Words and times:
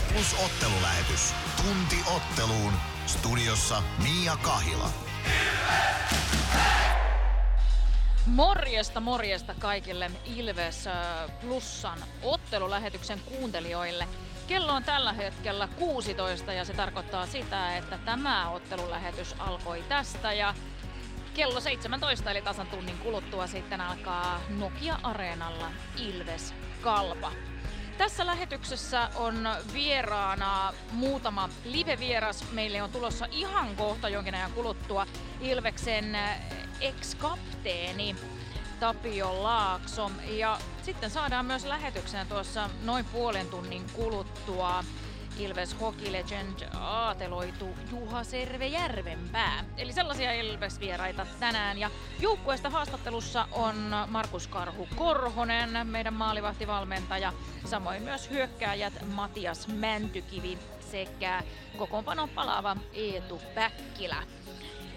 Ilves 0.00 0.12
Plus 0.12 0.44
ottelulähetys. 0.44 1.34
Tunti 1.56 1.96
otteluun. 2.16 2.72
Studiossa 3.06 3.82
Mia 4.02 4.36
Kahila. 4.36 4.90
Morjesta, 8.26 9.00
morjesta 9.00 9.54
kaikille 9.58 10.10
Ilves 10.36 10.88
Plussan 11.40 11.98
ottelulähetyksen 12.22 13.20
kuuntelijoille. 13.20 14.08
Kello 14.46 14.72
on 14.72 14.84
tällä 14.84 15.12
hetkellä 15.12 15.68
16 15.78 16.52
ja 16.52 16.64
se 16.64 16.72
tarkoittaa 16.72 17.26
sitä, 17.26 17.76
että 17.76 17.98
tämä 17.98 18.50
ottelulähetys 18.50 19.34
alkoi 19.38 19.84
tästä 19.88 20.32
ja 20.32 20.54
kello 21.34 21.60
17 21.60 22.30
eli 22.30 22.42
tasan 22.42 22.66
tunnin 22.66 22.98
kuluttua 22.98 23.46
sitten 23.46 23.80
alkaa 23.80 24.40
Nokia-areenalla 24.48 25.70
Ilves 25.96 26.54
Kalpa. 26.80 27.32
Tässä 28.00 28.26
lähetyksessä 28.26 29.08
on 29.14 29.48
vieraana 29.72 30.72
muutama 30.92 31.48
live-vieras. 31.64 32.50
Meille 32.52 32.82
on 32.82 32.90
tulossa 32.90 33.26
ihan 33.30 33.76
kohta 33.76 34.08
jonkin 34.08 34.34
ajan 34.34 34.52
kuluttua 34.52 35.06
Ilveksen 35.40 36.18
ex-kapteeni 36.80 38.16
Tapio 38.80 39.42
Laakso. 39.42 40.10
Ja 40.30 40.58
sitten 40.82 41.10
saadaan 41.10 41.46
myös 41.46 41.64
lähetyksenä 41.64 42.24
tuossa 42.24 42.70
noin 42.82 43.04
puolen 43.04 43.46
tunnin 43.46 43.86
kuluttua 43.92 44.84
Ilves 45.40 45.80
Hockey 45.80 46.12
Legend 46.12 46.68
aateloitu 46.74 47.68
Juha 47.90 48.24
Serve 48.24 48.66
Järvenpää. 48.66 49.64
Eli 49.76 49.92
sellaisia 49.92 50.32
Ilves-vieraita 50.32 51.26
tänään. 51.40 51.78
Ja 51.78 51.90
joukkueesta 52.20 52.70
haastattelussa 52.70 53.48
on 53.52 53.74
Markus 54.08 54.46
Karhu 54.46 54.88
Korhonen, 54.96 55.86
meidän 55.86 56.14
maalivahtivalmentaja. 56.14 57.32
Samoin 57.64 58.02
myös 58.02 58.30
hyökkääjät 58.30 58.92
Matias 59.14 59.68
Mäntykivi 59.68 60.58
sekä 60.90 61.42
kokoonpanon 61.76 62.28
palaava 62.28 62.76
Eetu 62.92 63.40
Päkkilä. 63.54 64.16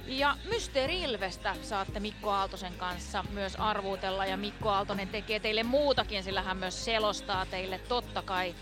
Ja 0.08 0.38
Mysteeri 0.50 1.02
Ilvestä 1.02 1.56
saatte 1.62 2.00
Mikko 2.00 2.30
Aaltosen 2.30 2.74
kanssa 2.74 3.26
myös 3.30 3.56
arvuutella. 3.56 4.26
Ja 4.26 4.38
Mikko 4.38 4.70
Aaltonen 4.70 5.08
tekee 5.08 5.40
teille 5.40 5.64
muutakin, 5.64 6.24
sillä 6.24 6.42
hän 6.42 6.58
myös 6.58 6.86
selostaa 6.86 7.46
teille 7.46 7.78
totta 7.78 8.22
kai 8.22 8.56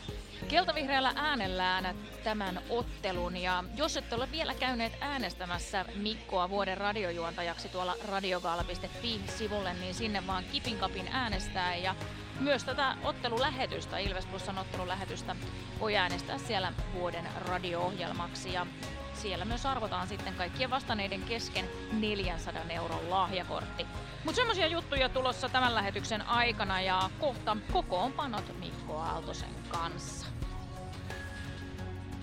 keltavihreällä 0.48 1.14
äänellään 1.16 1.96
tämän 2.24 2.62
ottelun. 2.70 3.38
Ja 3.38 3.64
jos 3.76 3.98
ette 3.98 4.16
ole 4.16 4.32
vielä 4.32 4.54
käyneet 4.54 4.94
äänestämässä 5.02 5.86
Mikkoa 5.96 6.50
vuoden 6.50 6.78
radiojuontajaksi 6.78 7.70
tuolla 7.70 7.96
radiogaala.fi-sivulle, 8.08 9.74
niin 9.74 9.94
sinne 9.94 10.28
vaan 10.28 10.44
kipinkapin 10.52 11.08
äänestää. 11.12 11.76
Ja 11.76 11.96
myös 12.40 12.64
tätä 12.64 12.96
ottelulähetystä, 13.04 13.98
Ilves 13.98 14.26
Plusan 14.26 14.58
ottelulähetystä, 14.58 15.36
voi 15.80 15.98
äänestää 15.98 16.38
siellä 16.38 16.74
vuoden 16.94 17.28
radio-ohjelmaksi. 17.36 18.54
Ja 18.54 18.68
siellä 19.22 19.46
myös 19.46 19.66
arvotaan 19.66 20.08
sitten 20.08 20.34
kaikkien 20.34 20.70
vastanneiden 20.70 21.22
kesken 21.22 21.70
400 21.92 22.64
euron 22.70 23.10
lahjakortti. 23.10 23.86
Mutta 24.24 24.36
semmoisia 24.36 24.68
juttuja 24.68 25.10
tulossa 25.10 25.50
tämän 25.50 25.76
lähetyksen 25.76 26.22
aikana 26.22 26.82
ja 26.82 27.10
kohta 27.20 27.58
kokoonpanot 27.74 28.60
Mikko 28.60 28.98
Aaltosen 28.98 29.56
kanssa. 29.70 30.26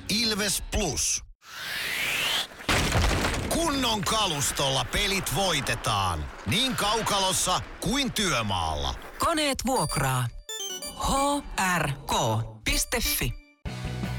Ilves 0.09 0.63
Plus. 0.71 1.25
Kunnon 3.49 4.01
kalustolla 4.01 4.85
pelit 4.85 5.35
voitetaan. 5.35 6.25
Niin 6.47 6.77
kaukalossa 6.77 7.61
kuin 7.81 8.13
työmaalla. 8.13 8.95
Koneet 9.19 9.59
vuokraa. 9.67 10.29
hrk.fi 11.77 13.48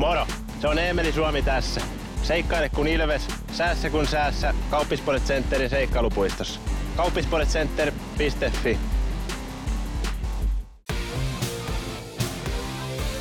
Moro! 0.00 0.26
Se 0.60 0.68
on 0.68 0.78
Eemeli 0.78 1.12
Suomi 1.12 1.42
tässä. 1.42 1.80
Seikkaile 2.22 2.68
kun 2.68 2.88
Ilves, 2.88 3.22
säässä 3.52 3.90
kun 3.90 4.06
säässä. 4.06 4.54
Kauppispoilet 4.70 5.24
Centerin 5.24 5.70
seikkailupuistossa. 5.70 6.60
Kauppispoiletcenter.fi 6.96 8.78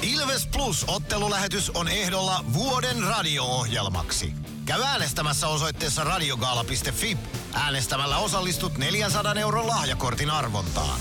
Ilves 0.02 0.48
Plus 0.48 0.86
ottelulähetys 0.88 1.70
on 1.70 1.88
ehdolla 1.88 2.46
vuoden 2.54 3.04
radio-ohjelmaksi. 3.04 4.34
Käy 4.66 4.82
äänestämässä 4.82 5.48
osoitteessa 5.48 6.04
radiogaala.fi. 6.04 7.18
Äänestämällä 7.54 8.18
osallistut 8.18 8.78
400 8.78 9.34
euron 9.34 9.68
lahjakortin 9.68 10.32
arvontaan. 10.32 11.00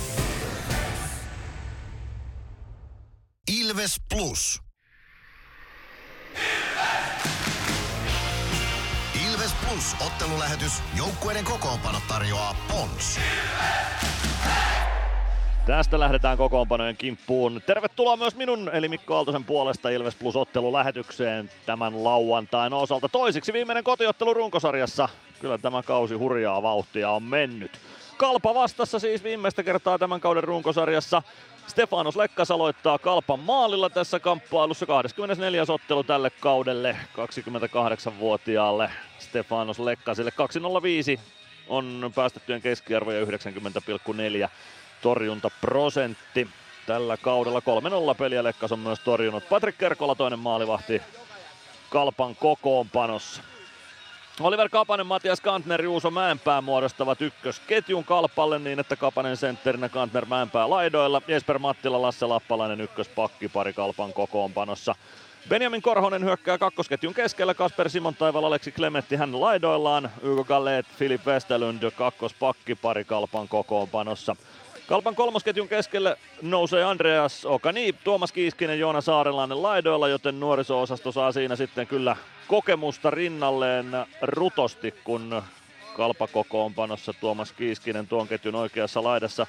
Ilves 3.49 3.97
Plus. 4.09 4.68
Ilves 9.31 9.55
Plus 9.69 9.97
ottelulähetys. 10.07 10.73
Joukkueiden 10.97 11.45
kokoonpano 11.45 11.99
tarjoaa 12.09 12.57
Pons. 12.69 13.21
Tästä 15.67 16.01
lähdetään 16.01 16.39
kokoonpanojen 16.39 16.97
kimppuun. 16.97 17.63
Tervetuloa 17.67 18.17
myös 18.17 18.37
minun 18.37 18.71
eli 18.73 18.89
Mikko 18.89 19.17
Aaltosen 19.17 19.45
puolesta 19.45 19.91
Ilves 19.91 20.15
Plus 20.15 20.37
ottelulähetykseen 20.37 21.51
tämän 21.67 22.05
lauantain 22.05 22.73
osalta. 22.73 23.09
Toisiksi 23.09 23.53
viimeinen 23.53 23.85
kotiottelu 23.85 24.35
runkosarjassa. 24.35 25.09
Kyllä 25.41 25.59
tämä 25.59 25.83
kausi 25.83 26.15
hurjaa 26.15 26.63
vauhtia 26.63 27.11
on 27.11 27.23
mennyt. 27.23 27.71
Kalpa 28.17 28.55
vastassa 28.55 28.99
siis 28.99 29.25
viimeistä 29.25 29.63
kertaa 29.63 29.99
tämän 29.99 30.21
kauden 30.21 30.45
runkosarjassa. 30.45 31.23
Stefanos 31.69 32.17
Lekkas 32.17 32.51
aloittaa 32.51 32.99
Kalpan 32.99 33.41
maalilla 33.41 33.91
tässä 33.91 34.21
kamppailussa 34.21 34.87
24. 34.87 35.65
ottelu 35.69 36.05
tälle 36.05 36.31
kaudelle 36.31 36.97
28-vuotiaalle 37.15 38.91
Stefanos 39.19 39.79
Lekkasille 39.79 40.31
205 40.31 41.21
on 41.69 42.13
päästettyjen 42.15 42.63
keskiarvo 42.63 43.13
ja 43.13 43.25
90,4 43.25 44.49
torjuntaprosentti. 45.03 46.49
Tällä 46.87 47.17
kaudella 47.17 47.61
3-0 48.13 48.15
peliä 48.19 48.45
Lekkas 48.45 48.73
on 48.73 48.79
myös 48.79 49.01
torjunut. 49.01 49.49
Patrik 49.49 49.79
Kerkola 49.79 50.15
toinen 50.15 50.39
maalivahti 50.39 51.03
Kalpan 51.91 52.37
kokoonpanossa. 52.37 53.43
Oliver 54.41 54.69
Kapanen, 54.69 55.07
Matias 55.07 55.41
Kantner, 55.41 55.83
Juuso 55.83 56.11
Mäenpää 56.11 56.61
muodostavat 56.61 57.23
ykkösketjun 57.23 58.05
Kalpalle 58.05 58.59
niin, 58.59 58.81
että 58.81 58.97
Kapanen 58.97 59.37
sentterinä, 59.37 59.89
Kantner 59.89 60.27
Mäenpää 60.27 60.71
laidoilla. 60.71 61.23
Jesper 61.29 61.59
Mattila, 61.59 62.03
Lasse 62.03 62.27
Lappalainen 62.27 62.81
ykköspakkipari 62.81 63.73
Kalpan 63.73 64.13
kokoonpanossa. 64.13 64.95
Benjamin 65.49 65.83
Korhonen 65.83 66.25
hyökkää 66.25 66.59
kakkosketjun 66.59 67.15
keskellä, 67.15 67.55
Kasper 67.55 67.91
Simon 67.91 68.15
Taival, 68.15 68.45
Aleksi 68.45 68.73
Klemetti 68.73 69.17
hän 69.17 69.41
laidoillaan, 69.41 70.11
Hugo 70.23 70.45
Gallet, 70.45 70.87
Filip 70.99 71.27
Westerlund 71.27 71.91
kakkospakkipari 71.91 73.05
Kalpan 73.05 73.49
kokoonpanossa. 73.49 74.37
Kalpan 74.89 75.15
kolmosketjun 75.15 75.69
keskelle 75.69 76.17
nousee 76.43 76.85
Andreas 76.85 77.45
Okani, 77.47 77.95
Tuomas 78.05 78.33
Kiiskinen, 78.33 78.79
Joona 78.79 79.01
Saarelainen 79.01 79.63
laidoilla, 79.63 80.09
joten 80.09 80.41
nuoriso-osasto 80.41 81.13
saa 81.13 81.33
siinä 81.33 81.57
sitten 81.57 81.87
kyllä 81.87 82.17
kokemusta 82.47 83.11
rinnalleen 83.11 83.87
rutosti, 84.23 84.95
kun 85.05 85.43
kalpakokoonpanossa 85.97 87.13
Tuomas 87.13 87.53
Kiiskinen 87.53 88.07
tuon 88.07 88.29
ketjun 88.29 88.55
oikeassa 88.55 89.05
laidassa 89.05 89.47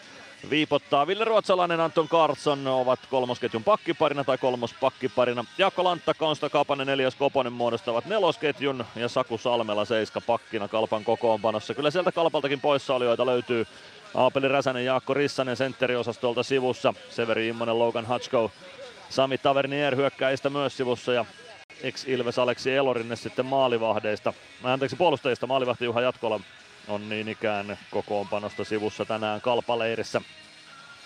viipottaa. 0.50 1.08
Ville 1.08 1.26
Ruotsalainen, 1.26 1.80
Anton 1.80 2.08
Carlson 2.08 2.68
ovat 2.68 3.00
kolmosketjun 3.10 3.64
pakkiparina 3.64 4.24
tai 4.24 4.38
kolmospakkiparina. 4.38 5.46
Jaakko 5.58 5.84
Lantta, 5.84 6.14
Konsta 6.14 6.50
Kapanen, 6.50 6.90
Elias 6.90 7.16
Koponen 7.16 7.54
muodostavat 7.54 8.06
nelosketjun 8.06 8.86
ja 8.96 9.10
Saku 9.10 9.38
Salmela 9.38 9.86
seiska 9.86 10.22
pakkina 10.22 10.68
Kalpan 10.68 11.04
kokoonpanossa. 11.04 11.74
Kyllä 11.74 11.92
sieltä 11.92 12.12
Kalpaltakin 12.12 12.62
poissaolijoita 12.62 13.26
löytyy. 13.26 13.68
Aapeli 14.16 14.48
Räsänen, 14.48 14.86
Jaakko 14.86 15.14
Rissanen 15.14 15.58
sentteriosastolta 15.58 16.44
sivussa. 16.44 16.94
Severi 17.10 17.48
Immonen, 17.48 17.80
Logan 17.80 18.08
Hutchko, 18.08 18.52
Sami 19.10 19.38
Tavernier 19.38 19.96
hyökkäistä 19.96 20.50
myös 20.50 20.78
sivussa 20.78 21.14
ja 21.14 21.26
ex-Ilves 21.84 22.40
Aleksi 22.40 22.76
Elorinne 22.76 23.16
sitten 23.16 23.46
maalivahdeista, 23.46 24.34
anteeksi 24.64 24.96
puolustajista 24.96 25.48
maalivahti 25.48 25.86
Juha 25.86 26.02
Jatkola 26.02 26.40
on 26.88 27.10
niin 27.10 27.28
ikään 27.28 27.78
kokoonpanosta 27.92 28.64
sivussa 28.64 29.06
tänään 29.06 29.42
kalpaleirissä. 29.42 30.22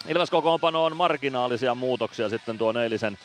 Ilves 0.08 0.30
kokoonpano 0.30 0.84
on 0.84 0.98
marginaalisia 0.98 1.76
muutoksia 1.76 2.30
sitten 2.30 2.58
tuon 2.58 2.78
eilisen 2.78 3.18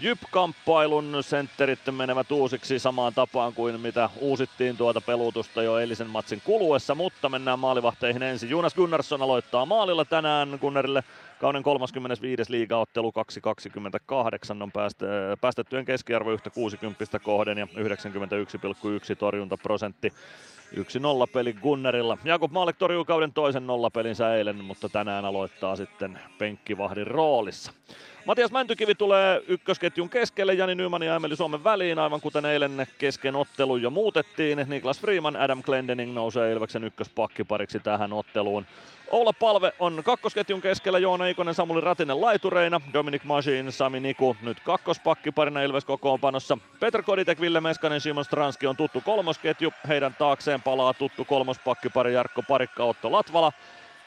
Jyp-kamppailun 0.00 1.16
sentterit 1.20 1.78
menevät 1.90 2.32
uusiksi 2.32 2.78
samaan 2.78 3.14
tapaan 3.14 3.52
kuin 3.52 3.80
mitä 3.80 4.10
uusittiin 4.20 4.76
tuota 4.76 5.00
pelutusta 5.00 5.62
jo 5.62 5.78
eilisen 5.78 6.10
matsin 6.10 6.42
kuluessa, 6.44 6.94
mutta 6.94 7.28
mennään 7.28 7.58
maalivahteihin 7.58 8.22
ensin. 8.22 8.50
Jonas 8.50 8.74
Gunnarsson 8.74 9.22
aloittaa 9.22 9.66
maalilla 9.66 10.04
tänään 10.04 10.58
Gunnarille 10.60 11.04
kauden 11.40 11.62
35. 11.62 12.52
liigaottelu 12.52 13.12
2.28 14.56 14.62
on 14.62 14.72
päästä, 14.72 15.06
päästettyjen 15.40 15.84
keskiarvo 15.84 16.30
yhtä 16.30 16.50
60 16.50 17.18
kohden 17.18 17.58
ja 17.58 17.66
91,1 17.66 19.16
torjuntaprosentti. 19.18 20.12
1-0 20.74 20.78
peli 21.32 21.52
Gunnarilla. 21.52 22.18
Jakub 22.24 22.52
Maalek 22.52 22.76
torjuu 22.76 23.04
kauden 23.04 23.32
toisen 23.32 23.66
nollapelinsä 23.66 24.34
eilen, 24.34 24.64
mutta 24.64 24.88
tänään 24.88 25.24
aloittaa 25.24 25.76
sitten 25.76 26.18
penkkivahdin 26.38 27.06
roolissa. 27.06 27.72
Matias 28.24 28.50
Mäntykivi 28.50 28.94
tulee 28.94 29.42
ykkösketjun 29.48 30.08
keskelle, 30.08 30.54
Jani 30.54 30.74
Nyman 30.74 31.02
ja 31.02 31.14
Emeli 31.14 31.36
Suomen 31.36 31.64
väliin, 31.64 31.98
aivan 31.98 32.20
kuten 32.20 32.44
eilen 32.44 32.86
kesken 32.98 33.36
ottelun 33.36 33.82
jo 33.82 33.90
muutettiin. 33.90 34.66
Niklas 34.68 35.00
Freeman, 35.00 35.36
Adam 35.36 35.62
Glendening 35.62 36.14
nousee 36.14 36.52
Ilveksen 36.52 36.84
ykköspakkipariksi 36.84 37.80
tähän 37.80 38.12
otteluun. 38.12 38.66
Oula 39.10 39.32
Palve 39.32 39.72
on 39.78 40.02
kakkosketjun 40.04 40.60
keskellä, 40.60 40.98
Joona 40.98 41.26
Ikonen, 41.26 41.54
Samuli 41.54 41.80
Ratinen 41.80 42.20
laitureina, 42.20 42.80
Dominic 42.92 43.24
Majin, 43.24 43.72
Sami 43.72 44.00
Niku 44.00 44.36
nyt 44.42 44.60
kakkospakkiparina 44.60 45.62
Ilves 45.62 45.84
kokoonpanossa. 45.84 46.58
Petr 46.80 47.02
Koditek, 47.02 47.40
Ville 47.40 47.60
Meskanen, 47.60 48.00
Simon 48.00 48.24
Stranski 48.24 48.66
on 48.66 48.76
tuttu 48.76 49.00
kolmosketju, 49.00 49.72
heidän 49.88 50.14
taakseen 50.18 50.62
palaa 50.62 50.94
tuttu 50.94 51.24
kolmospakkipari 51.24 52.14
Jarkko 52.14 52.42
Parikka, 52.42 52.84
Otto 52.84 53.12
Latvala. 53.12 53.52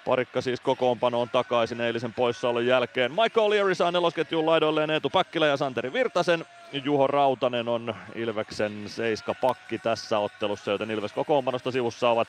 Parikka 0.06 0.42
siis 0.42 0.62
kokoonpanoon 0.62 1.30
takaisin 1.30 1.82
eilisen 1.82 2.14
poissaolon 2.14 2.66
jälkeen. 2.66 3.12
Michael 3.12 3.50
Leary 3.50 3.76
saa 3.76 3.92
nelosketjuun 3.92 4.46
laidoilleen 4.46 4.90
Eetu 4.90 5.10
Päkkilä 5.10 5.48
ja 5.48 5.58
Santeri 5.58 5.94
Virtasen. 5.94 6.46
Juho 6.84 7.08
Rautanen 7.08 7.68
on 7.68 7.96
Ilveksen 8.16 8.90
seiska 8.90 9.34
pakki 9.34 9.80
tässä 9.80 10.20
ottelussa, 10.20 10.72
joten 10.72 10.92
Ilves 10.92 11.14
kokoonpanosta 11.14 11.72
sivussa 11.72 12.10
ovat 12.10 12.28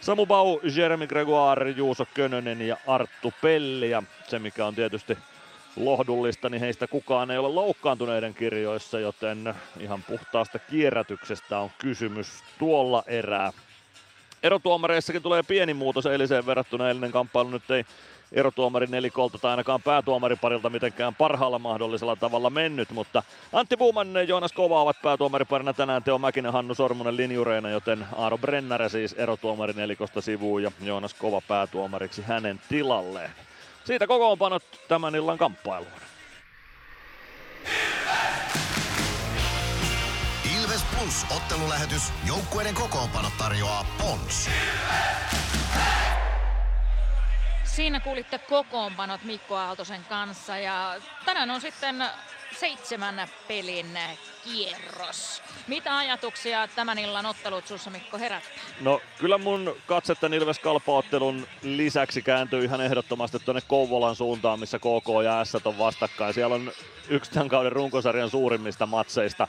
Samu 0.00 0.26
Bau, 0.26 0.60
Jeremy 0.76 1.06
Gregoire, 1.06 1.70
Juuso 1.70 2.06
Könönen 2.14 2.62
ja 2.62 2.76
Arttu 2.86 3.32
Pelli. 3.40 3.90
Ja 3.90 4.02
se 4.28 4.38
mikä 4.38 4.66
on 4.66 4.74
tietysti 4.74 5.18
lohdullista, 5.76 6.48
niin 6.48 6.60
heistä 6.60 6.86
kukaan 6.86 7.30
ei 7.30 7.38
ole 7.38 7.48
loukkaantuneiden 7.48 8.34
kirjoissa, 8.34 9.00
joten 9.00 9.54
ihan 9.80 10.02
puhtaasta 10.02 10.58
kierrätyksestä 10.58 11.58
on 11.58 11.70
kysymys 11.78 12.28
tuolla 12.58 13.02
erää. 13.06 13.52
Erotuomareissakin 14.44 15.22
tulee 15.22 15.42
pieni 15.42 15.74
muutos 15.74 16.06
eiliseen 16.06 16.46
verrattuna. 16.46 16.88
Eilinen 16.88 17.12
kamppailu 17.12 17.50
nyt 17.50 17.70
ei 17.70 17.84
erotuomari 18.32 18.86
nelikolta 18.86 19.38
tai 19.38 19.50
ainakaan 19.50 19.82
päätuomariparilta 19.82 20.70
mitenkään 20.70 21.14
parhaalla 21.14 21.58
mahdollisella 21.58 22.16
tavalla 22.16 22.50
mennyt, 22.50 22.90
mutta 22.90 23.22
Antti 23.52 23.76
Buuman 23.76 24.14
ja 24.14 24.22
Joonas 24.22 24.52
Kova 24.52 24.82
ovat 24.82 25.02
päätuomariparina 25.02 25.72
tänään 25.72 26.02
Teo 26.02 26.18
Mäkinen, 26.18 26.52
Hannu 26.52 26.74
Sormunen 26.74 27.16
linjureina, 27.16 27.70
joten 27.70 28.06
Aaro 28.16 28.38
Brennare 28.38 28.88
siis 28.88 29.12
erotuomari 29.12 29.72
nelikosta 29.72 30.20
sivuun 30.20 30.62
ja 30.62 30.72
Joonas 30.82 31.14
Kova 31.14 31.40
päätuomariksi 31.48 32.22
hänen 32.22 32.60
tilalleen. 32.68 33.30
Siitä 33.84 34.06
kokoonpanot 34.06 34.62
tämän 34.88 35.14
illan 35.14 35.38
kamppailuun. 35.38 36.13
Plus 41.04 41.26
ottelulähetys. 41.36 42.02
Joukkueiden 42.26 42.74
kokoonpano 42.74 43.28
tarjoaa 43.38 43.86
Pons. 43.98 44.50
Siinä 47.64 48.00
kuulitte 48.00 48.38
kokoonpanot 48.38 49.24
Mikko 49.24 49.56
Aaltosen 49.56 50.04
kanssa 50.08 50.58
ja 50.58 50.94
tänään 51.24 51.50
on 51.50 51.60
sitten 51.60 52.04
seitsemän 52.60 53.28
pelin 53.48 53.98
kierros. 54.44 55.42
Mitä 55.68 55.96
ajatuksia 55.96 56.68
tämän 56.68 56.98
illan 56.98 57.26
ottelut 57.26 57.66
sussa 57.66 57.90
Mikko 57.90 58.18
herättää? 58.18 58.64
No 58.80 59.00
kyllä 59.18 59.38
mun 59.38 59.76
katsetta 59.86 60.26
Ilves 60.26 60.58
Kalpa-ottelun 60.58 61.46
lisäksi 61.62 62.22
kääntyy 62.22 62.64
ihan 62.64 62.80
ehdottomasti 62.80 63.38
tuonne 63.38 63.62
Kouvolan 63.68 64.16
suuntaan, 64.16 64.60
missä 64.60 64.78
KK 64.78 65.24
ja 65.24 65.44
S 65.44 65.54
on 65.54 65.78
vastakkain. 65.78 66.34
Siellä 66.34 66.54
on 66.54 66.72
yksi 67.08 67.30
tämän 67.30 67.48
kauden 67.48 67.72
runkosarjan 67.72 68.30
suurimmista 68.30 68.86
matseista 68.86 69.48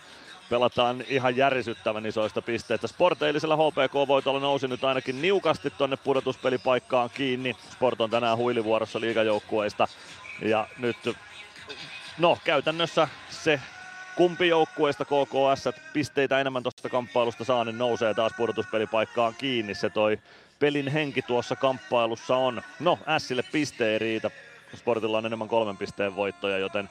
pelataan 0.50 1.04
ihan 1.08 1.38
järisyttävän 1.38 2.06
isoista 2.06 2.42
pisteistä. 2.42 2.88
Sport 2.88 3.22
eilisellä 3.22 3.56
HPK-voitolla 3.56 4.40
nousi 4.40 4.68
nyt 4.68 4.84
ainakin 4.84 5.22
niukasti 5.22 5.70
tonne 5.70 5.98
pudotuspelipaikkaan 5.98 7.10
kiinni. 7.10 7.56
Sport 7.72 8.02
on 8.02 8.10
tänään 8.10 8.38
huilivuorossa 8.38 9.02
liigajoukkueista. 9.02 9.88
Ja 10.42 10.68
nyt, 10.78 10.98
no 12.18 12.38
käytännössä 12.44 13.08
se 13.30 13.60
kumpi 14.16 14.48
joukkueesta 14.48 15.06
KKS 15.06 15.70
pisteitä 15.94 16.40
enemmän 16.40 16.64
tuosta 16.64 16.90
kamppailusta 16.90 17.44
saa, 17.44 17.64
niin 17.64 17.78
nousee 17.78 18.14
taas 18.14 18.32
pudotuspelipaikkaan 18.38 19.36
kiinni. 19.38 19.76
Se 19.76 19.90
toi 19.90 20.20
pelin 20.60 20.88
henki 20.88 21.22
tuossa 21.22 21.56
kamppailussa 21.56 22.36
on. 22.36 22.62
No, 22.80 23.00
Sille 23.18 23.44
piste 23.52 23.94
ei 23.94 24.00
riitä. 24.00 24.32
Sportilla 24.76 25.18
on 25.18 25.26
enemmän 25.26 25.48
kolmen 25.48 25.78
pisteen 25.78 26.16
voittoja, 26.16 26.58
joten 26.58 26.90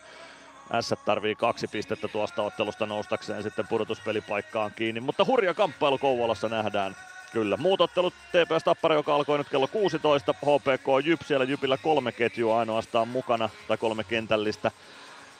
S 0.81 0.95
tarvii 1.05 1.35
kaksi 1.35 1.67
pistettä 1.67 2.09
tuosta 2.09 2.43
ottelusta 2.43 2.87
noustakseen 2.87 3.43
sitten 3.43 3.69
pudotuspelipaikkaan 3.69 4.73
kiinni, 4.77 5.01
mutta 5.01 5.25
hurja 5.25 5.55
kamppailu 5.55 5.99
Kouvolassa 5.99 6.49
nähdään. 6.49 6.97
Kyllä, 7.33 7.57
muut 7.57 7.81
ottelut 7.81 8.15
TPS 8.15 8.65
Tappara, 8.65 8.95
joka 8.95 9.15
alkoi 9.15 9.39
nyt 9.39 9.49
kello 9.49 9.67
16, 9.69 10.33
HPK 10.33 10.87
Jyp, 11.05 11.21
siellä 11.23 11.45
Jypillä 11.45 11.77
kolme 11.77 12.13
ketjua 12.13 12.59
ainoastaan 12.59 13.09
mukana, 13.09 13.51
tai 13.69 13.77
kolme 13.77 14.05
kentällistä. 14.05 14.71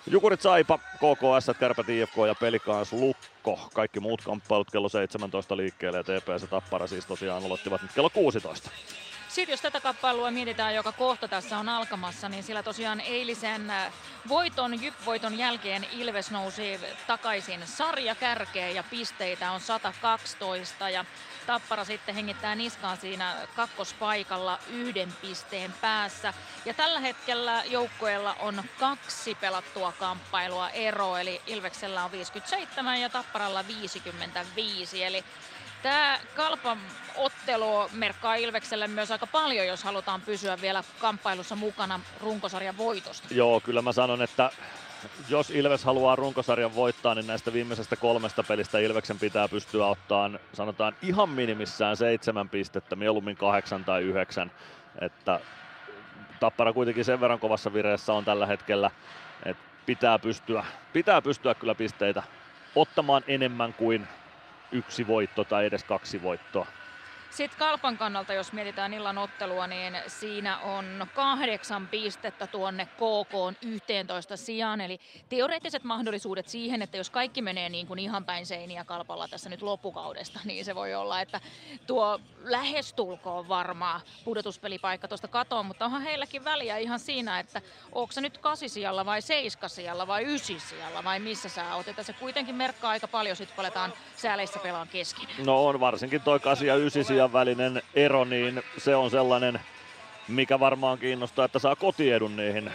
Jukurit 0.07 0.41
Saipa, 0.41 0.79
KKS, 0.79 1.59
Kärpät 1.61 1.89
IFK 1.89 2.17
ja 2.29 2.35
Pelikaans 2.35 2.93
Lukko. 2.93 3.69
Kaikki 3.75 4.01
muut 4.01 4.23
kamppailut 4.25 4.71
kello 4.71 4.89
17 4.89 5.57
liikkeelle 5.57 5.99
ja 5.99 6.05
TPS 6.05 6.51
Tappara 6.51 6.87
siis 6.87 7.07
tosiaan 7.07 7.45
aloittivat 7.45 7.83
nyt 7.83 7.91
kello 7.95 8.11
16. 8.11 8.71
Sitten 9.35 9.53
jos 9.53 9.61
tätä 9.61 9.81
kappalua 9.81 10.31
mietitään, 10.31 10.75
joka 10.75 10.93
kohta 10.93 11.29
tässä 11.29 11.59
on 11.59 11.69
alkamassa, 11.69 12.29
niin 12.29 12.43
sillä 12.43 12.63
tosiaan 12.63 13.01
eilisen 13.01 13.71
äh, 13.71 13.93
voiton, 14.29 14.83
Jyp-voiton 14.83 15.39
jälkeen 15.39 15.87
Ilves 15.93 16.31
nousi 16.31 16.81
takaisin 17.07 17.67
sarja 17.67 18.15
kärkeen 18.15 18.75
ja 18.75 18.83
pisteitä 18.83 19.51
on 19.51 19.61
112 19.61 20.91
ja 20.91 21.05
Tappara 21.47 21.85
sitten 21.85 22.15
hengittää 22.15 22.55
niskaan 22.55 22.97
siinä 22.97 23.35
kakkospaikalla 23.57 24.59
yhden 24.71 25.13
pisteen 25.21 25.75
päässä. 25.81 26.35
Ja 26.65 26.75
tällä 26.75 27.01
hetkellä 27.01 27.65
joukkueella 27.65 28.35
on 28.35 28.65
kaksi 28.79 29.35
pelattua 29.35 29.93
kamppailua 29.93 30.71
ero, 30.71 31.17
eli 31.17 31.43
Ilveksellä 31.47 32.05
on 32.05 32.13
57 32.13 33.01
ja 33.01 33.09
Tapparalla 33.09 33.67
55. 33.67 35.05
Eli 35.05 35.25
Tämä 35.85 36.19
Kalpan 36.37 36.79
ottelu 37.17 37.89
merkkaa 37.93 38.35
Ilvekselle 38.35 38.89
myös 38.89 39.11
aika 39.11 39.27
paljon, 39.27 39.67
jos 39.67 39.85
halutaan 39.85 40.21
pysyä 40.21 40.61
vielä 40.61 40.85
kamppailussa 40.99 41.57
mukana 41.57 42.01
runkosarjan 42.21 42.77
voitosta. 42.77 43.29
Joo, 43.31 43.61
kyllä 43.61 43.83
mä 43.83 43.93
sanon, 43.93 44.23
että 44.23 44.51
jos 45.29 45.51
Ilves 45.51 45.85
haluaa 45.85 46.17
runkosarjan 46.17 46.75
voittaa, 46.75 47.15
niin 47.15 47.27
näistä 47.27 47.53
viimeisestä 47.53 47.97
kolmesta 47.97 48.43
pelistä 48.43 48.79
Ilveksen 48.79 49.19
pitää 49.19 49.49
pystyä 49.49 49.87
ottaan, 49.87 50.41
sanotaan 50.53 50.97
ihan 51.03 51.29
minimissään 51.29 51.97
seitsemän 51.97 52.49
pistettä, 52.49 52.97
mieluummin 52.97 53.37
kahdeksan 53.37 53.85
tai 53.85 54.03
yhdeksän. 54.03 54.51
Että 55.01 55.41
Tappara 56.41 56.73
kuitenkin 56.73 57.05
sen 57.05 57.21
verran 57.21 57.41
kovassa 57.41 57.73
vireessä 57.73 58.13
on 58.13 58.25
tällä 58.25 58.47
hetkellä, 58.47 58.91
että 59.47 59.65
pitää 59.87 60.19
pystyä, 60.19 60.65
pitää 60.93 61.23
pystyä 61.23 61.55
kyllä 61.55 61.75
pisteitä 61.75 62.23
ottamaan 62.75 63.23
enemmän 63.27 63.75
kuin 63.75 64.09
yksi 64.73 65.07
voitto 65.07 65.45
tai 65.45 65.67
edes 65.67 65.85
kaksi 65.85 66.23
voittoa. 66.23 66.84
Sitten 67.35 67.59
Kalpan 67.59 67.99
kannalta, 67.99 68.33
jos 68.33 68.53
mietitään 68.53 68.95
illan 68.95 69.19
ottelua, 69.19 69.67
niin 69.67 69.97
siinä 70.07 70.59
on 70.59 71.07
kahdeksan 71.15 71.89
pistettä 71.89 72.47
tuonne 72.47 72.87
KK 72.87 73.63
11 73.63 74.37
sijaan. 74.37 74.81
Eli 74.81 75.01
teoreettiset 75.29 75.85
mahdollisuudet 75.85 76.49
siihen, 76.49 76.83
että 76.83 76.97
jos 76.97 77.11
kaikki 77.11 77.43
menee 77.43 77.69
niin 77.69 77.87
kuin 77.87 77.99
ihan 77.99 78.25
päin 78.25 78.47
seiniä 78.47 78.85
Kalpalla 78.85 79.29
tässä 79.29 79.51
nyt 79.51 79.63
loppukaudesta, 79.63 80.41
niin 80.45 80.65
se 80.65 80.75
voi 80.75 80.95
olla, 80.95 81.21
että 81.21 81.41
tuo 81.87 82.21
lähestulkoon 82.45 83.49
varmaa 83.49 84.01
pudotuspelipaikka 84.25 85.09
tuosta 85.09 85.29
katoon, 85.29 85.67
mutta 85.67 85.85
onhan 85.85 86.03
heilläkin 86.03 86.45
väliä 86.45 86.79
ihan 86.79 86.99
siinä, 86.99 87.41
että 87.41 87.63
onko 87.93 88.13
se 88.13 88.21
nyt 88.21 88.39
kasisijalla 88.39 89.07
vai 89.07 89.23
seiskasijalla 89.23 90.07
vai 90.07 90.35
ysisijalla 90.35 91.05
vai 91.05 91.21
missä 91.21 91.49
sä 91.49 91.75
oot. 91.75 91.89
Että 91.89 92.03
se 92.03 92.13
kuitenkin 92.13 92.55
merkkaa 92.55 92.91
aika 92.91 93.09
paljon 93.09 93.37
sitten, 93.37 93.57
kun 93.57 93.65
aletaan 93.65 93.93
sääleissä 94.17 94.59
pelaan 94.59 94.89
kesken. 94.89 95.27
No 95.47 95.67
on 95.67 95.81
varsinkin 95.81 96.21
toi 96.21 96.41
kasi 96.41 96.67
ja 96.67 96.77
ysisija 96.77 97.24
Italian 97.25 97.33
välinen 97.33 97.83
ero, 97.95 98.25
niin 98.25 98.63
se 98.79 98.97
on 98.97 99.11
sellainen, 99.11 99.61
mikä 100.29 100.61
varmaan 100.61 100.99
kiinnostaa, 100.99 101.45
että 101.45 101.59
saa 101.59 101.77
kotiedun 101.77 102.37
niihin 102.37 102.71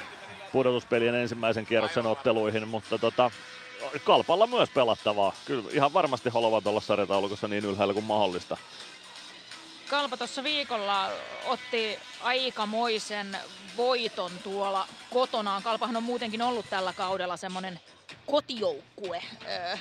pudotuspelien 0.52 1.16
ensimmäisen 1.16 1.66
kierroksen 1.66 2.06
otteluihin, 2.06 2.68
mutta 2.68 2.98
tota, 2.98 3.32
Kalpalla 4.04 4.48
myös 4.48 4.70
pelattavaa. 4.70 5.34
Kyllä 5.46 5.70
ihan 5.72 5.94
varmasti 5.94 6.30
haluavat 6.30 6.68
olla 6.68 6.82
sarjataulukossa 6.82 7.48
niin 7.48 7.66
ylhäällä 7.66 7.94
kuin 7.94 8.06
mahdollista. 8.06 8.58
Kalpa 9.90 10.18
tuossa 10.18 10.44
viikolla 10.44 11.10
otti 11.46 12.00
aikamoisen 12.24 13.38
voiton 13.78 14.32
tuolla 14.44 14.88
kotonaan. 15.10 15.64
Kalpahan 15.64 15.98
on 15.98 16.04
muutenkin 16.04 16.42
ollut 16.42 16.70
tällä 16.70 16.94
kaudella 16.94 17.38
semmoinen 17.38 17.80
kotijoukkue. 18.26 19.22
Öö, 19.48 19.78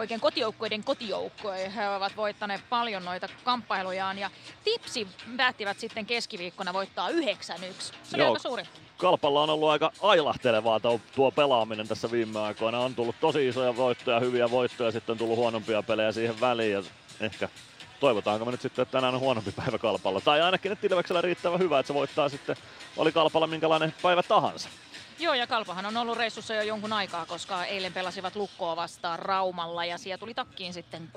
oikein 0.00 0.20
kotijoukkueiden 0.20 0.84
kotijoukkue. 0.84 1.72
He 1.76 1.88
ovat 1.88 2.16
voittaneet 2.16 2.60
paljon 2.68 3.04
noita 3.04 3.28
kamppailujaan 3.44 4.18
ja 4.18 4.30
Tipsi 4.64 5.08
päättivät 5.36 5.78
sitten 5.78 6.06
keskiviikkona 6.06 6.72
voittaa 6.72 7.08
9-1. 7.08 7.12
Se 7.12 7.92
oli 8.14 8.22
Joo. 8.22 8.28
aika 8.28 8.38
suuri. 8.38 8.64
Kalpalla 8.96 9.42
on 9.42 9.50
ollut 9.50 9.70
aika 9.70 9.92
ailahtelevaa 10.02 10.80
tuo, 10.80 11.00
tuo 11.14 11.30
pelaaminen 11.30 11.88
tässä 11.88 12.10
viime 12.10 12.40
aikoina. 12.40 12.78
On 12.78 12.94
tullut 12.94 13.16
tosi 13.20 13.48
isoja 13.48 13.76
voittoja, 13.76 14.20
hyviä 14.20 14.50
voittoja, 14.50 14.90
sitten 14.90 15.12
on 15.12 15.18
tullut 15.18 15.36
huonompia 15.36 15.82
pelejä 15.82 16.12
siihen 16.12 16.40
väliin. 16.40 16.72
Ja 16.72 16.82
ehkä 17.20 17.48
toivotaanko 18.00 18.44
me 18.44 18.50
nyt 18.50 18.60
sitten, 18.60 18.82
että 18.82 18.92
tänään 18.92 19.14
on 19.14 19.20
huonompi 19.20 19.52
päivä 19.52 19.78
Kalpalla. 19.78 20.20
Tai 20.20 20.42
ainakin, 20.42 20.72
että 20.72 20.86
Ilveksellä 20.86 21.20
riittävän 21.20 21.58
hyvä, 21.58 21.78
että 21.78 21.86
se 21.86 21.94
voittaa 21.94 22.28
sitten, 22.28 22.56
oli 22.96 23.12
Kalpalla 23.12 23.46
minkälainen 23.46 23.94
päivä 24.02 24.22
tahansa. 24.22 24.68
Joo, 25.20 25.34
ja 25.34 25.46
Kalpahan 25.46 25.86
on 25.86 25.96
ollut 25.96 26.18
reissussa 26.18 26.54
jo 26.54 26.62
jonkun 26.62 26.92
aikaa, 26.92 27.26
koska 27.26 27.64
eilen 27.64 27.92
pelasivat 27.92 28.36
Lukkoa 28.36 28.76
vastaan 28.76 29.18
Raumalla 29.18 29.84
ja 29.84 29.98
siellä 29.98 30.18
tuli 30.18 30.34
takkiin 30.34 30.72
sitten 30.72 31.10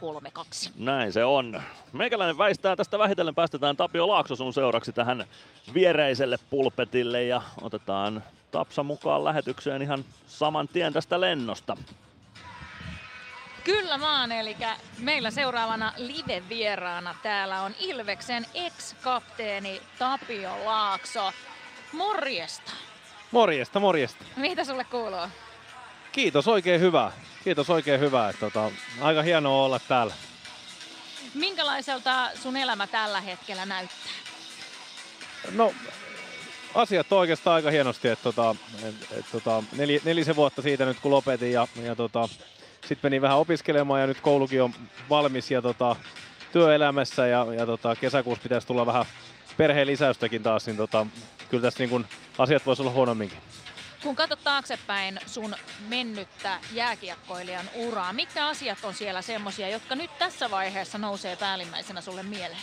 3-2. 0.67 0.71
Näin 0.75 1.13
se 1.13 1.25
on. 1.25 1.61
Meikäläinen 1.93 2.37
väistää 2.37 2.75
tästä 2.75 2.99
vähitellen 2.99 3.35
päästetään 3.35 3.77
Tapio 3.77 4.07
Laakso 4.07 4.35
sun 4.35 4.53
seuraksi 4.53 4.93
tähän 4.93 5.25
viereiselle 5.73 6.37
pulpetille 6.49 7.23
ja 7.23 7.41
otetaan 7.61 8.23
Tapsa 8.51 8.83
mukaan 8.83 9.23
lähetykseen 9.23 9.81
ihan 9.81 10.05
saman 10.27 10.67
tien 10.67 10.93
tästä 10.93 11.21
lennosta. 11.21 11.77
Kyllä 13.63 13.97
maan, 13.97 14.31
eli 14.31 14.57
meillä 14.99 15.31
seuraavana 15.31 15.93
live-vieraana 15.97 17.15
täällä 17.23 17.61
on 17.61 17.75
Ilveksen 17.79 18.45
ex-kapteeni 18.53 19.81
Tapio 19.99 20.65
Laakso. 20.65 21.31
Morjesta. 21.93 22.71
Morjesta, 23.33 23.79
morjesta. 23.79 24.25
Mitä 24.35 24.63
sulle 24.63 24.83
kuuluu? 24.83 25.27
Kiitos 26.11 26.47
oikein 26.47 26.81
hyvää. 26.81 27.11
Kiitos 27.43 27.69
oikein 27.69 27.99
hyvää. 27.99 28.33
Tota, 28.33 28.71
aika 29.01 29.21
hienoa 29.21 29.65
olla 29.65 29.79
täällä. 29.87 30.13
Minkälaiselta 31.33 32.29
sun 32.35 32.57
elämä 32.57 32.87
tällä 32.87 33.21
hetkellä 33.21 33.65
näyttää? 33.65 33.97
No, 35.51 35.73
asiat 36.75 37.11
on 37.11 37.19
oikeastaan 37.19 37.55
aika 37.55 37.71
hienosti. 37.71 38.07
Että, 38.07 38.23
tota, 38.23 38.55
et, 38.83 38.95
et, 39.19 39.25
tota, 39.31 39.63
nel, 39.77 39.99
nelisen 40.03 40.35
vuotta 40.35 40.61
siitä 40.61 40.85
nyt 40.85 40.99
kun 40.99 41.11
lopetin 41.11 41.51
ja, 41.51 41.67
ja 41.83 41.95
tota, 41.95 42.29
sitten 42.81 42.99
menin 43.03 43.21
vähän 43.21 43.37
opiskelemaan 43.37 44.01
ja 44.01 44.07
nyt 44.07 44.21
koulukin 44.21 44.63
on 44.63 44.73
valmis 45.09 45.51
ja 45.51 45.61
tota, 45.61 45.95
työelämässä 46.51 47.27
ja, 47.27 47.47
ja 47.57 47.65
tota, 47.65 47.95
kesäkuussa 47.95 48.43
pitäisi 48.43 48.67
tulla 48.67 48.85
vähän 48.85 49.05
perheen 49.57 49.87
lisäystäkin 49.87 50.43
taas, 50.43 50.65
niin 50.65 50.77
tota, 50.77 51.07
kyllä 51.53 51.61
tässä 51.61 51.79
niin 51.79 51.89
kun, 51.89 52.05
asiat 52.37 52.65
voisi 52.65 52.81
olla 52.81 52.91
huonomminkin. 52.91 53.37
Kun 54.03 54.15
katsot 54.15 54.43
taaksepäin 54.43 55.19
sun 55.25 55.55
mennyttä 55.87 56.59
jääkiekkoilijan 56.71 57.65
uraa, 57.75 58.13
mitkä 58.13 58.47
asiat 58.47 58.77
on 58.83 58.93
siellä 58.93 59.21
semmosia, 59.21 59.69
jotka 59.69 59.95
nyt 59.95 60.17
tässä 60.19 60.51
vaiheessa 60.51 60.97
nousee 60.97 61.35
päällimmäisenä 61.35 62.01
sulle 62.01 62.23
mieleen? 62.23 62.61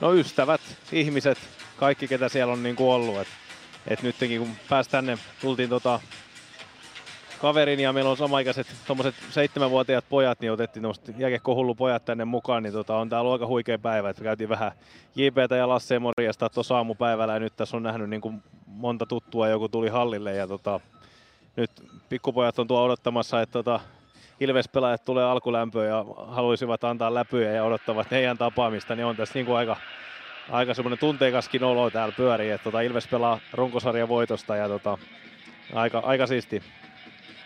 No 0.00 0.14
ystävät, 0.14 0.60
ihmiset, 0.92 1.38
kaikki 1.76 2.08
ketä 2.08 2.28
siellä 2.28 2.52
on 2.52 2.62
niin 2.62 2.76
kuin 2.76 2.90
ollut. 2.90 3.18
Et, 3.18 3.28
et 3.86 4.02
nytkin 4.02 4.40
kun 4.40 4.56
pääsi 4.68 4.90
tänne, 4.90 5.18
tultiin 5.40 5.68
tota 5.68 6.00
kaverin 7.38 7.80
ja 7.80 7.92
meillä 7.92 8.10
on 8.10 8.16
samaikäiset 8.16 8.66
tommoset 8.86 9.14
seitsemänvuotiaat 9.30 10.04
pojat, 10.08 10.40
niin 10.40 10.52
otettiin 10.52 10.82
tommoset 10.82 11.18
jääkiekkohullu 11.18 11.74
pojat 11.74 12.04
tänne 12.04 12.24
mukaan, 12.24 12.62
niin 12.62 12.72
tota, 12.72 12.96
on 12.96 13.08
tää 13.08 13.20
ollut 13.20 13.32
aika 13.32 13.46
huikea 13.46 13.78
päivä. 13.78 14.10
Et 14.10 14.20
käytiin 14.20 14.48
vähän 14.48 14.72
JPtä 15.14 15.56
ja 15.56 15.68
Lasse 15.68 15.98
morjesta 15.98 16.48
tuossa 16.48 16.76
aamupäivällä 16.76 17.34
ja 17.34 17.40
nyt 17.40 17.56
tässä 17.56 17.76
on 17.76 17.82
nähnyt 17.82 18.10
niin 18.10 18.20
kuin 18.20 18.42
monta 18.66 19.06
tuttua, 19.06 19.48
joku 19.48 19.68
tuli 19.68 19.88
hallille 19.88 20.34
ja 20.34 20.46
tota, 20.46 20.80
nyt 21.56 21.70
pikkupojat 22.08 22.58
on 22.58 22.66
tuo 22.66 22.84
odottamassa, 22.84 23.40
että 23.42 23.52
tota, 23.52 23.80
Ilves-pelaajat 24.40 25.04
tulee 25.04 25.24
alkulämpöön 25.24 25.88
ja 25.88 26.04
haluaisivat 26.26 26.84
antaa 26.84 27.14
läpyjä 27.14 27.52
ja 27.52 27.64
odottavat 27.64 28.10
heidän 28.10 28.38
tapaamista, 28.38 28.96
niin 28.96 29.06
on 29.06 29.16
tässä 29.16 29.34
niin 29.34 29.46
kuin 29.46 29.56
aika, 29.56 29.76
aika 30.50 30.74
semmoinen 30.74 30.98
tunteikaskin 30.98 31.64
olo 31.64 31.90
täällä 31.90 32.14
pyörii, 32.16 32.50
että 32.50 32.64
tota 32.64 32.80
Ilves 32.80 33.08
pelaa 33.08 33.38
runkosarjan 33.52 34.08
voitosta 34.08 34.56
ja 34.56 34.68
tota, 34.68 34.98
aika, 35.74 35.98
aika 35.98 36.26
siisti. 36.26 36.62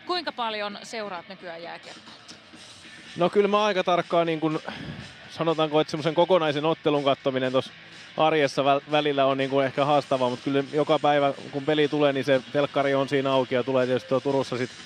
Kuinka 0.06 0.32
paljon 0.32 0.78
seuraat 0.82 1.28
nykyään 1.28 1.62
jääkiekkoa? 1.62 2.14
No 3.16 3.30
kyllä 3.30 3.48
mä 3.48 3.64
aika 3.64 3.84
tarkkaan 3.84 4.26
niin 4.26 4.40
kuin, 4.40 4.58
sanotaanko, 5.30 5.80
että 5.80 5.90
semmoisen 5.90 6.14
kokonaisen 6.14 6.64
ottelun 6.64 7.04
kattominen 7.04 7.52
tuossa 7.52 7.72
arjessa 8.16 8.62
väl- 8.62 8.90
välillä 8.90 9.26
on 9.26 9.38
niin 9.38 9.50
kuin 9.50 9.66
ehkä 9.66 9.84
haastavaa, 9.84 10.30
mutta 10.30 10.44
kyllä 10.44 10.64
joka 10.72 10.98
päivä 10.98 11.32
kun 11.50 11.64
peli 11.64 11.88
tulee, 11.88 12.12
niin 12.12 12.24
se 12.24 12.42
telkkari 12.52 12.94
on 12.94 13.08
siinä 13.08 13.32
auki 13.32 13.54
ja 13.54 13.62
tulee 13.62 13.86
tietysti 13.86 14.14
Turussa 14.22 14.56
sitten 14.56 14.78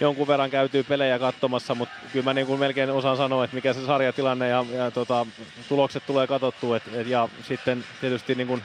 jonkun 0.00 0.28
verran 0.28 0.50
käytyy 0.50 0.82
pelejä 0.82 1.18
katsomassa, 1.18 1.74
mutta 1.74 1.94
kyllä 2.12 2.24
mä 2.24 2.34
niin 2.34 2.46
kuin 2.46 2.60
melkein 2.60 2.90
osaan 2.90 3.16
sanoa, 3.16 3.44
että 3.44 3.54
mikä 3.54 3.72
se 3.72 3.86
sarjatilanne 3.86 4.48
ja, 4.48 4.64
ja 4.72 4.90
tota, 4.90 5.26
tulokset 5.68 6.02
tulee 6.06 6.26
katsottua. 6.26 6.76
Et, 6.76 6.82
et, 6.94 7.06
ja 7.06 7.28
sitten 7.48 7.84
tietysti 8.00 8.34
niin 8.34 8.46
kuin 8.46 8.62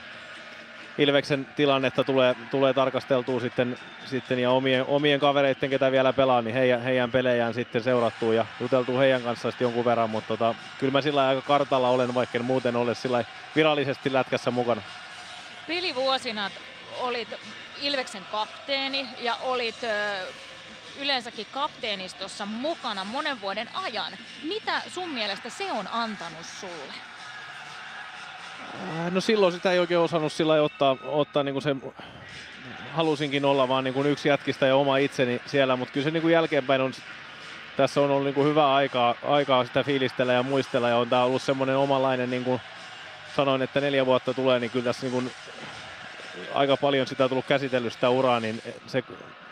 Ilveksen 0.97 1.47
tilannetta 1.55 2.03
tulee, 2.03 2.35
tulee 2.51 2.73
tarkasteltua 2.73 3.39
sitten, 3.39 3.77
sitten 4.05 4.39
ja 4.39 4.51
omien, 4.51 4.85
omien 4.85 5.19
kavereiden, 5.19 5.69
ketä 5.69 5.91
vielä 5.91 6.13
pelaa, 6.13 6.41
niin 6.41 6.53
heidän, 6.53 6.81
heidän 6.81 7.11
pelejään 7.11 7.53
sitten 7.53 7.83
seurattua 7.83 8.33
ja 8.33 8.45
juteltua 8.59 8.99
heidän 8.99 9.21
kanssaan 9.21 9.51
sitten 9.51 9.65
jonkun 9.65 9.85
verran, 9.85 10.09
mutta 10.09 10.27
tota, 10.27 10.55
kyllä 10.79 10.91
mä 10.91 11.01
sillä 11.01 11.27
aika 11.27 11.41
kartalla 11.41 11.89
olen, 11.89 12.13
vaikka 12.13 12.37
en 12.37 12.45
muuten 12.45 12.75
ole 12.75 12.95
sillä 12.95 13.25
virallisesti 13.55 14.13
lätkässä 14.13 14.51
mukana. 14.51 14.81
Pelivuosina 15.67 16.51
olit 16.99 17.27
Ilveksen 17.81 18.23
kapteeni 18.31 19.07
ja 19.21 19.35
olit 19.35 19.75
yleensäkin 20.99 21.47
kapteenistossa 21.51 22.45
mukana 22.45 23.03
monen 23.03 23.41
vuoden 23.41 23.69
ajan. 23.73 24.13
Mitä 24.43 24.81
sun 24.87 25.09
mielestä 25.09 25.49
se 25.49 25.71
on 25.71 25.87
antanut 25.87 26.45
sulle? 26.59 26.93
Äh, 28.99 29.11
No 29.11 29.21
silloin 29.21 29.53
sitä 29.53 29.71
ei 29.71 29.79
oikein 29.79 29.99
osannut 29.99 30.33
sillä 30.33 30.53
ottaa, 30.53 30.97
ottaa 31.05 31.43
niin 31.43 31.53
kuin 31.53 31.63
se 31.63 31.75
halusinkin 32.93 33.45
olla 33.45 33.67
vaan 33.67 33.83
niin 33.83 33.93
kuin 33.93 34.07
yksi 34.07 34.29
jätkistä 34.29 34.65
ja 34.65 34.75
oma 34.75 34.97
itseni 34.97 35.41
siellä, 35.45 35.75
mutta 35.75 35.93
kyllä 35.93 36.03
se 36.03 36.11
niin 36.11 36.21
kuin 36.21 36.31
jälkeenpäin 36.31 36.81
on, 36.81 36.91
tässä 37.77 38.01
on 38.01 38.11
ollut 38.11 38.23
niin 38.23 38.33
kuin 38.33 38.47
hyvää 38.47 38.73
aikaa, 38.73 39.15
aikaa 39.27 39.65
sitä 39.65 39.83
fiilistellä 39.83 40.33
ja 40.33 40.43
muistella 40.43 40.89
ja 40.89 40.97
on 40.97 41.09
tämä 41.09 41.23
ollut 41.23 41.41
semmoinen 41.41 41.77
omanlainen, 41.77 42.29
niin 42.29 42.43
kuin 42.43 42.61
sanoin, 43.35 43.61
että 43.61 43.81
neljä 43.81 44.05
vuotta 44.05 44.33
tulee, 44.33 44.59
niin 44.59 44.71
kyllä 44.71 44.85
tässä 44.85 45.01
niin 45.01 45.11
kuin 45.11 45.31
aika 46.53 46.77
paljon 46.77 47.07
sitä 47.07 47.23
on 47.23 47.29
tullut 47.29 47.45
käsitellyt 47.45 47.93
sitä 47.93 48.09
uraa, 48.09 48.39
niin 48.39 48.61
se 48.87 49.03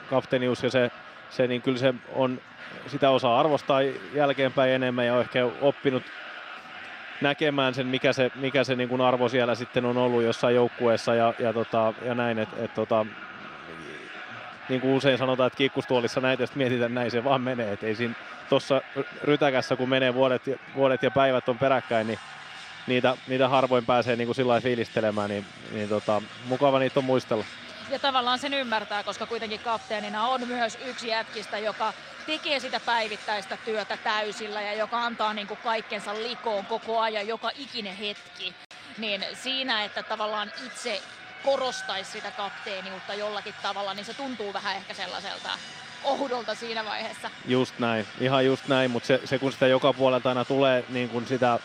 kapteenius 0.10 0.64
ja 0.64 0.70
se, 0.70 0.92
se 1.30 1.48
niin 1.48 1.62
kyllä 1.62 1.78
se 1.78 1.94
on, 2.14 2.42
sitä 2.88 3.10
osaa 3.10 3.40
arvostaa 3.40 3.82
jälkeenpäin 4.14 4.72
enemmän 4.72 5.06
ja 5.06 5.14
on 5.14 5.22
ehkä 5.22 5.46
oppinut 5.62 6.04
näkemään 7.22 7.74
sen, 7.74 7.88
mikä 7.88 8.13
se, 8.13 8.31
mikä 8.36 8.63
se 8.63 8.75
niin 8.75 8.89
kuin 8.89 9.01
arvo 9.01 9.29
siellä 9.29 9.55
sitten 9.55 9.86
on 9.86 9.98
ollut 9.98 10.24
jossain 10.24 10.55
joukkueessa 10.55 11.15
ja, 11.15 11.34
ja, 11.39 11.53
tota, 11.53 11.93
ja 12.05 12.15
näin, 12.15 12.39
että 12.39 12.55
et, 12.63 12.74
tota, 12.74 13.05
niin 14.69 14.81
kuin 14.81 14.93
usein 14.93 15.17
sanotaan, 15.17 15.48
että 15.48 15.57
kiikkustuolissa 15.57 16.22
näitä, 16.22 16.43
jos 16.43 16.55
mietitään 16.55 16.93
näin 16.93 17.12
se 17.12 17.24
vaan 17.24 17.41
menee, 17.41 17.72
että 17.72 17.86
ei 17.86 17.95
siinä 17.95 18.13
tuossa 18.50 18.81
rytäkässä, 19.24 19.75
kun 19.75 19.89
menee 19.89 20.13
vuodet, 20.13 20.41
vuodet 20.75 21.03
ja 21.03 21.12
päivät 21.12 21.50
on 21.50 21.57
peräkkäin, 21.57 22.07
niin 22.07 22.19
niitä, 22.88 23.17
niitä 23.27 23.48
harvoin 23.50 23.86
pääsee 23.86 24.15
niin 24.15 24.27
kuin 24.27 24.36
sillä 24.36 24.62
fiilistelemään, 24.62 25.29
niin, 25.29 25.45
niin 25.72 25.89
tota, 25.89 26.22
mukava 26.48 26.79
niitä 26.79 27.00
on 27.00 27.05
muistella. 27.05 27.45
Ja 27.89 28.00
tavallaan 28.00 28.39
sen 28.39 28.54
ymmärtää, 28.54 29.04
koska 29.04 29.25
kuitenkin 29.25 29.60
kapteenina 29.60 30.27
on 30.27 30.48
myös 30.48 30.77
yksi 30.86 31.08
jätkistä, 31.08 31.58
joka 31.58 31.94
tekee 32.25 32.60
sitä 32.60 32.80
päivittäistä 32.80 33.58
työtä 33.65 33.98
täysillä 33.98 34.62
ja 34.62 34.74
joka 34.74 35.04
antaa 35.04 35.34
niin 35.34 35.48
kuin 35.48 35.60
kaikkensa 35.63 36.13
likoon 36.13 36.65
koko 36.65 37.00
ajan, 37.00 37.27
joka 37.27 37.51
ikinen 37.58 37.96
hetki. 37.96 38.54
Niin 38.98 39.25
siinä, 39.34 39.84
että 39.84 40.04
tavallaan 40.04 40.51
itse 40.65 41.01
korostaisi 41.44 42.12
sitä 42.12 42.32
kapteeniutta 42.32 43.13
jollakin 43.13 43.54
tavalla, 43.62 43.94
niin 43.94 44.06
se 44.06 44.13
tuntuu 44.13 44.54
vähän 44.54 44.75
ehkä 44.75 44.94
sellaiselta 44.94 45.50
oudolta 46.04 46.56
siinä 46.56 46.86
vaiheessa. 46.86 47.32
Just 47.48 47.80
näin, 47.80 48.08
ihan 48.20 48.46
just 48.46 48.68
näin, 48.68 48.92
mutta 48.92 49.08
se, 49.08 49.22
se 49.25 49.39
kun 49.39 49.51
sitä 49.51 49.68
joka 49.68 49.94
puolelta 49.94 50.30
aina 50.30 50.46
tulee, 50.46 50.86
niin 50.89 51.10
kun 51.10 51.27
sitä, 51.27 51.60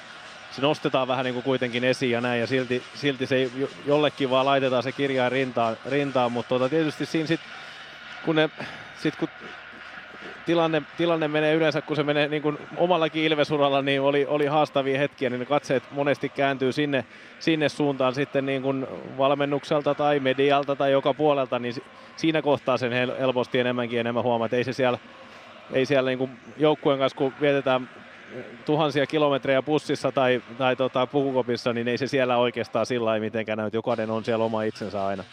se 0.60 0.66
nostetaan 0.66 1.08
vähän 1.08 1.24
niin 1.24 1.34
kuin 1.34 1.44
kuitenkin 1.44 1.84
esiin 1.84 2.12
ja 2.12 2.20
näin, 2.20 2.40
ja 2.40 2.46
silti, 2.46 2.82
silti 2.94 3.26
se 3.26 3.42
jo- 3.42 3.70
jollekin 3.86 4.30
vaan 4.30 4.46
laitetaan 4.46 4.82
se 4.82 4.92
kirjain 4.92 5.32
rintaan, 5.32 5.76
rintaan 5.90 6.32
mutta 6.32 6.48
tota, 6.48 6.68
tietysti 6.68 7.06
siinä 7.06 7.26
sit, 7.26 7.40
kun 8.24 8.36
ne, 8.36 8.50
sit 9.02 9.16
kun 9.16 9.28
tilanne, 10.46 10.82
tilanne 10.96 11.28
menee 11.28 11.54
yleensä, 11.54 11.82
kun 11.82 11.96
se 11.96 12.02
menee 12.02 12.28
niin 12.28 12.42
kuin 12.42 12.58
omallakin 12.76 13.24
Ilvesuralla, 13.24 13.82
niin 13.82 14.00
oli, 14.00 14.26
oli 14.26 14.46
haastavia 14.46 14.98
hetkiä, 14.98 15.30
niin 15.30 15.40
ne 15.40 15.46
katseet 15.46 15.82
monesti 15.90 16.28
kääntyy 16.28 16.72
sinne, 16.72 17.04
sinne 17.38 17.68
suuntaan 17.68 18.14
sitten 18.14 18.46
niin 18.46 18.62
kuin 18.62 18.86
valmennukselta 19.18 19.94
tai 19.94 20.20
medialta 20.20 20.76
tai 20.76 20.92
joka 20.92 21.14
puolelta, 21.14 21.58
niin 21.58 21.74
si- 21.74 21.84
siinä 22.16 22.42
kohtaa 22.42 22.76
sen 22.76 22.92
hel- 22.92 23.20
helposti 23.20 23.58
enemmänkin 23.58 24.00
enemmän 24.00 24.22
huomaa, 24.22 24.46
että 24.46 24.56
ei 24.56 24.64
se 24.64 24.72
siellä, 24.72 24.98
ei 25.72 25.86
siellä 25.86 26.10
niin 26.10 26.18
kuin 26.18 26.30
joukkueen 26.56 26.98
kanssa, 26.98 27.16
kun 27.18 27.32
vietetään 27.40 27.88
tuhansia 28.64 29.06
kilometrejä 29.06 29.62
bussissa 29.62 30.12
tai, 30.12 30.42
tai 30.58 30.76
tota, 30.76 31.06
pukukopissa, 31.06 31.72
niin 31.72 31.88
ei 31.88 31.98
se 31.98 32.06
siellä 32.06 32.36
oikeastaan 32.36 32.86
sillä 32.86 33.04
lailla 33.04 33.24
mitenkään 33.24 33.58
näy. 33.58 33.70
Jokainen 33.72 34.10
on 34.10 34.24
siellä 34.24 34.44
oma 34.44 34.62
itsensä 34.62 35.06
aina. 35.06 35.24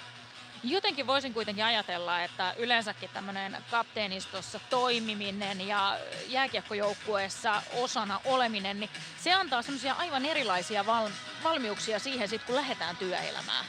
Jotenkin 0.63 1.07
voisin 1.07 1.33
kuitenkin 1.33 1.65
ajatella, 1.65 2.23
että 2.23 2.53
yleensäkin 2.57 3.09
tämmöinen 3.13 3.57
kapteenistossa 3.71 4.59
toimiminen 4.69 5.67
ja 5.67 5.97
jääkiekkojoukkueessa 6.27 7.61
osana 7.81 8.19
oleminen, 8.25 8.79
niin 8.79 8.89
se 9.17 9.33
antaa 9.33 9.61
semmoisia 9.61 9.93
aivan 9.93 10.25
erilaisia 10.25 10.85
val- 10.85 11.09
valmiuksia 11.43 11.99
siihen 11.99 12.27
sit, 12.27 12.43
kun 12.43 12.55
lähdetään 12.55 12.97
työelämään. 12.97 13.65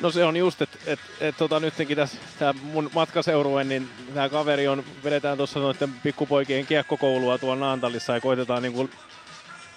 No 0.00 0.10
se 0.10 0.24
on 0.24 0.36
just, 0.36 0.62
että 0.62 0.78
et, 0.86 1.00
et, 1.20 1.36
tota, 1.36 1.60
nytkin 1.60 1.96
tässä 1.96 2.18
tämä 2.38 2.54
mun 2.62 2.90
matkaseurue, 2.94 3.64
niin 3.64 3.88
tämä 4.14 4.28
kaveri 4.28 4.68
on, 4.68 4.84
vedetään 5.04 5.36
tuossa 5.36 5.60
noiden 5.60 5.92
pikkupoikien 6.02 6.66
kiekkokoulua 6.66 7.38
tuolla 7.38 7.56
Naantalissa 7.56 8.14
ja 8.14 8.20
koitetaan 8.20 8.62
niin 8.62 8.72
kuin, 8.72 8.90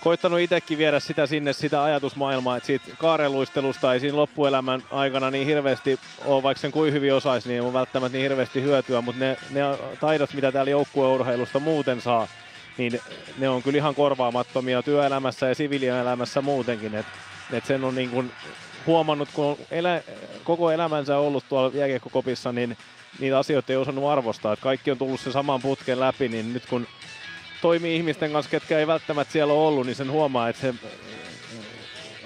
koittanut 0.02 0.40
itsekin 0.40 0.78
viedä 0.78 1.00
sitä 1.00 1.26
sinne, 1.26 1.54
sitä 1.54 1.84
ajatusmaailmaa, 1.84 2.58
että 2.58 2.68
siitä 2.68 2.86
kaareluistelusta 2.98 3.94
ei 3.94 4.00
siinä 4.00 4.18
loppuelämän 4.18 4.84
aikana 4.92 5.32
niin 5.32 5.48
hirveästi 5.48 6.00
ole, 6.26 6.44
vaikka 6.44 6.62
sen 6.62 6.72
kuin 6.72 6.94
hyvin 6.94 7.14
osaisi, 7.14 7.50
niin 7.50 7.62
on 7.62 7.74
välttämättä 7.74 8.18
niin 8.18 8.24
hirveästi 8.24 8.62
hyötyä, 8.62 9.02
mutta 9.02 9.20
ne, 9.20 9.38
ne 9.50 9.62
taidot, 10.00 10.34
mitä 10.34 10.52
täällä 10.52 10.72
joukkueurheilusta 10.72 11.60
muuten 11.60 12.02
saa, 12.02 12.28
niin 12.78 13.02
ne 13.38 13.50
on 13.50 13.64
kyllä 13.64 13.78
ihan 13.78 13.96
korvaamattomia 13.96 14.84
työelämässä 14.84 15.48
ja 15.48 15.56
siviilielämässä 15.56 16.42
muutenkin, 16.42 16.96
että 16.96 17.12
et 17.54 17.66
sen 17.66 17.84
on 17.84 17.96
niin 17.96 18.10
kuin 18.10 18.32
huomannut, 18.88 19.30
kun 19.34 19.46
on 19.46 19.58
elä, 19.72 20.02
koko 20.44 20.72
elämänsä 20.72 21.18
ollut 21.18 21.44
tuolla 21.50 21.72
jääkiekkokopissa, 21.74 22.52
niin 22.52 22.78
niitä 23.20 23.40
asioita 23.40 23.74
ei 23.74 23.78
osannut 23.78 24.10
arvostaa. 24.10 24.54
Että 24.54 24.64
kaikki 24.64 24.92
on 24.92 24.98
tullut 24.98 25.20
sen 25.20 25.34
saman 25.34 25.62
putken 25.62 26.00
läpi, 26.00 26.30
niin 26.30 26.54
nyt 26.54 26.66
kun 26.66 26.88
toimii 27.62 27.96
ihmisten 27.96 28.32
kanssa, 28.32 28.52
ketkä 28.52 28.80
ei 28.80 28.88
välttämättä 28.88 29.32
siellä 29.32 29.54
ole 29.54 29.68
ollut, 29.68 29.86
niin 29.86 29.96
sen 29.96 30.12
huomaa, 30.12 30.50
että 30.50 30.62
se 30.62 30.74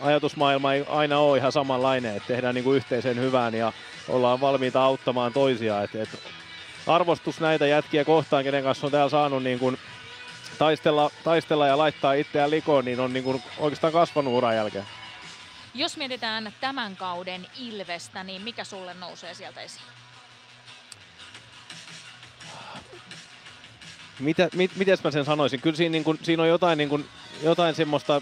ajatusmaailma 0.02 0.74
ei 0.74 0.86
aina 0.90 1.20
ole 1.20 1.38
ihan 1.38 1.52
samanlainen, 1.52 2.16
että 2.16 2.28
tehdään 2.28 2.56
niin 2.56 2.64
kuin 2.64 2.78
yhteiseen 2.78 3.20
hyvään 3.20 3.54
ja 3.54 3.74
ollaan 4.10 4.42
valmiita 4.42 4.84
auttamaan 4.84 5.34
toisia. 5.34 5.84
Et, 5.84 5.96
et 5.96 6.10
arvostus 6.88 7.40
näitä 7.40 7.68
jätkiä 7.68 8.06
kohtaan, 8.06 8.44
kenen 8.44 8.64
kanssa 8.64 8.88
on 8.88 8.92
täällä 8.92 9.10
saanut 9.10 9.44
niin 9.44 9.60
kuin 9.60 9.78
taistella, 10.58 11.12
taistella 11.24 11.68
ja 11.68 11.78
laittaa 11.78 12.14
itseään 12.14 12.52
likoon, 12.52 12.86
niin 12.86 13.00
on 13.00 13.14
niin 13.14 13.24
kuin 13.24 13.44
oikeastaan 13.58 13.94
kasvanut 13.94 14.34
uran 14.34 14.56
jälkeen. 14.56 14.86
Jos 15.76 15.98
mietitään 15.98 16.54
tämän 16.62 16.96
kauden 16.96 17.48
Ilvestä, 17.60 18.24
niin 18.24 18.42
mikä 18.42 18.64
sulle 18.64 18.94
nousee 18.94 19.34
sieltä 19.34 19.62
esiin? 19.62 19.86
Mitä, 24.20 24.50
mit, 24.56 24.72
miten 24.76 24.98
mä 25.04 25.12
sen 25.12 25.26
sanoisin? 25.26 25.62
Kyllä 25.62 25.76
siinä, 25.76 25.92
niin 25.92 26.04
kuin, 26.04 26.20
siinä 26.24 26.44
on 26.44 26.50
jotain, 26.50 26.78
niin 26.78 26.90
kuin, 26.90 27.06
jotain 27.44 27.76
semmoista 27.76 28.22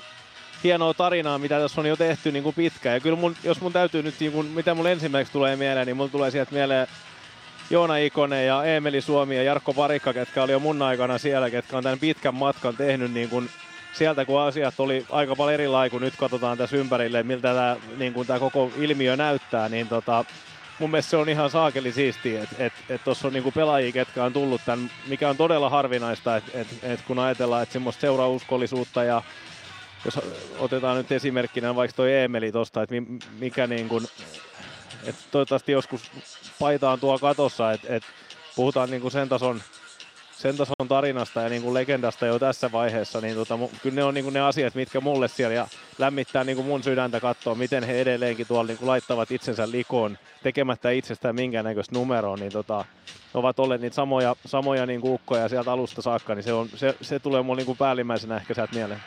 hienoa 0.64 0.94
tarinaa, 0.94 1.38
mitä 1.38 1.60
tässä 1.60 1.82
on 1.82 1.88
jo 1.88 1.96
tehty 1.96 2.32
niin 2.32 2.44
kuin 2.44 2.56
pitkään. 2.56 2.96
Ja 2.96 3.00
kyllä 3.00 3.18
mun, 3.18 3.36
jos 3.44 3.62
mun 3.62 3.74
täytyy 3.74 4.04
nyt, 4.04 4.20
niin 4.20 4.32
kuin, 4.32 4.48
mitä 4.48 4.74
mun 4.74 4.88
ensimmäiseksi 4.88 5.34
tulee 5.34 5.56
mieleen, 5.56 5.88
niin 5.88 5.98
mun 5.98 6.12
tulee 6.12 6.32
sieltä 6.32 6.52
mieleen 6.52 6.88
Joona 7.70 7.98
Ikonen 7.98 8.48
ja 8.48 8.64
Emeli 8.64 9.02
Suomi 9.02 9.36
ja 9.36 9.44
Jarkko 9.44 9.74
Parikka, 9.74 10.14
ketkä 10.14 10.44
oli 10.44 10.52
jo 10.52 10.60
mun 10.60 10.82
aikana 10.82 11.18
siellä, 11.18 11.50
ketkä 11.50 11.78
on 11.78 11.84
tämän 11.84 12.00
pitkän 12.00 12.36
matkan 12.36 12.78
tehnyt 12.78 13.12
niin 13.12 13.30
kuin 13.30 13.50
sieltä, 13.94 14.26
kun 14.26 14.42
asiat 14.42 14.80
oli 14.80 15.06
aika 15.10 15.36
paljon 15.36 15.54
erilaisia, 15.54 15.92
kun 15.92 16.02
nyt 16.02 16.16
katsotaan 16.18 16.58
tässä 16.58 16.78
ympärille, 16.78 17.24
miltä 17.24 17.54
tämä, 17.54 17.78
niin 17.98 18.14
kuin 18.14 18.28
tämä 18.28 18.40
koko 18.40 18.72
ilmiö 18.78 19.16
näyttää, 19.16 19.70
niin 19.70 19.88
tota, 19.88 20.26
mun 20.80 20.92
mielestä 20.92 21.10
se 21.10 21.18
on 21.18 21.30
ihan 21.30 21.50
saakeli 21.50 21.92
siistiä, 21.92 22.44
että 22.44 22.56
et, 22.60 22.74
et 22.90 23.04
tuossa 23.04 23.28
on 23.28 23.34
niinku 23.34 23.52
pelaajia, 23.52 23.92
ketkä 23.92 24.24
on 24.24 24.34
tullut 24.34 24.62
tämän, 24.66 24.92
mikä 25.08 25.30
on 25.30 25.38
todella 25.38 25.70
harvinaista, 25.70 26.38
että 26.38 26.52
et, 26.54 26.68
et 26.84 27.02
kun 27.02 27.20
ajatellaan, 27.20 27.64
että 27.64 27.74
semmoista 27.74 28.02
seurauskollisuutta 28.02 29.04
ja 29.04 29.22
jos 30.06 30.20
otetaan 30.60 30.98
nyt 30.98 31.12
esimerkkinä 31.12 31.76
vaikka 31.76 31.96
toi 31.96 32.14
Eemeli 32.14 32.52
tosta, 32.52 32.82
että 32.82 32.96
mikä 33.40 33.68
niin 33.68 33.90
kuin, 33.90 34.08
että 35.04 35.24
toivottavasti 35.32 35.72
joskus 35.72 36.12
paitaan 36.60 37.00
tuo 37.00 37.20
katossa, 37.20 37.72
että 37.72 37.96
et 37.96 38.04
puhutaan 38.56 38.90
niin 38.90 39.02
kuin 39.02 39.12
sen 39.12 39.30
tason 39.30 39.62
sen 40.44 40.58
tason 40.58 40.88
tarinasta 40.88 41.42
ja 41.42 41.50
niin 41.50 41.62
kuin 41.62 41.74
legendasta 41.74 42.26
jo 42.26 42.40
tässä 42.40 42.72
vaiheessa, 42.72 43.22
niin 43.22 43.36
tota, 43.36 43.60
kyllä 43.84 43.96
ne 43.96 44.04
on 44.04 44.14
niin 44.14 44.24
kuin 44.24 44.34
ne 44.34 44.42
asiat, 44.42 44.76
mitkä 44.76 45.02
mulle 45.02 45.28
siellä 45.28 45.56
ja 45.56 45.68
lämmittää 45.98 46.44
niin 46.44 46.56
kuin 46.56 46.68
mun 46.68 46.84
sydäntä 46.84 47.20
katsoa, 47.20 47.56
miten 47.56 47.84
he 47.84 48.02
edelleenkin 48.02 48.48
tuolla 48.48 48.68
niin 48.68 48.78
kuin 48.78 48.88
laittavat 48.88 49.32
itsensä 49.32 49.72
likoon 49.72 50.18
tekemättä 50.44 50.92
itsestään 50.92 51.36
minkäännäköistä 51.36 51.96
numeroa, 51.96 52.36
niin 52.36 52.52
tota, 52.52 52.86
ovat 53.34 53.60
olleet 53.60 53.82
niitä 53.82 53.96
samoja, 53.96 54.36
samoja 54.46 54.86
niin 54.86 55.02
kuin 55.02 55.14
ukkoja 55.14 55.50
sieltä 55.50 55.72
alusta 55.72 56.02
saakka, 56.02 56.36
niin 56.36 56.44
se, 56.44 56.54
on, 56.54 56.70
se, 56.76 56.96
se 57.02 57.20
tulee 57.20 57.42
mulle 57.42 57.60
niin 57.60 57.66
kuin 57.66 57.78
päällimmäisenä 57.78 58.36
ehkä 58.36 58.54
sieltä 58.54 58.76
mieleen. 58.76 59.04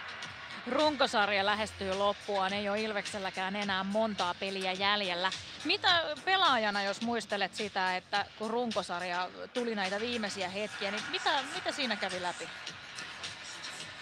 Runkosarja 0.70 1.46
lähestyy 1.46 1.94
loppuaan, 1.94 2.52
ei 2.52 2.68
ole 2.68 2.80
Ilvekselläkään 2.80 3.56
enää 3.56 3.84
montaa 3.84 4.34
peliä 4.40 4.72
jäljellä. 4.72 5.30
Mitä 5.64 6.02
pelaajana, 6.24 6.82
jos 6.82 7.00
muistelet 7.00 7.54
sitä, 7.54 7.96
että 7.96 8.24
kun 8.38 8.50
runkosarja 8.50 9.28
tuli 9.54 9.74
näitä 9.74 10.00
viimeisiä 10.00 10.48
hetkiä, 10.48 10.90
niin 10.90 11.02
mitä, 11.10 11.30
mitä 11.54 11.72
siinä 11.72 11.96
kävi 11.96 12.22
läpi? 12.22 12.48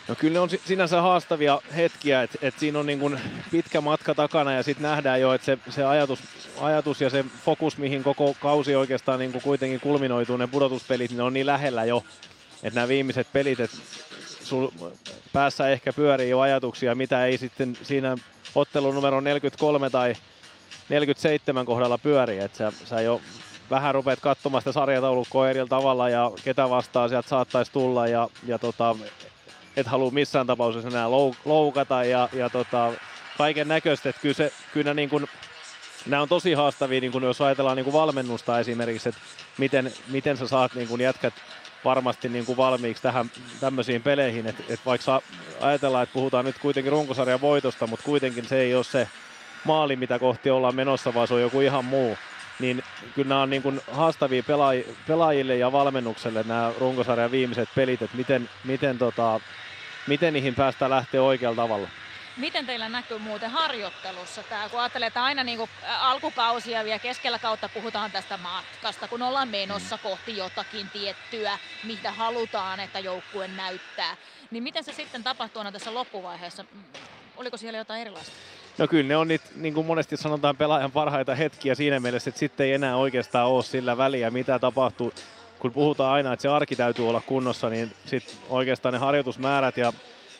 No 0.08 0.14
kyllä 0.14 0.32
ne 0.32 0.40
on 0.40 0.50
sinänsä 0.64 1.02
haastavia 1.02 1.60
hetkiä, 1.76 2.22
että 2.22 2.38
et 2.42 2.58
siinä 2.58 2.78
on 2.78 2.86
niin 2.86 2.98
kuin 2.98 3.20
pitkä 3.50 3.80
matka 3.80 4.14
takana 4.14 4.52
ja 4.52 4.62
sitten 4.62 4.82
nähdään 4.82 5.20
jo, 5.20 5.32
että 5.32 5.44
se, 5.44 5.58
se 5.70 5.84
ajatus, 5.84 6.18
ajatus 6.60 7.00
ja 7.00 7.10
se 7.10 7.24
fokus, 7.44 7.78
mihin 7.78 8.02
koko 8.02 8.36
kausi 8.40 8.74
oikeastaan 8.74 9.18
niin 9.18 9.42
kuitenkin 9.42 9.80
kulminoituu, 9.80 10.36
ne 10.36 10.46
pudotuspelit, 10.46 11.10
ne 11.10 11.22
on 11.22 11.32
niin 11.32 11.46
lähellä 11.46 11.84
jo, 11.84 12.04
että 12.62 12.74
nämä 12.74 12.88
viimeiset 12.88 13.26
pelit, 13.32 13.60
että 13.60 13.76
sul 14.54 14.90
päässä 15.32 15.68
ehkä 15.68 15.92
pyörii 15.92 16.30
jo 16.30 16.40
ajatuksia, 16.40 16.94
mitä 16.94 17.26
ei 17.26 17.38
sitten 17.38 17.78
siinä 17.82 18.16
ottelun 18.54 18.94
numero 18.94 19.20
43 19.20 19.90
tai 19.90 20.14
47 20.88 21.66
kohdalla 21.66 21.98
pyöri, 21.98 22.38
että 22.38 22.58
sä, 22.58 22.72
sä 22.84 23.00
jo 23.00 23.20
vähän 23.70 23.94
rupeat 23.94 24.20
katsomaan 24.20 24.60
sitä 24.60 24.72
sarjataulukkoa 24.72 25.50
eri 25.50 25.66
tavalla 25.68 26.08
ja 26.08 26.30
ketä 26.44 26.70
vastaan 26.70 27.08
sieltä 27.08 27.28
saattaisi 27.28 27.72
tulla 27.72 28.06
ja, 28.06 28.28
ja 28.46 28.58
tota, 28.58 28.96
et 29.76 29.86
halua 29.86 30.10
missään 30.10 30.46
tapauksessa 30.46 30.88
enää 30.88 31.10
loukata 31.44 32.04
ja, 32.04 32.28
ja 32.32 32.50
tota, 32.50 32.92
kaiken 33.38 33.68
näköistä, 33.68 34.08
että 34.08 34.22
kyllä, 34.22 34.34
se, 34.34 34.52
kyllä 34.72 34.94
niin 34.94 35.10
kuin, 35.10 35.26
nämä 36.06 36.22
on 36.22 36.28
tosi 36.28 36.52
haastavia, 36.52 37.00
niin 37.00 37.12
kuin 37.12 37.24
jos 37.24 37.40
ajatellaan 37.40 37.76
niin 37.76 37.84
kuin 37.84 37.94
valmennusta 37.94 38.60
esimerkiksi, 38.60 39.08
että 39.08 39.20
miten, 39.58 39.92
miten 40.08 40.36
sä 40.36 40.48
saat 40.48 40.74
niin 40.74 40.88
kuin 40.88 41.00
jätkät 41.00 41.34
varmasti 41.84 42.28
niin 42.28 42.46
kuin 42.46 42.56
valmiiksi 42.56 43.02
tähän 43.02 43.30
tämmöisiin 43.60 44.02
peleihin, 44.02 44.46
että 44.46 44.62
et 44.68 44.80
vaikka 44.86 45.22
ajatellaan, 45.60 46.02
että 46.02 46.12
puhutaan 46.12 46.44
nyt 46.44 46.58
kuitenkin 46.58 46.92
runkosarjan 46.92 47.40
voitosta, 47.40 47.86
mutta 47.86 48.04
kuitenkin 48.04 48.44
se 48.44 48.60
ei 48.60 48.74
ole 48.74 48.84
se 48.84 49.08
maali, 49.64 49.96
mitä 49.96 50.18
kohti 50.18 50.50
ollaan 50.50 50.74
menossa, 50.74 51.14
vaan 51.14 51.28
se 51.28 51.34
on 51.34 51.40
joku 51.40 51.60
ihan 51.60 51.84
muu. 51.84 52.18
Niin 52.60 52.82
kyllä 53.14 53.28
nämä 53.28 53.42
on 53.42 53.50
niin 53.50 53.62
kuin 53.62 53.80
haastavia 53.92 54.42
pelaajille 55.06 55.56
ja 55.56 55.72
valmennukselle 55.72 56.44
nämä 56.48 56.72
runkosarjan 56.78 57.30
viimeiset 57.30 57.68
pelit, 57.74 58.02
että 58.02 58.16
miten, 58.16 58.48
miten, 58.64 58.98
tota, 58.98 59.40
miten 60.06 60.32
niihin 60.32 60.54
päästään 60.54 60.90
lähteä 60.90 61.22
oikealla 61.22 61.62
tavalla. 61.62 61.88
Miten 62.36 62.66
teillä 62.66 62.88
näkyy 62.88 63.18
muuten 63.18 63.50
harjoittelussa 63.50 64.42
tämä, 64.42 64.68
kun 64.68 64.80
ajattelee, 64.80 65.06
että 65.06 65.24
aina 65.24 65.44
niin 65.44 65.68
alkukausia 66.00 66.84
vielä 66.84 66.98
keskellä 66.98 67.38
kautta 67.38 67.68
puhutaan 67.68 68.10
tästä 68.10 68.36
matkasta, 68.36 69.08
kun 69.08 69.22
ollaan 69.22 69.48
menossa 69.48 69.98
kohti 69.98 70.36
jotakin 70.36 70.90
tiettyä, 70.90 71.58
mitä 71.84 72.12
halutaan, 72.12 72.80
että 72.80 72.98
joukkue 72.98 73.48
näyttää. 73.48 74.16
Niin 74.50 74.62
miten 74.62 74.84
se 74.84 74.92
sitten 74.92 75.22
tapahtuu 75.22 75.60
aina 75.60 75.72
tässä 75.72 75.94
loppuvaiheessa? 75.94 76.64
Oliko 77.36 77.56
siellä 77.56 77.78
jotain 77.78 78.00
erilaista? 78.00 78.32
No 78.78 78.88
kyllä 78.88 79.08
ne 79.08 79.16
on 79.16 79.28
niitä, 79.28 79.46
niin 79.54 79.74
kuin 79.74 79.86
monesti 79.86 80.16
sanotaan, 80.16 80.56
pelaajan 80.56 80.92
parhaita 80.92 81.34
hetkiä 81.34 81.74
siinä 81.74 82.00
mielessä, 82.00 82.30
että 82.30 82.38
sitten 82.38 82.66
ei 82.66 82.72
enää 82.72 82.96
oikeastaan 82.96 83.48
ole 83.48 83.62
sillä 83.62 83.96
väliä, 83.96 84.30
mitä 84.30 84.58
tapahtuu. 84.58 85.12
Kun 85.58 85.72
puhutaan 85.72 86.12
aina, 86.12 86.32
että 86.32 86.42
se 86.42 86.48
arki 86.48 86.76
täytyy 86.76 87.08
olla 87.08 87.20
kunnossa, 87.20 87.70
niin 87.70 87.94
sitten 88.06 88.36
oikeastaan 88.48 88.92
ne 88.92 88.98
harjoitusmäärät 88.98 89.76
ja 89.76 89.92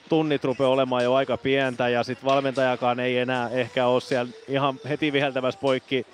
tunnit 0.09 0.45
rupeaa 0.45 0.71
olemaan 0.71 1.05
jo 1.05 1.15
aika 1.15 1.37
pientä 1.37 1.89
ja 1.89 2.03
sitten 2.03 2.31
valmentajakaan 2.31 3.01
ei 3.01 3.19
enää 3.19 3.51
ehkä 3.51 3.87
ole 3.87 4.01
siellä 4.01 4.33
ihan 4.49 4.81
heti 4.89 5.13
viheltävässä 5.13 5.61
poikki, 5.61 6.07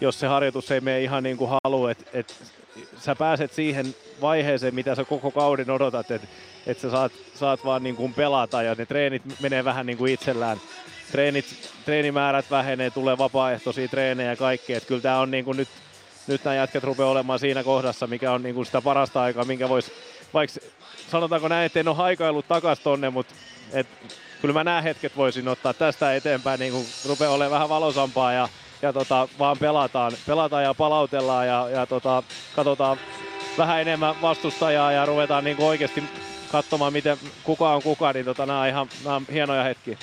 jos 0.00 0.20
se 0.20 0.26
harjoitus 0.26 0.70
ei 0.70 0.80
mene 0.80 1.02
ihan 1.02 1.22
niin 1.22 1.36
kuin 1.36 1.50
haluaa, 1.64 1.90
että 1.90 2.04
et 2.12 2.34
sä 2.98 3.14
pääset 3.14 3.52
siihen 3.52 3.94
vaiheeseen, 4.20 4.74
mitä 4.74 4.94
sä 4.94 5.04
koko 5.04 5.30
kauden 5.30 5.70
odotat, 5.70 6.10
että 6.10 6.28
et 6.66 6.78
sä 6.78 6.90
saat, 6.90 7.12
saat 7.34 7.64
vaan 7.64 7.82
niin 7.82 7.96
kuin 7.96 8.14
pelata 8.14 8.62
ja 8.62 8.74
ne 8.78 8.86
treenit 8.86 9.22
menee 9.40 9.64
vähän 9.64 9.86
niin 9.86 9.98
kuin 9.98 10.12
itsellään. 10.12 10.60
Treenit, 11.12 11.70
treenimäärät 11.84 12.50
vähenee, 12.50 12.90
tulee 12.90 13.18
vapaaehtoisia 13.18 13.88
treenejä 13.88 14.30
ja 14.30 14.36
kaikki, 14.36 14.72
että 14.72 14.86
kyllä 14.86 15.00
tämä 15.00 15.20
on 15.20 15.30
niin 15.30 15.44
kuin 15.44 15.56
nyt, 15.56 15.68
nyt 16.26 16.44
nämä 16.44 16.56
jätkät 16.56 16.84
rupeaa 16.84 17.10
olemaan 17.10 17.38
siinä 17.38 17.64
kohdassa, 17.64 18.06
mikä 18.06 18.32
on 18.32 18.42
niin 18.42 18.54
kuin 18.54 18.66
sitä 18.66 18.80
parasta 18.80 19.22
aikaa, 19.22 19.44
minkä 19.44 19.68
voisi 19.68 19.92
vaikka 20.34 20.60
sanotaanko 21.10 21.48
näin, 21.48 21.66
että 21.66 21.80
en 21.80 21.88
ole 21.88 21.96
haikaillut 21.96 22.48
takas 22.48 22.80
tonne, 22.80 23.10
mutta 23.10 23.34
et, 23.72 23.86
kyllä 24.40 24.54
mä 24.54 24.64
nämä 24.64 24.82
hetket 24.82 25.16
voisin 25.16 25.48
ottaa 25.48 25.74
tästä 25.74 26.14
eteenpäin, 26.14 26.60
niin 26.60 26.72
kun 26.72 26.84
rupeaa 27.08 27.32
olemaan 27.32 27.52
vähän 27.52 27.68
valosampaa 27.68 28.32
ja, 28.32 28.48
ja 28.82 28.92
tota, 28.92 29.28
vaan 29.38 29.58
pelataan, 29.58 30.12
pelataan 30.26 30.64
ja 30.64 30.74
palautellaan 30.74 31.46
ja, 31.46 31.68
ja 31.68 31.86
tota, 31.86 32.22
katsotaan 32.56 32.98
vähän 33.58 33.80
enemmän 33.80 34.22
vastustajaa 34.22 34.92
ja 34.92 35.06
ruvetaan 35.06 35.44
niin 35.44 35.60
oikeasti 35.60 36.04
katsomaan, 36.52 36.92
miten 36.92 37.18
kuka 37.44 37.74
on 37.74 37.82
kuka, 37.82 38.12
niin 38.12 38.24
tota, 38.24 38.46
nämä 38.46 38.60
on 38.60 38.68
ihan 38.68 38.88
nämä 39.04 39.16
on 39.16 39.24
hienoja 39.32 39.62
hetkiä. 39.62 39.98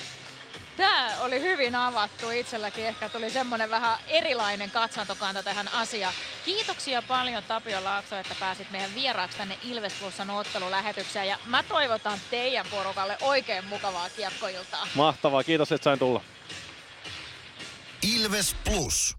Tämä 0.76 1.20
oli 1.20 1.40
hyvin 1.40 1.74
avattu. 1.74 2.30
Itselläkin 2.30 2.86
ehkä 2.86 3.08
tuli 3.08 3.30
semmoinen 3.30 3.70
vähän 3.70 3.98
erilainen 4.08 4.70
katsantokanta 4.70 5.42
tähän 5.42 5.68
asiaan. 5.68 6.14
Kiitoksia 6.44 7.02
paljon 7.02 7.42
Tapio 7.42 7.84
Laakso, 7.84 8.16
että 8.16 8.34
pääsit 8.40 8.70
meidän 8.70 8.94
vieraaksi 8.94 9.38
tänne 9.38 9.58
Ilves 9.64 9.92
Plusan 10.00 10.30
ottelulähetykseen. 10.30 11.28
Ja 11.28 11.38
mä 11.46 11.62
toivotan 11.62 12.18
teidän 12.30 12.66
porukalle 12.70 13.18
oikein 13.20 13.64
mukavaa 13.64 14.10
kiekkoiltaa. 14.10 14.86
Mahtavaa, 14.94 15.44
kiitos 15.44 15.72
että 15.72 15.84
sain 15.84 15.98
tulla. 15.98 16.20
Ilves 18.14 18.56
Plus. 18.64 19.14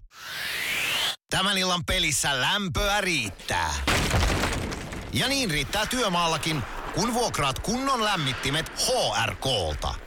Tämän 1.30 1.58
illan 1.58 1.86
pelissä 1.86 2.42
lämpöä 2.42 3.02
riittää. 3.02 3.74
Ja 5.14 5.28
niin 5.28 5.52
riittää 5.52 5.86
työmaallakin, 5.86 6.64
kun 6.96 7.14
vuokraat 7.14 7.60
kunnon 7.60 8.04
lämmittimet 8.04 8.72
HRKlta. 8.80 10.07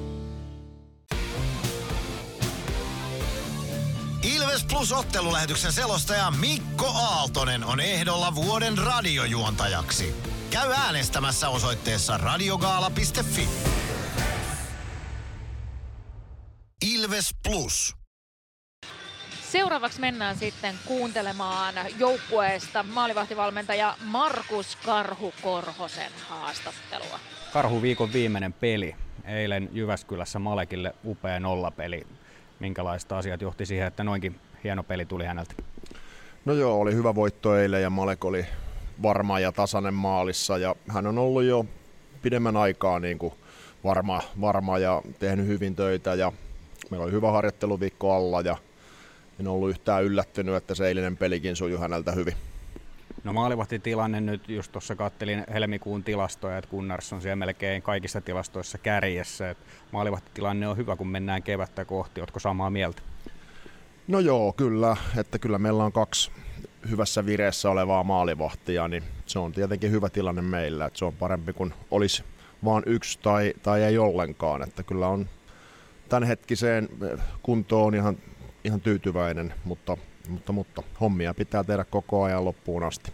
Ilves 4.61 4.73
Plus 4.73 4.91
ottelulähetyksen 4.91 5.71
selostaja 5.71 6.31
Mikko 6.31 6.85
Aaltonen 6.85 7.63
on 7.63 7.79
ehdolla 7.79 8.35
vuoden 8.35 8.77
radiojuontajaksi. 8.77 10.15
Käy 10.49 10.71
äänestämässä 10.71 11.49
osoitteessa 11.49 12.17
radiogaala.fi. 12.17 13.49
Ilves 16.93 17.35
Plus. 17.43 17.95
Seuraavaksi 19.51 19.99
mennään 19.99 20.37
sitten 20.37 20.75
kuuntelemaan 20.85 21.75
joukkueesta 21.97 22.83
maalivahtivalmentaja 22.83 23.97
Markus 24.05 24.75
Karhu 24.75 25.33
Korhosen 25.41 26.11
haastattelua. 26.29 27.19
Karhu 27.53 27.81
viikon 27.81 28.13
viimeinen 28.13 28.53
peli. 28.53 28.95
Eilen 29.25 29.69
Jyväskylässä 29.71 30.39
Malekille 30.39 30.95
upea 31.05 31.39
nollapeli. 31.39 32.07
Minkälaista 32.59 33.17
asiat 33.17 33.41
johti 33.41 33.65
siihen, 33.65 33.87
että 33.87 34.03
noinkin 34.03 34.39
hieno 34.63 34.83
peli 34.83 35.05
tuli 35.05 35.25
häneltä? 35.25 35.53
No 36.45 36.53
joo, 36.53 36.79
oli 36.79 36.95
hyvä 36.95 37.15
voitto 37.15 37.55
eilen 37.55 37.81
ja 37.81 37.89
Malek 37.89 38.25
oli 38.25 38.45
varma 39.03 39.39
ja 39.39 39.51
tasainen 39.51 39.93
maalissa 39.93 40.57
ja 40.57 40.75
hän 40.87 41.07
on 41.07 41.17
ollut 41.17 41.43
jo 41.43 41.65
pidemmän 42.21 42.57
aikaa 42.57 42.99
niin 42.99 43.17
kuin 43.17 43.33
varma, 43.83 44.21
varma 44.41 44.77
ja 44.77 45.01
tehnyt 45.19 45.47
hyvin 45.47 45.75
töitä 45.75 46.13
ja 46.13 46.31
meillä 46.89 47.03
oli 47.03 47.11
hyvä 47.11 47.31
harjoitteluviikko 47.31 48.15
alla 48.15 48.41
ja 48.41 48.57
en 49.39 49.47
ollut 49.47 49.69
yhtään 49.69 50.03
yllättynyt, 50.03 50.55
että 50.55 50.75
se 50.75 50.87
eilinen 50.87 51.17
pelikin 51.17 51.55
sujui 51.55 51.79
häneltä 51.79 52.11
hyvin. 52.11 52.33
No 53.23 53.33
maalivahtitilanne 53.33 54.21
nyt, 54.21 54.49
just 54.49 54.71
tuossa 54.71 54.95
kattelin 54.95 55.43
helmikuun 55.53 56.03
tilastoja, 56.03 56.57
että 56.57 56.69
Gunnars 56.69 57.13
on 57.13 57.21
siellä 57.21 57.35
melkein 57.35 57.81
kaikissa 57.81 58.21
tilastoissa 58.21 58.77
kärjessä. 58.77 59.49
Että 59.49 59.63
maalivahtitilanne 59.91 60.67
on 60.67 60.77
hyvä, 60.77 60.95
kun 60.95 61.07
mennään 61.07 61.43
kevättä 61.43 61.85
kohti. 61.85 62.21
Oletko 62.21 62.39
samaa 62.39 62.69
mieltä? 62.69 63.01
No 64.11 64.19
joo, 64.19 64.53
kyllä. 64.53 64.97
Että 65.17 65.39
kyllä 65.39 65.59
meillä 65.59 65.83
on 65.83 65.91
kaksi 65.91 66.31
hyvässä 66.89 67.25
vireessä 67.25 67.69
olevaa 67.69 68.03
maalivahtia, 68.03 68.87
niin 68.87 69.03
se 69.25 69.39
on 69.39 69.51
tietenkin 69.51 69.91
hyvä 69.91 70.09
tilanne 70.09 70.41
meillä. 70.41 70.85
Että 70.85 70.99
se 70.99 71.05
on 71.05 71.13
parempi 71.13 71.53
kuin 71.53 71.73
olisi 71.91 72.23
vain 72.65 72.83
yksi 72.85 73.19
tai, 73.21 73.53
tai 73.63 73.83
ei 73.83 73.97
ollenkaan. 73.97 74.63
Että 74.63 74.83
kyllä 74.83 75.07
on 75.07 75.29
tämänhetkiseen 76.09 76.89
kuntoon 77.43 77.95
ihan, 77.95 78.17
ihan 78.63 78.81
tyytyväinen, 78.81 79.53
mutta 79.63 79.97
mutta, 80.29 80.51
mutta 80.51 80.83
hommia 81.01 81.33
pitää 81.33 81.63
tehdä 81.63 81.83
koko 81.83 82.23
ajan 82.23 82.45
loppuun 82.45 82.83
asti. 82.83 83.11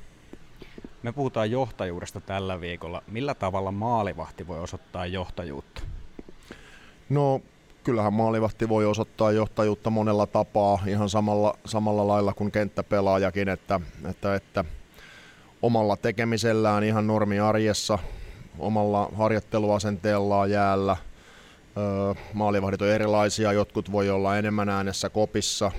Me 1.04 1.12
puhutaan 1.12 1.52
johtajuudesta 1.52 2.22
tällä 2.22 2.62
viikolla. 2.62 3.04
Millä 3.08 3.36
tavalla 3.36 3.72
maalivahti 3.72 4.48
voi 4.48 4.60
osoittaa 4.60 5.06
johtajuutta? 5.06 5.82
No 7.10 7.42
kyllähän 7.88 8.13
maalivahti 8.13 8.69
voi 8.69 8.86
osoittaa 8.86 9.32
johtajuutta 9.32 9.89
monella 9.89 10.26
tapaa, 10.26 10.80
ihan 10.88 11.10
samalla, 11.10 11.58
samalla 11.65 12.08
lailla 12.08 12.34
kuin 12.34 12.52
kenttäpelaajakin, 12.52 13.50
että, 13.50 13.82
että, 14.10 14.36
että 14.36 14.65
omalla 15.62 15.97
tekemisellään 15.97 16.84
ihan 16.84 17.08
normi 17.08 17.39
arjessa, 17.39 18.00
omalla 18.60 19.10
harjoitteluasenteellaan 19.15 20.52
jäällä. 20.52 20.97
Maalivahdit 22.34 22.82
on 22.82 22.88
erilaisia, 22.88 23.52
jotkut 23.52 23.91
voi 23.91 24.10
olla 24.10 24.38
enemmän 24.38 24.69
äänessä 24.69 25.10
kopissa, 25.10 25.71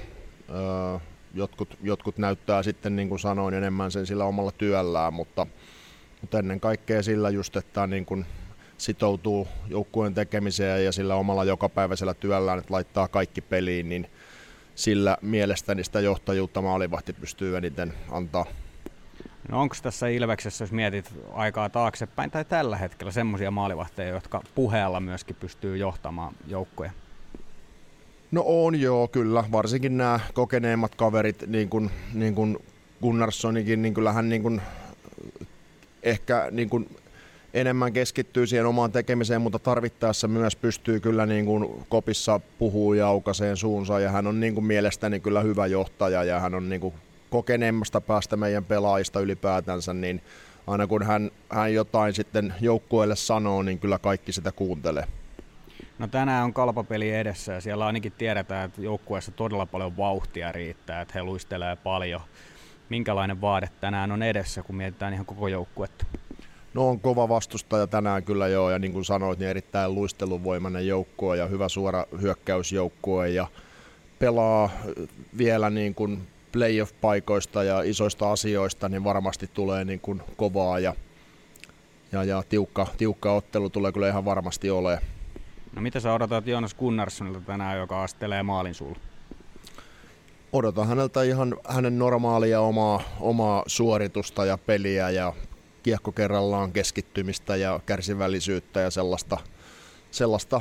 jotkut, 1.35 1.79
jotkut 1.83 2.19
näyttää 2.19 2.63
sitten, 2.63 2.97
niin 2.97 3.09
kuin 3.09 3.19
sanoin, 3.19 3.55
enemmän 3.55 3.91
sen 3.91 4.07
sillä 4.07 4.25
omalla 4.25 4.53
työllään, 4.53 5.15
mutta, 5.15 5.47
mutta 6.21 6.39
ennen 6.39 6.61
kaikkea 6.61 7.03
sillä 7.03 7.31
just, 7.31 7.57
että 7.57 7.87
niin 7.87 8.07
kuin 8.07 8.27
sitoutuu 8.79 9.49
joukkueen 9.69 10.15
tekemiseen 10.15 10.85
ja 10.85 10.93
sillä 10.93 11.15
omalla 11.15 11.45
jokapäiväisellä 11.45 12.15
työllään, 12.15 12.59
että 12.59 12.75
laittaa 12.75 13.09
kaikki 13.09 13.41
peliin, 13.41 13.89
niin 13.89 14.11
sillä 14.75 15.17
mielestäni 15.23 15.85
sitä 15.85 16.01
johtajuutta 16.01 16.63
maalivahti 16.63 17.13
pystyy 17.13 17.57
eniten 17.57 17.95
antaa. 18.11 18.47
No 19.49 19.61
onko 19.61 19.77
tässä 19.83 20.09
Ilveksessä, 20.09 20.63
jos 20.63 20.73
mietit 20.73 21.13
aikaa 21.33 21.69
taaksepäin 21.69 22.31
tai 22.31 22.45
tällä 22.45 22.77
hetkellä 22.77 23.13
semmoisia 23.13 23.51
maalivahteja, 23.51 24.09
jotka 24.09 24.43
puheella 24.55 25.01
myöskin 25.01 25.37
pystyy 25.37 25.77
johtamaan 25.77 26.35
joukkoja? 26.47 26.91
No 28.31 28.43
on 28.47 28.81
joo, 28.81 29.09
kyllä. 29.09 29.45
Varsinkin 29.53 29.97
nämä 29.97 30.21
kokeneemmat 30.35 30.95
kaverit, 30.95 31.47
niin 31.47 31.69
kuin, 31.69 31.91
niin 32.15 32.35
kuin 32.35 32.59
Gunnarssonikin, 33.03 33.83
niin 33.83 33.95
kyllähän 33.95 34.29
niin 34.29 34.43
kuin, 34.43 34.61
ehkä 36.03 36.49
niin 36.51 36.71
kuin 36.71 36.97
enemmän 37.55 37.93
keskittyy 37.93 38.47
siihen 38.47 38.67
omaan 38.67 38.93
tekemiseen, 38.93 39.41
mutta 39.41 39.59
tarvittaessa 39.59 40.29
myös 40.29 40.57
pystyy 40.57 41.01
kyllä 41.01 41.27
niin 41.27 41.45
kuin 41.45 41.87
kopissa 41.89 42.41
puhuu 42.59 42.95
ja 42.95 43.07
aukaseen 43.07 43.57
suunsa 43.57 44.01
ja 44.01 44.11
hän 44.11 44.27
on 44.27 44.41
niin 44.41 44.55
kuin 44.55 44.65
mielestäni 44.65 45.21
kyllä 45.21 45.41
hyvä 45.41 45.67
johtaja 45.67 46.25
ja 46.25 46.41
hän 46.41 46.55
on 46.55 46.69
niin 46.69 46.81
kuin 46.81 46.95
kokeneemmasta 47.31 48.01
päästä 48.01 48.37
meidän 48.37 48.65
pelaajista 48.65 49.21
ylipäätänsä, 49.21 49.95
niin 49.95 50.23
aina 50.67 50.87
kun 50.87 51.03
hän, 51.03 51.31
hän 51.49 51.75
jotain 51.75 52.15
sitten 52.15 52.55
joukkueelle 52.61 53.17
sanoo, 53.17 53.63
niin 53.63 53.79
kyllä 53.79 53.99
kaikki 53.99 54.33
sitä 54.33 54.53
kuuntelee. 54.53 55.05
No 55.99 56.07
tänään 56.07 56.45
on 56.45 56.55
kalpapeli 56.55 57.11
edessä 57.11 57.53
ja 57.53 57.61
siellä 57.61 57.87
ainakin 57.87 58.13
tiedetään, 58.13 58.65
että 58.65 58.83
joukkueessa 58.83 59.31
todella 59.31 59.67
paljon 59.67 59.97
vauhtia 59.97 60.53
riittää, 60.53 61.01
että 61.01 61.15
he 61.15 61.23
luistelee 61.23 61.77
paljon. 61.77 62.21
Minkälainen 62.89 63.41
vaade 63.41 63.69
tänään 63.81 64.13
on 64.13 64.23
edessä, 64.23 64.63
kun 64.63 64.77
mietitään 64.77 65.15
ihan 65.15 65.27
koko 65.27 65.49
joukkuetta? 65.49 66.05
No 66.75 66.89
on 66.89 67.01
kova 67.01 67.29
vastustaja 67.29 67.87
tänään 67.87 68.23
kyllä 68.23 68.49
joo, 68.49 68.71
ja 68.71 68.79
niin 68.79 68.93
kuin 68.93 69.05
sanoit, 69.05 69.39
niin 69.39 69.49
erittäin 69.49 69.95
luisteluvoimainen 69.95 70.87
joukkue 70.87 71.37
ja 71.37 71.47
hyvä 71.47 71.69
suora 71.69 72.05
hyökkäysjoukkue 72.21 73.29
ja 73.29 73.47
pelaa 74.19 74.71
vielä 75.39 75.71
niin 75.71 75.95
kuin 75.95 76.29
playoff-paikoista 76.53 77.63
ja 77.63 77.83
isoista 77.83 78.33
asioista, 78.33 78.89
niin 78.89 79.05
varmasti 79.05 79.51
tulee 79.55 79.85
niin 79.85 80.01
kuin 80.01 80.23
kovaa 80.37 80.79
ja, 80.79 80.95
ja, 82.13 82.25
ja 82.25 82.43
tiukka, 82.49 82.87
tiukka 82.99 83.33
ottelu 83.33 83.71
tulee 83.71 83.93
kyllä 83.93 84.09
ihan 84.09 84.25
varmasti 84.25 84.71
olemaan. 84.71 85.03
No 85.77 85.83
mitä 85.83 86.01
sä 86.01 86.13
odotat 86.13 86.47
Joonas 86.47 86.75
Gunnarssonilta 86.75 87.41
tänään, 87.41 87.79
joka 87.79 88.03
astelee 88.03 88.43
maalin 88.43 88.75
sulla? 88.75 88.99
Odotan 90.53 90.89
häneltä 90.89 91.23
ihan 91.23 91.57
hänen 91.69 91.99
normaalia 91.99 92.61
omaa, 92.61 93.03
omaa 93.21 93.63
suoritusta 93.67 94.45
ja 94.45 94.59
peliä 94.59 95.11
ja 95.11 95.33
kiekko 95.89 96.13
kerrallaan 96.13 96.73
keskittymistä 96.73 97.57
ja 97.57 97.81
kärsivällisyyttä 97.87 98.81
ja 98.81 98.91
sellaista, 98.91 99.39
sellaista 100.11 100.61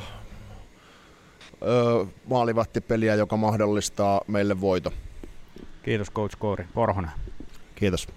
öö, 1.61 2.05
maalivahtipeliä, 2.25 3.15
joka 3.15 3.37
mahdollistaa 3.37 4.21
meille 4.27 4.61
voito. 4.61 4.93
Kiitos 5.83 6.11
coach 6.11 6.37
Koori. 6.39 6.65
Korhonen. 6.73 7.11
Kiitos. 7.75 8.07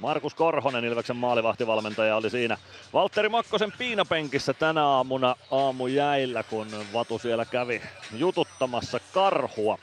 Markus 0.00 0.34
Korhonen, 0.34 0.84
Ilveksen 0.84 1.16
maalivahtivalmentaja, 1.16 2.16
oli 2.16 2.30
siinä 2.30 2.58
Valtteri 2.92 3.28
Makkosen 3.28 3.72
piinapenkissä 3.78 4.52
tänä 4.54 4.86
aamuna 4.86 5.36
aamujäillä, 5.50 6.42
kun 6.42 6.66
Vatu 6.92 7.18
siellä 7.18 7.44
kävi 7.44 7.82
jututtamassa 8.12 9.00
karhua. 9.12 9.78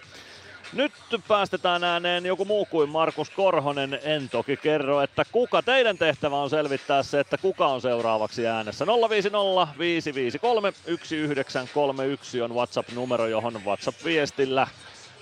Nyt 0.71 0.93
päästetään 1.27 1.83
ääneen 1.83 2.25
joku 2.25 2.45
muu 2.45 2.65
kuin 2.65 2.89
Markus 2.89 3.31
Korhonen. 3.31 3.99
En 4.03 4.29
toki 4.29 4.57
kerro, 4.57 5.01
että 5.01 5.23
kuka 5.31 5.63
teidän 5.63 5.97
tehtävä 5.97 6.37
on 6.41 6.49
selvittää 6.49 7.03
se, 7.03 7.19
että 7.19 7.37
kuka 7.37 7.67
on 7.67 7.81
seuraavaksi 7.81 8.47
äänessä. 8.47 8.85
050 8.85 9.67
553 9.77 10.71
1931 10.71 12.41
on 12.41 12.55
WhatsApp-numero, 12.55 13.27
johon 13.27 13.65
WhatsApp-viestillä 13.65 14.67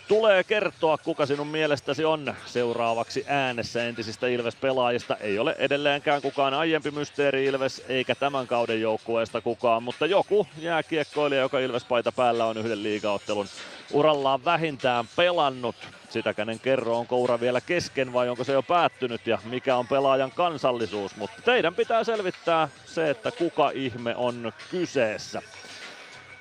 tulee 0.10 0.44
kertoa, 0.44 0.98
kuka 0.98 1.26
sinun 1.26 1.48
mielestäsi 1.48 2.06
on 2.06 2.36
seuraavaksi 2.46 3.26
äänessä 3.28 3.84
entisistä 3.84 4.28
Ilves-pelaajista. 4.28 5.16
Ei 5.16 5.40
ole 5.40 5.56
edelleenkään 5.60 6.22
kukaan 6.22 6.54
aiempi 6.54 6.92
mysteeri 6.92 7.46
Ilves, 7.46 7.86
eikä 7.88 8.16
tämän 8.16 8.48
kauden 8.48 8.82
joukkueesta 8.82 9.42
kukaan, 9.42 9.84
mutta 9.84 10.06
joku 10.06 10.48
jääkiekkoilija, 10.58 11.42
joka 11.42 11.60
Ilves-paita 11.60 12.12
päällä 12.12 12.46
on 12.46 12.58
yhden 12.58 12.84
liigaottelun 12.84 13.48
urallaan 13.94 14.46
vähintään 14.46 15.06
pelannut. 15.16 15.76
Sitäkään 16.10 16.50
en 16.50 16.60
kerro, 16.60 16.98
onko 16.98 17.18
ura 17.18 17.40
vielä 17.40 17.62
kesken 17.62 18.14
vai 18.14 18.30
onko 18.30 18.44
se 18.44 18.54
jo 18.54 18.64
päättynyt 18.64 19.28
ja 19.28 19.38
mikä 19.44 19.76
on 19.76 19.88
pelaajan 19.88 20.32
kansallisuus, 20.32 21.16
mutta 21.16 21.42
teidän 21.42 21.76
pitää 21.76 22.04
selvittää 22.04 22.70
se, 22.86 23.10
että 23.10 23.32
kuka 23.32 23.72
ihme 23.74 24.16
on 24.16 24.54
kyseessä. 24.72 25.42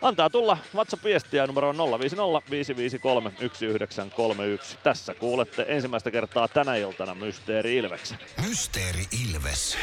Antaa 0.03 0.31
tulla 0.31 0.59
WhatsApp-viestiä 0.75 1.47
numero 1.47 1.73
050 1.73 2.51
553 2.51 3.31
1931. 3.31 4.79
Tässä 4.83 5.15
kuulette 5.15 5.65
ensimmäistä 5.69 6.11
kertaa 6.11 6.49
tänä 6.49 6.77
iltana 6.77 7.15
Mysteeri 7.15 7.77
Ilveksen. 7.77 8.19
Mysteeri 8.49 9.05
Ilves. 9.25 9.79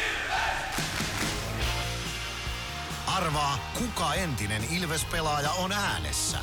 Arvaa, 3.17 3.71
kuka 3.77 4.13
entinen 4.13 4.61
Ilves-pelaaja 4.77 5.51
on 5.51 5.71
äänessä. 5.71 6.37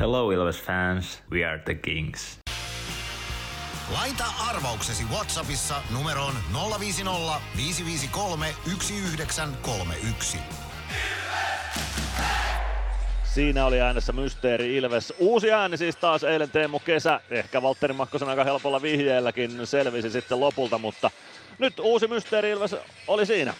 Hello 0.00 0.30
Ilves 0.30 0.62
fans, 0.62 1.22
we 1.30 1.44
are 1.44 1.58
the 1.58 1.74
Kings. 1.74 2.38
Laita 3.92 4.24
arvauksesi 4.48 5.04
Whatsappissa 5.04 5.82
numeroon 5.90 6.34
050 6.80 7.40
553 7.56 8.54
1931. 8.64 10.38
Siinä 13.24 13.66
oli 13.66 13.80
äänessä 13.80 14.12
Mysteeri 14.12 14.76
Ilves. 14.76 15.14
Uusi 15.18 15.52
ääni 15.52 15.76
siis 15.76 15.96
taas 15.96 16.24
eilen 16.24 16.50
Teemu 16.50 16.78
Kesä. 16.78 17.20
Ehkä 17.30 17.62
Valtteri 17.62 17.94
Makkosen 17.94 18.28
aika 18.28 18.44
helpolla 18.44 18.82
vihjeelläkin 18.82 19.66
selvisi 19.66 20.10
sitten 20.10 20.40
lopulta, 20.40 20.78
mutta 20.78 21.10
nyt 21.58 21.78
uusi 21.80 22.06
Mysteeri 22.06 22.50
Ilves 22.50 22.76
oli 23.06 23.26
siinä. 23.26 23.54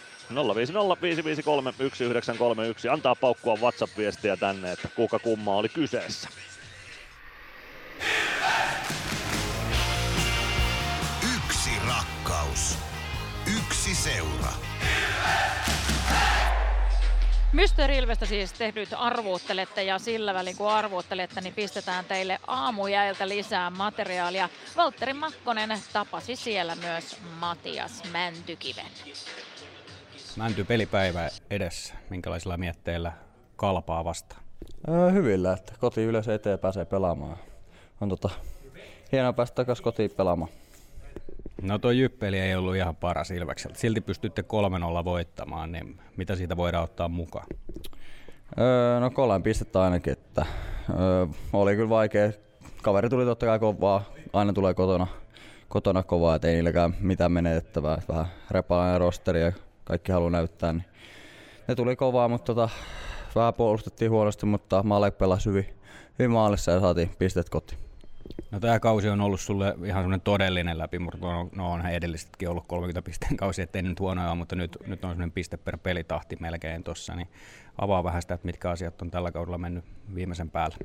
050 0.55 1.01
553 1.01 1.71
1931. 1.71 2.89
Antaa 2.89 3.15
paukkua 3.15 3.55
WhatsApp-viestiä 3.55 4.37
tänne, 4.37 4.71
että 4.71 4.87
kuka 4.95 5.19
kumma 5.19 5.55
oli 5.55 5.69
kyseessä. 5.69 6.29
Rakkaus. 12.59 12.77
Yksi 13.57 13.95
seura. 13.95 14.51
Mysteeri 17.53 17.97
Ilvestä 17.97 18.25
siis 18.25 18.53
te 18.53 18.71
nyt 18.75 18.89
arvuuttelette 18.97 19.83
ja 19.83 19.99
sillä 19.99 20.33
välin 20.33 20.57
kun 20.57 20.71
arvuuttelette, 20.71 21.41
niin 21.41 21.53
pistetään 21.53 22.05
teille 22.05 22.39
aamujäiltä 22.47 23.27
lisää 23.27 23.69
materiaalia. 23.69 24.49
Valtteri 24.77 25.13
Makkonen 25.13 25.79
tapasi 25.93 26.35
siellä 26.35 26.75
myös 26.75 27.17
Matias 27.39 28.03
Mäntykiven. 28.11 28.85
Mänty 30.35 30.63
pelipäivä 30.63 31.29
edessä. 31.49 31.93
Minkälaisilla 32.09 32.57
mietteillä 32.57 33.11
kalpaa 33.55 34.05
vastaan? 34.05 34.41
Öö, 34.89 35.11
hyvillä, 35.11 35.53
että 35.53 35.73
koti 35.79 36.03
yleensä 36.03 36.33
eteen 36.33 36.59
pääsee 36.59 36.85
pelaamaan. 36.85 37.37
On 38.01 38.09
tota, 38.09 38.29
hienoa 39.11 39.33
päästä 39.33 39.55
takaisin 39.55 39.83
kotiin 39.83 40.11
pelaamaan. 40.11 40.51
No 41.61 41.79
tuo 41.79 41.91
jyppeli 41.91 42.39
ei 42.39 42.55
ollut 42.55 42.75
ihan 42.75 42.95
paras 42.95 43.31
Ilvekseltä. 43.31 43.79
Silti 43.79 44.01
pystytte 44.01 44.43
3-0 45.01 45.05
voittamaan, 45.05 45.71
niin 45.71 45.99
mitä 46.17 46.35
siitä 46.35 46.57
voidaan 46.57 46.83
ottaa 46.83 47.09
mukaan? 47.09 47.45
Öö, 48.59 48.99
no 48.99 49.11
kolme 49.11 49.43
pistettä 49.43 49.81
ainakin, 49.81 50.13
että 50.13 50.45
öö, 50.89 51.27
oli 51.53 51.75
kyllä 51.75 51.89
vaikea. 51.89 52.31
Kaveri 52.81 53.09
tuli 53.09 53.25
totta 53.25 53.45
kai 53.45 53.59
kovaa, 53.59 54.03
aina 54.33 54.53
tulee 54.53 54.73
kotona, 54.73 55.07
kotona 55.69 56.03
kovaa, 56.03 56.35
että 56.35 56.47
ei 56.47 56.53
niilläkään 56.53 56.95
mitään 56.99 57.31
menetettävää. 57.31 57.93
Että 57.93 58.13
vähän 58.13 58.25
repalainen 58.51 58.99
rosteri 58.99 59.41
ja 59.41 59.51
kaikki 59.83 60.11
haluaa 60.11 60.31
näyttää, 60.31 60.73
niin 60.73 60.85
ne 61.67 61.75
tuli 61.75 61.95
kovaa, 61.95 62.27
mutta 62.27 62.45
tota, 62.45 62.69
vähän 63.35 63.53
puolustettiin 63.53 64.11
huonosti, 64.11 64.45
mutta 64.45 64.83
Malek 64.83 65.17
pelasi 65.17 65.49
hyvin, 65.49 65.65
hyvin 66.19 66.31
maalissa 66.31 66.71
ja 66.71 66.79
saatiin 66.79 67.11
pistet 67.19 67.49
kotiin. 67.49 67.88
No 68.51 68.59
tämä 68.59 68.79
kausi 68.79 69.09
on 69.09 69.21
ollut 69.21 69.41
sulle 69.41 69.75
ihan 69.85 70.01
semmoinen 70.01 70.21
todellinen 70.21 70.77
läpimurto. 70.77 71.31
No, 71.31 71.49
no 71.55 71.71
onhan 71.71 71.93
edellisetkin 71.93 72.49
ollut 72.49 72.67
30 72.67 73.01
pisteen 73.01 73.37
kausi, 73.37 73.61
ettei 73.61 73.81
nyt 73.81 73.99
huonoja, 73.99 74.35
mutta 74.35 74.55
nyt, 74.55 74.77
nyt 74.87 75.03
on 75.03 75.09
semmoinen 75.09 75.31
piste 75.31 75.57
per 75.57 75.77
pelitahti 75.77 76.37
melkein 76.39 76.83
tossa. 76.83 77.15
Niin 77.15 77.27
avaa 77.77 78.03
vähän 78.03 78.21
sitä, 78.21 78.33
että 78.33 78.45
mitkä 78.45 78.69
asiat 78.69 79.01
on 79.01 79.11
tällä 79.11 79.31
kaudella 79.31 79.57
mennyt 79.57 79.85
viimeisen 80.15 80.49
päällä. 80.49 80.77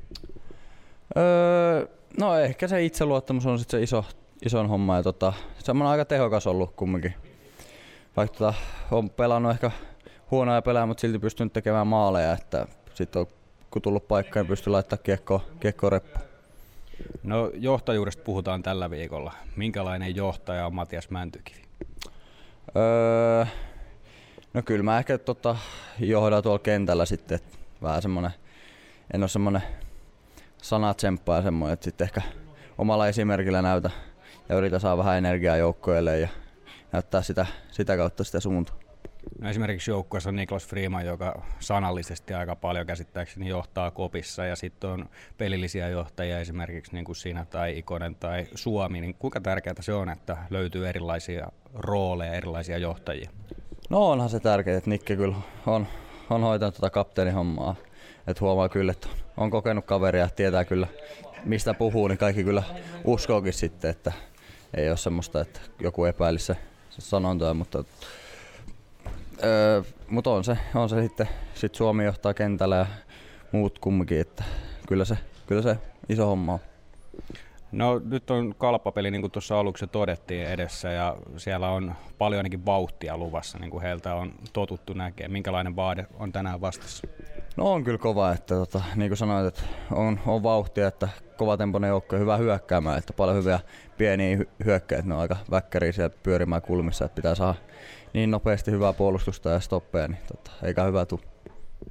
Öö, 1.17 1.87
no 2.19 2.39
ehkä 2.39 2.69
se 2.69 2.85
itseluottamus 2.85 3.47
on 3.47 3.59
sitten 3.59 3.81
se 3.81 3.83
iso, 3.83 4.05
ison 4.47 4.69
homma 4.69 4.97
ja 4.97 5.03
tota, 5.03 5.33
semmoinen 5.59 5.91
aika 5.91 6.05
tehokas 6.05 6.47
ollut 6.47 6.77
kumminkin. 6.77 7.15
Vaikka 8.17 8.39
tota, 8.39 8.55
on 8.91 9.11
pelannut 9.11 9.53
ehkä 9.53 9.71
huonoja 10.31 10.63
pelejä, 10.63 10.87
mutta 10.87 11.01
silti 11.01 11.19
pystynyt 11.19 11.53
tekemään 11.53 11.87
maaleja, 11.87 12.33
että 12.33 12.67
sitten 12.95 13.21
on, 13.21 13.27
kun 13.71 13.83
tullut 13.83 14.09
paikka, 14.09 14.41
niin 14.41 14.49
pystyy 14.49 14.71
laittamaan 14.71 15.03
kiekko, 15.03 15.43
kiekko 15.61 15.91
reppu. 15.91 16.34
No 17.23 17.51
johtajuudesta 17.55 18.23
puhutaan 18.23 18.63
tällä 18.63 18.91
viikolla. 18.91 19.33
Minkälainen 19.57 20.17
johtaja 20.17 20.67
on 20.67 20.75
Matias 20.75 21.11
Mäntykivi? 21.11 21.63
Öö, 22.77 23.47
no 24.55 24.63
kyllä 24.63 24.83
mä 24.83 24.99
ehkä 24.99 25.19
tota, 25.19 25.57
johdan 25.99 26.43
tuolla 26.43 26.59
kentällä 26.59 27.07
sitten, 27.07 27.39
vähän 27.83 28.03
semmonen, 28.03 28.31
en 29.15 29.23
ole 29.23 29.29
semmonen 29.29 29.63
sanatsemppaa 30.63 31.43
semmoinen, 31.43 31.73
että 31.73 31.85
sitten 31.85 32.05
ehkä 32.05 32.23
omalla 32.79 33.09
esimerkillä 33.09 33.63
näytä 33.63 33.91
ja 34.49 34.57
yritä 34.57 34.79
saa 34.79 34.99
vähän 34.99 35.19
energiaa 35.19 35.57
joukkoille 35.57 36.19
ja 36.19 36.29
näyttää 36.93 37.23
sitä, 37.23 37.47
sitä 37.71 37.97
kautta 37.97 38.25
sitä 38.25 38.41
suuntaa. 38.41 38.84
No 39.41 39.51
esimerkiksi 39.51 39.91
joukkueessa 39.91 40.31
on 40.31 40.37
Niklas 40.37 40.67
Freeman, 40.67 41.07
joka 41.07 41.43
sanallisesti 41.61 42.35
aika 42.35 42.57
paljon 42.57 42.87
käsittääkseni 42.87 43.49
johtaa 43.49 43.91
kopissa 43.91 44.45
ja 44.45 44.57
sitten 44.57 44.91
on 44.91 45.09
pelillisiä 45.39 45.89
johtajia 45.89 46.41
esimerkiksi 46.41 46.93
niin 46.93 47.05
kuin 47.05 47.17
sinä 47.17 47.45
tai 47.45 47.79
Ikonen 47.79 48.15
tai 48.15 48.47
Suomi. 48.55 49.01
Niin 49.01 49.15
kuinka 49.15 49.41
tärkeää 49.41 49.75
se 49.81 49.93
on, 49.93 50.11
että 50.11 50.37
löytyy 50.51 50.89
erilaisia 50.89 51.47
rooleja, 51.75 52.35
erilaisia 52.35 52.79
johtajia? 52.79 53.31
No 53.91 54.11
onhan 54.11 54.29
se 54.29 54.41
tärkeää, 54.41 54.79
että 54.79 54.91
Nikke 54.91 55.17
kyllä 55.17 55.37
on, 55.67 55.87
on 56.31 56.43
hoitanut 56.43 56.75
tuota 56.75 56.91
kapteenihommaa. 56.91 57.77
Että 58.27 58.41
huomaa 58.41 58.69
kyllä, 58.69 58.93
että 58.93 59.09
on 59.37 59.51
kokenut 59.51 59.85
kaveria, 59.85 60.29
tietää 60.29 60.65
kyllä 60.65 60.87
mistä 61.45 61.75
puhuu, 61.75 62.09
niin 62.09 62.19
kaikki 62.19 62.45
kyllä 62.45 62.63
uskookin 63.05 63.53
sitten, 63.53 63.91
että 63.91 64.13
ei 64.75 64.89
ole 64.89 64.97
semmoista, 64.97 65.41
että 65.41 65.61
joku 65.81 66.05
epäilisi 66.05 66.47
se, 66.47 66.57
sanontoja, 66.91 67.55
mutta 67.55 67.85
Öö, 69.45 69.83
mutta 70.09 70.31
on 70.31 70.45
se, 70.45 70.59
on 70.75 70.89
se 70.89 71.03
sitten, 71.03 71.29
sit 71.55 71.75
Suomi 71.75 72.05
johtaa 72.05 72.35
kentällä 72.35 72.77
ja 72.77 72.87
muut 73.53 73.79
kumminkin, 73.79 74.21
että 74.21 74.45
kyllä 74.89 75.05
se, 75.05 75.19
kyllä 75.47 75.63
se 75.63 75.79
iso 76.09 76.27
homma 76.27 76.53
on. 76.53 76.61
No 77.73 78.01
nyt 78.05 78.31
on 78.31 78.55
kalppapeli, 78.59 79.11
niin 79.11 79.21
kuin 79.21 79.31
tuossa 79.31 79.61
aluksi 79.61 79.87
todettiin 79.87 80.47
edessä, 80.47 80.91
ja 80.91 81.17
siellä 81.37 81.69
on 81.69 81.95
paljon 82.19 82.39
ainakin 82.39 82.67
vauhtia 82.67 83.19
luvassa, 83.19 83.59
niin 83.59 83.71
kuin 83.71 83.83
heiltä 83.83 84.15
on 84.15 84.33
totuttu 84.53 84.93
näkemään. 84.93 85.33
Minkälainen 85.33 85.77
vaade 85.77 86.07
on 86.19 86.33
tänään 86.33 86.61
vastassa? 86.61 87.09
No 87.57 87.73
on 87.73 87.85
kyllä 87.85 87.99
kova, 87.99 88.33
että 88.33 88.55
tota, 88.55 88.83
niin 88.97 89.11
kuin 89.11 89.19
sanoit, 89.19 89.47
että 89.47 89.63
on, 89.93 90.21
on 90.27 90.43
vauhtia, 90.43 90.89
että 90.89 91.09
kova 91.37 91.57
tempoinen 91.57 91.89
joukko 91.89 92.17
hyvä 92.17 92.37
hyökkäämään, 92.37 92.99
että 92.99 93.13
paljon 93.13 93.37
hyviä 93.37 93.61
pieniä 93.99 94.39
hyökkäitä, 94.65 95.09
ne 95.09 95.15
on 95.15 95.21
aika 95.21 95.37
väkkäriä 95.51 95.93
siellä 95.93 96.17
pyörimään 96.23 96.63
kulmissa, 96.63 97.05
että 97.05 97.17
pitää 97.17 97.35
saada 97.35 97.55
niin 98.15 98.31
nopeasti 98.31 98.71
hyvää 98.71 98.93
puolustusta 98.93 99.51
ja 99.51 99.61
stoppeja, 99.61 100.09
niin 100.09 100.21
tota, 100.27 100.51
eikä 100.63 100.85
hyvä 100.85 101.07
tuu. 101.07 101.21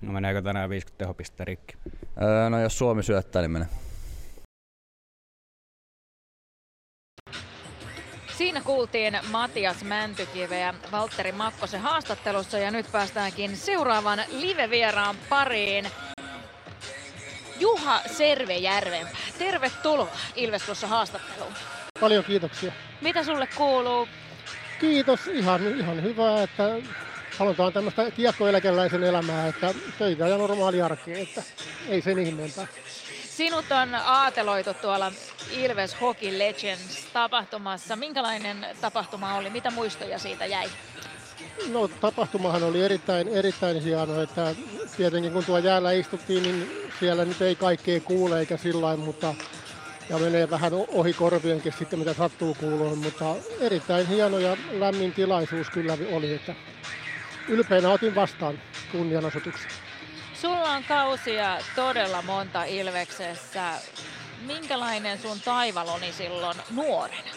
No 0.01 0.11
meneekö 0.11 0.41
tänään 0.41 0.69
50 0.69 0.97
tehopistettä 0.97 1.45
rikki? 1.45 1.77
Öö, 2.21 2.49
no 2.49 2.61
jos 2.61 2.77
Suomi 2.77 3.03
syöttää, 3.03 3.41
niin 3.41 3.51
menee. 3.51 3.67
Siinä 8.37 8.61
kuultiin 8.61 9.19
Matias 9.31 9.83
Mäntykiveä 9.83 10.73
Valtteri 10.91 11.31
Makkosen 11.31 11.81
haastattelussa 11.81 12.57
ja 12.57 12.71
nyt 12.71 12.85
päästäänkin 12.91 13.57
seuraavan 13.57 14.19
live-vieraan 14.31 15.15
pariin. 15.29 15.85
Juha 17.59 17.99
Servejärvenpää, 18.05 19.17
tervetuloa 19.39 20.17
Ilves 20.35 20.63
Plussa 20.65 20.87
haastatteluun. 20.87 21.53
Paljon 21.99 22.23
kiitoksia. 22.23 22.71
Mitä 23.01 23.23
sulle 23.23 23.47
kuuluu? 23.57 24.07
Kiitos, 24.83 25.27
ihan, 25.27 25.67
ihan 25.77 26.03
hyvä, 26.03 26.43
että 26.43 26.75
halutaan 27.37 27.73
tämmöistä 27.73 28.11
kiekkoeläkeläisen 28.11 29.03
elämää, 29.03 29.47
että 29.47 29.73
töitä 29.99 30.27
ja 30.27 30.37
normaali 30.37 30.81
arkea, 30.81 31.17
että 31.17 31.43
ei 31.89 32.01
sen 32.01 32.19
ihmeempää. 32.19 32.67
Sinut 33.29 33.65
on 33.71 33.95
aateloitu 33.95 34.73
tuolla 34.73 35.11
Ilves 35.51 36.01
Hockey 36.01 36.39
Legends 36.39 37.05
tapahtumassa. 37.13 37.95
Minkälainen 37.95 38.67
tapahtuma 38.81 39.35
oli? 39.35 39.49
Mitä 39.49 39.71
muistoja 39.71 40.19
siitä 40.19 40.45
jäi? 40.45 40.69
No 41.67 41.87
tapahtumahan 41.87 42.63
oli 42.63 42.81
erittäin, 42.81 43.27
erittäin 43.27 43.83
hieno, 43.83 44.21
että 44.21 44.55
tietenkin 44.97 45.31
kun 45.31 45.45
tuo 45.45 45.57
jäällä 45.57 45.91
istuttiin, 45.91 46.43
niin 46.43 46.91
siellä 46.99 47.25
nyt 47.25 47.41
ei 47.41 47.55
kaikkea 47.55 47.99
kuule 47.99 48.39
eikä 48.39 48.57
sillä 48.57 48.97
mutta 48.97 49.35
ja 50.09 50.17
menee 50.17 50.49
vähän 50.49 50.71
ohi 50.73 51.13
korvienkin 51.13 51.73
sitten 51.79 51.99
mitä 51.99 52.13
sattuu 52.13 52.53
kuulua, 52.59 52.95
mutta 52.95 53.35
erittäin 53.59 54.07
hieno 54.07 54.39
ja 54.39 54.57
lämmin 54.71 55.13
tilaisuus 55.13 55.69
kyllä 55.69 55.97
oli, 56.11 56.33
että 56.33 56.55
ylpeänä 57.47 57.89
otin 57.89 58.15
vastaan 58.15 58.59
kunnianosoituksen. 58.91 59.71
Sulla 60.33 60.69
on 60.69 60.83
kausia 60.83 61.57
todella 61.75 62.21
monta 62.21 62.63
Ilveksessä. 62.63 63.73
Minkälainen 64.47 65.19
sun 65.19 65.39
taival 65.45 65.87
oli 65.87 66.11
silloin 66.11 66.57
nuorena? 66.71 67.29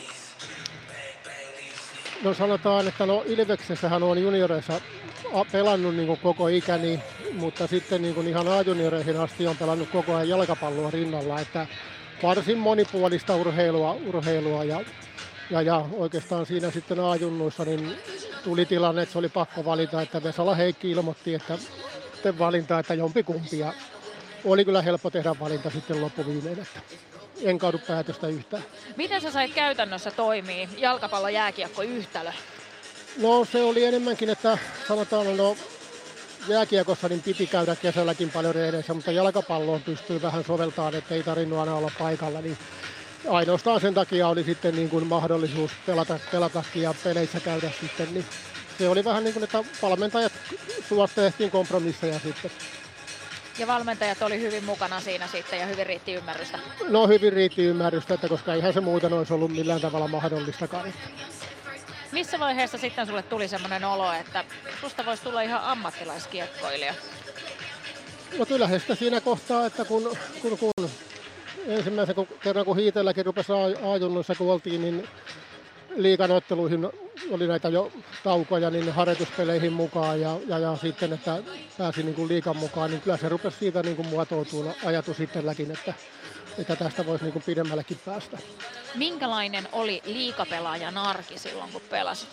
No 2.22 2.34
sanotaan, 2.34 2.88
että 2.88 3.06
no 3.06 3.24
Ilveksessähän 3.26 4.02
on 4.02 4.22
junioreissa 4.22 4.80
pelannut 5.52 5.94
niin 5.94 6.06
kuin 6.06 6.20
koko 6.20 6.48
ikäni, 6.48 7.00
mutta 7.32 7.66
sitten 7.66 8.02
niin 8.02 8.14
kuin 8.14 8.28
ihan 8.28 8.48
A-junioreihin 8.48 9.20
asti 9.20 9.46
on 9.46 9.56
pelannut 9.56 9.90
koko 9.90 10.14
ajan 10.14 10.28
jalkapalloa 10.28 10.90
rinnalla, 10.90 11.40
että 11.40 11.66
varsin 12.22 12.58
monipuolista 12.58 13.36
urheilua, 13.36 13.96
urheilua 14.06 14.64
ja, 14.64 14.80
ja, 15.50 15.62
ja 15.62 15.84
oikeastaan 15.92 16.46
siinä 16.46 16.70
sitten 16.70 17.00
A-junnuissa 17.00 17.64
niin 17.64 17.96
tuli 18.44 18.66
tilanne, 18.66 19.02
että 19.02 19.12
se 19.12 19.18
oli 19.18 19.28
pakko 19.28 19.64
valita, 19.64 20.02
että 20.02 20.22
Vesala 20.22 20.54
Heikki 20.54 20.90
ilmoitti, 20.90 21.34
että 21.34 21.58
sitten 22.12 22.38
valinta, 22.38 22.78
että 22.78 22.94
jompikumpi 22.94 23.58
ja 23.58 23.72
oli 24.44 24.64
kyllä 24.64 24.82
helppo 24.82 25.10
tehdä 25.10 25.34
valinta 25.40 25.70
sitten 25.70 26.00
loppuviimein, 26.00 26.58
että 26.58 26.80
en 27.42 27.58
kaadu 27.58 27.78
päätöstä 27.78 28.28
yhtään. 28.28 28.62
Miten 28.96 29.20
sä 29.20 29.30
sait 29.30 29.54
käytännössä 29.54 30.10
toimii 30.10 30.68
jalkapallo 30.76 31.28
jääkiekko 31.28 31.82
yhtälö? 31.82 32.32
No 33.18 33.44
se 33.44 33.62
oli 33.62 33.84
enemmänkin, 33.84 34.30
että 34.30 34.58
sanotaan, 34.88 35.36
no 35.36 35.56
jääkiekossa 36.48 37.08
niin 37.08 37.22
piti 37.22 37.46
käydä 37.46 37.76
kesälläkin 37.76 38.30
paljon 38.30 38.54
reideissä, 38.54 38.94
mutta 38.94 39.12
jalkapalloon 39.12 39.82
pystyy 39.82 40.22
vähän 40.22 40.44
soveltamaan, 40.44 40.94
että 40.94 41.14
ei 41.14 41.22
tarvinnut 41.22 41.58
aina 41.58 41.74
olla 41.74 41.90
paikalla. 41.98 42.40
Niin 42.40 42.58
ainoastaan 43.28 43.80
sen 43.80 43.94
takia 43.94 44.28
oli 44.28 44.44
sitten 44.44 44.76
niin 44.76 44.90
kuin 44.90 45.06
mahdollisuus 45.06 45.70
pelata, 45.86 46.18
pelatakin 46.32 46.82
ja 46.82 46.94
peleissä 47.04 47.40
käydä 47.40 47.70
sitten. 47.80 48.14
Niin 48.14 48.24
se 48.78 48.88
oli 48.88 49.04
vähän 49.04 49.24
niin 49.24 49.34
kuin, 49.34 49.44
että 49.44 49.64
valmentajat 49.82 50.32
suosta 50.88 51.20
tehtiin 51.20 51.50
kompromisseja 51.50 52.18
sitten. 52.18 52.50
Ja 53.58 53.66
valmentajat 53.66 54.22
oli 54.22 54.40
hyvin 54.40 54.64
mukana 54.64 55.00
siinä 55.00 55.26
sitten 55.26 55.58
ja 55.58 55.66
hyvin 55.66 55.86
riitti 55.86 56.14
ymmärrystä. 56.14 56.58
No 56.88 57.06
hyvin 57.08 57.32
riitti 57.32 57.64
ymmärrystä, 57.64 58.14
että 58.14 58.28
koska 58.28 58.54
eihän 58.54 58.72
se 58.72 58.80
muuten 58.80 59.12
olisi 59.12 59.32
ollut 59.32 59.52
millään 59.52 59.80
tavalla 59.80 60.08
mahdollistakaan. 60.08 60.92
Missä 62.16 62.40
vaiheessa 62.40 62.78
sitten 62.78 63.06
sulle 63.06 63.22
tuli 63.22 63.48
semmoinen 63.48 63.84
olo, 63.84 64.12
että 64.12 64.44
susta 64.80 65.06
voisi 65.06 65.22
tulla 65.22 65.42
ihan 65.42 65.60
ammattilaiskiekkoilija? 65.64 66.94
No 68.38 68.46
kyllähän 68.46 68.80
sitä 68.80 68.94
siinä 68.94 69.20
kohtaa, 69.20 69.66
että 69.66 69.84
kun, 69.84 70.16
kun, 70.42 70.58
kun 70.58 70.90
ensimmäisen 71.66 72.14
kun, 72.14 72.28
kerran 72.42 72.64
kun 72.64 72.76
hiitelläkin 72.76 73.26
rupesi 73.26 73.52
aajunnoissa 73.82 74.34
kun 74.34 74.52
oltiin, 74.52 74.82
niin 74.82 75.08
liikanotteluihin 75.96 76.88
oli 77.30 77.46
näitä 77.46 77.68
jo 77.68 77.92
taukoja 78.24 78.70
niin 78.70 78.92
harjoituspeleihin 78.92 79.72
mukaan 79.72 80.20
ja, 80.20 80.36
ja, 80.46 80.58
ja 80.58 80.76
sitten, 80.76 81.12
että 81.12 81.38
pääsi 81.78 82.02
niin 82.02 82.28
liikan 82.28 82.56
mukaan, 82.56 82.90
niin 82.90 83.00
kyllä 83.00 83.16
se 83.16 83.28
rupesi 83.28 83.58
siitä 83.58 83.82
niin 83.82 83.96
kuin 83.96 84.08
muotoutua 84.08 84.74
ajatus 84.84 85.20
itselläkin, 85.20 85.70
että, 85.70 85.94
että 86.58 86.76
tästä 86.76 87.06
voisi 87.06 87.24
niin 87.24 87.32
kuin 87.32 87.42
pidemmällekin 87.46 87.98
päästä. 88.04 88.38
Minkälainen 88.94 89.68
oli 89.72 90.02
liikapelaajan 90.04 90.98
arki 90.98 91.38
silloin, 91.38 91.72
kun 91.72 91.82
pelasit? 91.90 92.28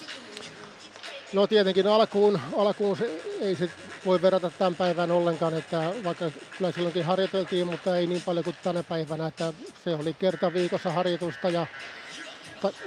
No 1.33 1.47
tietenkin 1.47 1.87
alkuun, 1.87 2.39
alkuun 2.57 2.97
se, 2.97 3.21
ei 3.41 3.55
se 3.55 3.69
voi 4.05 4.21
verrata 4.21 4.49
tämän 4.49 4.75
päivän 4.75 5.11
ollenkaan, 5.11 5.57
että 5.57 5.93
vaikka 6.03 6.31
kyllä 6.57 6.71
silloinkin 6.71 7.05
harjoiteltiin, 7.05 7.67
mutta 7.67 7.97
ei 7.97 8.07
niin 8.07 8.21
paljon 8.21 8.43
kuin 8.43 8.55
tänä 8.63 8.83
päivänä, 8.83 9.27
että 9.27 9.53
se 9.83 9.95
oli 9.95 10.13
kerta 10.13 10.53
viikossa 10.53 10.91
harjoitusta 10.91 11.49
ja 11.49 11.67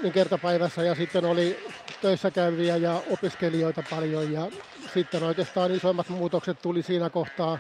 niin 0.02 0.12
kertapäivässä 0.12 0.82
ja 0.82 0.94
sitten 0.94 1.24
oli 1.24 1.64
töissä 2.02 2.30
käyviä 2.30 2.76
ja 2.76 3.02
opiskelijoita 3.10 3.82
paljon 3.90 4.32
ja 4.32 4.46
sitten 4.94 5.22
oikeastaan 5.22 5.74
isoimmat 5.74 6.08
muutokset 6.08 6.62
tuli 6.62 6.82
siinä 6.82 7.10
kohtaa. 7.10 7.58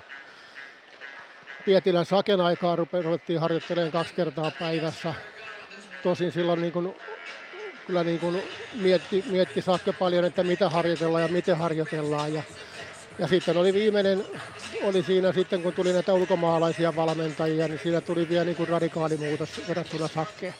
Pietilän 1.66 2.06
saken 2.06 2.40
aikaa 2.40 2.76
ruvettiin 2.76 3.40
harjoittelemaan 3.40 3.92
kaksi 3.92 4.14
kertaa 4.14 4.50
päivässä. 4.58 5.14
Tosin 6.02 6.32
silloin 6.32 6.60
niin 6.60 6.72
kuin, 6.72 6.94
kyllä 7.86 8.04
niin 8.04 8.20
kuin 8.20 8.42
mietti, 8.74 9.24
mietti 9.30 9.62
Sakke 9.62 9.92
paljon, 9.92 10.24
että 10.24 10.42
mitä 10.42 10.68
harjoitellaan 10.68 11.22
ja 11.22 11.28
miten 11.28 11.56
harjoitellaan. 11.56 12.34
Ja, 12.34 12.42
ja 13.18 13.28
sitten 13.28 13.56
oli 13.56 13.74
viimeinen, 13.74 14.24
oli 14.82 15.02
siinä 15.02 15.32
sitten 15.32 15.62
kun 15.62 15.72
tuli 15.72 15.92
näitä 15.92 16.14
ulkomaalaisia 16.14 16.96
valmentajia, 16.96 17.68
niin 17.68 17.80
siinä 17.82 18.00
tuli 18.00 18.28
vielä 18.28 18.44
niin 18.44 18.56
kuin 18.56 18.68
radikaali 18.68 19.16
muutos 19.16 19.60
verrattuna 19.68 20.08
Sakkeen. 20.08 20.54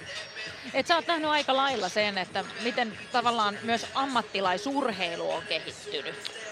Et 0.74 0.86
sä 0.86 0.96
oot 0.96 1.06
nähnyt 1.06 1.30
aika 1.30 1.56
lailla 1.56 1.88
sen, 1.88 2.18
että 2.18 2.44
miten 2.62 2.92
tavallaan 3.12 3.58
myös 3.62 3.86
ammattilaisurheilu 3.94 5.30
on 5.30 5.42
kehittynyt. 5.48 6.45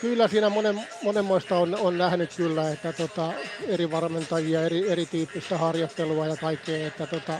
Kyllä 0.00 0.28
siinä 0.28 0.48
monen, 0.48 0.82
monenmoista 1.02 1.58
on, 1.58 1.74
on 1.74 1.98
nähnyt 1.98 2.34
kyllä, 2.36 2.70
että 2.70 2.92
tota, 2.92 3.32
eri 3.68 3.90
valmentajia, 3.90 4.62
eri, 4.62 4.90
erityyppistä 4.90 5.58
harjoittelua 5.58 6.26
ja 6.26 6.36
kaikkea, 6.36 6.86
että 6.86 7.06
tota, 7.06 7.32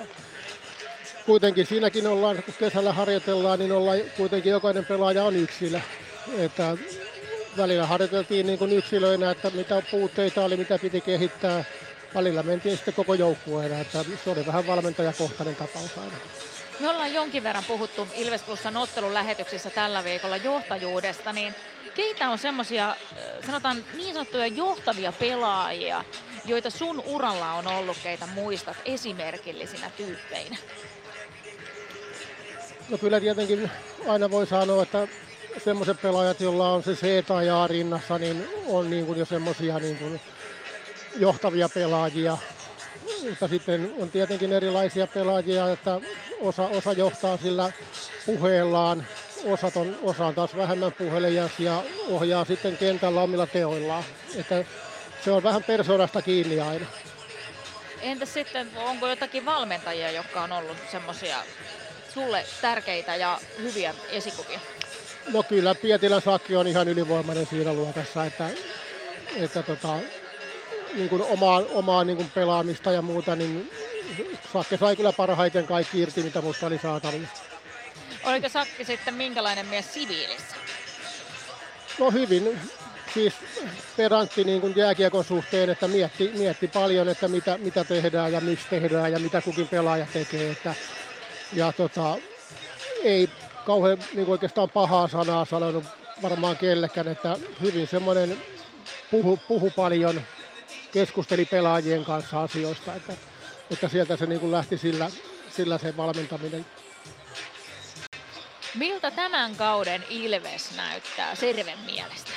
kuitenkin 1.26 1.66
siinäkin 1.66 2.06
ollaan, 2.06 2.42
kun 2.42 2.54
kesällä 2.58 2.92
harjoitellaan, 2.92 3.58
niin 3.58 3.72
ollaan 3.72 3.98
kuitenkin 4.16 4.52
jokainen 4.52 4.84
pelaaja 4.84 5.24
on 5.24 5.36
yksilö. 5.36 5.80
Että 6.38 6.76
välillä 7.56 7.86
harjoiteltiin 7.86 8.46
niin 8.46 8.58
kuin 8.58 8.72
yksilöinä, 8.72 9.30
että 9.30 9.50
mitä 9.50 9.82
puutteita 9.90 10.44
oli, 10.44 10.56
mitä 10.56 10.78
piti 10.78 11.00
kehittää 11.00 11.64
välillä 12.14 12.42
mentiin 12.42 12.76
sitten 12.76 12.94
koko 12.94 13.14
joukkueena, 13.14 13.78
että 13.78 14.04
se 14.24 14.30
oli 14.30 14.46
vähän 14.46 14.66
valmentajakohtainen 14.66 15.56
tapaus 15.56 15.98
aina. 15.98 16.16
Me 16.80 16.88
ollaan 16.88 17.14
jonkin 17.14 17.42
verran 17.42 17.64
puhuttu 17.64 18.08
Ilves 18.14 18.42
Plusan 18.42 18.76
ottelun 18.76 19.14
lähetyksissä 19.14 19.70
tällä 19.70 20.04
viikolla 20.04 20.36
johtajuudesta, 20.36 21.32
niin 21.32 21.54
keitä 22.00 22.30
on 22.30 22.38
semmoisia, 22.38 22.96
sanotaan 23.46 23.84
niin 23.96 24.14
sanottuja 24.14 24.46
johtavia 24.46 25.12
pelaajia, 25.12 26.04
joita 26.44 26.70
sun 26.70 27.02
uralla 27.06 27.52
on 27.52 27.66
ollut, 27.66 27.96
keitä 28.02 28.26
muistat 28.26 28.76
esimerkillisinä 28.84 29.90
tyyppeinä? 29.96 30.56
No 32.88 32.98
kyllä 32.98 33.20
tietenkin 33.20 33.70
aina 34.08 34.30
voi 34.30 34.46
sanoa, 34.46 34.82
että 34.82 35.08
semmoiset 35.64 36.02
pelaajat, 36.02 36.40
joilla 36.40 36.72
on 36.72 36.82
se 36.82 36.94
C 36.94 37.26
tai 37.26 37.50
A 37.50 37.66
rinnassa, 37.66 38.18
niin 38.18 38.48
on 38.66 38.90
niin 38.90 39.06
kuin 39.06 39.18
jo 39.18 39.24
semmoisia 39.24 39.78
niin 39.78 40.20
johtavia 41.16 41.68
pelaajia. 41.68 42.38
Mutta 43.28 43.48
sitten 43.48 43.94
on 43.98 44.10
tietenkin 44.10 44.52
erilaisia 44.52 45.06
pelaajia, 45.06 45.72
että 45.72 46.00
osa, 46.40 46.62
osa 46.62 46.92
johtaa 46.92 47.36
sillä 47.36 47.72
puheellaan, 48.26 49.06
osa 49.44 49.70
on, 49.74 49.98
osa 50.02 50.26
on 50.26 50.34
taas 50.34 50.56
vähemmän 50.56 50.92
puhelias 50.92 51.50
ja 51.58 51.82
ohjaa 52.08 52.44
sitten 52.44 52.76
kentällä 52.76 53.22
omilla 53.22 53.46
teoillaan. 53.46 54.04
Että 54.36 54.64
se 55.24 55.32
on 55.32 55.42
vähän 55.42 55.62
persoonasta 55.62 56.22
kiinni 56.22 56.60
aina. 56.60 56.86
Entä 58.00 58.26
sitten, 58.26 58.68
onko 58.76 59.08
jotakin 59.08 59.44
valmentajia, 59.44 60.10
jotka 60.10 60.42
on 60.42 60.52
ollut 60.52 60.76
semmoisia 60.90 61.36
sulle 62.14 62.44
tärkeitä 62.60 63.16
ja 63.16 63.40
hyviä 63.62 63.94
esikuvia? 64.10 64.60
No 65.32 65.42
kyllä, 65.42 65.74
Pietilän 65.74 66.22
Sakki 66.22 66.56
on 66.56 66.66
ihan 66.66 66.88
ylivoimainen 66.88 67.46
siinä 67.46 67.72
luokassa, 67.72 68.24
että, 68.24 68.48
että 69.36 69.62
tota, 69.62 69.98
niin 70.94 71.08
kuin 71.08 71.22
omaa, 71.22 71.62
omaa 71.74 72.04
niin 72.04 72.16
kuin 72.16 72.30
pelaamista 72.34 72.92
ja 72.92 73.02
muuta, 73.02 73.36
niin 73.36 73.70
Sakke 74.52 74.76
sai 74.76 74.96
kyllä 74.96 75.12
parhaiten 75.12 75.66
kaikki 75.66 76.00
irti, 76.00 76.22
mitä 76.22 76.40
minusta 76.40 76.66
oli 76.66 76.78
saatavilla. 76.78 77.28
Oliko 78.24 78.48
Sakki 78.48 78.84
sitten 78.84 79.14
minkälainen 79.14 79.66
mies 79.66 79.94
siviilissä? 79.94 80.56
No 81.98 82.10
hyvin, 82.10 82.60
siis 83.14 83.34
perantti 83.96 84.44
niin 84.44 84.60
kuin 84.60 84.76
jääkiekon 84.76 85.24
suhteen, 85.24 85.70
että 85.70 85.88
mietti, 85.88 86.30
mietti 86.38 86.68
paljon, 86.68 87.08
että 87.08 87.28
mitä, 87.28 87.58
mitä 87.58 87.84
tehdään 87.84 88.32
ja 88.32 88.40
miksi 88.40 88.66
tehdään 88.70 89.12
ja 89.12 89.18
mitä 89.18 89.40
kukin 89.40 89.68
pelaaja 89.68 90.06
tekee. 90.12 90.50
Että, 90.50 90.74
ja 91.52 91.72
tota, 91.72 92.16
ei 93.02 93.28
kauhean 93.66 93.98
niin 93.98 94.26
kuin 94.26 94.30
oikeastaan 94.30 94.70
pahaa 94.70 95.08
sanaa 95.08 95.44
sanonut 95.44 95.84
varmaan 96.22 96.56
kellekään, 96.56 97.08
että 97.08 97.36
hyvin 97.60 97.86
semmoinen 97.86 98.42
puhu, 99.10 99.38
puhu 99.48 99.70
paljon, 99.76 100.22
keskusteli 100.92 101.44
pelaajien 101.44 102.04
kanssa 102.04 102.42
asioista, 102.42 102.94
että, 102.94 103.12
että 103.70 103.88
sieltä 103.88 104.16
se 104.16 104.26
niin 104.26 104.40
kuin 104.40 104.52
lähti 104.52 104.78
sillä, 104.78 105.10
sillä 105.56 105.78
se 105.78 105.96
valmentaminen. 105.96 106.66
Miltä 108.74 109.10
tämän 109.10 109.56
kauden 109.56 110.04
Ilves 110.10 110.76
näyttää 110.76 111.34
Serven 111.34 111.78
mielestä? 111.86 112.30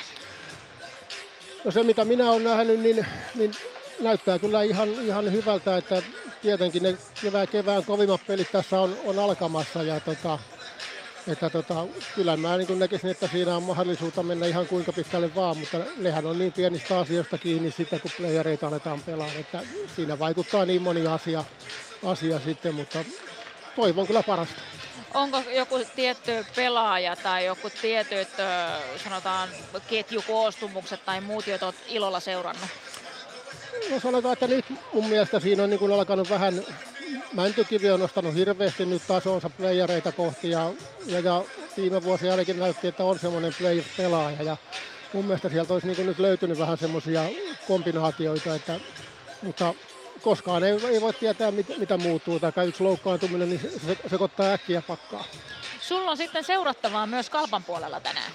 No 1.64 1.72
se 1.72 1.84
mitä 1.84 2.06
minä 2.06 2.32
olen 2.32 2.44
nähnyt, 2.44 2.80
niin, 2.80 3.06
niin 3.36 3.52
näyttää 4.00 4.40
kyllä 4.40 4.64
ihan, 4.64 4.90
ihan 4.90 5.32
hyvältä, 5.32 5.78
että 5.78 6.02
tietenkin 6.42 6.84
ne 6.84 6.98
kevään, 7.22 7.48
kevään 7.48 7.86
kovimmat 7.86 8.22
pelit 8.28 8.52
tässä 8.52 8.82
on, 8.82 8.98
on 9.06 9.20
alkamassa 9.20 9.84
ja 9.84 10.00
tota, 10.00 10.40
että 11.28 11.50
tota, 11.50 11.86
kyllä 12.16 12.38
mä 12.38 12.58
niin 12.58 12.80
näkisin, 12.80 13.10
että 13.10 13.28
siinä 13.28 13.56
on 13.56 13.64
mahdollisuutta 13.64 14.24
mennä 14.24 14.46
ihan 14.46 14.68
kuinka 14.68 14.94
pitkälle 14.94 15.36
vaan, 15.36 15.58
mutta 15.58 15.78
nehän 15.98 16.26
on 16.26 16.40
niin 16.40 16.54
pienistä 16.54 17.00
asioista 17.00 17.38
kiinni 17.38 17.72
sitten, 17.72 18.02
kun 18.02 18.12
playereita 18.18 18.68
aletaan 18.68 19.02
pelaamaan, 19.02 19.40
että 19.40 19.60
siinä 19.96 20.20
vaikuttaa 20.20 20.66
niin 20.66 20.82
moni 20.82 21.08
asia, 21.08 21.44
asia 22.06 22.40
sitten, 22.40 22.76
mutta 22.76 23.06
toivon 23.76 24.08
kyllä 24.08 24.24
parasta. 24.24 24.62
Onko 25.14 25.44
joku 25.56 25.80
tietty 25.96 26.46
pelaaja 26.56 27.16
tai 27.16 27.46
joku 27.46 27.70
tietyt, 27.82 28.28
sanotaan, 29.04 29.50
ketjukoostumukset 29.90 31.06
tai 31.06 31.22
muut, 31.22 31.48
joita 31.48 31.66
olet 31.66 31.76
ilolla 31.88 32.20
seurannut? 32.20 32.70
No 33.92 34.00
sanotaan, 34.00 34.34
että 34.34 34.48
nyt 34.48 34.66
mun 34.94 35.06
mielestä 35.06 35.40
siinä 35.40 35.64
on 35.64 35.70
niin 35.70 35.80
kuin 35.80 35.94
alkanut 35.94 36.30
vähän, 36.30 36.64
Mäntykivi 37.34 37.92
on 37.92 38.00
nostanut 38.00 38.36
hirveästi 38.36 38.86
nyt 38.86 39.02
tasonsa 39.08 39.50
playereita 39.50 40.12
kohti 40.12 40.50
ja, 40.50 40.72
ja, 41.06 41.20
ja 41.20 41.44
viime 41.78 42.04
vuosi 42.04 42.30
ainakin 42.30 42.60
näytti, 42.60 42.88
että 42.88 43.04
on 43.04 43.20
semmoinen 43.20 43.54
play-pelaaja 43.58 44.44
ja 44.44 44.58
mun 45.14 45.26
mielestä 45.26 45.50
sieltä 45.50 45.74
olisi 45.74 45.88
niin 45.88 46.06
nyt 46.06 46.20
löytynyt 46.20 46.60
vähän 46.60 46.78
semmoisia 46.78 47.24
kombinaatioita, 47.68 48.56
että, 48.56 48.80
mutta 49.42 49.74
koskaan 50.24 50.64
ei, 50.64 50.80
ei 50.90 51.02
voi 51.02 51.14
tietää, 51.14 51.52
mit, 51.52 51.78
mitä 51.78 51.98
muuttuu, 51.98 52.40
tai 52.40 52.68
yksi 52.68 52.84
loukkaantuminen, 52.84 53.50
niin 53.50 53.62
se, 53.62 53.70
se 53.70 53.98
sekoittaa 54.10 54.54
äkkiä 54.54 54.82
pakkaa. 54.88 55.24
Sulla 55.82 56.12
on 56.12 56.18
sitten 56.18 56.44
seurattavaa 56.44 57.08
myös 57.08 57.30
kalpan 57.30 57.64
puolella 57.64 58.00
tänään. 58.00 58.32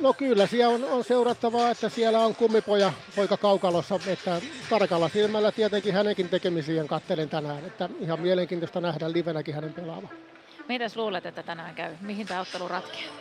No 0.00 0.12
kyllä, 0.12 0.46
siellä 0.46 0.74
on, 0.74 0.84
on 0.84 1.04
seurattavaa, 1.04 1.70
että 1.70 1.88
siellä 1.88 2.20
on 2.20 2.34
kummipoja 2.34 2.92
poika 3.16 3.36
kaukalossa, 3.36 4.00
että 4.06 4.40
tarkalla 4.70 5.08
silmällä 5.08 5.52
tietenkin 5.52 5.94
hänenkin 5.94 6.28
tekemisiään 6.28 6.88
kattelen 6.88 7.28
tänään, 7.28 7.64
että 7.64 7.88
ihan 8.00 8.20
mielenkiintoista 8.20 8.80
nähdä 8.80 9.12
livenäkin 9.12 9.54
hänen 9.54 9.72
pelaava. 9.72 10.08
Mitäs 10.68 10.96
luulet, 10.96 11.26
että 11.26 11.42
tänään 11.42 11.74
käy? 11.74 11.92
Mihin 12.00 12.26
tämä 12.26 12.40
ottelu 12.40 12.68
ratkeaa? 12.68 13.12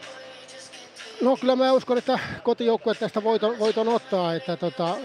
No 1.21 1.37
kyllä 1.37 1.55
mä 1.55 1.71
uskon, 1.71 1.97
että 1.97 2.19
kotijoukkue 2.43 2.95
tästä 2.95 3.23
voiton, 3.23 3.59
voiton 3.59 3.87
ottaa, 3.87 4.33
että 4.33 4.57
tota, 4.57 4.97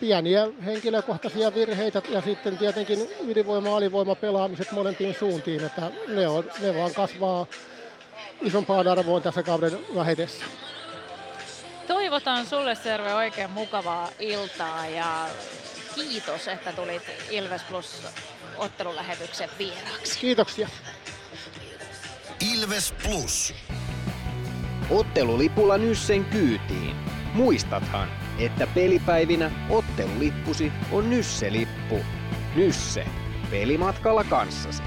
pieniä 0.00 0.48
henkilökohtaisia 0.64 1.54
virheitä 1.54 2.02
ja 2.08 2.20
sitten 2.20 2.58
tietenkin 2.58 2.98
ylivoima 3.20 3.76
alivoima 3.76 4.14
pelaamiset 4.14 4.72
molempiin 4.72 5.16
suuntiin, 5.18 5.64
että 5.64 5.90
ne, 6.08 6.28
on, 6.28 6.44
ne 6.60 6.74
vaan 6.74 6.94
kasvaa 6.94 7.46
isompaan 8.42 8.88
arvoon 8.88 9.22
tässä 9.22 9.42
kauden 9.42 9.78
vähetessä. 9.94 10.44
Toivotan 11.86 12.46
sulle 12.46 12.74
Serve 12.74 13.14
oikein 13.14 13.50
mukavaa 13.50 14.08
iltaa 14.18 14.86
ja 14.86 15.26
kiitos, 15.94 16.48
että 16.48 16.72
tulit 16.72 17.02
Ilves 17.30 17.62
Plus 17.62 18.02
ottelulähetyksen 18.58 19.50
vieraaksi. 19.58 20.18
Kiitoksia. 20.18 20.68
Ilves 22.54 22.94
Plus. 23.02 23.54
Ottelulipulla 24.90 25.78
Nyssen 25.78 26.24
kyytiin. 26.24 26.96
Muistathan, 27.34 28.08
että 28.38 28.66
pelipäivinä 28.66 29.50
ottelulippusi 29.70 30.72
on 30.92 31.10
Nysse-lippu. 31.10 31.98
Nysse. 32.56 33.06
Pelimatkalla 33.50 34.24
kanssasi. 34.24 34.82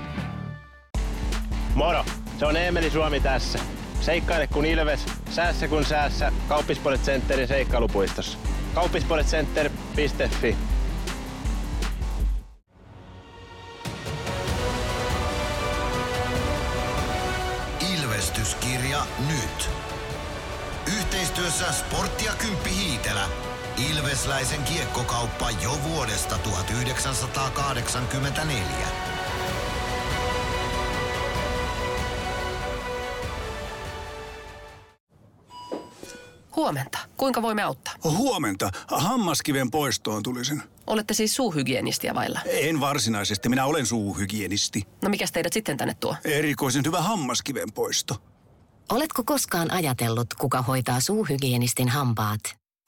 Moro! 1.76 2.06
Se 2.40 2.46
on 2.46 2.58
Eemeli 2.58 2.90
Suomi 2.90 3.20
tässä. 3.20 3.60
Seikkaile 4.02 4.48
kun 4.48 4.66
ilves, 4.66 5.06
säässä 5.30 5.68
kun 5.68 5.86
säässä. 5.86 6.32
Kauppispoilet 6.48 7.02
Centerin 7.02 7.48
seikkailupuistossa. 7.48 8.38
Kauppispoiletcenter.fi 8.74 10.56
Ilvestyskirja 17.94 19.06
nyt. 19.28 19.91
Yhteistyössä 20.88 21.72
Sportti 21.72 22.26
ja 22.26 22.34
Kymppi 22.36 22.70
Hiitelä. 22.76 23.30
Ilvesläisen 23.92 24.64
kiekkokauppa 24.64 25.52
jo 25.52 25.80
vuodesta 25.84 26.38
1984. 26.38 28.88
Huomenta. 36.56 36.98
Kuinka 37.18 37.42
voimme 37.42 37.64
auttaa? 37.64 37.94
Huomenta. 38.04 38.70
Hammaskiven 38.88 39.72
poistoon 39.72 40.24
tulisin. 40.24 40.64
Olette 40.88 41.14
siis 41.14 41.36
suuhygienistia 41.36 42.16
vailla? 42.16 42.40
En 42.46 42.80
varsinaisesti. 42.80 43.50
Minä 43.50 43.66
olen 43.66 43.86
suuhygienisti. 43.86 44.88
No 45.02 45.10
mikä 45.10 45.26
teidät 45.34 45.54
sitten 45.54 45.78
tänne 45.78 45.94
tuo? 45.94 46.16
Erikoisen 46.26 46.86
hyvä 46.86 47.02
hammaskiven 47.02 47.72
poisto. 47.74 48.16
Oletko 48.92 49.24
koskaan 49.26 49.72
ajatellut, 49.72 50.34
kuka 50.34 50.62
hoitaa 50.62 51.00
suuhygienistin 51.00 51.90
hampaat? 51.90 52.40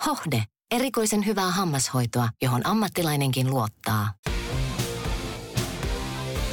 Hohde. 0.05 0.43
Erikoisen 0.71 1.25
hyvää 1.25 1.51
hammashoitoa, 1.51 2.29
johon 2.41 2.65
ammattilainenkin 2.65 3.49
luottaa. 3.49 4.13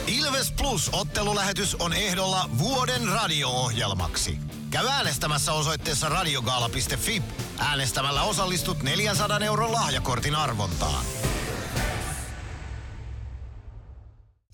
Ilves 0.07 0.53
Plus 0.53 0.91
ottelulähetys 0.93 1.75
on 1.75 1.93
ehdolla 1.93 2.51
vuoden 2.59 3.09
radio-ohjelmaksi. 3.09 4.39
Käy 4.71 4.87
äänestämässä 4.87 5.53
osoitteessa 5.53 6.09
radiogaala.fi. 6.09 7.23
Äänestämällä 7.59 8.23
osallistut 8.23 8.83
400 8.83 9.39
euron 9.39 9.73
lahjakortin 9.73 10.35
arvontaan. 10.35 11.05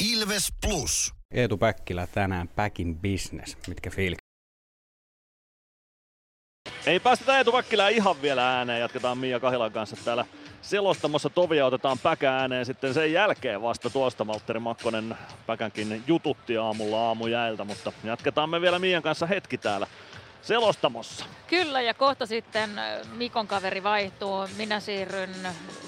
Ilves 0.04 0.52
Plus. 0.66 1.14
Eetu 1.30 1.58
Päkkilä 1.58 2.06
tänään 2.06 2.48
Back 2.48 2.80
in 2.80 2.98
Business. 2.98 3.56
Mitkä 3.68 3.90
fiilik? 3.90 4.25
Ei 6.86 7.00
päästetä 7.00 7.38
Eetu 7.38 7.52
Väkkilää 7.52 7.88
ihan 7.88 8.22
vielä 8.22 8.56
ääneen. 8.56 8.80
Jatketaan 8.80 9.18
Mia 9.18 9.40
Kahilan 9.40 9.72
kanssa 9.72 9.96
täällä 10.04 10.24
selostamossa 10.62 11.30
tovia 11.30 11.66
otetaan 11.66 11.98
Päkä 11.98 12.36
ääneen 12.36 12.66
sitten 12.66 12.94
sen 12.94 13.12
jälkeen 13.12 13.62
vasta 13.62 13.90
tuosta 13.90 14.24
Maltteri 14.24 14.60
Makkonen 14.60 15.16
Päkänkin 15.46 16.04
jututti 16.06 16.56
aamulla 16.56 17.06
aamujäiltä, 17.08 17.64
mutta 17.64 17.92
jatketaan 18.04 18.50
me 18.50 18.60
vielä 18.60 18.78
Mian 18.78 19.02
kanssa 19.02 19.26
hetki 19.26 19.58
täällä 19.58 19.86
selostamossa. 20.42 21.24
Kyllä 21.46 21.80
ja 21.80 21.94
kohta 21.94 22.26
sitten 22.26 22.70
Mikon 23.16 23.46
kaveri 23.46 23.82
vaihtuu. 23.82 24.48
Minä 24.56 24.80
siirryn 24.80 25.34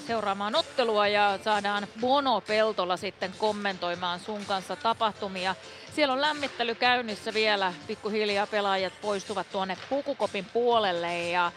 seuraamaan 0.07 0.55
ottelua 0.55 1.07
ja 1.07 1.39
saadaan 1.43 1.87
Bono 2.01 2.41
Peltola 2.41 2.97
sitten 2.97 3.31
kommentoimaan 3.37 4.19
sun 4.19 4.45
kanssa 4.45 4.75
tapahtumia. 4.75 5.55
Siellä 5.95 6.13
on 6.13 6.21
lämmittely 6.21 6.75
käynnissä 6.75 7.33
vielä. 7.33 7.73
Pikkuhiljaa 7.87 8.47
pelaajat 8.47 8.93
poistuvat 9.01 9.51
tuonne 9.51 9.77
pukukopin 9.89 10.45
puolelle 10.45 11.29
ja 11.29 11.51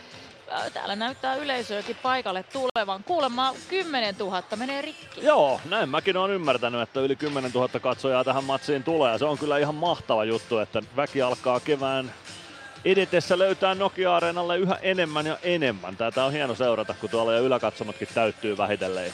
täällä 0.75 0.97
näyttää 0.97 1.35
yleisöäkin 1.35 1.97
paikalle 2.03 2.43
tulevan. 2.43 3.05
Kuulemma 3.05 3.55
10 3.69 4.15
000 4.19 4.43
menee 4.57 4.83
rikki. 4.83 5.21
Joo, 5.21 5.61
näin 5.65 5.89
mäkin 5.89 6.17
olen 6.17 6.31
ymmärtänyt, 6.31 6.81
että 6.81 7.01
yli 7.01 7.17
10 7.17 7.51
000 7.55 7.81
katsojaa 7.81 8.25
tähän 8.25 8.45
matsiin 8.45 8.85
tulee. 8.85 9.19
Se 9.19 9.25
on 9.25 9.39
kyllä 9.39 9.59
ihan 9.59 9.75
mahtava 9.75 10.25
juttu, 10.25 10.59
että 10.59 10.83
väki 10.97 11.23
alkaa 11.23 11.61
kevään 11.61 12.13
edetessä 12.85 13.39
löytää 13.39 13.75
Nokia-areenalle 13.75 14.59
yhä 14.59 14.79
enemmän 14.83 15.27
ja 15.27 15.39
enemmän. 15.43 15.97
Tätä 15.97 16.25
on 16.25 16.33
hieno 16.33 16.55
seurata, 16.55 16.95
kun 17.01 17.11
tuolla 17.11 17.33
jo 17.33 17.43
yläkatsomotkin 17.43 18.09
täyttyy 18.15 18.57
vähitellen. 18.57 19.13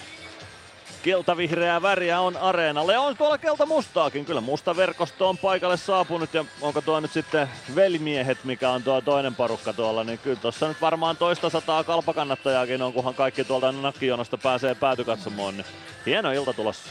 Keltavihreää 1.03 1.83
väriä 1.83 2.21
on 2.21 2.37
areenalle 2.37 2.99
on 2.99 3.17
tuolla 3.17 3.39
kelta 3.39 3.67
mustaakin. 3.67 4.25
Kyllä 4.25 4.41
musta 4.41 4.77
verkosto 4.77 5.29
on 5.29 5.39
paikalle 5.39 5.77
saapunut 5.77 6.35
ja 6.35 6.45
onko 6.61 6.81
tuo 6.81 7.01
nyt 7.01 7.13
sitten 7.13 7.49
velimiehet, 7.75 8.45
mikä 8.45 8.71
on 8.71 8.83
tuo 8.83 9.01
toinen 9.01 9.35
porukka 9.35 9.73
tuolla, 9.73 10.05
niin 10.05 10.19
kyllä 10.19 10.41
tuossa 10.41 10.69
nyt 10.69 10.81
varmaan 10.81 11.17
toista 11.17 11.51
sataa 11.51 11.85
kalpakannattajaakin 11.85 12.83
on, 12.83 12.93
kunhan 12.93 13.15
kaikki 13.15 13.45
tuolta 13.45 13.73
nakkijonosta 13.73 14.39
pääsee 14.39 14.75
päätykatsomoon. 14.75 15.57
Niin 15.57 15.67
hieno 16.07 16.33
ilta 16.33 16.53
tulossa. 16.53 16.91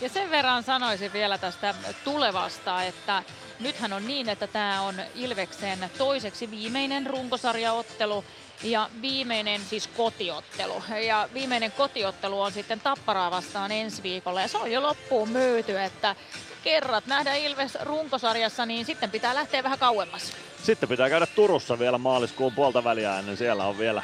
Ja 0.00 0.08
sen 0.08 0.30
verran 0.30 0.62
sanoisin 0.62 1.12
vielä 1.12 1.38
tästä 1.38 1.74
tulevasta, 2.04 2.82
että 2.82 3.22
nythän 3.60 3.92
on 3.92 4.06
niin, 4.06 4.28
että 4.28 4.46
tämä 4.46 4.82
on 4.82 4.94
Ilveksen 5.14 5.90
toiseksi 5.98 6.50
viimeinen 6.50 7.06
runkosarjaottelu 7.06 8.24
ja 8.62 8.90
viimeinen 9.02 9.60
siis 9.60 9.86
kotiottelu. 9.86 10.82
Ja 11.06 11.28
viimeinen 11.34 11.72
kotiottelu 11.72 12.40
on 12.40 12.52
sitten 12.52 12.80
Tapparaa 12.80 13.30
vastaan 13.30 13.72
ensi 13.72 14.02
viikolla 14.02 14.40
ja 14.40 14.48
se 14.48 14.58
on 14.58 14.72
jo 14.72 14.82
loppuun 14.82 15.28
myyty, 15.28 15.80
että 15.80 16.16
kerrat 16.64 17.06
nähdään 17.06 17.38
Ilves 17.38 17.78
runkosarjassa, 17.82 18.66
niin 18.66 18.84
sitten 18.84 19.10
pitää 19.10 19.34
lähteä 19.34 19.62
vähän 19.62 19.78
kauemmas. 19.78 20.32
Sitten 20.62 20.88
pitää 20.88 21.10
käydä 21.10 21.26
Turussa 21.26 21.78
vielä 21.78 21.98
maaliskuun 21.98 22.54
puolta 22.54 22.84
väliä 22.84 23.18
ennen. 23.18 23.36
Siellä 23.36 23.64
on 23.64 23.78
vielä 23.78 24.02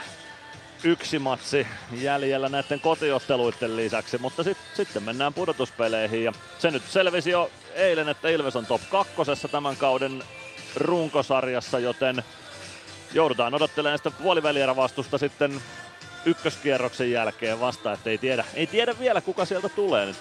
yksi 0.84 1.18
matsi 1.18 1.66
jäljellä 1.92 2.48
näiden 2.48 2.80
kotiotteluiden 2.80 3.76
lisäksi, 3.76 4.18
mutta 4.18 4.42
sit, 4.42 4.58
sitten 4.74 5.02
mennään 5.02 5.34
pudotuspeleihin 5.34 6.24
ja 6.24 6.32
se 6.58 6.70
nyt 6.70 6.82
selvisi 6.88 7.30
jo 7.30 7.50
eilen, 7.74 8.08
että 8.08 8.28
Ilves 8.28 8.56
on 8.56 8.66
top 8.66 8.82
kakkosessa 8.90 9.48
tämän 9.48 9.76
kauden 9.76 10.22
runkosarjassa, 10.76 11.78
joten 11.78 12.24
joudutaan 13.12 13.54
odottelemaan 13.54 13.98
sitä 13.98 14.10
puolivälierävastusta 14.10 15.18
sitten 15.18 15.62
ykköskierroksen 16.24 17.10
jälkeen 17.10 17.60
vasta, 17.60 17.92
että 17.92 18.10
ei 18.10 18.18
tiedä, 18.18 18.44
ei 18.54 18.66
tiedä 18.66 18.98
vielä 18.98 19.20
kuka 19.20 19.44
sieltä 19.44 19.68
tulee 19.68 20.06
nyt. 20.06 20.16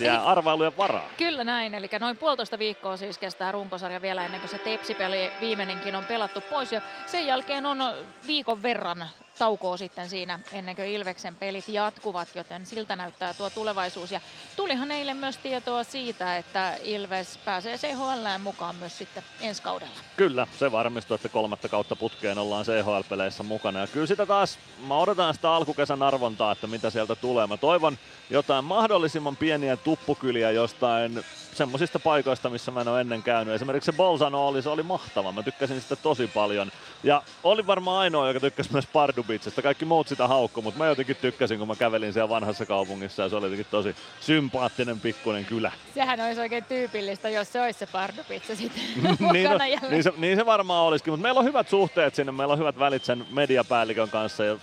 Jää 0.00 0.24
arvailujen 0.24 0.76
varaa. 0.76 1.08
Kyllä 1.16 1.44
näin, 1.44 1.74
eli 1.74 1.88
noin 2.00 2.16
puolitoista 2.16 2.58
viikkoa 2.58 2.96
siis 2.96 3.18
kestää 3.18 3.52
runkosarja 3.52 4.02
vielä 4.02 4.24
ennen 4.24 4.40
kuin 4.40 4.50
se 4.50 4.58
tepsipeli 4.58 5.30
viimeinenkin 5.40 5.96
on 5.96 6.04
pelattu 6.04 6.40
pois. 6.40 6.72
Ja 6.72 6.80
sen 7.06 7.26
jälkeen 7.26 7.66
on 7.66 7.78
viikon 8.26 8.62
verran 8.62 9.08
taukoa 9.42 9.76
sitten 9.76 10.08
siinä 10.08 10.40
ennen 10.52 10.76
kuin 10.76 10.88
Ilveksen 10.88 11.36
pelit 11.36 11.68
jatkuvat, 11.68 12.28
joten 12.34 12.66
siltä 12.66 12.96
näyttää 12.96 13.34
tuo 13.34 13.50
tulevaisuus. 13.50 14.12
Ja 14.12 14.20
tulihan 14.56 14.90
eilen 14.90 15.16
myös 15.16 15.36
tietoa 15.36 15.84
siitä, 15.84 16.36
että 16.36 16.76
Ilves 16.82 17.38
pääsee 17.44 17.78
CHL 17.78 18.38
mukaan 18.42 18.76
myös 18.76 18.98
sitten 18.98 19.22
ensi 19.40 19.62
kaudella. 19.62 19.94
Kyllä, 20.16 20.46
se 20.58 20.72
varmistuu, 20.72 21.14
että 21.14 21.28
kolmatta 21.28 21.68
kautta 21.68 21.96
putkeen 21.96 22.38
ollaan 22.38 22.64
CHL-peleissä 22.64 23.42
mukana. 23.42 23.78
Ja 23.78 23.86
kyllä 23.86 24.06
sitä 24.06 24.26
taas, 24.26 24.58
mä 24.86 24.96
odotan 24.98 25.34
sitä 25.34 25.52
alkukesän 25.52 26.02
arvontaa, 26.02 26.52
että 26.52 26.66
mitä 26.66 26.90
sieltä 26.90 27.14
tulee. 27.14 27.46
Mä 27.46 27.56
toivon 27.56 27.98
jotain 28.30 28.64
mahdollisimman 28.64 29.36
pieniä 29.36 29.76
tuppukyliä 29.76 30.50
jostain 30.50 31.24
semmoisista 31.52 31.98
paikoista, 31.98 32.50
missä 32.50 32.70
mä 32.70 32.80
en 32.80 32.88
ole 32.88 33.00
ennen 33.00 33.22
käynyt. 33.22 33.54
Esimerkiksi 33.54 33.86
se 33.86 33.96
Bolzano 33.96 34.48
oli, 34.48 34.62
se 34.62 34.68
oli 34.68 34.82
mahtava. 34.82 35.32
Mä 35.32 35.42
tykkäsin 35.42 35.80
sitä 35.80 35.96
tosi 35.96 36.26
paljon. 36.26 36.72
Ja 37.02 37.22
oli 37.44 37.66
varmaan 37.66 38.00
ainoa, 38.00 38.28
joka 38.28 38.40
tykkäsi 38.40 38.72
myös 38.72 38.86
Pardubitsesta. 38.86 39.62
Kaikki 39.62 39.84
muut 39.84 40.08
sitä 40.08 40.28
haukku, 40.28 40.62
mutta 40.62 40.78
mä 40.78 40.86
jotenkin 40.86 41.16
tykkäsin, 41.16 41.58
kun 41.58 41.68
mä 41.68 41.76
kävelin 41.76 42.12
siellä 42.12 42.28
vanhassa 42.28 42.66
kaupungissa 42.66 43.22
ja 43.22 43.28
se 43.28 43.36
oli 43.36 43.46
jotenkin 43.46 43.66
tosi 43.70 43.96
sympaattinen 44.20 45.00
pikkuinen 45.00 45.44
kylä. 45.44 45.72
Sehän 45.94 46.20
olisi 46.20 46.40
oikein 46.40 46.64
tyypillistä, 46.64 47.28
jos 47.28 47.52
se 47.52 47.62
olisi 47.62 47.78
se 47.78 47.86
Pardubitsa 47.86 48.56
sitten 48.56 48.82
niin, 49.32 49.50
no, 49.50 49.58
niin, 49.90 50.02
se, 50.02 50.12
niin 50.16 50.36
se 50.36 50.46
varmaan 50.46 50.86
olisikin, 50.86 51.12
mutta 51.12 51.22
meillä 51.22 51.40
on 51.40 51.46
hyvät 51.46 51.68
suhteet 51.68 52.14
sinne, 52.14 52.32
meillä 52.32 52.52
on 52.52 52.58
hyvät 52.58 52.78
välit 52.78 53.04
sen 53.04 53.26
mediapäällikön 53.30 54.10
kanssa 54.10 54.44
ja 54.44 54.58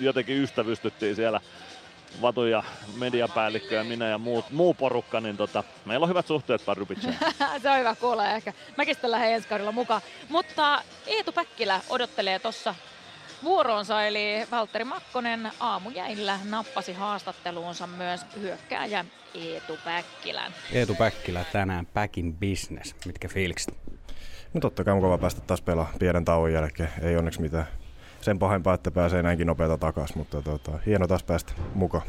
jotenkin 0.00 0.42
ystävystyttiin 0.42 1.16
siellä 1.16 1.40
Vatu 2.22 2.44
ja 2.44 2.62
mediapäällikkö 2.98 3.74
ja 3.74 3.84
minä 3.84 4.08
ja 4.08 4.18
muut, 4.18 4.50
muu 4.50 4.74
porukka, 4.74 5.20
niin 5.20 5.36
tota, 5.36 5.64
meillä 5.84 6.04
on 6.04 6.08
hyvät 6.08 6.26
suhteet 6.26 6.64
Pardubiceen. 6.64 7.16
Se 7.62 7.70
on 7.70 7.78
hyvä 7.78 7.94
kuulla 7.94 8.30
ehkä. 8.30 8.52
Mäkin 8.76 8.94
sitten 8.94 9.10
lähden 9.10 9.32
ensi 9.32 9.48
kaudella 9.48 9.72
mukaan. 9.72 10.00
Mutta 10.28 10.82
Eetu 11.06 11.32
Päkkilä 11.32 11.80
odottelee 11.88 12.38
tuossa 12.38 12.74
vuoroonsa, 13.44 14.06
eli 14.06 14.46
Valtteri 14.50 14.84
Makkonen 14.84 15.50
aamujäillä 15.60 16.38
nappasi 16.44 16.92
haastatteluunsa 16.92 17.86
myös 17.86 18.20
hyökkääjä 18.40 19.04
Eetu 19.34 19.78
Päkkilän. 19.84 20.52
Eetu 20.72 20.94
Päkkilä 20.94 21.44
tänään 21.52 21.86
Päkin 21.86 22.36
business. 22.36 22.94
Mitkä 23.06 23.28
fiilikset? 23.28 23.74
No 24.54 24.60
totta 24.60 24.84
kai 24.84 24.94
mukava 24.94 25.18
päästä 25.18 25.40
taas 25.40 25.62
pelaamaan 25.62 25.98
pienen 25.98 26.24
tauon 26.24 26.52
jälkeen. 26.52 26.88
Ei 27.02 27.16
onneksi 27.16 27.40
mitään 27.40 27.66
sen 28.26 28.38
pahempaa, 28.38 28.74
että 28.74 28.90
pääsee 28.90 29.22
näinkin 29.22 29.46
nopeata 29.46 29.78
takaisin, 29.78 30.18
mutta 30.18 30.42
tota, 30.42 30.72
hieno 30.86 31.06
taas 31.06 31.22
päästä 31.22 31.52
mukaan. 31.74 32.04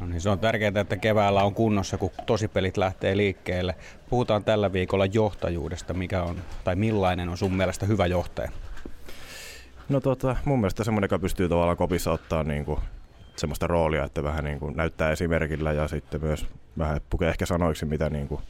No 0.00 0.06
niin, 0.06 0.20
se 0.20 0.30
on 0.30 0.38
tärkeää, 0.38 0.72
että 0.80 0.96
keväällä 0.96 1.44
on 1.44 1.54
kunnossa, 1.54 1.98
kun 1.98 2.10
tosipelit 2.26 2.76
lähtee 2.76 3.16
liikkeelle. 3.16 3.74
Puhutaan 4.10 4.44
tällä 4.44 4.72
viikolla 4.72 5.06
johtajuudesta, 5.06 5.94
mikä 5.94 6.22
on, 6.22 6.36
tai 6.64 6.76
millainen 6.76 7.28
on 7.28 7.38
sun 7.38 7.54
mielestä 7.54 7.86
hyvä 7.86 8.06
johtaja? 8.06 8.50
No 9.88 10.00
tota, 10.00 10.36
mun 10.44 10.60
mielestä 10.60 10.84
semmoinen, 10.84 11.04
joka 11.04 11.18
pystyy 11.18 11.48
tavallaan 11.48 11.76
kopissa 11.76 12.12
ottaa 12.12 12.42
niin 12.42 12.64
kuin 12.64 12.80
semmoista 13.36 13.66
roolia, 13.66 14.04
että 14.04 14.22
vähän 14.22 14.44
niin 14.44 14.58
kuin 14.58 14.76
näyttää 14.76 15.10
esimerkillä 15.10 15.72
ja 15.72 15.88
sitten 15.88 16.20
myös 16.20 16.46
vähän 16.78 17.00
pukee 17.10 17.28
ehkä 17.28 17.46
sanoiksi, 17.46 17.86
mitä 17.86 18.10
niin 18.10 18.28
kuin, 18.28 18.40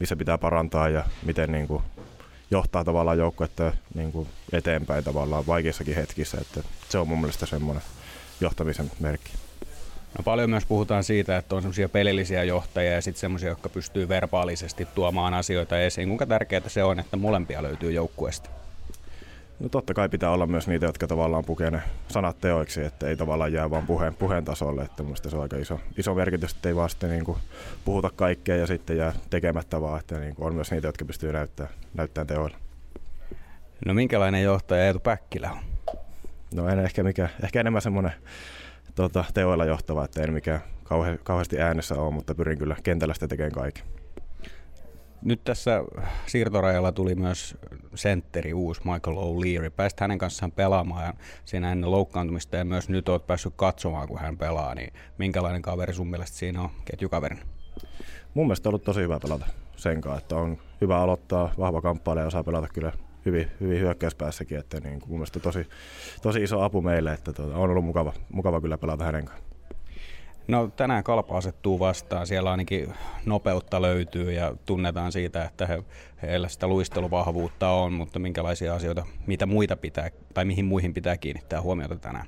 missä 0.00 0.16
pitää 0.16 0.38
parantaa 0.38 0.88
ja 0.88 1.04
miten 1.26 1.52
niin 1.52 1.68
kuin 1.68 1.82
johtaa 2.52 2.84
tavallaan 2.84 3.18
joukkuetta 3.18 3.72
niin 3.94 4.12
kuin 4.12 4.28
eteenpäin 4.52 5.04
tavallaan 5.04 5.46
vaikeissakin 5.46 5.94
hetkissä. 5.94 6.38
Että 6.40 6.62
se 6.88 6.98
on 6.98 7.08
mun 7.08 7.20
mielestä 7.20 7.46
semmoinen 7.46 7.82
johtamisen 8.40 8.90
merkki. 9.00 9.32
No 10.18 10.24
paljon 10.24 10.50
myös 10.50 10.66
puhutaan 10.66 11.04
siitä, 11.04 11.36
että 11.36 11.54
on 11.54 11.62
semmoisia 11.62 11.88
pelillisiä 11.88 12.44
johtajia 12.44 12.92
ja 12.92 13.02
sitten 13.02 13.20
semmoisia, 13.20 13.48
jotka 13.48 13.68
pystyy 13.68 14.08
verbaalisesti 14.08 14.88
tuomaan 14.94 15.34
asioita 15.34 15.80
esiin. 15.80 16.08
Kuinka 16.08 16.26
tärkeää 16.26 16.68
se 16.68 16.84
on, 16.84 16.98
että 16.98 17.16
molempia 17.16 17.62
löytyy 17.62 17.92
joukkueesta? 17.92 18.50
No 19.62 19.68
totta 19.68 19.94
kai 19.94 20.08
pitää 20.08 20.30
olla 20.30 20.46
myös 20.46 20.68
niitä, 20.68 20.86
jotka 20.86 21.06
tavallaan 21.06 21.44
pukee 21.44 21.70
ne 21.70 21.82
sanat 22.08 22.40
teoiksi, 22.40 22.84
että 22.84 23.06
ei 23.06 23.16
tavallaan 23.16 23.52
jää 23.52 23.70
vaan 23.70 23.86
puheen, 23.86 24.14
puheen 24.14 24.44
tasolle. 24.44 24.82
Että 24.82 25.02
mun 25.02 25.16
se 25.16 25.36
on 25.36 25.42
aika 25.42 25.56
iso, 25.56 25.80
iso 25.98 26.14
merkitys, 26.14 26.52
että 26.52 26.68
ei 26.68 26.76
vaan 26.76 26.90
sitten 26.90 27.10
niin 27.10 27.24
kuin 27.24 27.38
puhuta 27.84 28.10
kaikkea 28.16 28.56
ja 28.56 28.66
sitten 28.66 28.96
jää 28.96 29.12
tekemättä 29.30 29.80
vaan, 29.80 30.00
että 30.00 30.18
niin 30.18 30.34
kuin 30.34 30.46
on 30.46 30.54
myös 30.54 30.70
niitä, 30.70 30.88
jotka 30.88 31.04
pystyy 31.04 31.32
näyttämään, 31.32 31.74
näyttämään 31.94 32.26
teoilla. 32.26 32.56
No 33.86 33.94
minkälainen 33.94 34.42
johtaja 34.42 34.84
Eetu 34.84 35.00
Päkkilä 35.00 35.50
on? 35.50 35.58
No 36.54 36.68
en 36.68 36.78
ehkä, 36.78 37.02
mikä, 37.02 37.28
ehkä 37.44 37.60
enemmän 37.60 37.82
semmoinen 37.82 38.12
tota, 38.94 39.24
teoilla 39.34 39.64
johtava, 39.64 40.04
että 40.04 40.22
en 40.22 40.32
mikään 40.32 40.60
kauhe, 40.84 41.18
kauheasti 41.24 41.60
äänessä 41.60 41.94
ole, 41.94 42.14
mutta 42.14 42.34
pyrin 42.34 42.58
kyllä 42.58 42.76
kentällä 42.82 43.14
sitä 43.14 43.28
tekemään 43.28 43.52
kaiken. 43.52 44.01
Nyt 45.22 45.44
tässä 45.44 45.84
siirtorajalla 46.26 46.92
tuli 46.92 47.14
myös 47.14 47.56
sentteri 47.94 48.54
uusi 48.54 48.80
Michael 48.84 49.16
O'Leary. 49.16 49.70
Pääsit 49.70 50.00
hänen 50.00 50.18
kanssaan 50.18 50.52
pelaamaan 50.52 51.04
ja 51.04 51.14
siinä 51.44 51.72
ennen 51.72 51.90
loukkaantumista 51.90 52.56
ja 52.56 52.64
myös 52.64 52.88
nyt 52.88 53.08
olet 53.08 53.26
päässyt 53.26 53.52
katsomaan, 53.56 54.08
kun 54.08 54.18
hän 54.18 54.38
pelaa. 54.38 54.74
Niin 54.74 54.92
minkälainen 55.18 55.62
kaveri 55.62 55.94
sun 55.94 56.10
mielestä 56.10 56.36
siinä 56.36 56.62
on 56.62 56.70
ketjukaverin? 56.84 57.40
Mun 58.34 58.46
mielestä 58.46 58.68
on 58.68 58.70
ollut 58.70 58.84
tosi 58.84 59.00
hyvä 59.00 59.20
pelata 59.20 59.46
sen 59.76 60.00
kanssa, 60.00 60.18
että 60.22 60.36
on 60.36 60.58
hyvä 60.80 60.98
aloittaa, 60.98 61.54
vahva 61.58 61.82
kamppailija 61.82 62.22
ja 62.22 62.28
osaa 62.28 62.44
pelata 62.44 62.68
kyllä 62.68 62.92
hyvin, 63.26 63.50
hyvin 63.60 63.80
hyökkäyspäässäkin, 63.80 64.58
että 64.58 64.80
niin 64.80 65.02
mun 65.06 65.18
mielestä 65.18 65.40
tosi, 65.40 65.66
tosi 66.22 66.42
iso 66.42 66.62
apu 66.62 66.82
meille, 66.82 67.12
että 67.12 67.32
tuota, 67.32 67.56
on 67.56 67.70
ollut 67.70 67.84
mukava, 67.84 68.12
mukava 68.32 68.60
kyllä 68.60 68.78
pelata 68.78 69.04
hänen 69.04 69.24
kanssaan. 69.24 69.51
No 70.48 70.68
tänään 70.76 71.04
kalpa 71.04 71.36
asettuu 71.36 71.78
vastaan, 71.78 72.26
siellä 72.26 72.50
ainakin 72.50 72.94
nopeutta 73.26 73.82
löytyy 73.82 74.32
ja 74.32 74.54
tunnetaan 74.66 75.12
siitä, 75.12 75.44
että 75.44 75.66
he, 75.66 75.82
heillä 76.22 76.48
sitä 76.48 76.66
luisteluvahvuutta 76.66 77.68
on, 77.68 77.92
mutta 77.92 78.18
minkälaisia 78.18 78.74
asioita, 78.74 79.06
mitä 79.26 79.46
muita 79.46 79.76
pitää, 79.76 80.10
tai 80.34 80.44
mihin 80.44 80.64
muihin 80.64 80.94
pitää 80.94 81.16
kiinnittää 81.16 81.60
huomiota 81.60 81.96
tänään? 81.96 82.26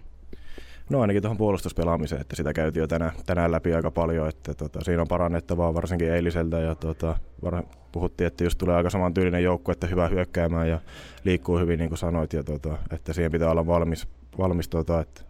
No 0.90 1.00
ainakin 1.00 1.22
tuohon 1.22 1.36
puolustuspelaamiseen, 1.36 2.20
että 2.20 2.36
sitä 2.36 2.52
käytiin 2.52 2.80
jo 2.80 2.86
tänään, 2.86 3.12
tänään 3.26 3.52
läpi 3.52 3.74
aika 3.74 3.90
paljon, 3.90 4.28
että 4.28 4.54
tota, 4.54 4.84
siinä 4.84 5.02
on 5.02 5.08
parannettavaa 5.08 5.74
varsinkin 5.74 6.12
eiliseltä 6.12 6.58
ja 6.58 6.74
tota, 6.74 7.18
var, 7.42 7.62
puhuttiin, 7.92 8.26
että 8.26 8.44
jos 8.44 8.56
tulee 8.56 8.76
aika 8.76 8.90
saman 8.90 9.14
tyylinen 9.14 9.42
joukko, 9.42 9.72
että 9.72 9.86
hyvä 9.86 10.08
hyökkäämään 10.08 10.68
ja 10.68 10.80
liikkuu 11.24 11.58
hyvin 11.58 11.78
niin 11.78 11.90
kuin 11.90 11.98
sanoit, 11.98 12.32
ja 12.32 12.44
tota, 12.44 12.78
että 12.90 13.12
siihen 13.12 13.32
pitää 13.32 13.50
olla 13.50 13.66
valmis, 13.66 14.08
valmis 14.38 14.68
tota, 14.68 15.00
että 15.00 15.22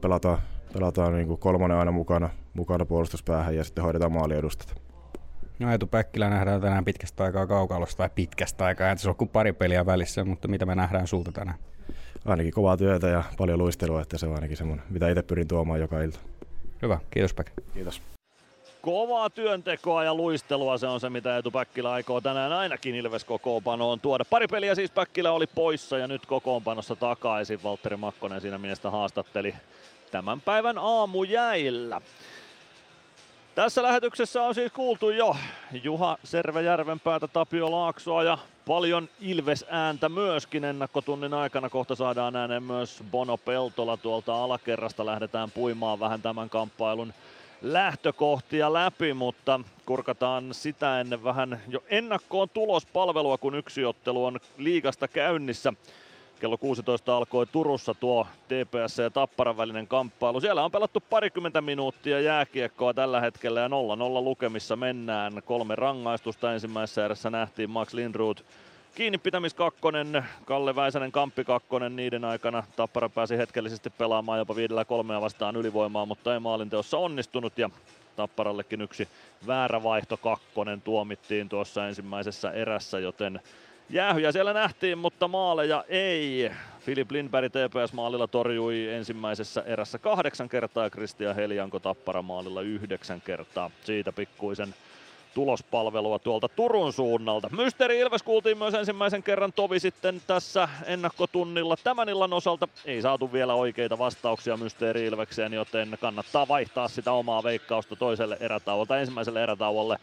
pelataan 0.00 0.38
pelataan 0.74 1.12
niin 1.12 1.26
kuin 1.26 1.40
kolmonen 1.40 1.76
aina 1.76 1.92
mukana, 1.92 2.30
mukana 2.54 2.84
puolustuspäähän 2.84 3.56
ja 3.56 3.64
sitten 3.64 3.84
hoidetaan 3.84 4.12
maaliedustat. 4.12 4.82
No 5.58 5.70
Eetu 5.70 5.86
Päkkilä 5.86 6.30
nähdään 6.30 6.60
tänään 6.60 6.84
pitkästä 6.84 7.24
aikaa 7.24 7.46
kaukalosta 7.46 7.96
tai 7.96 8.10
pitkästä 8.14 8.64
aikaa, 8.64 8.90
että 8.90 9.02
se 9.02 9.08
on 9.08 9.16
kuin 9.16 9.28
pari 9.28 9.52
peliä 9.52 9.86
välissä, 9.86 10.24
mutta 10.24 10.48
mitä 10.48 10.66
me 10.66 10.74
nähdään 10.74 11.06
sulta 11.06 11.32
tänään? 11.32 11.58
Ainakin 12.24 12.52
kovaa 12.52 12.76
työtä 12.76 13.08
ja 13.08 13.22
paljon 13.36 13.58
luistelua, 13.58 14.02
että 14.02 14.18
se 14.18 14.26
on 14.26 14.34
ainakin 14.34 14.56
semmoinen, 14.56 14.86
mitä 14.90 15.08
itse 15.08 15.22
pyrin 15.22 15.48
tuomaan 15.48 15.80
joka 15.80 16.02
ilta. 16.02 16.18
Hyvä, 16.82 16.98
kiitos 17.10 17.34
Päkki. 17.34 17.52
Kiitos. 17.74 18.02
Kovaa 18.82 19.30
työntekoa 19.30 20.04
ja 20.04 20.14
luistelua, 20.14 20.78
se 20.78 20.86
on 20.86 21.00
se 21.00 21.10
mitä 21.10 21.36
Eetu 21.36 21.50
Päkkilä 21.50 21.92
aikoo 21.92 22.20
tänään 22.20 22.52
ainakin 22.52 22.94
Ilves 22.94 23.24
kokoonpanoon 23.24 24.00
tuoda. 24.00 24.24
Pari 24.24 24.46
peliä 24.46 24.74
siis 24.74 24.90
Päkkilä 24.90 25.32
oli 25.32 25.46
poissa 25.46 25.98
ja 25.98 26.08
nyt 26.08 26.26
kokoonpanossa 26.26 26.96
takaisin. 26.96 27.62
Valtteri 27.62 27.96
Makkonen 27.96 28.40
siinä 28.40 28.58
miestä 28.58 28.90
haastatteli 28.90 29.54
tämän 30.14 30.40
päivän 30.40 30.78
aamujäillä. 30.78 32.00
Tässä 33.54 33.82
lähetyksessä 33.82 34.42
on 34.42 34.54
siis 34.54 34.72
kuultu 34.72 35.10
jo 35.10 35.36
Juha 35.82 36.18
päätä 37.04 37.28
Tapio 37.28 37.70
Laaksoa 37.70 38.22
ja 38.22 38.38
paljon 38.66 39.08
Ilves-ääntä 39.20 40.08
myöskin 40.08 40.64
ennakkotunnin 40.64 41.34
aikana. 41.34 41.70
Kohta 41.70 41.94
saadaan 41.94 42.36
ääneen 42.36 42.62
myös 42.62 43.02
Bono 43.10 43.36
Peltola 43.36 43.96
tuolta 43.96 44.44
alakerrasta. 44.44 45.06
Lähdetään 45.06 45.50
puimaan 45.50 46.00
vähän 46.00 46.22
tämän 46.22 46.50
kamppailun 46.50 47.14
lähtökohtia 47.62 48.72
läpi, 48.72 49.14
mutta 49.14 49.60
kurkataan 49.86 50.54
sitä 50.54 51.00
ennen 51.00 51.24
vähän 51.24 51.60
jo 51.68 51.82
ennakkoon 51.88 52.48
tulospalvelua, 52.48 53.38
kun 53.38 53.54
yksi 53.54 53.84
ottelu 53.84 54.24
on 54.24 54.40
liigasta 54.58 55.08
käynnissä. 55.08 55.72
Kello 56.40 56.58
16 56.58 57.16
alkoi 57.16 57.46
Turussa 57.46 57.94
tuo 57.94 58.26
TPS 58.48 58.98
ja 58.98 59.10
Tapparan 59.10 59.56
välinen 59.56 59.86
kamppailu. 59.86 60.40
Siellä 60.40 60.64
on 60.64 60.70
pelattu 60.70 61.00
parikymmentä 61.10 61.60
minuuttia 61.60 62.20
jääkiekkoa 62.20 62.94
tällä 62.94 63.20
hetkellä 63.20 63.60
ja 63.60 63.68
0-0 63.68 63.70
lukemissa 64.24 64.76
mennään. 64.76 65.42
Kolme 65.44 65.74
rangaistusta 65.74 66.52
ensimmäisessä 66.52 67.04
erässä 67.04 67.30
nähtiin 67.30 67.70
Max 67.70 67.92
Lindroth 67.92 68.44
kiinni 68.94 69.18
pitämis 69.18 69.54
kakkonen, 69.54 70.24
Kalle 70.44 70.76
Väisänen 70.76 71.12
kamppi 71.12 71.44
kakkonen 71.44 71.96
niiden 71.96 72.24
aikana. 72.24 72.62
Tappara 72.76 73.08
pääsi 73.08 73.36
hetkellisesti 73.36 73.90
pelaamaan 73.90 74.38
jopa 74.38 74.56
viidellä 74.56 74.84
kolmea 74.84 75.20
vastaan 75.20 75.56
ylivoimaa, 75.56 76.06
mutta 76.06 76.34
ei 76.34 76.40
maalinteossa 76.40 76.98
onnistunut 76.98 77.58
ja 77.58 77.70
Tapparallekin 78.16 78.80
yksi 78.80 79.08
väärä 79.46 79.82
vaihto 79.82 80.16
kakkonen 80.16 80.82
tuomittiin 80.82 81.48
tuossa 81.48 81.88
ensimmäisessä 81.88 82.50
erässä, 82.50 82.98
joten 82.98 83.40
Jäähyjä 83.90 84.32
siellä 84.32 84.52
nähtiin, 84.52 84.98
mutta 84.98 85.28
maaleja 85.28 85.84
ei. 85.88 86.50
Filip 86.80 87.10
Lindberg 87.10 87.52
TPS-maalilla 87.52 88.26
torjui 88.26 88.88
ensimmäisessä 88.88 89.62
erässä 89.66 89.98
kahdeksan 89.98 90.48
kertaa 90.48 90.84
ja 90.84 90.90
Kristian 90.90 91.34
Helianko 91.34 91.80
Tappara 91.80 92.22
maalilla 92.22 92.60
yhdeksän 92.60 93.20
kertaa. 93.20 93.70
Siitä 93.84 94.12
pikkuisen 94.12 94.74
tulospalvelua 95.34 96.18
tuolta 96.18 96.48
Turun 96.48 96.92
suunnalta. 96.92 97.48
Mysteeri 97.52 97.98
Ilves 97.98 98.22
kuultiin 98.22 98.58
myös 98.58 98.74
ensimmäisen 98.74 99.22
kerran 99.22 99.52
tovi 99.52 99.80
sitten 99.80 100.22
tässä 100.26 100.68
ennakkotunnilla. 100.86 101.76
Tämän 101.84 102.08
illan 102.08 102.32
osalta 102.32 102.68
ei 102.84 103.02
saatu 103.02 103.32
vielä 103.32 103.54
oikeita 103.54 103.98
vastauksia 103.98 104.56
Mysteeri 104.56 105.06
Ilvekseen, 105.06 105.52
joten 105.52 105.98
kannattaa 106.00 106.48
vaihtaa 106.48 106.88
sitä 106.88 107.12
omaa 107.12 107.42
veikkausta 107.42 107.96
toiselle 107.96 108.36
erätauolle 108.40 109.00
ensimmäiselle 109.00 109.42
erätauolle 109.42 109.98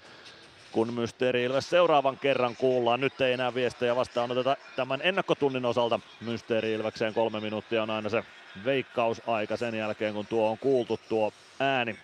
kun 0.71 0.93
Mysteeri 0.93 1.43
Ilves 1.43 1.69
seuraavan 1.69 2.17
kerran 2.17 2.55
kuullaan. 2.55 3.01
Nyt 3.01 3.21
ei 3.21 3.33
enää 3.33 3.53
viestejä 3.53 3.95
vastaanoteta 3.95 4.57
tämän 4.75 4.99
ennakkotunnin 5.03 5.65
osalta. 5.65 5.99
Mysteeri 6.21 6.73
Ilvekseen 6.73 7.13
kolme 7.13 7.39
minuuttia 7.39 7.83
on 7.83 7.89
aina 7.89 8.09
se 8.09 8.23
veikkausaika 8.65 9.57
sen 9.57 9.75
jälkeen, 9.75 10.13
kun 10.13 10.27
tuo 10.27 10.49
on 10.49 10.57
kuultu 10.57 10.99
tuo 11.09 11.33
ääni. 11.59 11.95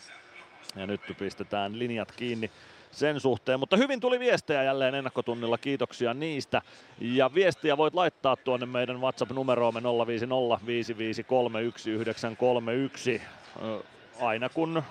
Ja 0.76 0.88
nyt 0.88 1.02
pistetään 1.20 1.80
linjat 1.80 2.12
kiinni 2.12 2.52
sen 2.92 3.20
suhteen. 3.20 3.60
Mutta 3.60 3.78
hyvin 3.78 4.00
tuli 4.00 4.20
viestejä 4.20 4.64
jälleen 4.64 4.96
ennakkotunnilla, 4.96 5.58
kiitoksia 5.58 6.14
niistä. 6.14 6.62
Ja 7.00 7.34
viestiä 7.34 7.78
voit 7.78 7.94
laittaa 7.94 8.36
tuonne 8.36 8.66
meidän 8.66 9.02
WhatsApp-numeroomme 9.02 9.82
050 10.08 10.66
553 10.66 12.72
Aina 14.22 14.50
kun 14.50 14.84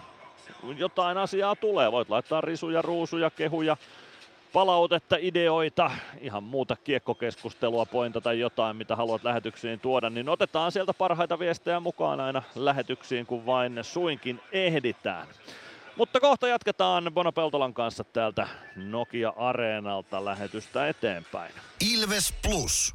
jotain 0.77 1.19
asiaa 1.19 1.57
tulee, 1.57 1.93
voit 1.93 2.11
laittaa 2.11 2.41
risuja, 2.41 2.83
ruusuja, 2.83 3.31
kehuja, 3.31 3.77
palautetta, 4.53 5.17
ideoita, 5.21 5.91
ihan 6.21 6.43
muuta 6.43 6.77
kiekkokeskustelua, 6.77 7.87
pointata 7.87 8.33
jotain, 8.33 8.77
mitä 8.77 8.97
haluat 8.97 9.25
lähetyksiin 9.25 9.81
tuoda, 9.81 10.11
niin 10.11 10.29
otetaan 10.29 10.73
sieltä 10.73 10.95
parhaita 10.95 11.39
viestejä 11.39 11.81
mukaan 11.81 12.21
aina 12.21 12.43
lähetyksiin, 12.55 13.27
kun 13.27 13.47
vain 13.47 13.79
suinkin 13.83 14.41
ehditään. 14.53 15.27
Mutta 15.97 16.21
kohta 16.21 16.49
jatketaan 16.49 17.11
Bono 17.15 17.33
Peltolan 17.33 17.75
kanssa 17.75 18.05
täältä 18.05 18.49
Nokia 18.77 19.33
Areenalta 19.37 20.25
lähetystä 20.25 20.89
eteenpäin. 20.89 21.53
Ilves 21.95 22.35
Plus. 22.43 22.95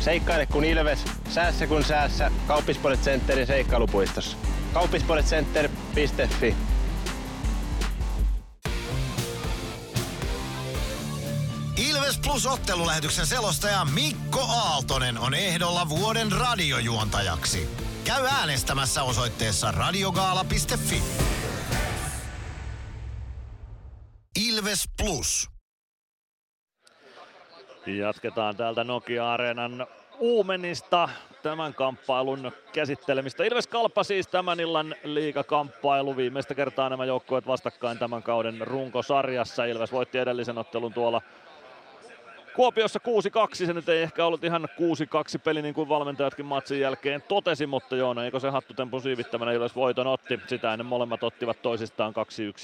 Seikkaile 0.00 0.46
kun 0.46 0.64
ilves, 0.64 1.04
säässä 1.28 1.66
kun 1.66 1.84
säässä. 1.84 2.30
Kauppispoilet 2.46 3.00
Centerin 3.00 3.46
seikkailupuistossa. 3.46 4.36
Kauppispoiletcenter.fi 4.72 6.54
Ilves 11.76 12.18
Plus 12.18 12.46
ottelulähetyksen 12.46 13.26
selostaja 13.26 13.84
Mikko 13.84 14.40
Aaltonen 14.40 15.18
on 15.18 15.34
ehdolla 15.34 15.88
vuoden 15.88 16.32
radiojuontajaksi. 16.32 17.68
Käy 18.04 18.26
äänestämässä 18.26 19.02
osoitteessa 19.02 19.72
radiogaala.fi. 19.72 21.02
Ilves 24.38 24.84
Plus. 24.96 25.49
Jatketaan 27.98 28.56
täältä 28.56 28.84
Nokia-areenan 28.84 29.86
Uumenista 30.18 31.08
tämän 31.42 31.74
kamppailun 31.74 32.52
käsittelemistä. 32.72 33.44
Ilves 33.44 33.66
Kalppa 33.66 34.04
siis 34.04 34.26
tämän 34.28 34.60
illan 34.60 34.94
liigakamppailu. 35.04 36.16
Viimeistä 36.16 36.54
kertaa 36.54 36.88
nämä 36.88 37.04
joukkueet 37.04 37.46
vastakkain 37.46 37.98
tämän 37.98 38.22
kauden 38.22 38.60
runkosarjassa. 38.60 39.64
Ilves 39.64 39.92
voitti 39.92 40.18
edellisen 40.18 40.58
ottelun 40.58 40.92
tuolla 40.92 41.22
Kuopiossa 42.54 43.00
6-2, 43.62 43.66
se 43.66 43.72
nyt 43.72 43.88
ei 43.88 44.02
ehkä 44.02 44.26
ollut 44.26 44.44
ihan 44.44 44.68
6-2 45.36 45.38
peli 45.44 45.62
niin 45.62 45.74
kuin 45.74 45.88
valmentajatkin 45.88 46.46
matsin 46.46 46.80
jälkeen 46.80 47.22
totesi, 47.22 47.66
mutta 47.66 47.96
Joona, 47.96 48.24
eikö 48.24 48.40
se 48.40 48.50
hattutempun 48.50 49.02
siivittämänä 49.02 49.52
Ilves 49.52 49.76
voiton 49.76 50.06
otti. 50.06 50.40
Sitä 50.46 50.72
ennen 50.72 50.86
molemmat 50.86 51.22
ottivat 51.22 51.62
toisistaan 51.62 52.14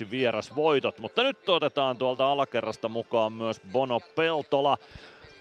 2-1 0.07 0.11
vierasvoitot, 0.11 0.99
mutta 0.99 1.23
nyt 1.23 1.49
otetaan 1.49 1.99
tuolta 1.99 2.33
alakerrasta 2.33 2.89
mukaan 2.89 3.33
myös 3.33 3.61
Bono 3.73 4.01
Peltola. 4.01 4.79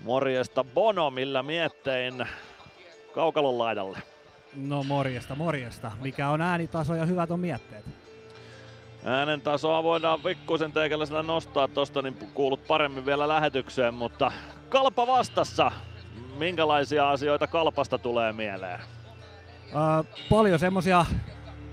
Morjesta 0.04 0.64
Bono, 0.64 1.12
millä 1.12 1.44
miettein 1.44 2.28
kaukalon 3.14 3.58
laidalle? 3.58 3.98
No 4.56 4.84
morjesta, 4.84 5.36
morjesta. 5.36 5.92
Mikä 6.02 6.30
on 6.30 6.42
äänitaso 6.42 6.96
ja 6.96 7.06
hyvät 7.06 7.32
on 7.32 7.40
mietteet? 7.40 7.86
Äänen 9.06 9.42
tasoa 9.42 9.84
voidaan 9.84 10.22
pikkuisen 10.22 10.72
teikäläisellä 10.72 11.24
nostaa 11.24 11.68
tosta, 11.68 12.02
niin 12.02 12.18
kuulut 12.34 12.68
paremmin 12.68 13.06
vielä 13.06 13.28
lähetykseen, 13.28 13.94
mutta 13.94 14.32
kalpa 14.70 15.08
vastassa. 15.08 15.72
Minkälaisia 16.38 17.10
asioita 17.10 17.48
kalpasta 17.48 17.98
tulee 17.98 18.34
mieleen? 18.34 18.80
Öö, 18.80 20.14
paljon 20.30 20.60
semmosia 20.60 21.06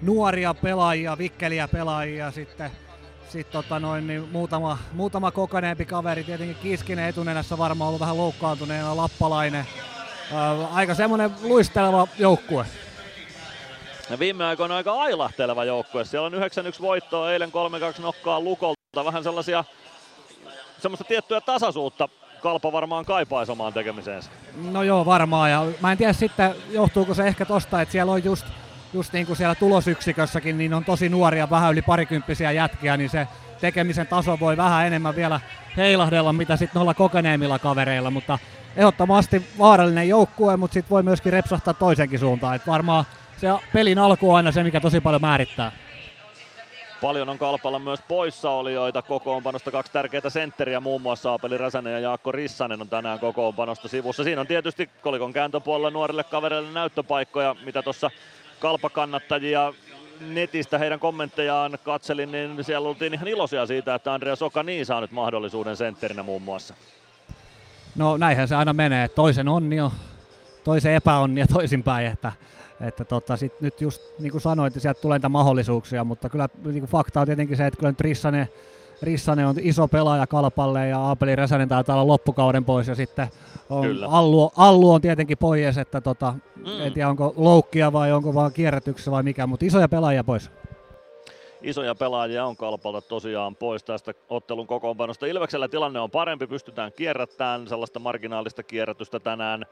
nuoria 0.02 0.54
pelaajia, 0.54 1.18
vikkeliä 1.18 1.68
pelaajia 1.68 2.30
sitten 2.30 2.70
sit 3.32 3.50
tota 3.50 3.80
noin, 3.80 4.06
niin 4.06 4.28
muutama, 4.32 4.78
muutama 4.92 5.30
kokeneempi 5.30 5.84
kaveri, 5.84 6.24
tietenkin 6.24 6.56
Kiskinen 6.62 7.08
etunenässä 7.08 7.58
varmaan 7.58 7.88
ollut 7.88 8.00
vähän 8.00 8.16
loukkaantuneena, 8.16 8.96
Lappalainen. 8.96 9.66
Öö, 10.32 10.66
aika 10.72 10.94
semmonen 10.94 11.30
luisteleva 11.42 12.06
joukkue. 12.18 12.66
Ja 14.10 14.18
viime 14.18 14.44
aikoina 14.44 14.76
aika 14.76 14.92
ailahteleva 14.92 15.64
joukkue. 15.64 16.04
Siellä 16.04 16.26
on 16.26 16.32
9-1 16.32 16.36
voittoa, 16.80 17.32
eilen 17.32 17.50
3-2 17.98 18.02
nokkaa 18.02 18.40
Lukolta. 18.40 19.04
Vähän 19.04 19.24
sellaisia, 19.24 19.64
semmoista 20.78 21.04
tiettyä 21.04 21.40
tasaisuutta 21.40 22.08
Kalpa 22.42 22.72
varmaan 22.72 23.04
kaipaisi 23.04 23.52
omaan 23.52 23.72
tekemiseensä. 23.72 24.30
No 24.70 24.82
joo, 24.82 25.06
varmaan. 25.06 25.50
Ja 25.50 25.66
mä 25.80 25.92
en 25.92 25.98
tiedä 25.98 26.12
sitten, 26.12 26.54
johtuuko 26.70 27.14
se 27.14 27.26
ehkä 27.26 27.44
tosta, 27.44 27.82
että 27.82 27.92
siellä 27.92 28.12
on 28.12 28.24
just, 28.24 28.46
just 28.92 29.12
niin 29.12 29.26
kuin 29.26 29.36
siellä 29.36 29.54
tulosyksikössäkin, 29.54 30.58
niin 30.58 30.74
on 30.74 30.84
tosi 30.84 31.08
nuoria, 31.08 31.50
vähän 31.50 31.72
yli 31.72 31.82
parikymppisiä 31.82 32.52
jätkiä, 32.52 32.96
niin 32.96 33.10
se 33.10 33.28
tekemisen 33.60 34.06
taso 34.06 34.40
voi 34.40 34.56
vähän 34.56 34.86
enemmän 34.86 35.16
vielä 35.16 35.40
heilahdella, 35.76 36.32
mitä 36.32 36.56
sitten 36.56 36.74
noilla 36.74 36.94
kokeneemmilla 36.94 37.58
kavereilla, 37.58 38.10
mutta 38.10 38.38
ehdottomasti 38.76 39.46
vaarallinen 39.58 40.08
joukkue, 40.08 40.56
mutta 40.56 40.74
sitten 40.74 40.90
voi 40.90 41.02
myöskin 41.02 41.32
repsahtaa 41.32 41.74
toisenkin 41.74 42.18
suuntaan. 42.18 42.56
Et 42.56 42.66
varmaan 42.66 43.04
se 43.36 43.48
pelin 43.72 43.98
alku 43.98 44.30
on 44.30 44.36
aina 44.36 44.52
se, 44.52 44.62
mikä 44.62 44.80
tosi 44.80 45.00
paljon 45.00 45.22
määrittää. 45.22 45.72
Paljon 47.02 47.28
on 47.28 47.38
Kalpalla 47.38 47.78
myös 47.78 48.00
poissaolijoita 48.08 49.02
kokoonpanosta. 49.02 49.70
Kaksi 49.70 49.92
tärkeää 49.92 50.30
sentteriä, 50.30 50.80
muun 50.80 51.02
muassa 51.02 51.30
Aapeli 51.30 51.58
Räsänen 51.58 51.92
ja 51.92 51.98
Jaakko 51.98 52.32
Rissanen 52.32 52.80
on 52.80 52.88
tänään 52.88 53.18
kokoonpanosta 53.18 53.88
sivussa. 53.88 54.24
Siinä 54.24 54.40
on 54.40 54.46
tietysti 54.46 54.90
kolikon 55.02 55.32
kääntöpuolella 55.32 55.90
nuorille 55.90 56.24
kavereille 56.24 56.70
näyttöpaikkoja, 56.70 57.56
mitä 57.64 57.82
tuossa 57.82 58.10
Kalpa-kannattajia 58.62 59.72
netistä 60.20 60.78
heidän 60.78 61.00
kommenttejaan 61.00 61.78
katselin, 61.84 62.32
niin 62.32 62.64
siellä 62.64 62.88
oltiin 62.88 63.14
ihan 63.14 63.28
iloisia 63.28 63.66
siitä, 63.66 63.94
että 63.94 64.14
Andreas 64.14 64.42
Okani 64.42 64.84
saa 64.84 65.00
nyt 65.00 65.10
mahdollisuuden 65.10 65.76
sentterinä 65.76 66.22
muun 66.22 66.42
muassa. 66.42 66.74
No 67.96 68.16
näinhän 68.16 68.48
se 68.48 68.54
aina 68.54 68.72
menee. 68.72 69.08
Toisen 69.08 69.48
onni 69.48 69.80
on 69.80 69.90
toisen 70.64 70.94
epäonni 70.94 71.40
ja 71.40 71.46
toisinpäin, 71.46 72.06
että 72.06 72.32
että 72.80 73.04
tota, 73.04 73.36
sit 73.36 73.60
nyt 73.60 73.80
just 73.80 74.02
niin 74.18 74.32
kuin 74.32 74.66
että 74.66 74.80
sieltä 74.80 75.00
tulee 75.00 75.18
niitä 75.18 75.28
mahdollisuuksia, 75.28 76.04
mutta 76.04 76.28
kyllä 76.28 76.48
niin 76.64 76.80
kuin 76.80 76.90
fakta 76.90 77.20
on 77.20 77.26
tietenkin 77.26 77.56
se, 77.56 77.66
että 77.66 77.78
kyllä 77.78 77.90
nyt 77.90 78.00
Rissanen, 78.00 78.48
Rissanen 79.02 79.46
on 79.46 79.56
iso 79.60 79.88
pelaaja 79.88 80.26
Kalpalle 80.26 80.88
ja 80.88 80.98
Aapeli 80.98 81.36
Räsänen 81.36 81.68
taitaa 81.68 81.96
olla 81.96 82.06
loppukauden 82.06 82.64
pois 82.64 82.88
ja 82.88 82.94
sitten 82.94 83.28
on 83.70 84.04
Allu, 84.04 84.52
Allu, 84.56 84.90
on 84.90 85.00
tietenkin 85.00 85.38
pois, 85.38 85.78
että 85.78 86.00
tota, 86.00 86.34
mm. 86.56 86.80
en 86.80 86.92
tiedä 86.92 87.08
onko 87.08 87.34
loukkia 87.36 87.92
vai 87.92 88.12
onko 88.12 88.34
vaan 88.34 88.52
kierrätyksessä 88.52 89.10
vai 89.10 89.22
mikä, 89.22 89.46
mutta 89.46 89.66
isoja 89.66 89.88
pelaajia 89.88 90.24
pois. 90.24 90.50
Isoja 91.62 91.94
pelaajia 91.94 92.46
on 92.46 92.56
Kalpalta 92.56 93.00
tosiaan 93.00 93.56
pois 93.56 93.84
tästä 93.84 94.14
ottelun 94.28 94.66
kokoonpanosta. 94.66 95.26
Ilveksellä 95.26 95.68
tilanne 95.68 96.00
on 96.00 96.10
parempi, 96.10 96.46
pystytään 96.46 96.92
kierrättämään 96.92 97.68
sellaista 97.68 97.98
marginaalista 97.98 98.62
kierrätystä 98.62 99.20
tänään 99.20 99.66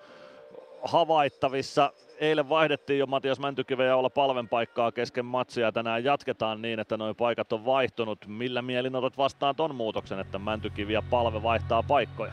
havaittavissa 0.83 1.93
eilen 2.21 2.49
vaihdettiin 2.49 2.99
jo 2.99 3.07
Matias 3.07 3.39
Mäntykiven 3.39 3.87
ja 3.87 3.97
olla 3.97 4.11
palven 4.11 4.49
paikkaa 4.49 4.93
kesken 4.93 5.25
matsia. 5.25 5.73
Tänään 5.73 6.05
jatketaan 6.05 6.63
niin, 6.63 6.81
että 6.81 6.97
noin 6.97 7.17
paikat 7.17 7.53
on 7.53 7.65
vaihtunut. 7.65 8.19
Millä 8.27 8.63
mielin 8.63 8.97
otat 8.97 9.19
vastaan 9.19 9.57
ton 9.57 9.75
muutoksen, 9.75 10.19
että 10.19 10.39
Mäntykivi 10.39 10.93
ja 10.93 11.03
palve 11.11 11.43
vaihtaa 11.43 11.83
paikkoja? 11.83 12.33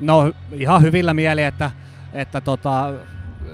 No 0.00 0.32
ihan 0.52 0.82
hyvillä 0.82 1.14
mieli, 1.14 1.42
että, 1.42 1.70
että 2.12 2.40
tota, 2.40 2.92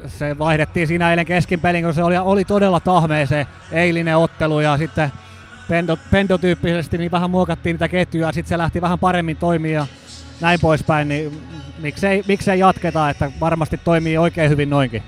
se 0.07 0.39
vaihdettiin 0.39 0.87
siinä 0.87 1.11
eilen 1.11 1.27
keskinpelin, 1.27 1.85
kun 1.85 1.95
se 1.95 2.03
oli, 2.03 2.19
oli 2.19 2.45
todella 2.45 2.81
tahmea 2.81 3.27
se 3.27 3.47
eilinen 3.73 4.17
ottelu 4.17 4.61
ja 4.61 4.77
sitten 4.77 5.13
pendo, 5.69 5.97
pendotyyppisesti 6.11 6.99
niin 6.99 7.11
vähän 7.11 7.31
muokattiin 7.31 7.75
niitä 7.75 7.89
ketjuja 7.89 8.27
ja 8.27 8.33
sitten 8.33 8.49
se 8.49 8.59
lähti 8.59 8.81
vähän 8.81 8.99
paremmin 8.99 9.37
toimia 9.37 9.81
ja 9.81 9.87
näin 10.41 10.61
poispäin, 10.61 11.09
niin 11.09 11.41
miksei, 11.79 12.23
miksei 12.29 12.59
jatketa, 12.59 13.11
että 13.11 13.33
varmasti 13.41 13.81
toimii 13.85 14.19
oikein 14.19 14.51
hyvin 14.51 14.71
noinkin. 14.71 15.03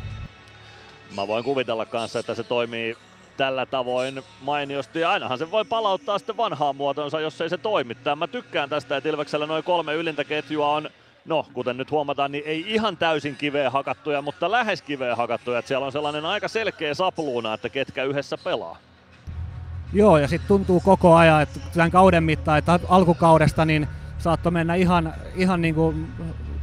Mä 1.16 1.28
voin 1.28 1.44
kuvitella 1.44 1.86
kanssa, 1.86 2.18
että 2.18 2.34
se 2.34 2.42
toimii 2.42 2.96
tällä 3.36 3.66
tavoin 3.66 4.22
mainiosti. 4.42 5.04
Ainahan 5.04 5.38
se 5.38 5.50
voi 5.50 5.64
palauttaa 5.64 6.18
sitten 6.18 6.36
vanhaan 6.36 6.76
muotonsa, 6.76 7.20
jos 7.20 7.40
ei 7.40 7.50
se 7.50 7.58
toimi. 7.58 7.96
Mä 8.16 8.26
tykkään 8.26 8.68
tästä, 8.68 8.96
että 8.96 9.08
Ilveksellä 9.08 9.46
noin 9.46 9.64
kolme 9.64 9.94
ylintä 9.94 10.24
ketjua 10.24 10.68
on 10.68 10.90
no 11.24 11.46
kuten 11.52 11.76
nyt 11.76 11.90
huomataan, 11.90 12.32
niin 12.32 12.44
ei 12.46 12.64
ihan 12.66 12.96
täysin 12.96 13.36
kiveen 13.36 13.72
hakattuja, 13.72 14.22
mutta 14.22 14.50
lähes 14.50 14.82
kiveen 14.82 15.16
hakattuja. 15.16 15.58
Että 15.58 15.68
siellä 15.68 15.86
on 15.86 15.92
sellainen 15.92 16.26
aika 16.26 16.48
selkeä 16.48 16.94
sapluuna, 16.94 17.54
että 17.54 17.68
ketkä 17.68 18.04
yhdessä 18.04 18.38
pelaa. 18.44 18.76
Joo, 19.92 20.18
ja 20.18 20.28
sitten 20.28 20.48
tuntuu 20.48 20.80
koko 20.80 21.14
ajan, 21.14 21.42
että 21.42 21.60
tämän 21.74 21.90
kauden 21.90 22.24
mittaan, 22.24 22.58
että 22.58 22.80
alkukaudesta 22.88 23.64
niin 23.64 23.88
saattoi 24.18 24.52
mennä 24.52 24.74
ihan, 24.74 25.14
ihan 25.34 25.62
niin 25.62 25.74
kuin 25.74 26.12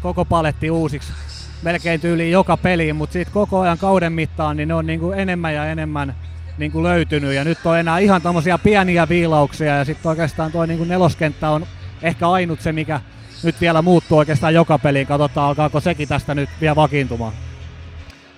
koko 0.01 0.25
paletti 0.25 0.71
uusiksi 0.71 1.13
melkein 1.61 2.01
tyyliin 2.01 2.31
joka 2.31 2.57
peliin, 2.57 2.95
mutta 2.95 3.13
sitten 3.13 3.33
koko 3.33 3.59
ajan 3.59 3.77
kauden 3.77 4.13
mittaan 4.13 4.57
niin 4.57 4.67
ne 4.67 4.73
on 4.73 4.85
niin 4.85 4.99
kuin 4.99 5.19
enemmän 5.19 5.53
ja 5.53 5.65
enemmän 5.65 6.15
niin 6.57 6.71
kuin 6.71 6.83
löytynyt 6.83 7.33
ja 7.33 7.43
nyt 7.43 7.57
on 7.65 7.79
enää 7.79 7.99
ihan 7.99 8.21
tämmöisiä 8.21 8.57
pieniä 8.57 9.09
viilauksia 9.09 9.77
ja 9.77 9.85
sitten 9.85 10.09
oikeastaan 10.09 10.51
tuo 10.51 10.65
niin 10.65 10.77
kuin 10.77 10.89
neloskenttä 10.89 11.49
on 11.49 11.67
ehkä 12.01 12.29
ainut 12.29 12.61
se, 12.61 12.71
mikä 12.71 13.01
nyt 13.43 13.61
vielä 13.61 13.81
muuttuu 13.81 14.17
oikeastaan 14.17 14.53
joka 14.53 14.79
peliin. 14.79 15.07
Katsotaan, 15.07 15.47
alkaako 15.47 15.79
sekin 15.79 16.07
tästä 16.07 16.35
nyt 16.35 16.49
vielä 16.61 16.75
vakiintumaan. 16.75 17.33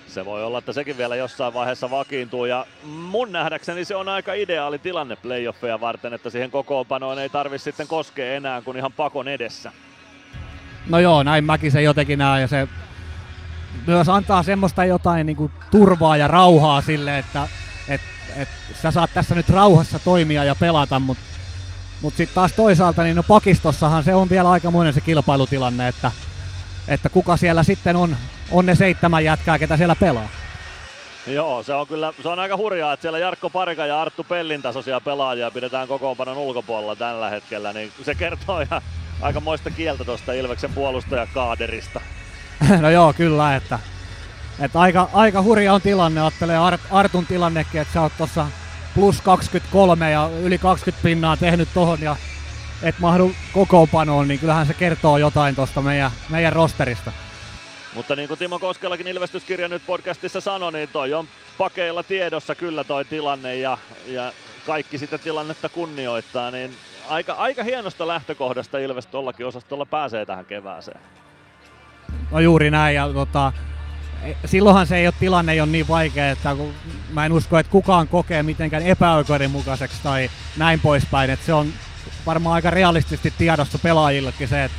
Se 0.06 0.24
voi 0.24 0.44
olla, 0.44 0.58
että 0.58 0.72
sekin 0.72 0.98
vielä 0.98 1.16
jossain 1.16 1.54
vaiheessa 1.54 1.90
vakiintuu 1.90 2.44
ja 2.44 2.66
mun 2.84 3.32
nähdäkseni 3.32 3.84
se 3.84 3.96
on 3.96 4.08
aika 4.08 4.34
ideaali 4.34 4.78
tilanne 4.78 5.16
playoffeja 5.16 5.80
varten, 5.80 6.14
että 6.14 6.30
siihen 6.30 6.50
kokoonpanoon 6.50 7.18
ei 7.18 7.28
tarvi 7.28 7.58
sitten 7.58 7.86
koskea 7.86 8.34
enää 8.34 8.62
kuin 8.62 8.76
ihan 8.76 8.92
pakon 8.92 9.28
edessä. 9.28 9.72
No 10.88 10.98
joo, 10.98 11.22
näin 11.22 11.44
mäkin 11.44 11.72
se 11.72 11.82
jotenkin 11.82 12.18
näen 12.18 12.40
ja 12.40 12.48
se 12.48 12.68
myös 13.86 14.08
antaa 14.08 14.42
semmoista 14.42 14.84
jotain 14.84 15.26
niin 15.26 15.36
kuin 15.36 15.52
turvaa 15.70 16.16
ja 16.16 16.28
rauhaa 16.28 16.80
sille, 16.80 17.18
että 17.18 17.48
et, 17.88 18.00
et, 18.36 18.48
sä 18.82 18.90
saat 18.90 19.10
tässä 19.14 19.34
nyt 19.34 19.48
rauhassa 19.48 19.98
toimia 19.98 20.44
ja 20.44 20.54
pelata, 20.54 20.98
mutta 20.98 21.24
mutta 22.02 22.16
sitten 22.16 22.34
taas 22.34 22.52
toisaalta, 22.52 23.02
niin 23.02 23.16
no 23.16 23.22
pakistossahan 23.22 24.04
se 24.04 24.14
on 24.14 24.30
vielä 24.30 24.50
aikamoinen 24.50 24.94
se 24.94 25.00
kilpailutilanne, 25.00 25.88
että, 25.88 26.12
että 26.88 27.08
kuka 27.08 27.36
siellä 27.36 27.62
sitten 27.62 27.96
on, 27.96 28.16
on 28.50 28.66
ne 28.66 28.74
seitsemän 28.74 29.24
jätkää, 29.24 29.58
ketä 29.58 29.76
siellä 29.76 29.96
pelaa. 29.96 30.28
Joo, 31.26 31.62
se 31.62 31.74
on 31.74 31.86
kyllä 31.86 32.12
se 32.22 32.28
on 32.28 32.38
aika 32.38 32.56
hurjaa, 32.56 32.92
että 32.92 33.02
siellä 33.02 33.18
Jarkko 33.18 33.50
Parika 33.50 33.86
ja 33.86 34.00
Arttu 34.00 34.24
Pellin 34.24 34.62
tasoisia 34.62 35.00
pelaajia 35.00 35.50
pidetään 35.50 35.88
kokoonpanon 35.88 36.36
ulkopuolella 36.36 36.96
tällä 36.96 37.30
hetkellä, 37.30 37.72
niin 37.72 37.92
se 38.04 38.14
kertoo 38.14 38.60
ihan 38.60 38.82
aikamoista 39.20 39.70
kieltä 39.70 40.04
tuosta 40.04 40.32
Ilveksen 40.32 40.72
puolustajakaaderista. 40.74 42.00
no 42.80 42.90
joo, 42.90 43.12
kyllä, 43.12 43.56
että, 43.56 43.78
että 44.60 44.80
aika, 44.80 45.08
aika 45.12 45.42
hurja 45.42 45.74
on 45.74 45.80
tilanne, 45.80 46.20
ajattelee 46.20 46.56
Art, 46.56 46.80
Artun 46.90 47.26
tilannekin, 47.26 47.80
että 47.80 47.94
sä 47.94 48.02
oot 48.02 48.12
tuossa 48.18 48.46
plus 48.94 49.20
23 49.20 50.10
ja 50.10 50.30
yli 50.42 50.58
20 50.58 51.02
pinnaa 51.02 51.36
tehnyt 51.36 51.68
tohon 51.74 52.00
ja 52.00 52.16
et 52.82 52.98
mahdu 52.98 53.32
kokoonpanoon, 53.52 54.28
niin 54.28 54.40
kyllähän 54.40 54.66
se 54.66 54.74
kertoo 54.74 55.18
jotain 55.18 55.56
tuosta 55.56 55.82
meidän, 55.82 56.10
meidän 56.28 56.52
rosterista. 56.52 57.12
Mutta 57.94 58.16
niin 58.16 58.28
kuin 58.28 58.38
Timo 58.38 58.58
Koskelakin 58.58 59.08
ilmestyskirja 59.08 59.68
nyt 59.68 59.82
podcastissa 59.86 60.40
sanoi, 60.40 60.72
niin 60.72 60.88
toi 60.88 61.14
on 61.14 61.28
pakeilla 61.58 62.02
tiedossa 62.02 62.54
kyllä 62.54 62.84
toi 62.84 63.04
tilanne 63.04 63.56
ja, 63.56 63.78
ja 64.06 64.32
kaikki 64.66 64.98
sitä 64.98 65.18
tilannetta 65.18 65.68
kunnioittaa, 65.68 66.50
niin 66.50 66.76
aika, 67.08 67.32
aika 67.32 67.64
hienosta 67.64 68.06
lähtökohdasta 68.06 68.78
Ilves 68.78 69.06
tuollakin 69.06 69.46
osastolla 69.46 69.86
pääsee 69.86 70.26
tähän 70.26 70.44
kevääseen. 70.44 71.00
No 72.30 72.40
juuri 72.40 72.70
näin 72.70 72.96
ja 72.96 73.08
tota, 73.08 73.52
silloinhan 74.44 74.86
se 74.86 74.96
ei 74.96 75.06
ole 75.06 75.14
tilanne 75.20 75.52
ei 75.52 75.60
ole 75.60 75.70
niin 75.70 75.88
vaikea, 75.88 76.30
että 76.30 76.54
kun 76.54 76.74
mä 77.12 77.26
en 77.26 77.32
usko, 77.32 77.58
että 77.58 77.72
kukaan 77.72 78.08
kokee 78.08 78.42
mitenkään 78.42 78.82
epäoikeudenmukaiseksi 78.82 80.02
tai 80.02 80.30
näin 80.56 80.80
poispäin. 80.80 81.30
Että 81.30 81.46
se 81.46 81.54
on 81.54 81.72
varmaan 82.26 82.54
aika 82.54 82.70
realistisesti 82.70 83.34
tiedossa 83.38 83.78
pelaajillekin 83.78 84.48
se, 84.48 84.64
että, 84.64 84.76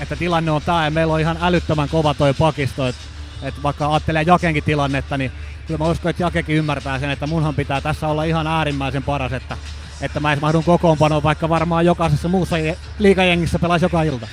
että 0.00 0.16
tilanne 0.16 0.50
on 0.50 0.62
tämä 0.62 0.84
ja 0.84 0.90
meillä 0.90 1.14
on 1.14 1.20
ihan 1.20 1.38
älyttömän 1.40 1.88
kova 1.88 2.14
toi 2.14 2.34
pakisto. 2.34 2.86
Että, 2.86 3.02
että 3.42 3.62
vaikka 3.62 3.92
ajattelee 3.92 4.22
Jakenkin 4.22 4.64
tilannetta, 4.64 5.16
niin 5.16 5.32
kyllä 5.66 5.78
mä 5.78 5.90
uskon, 5.90 6.10
että 6.10 6.22
Jakekin 6.22 6.56
ymmärtää 6.56 6.98
sen, 6.98 7.10
että 7.10 7.26
munhan 7.26 7.54
pitää 7.54 7.80
tässä 7.80 8.08
olla 8.08 8.24
ihan 8.24 8.46
äärimmäisen 8.46 9.02
paras, 9.02 9.32
että, 9.32 9.56
että 10.00 10.20
mä 10.20 10.36
mahdun 10.40 10.64
kokoonpanoon, 10.64 11.22
vaikka 11.22 11.48
varmaan 11.48 11.86
jokaisessa 11.86 12.28
muussa 12.28 12.56
liikajengissä 12.98 13.58
pelaisi 13.58 13.84
joka 13.84 14.02
ilta. 14.02 14.28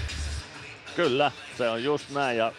Kyllä, 0.95 1.31
se 1.57 1.69
on 1.69 1.83
just 1.83 2.09
näin 2.09 2.37
ja 2.37 2.51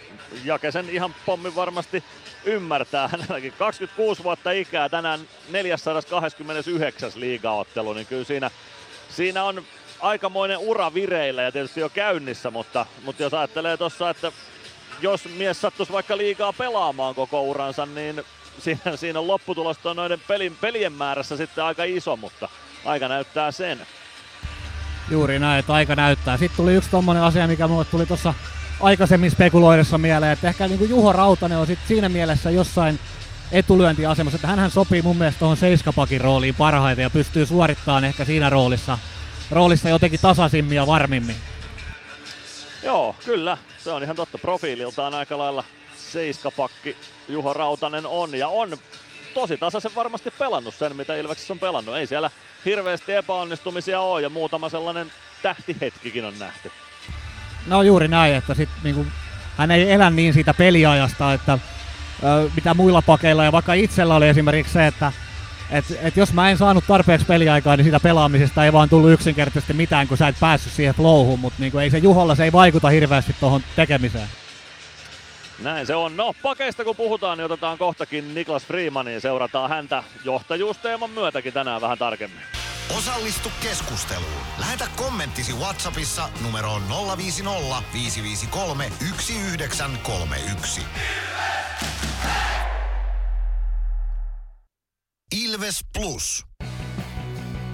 Jake 0.44 0.70
sen 0.72 0.90
ihan 0.90 1.14
pommin 1.26 1.55
varmasti 1.55 2.05
ymmärtää. 2.44 3.09
Hänelläkin 3.09 3.53
26 3.59 4.24
vuotta 4.24 4.51
ikää, 4.51 4.88
tänään 4.88 5.20
429 5.51 7.12
liigaottelu, 7.14 7.92
niin 7.92 8.07
kyllä 8.07 8.24
siinä, 8.24 8.51
siinä 9.09 9.44
on 9.44 9.62
aikamoinen 10.01 10.59
ura 10.59 10.94
vireillä 10.94 11.42
ja 11.42 11.53
tietysti 11.53 11.80
jo 11.80 11.88
käynnissä, 11.88 12.51
mutta, 12.51 12.86
mutta 13.05 13.22
jos 13.22 13.34
ajattelee 13.34 13.76
tuossa, 13.76 14.11
että 14.11 14.32
jos 15.01 15.28
mies 15.36 15.61
sattuisi 15.61 15.92
vaikka 15.92 16.16
liigaa 16.16 16.53
pelaamaan 16.53 17.14
koko 17.14 17.42
uransa, 17.42 17.86
niin 17.86 18.22
siinä, 18.59 18.97
siinä 18.97 19.18
on 19.18 19.26
lopputulos 19.26 19.76
noiden 19.94 20.20
pelin, 20.28 20.57
pelien 20.61 20.92
määrässä 20.92 21.36
sitten 21.36 21.64
aika 21.64 21.84
iso, 21.84 22.16
mutta 22.16 22.49
aika 22.84 23.09
näyttää 23.09 23.51
sen. 23.51 23.86
Juuri 25.11 25.38
näin, 25.38 25.59
että 25.59 25.72
aika 25.72 25.94
näyttää. 25.94 26.36
Sitten 26.36 26.57
tuli 26.57 26.74
yksi 26.74 26.90
tommonen 26.90 27.22
asia, 27.22 27.47
mikä 27.47 27.68
mulle 27.68 27.84
tuli 27.84 28.07
tuossa 28.07 28.34
aikaisemmin 28.81 29.31
spekuloidessa 29.31 29.99
mieleen, 29.99 30.33
että 30.33 30.49
ehkä 30.49 30.68
niin 30.68 30.79
kuin 30.79 30.91
Juho 30.91 31.12
Rautanen 31.12 31.59
on 31.59 31.66
sit 31.66 31.79
siinä 31.89 32.09
mielessä 32.09 32.51
jossain 32.51 32.99
etulyöntiasemassa, 33.53 34.37
että 34.37 34.47
hän 34.47 34.70
sopii 34.70 35.03
mun 35.03 35.16
mielestä 35.16 35.39
tuohon 35.39 35.57
seiskapakin 35.57 36.20
rooliin 36.20 36.55
parhaiten 36.55 37.03
ja 37.03 37.11
pystyy 37.11 37.47
suorittamaan 37.47 38.05
ehkä 38.05 38.24
siinä 38.24 38.51
roolissa, 38.51 38.99
roolissa 39.51 39.89
jotenkin 39.89 40.20
tasaisimmin 40.20 40.77
ja 40.77 40.87
varmimmin. 40.87 41.37
Joo, 42.83 43.16
kyllä. 43.24 43.59
Se 43.79 43.91
on 43.93 44.03
ihan 44.03 44.16
totta. 44.16 44.39
Profiililtaan 44.39 45.14
aika 45.14 45.39
lailla 45.39 45.64
seiskapakki 45.97 46.97
Juho 47.29 47.53
Rautanen 47.53 48.07
on 48.07 48.35
ja 48.35 48.49
on 48.49 48.79
tosi 49.35 49.57
tasaisen 49.57 49.95
varmasti 49.95 50.31
pelannut 50.31 50.74
sen, 50.74 50.97
mitä 50.97 51.16
Ilveksessä 51.16 51.53
on 51.53 51.59
pelannut. 51.59 51.97
Ei 51.97 52.07
siellä 52.07 52.31
hirveästi 52.64 53.12
epäonnistumisia 53.12 54.01
ole 54.01 54.22
ja 54.22 54.31
muutama 54.31 54.68
sellainen 54.68 55.12
tähtihetkikin 55.43 56.24
on 56.24 56.39
nähty. 56.39 56.72
No 57.67 57.83
juuri 57.83 58.09
näin, 58.09 58.35
että 58.35 58.55
sit, 58.55 58.69
niinku, 58.83 59.07
hän 59.57 59.71
ei 59.71 59.93
elä 59.93 60.11
niin 60.11 60.35
siitä 60.35 60.55
peliajasta, 60.55 61.33
että 61.33 61.59
ö, 62.23 62.51
mitä 62.55 62.75
muilla 62.75 63.03
pakeilla 63.03 63.45
ja 63.45 63.53
vaikka 63.53 63.75
itsellä 63.75 64.14
oli 64.14 64.29
esimerkiksi 64.29 64.73
se, 64.73 64.87
että 64.87 65.12
et, 65.71 65.85
et 66.03 66.17
jos 66.17 66.33
mä 66.33 66.51
en 66.51 66.59
saanut 66.59 66.85
tarpeeksi 66.87 67.27
peliaikaa, 67.27 67.77
niin 67.77 67.85
siitä 67.85 68.01
pelaamisesta 68.01 68.64
ei 68.64 68.73
vaan 68.73 68.89
tullut 68.89 69.11
yksinkertaisesti 69.11 69.73
mitään, 69.73 70.09
kun 70.09 70.17
sä 70.17 70.29
et 70.29 70.41
päässyt 70.41 70.73
siihen 70.73 70.95
flowhun, 70.95 71.41
mutta 71.41 71.61
niinku, 71.61 71.79
ei 71.79 71.91
se 71.91 71.99
Juholla 71.99 72.35
se 72.35 72.45
ei 72.45 72.53
vaikuta 72.53 72.89
hirveästi 72.89 73.37
tuohon 73.41 73.62
tekemiseen. 73.77 74.29
Näin 75.62 75.87
se 75.87 75.95
on. 75.95 76.17
No, 76.17 76.35
pakeista 76.43 76.85
kun 76.85 76.97
puhutaan, 76.97 77.39
niin 77.39 77.45
otetaan 77.45 77.79
kohtakin 77.79 78.35
Niklas 78.35 78.67
Freemanin. 78.67 79.21
Seurataan 79.21 79.71
häntä 79.71 80.03
johtajuusteeman 80.25 81.11
myötäkin 81.11 81.53
tänään 81.53 81.81
vähän 81.81 81.99
tarkemmin. 81.99 82.43
Osallistu 82.91 83.53
keskusteluun. 83.62 84.43
Lähetä 84.59 84.89
kommenttisi 84.97 85.53
Whatsappissa 85.53 86.28
numeroon 86.43 86.82
050 87.16 87.82
553 87.93 88.91
1931. 88.99 90.80
Ilves 95.34 95.84
Plus. 95.99 96.45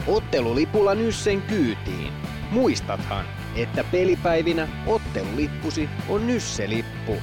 Ottelulipulla 0.07 0.95
Nyssen 0.95 1.43
kyytiin. 1.43 2.13
Muistathan, 2.51 3.27
että 3.57 3.85
pelipäivinä 3.85 4.69
ottelulippusi 4.87 5.89
on 6.09 6.27
Nysse-lippu. 6.27 7.17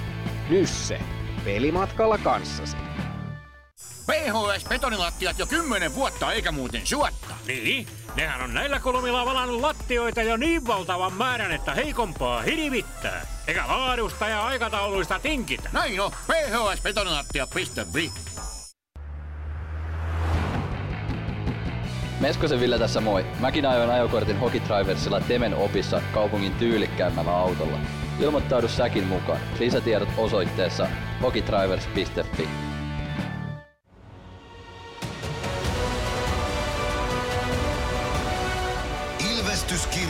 Nysse. 0.49 0.99
Pelimatkalla 1.45 2.17
kanssasi. 2.17 2.77
PHS-betonilattiat 4.09 5.39
jo 5.39 5.45
kymmenen 5.45 5.95
vuotta 5.95 6.31
eikä 6.31 6.51
muuten 6.51 6.87
suotta. 6.87 7.35
Niin, 7.47 7.87
nehän 8.15 8.41
on 8.41 8.53
näillä 8.53 8.79
kolmilla 8.79 9.25
valannut 9.25 9.61
lattioita 9.61 10.23
jo 10.23 10.37
niin 10.37 10.67
valtavan 10.67 11.13
määrän, 11.13 11.51
että 11.51 11.73
heikompaa 11.73 12.41
hirvittää. 12.41 13.27
Eikä 13.47 13.63
laadusta 13.67 14.27
ja 14.27 14.45
aikatauluista 14.45 15.19
tinkitä. 15.19 15.69
Näin 15.73 16.01
on, 16.01 16.11
phsbetonilattia.fi. 16.11 18.11
Meskosen 22.19 22.59
Ville 22.59 22.79
tässä 22.79 23.01
moi. 23.01 23.25
Mäkin 23.39 23.65
ajoin 23.65 23.89
ajokortin 23.89 24.39
Hokitriversilla 24.39 25.19
Temen 25.19 25.55
opissa 25.55 26.01
kaupungin 26.13 26.53
tyylikkäämmällä 26.53 27.37
autolla. 27.37 27.77
Ilmoittaudu 28.19 28.67
säkin 28.67 29.03
mukaan. 29.03 29.39
Lisätiedot 29.59 30.09
osoitteessa 30.17 30.87
hokitrivers.fi. 31.21 32.68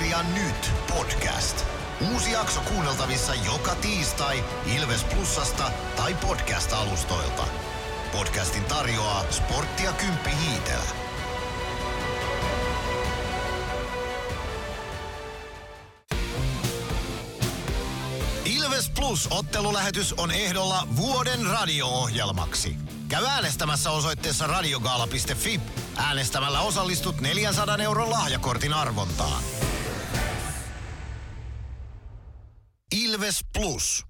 Ilvestyskirja 0.09 0.43
nyt 0.43 0.71
podcast. 0.87 1.65
Uusi 2.11 2.31
jakso 2.31 2.61
kuunneltavissa 2.61 3.33
joka 3.35 3.75
tiistai 3.75 4.43
Ilves 4.77 5.03
Plusasta 5.03 5.71
tai 5.95 6.13
podcast-alustoilta. 6.13 7.43
Podcastin 8.11 8.63
tarjoaa 8.63 9.25
sporttia 9.31 9.91
Kymppi 9.93 10.29
Hiitelä. 10.29 10.83
Ilves 18.45 18.89
Plus 18.89 19.27
ottelulähetys 19.31 20.13
on 20.13 20.31
ehdolla 20.31 20.87
vuoden 20.95 21.45
radio-ohjelmaksi. 21.45 22.75
Käy 23.07 23.25
äänestämässä 23.25 23.91
osoitteessa 23.91 24.47
radiogaala.fi. 24.47 25.61
Äänestämällä 25.97 26.61
osallistut 26.61 27.21
400 27.21 27.77
euron 27.77 28.09
lahjakortin 28.09 28.73
arvontaan. 28.73 29.43
Ilves 32.95 33.45
Plus. 33.53 34.05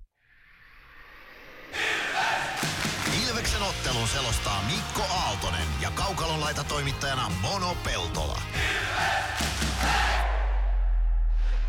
Ilveksen 3.28 3.62
ottelun 3.62 4.08
selostaa 4.08 4.64
Mikko 4.76 5.14
Aaltonen 5.14 5.68
ja 5.82 5.92
Kaukalon 5.92 6.42
laitatoimittajana 6.42 7.32
Mono 7.42 7.78
Peltola. 7.84 8.42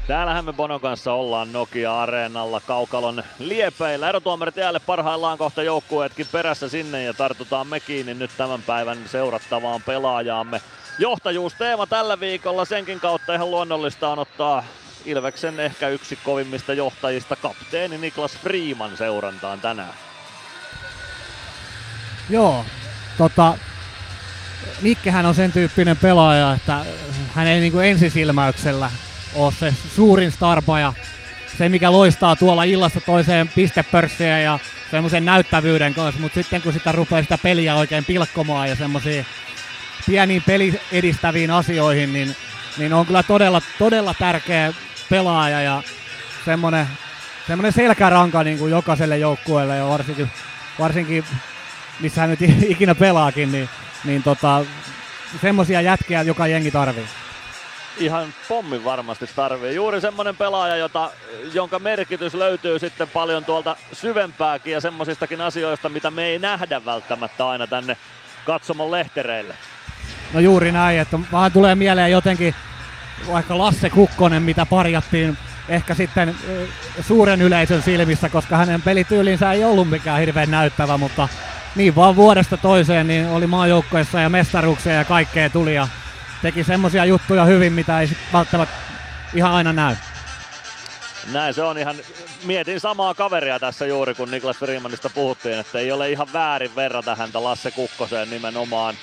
Täällähän 0.07 0.45
me 0.45 0.53
Bonon 0.53 0.81
kanssa 0.81 1.13
ollaan 1.13 1.53
Nokia-areenalla 1.53 2.61
Kaukalon 2.61 3.23
liepeillä. 3.39 4.09
Erotuomarit 4.09 4.57
jäälle 4.57 4.81
parhaillaan 4.81 5.39
kohta 5.39 5.63
joukkueetkin 5.63 6.27
perässä 6.33 6.69
sinne 6.69 7.05
ja 7.05 7.15
tartutaan 7.15 7.67
me 7.67 7.81
kiinni 7.81 8.15
nyt 8.15 8.31
tämän 8.37 8.63
päivän 8.63 8.99
seurattavaan 9.09 9.83
pelaajaamme. 9.83 10.61
Johtajuusteema 10.99 11.87
tällä 11.87 12.21
viikolla 12.21 12.65
senkin 12.65 13.01
kautta 13.01 13.35
ihan 13.35 13.51
luonnollista 13.51 14.09
on 14.09 14.19
ottaa 14.19 14.65
Ilveksen 15.05 15.61
ehkä 15.61 15.89
yksi 15.89 16.17
kovimmista 16.17 16.75
johtajista, 16.75 17.37
kapteeni 17.37 17.99
Niklas 17.99 18.33
Freeman 18.39 18.97
seurantaan 18.97 19.61
tänään. 19.61 19.95
Joo, 22.31 22.65
tota, 23.19 23.59
Nikkehän 24.83 25.27
on 25.27 25.35
sen 25.35 25.53
tyyppinen 25.53 25.97
pelaaja, 25.97 26.53
että 26.53 26.85
hän 27.35 27.47
ei 27.47 27.61
niinku 27.61 27.79
ensisilmäyksellä 27.79 28.91
ole 29.35 29.53
se 29.53 29.75
suurin 29.97 30.33
starpa 30.33 30.81
ja 30.81 30.93
se 31.59 31.69
mikä 31.69 31.93
loistaa 31.93 32.37
tuolla 32.37 32.65
illasta 32.65 33.01
toiseen 33.01 33.49
pistepörssiä 33.49 34.41
ja 34.41 34.59
semmoisen 34.91 35.25
näyttävyyden 35.25 35.95
kanssa, 35.95 36.21
mutta 36.21 36.35
sitten 36.35 36.63
kun 36.63 36.73
sitä 36.73 36.93
rupeaa 36.93 37.23
sitä 37.23 37.39
peliä 37.39 37.75
oikein 37.75 38.05
pilkkomaan 38.05 38.69
ja 38.69 38.77
semmoisiin 38.77 39.27
pieniin 40.07 40.43
peli 40.47 40.81
edistäviin 40.93 41.51
asioihin, 41.51 42.13
niin, 42.13 42.37
niin 42.79 42.93
on 42.93 43.07
kyllä 43.07 43.23
todella, 43.23 43.63
todella 43.79 44.15
tärkeä 44.19 44.73
pelaaja 45.11 45.61
ja 45.63 45.83
semmoinen, 46.45 46.87
semmoinen 47.47 47.73
selkäranka 47.73 48.45
niin 48.45 48.59
kuin 48.59 48.71
jokaiselle 48.71 49.19
joukkueelle 49.19 49.77
ja 49.77 49.89
varsinkin, 49.89 50.31
varsinkin 50.79 51.25
missä 52.01 52.21
hän 52.21 52.31
nyt 52.31 52.43
ikinä 52.73 52.95
pelaakin, 52.95 53.53
niin, 53.53 53.69
niin 54.05 54.23
tota, 54.23 54.65
semmoisia 55.41 55.81
jätkiä 55.81 56.23
joka 56.23 56.47
jengi 56.47 56.71
tarvii 56.71 57.07
ihan 58.01 58.35
pommin 58.49 58.85
varmasti 58.85 59.27
tarvii. 59.37 59.75
Juuri 59.75 60.01
semmonen 60.01 60.37
pelaaja, 60.37 60.77
jota, 60.77 61.11
jonka 61.53 61.79
merkitys 61.79 62.35
löytyy 62.35 62.79
sitten 62.79 63.09
paljon 63.09 63.45
tuolta 63.45 63.77
syvempääkin 63.93 64.73
ja 64.73 64.81
semmosistakin 64.81 65.41
asioista, 65.41 65.89
mitä 65.89 66.11
me 66.11 66.25
ei 66.25 66.39
nähdä 66.39 66.85
välttämättä 66.85 67.49
aina 67.49 67.67
tänne 67.67 67.97
katsomon 68.47 68.91
lehtereille. 68.91 69.55
No 70.33 70.41
juuri 70.41 70.73
näin, 70.73 71.01
että 71.01 71.19
vaan 71.33 71.53
tulee 71.53 71.75
mieleen 71.75 72.11
jotenkin 72.11 72.55
vaikka 73.29 73.59
Lasse 73.59 73.91
Kukkonen, 73.91 74.43
mitä 74.43 74.67
parjattiin 74.67 75.39
ehkä 75.69 75.95
sitten 75.95 76.37
suuren 77.01 77.43
yleisön 77.43 77.83
silmissä, 77.83 78.29
koska 78.29 78.57
hänen 78.57 78.83
pelityylinsä 78.83 79.53
ei 79.53 79.65
ollut 79.65 79.91
mikään 79.91 80.21
hirveän 80.21 80.51
näyttävä, 80.51 80.99
mutta 80.99 81.29
niin 81.77 81.95
vaan 81.95 82.17
vuodesta 82.17 82.57
toiseen 82.57 83.09
niin 83.09 83.29
oli 83.29 83.47
maajoukkoissa 83.47 84.21
ja 84.21 84.29
mestaruuksia 84.29 84.93
ja 84.93 85.05
kaikkea 85.05 85.51
tuli 85.51 85.75
ja 85.75 85.89
teki 86.43 86.65
semmosia 86.65 87.05
juttuja 87.05 87.45
hyvin, 87.45 87.73
mitä 87.73 88.01
ei 88.01 88.09
välttämättä 88.33 88.75
ihan 89.35 89.53
aina 89.53 89.73
näy. 89.73 89.97
Näin 91.33 91.55
se 91.55 91.63
on 91.63 91.79
ihan, 91.79 91.97
mietin 92.45 92.81
samaa 92.81 93.15
kaveria 93.15 93.59
tässä 93.59 93.87
juuri 93.87 94.15
kun 94.15 94.31
Niklas 94.31 94.57
Freemanista 94.57 95.11
puhuttiin, 95.11 95.59
että 95.59 95.79
ei 95.79 95.93
ole 95.93 96.11
ihan 96.11 96.33
väärin 96.33 96.77
verrata 96.77 97.15
häntä 97.15 97.43
Lasse 97.43 97.71
Kukkoseen 97.71 98.31
nimenomaan. 98.31 98.95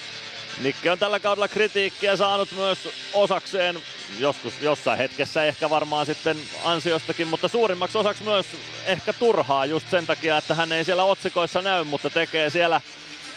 Nikke 0.61 0.91
on 0.91 0.99
tällä 0.99 1.19
kaudella 1.19 1.47
kritiikkiä 1.47 2.15
saanut 2.15 2.51
myös 2.51 2.89
osakseen, 3.13 3.79
joskus 4.19 4.53
jossain 4.61 4.97
hetkessä 4.97 5.43
ehkä 5.43 5.69
varmaan 5.69 6.05
sitten 6.05 6.37
ansiostakin, 6.63 7.27
mutta 7.27 7.47
suurimmaksi 7.47 7.97
osaksi 7.97 8.23
myös 8.23 8.45
ehkä 8.85 9.13
turhaa 9.13 9.65
just 9.65 9.89
sen 9.91 10.05
takia, 10.05 10.37
että 10.37 10.55
hän 10.55 10.71
ei 10.71 10.85
siellä 10.85 11.03
otsikoissa 11.03 11.61
näy, 11.61 11.83
mutta 11.83 12.09
tekee 12.09 12.49
siellä 12.49 12.81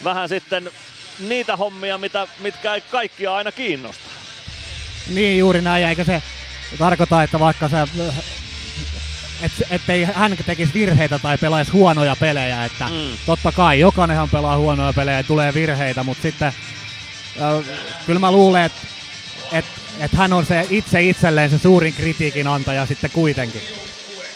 vähän 0.03 0.29
sitten 0.29 0.71
niitä 1.19 1.55
hommia, 1.55 1.97
mitä, 1.97 2.27
mitkä 2.39 2.73
ei 2.73 2.81
kaikkia 2.81 3.35
aina 3.35 3.51
kiinnosta. 3.51 4.03
Niin 5.07 5.39
juuri 5.39 5.61
näin, 5.61 5.85
eikä 5.85 6.03
se 6.03 6.23
tarkoita, 6.77 7.23
että 7.23 7.39
vaikka 7.39 7.69
se 7.69 7.77
et, 9.41 9.51
ettei 9.69 10.03
hän 10.03 10.37
tekisi 10.45 10.73
virheitä 10.73 11.19
tai 11.19 11.37
pelaisi 11.37 11.71
huonoja 11.71 12.15
pelejä, 12.15 12.65
että 12.65 12.85
mm. 12.85 13.17
totta 13.25 13.51
kai 13.51 13.79
jokainenhan 13.79 14.29
pelaa 14.29 14.57
huonoja 14.57 14.93
pelejä 14.93 15.17
ja 15.17 15.23
tulee 15.23 15.53
virheitä, 15.53 16.03
mutta 16.03 16.21
sitten 16.21 16.53
kyllä 18.05 18.19
mä 18.19 18.31
luulen, 18.31 18.63
että 18.63 18.87
et, 19.51 19.65
et 19.99 20.13
hän 20.13 20.33
on 20.33 20.45
se 20.45 20.67
itse 20.69 21.01
itselleen 21.01 21.49
se 21.49 21.57
suurin 21.57 21.93
kritiikin 21.93 22.47
antaja 22.47 22.85
sitten 22.85 23.11
kuitenkin. 23.11 23.61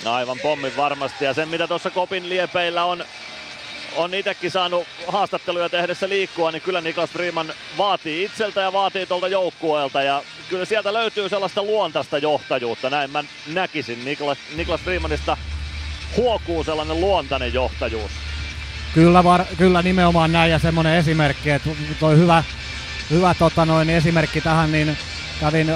Aivan 0.05 0.39
pommin 0.39 0.77
varmasti 0.77 1.25
ja 1.25 1.33
sen 1.33 1.49
mitä 1.49 1.67
tuossa 1.67 1.89
Kopin 1.89 2.29
liepeillä 2.29 2.85
on 2.85 3.05
on 3.95 4.13
itsekin 4.13 4.51
saanut 4.51 4.87
haastatteluja 5.07 5.69
tehdessä 5.69 6.09
liikkua, 6.09 6.51
niin 6.51 6.61
kyllä 6.61 6.81
Niklas 6.81 7.09
Freeman 7.09 7.53
vaatii 7.77 8.23
itseltä 8.23 8.61
ja 8.61 8.73
vaatii 8.73 9.05
tuolta 9.05 9.27
joukkueelta. 9.27 10.01
Ja 10.01 10.23
kyllä 10.49 10.65
sieltä 10.65 10.93
löytyy 10.93 11.29
sellaista 11.29 11.63
luontaista 11.63 12.17
johtajuutta, 12.17 12.89
näin 12.89 13.11
mä 13.11 13.23
näkisin. 13.47 14.05
Niklas, 14.05 14.37
Niklas 14.55 14.81
Freemanista 14.81 15.37
huokuu 16.17 16.63
sellainen 16.63 17.01
luontainen 17.01 17.53
johtajuus. 17.53 18.11
Kyllä, 18.93 19.23
var, 19.23 19.45
kyllä 19.57 19.81
nimenomaan 19.81 20.31
näin 20.31 20.51
ja 20.51 20.59
semmoinen 20.59 20.95
esimerkki, 20.95 21.49
että 21.49 21.69
toi 21.99 22.17
hyvä, 22.17 22.43
hyvä 23.10 23.34
tota 23.34 23.66
noin, 23.66 23.89
esimerkki 23.89 24.41
tähän, 24.41 24.72
niin 24.72 24.97
kävin, 25.39 25.70
ö, 25.70 25.74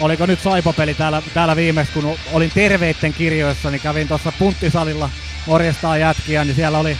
oliko 0.00 0.26
nyt 0.26 0.40
Saipapeli 0.40 0.94
täällä, 0.94 1.22
täällä 1.34 1.56
viimeksi, 1.56 1.92
kun 1.92 2.18
olin 2.32 2.50
terveitten 2.54 3.12
kirjoissa, 3.12 3.70
niin 3.70 3.80
kävin 3.80 4.08
tuossa 4.08 4.32
punttisalilla 4.38 5.10
morjestaan 5.46 6.00
jätkiä, 6.00 6.44
niin 6.44 6.56
siellä 6.56 6.78
oli 6.78 6.96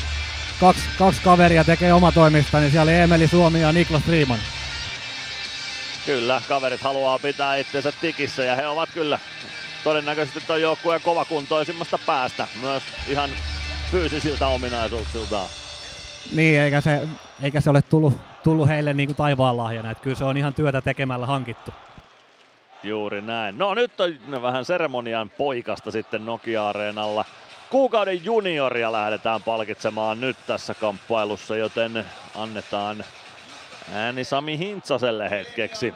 kaksi, 0.60 0.82
kaksi 0.98 1.20
kaveria 1.22 1.64
tekee 1.64 1.92
omatoimista, 1.92 2.60
niin 2.60 2.70
siellä 2.70 2.90
oli 2.90 2.98
Emeli 2.98 3.28
Suomi 3.28 3.60
ja 3.60 3.72
Niklas 3.72 4.02
Freeman. 4.02 4.38
Kyllä, 6.06 6.42
kaverit 6.48 6.80
haluaa 6.80 7.18
pitää 7.18 7.56
itsensä 7.56 7.92
tikissä 8.00 8.44
ja 8.44 8.56
he 8.56 8.66
ovat 8.66 8.90
kyllä 8.94 9.18
todennäköisesti 9.84 10.40
tuon 10.46 10.62
joukkueen 10.62 11.00
kovakuntoisimmasta 11.00 11.98
päästä 11.98 12.48
myös 12.60 12.82
ihan 13.08 13.30
fyysisiltä 13.90 14.46
ominaisuuksiltaan. 14.46 15.48
Niin, 16.32 16.60
eikä 16.60 16.80
se, 16.80 17.08
eikä 17.42 17.60
se 17.60 17.70
ole 17.70 17.82
tullut, 17.82 18.20
tullut 18.46 18.68
heille 18.68 18.94
niin 18.94 19.08
kuin 19.08 19.16
taivaan 19.16 19.56
lahjana, 19.56 19.90
että 19.90 20.02
kyllä 20.04 20.16
se 20.16 20.24
on 20.24 20.36
ihan 20.36 20.54
työtä 20.54 20.80
tekemällä 20.80 21.26
hankittu. 21.26 21.70
Juuri 22.82 23.22
näin. 23.22 23.58
No 23.58 23.74
nyt 23.74 24.00
on 24.00 24.42
vähän 24.42 24.64
seremonian 24.64 25.30
poikasta 25.30 25.90
sitten 25.90 26.26
Nokia-areenalla 26.26 27.24
kuukauden 27.70 28.24
junioria 28.24 28.92
lähdetään 28.92 29.42
palkitsemaan 29.42 30.20
nyt 30.20 30.36
tässä 30.46 30.74
kamppailussa, 30.74 31.56
joten 31.56 32.04
annetaan 32.34 33.04
ääni 33.92 34.24
Sami 34.24 34.58
Hintsaselle 34.58 35.30
hetkeksi. 35.30 35.94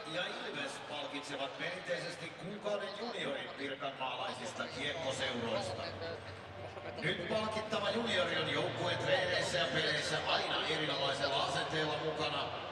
Nyt 7.01 7.29
palkittava 7.29 7.89
juniori 7.89 8.37
on 8.37 8.53
joukkueen 8.53 8.97
treeneissä 8.97 9.57
ja 9.57 9.65
peleissä 9.73 10.17
aina 10.27 10.55
erinomaisella 10.69 11.43
asenteella 11.43 11.93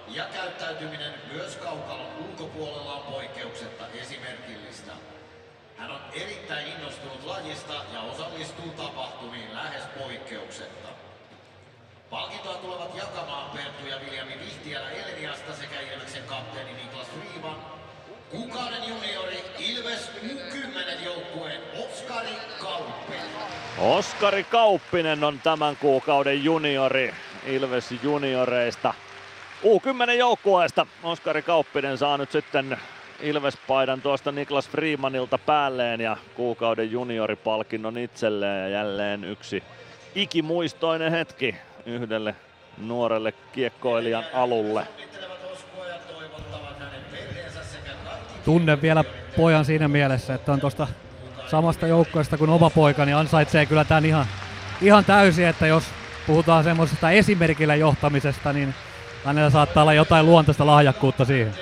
ja 0.09 0.25
käyttäytyminen 0.33 1.13
myös 1.33 1.55
kaukalon 1.55 2.07
ulkopuolella 2.29 2.93
on 2.93 3.13
poikkeuksetta 3.13 3.87
esimerkillistä. 4.01 4.91
Hän 5.89 5.97
on 5.97 6.21
erittäin 6.21 6.67
innostunut 6.67 7.25
lajista 7.25 7.73
ja 7.93 8.01
osallistuu 8.01 8.69
tapahtumiin 8.77 9.53
lähes 9.53 9.83
poikkeuksetta. 9.99 10.89
Palkintoa 12.09 12.53
tulevat 12.53 12.95
jakamaan 12.95 13.51
Perttu 13.51 13.87
ja 13.87 13.97
Viljami 14.05 14.39
Vihtiälä 14.39 14.89
Eleniasta 14.89 15.53
sekä 15.53 15.81
Ilveksen 15.93 16.23
kapteeni 16.23 16.73
Niklas 16.73 17.07
Freeman. 17.07 17.55
Kuukauden 18.31 18.89
juniori 18.89 19.43
Ilves 19.59 20.11
U10 20.23 21.05
joukkueen 21.05 21.61
Oskari 21.77 22.37
Kauppinen. 22.61 23.29
Oskari 23.77 24.43
Kauppinen 24.43 25.23
on 25.23 25.39
tämän 25.39 25.77
kuukauden 25.77 26.43
juniori 26.43 27.13
Ilves 27.45 27.91
junioreista. 28.03 28.93
U10 29.63 30.11
joukkueesta 30.11 30.85
Oskari 31.03 31.41
Kauppinen 31.41 31.97
saa 31.97 32.17
nyt 32.17 32.31
sitten 32.31 32.77
Ilves-paidan 33.21 34.01
tuosta 34.01 34.31
Niklas 34.31 34.69
Freemanilta 34.69 35.37
päälleen 35.37 36.01
ja 36.01 36.17
kuukauden 36.35 36.91
junioripalkinnon 36.91 37.97
itselleen 37.97 38.61
ja 38.61 38.77
jälleen 38.77 39.23
yksi 39.23 39.63
ikimuistoinen 40.15 41.11
hetki 41.11 41.55
yhdelle 41.85 42.35
nuorelle 42.77 43.33
kiekkoilijan 43.51 44.23
alulle. 44.33 44.87
Tunne 48.45 48.81
vielä 48.81 49.03
pojan 49.37 49.65
siinä 49.65 49.87
mielessä, 49.87 50.33
että 50.33 50.51
on 50.51 50.59
tuosta 50.59 50.87
samasta 51.47 51.87
joukkoista 51.87 52.37
kuin 52.37 52.49
oma 52.49 52.69
poika, 52.69 53.05
niin 53.05 53.15
ansaitsee 53.15 53.65
kyllä 53.65 53.83
tämän 53.83 54.05
ihan, 54.05 54.25
ihan 54.81 55.05
täysin, 55.05 55.47
että 55.47 55.67
jos 55.67 55.83
puhutaan 56.27 56.63
semmoisesta 56.63 57.11
esimerkillä 57.11 57.75
johtamisesta, 57.75 58.53
niin 58.53 58.75
hänellä 59.25 59.49
saattaa 59.49 59.83
olla 59.83 59.93
jotain 59.93 60.25
luontaista 60.25 60.65
lahjakkuutta 60.65 61.25
siihen. 61.25 61.53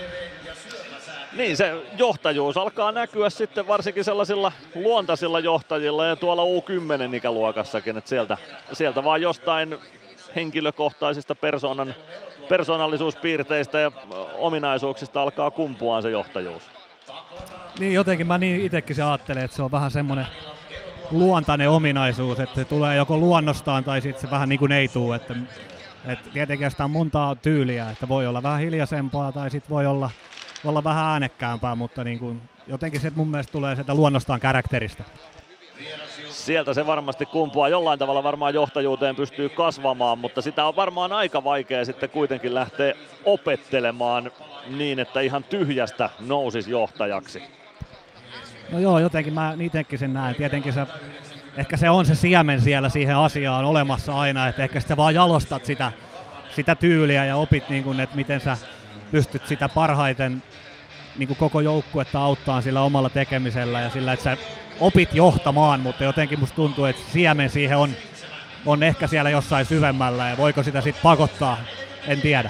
Niin, 1.37 1.57
se 1.57 1.83
johtajuus 1.97 2.57
alkaa 2.57 2.91
näkyä 2.91 3.29
sitten 3.29 3.67
varsinkin 3.67 4.03
sellaisilla 4.03 4.51
luontaisilla 4.75 5.39
johtajilla 5.39 6.05
ja 6.05 6.15
tuolla 6.15 6.43
U10 6.43 7.15
ikäluokassakin, 7.15 7.97
että 7.97 8.09
sieltä, 8.09 8.37
sieltä 8.73 9.03
vaan 9.03 9.21
jostain 9.21 9.77
henkilökohtaisista 10.35 11.35
persoonan, 11.35 11.95
persoonallisuuspiirteistä 12.49 13.79
ja 13.79 13.91
ominaisuuksista 14.37 15.21
alkaa 15.21 15.51
kumpuaan 15.51 16.01
se 16.01 16.09
johtajuus. 16.09 16.63
Niin 17.79 17.93
jotenkin 17.93 18.27
mä 18.27 18.37
niin 18.37 18.61
itsekin 18.61 18.95
se 18.95 19.03
ajattelen, 19.03 19.45
että 19.45 19.57
se 19.57 19.63
on 19.63 19.71
vähän 19.71 19.91
semmoinen 19.91 20.27
luontainen 21.11 21.69
ominaisuus, 21.69 22.39
että 22.39 22.55
se 22.55 22.65
tulee 22.65 22.95
joko 22.95 23.17
luonnostaan 23.17 23.83
tai 23.83 24.01
sitten 24.01 24.21
se 24.21 24.31
vähän 24.31 24.49
niin 24.49 24.59
kuin 24.59 24.71
ei 24.71 24.87
tuu. 24.87 25.13
Että, 25.13 25.35
että 26.05 26.29
tietenkin 26.33 26.71
sitä 26.71 26.83
on 26.83 26.91
montaa 26.91 27.35
tyyliä, 27.35 27.89
että 27.89 28.07
voi 28.07 28.27
olla 28.27 28.43
vähän 28.43 28.59
hiljaisempaa 28.59 29.31
tai 29.31 29.51
sitten 29.51 29.69
voi 29.69 29.85
olla, 29.85 30.09
olla 30.65 30.83
vähän 30.83 31.05
äänekkäämpää, 31.05 31.75
mutta 31.75 32.03
niin 32.03 32.19
kuin, 32.19 32.41
jotenkin 32.67 33.01
se 33.01 33.11
mun 33.15 33.27
mielestä 33.27 33.51
tulee 33.51 33.75
sieltä 33.75 33.95
luonnostaan 33.95 34.39
karakterista. 34.39 35.03
Sieltä 36.29 36.73
se 36.73 36.85
varmasti 36.85 37.25
kumpuaa. 37.25 37.69
Jollain 37.69 37.99
tavalla 37.99 38.23
varmaan 38.23 38.53
johtajuuteen 38.53 39.15
pystyy 39.15 39.49
kasvamaan, 39.49 40.17
mutta 40.17 40.41
sitä 40.41 40.65
on 40.65 40.75
varmaan 40.75 41.11
aika 41.11 41.43
vaikea 41.43 41.85
sitten 41.85 42.09
kuitenkin 42.09 42.55
lähteä 42.55 42.93
opettelemaan 43.25 44.31
niin, 44.67 44.99
että 44.99 45.19
ihan 45.19 45.43
tyhjästä 45.43 46.09
nousisi 46.19 46.71
johtajaksi. 46.71 47.43
No 48.71 48.79
joo, 48.79 48.99
jotenkin 48.99 49.33
mä 49.33 49.53
itsekin 49.59 49.99
sen 49.99 50.13
näen. 50.13 50.35
Tietenkin 50.35 50.73
se, 50.73 50.85
ehkä 51.57 51.77
se 51.77 51.89
on 51.89 52.05
se 52.05 52.15
siemen 52.15 52.61
siellä 52.61 52.89
siihen 52.89 53.15
asiaan 53.15 53.65
olemassa 53.65 54.13
aina, 54.19 54.47
että 54.47 54.63
ehkä 54.63 54.79
sitä 54.79 54.97
vaan 54.97 55.15
jalostat 55.15 55.65
sitä, 55.65 55.91
sitä 56.55 56.75
tyyliä 56.75 57.25
ja 57.25 57.37
opit, 57.37 57.69
niin 57.69 57.83
kuin, 57.83 57.99
että 57.99 58.15
miten 58.15 58.41
sä 58.41 58.57
pystyt 59.11 59.47
sitä 59.47 59.69
parhaiten 59.69 60.43
niin 61.17 61.27
kuin 61.27 61.37
koko 61.37 61.61
joukkuetta 61.61 62.19
auttaa 62.19 62.61
sillä 62.61 62.81
omalla 62.81 63.09
tekemisellä 63.09 63.81
ja 63.81 63.89
sillä, 63.89 64.13
että 64.13 64.23
sä 64.23 64.37
opit 64.79 65.13
johtamaan, 65.13 65.79
mutta 65.79 66.03
jotenkin 66.03 66.39
musta 66.39 66.55
tuntuu, 66.55 66.85
että 66.85 67.01
siemen 67.11 67.49
siihen 67.49 67.77
on, 67.77 67.91
on 68.65 68.83
ehkä 68.83 69.07
siellä 69.07 69.29
jossain 69.29 69.65
syvemmällä 69.65 70.29
ja 70.29 70.37
voiko 70.37 70.63
sitä 70.63 70.81
sitten 70.81 71.03
pakottaa, 71.03 71.57
en 72.07 72.21
tiedä. 72.21 72.49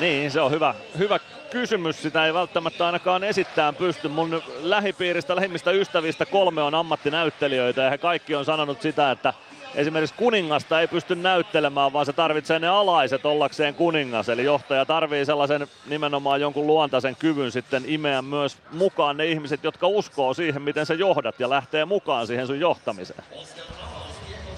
Niin, 0.00 0.30
se 0.30 0.40
on 0.40 0.50
hyvä, 0.50 0.74
hyvä 0.98 1.18
kysymys. 1.50 2.02
Sitä 2.02 2.26
ei 2.26 2.34
välttämättä 2.34 2.86
ainakaan 2.86 3.24
esittää 3.24 3.72
pysty. 3.72 4.08
Mun 4.08 4.42
lähipiiristä, 4.60 5.36
lähimmistä 5.36 5.70
ystävistä 5.70 6.26
kolme 6.26 6.62
on 6.62 6.74
ammattinäyttelijöitä 6.74 7.82
ja 7.82 7.90
he 7.90 7.98
kaikki 7.98 8.34
on 8.34 8.44
sanonut 8.44 8.82
sitä, 8.82 9.10
että 9.10 9.34
esimerkiksi 9.74 10.14
kuningasta 10.14 10.80
ei 10.80 10.88
pysty 10.88 11.16
näyttelemään, 11.16 11.92
vaan 11.92 12.06
se 12.06 12.12
tarvitsee 12.12 12.58
ne 12.58 12.68
alaiset 12.68 13.26
ollakseen 13.26 13.74
kuningas. 13.74 14.28
Eli 14.28 14.44
johtaja 14.44 14.84
tarvii 14.84 15.24
sellaisen 15.24 15.66
nimenomaan 15.86 16.40
jonkun 16.40 16.66
luontaisen 16.66 17.16
kyvyn 17.16 17.52
sitten 17.52 17.82
imeä 17.86 18.22
myös 18.22 18.58
mukaan 18.72 19.16
ne 19.16 19.26
ihmiset, 19.26 19.64
jotka 19.64 19.86
uskoo 19.86 20.34
siihen, 20.34 20.62
miten 20.62 20.86
sä 20.86 20.94
johdat 20.94 21.40
ja 21.40 21.50
lähtee 21.50 21.84
mukaan 21.84 22.26
siihen 22.26 22.46
sun 22.46 22.60
johtamiseen. 22.60 23.24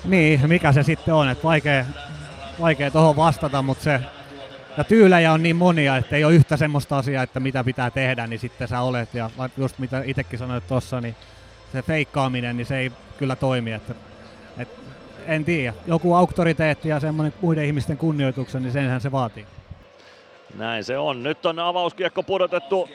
Niin, 0.04 0.48
mikä 0.48 0.72
se 0.72 0.82
sitten 0.82 1.14
on, 1.14 1.28
että 1.28 1.44
vaikea, 1.44 1.84
vaikea 2.60 2.90
tuohon 2.90 3.16
vastata, 3.16 3.62
mutta 3.62 3.84
se 3.84 4.00
ja 4.76 4.84
tyylejä 4.84 5.32
on 5.32 5.42
niin 5.42 5.56
monia, 5.56 5.96
että 5.96 6.16
ei 6.16 6.24
ole 6.24 6.34
yhtä 6.34 6.56
semmoista 6.56 6.98
asiaa, 6.98 7.22
että 7.22 7.40
mitä 7.40 7.64
pitää 7.64 7.90
tehdä, 7.90 8.26
niin 8.26 8.40
sitten 8.40 8.68
sä 8.68 8.80
olet. 8.80 9.14
Ja 9.14 9.30
just 9.56 9.78
mitä 9.78 10.02
itsekin 10.06 10.38
sanoit 10.38 10.66
tuossa, 10.66 11.00
niin 11.00 11.16
se 11.72 11.82
feikkaaminen, 11.82 12.56
niin 12.56 12.66
se 12.66 12.78
ei 12.78 12.92
kyllä 13.18 13.36
toimi. 13.36 13.72
Että, 13.72 13.92
et, 13.92 14.09
en 15.30 15.44
tiedä, 15.44 15.74
joku 15.86 16.14
auktoriteetti 16.14 16.88
ja 16.88 17.00
semmoinen 17.00 17.34
muiden 17.40 17.64
ihmisten 17.64 17.96
kunnioituksen, 17.96 18.62
niin 18.62 18.72
senhän 18.72 19.00
se 19.00 19.12
vaatii. 19.12 19.46
Näin 20.54 20.84
se 20.84 20.98
on. 20.98 21.22
Nyt 21.22 21.46
on 21.46 21.58
avauskiekko 21.58 22.22
pudotettu 22.22 22.88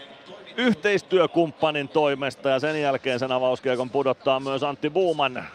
yhteistyökumppanin 0.58 1.88
toimesta 1.88 2.50
ja 2.50 2.60
sen 2.60 2.82
jälkeen 2.82 3.20
sen 3.20 3.32
avauskiekon 3.32 3.90
pudottaa 3.90 4.40
myös 4.40 4.64
Antti 4.64 4.90
Buuman 4.90 5.46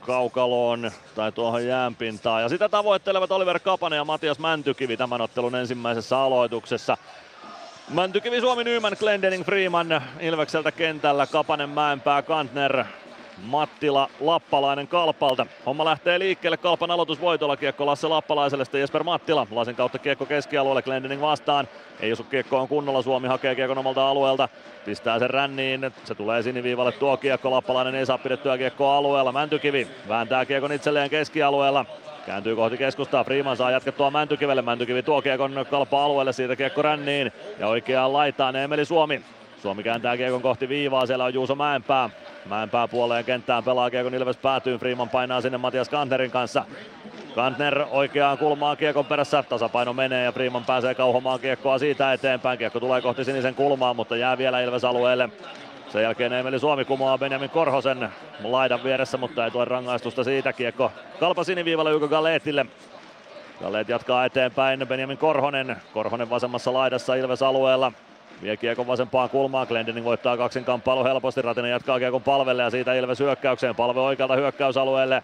kaukaloon 0.00 0.90
tai 1.14 1.32
tuohon 1.32 1.66
jäänpintaan. 1.66 2.42
Ja 2.42 2.48
sitä 2.48 2.68
tavoittelevat 2.68 3.32
Oliver 3.32 3.60
Kapanen 3.60 3.96
ja 3.96 4.04
Matias 4.04 4.38
Mäntykivi 4.38 4.96
tämän 4.96 5.20
ottelun 5.20 5.54
ensimmäisessä 5.54 6.18
aloituksessa. 6.18 6.96
Mäntykivi, 7.88 8.40
Suomi, 8.40 8.64
Nyman, 8.64 8.96
Glendening, 8.98 9.44
Freeman 9.44 10.02
Ilvekseltä 10.20 10.72
kentällä, 10.72 11.26
Kapanen, 11.26 11.68
Mäenpää, 11.68 12.22
Kantner, 12.22 12.84
Mattila, 13.42 14.08
Lappalainen 14.20 14.88
Kalpalta. 14.88 15.46
Homma 15.66 15.84
lähtee 15.84 16.18
liikkeelle, 16.18 16.56
Kalpan 16.56 16.90
aloitusvoitolla 16.90 17.56
kiekko 17.56 17.86
Lasse 17.86 18.08
Lappalaiselle, 18.08 18.64
sitten 18.64 18.80
Jesper 18.80 19.02
Mattila. 19.02 19.46
Lasin 19.50 19.76
kautta 19.76 19.98
kiekko 19.98 20.26
keskialueelle, 20.26 20.82
Glendening 20.82 21.22
vastaan. 21.22 21.68
Ei 22.00 22.12
osu 22.12 22.24
kiekkoon 22.24 22.68
kunnolla, 22.68 23.02
Suomi 23.02 23.28
hakee 23.28 23.54
kiekon 23.54 23.78
omalta 23.78 24.08
alueelta. 24.08 24.48
Pistää 24.84 25.18
sen 25.18 25.30
ränniin, 25.30 25.92
se 26.04 26.14
tulee 26.14 26.42
siniviivalle 26.42 26.92
tuo 26.92 27.16
kiekko, 27.16 27.50
Lappalainen 27.50 27.94
ei 27.94 28.06
saa 28.06 28.18
pidettyä 28.18 28.58
kiekkoa 28.58 28.96
alueella. 28.96 29.32
Mäntykivi 29.32 29.88
vääntää 30.08 30.44
kiekon 30.44 30.72
itselleen 30.72 31.10
keskialueella. 31.10 31.84
Kääntyy 32.26 32.56
kohti 32.56 32.76
keskustaa, 32.76 33.24
Freeman 33.24 33.56
saa 33.56 33.70
jatkettua 33.70 34.10
Mäntykivelle, 34.10 34.62
Mäntykivi 34.62 35.02
tuo 35.02 35.22
kiekon 35.22 35.66
kalpa 35.70 36.04
alueelle, 36.04 36.32
siitä 36.32 36.56
kiekko 36.56 36.82
ränniin 36.82 37.32
ja 37.58 37.68
oikeaan 37.68 38.12
laitaan 38.12 38.56
Emeli 38.56 38.84
Suomi. 38.84 39.22
Suomi 39.62 39.82
kääntää 39.82 40.16
kiekon 40.16 40.42
kohti 40.42 40.68
viivaa, 40.68 41.06
siellä 41.06 41.24
on 41.24 41.34
Juuso 41.34 41.54
Mäenpää. 41.54 42.10
Mäenpää 42.48 42.88
puoleen 42.88 43.24
kenttään 43.24 43.64
pelaa 43.64 43.90
kiekon 43.90 44.14
Ilves 44.14 44.36
päätyy, 44.36 44.78
Freeman 44.78 45.08
painaa 45.08 45.40
sinne 45.40 45.58
Matias 45.58 45.88
Kantnerin 45.88 46.30
kanssa. 46.30 46.64
Kantner 47.34 47.84
oikeaan 47.90 48.38
kulmaan 48.38 48.76
kiekon 48.76 49.04
perässä, 49.04 49.42
tasapaino 49.42 49.92
menee 49.92 50.24
ja 50.24 50.32
Freeman 50.32 50.64
pääsee 50.64 50.94
kauhomaan 50.94 51.40
kiekkoa 51.40 51.78
siitä 51.78 52.12
eteenpäin. 52.12 52.58
Kiekko 52.58 52.80
tulee 52.80 53.02
kohti 53.02 53.24
sinisen 53.24 53.54
kulmaa, 53.54 53.94
mutta 53.94 54.16
jää 54.16 54.38
vielä 54.38 54.60
Ilves 54.60 54.84
alueelle. 54.84 55.28
Sen 55.88 56.02
jälkeen 56.02 56.32
Emeli 56.32 56.58
Suomi 56.58 56.84
kumoaa 56.84 57.18
Benjamin 57.18 57.50
Korhosen 57.50 58.08
laidan 58.44 58.84
vieressä, 58.84 59.18
mutta 59.18 59.44
ei 59.44 59.50
tule 59.50 59.64
rangaistusta 59.64 60.24
siitä. 60.24 60.52
Kiekko 60.52 60.92
kalpa 61.20 61.44
siniviivalla 61.44 61.90
Juko 61.90 62.08
Galletille. 62.08 62.66
Gallet 63.60 63.88
jatkaa 63.88 64.24
eteenpäin, 64.24 64.88
Benjamin 64.88 65.18
Korhonen. 65.18 65.76
Korhonen 65.92 66.30
vasemmassa 66.30 66.72
laidassa 66.72 67.14
Ilves 67.14 67.42
alueella. 67.42 67.92
Vie 68.42 68.56
kiekon 68.56 68.86
vasempaan 68.86 69.30
kulmaan, 69.30 69.66
Glendening 69.66 70.06
voittaa 70.06 70.36
kaksin 70.36 70.64
kamppailu 70.64 71.04
helposti, 71.04 71.42
Ratinen 71.42 71.70
jatkaa 71.70 71.98
kiekon 71.98 72.22
palvelle 72.22 72.62
ja 72.62 72.70
siitä 72.70 72.94
Ilves 72.94 73.20
hyökkäykseen, 73.20 73.76
palve 73.76 74.00
oikealta 74.00 74.36
hyökkäysalueelle. 74.36 75.22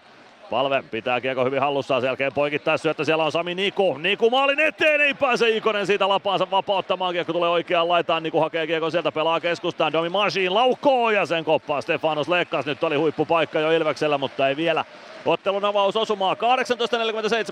Palve 0.50 0.84
pitää 0.90 1.20
kiekko 1.20 1.44
hyvin 1.44 1.60
hallussaan, 1.60 2.00
sen 2.00 2.08
jälkeen 2.08 2.32
poikittaa 2.32 2.76
syöttö, 2.76 3.04
siellä 3.04 3.24
on 3.24 3.32
Sami 3.32 3.54
Niku. 3.54 3.98
Niku 3.98 4.30
maalin 4.30 4.60
eteen, 4.60 5.00
ei 5.00 5.14
pääse 5.14 5.48
Ikonen 5.48 5.86
siitä 5.86 6.08
lapaansa 6.08 6.50
vapauttamaan. 6.50 7.12
Kiekko 7.12 7.32
tulee 7.32 7.50
oikeaan 7.50 7.88
laitaan, 7.88 8.22
Niku 8.22 8.40
hakee 8.40 8.66
kiekon 8.66 8.90
sieltä, 8.90 9.12
pelaa 9.12 9.40
keskustaan. 9.40 9.92
Domi 9.92 10.08
Machine 10.08 10.48
laukoo 10.48 11.10
ja 11.10 11.26
sen 11.26 11.44
koppaa 11.44 11.80
Stefanos 11.80 12.28
Lekkas. 12.28 12.66
Nyt 12.66 12.84
oli 12.84 12.96
huippupaikka 12.96 13.60
jo 13.60 13.70
Ilveksellä, 13.70 14.18
mutta 14.18 14.48
ei 14.48 14.56
vielä 14.56 14.84
ottelun 15.26 15.64
avaus 15.64 15.96
osumaa. 15.96 16.34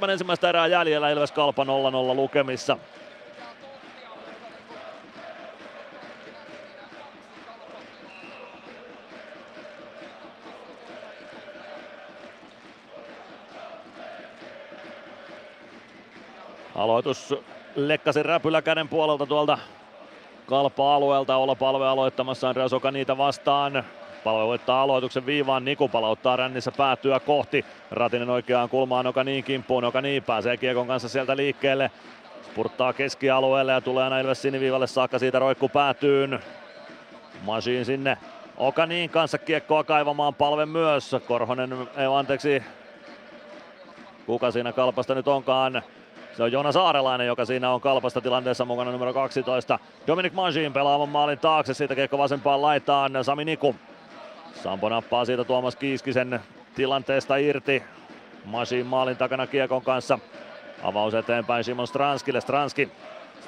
18.47 0.03 0.11
ensimmäistä 0.11 0.49
erää 0.49 0.67
jäljellä 0.67 1.11
Ilves 1.11 1.33
Kalpa 1.33 1.65
0-0 1.65 1.67
lukemissa. 2.15 2.77
Aloitus 16.75 17.35
Lekkasin 17.77 18.25
räpylä 18.25 18.63
käden 18.63 18.89
puolelta 18.89 19.27
tuolta 19.27 19.59
kalpa-alueelta. 20.47 21.37
Olla 21.37 21.55
palve 21.55 21.87
aloittamassa 21.87 22.49
Andreas 22.49 22.73
Oka 22.73 22.91
niitä 22.91 23.19
vastaan. 23.19 23.85
Palve 24.25 24.47
voittaa 24.47 24.83
aloituksen 24.83 25.27
viivaan, 25.27 25.65
Niku 25.65 25.89
palauttaa 25.89 26.37
rännissä 26.37 26.73
päätyä 26.77 27.21
kohti. 27.21 27.65
Ratinen 27.91 28.31
oikeaan 28.31 28.69
kulmaan, 28.69 29.07
Oka 29.07 29.25
niin 29.25 29.45
kimppuun, 29.45 29.85
Oka 29.85 30.01
niin 30.01 30.23
pääsee 30.23 30.57
Kiekon 30.57 30.87
kanssa 30.87 31.09
sieltä 31.09 31.37
liikkeelle. 31.37 31.91
Spurttaa 32.51 32.93
keskialueelle 32.93 33.73
ja 33.73 33.81
tulee 33.81 34.05
aina 34.05 34.21
Ilves 34.21 34.43
siniviivalle 34.43 34.87
saakka 34.87 35.19
siitä 35.19 35.39
roikku 35.39 35.69
päätyyn. 35.69 36.41
Masiin 37.43 37.85
sinne 37.85 38.19
Okanin 38.57 39.11
kanssa 39.11 39.39
kiekkoa 39.39 39.85
kaivamaan 39.85 40.35
palve 40.35 40.67
myös. 40.67 41.17
Korhonen, 41.29 41.89
ei 41.97 42.07
anteeksi, 42.07 42.63
kuka 44.27 44.51
siinä 44.51 44.73
kalpasta 44.73 45.15
nyt 45.15 45.29
onkaan. 45.29 45.83
Se 46.37 46.43
on 46.43 46.53
Joona 46.53 46.73
Saarelainen, 46.73 47.27
joka 47.27 47.45
siinä 47.45 47.71
on 47.71 47.81
kalpasta 47.81 48.21
tilanteessa 48.21 48.65
mukana 48.65 48.93
numero 48.93 49.13
12. 49.13 49.79
Dominic 50.07 50.33
Mangin 50.33 50.73
pelaavan 50.73 51.09
maalin 51.09 51.39
taakse, 51.39 51.75
siitä 51.75 51.95
kiekko 51.95 52.19
vasempaan 52.19 52.63
laitaan 52.63 53.13
Sami 53.23 53.45
Niku. 53.45 53.77
Sampo 54.63 54.89
nappaa 54.89 55.25
siitä 55.25 55.45
Tuomas 55.45 55.77
Kiiskisen 55.77 56.41
tilanteesta 56.75 57.37
irti. 57.37 57.83
Mangin 58.45 58.87
maalin 58.87 59.17
takana 59.17 59.47
kiekon 59.47 59.83
kanssa. 59.83 60.19
Avaus 60.83 61.15
eteenpäin 61.15 61.65
Simon 61.65 61.87
Stranskille. 61.87 62.41
Stranski 62.41 62.91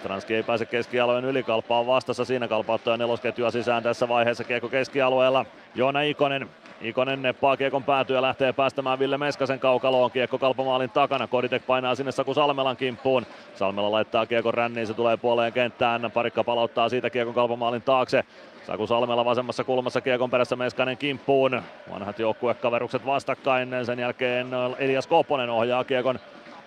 Stranski 0.02 0.34
ei 0.34 0.42
pääse 0.42 0.66
keskialueen 0.66 1.24
yli, 1.24 1.42
Kalpa 1.42 1.78
on 1.78 1.86
vastassa 1.86 2.24
siinä, 2.24 2.48
Kalpa 2.48 2.74
ottaa 2.74 2.96
nelosketjua 2.96 3.50
sisään 3.50 3.82
tässä 3.82 4.08
vaiheessa, 4.08 4.44
kiekko 4.44 4.68
keskialueella, 4.68 5.46
Joona 5.74 6.00
Ikonen, 6.00 6.50
Ikonen 6.82 7.22
neppaa 7.22 7.56
kiekon 7.56 7.84
päätyä 7.84 8.16
ja 8.16 8.22
lähtee 8.22 8.52
päästämään 8.52 8.98
Ville 8.98 9.18
Meskasen 9.18 9.60
kaukaloon. 9.60 10.10
Kiekko 10.10 10.38
kalpamaalin 10.38 10.90
takana. 10.90 11.26
Koditek 11.26 11.66
painaa 11.66 11.94
sinne 11.94 12.12
Saku 12.12 12.34
Salmelan 12.34 12.76
kimppuun. 12.76 13.26
Salmela 13.54 13.92
laittaa 13.92 14.26
kiekon 14.26 14.54
ränniin. 14.54 14.86
Se 14.86 14.94
tulee 14.94 15.16
puoleen 15.16 15.52
kenttään. 15.52 16.10
Parikka 16.14 16.44
palauttaa 16.44 16.88
siitä 16.88 17.10
kiekon 17.10 17.34
kalpamaalin 17.34 17.82
taakse. 17.82 18.24
Saku 18.66 18.86
Salmela 18.86 19.24
vasemmassa 19.24 19.64
kulmassa 19.64 20.00
kiekon 20.00 20.30
perässä 20.30 20.56
Meskanen 20.56 20.96
kimppuun. 20.96 21.62
Vanhat 21.92 22.18
joukkuekaverukset 22.18 23.06
vastakkain. 23.06 23.68
Sen 23.86 23.98
jälkeen 23.98 24.46
Elias 24.78 25.06
Koponen 25.06 25.50
ohjaa 25.50 25.84
kiekon 25.84 26.18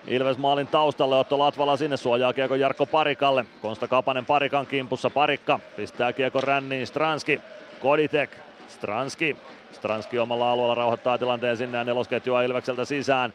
Ilves 0.08 0.38
maalin 0.38 0.68
taustalle, 0.68 1.16
Otto 1.16 1.40
Latvala 1.40 1.78
sinne 1.78 1.98
suojaa 1.98 2.34
kiekon 2.34 2.60
Jarkko 2.60 2.86
Parikalle. 2.86 3.46
Konsta 3.62 3.88
Kapanen 3.88 4.26
Parikan 4.26 4.68
kimpussa, 4.68 5.10
Parikka 5.10 5.60
pistää 5.76 6.14
kiekon 6.14 6.44
ränniin, 6.44 6.88
Stranski, 6.88 7.42
Koditek, 7.82 8.30
Stranski 8.68 9.38
Stranski 9.76 10.20
omalla 10.20 10.52
alueella 10.52 10.76
rauhoittaa 10.76 11.18
tilanteen 11.18 11.58
sinne 11.58 11.78
ja 11.78 11.84
nelosketjua 11.84 12.44
Ilvekseltä 12.44 12.86
sisään. 12.86 13.34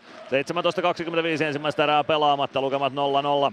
17.25 1.39 1.43
ensimmäistä 1.43 1.83
erää 1.85 2.05
pelaamatta, 2.05 2.61
lukemat 2.61 2.93
0-0. 2.93 3.53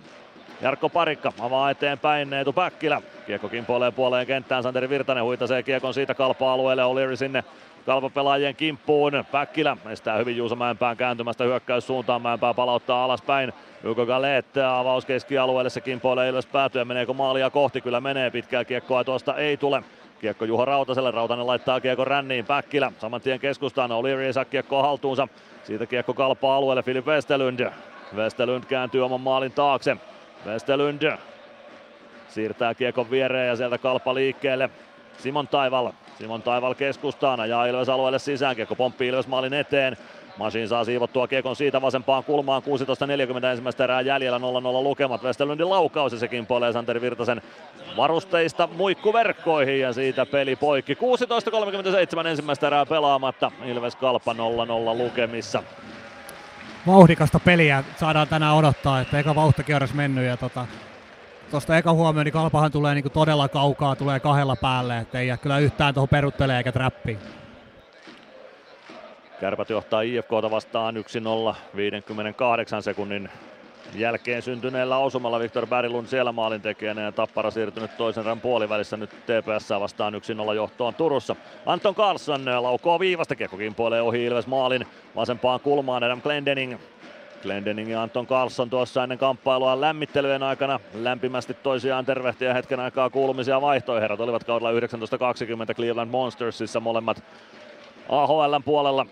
Jarkko 0.62 0.90
Parikka 0.90 1.34
avaa 1.40 1.70
eteenpäin, 1.70 2.34
Eetu 2.34 2.54
Päkkilä. 2.54 3.02
Kiekko 3.26 3.50
kimpoilee 3.50 3.92
puoleen 3.92 4.28
kenttään, 4.28 4.64
Santeri 4.64 4.90
Virtanen 4.90 5.24
huitasee 5.24 5.64
kiekon 5.64 5.94
siitä 5.94 6.14
kalpa-alueelle, 6.14 6.84
O'Leary 6.84 7.16
sinne 7.16 7.44
kalpapelaajien 7.86 8.56
kimppuun. 8.56 9.24
Päkkilä 9.32 9.78
estää 9.90 10.18
hyvin 10.18 10.38
Juuso 10.38 10.56
Mäenpään 10.56 10.98
kääntymästä 10.98 11.44
hyökkäyssuuntaan. 11.44 12.22
Mäenpää 12.22 12.54
palauttaa 12.54 13.04
alaspäin. 13.04 13.54
Juko 13.84 14.06
Galet 14.06 14.58
avaus 14.58 15.06
keskialueelle, 15.06 15.70
se 15.70 15.82
kimpoilee 15.82 16.30
Ilves 16.30 16.46
päätyä. 16.46 16.86
Meneekö 16.86 17.14
maalia 17.14 17.50
kohti? 17.50 17.82
Kyllä 17.82 18.02
menee 18.02 18.32
pitkää 18.32 18.66
kiekkoa 18.66 19.04
tuosta 19.04 19.36
ei 19.36 19.58
tule. 19.58 19.84
Kiekko 20.22 20.46
Juho 20.46 20.66
Rautaselle, 20.66 21.12
Rautanen 21.12 21.48
laittaa 21.48 21.82
kiekko 21.82 22.06
ränniin, 22.06 22.46
Päkkilä 22.46 22.92
saman 23.00 23.22
tien 23.22 23.40
keskustaan, 23.40 23.92
O'Leary 23.92 24.34
saa 24.34 24.46
kiekkoa 24.46 24.82
haltuunsa. 24.82 25.28
Siitä 25.64 25.86
kiekko 25.86 26.14
kalpaa 26.14 26.58
alueelle, 26.58 26.84
Filip 26.84 27.08
Westerlund. 27.08 27.72
Westerlund 28.16 28.64
kääntyy 28.66 29.06
oman 29.06 29.22
maalin 29.22 29.52
taakse. 29.52 29.98
Westerlund 30.46 31.18
siirtää 32.30 32.74
kiekon 32.74 33.12
viereen 33.12 33.48
ja 33.48 33.56
sieltä 33.56 33.78
kalpa 33.78 34.14
liikkeelle. 34.14 34.70
Simon 35.18 35.48
Taival. 35.48 35.92
Simon 36.18 36.42
Taival 36.42 36.74
keskustaan 36.74 37.40
ajaa 37.40 37.66
Ilves 37.66 37.90
alueelle 37.90 38.20
sisään. 38.20 38.56
Kiekko 38.56 38.76
pomppii 38.76 39.08
Ilves 39.08 39.28
maalin 39.28 39.54
eteen. 39.54 39.98
Masin 40.38 40.68
saa 40.68 40.84
siivottua 40.84 41.28
kiekon 41.28 41.56
siitä 41.56 41.82
vasempaan 41.82 42.24
kulmaan. 42.24 42.62
16.40 43.42 43.46
ensimmäistä 43.46 43.84
erää 43.84 44.02
jäljellä 44.02 44.38
0-0 44.38 44.42
lukemat. 44.84 45.24
Westerlundin 45.24 45.70
laukaus 45.70 46.12
ja 46.14 46.20
sekin 46.20 46.46
polee 46.46 46.74
Santeri 46.74 47.02
Virtasen 47.02 47.42
varusteista 47.98 48.68
muikkuverkkoihin 48.68 49.80
ja 49.80 49.94
siitä 49.94 50.26
peli 50.26 50.56
poikki. 50.56 50.94
16.37 50.94 52.28
ensimmäistä 52.28 52.68
erää 52.68 52.86
pelaamatta. 52.86 53.52
Ilves 53.66 53.96
Kalpa 53.96 54.34
0-0 54.34 54.38
lukemissa. 54.98 55.64
Vauhdikasta 56.88 57.40
peliä 57.40 57.84
saadaan 58.00 58.28
tänään 58.28 58.56
odottaa, 58.56 59.02
että 59.02 59.20
eka 59.20 59.36
vauhtakierros 59.36 59.94
mennyt 59.94 60.26
ja 60.26 60.38
tota, 60.38 60.66
tuosta 61.52 61.78
eka 61.78 61.94
huomioon, 61.94 62.26
niin 62.26 62.34
Kalpahan 62.34 62.72
tulee 62.72 62.96
niin 62.96 63.12
todella 63.12 63.48
kaukaa, 63.48 63.96
tulee 63.96 64.20
kahdella 64.20 64.56
päälle, 64.56 64.98
että 64.98 65.20
ei 65.20 65.28
jää 65.28 65.38
kyllä 65.38 65.60
yhtään 65.60 65.94
tuohon 65.94 66.10
peruttelee 66.10 66.58
eikä 66.58 66.72
trappiin. 66.72 67.20
Kärpät 69.40 69.70
johtaa 69.70 70.02
IFKta 70.02 70.52
vastaan 70.52 70.96
1-0 71.52 71.56
58 71.76 72.84
sekunnin 72.84 73.30
jälkeen 73.96 74.42
syntyneellä 74.42 74.98
osumalla 74.98 75.40
Viktor 75.40 75.68
Berglund 75.68 76.08
siellä 76.08 76.32
maalintekijänä 76.32 77.02
ja 77.02 77.12
Tappara 77.12 77.52
siirtynyt 77.52 77.98
toisen 77.98 78.26
rän 78.26 78.42
puolivälissä 78.42 78.98
nyt 78.98 79.10
TPS 79.10 79.70
vastaan 79.70 80.14
1-0 80.50 80.54
johtoon 80.56 80.94
Turussa. 80.94 81.36
Anton 81.66 81.96
Carlson 81.96 82.46
laukoo 82.46 83.00
viivasta, 83.00 83.36
kiekko 83.36 83.58
kimpoilee 83.58 84.02
ohi 84.02 84.26
Ilves 84.26 84.48
maalin 84.48 84.88
vasempaan 85.16 85.60
kulmaan 85.60 86.04
Adam 86.04 86.22
Glendening. 86.22 86.78
Glendening 87.42 87.92
ja 87.92 88.02
Anton 88.02 88.28
Carlson 88.28 88.70
tuossa 88.70 89.04
ennen 89.04 89.18
kamppailua 89.18 89.82
lämmittelyjen 89.82 90.44
aikana 90.44 90.80
lämpimästi 90.94 91.54
toisiaan 91.54 92.06
tervehtiä 92.06 92.54
hetken 92.54 92.80
aikaa 92.80 93.10
kuulumisia 93.10 93.62
vaihtoehdot 93.62 94.20
olivat 94.20 94.44
kaudella 94.44 94.70
1920 94.70 95.74
Cleveland 95.74 96.12
Monstersissa 96.12 96.80
molemmat 96.80 97.24
AHLn 98.10 98.64
puolella 98.66 99.06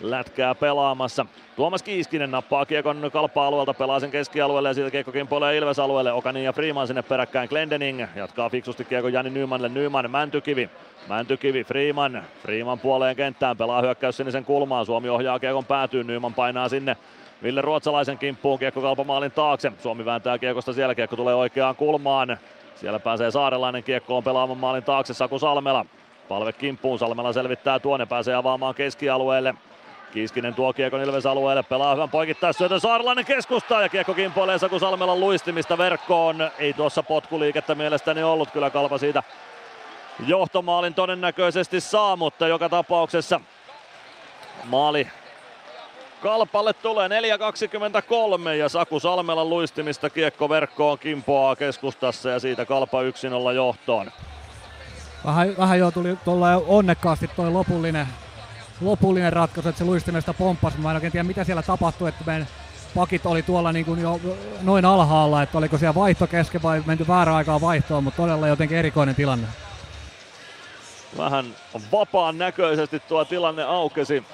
lätkää 0.00 0.54
pelaamassa. 0.54 1.26
Tuomas 1.56 1.82
Kiiskinen 1.82 2.30
nappaa 2.30 2.66
kiekon 2.66 3.10
kalpa-alueelta, 3.12 3.74
pelaa 3.74 4.00
sen 4.00 4.10
keskialueelle 4.10 4.68
ja 4.68 4.74
siitä 4.74 4.90
kiekko 4.90 5.12
kimpoilee 5.12 5.56
Ilves-alueelle. 5.56 6.12
Okani 6.12 6.44
ja 6.44 6.52
Freeman 6.52 6.86
sinne 6.86 7.02
peräkkäin. 7.02 7.48
Glendening 7.48 8.06
jatkaa 8.16 8.48
fiksusti 8.48 8.84
kiekon 8.84 9.12
Jani 9.12 9.30
Nymanille. 9.30 9.68
Nyman, 9.68 10.10
Mäntykivi. 10.10 10.70
Mäntykivi, 11.08 11.64
Freeman. 11.64 12.22
Freeman 12.42 12.78
puoleen 12.78 13.16
kenttään, 13.16 13.56
pelaa 13.56 13.80
hyökkäys 13.82 14.16
sinisen 14.16 14.44
kulmaan. 14.44 14.86
Suomi 14.86 15.08
ohjaa 15.08 15.38
kiekon 15.38 15.64
päätyyn, 15.64 16.06
Nyman 16.06 16.34
painaa 16.34 16.68
sinne 16.68 16.96
Ville 17.42 17.60
Ruotsalaisen 17.60 18.18
kimppuun 18.18 18.58
kiekko 18.58 18.80
kalpamaalin 18.80 19.32
taakse. 19.32 19.72
Suomi 19.78 20.04
vääntää 20.04 20.38
kiekosta 20.38 20.72
siellä, 20.72 20.94
kiekko 20.94 21.16
tulee 21.16 21.34
oikeaan 21.34 21.76
kulmaan. 21.76 22.38
Siellä 22.74 22.98
pääsee 22.98 23.30
Saarelainen 23.30 23.84
kiekkoon 23.84 24.24
pelaamaan 24.24 24.58
maalin 24.58 24.82
taakse 24.82 25.14
Saku 25.14 25.38
Salmela. 25.38 25.86
Palve 26.28 26.52
kimppuun, 26.52 26.98
Salmela 26.98 27.32
selvittää 27.32 27.78
tuonne, 27.78 28.06
pääsee 28.06 28.34
avaamaan 28.34 28.74
keskialueelle. 28.74 29.54
Kiiskinen 30.12 30.54
tuo 30.54 30.72
kiekon 30.72 31.00
Ilves 31.00 31.26
alueelle, 31.26 31.62
pelaa 31.62 31.94
hyvän 31.94 32.08
poikittaisyötön 32.08 32.80
Saarelainen 32.80 33.24
keskustaa 33.24 33.82
ja 33.82 33.88
kiekko 33.88 34.14
kimpoilee 34.14 34.58
Saku 34.58 34.78
Salmelan 34.78 35.20
luistimista 35.20 35.78
verkkoon. 35.78 36.50
Ei 36.58 36.72
tuossa 36.72 37.02
potkuliikettä 37.02 37.74
mielestäni 37.74 38.22
ollut, 38.22 38.50
kyllä 38.50 38.70
kalpa 38.70 38.98
siitä 38.98 39.22
johtomaalin 40.26 40.94
todennäköisesti 40.94 41.80
saa, 41.80 42.16
mutta 42.16 42.48
joka 42.48 42.68
tapauksessa 42.68 43.40
maali 44.64 45.08
Kalpalle 46.22 46.72
tulee 46.72 47.08
4.23 47.08 48.48
ja 48.48 48.68
Saku 48.68 49.00
Salmelan 49.00 49.50
luistimista 49.50 50.10
kiekko 50.10 50.48
verkkoon 50.48 50.98
kimpoaa 50.98 51.56
keskustassa 51.56 52.30
ja 52.30 52.38
siitä 52.38 52.64
Kalpa 52.64 52.98
1-0 53.02 53.52
johtoon. 53.54 54.10
Vähän, 55.24 55.56
vähän 55.58 55.78
jo 55.78 55.90
tuli 55.90 56.16
tuolla 56.24 56.46
onnekkaasti 56.66 57.30
toi 57.36 57.50
lopullinen 57.50 58.06
lopullinen 58.80 59.32
ratkaisu, 59.32 59.68
että 59.68 59.78
se 59.78 59.84
luistimesta 59.84 60.34
pomppasi. 60.34 60.78
Mä 60.78 60.90
en 60.90 60.96
oikein 60.96 61.12
tiedä, 61.12 61.24
mitä 61.24 61.44
siellä 61.44 61.62
tapahtui, 61.62 62.08
että 62.08 62.24
meidän 62.26 62.48
pakit 62.94 63.26
oli 63.26 63.42
tuolla 63.42 63.72
niin 63.72 63.84
kuin 63.84 64.00
jo 64.00 64.20
noin 64.62 64.84
alhaalla, 64.84 65.42
että 65.42 65.58
oliko 65.58 65.78
siellä 65.78 65.94
vaihto 65.94 66.26
kesken 66.26 66.62
vai 66.62 66.82
menty 66.86 67.08
väärään 67.08 67.36
aikaan 67.36 67.60
vaihtoon, 67.60 68.04
mutta 68.04 68.22
todella 68.22 68.48
jotenkin 68.48 68.78
erikoinen 68.78 69.14
tilanne. 69.14 69.46
Vähän 71.18 71.56
vapaan 71.92 72.38
näköisesti 72.38 73.00
tuo 73.00 73.24
tilanne 73.24 73.62
aukesi. 73.62 74.24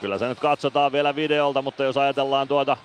Kyllä 0.00 0.18
se 0.18 0.28
nyt 0.28 0.40
katsotaan 0.40 0.92
vielä 0.92 1.16
videolta, 1.16 1.62
mutta 1.62 1.84
jos 1.84 1.96
ajatellaan 1.96 2.48
tuota 2.48 2.76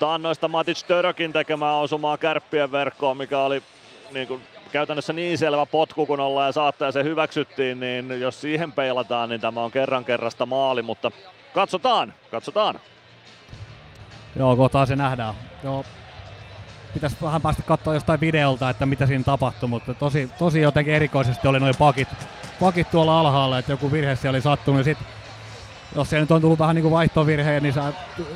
taannoista 0.00 0.48
Matic 0.48 0.82
Törökin 0.86 1.32
tekemää 1.32 1.76
osumaa 1.76 2.18
kärppien 2.18 2.72
verkkoon, 2.72 3.16
mikä 3.16 3.38
oli 3.38 3.62
niin 4.12 4.28
kuin 4.28 4.42
käytännössä 4.74 5.12
niin 5.12 5.38
selvä 5.38 5.66
potku 5.66 6.06
kun 6.06 6.20
ollaan 6.20 6.48
ja 6.48 6.52
saattaa 6.52 6.92
se 6.92 7.04
hyväksyttiin, 7.04 7.80
niin 7.80 8.20
jos 8.20 8.40
siihen 8.40 8.72
peilataan, 8.72 9.28
niin 9.28 9.40
tämä 9.40 9.62
on 9.62 9.70
kerran 9.70 10.04
kerrasta 10.04 10.46
maali, 10.46 10.82
mutta 10.82 11.10
katsotaan, 11.54 12.14
katsotaan. 12.30 12.80
Joo, 14.36 14.56
kohtaa 14.56 14.86
se 14.86 14.96
nähdään. 14.96 15.34
Joo, 15.64 15.84
pitäisi 16.94 17.16
vähän 17.22 17.42
päästä 17.42 17.62
katsoa 17.62 17.94
jostain 17.94 18.20
videolta, 18.20 18.70
että 18.70 18.86
mitä 18.86 19.06
siinä 19.06 19.24
tapahtui, 19.24 19.68
mutta 19.68 19.94
tosi, 19.94 20.30
tosi 20.38 20.60
jotenkin 20.60 20.94
erikoisesti 20.94 21.48
oli 21.48 21.60
noin 21.60 21.74
pakit, 21.78 22.08
pakit 22.60 22.90
tuolla 22.90 23.20
alhaalla, 23.20 23.58
että 23.58 23.72
joku 23.72 23.92
virhe 23.92 24.16
siellä 24.16 24.36
oli 24.36 24.42
sattunut. 24.42 24.78
Ja 24.78 24.84
sit, 24.84 24.98
jos 25.94 26.10
se 26.10 26.20
nyt 26.20 26.30
on 26.30 26.40
tullut 26.40 26.58
vähän 26.58 26.74
niin 26.74 26.90
kuin 26.90 27.10
niin 27.60 27.74
sä 27.74 27.92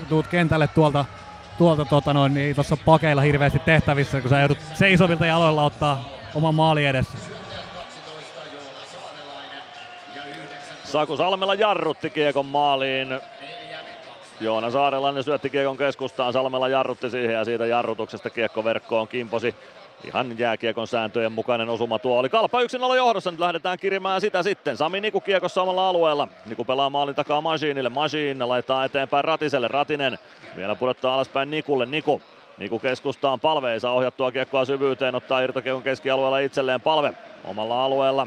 tuut 0.08 0.26
kentälle 0.26 0.68
tuolta 0.68 1.04
tuolta 1.58 1.84
tota 1.84 2.14
noin, 2.14 2.34
niin 2.34 2.54
tuossa 2.54 2.76
pakeilla 2.76 3.22
hirveästi 3.22 3.58
tehtävissä, 3.58 4.20
kun 4.20 4.30
sä 4.30 4.40
joudut 4.40 4.58
seisovilta 4.74 5.26
jaloilla 5.26 5.64
ottaa 5.64 6.17
oman 6.34 6.54
maali 6.54 6.86
edessä. 6.86 7.18
Saku 10.84 11.16
Salmela 11.16 11.54
jarrutti 11.54 12.10
kiekon 12.10 12.46
maaliin. 12.46 13.20
Joona 14.40 14.70
Saarelainen 14.70 15.24
syötti 15.24 15.50
kiekon 15.50 15.76
keskustaan, 15.76 16.32
Salmela 16.32 16.68
jarrutti 16.68 17.10
siihen 17.10 17.34
ja 17.34 17.44
siitä 17.44 17.66
jarrutuksesta 17.66 18.30
kiekko 18.30 18.64
verkkoon 18.64 19.08
kimposi. 19.08 19.54
Ihan 20.04 20.38
jääkiekon 20.38 20.86
sääntöjen 20.86 21.32
mukainen 21.32 21.68
osuma 21.68 21.98
tuo 21.98 22.18
oli. 22.18 22.28
Kalpa 22.28 22.60
1-0 22.60 22.96
johdossa, 22.96 23.30
nyt 23.30 23.40
lähdetään 23.40 23.78
kirimään 23.78 24.20
sitä 24.20 24.42
sitten. 24.42 24.76
Sami 24.76 25.00
Niku 25.00 25.20
kiekossa 25.20 25.62
omalla 25.62 25.88
alueella. 25.88 26.28
Niku 26.46 26.64
pelaa 26.64 26.90
maalin 26.90 27.14
takaa 27.14 27.40
Masiinille. 27.40 27.88
Masiin 27.88 28.48
laittaa 28.48 28.84
eteenpäin 28.84 29.24
Ratiselle. 29.24 29.68
Ratinen 29.68 30.18
vielä 30.56 30.74
pudottaa 30.74 31.14
alaspäin 31.14 31.50
Nikulle. 31.50 31.86
Niku 31.86 32.22
Niku 32.58 32.78
keskustaan 32.78 33.40
palve, 33.40 33.72
ei 33.72 33.80
saa 33.80 33.92
ohjattua 33.92 34.32
kiekkoa 34.32 34.64
syvyyteen, 34.64 35.14
ottaa 35.14 35.40
irtokiekon 35.40 35.82
keskialueella 35.82 36.38
itselleen 36.38 36.80
palve 36.80 37.14
omalla 37.44 37.84
alueella. 37.84 38.26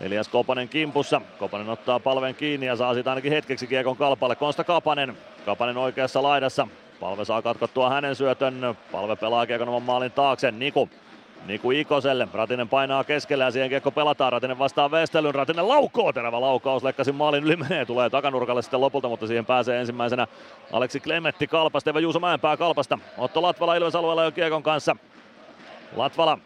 Elias 0.00 0.28
Kopanen 0.28 0.68
kimpussa. 0.68 1.20
Kopanen 1.38 1.68
ottaa 1.68 2.00
palven 2.00 2.34
kiinni 2.34 2.66
ja 2.66 2.76
saa 2.76 2.94
siitä 2.94 3.10
ainakin 3.10 3.32
hetkeksi 3.32 3.66
kiekon 3.66 3.96
kalpalle. 3.96 4.36
Konsta 4.36 4.64
Kapanen. 4.64 5.16
Kapanen 5.46 5.76
oikeassa 5.76 6.22
laidassa. 6.22 6.68
Palve 7.00 7.24
saa 7.24 7.42
katkottua 7.42 7.90
hänen 7.90 8.16
syötön. 8.16 8.76
Palve 8.92 9.16
pelaa 9.16 9.46
kiekon 9.46 9.68
oman 9.68 9.82
maalin 9.82 10.12
taakse. 10.12 10.50
Niku. 10.50 10.88
Niku 11.46 11.70
Ikoselle. 11.70 12.28
Ratinen 12.34 12.68
painaa 12.68 13.04
keskellä 13.04 13.44
ja 13.44 13.50
siihen 13.50 13.68
kiekko 13.68 13.90
pelataan. 13.90 14.32
Ratinen 14.32 14.58
vastaa 14.58 14.90
Vestelyn. 14.90 15.34
Ratinen 15.34 15.68
laukoo. 15.68 16.12
Terävä 16.12 16.40
laukaus. 16.40 16.82
Lekkasin 16.82 17.14
maalin 17.14 17.44
yli 17.44 17.56
menee. 17.68 17.84
Tulee 17.84 18.10
takanurkalle 18.10 18.62
sitten 18.62 18.80
lopulta, 18.80 19.08
mutta 19.08 19.26
siihen 19.26 19.46
pääsee 19.46 19.80
ensimmäisenä 19.80 20.26
Aleksi 20.72 21.00
Klemetti 21.00 21.46
Kalpasta. 21.46 21.90
Eva 21.90 22.00
Juuso 22.00 22.20
Mäenpää 22.20 22.56
Kalpasta. 22.56 22.98
Otto 23.18 23.42
Latvala 23.42 23.74
Ilves 23.74 23.94
alueella 23.94 24.24
jo 24.24 24.32
kiekon 24.32 24.62
kanssa. 24.62 24.96
Latvala 25.96 26.38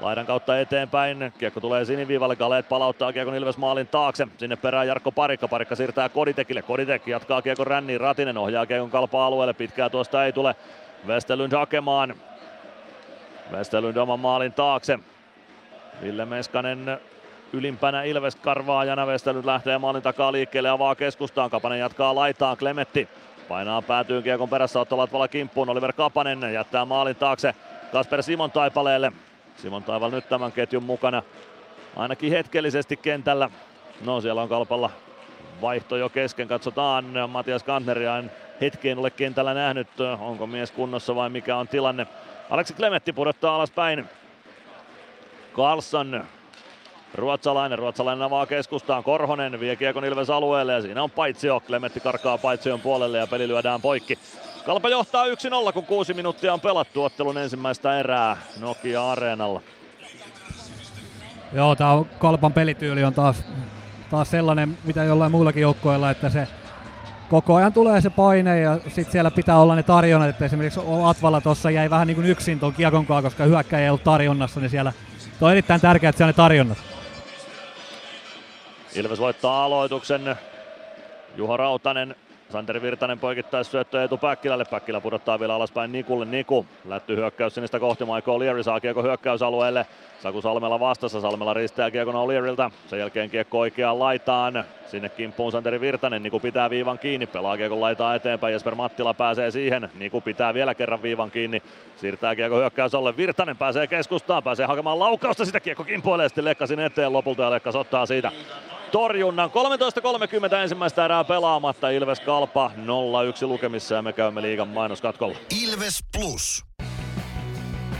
Laidan 0.00 0.26
kautta 0.26 0.60
eteenpäin. 0.60 1.32
Kiekko 1.38 1.60
tulee 1.60 1.84
siniviivalle. 1.84 2.36
Galeet 2.36 2.68
palauttaa 2.68 3.12
Kiekon 3.12 3.34
Ilves 3.34 3.56
maalin 3.56 3.86
taakse. 3.86 4.28
Sinne 4.38 4.56
perään 4.56 4.88
Jarkko 4.88 5.12
Parikka. 5.12 5.48
Parikka 5.48 5.74
siirtää 5.76 6.08
Koditekille. 6.08 6.62
Koditek 6.62 7.06
jatkaa 7.06 7.42
Kiekon 7.42 7.66
ränniin. 7.66 8.00
Ratinen 8.00 8.38
ohjaa 8.38 8.66
Kiekon 8.66 8.90
kalpa 8.90 9.26
alueelle. 9.26 9.52
Pitkää 9.54 9.90
tuosta 9.90 10.24
ei 10.24 10.32
tule. 10.32 10.54
Westerlund 11.06 11.52
hakemaan. 11.52 12.14
Westerlund 13.52 13.96
oman 13.96 14.20
maalin 14.20 14.52
taakse. 14.52 14.98
Ville 16.02 16.24
Meskanen 16.24 17.00
ylimpänä 17.52 18.02
Ilves 18.02 18.36
karvaajana. 18.36 19.06
Westerlund 19.06 19.46
lähtee 19.46 19.78
maalin 19.78 20.02
takaa 20.02 20.32
liikkeelle 20.32 20.68
ja 20.68 20.72
avaa 20.72 20.94
keskustaan. 20.94 21.50
Kapanen 21.50 21.78
jatkaa 21.78 22.14
laitaan. 22.14 22.56
Klemetti 22.56 23.08
painaa 23.48 23.82
päätyy 23.82 24.22
Kiekon 24.22 24.48
perässä. 24.48 24.80
Otto 24.80 24.96
Latvala 24.96 25.28
kimppuun. 25.28 25.68
Oliver 25.68 25.92
Kapanen 25.92 26.52
jättää 26.52 26.84
maalin 26.84 27.16
taakse. 27.16 27.54
Kasper 27.92 28.22
Simon 28.22 28.50
Taipaleelle. 28.50 29.12
Simon 29.56 29.82
Taival 29.82 30.10
nyt 30.10 30.28
tämän 30.28 30.52
ketjun 30.52 30.82
mukana 30.82 31.22
ainakin 31.96 32.30
hetkellisesti 32.30 32.96
kentällä. 32.96 33.50
No 34.04 34.20
siellä 34.20 34.42
on 34.42 34.48
kalpalla 34.48 34.90
vaihto 35.60 35.96
jo 35.96 36.08
kesken. 36.08 36.48
Katsotaan 36.48 37.04
Matias 37.28 37.62
Kantneria 37.62 38.18
en 38.18 38.30
hetkeen 38.60 38.98
ole 38.98 39.10
kentällä 39.10 39.54
nähnyt. 39.54 39.88
Onko 40.20 40.46
mies 40.46 40.70
kunnossa 40.70 41.14
vai 41.14 41.30
mikä 41.30 41.56
on 41.56 41.68
tilanne. 41.68 42.06
Aleksi 42.54 42.74
Klemetti 42.74 43.12
pudottaa 43.12 43.54
alaspäin. 43.54 44.04
Karlsson 45.52 46.24
Ruotsalainen, 47.14 47.78
ruotsalainen 47.78 48.22
avaa 48.22 48.46
keskustaan, 48.46 49.04
Korhonen 49.04 49.60
vie 49.60 49.76
Kiekon 49.76 50.04
Ilves 50.04 50.30
alueelle 50.30 50.72
ja 50.72 50.82
siinä 50.82 51.02
on 51.02 51.10
Paitsio. 51.10 51.60
Klemetti 51.60 52.00
karkaa 52.00 52.38
Paitsion 52.38 52.80
puolelle 52.80 53.18
ja 53.18 53.26
peli 53.26 53.48
lyödään 53.48 53.82
poikki. 53.82 54.18
Kalpa 54.66 54.88
johtaa 54.88 55.24
1-0, 55.26 55.72
kun 55.72 55.86
kuusi 55.86 56.14
minuuttia 56.14 56.52
on 56.52 56.60
pelattu 56.60 57.02
ottelun 57.02 57.38
ensimmäistä 57.38 57.98
erää 57.98 58.36
Nokia 58.60 59.10
Areenalla. 59.10 59.60
Joo, 61.52 61.76
tämä 61.76 62.02
Kalpan 62.18 62.52
pelityyli 62.52 63.04
on 63.04 63.14
taas, 63.14 63.44
taas 64.10 64.30
sellainen, 64.30 64.78
mitä 64.84 65.04
jollain 65.04 65.32
muullakin 65.32 65.62
joukkoilla, 65.62 66.10
että 66.10 66.30
se 66.30 66.48
koko 67.34 67.54
ajan 67.54 67.72
tulee 67.72 68.00
se 68.00 68.10
paine 68.10 68.60
ja 68.60 68.78
sitten 68.88 69.12
siellä 69.12 69.30
pitää 69.30 69.58
olla 69.58 69.74
ne 69.74 69.82
tarjonnat, 69.82 70.28
että 70.28 70.44
esimerkiksi 70.44 70.80
Atvala 71.04 71.40
tuossa 71.40 71.70
jäi 71.70 71.90
vähän 71.90 72.06
niin 72.06 72.14
kuin 72.14 72.26
yksin 72.26 72.60
tuon 72.60 72.72
kiekon 72.72 73.06
koska 73.06 73.44
hyökkäjä 73.44 73.82
ei 73.82 73.88
ollut 73.88 74.04
tarjonnassa, 74.04 74.60
niin 74.60 74.70
siellä 74.70 74.92
on 75.40 75.52
erittäin 75.52 75.80
tärkeää, 75.80 76.08
että 76.08 76.16
siellä 76.16 76.28
on 76.28 76.32
ne 76.32 76.36
tarjonnat. 76.36 76.78
Ilves 78.94 79.20
voittaa 79.20 79.64
aloituksen. 79.64 80.36
Juha 81.36 81.56
Rautanen 81.56 82.16
Santeri 82.54 82.82
Virtanen 82.82 83.18
poikittais 83.18 83.70
syöttö 83.70 84.02
Eetu 84.02 84.18
Päkkilälle. 84.18 84.64
Päkkilä 84.64 85.00
pudottaa 85.00 85.40
vielä 85.40 85.54
alaspäin 85.54 85.92
Nikulle. 85.92 86.24
Niku 86.24 86.66
lätty 86.84 87.16
hyökkäys 87.16 87.54
sinistä 87.54 87.80
kohti. 87.80 88.04
Michael 88.04 88.38
Leary 88.38 88.62
saa 88.62 88.80
kiekko 88.80 89.02
hyökkäysalueelle. 89.02 89.86
Saku 90.22 90.42
Salmela 90.42 90.80
vastassa. 90.80 91.20
Salmela 91.20 91.54
ristää 91.54 91.90
kiekon 91.90 92.14
O'Learyltä. 92.14 92.70
Sen 92.86 92.98
jälkeen 92.98 93.30
kiekko 93.30 93.58
oikeaan 93.58 93.98
laitaan. 93.98 94.64
Sinne 94.86 95.08
kimppuun 95.08 95.52
Santeri 95.52 95.80
Virtanen. 95.80 96.22
Niku 96.22 96.40
pitää 96.40 96.70
viivan 96.70 96.98
kiinni. 96.98 97.26
Pelaa 97.26 97.56
kiekon 97.56 97.80
laitaa 97.80 98.14
eteenpäin. 98.14 98.52
Jesper 98.52 98.74
Mattila 98.74 99.14
pääsee 99.14 99.50
siihen. 99.50 99.90
Niku 99.94 100.20
pitää 100.20 100.54
vielä 100.54 100.74
kerran 100.74 101.02
viivan 101.02 101.30
kiinni. 101.30 101.62
Siirtää 101.96 102.36
kiekko 102.36 102.56
hyökkäysalle. 102.58 103.16
Virtanen 103.16 103.56
pääsee 103.56 103.86
keskustaan. 103.86 104.42
Pääsee 104.42 104.66
hakemaan 104.66 104.98
laukausta. 104.98 105.44
Sitä 105.44 105.60
kiekko 105.60 105.84
kimpoilee 105.84 106.28
sitten 106.28 106.44
Lekkasin 106.44 106.80
eteen 106.80 107.12
lopulta 107.12 107.42
ja 107.42 107.50
Lekkas 107.50 107.76
ottaa 107.76 108.06
siitä 108.06 108.32
torjunnan. 108.92 109.50
13.30 109.50 110.54
ensimmäistä 110.54 111.04
erää 111.04 111.24
pelaamatta. 111.24 111.90
Ilves 111.90 112.20
Kalpa 112.20 112.70
0-1 112.76 113.46
lukemissa 113.46 113.94
ja 113.94 114.02
me 114.02 114.12
käymme 114.12 114.42
liigan 114.42 114.68
mainoskatkolla. 114.68 115.36
Ilves 115.62 115.98
Plus. 116.16 116.64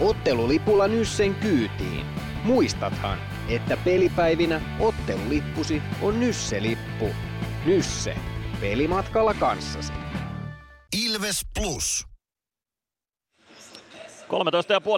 Ottelulipulla 0.00 0.88
Nyssen 0.88 1.34
kyytiin. 1.34 2.06
Muistathan, 2.44 3.18
että 3.48 3.76
pelipäivinä 3.84 4.60
ottelulippusi 4.80 5.82
on 6.02 6.20
Nysse-lippu. 6.20 7.10
Nysse. 7.66 8.16
Pelimatkalla 8.60 9.34
kanssasi. 9.34 9.92
Ilves 11.06 11.40
Plus. 11.60 12.06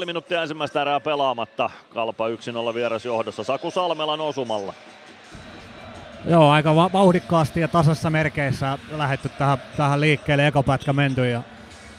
13,5 0.00 0.06
minuuttia 0.06 0.42
ensimmäistä 0.42 0.82
erää 0.82 1.00
pelaamatta. 1.00 1.70
Kalpa 1.94 2.28
1-0 2.70 2.74
vieras 2.74 3.04
johdossa 3.04 3.44
Saku 3.44 3.70
Salmelan 3.70 4.20
osumalla. 4.20 4.74
Joo, 6.27 6.51
aika 6.51 6.74
vauhdikkaasti 6.74 7.61
ja 7.61 7.69
tasassa 7.69 8.11
merkeissä 8.11 8.78
lähetty 8.90 9.28
tähän, 9.28 9.59
tähän 9.77 10.01
liikkeelle, 10.01 10.47
ekopätkä 10.47 10.93
menty. 10.93 11.31
Ja, 11.31 11.43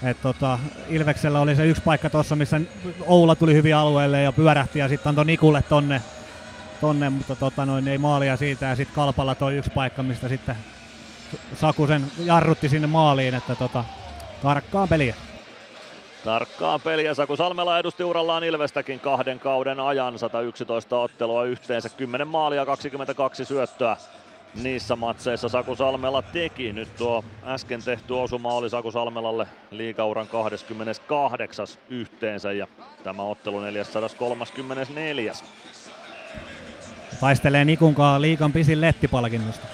et 0.03 0.21
tota, 0.21 0.59
Ilveksellä 0.89 1.39
oli 1.39 1.55
se 1.55 1.67
yksi 1.67 1.83
paikka 1.83 2.09
tuossa, 2.09 2.35
missä 2.35 2.61
Oula 3.05 3.35
tuli 3.35 3.53
hyvin 3.53 3.75
alueelle 3.75 4.21
ja 4.21 4.31
pyörähti 4.31 4.79
ja 4.79 4.87
sitten 4.87 5.09
antoi 5.09 5.25
Nikulle 5.25 5.61
tonne, 5.61 6.01
tonne 6.81 7.09
mutta 7.09 7.35
tota, 7.35 7.65
noin, 7.65 7.87
ei 7.87 7.97
maalia 7.97 8.37
siitä 8.37 8.65
ja 8.65 8.75
sitten 8.75 8.95
Kalpalla 8.95 9.35
toi 9.35 9.55
yksi 9.55 9.69
paikka, 9.69 10.03
mistä 10.03 10.29
sitten 10.29 10.55
Sakusen 11.55 12.11
jarrutti 12.17 12.69
sinne 12.69 12.87
maaliin, 12.87 13.33
että 13.35 13.55
tota, 13.55 13.83
tarkkaa 14.41 14.87
peliä. 14.87 15.15
Tarkkaa 16.27 16.79
peliä. 16.79 17.13
Saku 17.13 17.35
Salmela 17.35 17.79
edusti 17.79 18.03
urallaan 18.03 18.43
Ilvestäkin 18.43 18.99
kahden 18.99 19.39
kauden 19.39 19.79
ajan. 19.79 20.19
111 20.19 20.99
ottelua 20.99 21.43
yhteensä, 21.43 21.89
10 21.89 22.27
maalia, 22.27 22.65
22 22.65 23.45
syöttöä. 23.45 23.97
Niissä 24.61 24.95
matseissa 24.95 25.49
Saku 25.49 25.75
Salmela 25.75 26.21
teki. 26.21 26.73
Nyt 26.73 26.95
tuo 26.95 27.23
äsken 27.45 27.83
tehty 27.83 28.13
osuma 28.13 28.53
oli 28.53 28.69
Saku 28.69 28.91
Salmelalle 28.91 29.47
liikauran 29.71 30.27
28. 30.27 31.67
yhteensä 31.89 32.51
ja 32.51 32.67
tämä 33.03 33.23
ottelu 33.23 33.59
434. 33.59 35.33
Taistelee 37.21 37.65
Nikunkaan 37.65 38.21
liikan 38.21 38.53
pisin 38.53 38.81
lettipalkinnosta. 38.81 39.67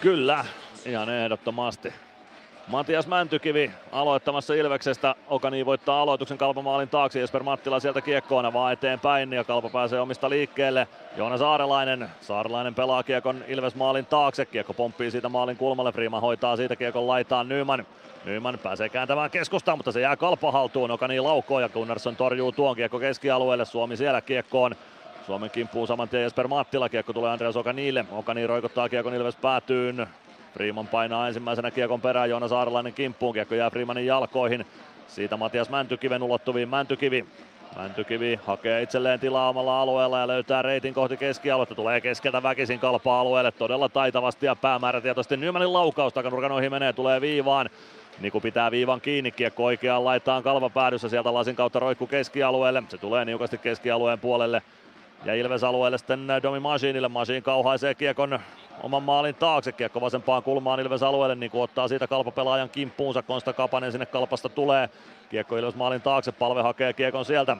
Kyllä, 0.00 0.44
ihan 0.86 1.10
ehdottomasti. 1.10 1.92
Matias 2.72 3.06
Mäntykivi 3.06 3.70
aloittamassa 3.92 4.54
Ilveksestä. 4.54 5.14
Okani 5.28 5.66
voittaa 5.66 6.02
aloituksen 6.02 6.38
Kalpamaalin 6.38 6.88
taakse. 6.88 7.20
Jesper 7.20 7.42
Mattila 7.42 7.80
sieltä 7.80 8.00
kiekkoona 8.00 8.52
vaan 8.52 8.72
eteenpäin 8.72 9.32
ja 9.32 9.44
Kalpa 9.44 9.68
pääsee 9.68 10.00
omista 10.00 10.30
liikkeelle. 10.30 10.88
Joona 11.16 11.38
Saarelainen. 11.38 12.08
Saarelainen 12.20 12.74
pelaa 12.74 13.02
kiekon 13.02 13.44
Ilves 13.48 13.74
maalin 13.74 14.06
taakse. 14.06 14.46
Kiekko 14.46 14.74
pomppii 14.74 15.10
siitä 15.10 15.28
maalin 15.28 15.56
kulmalle. 15.56 15.92
Prima 15.92 16.20
hoitaa 16.20 16.56
siitä 16.56 16.76
kiekon 16.76 17.06
laitaan 17.06 17.48
Nyman. 17.48 17.86
Nyman 18.24 18.58
pääsee 18.62 18.88
kääntämään 18.88 19.30
keskustaan, 19.30 19.78
mutta 19.78 19.92
se 19.92 20.00
jää 20.00 20.16
Kalpa 20.16 20.52
haltuun. 20.52 20.90
Okani 20.90 21.20
laukoo 21.20 21.60
ja 21.60 21.68
Gunnarsson 21.68 22.16
torjuu 22.16 22.52
tuon 22.52 22.76
kiekko 22.76 22.98
keskialueelle. 22.98 23.64
Suomi 23.64 23.96
siellä 23.96 24.20
kiekkoon. 24.20 24.74
Suomen 25.26 25.50
kimppuun 25.50 25.86
saman 25.86 26.08
tien 26.08 26.22
Jesper 26.22 26.48
Mattila. 26.48 26.88
Kiekko 26.88 27.12
tulee 27.12 27.30
Andreas 27.30 27.56
Okanille. 27.56 28.04
Okani 28.12 28.46
roikottaa 28.46 28.88
kiekon 28.88 29.14
Ilves 29.14 29.36
päätyyn. 29.36 30.06
Freeman 30.52 30.88
painaa 30.88 31.28
ensimmäisenä 31.28 31.70
kiekon 31.70 32.00
perään, 32.00 32.30
Joona 32.30 32.48
Saarelainen 32.48 32.92
kimppuun, 32.92 33.34
kiekko 33.34 33.54
jää 33.54 33.70
Freemanin 33.70 34.06
jalkoihin. 34.06 34.66
Siitä 35.08 35.36
Matias 35.36 35.70
Mäntykiven 35.70 36.22
ulottuviin 36.22 36.68
Mäntykivi. 36.68 37.26
Mäntykivi 37.76 38.40
hakee 38.44 38.82
itselleen 38.82 39.20
tilaa 39.20 39.48
omalla 39.48 39.80
alueella 39.80 40.18
ja 40.18 40.28
löytää 40.28 40.62
reitin 40.62 40.94
kohti 40.94 41.16
keskialuetta. 41.16 41.74
Tulee 41.74 42.00
keskeltä 42.00 42.42
väkisin 42.42 42.78
kalpaa 42.78 43.20
alueelle 43.20 43.52
todella 43.52 43.88
taitavasti 43.88 44.46
ja 44.46 44.56
päämäärätietoisesti. 44.56 45.36
Nymanin 45.36 45.72
laukaus 45.72 46.12
takanurkan 46.12 46.52
ohi 46.52 46.70
menee, 46.70 46.92
tulee 46.92 47.20
viivaan. 47.20 47.70
Niku 48.20 48.40
pitää 48.40 48.70
viivan 48.70 49.00
kiinni, 49.00 49.30
kiekko 49.30 49.64
oikeaan 49.64 50.04
laitaan 50.04 50.42
kalvapäädyssä, 50.42 51.08
sieltä 51.08 51.34
lasin 51.34 51.56
kautta 51.56 51.78
roikku 51.78 52.06
keskialueelle. 52.06 52.82
Se 52.88 52.98
tulee 52.98 53.24
niukasti 53.24 53.58
keskialueen 53.58 54.18
puolelle. 54.18 54.62
Ja 55.24 55.34
Ilves 55.34 55.64
alueelle 55.64 55.98
sitten 55.98 56.26
Domi 56.42 56.60
Masiinille. 56.60 57.08
Masiin 57.08 57.42
kauhaisee 57.42 57.94
kiekon 57.94 58.38
oman 58.82 59.02
maalin 59.02 59.34
taakse. 59.34 59.72
Kiekko 59.72 60.00
vasempaan 60.00 60.42
kulmaan 60.42 60.80
Ilves 60.80 61.02
alueelle, 61.02 61.34
niin 61.34 61.50
kuin 61.50 61.62
ottaa 61.62 61.88
siitä 61.88 62.06
kalpapelaajan 62.06 62.70
kimppuunsa. 62.70 63.22
Konsta 63.22 63.52
Kapanen 63.52 63.92
sinne 63.92 64.06
kalpasta 64.06 64.48
tulee. 64.48 64.88
Kiekko 65.30 65.56
Ilves 65.56 65.74
maalin 65.74 66.00
taakse, 66.00 66.32
palve 66.32 66.62
hakee 66.62 66.92
kiekon 66.92 67.24
sieltä. 67.24 67.56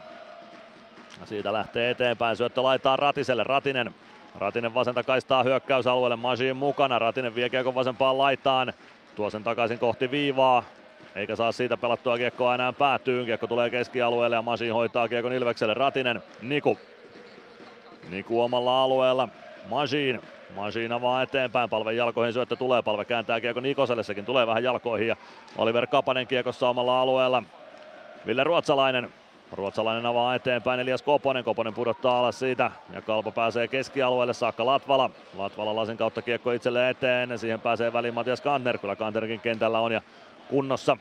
Siitä 1.24 1.52
lähtee 1.52 1.90
eteenpäin, 1.90 2.36
syöttö 2.36 2.62
laittaa 2.62 2.96
Ratiselle, 2.96 3.44
Ratinen. 3.44 3.94
Ratinen 4.38 4.74
vasenta 4.74 5.02
kaistaa 5.02 5.42
hyökkäysalueelle, 5.42 6.16
Masiin 6.16 6.56
mukana, 6.56 6.98
Ratinen 6.98 7.34
vie 7.34 7.50
kiekon 7.50 7.74
vasempaan 7.74 8.18
laitaan. 8.18 8.72
Tuo 9.14 9.30
sen 9.30 9.44
takaisin 9.44 9.78
kohti 9.78 10.10
viivaa, 10.10 10.62
eikä 11.14 11.36
saa 11.36 11.52
siitä 11.52 11.76
pelattua 11.76 12.16
kiekkoa 12.16 12.54
enää 12.54 12.72
päätyyn. 12.72 13.26
Kiekko 13.26 13.46
tulee 13.46 13.70
keskialueelle 13.70 14.36
ja 14.36 14.42
Masiin 14.42 14.74
hoitaa 14.74 15.08
kiekon 15.08 15.32
Ilvekselle. 15.32 15.74
Ratinen, 15.74 16.22
Niku. 16.42 16.78
Niku 18.10 18.42
omalla 18.42 18.82
alueella. 18.84 19.28
Masiin. 19.68 20.20
Masiin 20.54 20.92
avaa 20.92 21.22
eteenpäin, 21.22 21.70
palve 21.70 21.92
jalkoihin 21.92 22.32
syöttö 22.32 22.56
tulee, 22.56 22.82
palve 22.82 23.04
kääntää 23.04 23.40
kiekko 23.40 23.60
Nikoselle, 23.60 24.02
sekin 24.02 24.24
tulee 24.24 24.46
vähän 24.46 24.64
jalkoihin 24.64 25.08
ja 25.08 25.16
Oliver 25.58 25.86
Kapanen 25.86 26.26
kiekossa 26.26 26.68
omalla 26.68 27.00
alueella. 27.00 27.42
Ville 28.26 28.44
Ruotsalainen 28.44 29.12
Ruotsalainen 29.52 30.06
avaa 30.06 30.34
eteenpäin 30.34 30.80
Elias 30.80 31.02
Koponen. 31.02 31.44
Koponen 31.44 31.74
pudottaa 31.74 32.18
alas 32.18 32.38
siitä 32.38 32.70
ja 32.92 33.02
Kalpa 33.02 33.30
pääsee 33.30 33.68
keskialueelle 33.68 34.34
saakka 34.34 34.66
Latvala. 34.66 35.10
Latvala 35.38 35.76
lasin 35.76 35.96
kautta 35.96 36.22
kiekko 36.22 36.52
itselle 36.52 36.90
eteen. 36.90 37.38
Siihen 37.38 37.60
pääsee 37.60 37.92
väliin 37.92 38.14
Matias 38.14 38.40
Kantner. 38.40 38.78
Kyllä 38.78 38.96
Kantnerkin 38.96 39.40
kentällä 39.40 39.80
on 39.80 39.92
ja 39.92 40.02
kunnossa. 40.48 40.96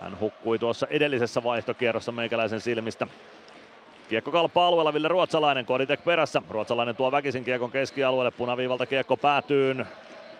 Hän 0.00 0.20
hukkui 0.20 0.58
tuossa 0.58 0.86
edellisessä 0.90 1.44
vaihtokierrossa 1.44 2.12
meikäläisen 2.12 2.60
silmistä. 2.60 3.06
Kiekko 4.08 4.30
kalpaa 4.30 4.66
alueella 4.68 4.94
Ville 4.94 5.08
Ruotsalainen, 5.08 5.66
Koditek 5.66 6.04
perässä. 6.04 6.42
Ruotsalainen 6.50 6.96
tuo 6.96 7.12
väkisin 7.12 7.44
kiekon 7.44 7.70
keskialueelle, 7.70 8.30
punaviivalta 8.30 8.86
kiekko 8.86 9.16
päätyyn. 9.16 9.86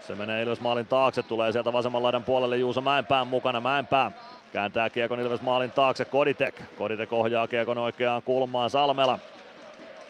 Se 0.01 0.15
menee 0.15 0.43
Ilves 0.43 0.61
maalin 0.61 0.87
taakse, 0.87 1.23
tulee 1.23 1.53
sieltä 1.53 1.73
vasemman 1.73 2.03
laidan 2.03 2.25
puolelle 2.25 2.57
Juuso 2.57 2.81
Mäenpään 2.81 3.27
mukana. 3.27 3.61
Mäenpää 3.61 4.13
Kääntää 4.53 4.91
Kiekon 4.91 5.21
Ilves 5.21 5.41
maalin 5.41 5.71
taakse 5.71 6.05
Koditek. 6.05 6.63
Koditek 6.79 7.13
ohjaa 7.13 7.47
Kiekon 7.47 7.79
oikeaan 7.79 8.23
kulmaan 8.23 8.71
Salmela. 8.71 9.19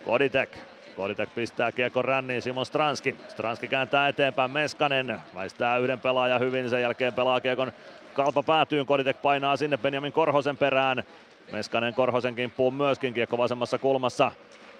Koditek. 0.05 0.59
Koditek 0.97 1.35
pistää 1.35 1.73
Kiekon 1.73 2.05
ränniin 2.05 2.43
Simon 2.43 2.67
Stranski. 2.67 3.17
Stranski 3.29 3.69
kääntää 3.69 4.09
eteenpäin 4.09 4.51
Meskanen. 4.51 5.21
Väistää 5.35 5.79
yhden 5.79 6.01
pelaajan 6.01 6.41
hyvin, 6.41 6.71
sen 6.71 6.83
jälkeen 6.83 7.15
pelaa 7.15 7.41
Kiekon 7.41 7.73
kalpa 8.15 8.43
päätyyn. 8.43 8.87
Koditek 8.87 9.23
painaa 9.23 9.57
sinne 9.57 9.79
Benjamin 9.79 10.13
Korhosen 10.13 10.57
perään. 10.57 11.05
Meskanen 11.53 11.95
Korhosen 11.95 12.35
kimppuun 12.35 12.75
myöskin 12.75 13.15
kiekko 13.15 13.39
vasemmassa 13.39 13.79
kulmassa. 13.79 14.33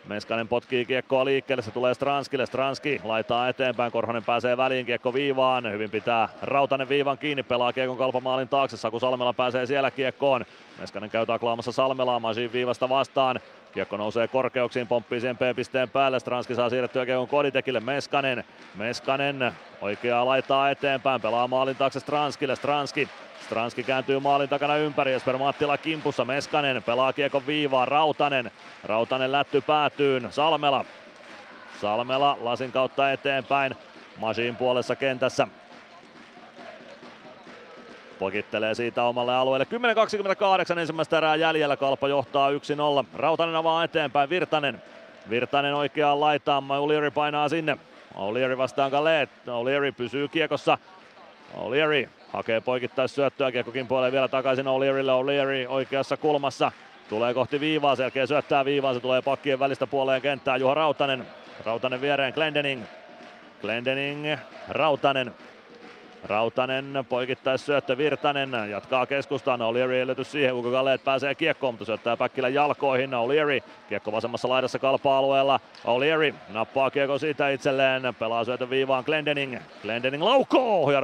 Meskanen 0.09 0.49
potkii 0.49 0.85
kiekkoa 0.85 1.25
liikkeelle, 1.25 1.63
se 1.63 1.71
tulee 1.71 1.95
Stranskille, 1.95 2.47
Stranski 2.47 3.01
laittaa 3.05 3.49
eteenpäin, 3.49 3.93
Korhonen 3.93 4.25
pääsee 4.25 4.57
väliin, 4.57 4.87
kiekko 4.87 5.15
viivaan, 5.15 5.73
hyvin 5.73 5.91
pitää 5.91 6.29
Rautanen 6.43 6.89
viivan 6.89 7.19
kiinni, 7.19 7.43
pelaa 7.43 7.73
kiekon 7.73 7.97
kalpamaalin 7.97 8.49
taakse, 8.49 8.77
Saku 8.77 9.01
Salmela 9.01 9.33
pääsee 9.33 9.67
siellä 9.67 9.91
kiekkoon. 9.91 10.45
Meskanen 10.81 11.11
käy 11.11 11.27
taklaamassa 11.27 11.73
Salmelaa, 11.73 12.21
Masin 12.21 12.53
viivasta 12.53 12.89
vastaan, 12.89 13.41
Kiekko 13.79 13.97
nousee 13.97 14.29
korkeuksiin, 14.29 14.87
pomppii 14.87 15.21
siihen 15.21 15.37
P-pisteen 15.37 15.91
päälle. 15.91 16.21
Stranski 16.21 16.55
saa 16.55 16.71
siirrettyä 16.71 17.07
kiekon 17.07 17.29
Koditekille. 17.29 17.81
Meskanen. 17.81 18.45
Meskanen 18.75 19.53
oikeaa 19.81 20.27
laittaa 20.27 20.71
eteenpäin. 20.71 21.21
Pelaa 21.21 21.49
maalin 21.49 21.77
taakse 21.77 22.01
Stranskille. 22.01 22.57
Stranski. 22.57 23.09
Stranski 23.45 23.83
kääntyy 23.83 24.21
maalin 24.21 24.49
takana 24.49 24.77
ympäri. 24.77 25.13
Jesper 25.13 25.39
Mattila 25.39 25.79
kimpussa. 25.79 26.25
Meskanen 26.25 26.83
pelaa 26.83 27.13
kiekon 27.13 27.47
viivaa. 27.47 27.85
Rautanen. 27.85 28.51
Rautanen 28.85 29.33
lätty 29.33 29.61
päätyyn. 29.61 30.29
Salmela. 30.31 30.85
Salmela 31.81 32.39
lasin 32.41 32.73
kautta 32.73 33.13
eteenpäin. 33.13 33.75
Masin 34.17 34.57
puolessa 34.57 34.97
kentässä. 34.97 35.49
Pokittelee 38.19 38.75
siitä 38.75 39.05
omalle 39.05 39.35
alueelle. 39.35 39.67
10.28 40.75 40.79
ensimmäistä 40.79 41.19
erää 41.19 41.37
jäljellä. 41.37 41.77
Kalpa 41.77 42.09
johtaa 42.09 42.51
1-0. 42.51 42.55
Rautanen 43.15 43.57
avaa 43.57 43.85
eteenpäin. 43.85 44.31
Virtanen. 44.31 44.83
Virtanen 45.31 45.75
oikeaan 45.75 46.21
laitaan. 46.21 46.65
O'Leary 46.65 47.11
painaa 47.11 47.49
sinne. 47.49 47.79
O'Leary 48.15 48.59
vastaan 48.59 48.91
Galet. 48.91 49.31
O'Leary 49.47 49.93
pysyy 49.97 50.29
kiekossa. 50.29 50.79
O'Leary 51.55 52.09
hakee 52.33 52.61
poikittais 52.61 53.15
syöttöä. 53.15 53.53
Kiekkokin 53.53 53.87
puoleen 53.87 54.13
vielä 54.13 54.29
takaisin 54.29 54.67
O'Learylle. 54.67 55.13
O'Leary 55.23 55.69
oikeassa 55.69 56.17
kulmassa. 56.17 56.73
Tulee 57.09 57.35
kohti 57.35 57.61
viivaa, 57.61 57.97
selkeä 57.97 58.27
syöttää 58.27 58.65
viivaan, 58.65 58.95
se 58.95 59.01
tulee 59.01 59.23
pakkien 59.23 59.59
välistä 59.59 59.87
puoleen 59.87 60.23
kenttää. 60.23 60.57
Juha 60.57 60.75
Rautanen, 60.75 61.27
Rautanen 61.65 62.01
viereen 62.01 62.33
Glendening. 62.33 62.83
Glendening, 63.61 64.27
Rautanen, 64.69 65.35
Rautanen 66.25 67.05
poikittais 67.09 67.67
syöttö 67.67 67.97
Virtanen 67.99 68.51
jatkaa 68.71 69.07
keskustaan. 69.07 69.61
O'Leary 69.61 70.03
yllätys 70.03 70.33
siihen, 70.33 70.55
kun 70.55 70.73
Galleet 70.73 71.05
pääsee 71.05 71.35
kiekkoon, 71.35 71.75
mutta 71.75 71.85
syöttää 71.85 72.17
Päkkilän 72.17 72.55
jalkoihin. 72.55 73.11
O'Leary 73.11 73.63
kiekko 73.89 74.13
vasemmassa 74.13 74.49
laidassa 74.49 74.79
kalpa-alueella. 74.79 75.61
O'Leary 75.85 76.35
nappaa 76.49 76.91
kiekko 76.91 77.19
siitä 77.19 77.49
itselleen. 77.49 78.15
Pelaa 78.19 78.45
syötö 78.45 78.71
viivaan 78.71 79.05
Glendening. 79.07 79.57
Glendening 79.83 80.23
laukoo 80.23 80.91
ja 80.91 81.01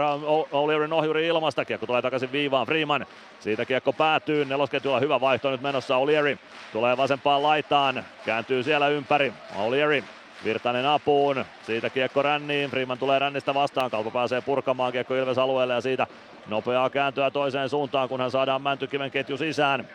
O'Learyn 0.52 0.92
ohjuri 0.92 1.26
ilmasta. 1.26 1.64
Kiekko 1.64 1.86
tulee 1.86 2.02
takaisin 2.02 2.32
viivaan. 2.32 2.66
Freeman. 2.66 3.06
Siitä 3.40 3.64
kiekko 3.64 3.92
päätyy. 3.92 4.44
Nelosketjulla 4.44 5.00
hyvä 5.00 5.20
vaihto 5.20 5.50
nyt 5.50 5.60
menossa. 5.60 5.94
O'Leary 5.94 6.38
tulee 6.72 6.96
vasempaan 6.96 7.42
laitaan. 7.42 8.04
Kääntyy 8.26 8.62
siellä 8.62 8.88
ympäri. 8.88 9.32
O'Leary 9.56 10.04
Virtanen 10.44 10.86
apuun, 10.86 11.44
siitä 11.66 11.90
kiekko 11.90 12.22
ränniin, 12.22 12.70
Freeman 12.70 12.98
tulee 12.98 13.18
rännistä 13.18 13.54
vastaan, 13.54 13.90
Kalpa 13.90 14.10
pääsee 14.10 14.40
purkamaan 14.40 14.92
kiekko 14.92 15.14
Ilves 15.14 15.38
alueelle 15.38 15.74
ja 15.74 15.80
siitä 15.80 16.06
nopeaa 16.46 16.90
kääntöä 16.90 17.30
toiseen 17.30 17.68
suuntaan, 17.68 18.08
kunhan 18.08 18.30
saadaan 18.30 18.62
Mäntykiven 18.62 19.10
ketju 19.10 19.36
sisään. 19.36 19.88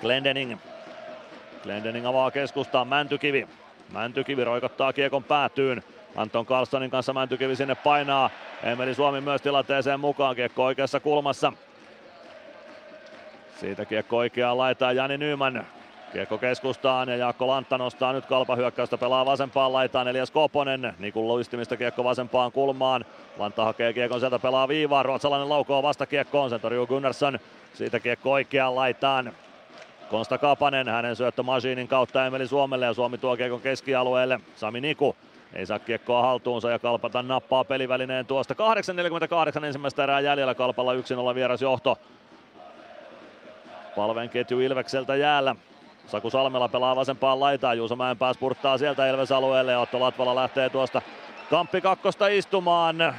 Glendening. 0.00 0.58
Glendening 1.62 2.06
avaa 2.06 2.30
keskustaan, 2.30 2.88
Mäntykivi. 2.88 3.48
Mäntykivi 3.92 4.44
roikottaa 4.44 4.92
kiekon 4.92 5.24
päätyyn. 5.24 5.82
Anton 6.16 6.46
Carlsonin 6.46 6.90
kanssa 6.90 7.12
Mäntykivi 7.12 7.56
sinne 7.56 7.74
painaa. 7.74 8.30
Emeli 8.62 8.94
Suomi 8.94 9.20
myös 9.20 9.42
tilanteeseen 9.42 10.00
mukaan, 10.00 10.36
kiekko 10.36 10.64
oikeassa 10.64 11.00
kulmassa. 11.00 11.52
Siitä 13.60 13.84
kiekko 13.84 14.16
oikeaan 14.16 14.58
laitaa 14.58 14.92
Jani 14.92 15.18
Nyman. 15.18 15.66
Kiekko 16.12 16.38
keskustaan 16.38 17.08
ja 17.08 17.16
Jaakko 17.16 17.46
Lantta 17.46 17.78
nostaa 17.78 18.12
nyt 18.12 18.26
kalpa 18.26 18.56
hyökkäystä, 18.56 18.98
pelaa 18.98 19.26
vasempaan 19.26 19.72
laitaan 19.72 20.08
Elias 20.08 20.30
Koponen. 20.30 20.94
Nikun 20.98 21.28
luistimista 21.28 21.76
kiekko 21.76 22.04
vasempaan 22.04 22.52
kulmaan. 22.52 23.04
Lantta 23.38 23.64
hakee 23.64 23.92
kiekon 23.92 24.20
sieltä, 24.20 24.38
pelaa 24.38 24.68
viivaan. 24.68 25.04
Ruotsalainen 25.04 25.48
laukoo 25.48 25.82
vasta 25.82 26.06
kiekkoon, 26.06 26.50
sen 26.50 26.60
torjuu 26.60 26.86
Gunnarsson. 26.86 27.38
Siitä 27.74 28.00
kiekko 28.00 28.32
oikeaan 28.32 28.74
laitaan. 28.74 29.32
Konsta 30.10 30.38
Kapanen, 30.38 30.88
hänen 30.88 31.16
syöttö 31.16 31.42
Masiinin 31.42 31.88
kautta 31.88 32.26
Emeli 32.26 32.46
Suomelle 32.46 32.86
ja 32.86 32.94
Suomi 32.94 33.18
tuo 33.18 33.36
kiekon 33.36 33.60
keskialueelle. 33.60 34.40
Sami 34.56 34.80
Niku 34.80 35.16
ei 35.52 35.66
saa 35.66 35.78
kiekkoa 35.78 36.22
haltuunsa 36.22 36.70
ja 36.70 36.78
Kalpata 36.78 37.22
nappaa 37.22 37.64
pelivälineen 37.64 38.26
tuosta. 38.26 38.54
8.48 39.58 39.64
ensimmäistä 39.64 40.02
erää 40.02 40.20
jäljellä 40.20 40.54
Kalpalla 40.54 40.94
1-0 40.94 41.34
vierasjohto. 41.34 41.98
Palven 43.96 44.28
ketju 44.28 44.60
Ilvekseltä 44.60 45.16
jäällä. 45.16 45.56
Saku 46.06 46.30
Salmela 46.30 46.68
pelaa 46.68 46.96
vasempaan 46.96 47.40
laitaan, 47.40 47.78
Juuso 47.78 47.96
Mäenpää 47.96 48.32
spurttaa 48.32 48.78
sieltä 48.78 49.08
Ilves 49.08 49.32
alueelle 49.32 49.72
ja 49.72 49.80
Otto 49.80 50.00
Latvala 50.00 50.34
lähtee 50.34 50.70
tuosta 50.70 51.02
Kamppi 51.50 51.80
kakkosta 51.80 52.28
istumaan. 52.28 53.14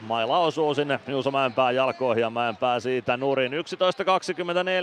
Maila 0.00 0.38
osuu 0.38 0.74
sinne 0.74 1.00
Juuso 1.08 1.30
Mäenpään 1.30 1.74
jalkoihin 1.74 2.22
ja 2.22 2.30
Mäenpää 2.30 2.80
siitä 2.80 3.16
nurin. 3.16 3.52
11.24 3.52 3.56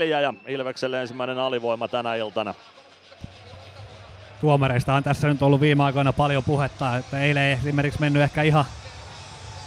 ja 0.04 0.34
Ilvekselle 0.48 1.02
ensimmäinen 1.02 1.40
alivoima 1.40 1.88
tänä 1.88 2.16
iltana. 2.16 2.54
Tuomareista 4.42 4.94
on 4.94 5.04
tässä 5.04 5.28
nyt 5.28 5.42
ollut 5.42 5.62
viime 5.62 5.84
aikoina 5.84 6.14
paljon 6.14 6.44
puhetta, 6.44 6.98
että 6.98 7.20
eilen 7.20 7.44
ei 7.44 7.54
esimerkiksi 7.54 8.00
mennyt 8.00 8.24
ehkä 8.24 8.42
ihan, 8.42 8.66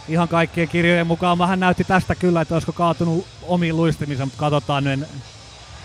ihan 0.07 0.27
kaikkien 0.27 0.67
kirjojen 0.67 1.07
mukaan. 1.07 1.37
Vähän 1.37 1.59
näytti 1.59 1.83
tästä 1.83 2.15
kyllä, 2.15 2.41
että 2.41 2.55
olisiko 2.55 2.73
kaatunut 2.73 3.27
omiin 3.43 3.77
luistimisen, 3.77 4.27
mutta 4.27 4.39
katsotaan 4.39 4.83
nyt. 4.83 4.99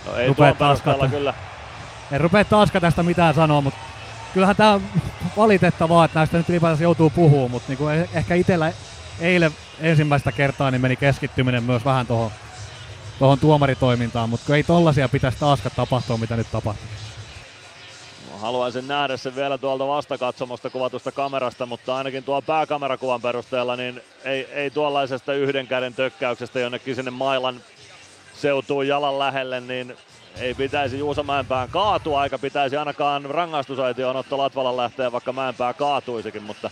No 0.07 0.17
ei 0.17 0.35
tuon 0.35 0.57
perusteella 0.57 1.09
kyllä 1.09 1.35
en 2.13 2.21
rupea 2.21 2.45
taaskaan 2.45 2.83
tästä 2.83 3.03
mitään 3.03 3.35
sanoa, 3.35 3.61
mutta 3.61 3.81
kyllähän 4.35 4.57
tämä 4.57 4.73
on 4.73 4.83
valitettavaa, 5.37 6.05
että 6.05 6.19
näistä 6.19 6.39
nyt 6.39 6.49
ylipäätänsä 6.49 6.83
joutuu 6.83 7.11
puhumaan, 7.11 7.51
mutta 7.51 7.69
niinku 7.69 7.89
ehkä 7.89 8.35
itsellä 8.35 8.73
eilen 9.21 9.53
ensimmäistä 9.81 10.33
kertaa 10.33 10.71
niin 10.71 10.81
meni 10.81 10.97
keskittyminen 10.97 11.63
myös 11.63 11.85
vähän 11.85 12.07
tuohon 12.07 12.31
tohon 13.21 13.39
tuomaritoimintaan, 13.39 14.31
mutta 14.31 14.57
ei 14.57 14.63
tollasia 14.63 15.09
pitäisi 15.09 15.39
taaskaan 15.39 15.77
tapahtua, 15.77 16.17
mitä 16.17 16.37
nyt 16.37 16.47
tapahtuu. 16.53 16.87
haluaisin 18.41 18.89
nähdä 18.89 19.17
sen 19.17 19.37
vielä 19.37 19.59
tuolta 19.59 19.87
vastakatsomosta 19.87 20.71
kuvatusta 20.71 21.13
kamerasta, 21.13 21.67
mutta 21.67 21.97
ainakin 21.97 22.25
tuo 22.25 22.43
pääkamerakuvan 22.43 23.23
perusteella 23.23 23.77
niin 23.77 24.01
ei, 24.25 24.49
ei 24.53 24.71
tuollaisesta 24.71 25.35
yhden 25.35 25.67
käden 25.67 25.95
tökkäyksestä 25.95 26.61
jonnekin 26.61 26.95
sinne 26.95 27.11
mailan 27.11 27.61
seutuun 28.35 28.89
jalan 28.89 29.19
lähelle, 29.19 29.61
niin 29.61 29.97
ei 30.41 30.55
pitäisi 30.55 30.99
Juuso 30.99 31.23
Mäenpään 31.23 31.69
kaatua, 31.69 32.25
eikä 32.25 32.39
pitäisi 32.39 32.77
ainakaan 32.77 33.25
rangaistusaitioon 33.25 34.17
Otto 34.17 34.39
Latvalan 34.39 34.77
lähteä, 34.77 35.13
vaikka 35.13 35.33
Mäenpää 35.33 35.73
kaatuisikin, 35.73 36.43
mutta 36.43 36.71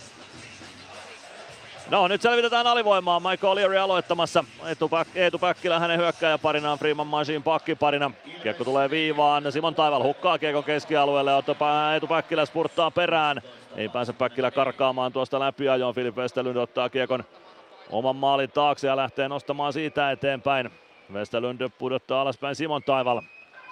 No 1.89 2.07
nyt 2.07 2.21
selvitetään 2.21 2.67
alivoimaa. 2.67 3.19
Michael 3.19 3.55
O'Leary 3.57 3.77
aloittamassa. 3.77 4.43
Eetu, 4.65 4.87
Päk- 4.87 5.15
Eetu 5.17 5.39
Päkkilä 5.39 5.79
hänen 5.79 5.99
hyökkääjäparinaan. 5.99 6.79
Freeman 6.79 7.07
Machine 7.07 7.39
pakkiparina. 7.39 8.11
Kiekko 8.43 8.63
tulee 8.63 8.89
viivaan. 8.89 9.51
Simon 9.51 9.75
Taival 9.75 10.03
hukkaa 10.03 10.37
kiekon 10.37 10.63
keskialueelle. 10.63 11.31
Eetu 11.93 12.07
Päkkilä 12.07 12.45
spurttaa 12.45 12.91
perään. 12.91 13.41
Ei 13.75 13.89
pääse 13.89 14.13
Päkkilä 14.13 14.51
karkaamaan 14.51 15.13
tuosta 15.13 15.39
läpi 15.39 15.69
ajoon. 15.69 15.95
Filip 15.95 16.17
Westerlund 16.17 16.55
ottaa 16.55 16.89
kiekon 16.89 17.23
oman 17.89 18.15
maalin 18.15 18.51
taakse 18.51 18.87
ja 18.87 18.95
lähtee 18.95 19.27
nostamaan 19.27 19.73
siitä 19.73 20.11
eteenpäin. 20.11 20.71
Westerlund 21.13 21.69
pudottaa 21.77 22.21
alaspäin 22.21 22.55
Simon 22.55 22.83
Taival. 22.83 23.21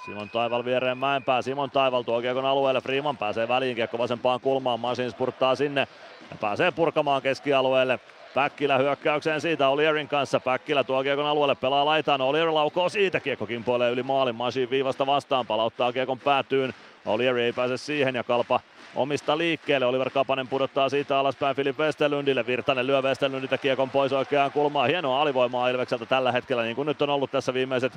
Simon 0.08 0.30
Taival 0.30 0.66
viereen 0.66 0.98
Mäenpää. 0.98 1.42
Simon 1.42 1.72
Taival 1.72 2.04
tuo 2.04 2.22
kiekon 2.22 2.46
alueelle. 2.46 2.82
Freeman 2.82 3.18
pääsee 3.18 3.48
väliin. 3.48 3.76
Kiekko 3.76 3.98
vasempaan 3.98 4.40
kulmaan. 4.40 4.80
Masin 4.80 5.12
spurttaa 5.12 5.56
sinne. 5.56 5.88
Ja 6.30 6.38
pääsee 6.42 6.72
purkamaan 6.72 7.22
keskialueelle. 7.22 8.00
Päkkilä 8.34 8.78
hyökkäykseen 8.78 9.42
siitä 9.42 9.70
Olierin 9.70 10.08
kanssa. 10.08 10.40
Päkkilä 10.40 10.84
tuo 10.84 11.04
kiekon 11.04 11.26
alueelle, 11.26 11.56
pelaa 11.56 11.86
laitaan. 11.86 12.22
Olier 12.22 12.54
laukoo 12.54 12.90
siitä. 12.90 13.20
Kiekko 13.20 13.46
kimpoilee 13.46 13.92
yli 13.92 14.04
maalin. 14.04 14.36
Masin 14.36 14.70
viivasta 14.70 15.06
vastaan, 15.06 15.46
palauttaa 15.46 15.94
kiekon 15.94 16.20
päätyyn. 16.20 16.74
Olier 17.06 17.38
ei 17.38 17.54
pääse 17.54 17.78
siihen 17.78 18.16
ja 18.16 18.24
Kalpa 18.24 18.60
omista 18.96 19.38
liikkeelle. 19.38 19.86
Oliver 19.86 20.10
Kapanen 20.10 20.48
pudottaa 20.48 20.90
siitä 20.90 21.20
alaspäin 21.20 21.56
Filip 21.56 21.80
Westerlundille. 21.80 22.48
Virtanen 22.48 22.88
lyö 22.88 23.02
Westerlundilta 23.02 23.58
kiekon 23.58 23.90
pois 23.90 24.14
oikeaan 24.14 24.52
kulmaan. 24.52 24.90
Hienoa 24.90 25.22
alivoimaa 25.22 25.70
Ilvekseltä 25.70 26.06
tällä 26.06 26.32
hetkellä, 26.32 26.64
niin 26.64 26.76
kuin 26.76 26.86
nyt 26.86 27.02
on 27.02 27.10
ollut 27.10 27.32
tässä 27.32 27.54
viimeiset 27.54 27.94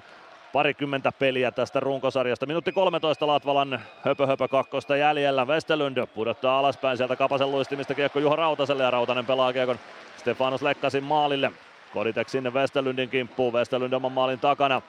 parikymmentä 0.52 1.12
peliä 1.12 1.50
tästä 1.50 1.80
runkosarjasta. 1.80 2.46
Minuutti 2.46 2.72
13 2.72 3.26
Latvalan 3.26 3.80
höpö 4.04 4.26
höpö 4.26 4.48
kakkosta 4.48 4.96
jäljellä. 4.96 5.44
Westerlund 5.44 6.06
pudottaa 6.06 6.58
alaspäin 6.58 6.96
sieltä 6.96 7.16
Kapasen 7.16 7.50
luistimista 7.50 7.94
kiekko 7.94 8.18
Juho 8.18 8.36
Rautaselle 8.36 8.82
ja 8.82 8.90
Rautanen 8.90 9.26
pelaa 9.26 9.52
kiekon 9.52 9.78
Stefanos 10.16 10.62
Lekkasin 10.62 11.04
maalille. 11.04 11.52
Koditek 11.92 12.28
sinne 12.28 12.50
Westerlundin 12.50 13.08
kimppuun. 13.08 13.52
Westerlund 13.52 13.92
oman 13.92 14.12
maalin 14.12 14.40
takana. 14.40 14.82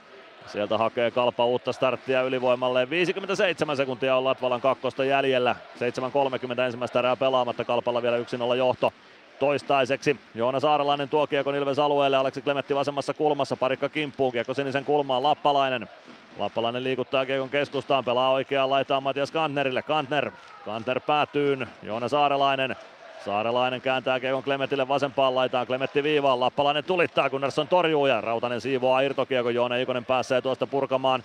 Sieltä 0.47 0.77
hakee 0.77 1.11
Kalpa 1.11 1.45
uutta 1.45 1.73
starttia 1.73 2.21
ylivoimalle. 2.21 2.89
57 2.89 3.77
sekuntia 3.77 4.15
on 4.15 4.23
Latvalan 4.23 4.61
kakkosta 4.61 5.05
jäljellä. 5.05 5.55
7.30 6.55 6.61
ensimmäistä 6.61 6.99
erää 6.99 7.15
pelaamatta. 7.15 7.65
Kalpalla 7.65 8.01
vielä 8.01 8.17
1-0 8.17 8.21
johto 8.57 8.93
toistaiseksi. 9.41 10.19
Joona 10.35 10.59
Saarelainen 10.59 11.09
tuo 11.09 11.27
kiekon 11.27 11.55
Ilves 11.55 11.79
alueelle. 11.79 12.17
Aleksi 12.17 12.41
Klemetti 12.41 12.75
vasemmassa 12.75 13.13
kulmassa. 13.13 13.55
Parikka 13.55 13.89
kimppuun. 13.89 14.31
Kiekko 14.31 14.53
sinisen 14.53 14.85
kulmaan. 14.85 15.23
Lappalainen. 15.23 15.89
Lappalainen 16.37 16.83
liikuttaa 16.83 17.25
kiekon 17.25 17.49
keskustaan. 17.49 18.05
Pelaa 18.05 18.31
oikeaan 18.31 18.69
laitaan 18.69 19.03
Matias 19.03 19.31
Kantnerille. 19.31 19.81
Kantner. 19.81 20.31
Kantner 20.65 20.99
päätyyn. 20.99 21.67
Joona 21.83 22.07
Saarelainen. 22.07 22.75
Saarelainen 23.25 23.81
kääntää 23.81 24.19
Kiekon 24.19 24.43
Klemetille 24.43 24.87
vasempaan 24.87 25.35
laitaan, 25.35 25.67
Klemetti 25.67 26.03
viivaan, 26.03 26.39
Lappalainen 26.39 26.83
tulittaa, 26.83 27.29
Gunnarsson 27.29 27.67
torjuu 27.67 28.05
ja 28.05 28.21
Rautanen 28.21 28.61
siivoaa 28.61 29.01
irtokiekon, 29.01 29.55
Joona 29.55 29.75
Ikonen 29.75 30.05
pääsee 30.05 30.41
tuosta 30.41 30.67
purkamaan 30.67 31.23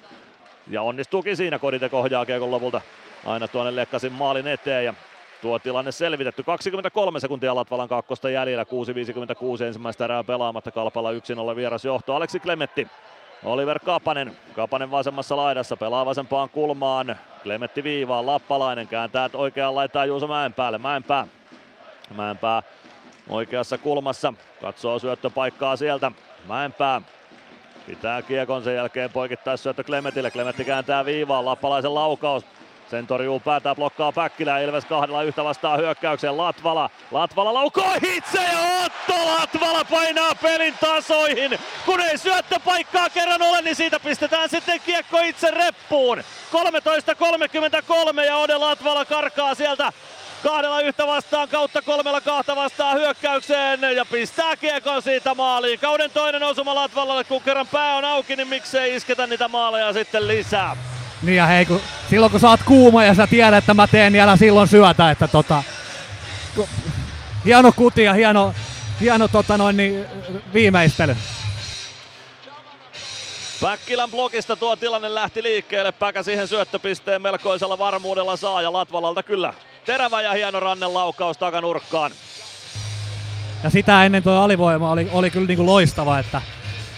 ja 0.70 0.82
onnistuukin 0.82 1.36
siinä, 1.36 1.59
Kodite 1.59 1.88
kohjaa 1.88 2.26
Kiekon 2.26 2.51
lopulta 2.51 2.80
aina 3.26 3.48
tuonne 3.48 3.76
Lekkasin 3.76 4.12
maalin 4.12 4.47
eteen 4.47 4.84
ja 4.84 4.94
tuo 5.42 5.58
tilanne 5.58 5.92
selvitetty. 5.92 6.42
23 6.42 7.20
sekuntia 7.20 7.54
Latvalan 7.54 7.88
kakkosta 7.88 8.30
jäljellä, 8.30 8.64
6.56 8.64 9.64
ensimmäistä 9.64 10.04
erää 10.04 10.24
pelaamatta, 10.24 10.70
Kalpalla 10.70 11.12
1-0 11.52 11.56
vieras 11.56 11.84
johto, 11.84 12.14
Aleksi 12.14 12.40
Klemetti 12.40 12.88
Oliver 13.44 13.78
Kapanen, 13.78 14.36
Kapanen 14.54 14.90
vasemmassa 14.90 15.36
laidassa, 15.36 15.76
pelaa 15.76 16.06
vasempaan 16.06 16.48
kulmaan, 16.48 17.16
Klemetti 17.42 17.84
viivaan, 17.84 18.26
Lappalainen 18.26 18.88
kääntää 18.88 19.30
oikeaan 19.34 19.74
laitaan 19.74 20.08
Juuso 20.08 20.26
Mäenpäälle, 20.26 20.78
Mäenpää 20.78 21.26
Mäenpää 22.14 22.62
oikeassa 23.28 23.78
kulmassa. 23.78 24.34
Katsoo 24.60 24.98
syöttöpaikkaa 24.98 25.76
sieltä. 25.76 26.12
Mäenpää 26.48 27.02
pitää 27.86 28.22
kiekon 28.22 28.64
sen 28.64 28.74
jälkeen 28.74 29.10
poikittaa 29.10 29.56
syöttö 29.56 29.84
Klemetille. 29.84 30.30
Klemetti 30.30 30.64
kääntää 30.64 31.04
viivaan. 31.04 31.44
Lappalaisen 31.44 31.94
laukaus. 31.94 32.44
Sen 32.90 33.06
torjuu 33.06 33.40
päätä, 33.40 33.74
blokkaa 33.74 34.12
Päkkilä 34.12 34.58
Ilves 34.58 34.84
kahdella 34.84 35.22
yhtä 35.22 35.44
vastaan 35.44 35.80
hyökkäykseen. 35.80 36.36
Latvala. 36.36 36.90
Latvala 37.10 37.54
laukoo 37.54 37.92
itse 38.16 38.42
ja 38.42 38.84
Otto 38.84 39.26
Latvala 39.26 39.84
painaa 39.84 40.34
pelin 40.34 40.74
tasoihin. 40.80 41.58
Kun 41.86 42.00
ei 42.00 42.18
syöttöpaikkaa 42.18 43.10
kerran 43.10 43.42
ole, 43.42 43.62
niin 43.62 43.76
siitä 43.76 44.00
pistetään 44.00 44.48
sitten 44.48 44.80
kiekko 44.80 45.20
itse 45.20 45.50
reppuun. 45.50 46.18
13.33 46.18 48.20
ja 48.20 48.36
Ode 48.36 48.56
Latvala 48.56 49.04
karkaa 49.04 49.54
sieltä 49.54 49.92
kahdella 50.42 50.80
yhtä 50.80 51.06
vastaan 51.06 51.48
kautta 51.48 51.82
kolmella 51.82 52.20
kahta 52.20 52.56
vastaan 52.56 52.98
hyökkäykseen 52.98 53.80
ja 53.96 54.04
pistää 54.04 54.56
kiekon 54.56 55.02
siitä 55.02 55.34
maaliin. 55.34 55.80
Kauden 55.80 56.10
toinen 56.10 56.42
osuma 56.42 56.74
Latvalalle, 56.74 57.24
kun 57.24 57.42
kerran 57.42 57.68
pää 57.68 57.96
on 57.96 58.04
auki, 58.04 58.36
niin 58.36 58.48
miksei 58.48 58.96
isketä 58.96 59.26
niitä 59.26 59.48
maaleja 59.48 59.92
sitten 59.92 60.28
lisää. 60.28 60.95
Niin 61.22 61.36
ja 61.36 61.47
hei, 61.47 61.66
kun, 61.66 61.80
silloin 62.10 62.32
kun 62.32 62.40
sä 62.40 62.51
oot 62.51 62.62
kuuma 62.62 63.05
ja 63.05 63.14
sä 63.14 63.26
tiedät, 63.26 63.59
että 63.59 63.74
mä 63.74 63.86
teen, 63.86 64.12
niin 64.12 64.22
älä 64.22 64.36
silloin 64.36 64.68
syötä, 64.68 65.10
että 65.10 65.28
tota, 65.28 65.62
hieno 67.44 67.72
kuti 67.72 68.02
ja 68.05 68.12
hieno, 68.12 68.55
hieno 69.01 69.28
tota 69.28 69.59
noin, 69.59 69.76
niin, 69.76 70.06
viimeistely. 70.55 71.16
Päkkilän 73.60 74.10
blokista 74.10 74.56
tuo 74.56 74.76
tilanne 74.76 75.14
lähti 75.14 75.43
liikkeelle. 75.43 75.93
Päkä 75.93 76.22
siihen 76.22 76.48
syöttöpisteen 76.48 77.22
melkoisella 77.22 77.78
varmuudella 77.78 78.36
saa 78.36 78.62
ja 78.62 78.72
Latvalalta 78.72 79.22
kyllä 79.22 79.55
terävä 79.86 80.22
ja 80.22 80.32
hieno 80.32 80.60
rannen 80.60 80.94
laukaus 80.94 81.38
takanurkkaan. 81.38 82.10
Ja 83.64 83.70
sitä 83.70 84.05
ennen 84.05 84.22
tuo 84.22 84.40
alivoima 84.40 84.90
oli, 84.90 85.09
oli 85.12 85.30
kyllä 85.30 85.47
niin 85.47 85.56
kuin 85.56 85.66
loistava, 85.66 86.18
että 86.18 86.43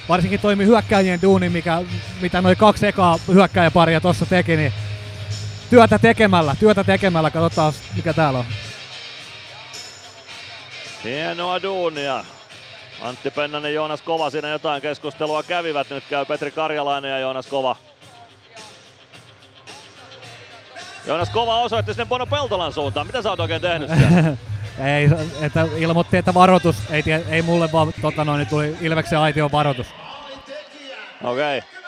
varsinkin 0.08 0.40
toimi 0.40 0.64
hyökkäjien 0.64 1.22
duuni, 1.22 1.48
mikä, 1.48 1.82
mitä 2.20 2.42
noin 2.42 2.56
kaksi 2.56 2.86
ekaa 2.86 3.18
hyökkäjäparia 3.32 4.00
tuossa 4.00 4.26
teki, 4.26 4.56
niin 4.56 4.72
työtä 5.70 5.98
tekemällä, 5.98 6.56
työtä 6.60 6.84
tekemällä, 6.84 7.30
katsotaan 7.30 7.72
mikä 7.96 8.12
täällä 8.12 8.38
on. 8.38 8.44
Hienoa 11.04 11.62
duunia. 11.62 12.24
Antti 13.02 13.30
Pennanen, 13.30 13.74
Joonas 13.74 14.02
Kova 14.02 14.30
siinä 14.30 14.48
jotain 14.48 14.82
keskustelua 14.82 15.42
kävivät. 15.42 15.90
Nyt 15.90 16.04
käy 16.10 16.24
Petri 16.24 16.50
Karjalainen 16.50 17.10
ja 17.10 17.18
Joonas 17.18 17.46
Kova. 17.46 17.76
Joonas 21.06 21.30
Kova 21.30 21.60
osoitti 21.60 21.94
sinne 21.94 22.06
Bono 22.06 22.26
Peltolan 22.26 22.72
suuntaan. 22.72 23.06
Mitä 23.06 23.22
sä 23.22 23.30
oot 23.30 23.40
oikein 23.40 23.62
tehnyt 23.62 23.90
siellä? 23.90 24.36
ei, 24.84 25.08
että 25.42 25.66
ilmoitti, 25.76 26.16
että 26.16 26.34
varoitus. 26.34 26.76
Ei, 26.90 27.02
tie, 27.02 27.24
ei 27.30 27.42
mulle 27.42 27.72
vaan 27.72 27.92
tota 28.02 28.24
noin, 28.24 28.38
niin 28.38 28.48
tuli 28.48 28.76
Ilveksen 28.80 29.18
aition 29.18 29.52
varoitus. 29.52 29.86
Okei. 31.24 31.58
Okay. 31.58 31.78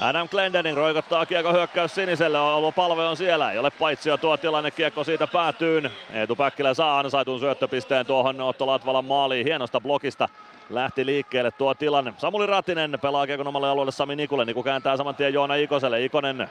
Adam 0.00 0.28
Glendening 0.28 0.76
roikottaa 0.76 1.26
kiekko 1.26 1.52
hyökkäys 1.52 1.94
siniselle, 1.94 2.38
ollut 2.38 2.74
palve 2.74 3.02
on 3.02 3.16
siellä, 3.16 3.52
ei 3.52 3.58
ole 3.58 3.70
paitsi 3.70 4.08
jo 4.08 4.16
tuo 4.16 4.36
tilanne, 4.36 4.70
kiekko 4.70 5.04
siitä 5.04 5.26
päätyyn. 5.26 5.90
Eetu 6.12 6.36
Päkkilä 6.36 6.74
saa 6.74 6.98
ansaitun 6.98 7.40
syöttöpisteen 7.40 8.06
tuohon 8.06 8.40
Otto 8.40 8.66
Latvalan 8.66 9.04
maaliin, 9.04 9.46
hienosta 9.46 9.80
blokista 9.80 10.28
lähti 10.70 11.06
liikkeelle 11.06 11.50
tuo 11.50 11.74
tilanne. 11.74 12.14
Samuli 12.18 12.46
Ratinen 12.46 12.98
pelaa 13.02 13.26
kiekon 13.26 13.48
omalle 13.48 13.68
alueelle 13.68 13.92
Sami 13.92 14.16
Nikulle, 14.16 14.44
Niku 14.44 14.62
kääntää 14.62 14.96
saman 14.96 15.14
tien 15.14 15.34
Joona 15.34 15.54
Ikoselle, 15.54 16.04
Ikonen 16.04 16.50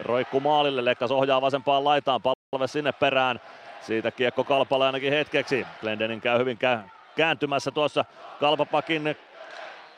roikku 0.00 0.40
maalille, 0.40 0.84
Lekkas 0.84 1.10
ohjaa 1.10 1.40
vasempaan 1.40 1.84
laitaan, 1.84 2.20
palve 2.22 2.66
sinne 2.66 2.92
perään. 2.92 3.40
Siitä 3.80 4.10
kiekko 4.10 4.44
Kalpalle 4.44 4.86
ainakin 4.86 5.12
hetkeksi. 5.12 5.66
Glendening 5.80 6.22
käy 6.22 6.38
hyvin 6.38 6.58
kääntymässä 7.16 7.70
tuossa 7.70 8.04
Kalpapakin 8.40 9.16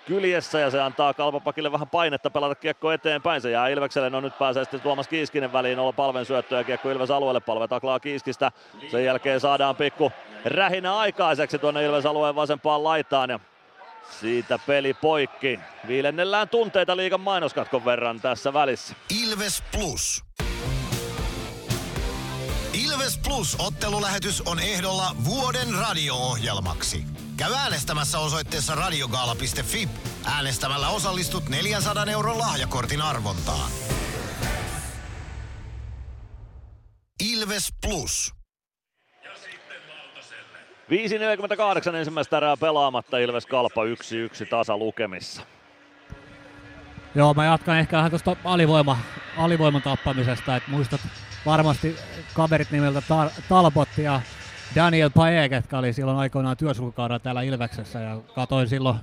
kyljessä 0.06 0.60
ja 0.60 0.70
se 0.70 0.80
antaa 0.80 1.14
Kalpapakille 1.14 1.72
vähän 1.72 1.88
painetta 1.88 2.30
pelata 2.30 2.54
kiekko 2.54 2.92
eteenpäin. 2.92 3.40
Se 3.40 3.50
jää 3.50 3.68
Ilvekselle, 3.68 4.10
no 4.10 4.20
nyt 4.20 4.38
pääsee 4.38 4.64
sitten 4.64 4.80
Tuomas 4.80 5.08
Kiiskinen 5.08 5.52
väliin 5.52 5.78
olla 5.78 5.92
palven 5.92 6.24
syöttö 6.24 6.56
ja 6.56 6.64
kiekko 6.64 6.90
Ilves 6.90 7.10
alueelle, 7.10 7.40
palve 7.40 7.68
taklaa 7.68 8.00
Kiiskistä. 8.00 8.52
Sen 8.90 9.04
jälkeen 9.04 9.40
saadaan 9.40 9.76
pikku 9.76 10.12
rähinä 10.44 10.96
aikaiseksi 10.96 11.58
tuonne 11.58 11.84
Ilves 11.84 12.06
alueen 12.06 12.34
vasempaan 12.34 12.84
laitaan 12.84 13.30
ja 13.30 13.40
siitä 14.20 14.58
peli 14.66 14.94
poikki. 14.94 15.60
Viilennellään 15.86 16.48
tunteita 16.48 16.96
liigan 16.96 17.20
mainoskatkon 17.20 17.84
verran 17.84 18.20
tässä 18.20 18.52
välissä. 18.52 18.94
Ilves 19.22 19.62
Plus. 19.72 20.24
Ilves 22.92 23.18
Plus 23.18 23.56
ottelulähetys 23.58 24.40
on 24.40 24.60
ehdolla 24.60 25.16
vuoden 25.24 25.74
radio-ohjelmaksi. 25.74 27.04
Käy 27.36 27.52
äänestämässä 27.54 28.18
osoitteessa 28.18 28.74
radiogaala.fi. 28.74 29.88
Äänestämällä 30.24 30.88
osallistut 30.88 31.48
400 31.48 32.04
euron 32.04 32.38
lahjakortin 32.38 33.02
arvontaan. 33.02 33.70
Ilves 37.32 37.68
Plus. 37.86 38.34
5.48 41.90 41.94
ensimmäistä 41.94 42.36
erää 42.36 42.56
pelaamatta 42.56 43.18
Ilves 43.18 43.46
Kalpa 43.46 43.82
1-1 43.84 44.48
tasa 44.50 44.76
lukemissa. 44.76 45.42
Joo, 47.14 47.34
mä 47.34 47.44
jatkan 47.44 47.78
ehkä 47.78 47.96
vähän 47.96 48.10
tuosta 48.10 48.36
alivoima, 48.44 48.98
alivoiman 49.36 49.82
tappamisesta, 49.82 50.56
että 50.56 50.70
muistat 50.70 51.00
varmasti 51.46 51.96
kaverit 52.34 52.70
nimeltä 52.70 53.00
Tar- 53.00 53.42
Talbot 53.48 53.88
ja 53.96 54.20
Daniel 54.74 55.10
Pae, 55.10 55.46
jotka 55.46 55.78
oli 55.78 55.92
silloin 55.92 56.18
aikoinaan 56.18 56.56
työsulkukaudella 56.56 57.18
täällä 57.18 57.42
Ilveksessä 57.42 57.98
ja 57.98 58.16
katoin 58.34 58.68
silloin, 58.68 58.96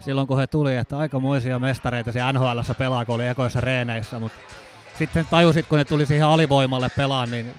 silloin 0.00 0.26
kun 0.26 0.38
he 0.38 0.46
tuli, 0.46 0.76
että 0.76 0.98
aikamoisia 0.98 1.58
mestareita 1.58 2.12
siellä 2.12 2.32
nhl 2.32 2.60
pelaa, 2.78 3.04
kun 3.04 3.14
oli 3.14 3.28
ekoissa 3.28 3.60
reeneissä, 3.60 4.18
mutta 4.18 4.38
sitten 4.98 5.26
tajusit, 5.30 5.66
kun 5.66 5.78
ne 5.78 5.84
tuli 5.84 6.06
siihen 6.06 6.26
alivoimalle 6.26 6.88
pelaan, 6.96 7.30
niin 7.30 7.54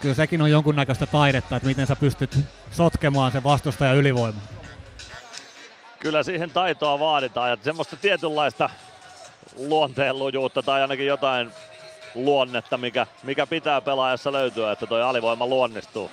kyllä 0.00 0.14
sekin 0.14 0.42
on 0.42 0.50
jonkunnäköistä 0.50 1.06
taidetta, 1.06 1.56
että 1.56 1.68
miten 1.68 1.86
sä 1.86 1.96
pystyt 1.96 2.38
sotkemaan 2.70 3.32
sen 3.32 3.44
vastustajan 3.44 3.96
ylivoiman. 3.96 4.42
Kyllä 6.00 6.22
siihen 6.22 6.50
taitoa 6.50 6.98
vaaditaan 6.98 7.50
ja 7.50 7.56
semmoista 7.62 7.96
tietynlaista 7.96 8.70
luonteenlujuutta 9.56 10.62
tai 10.62 10.82
ainakin 10.82 11.06
jotain 11.06 11.50
luonnetta, 12.14 12.78
mikä, 12.78 13.06
mikä 13.22 13.46
pitää 13.46 13.80
pelaajassa 13.80 14.32
löytyä, 14.32 14.72
että 14.72 14.86
toi 14.86 15.02
alivoima 15.02 15.46
luonnistuu. 15.46 16.10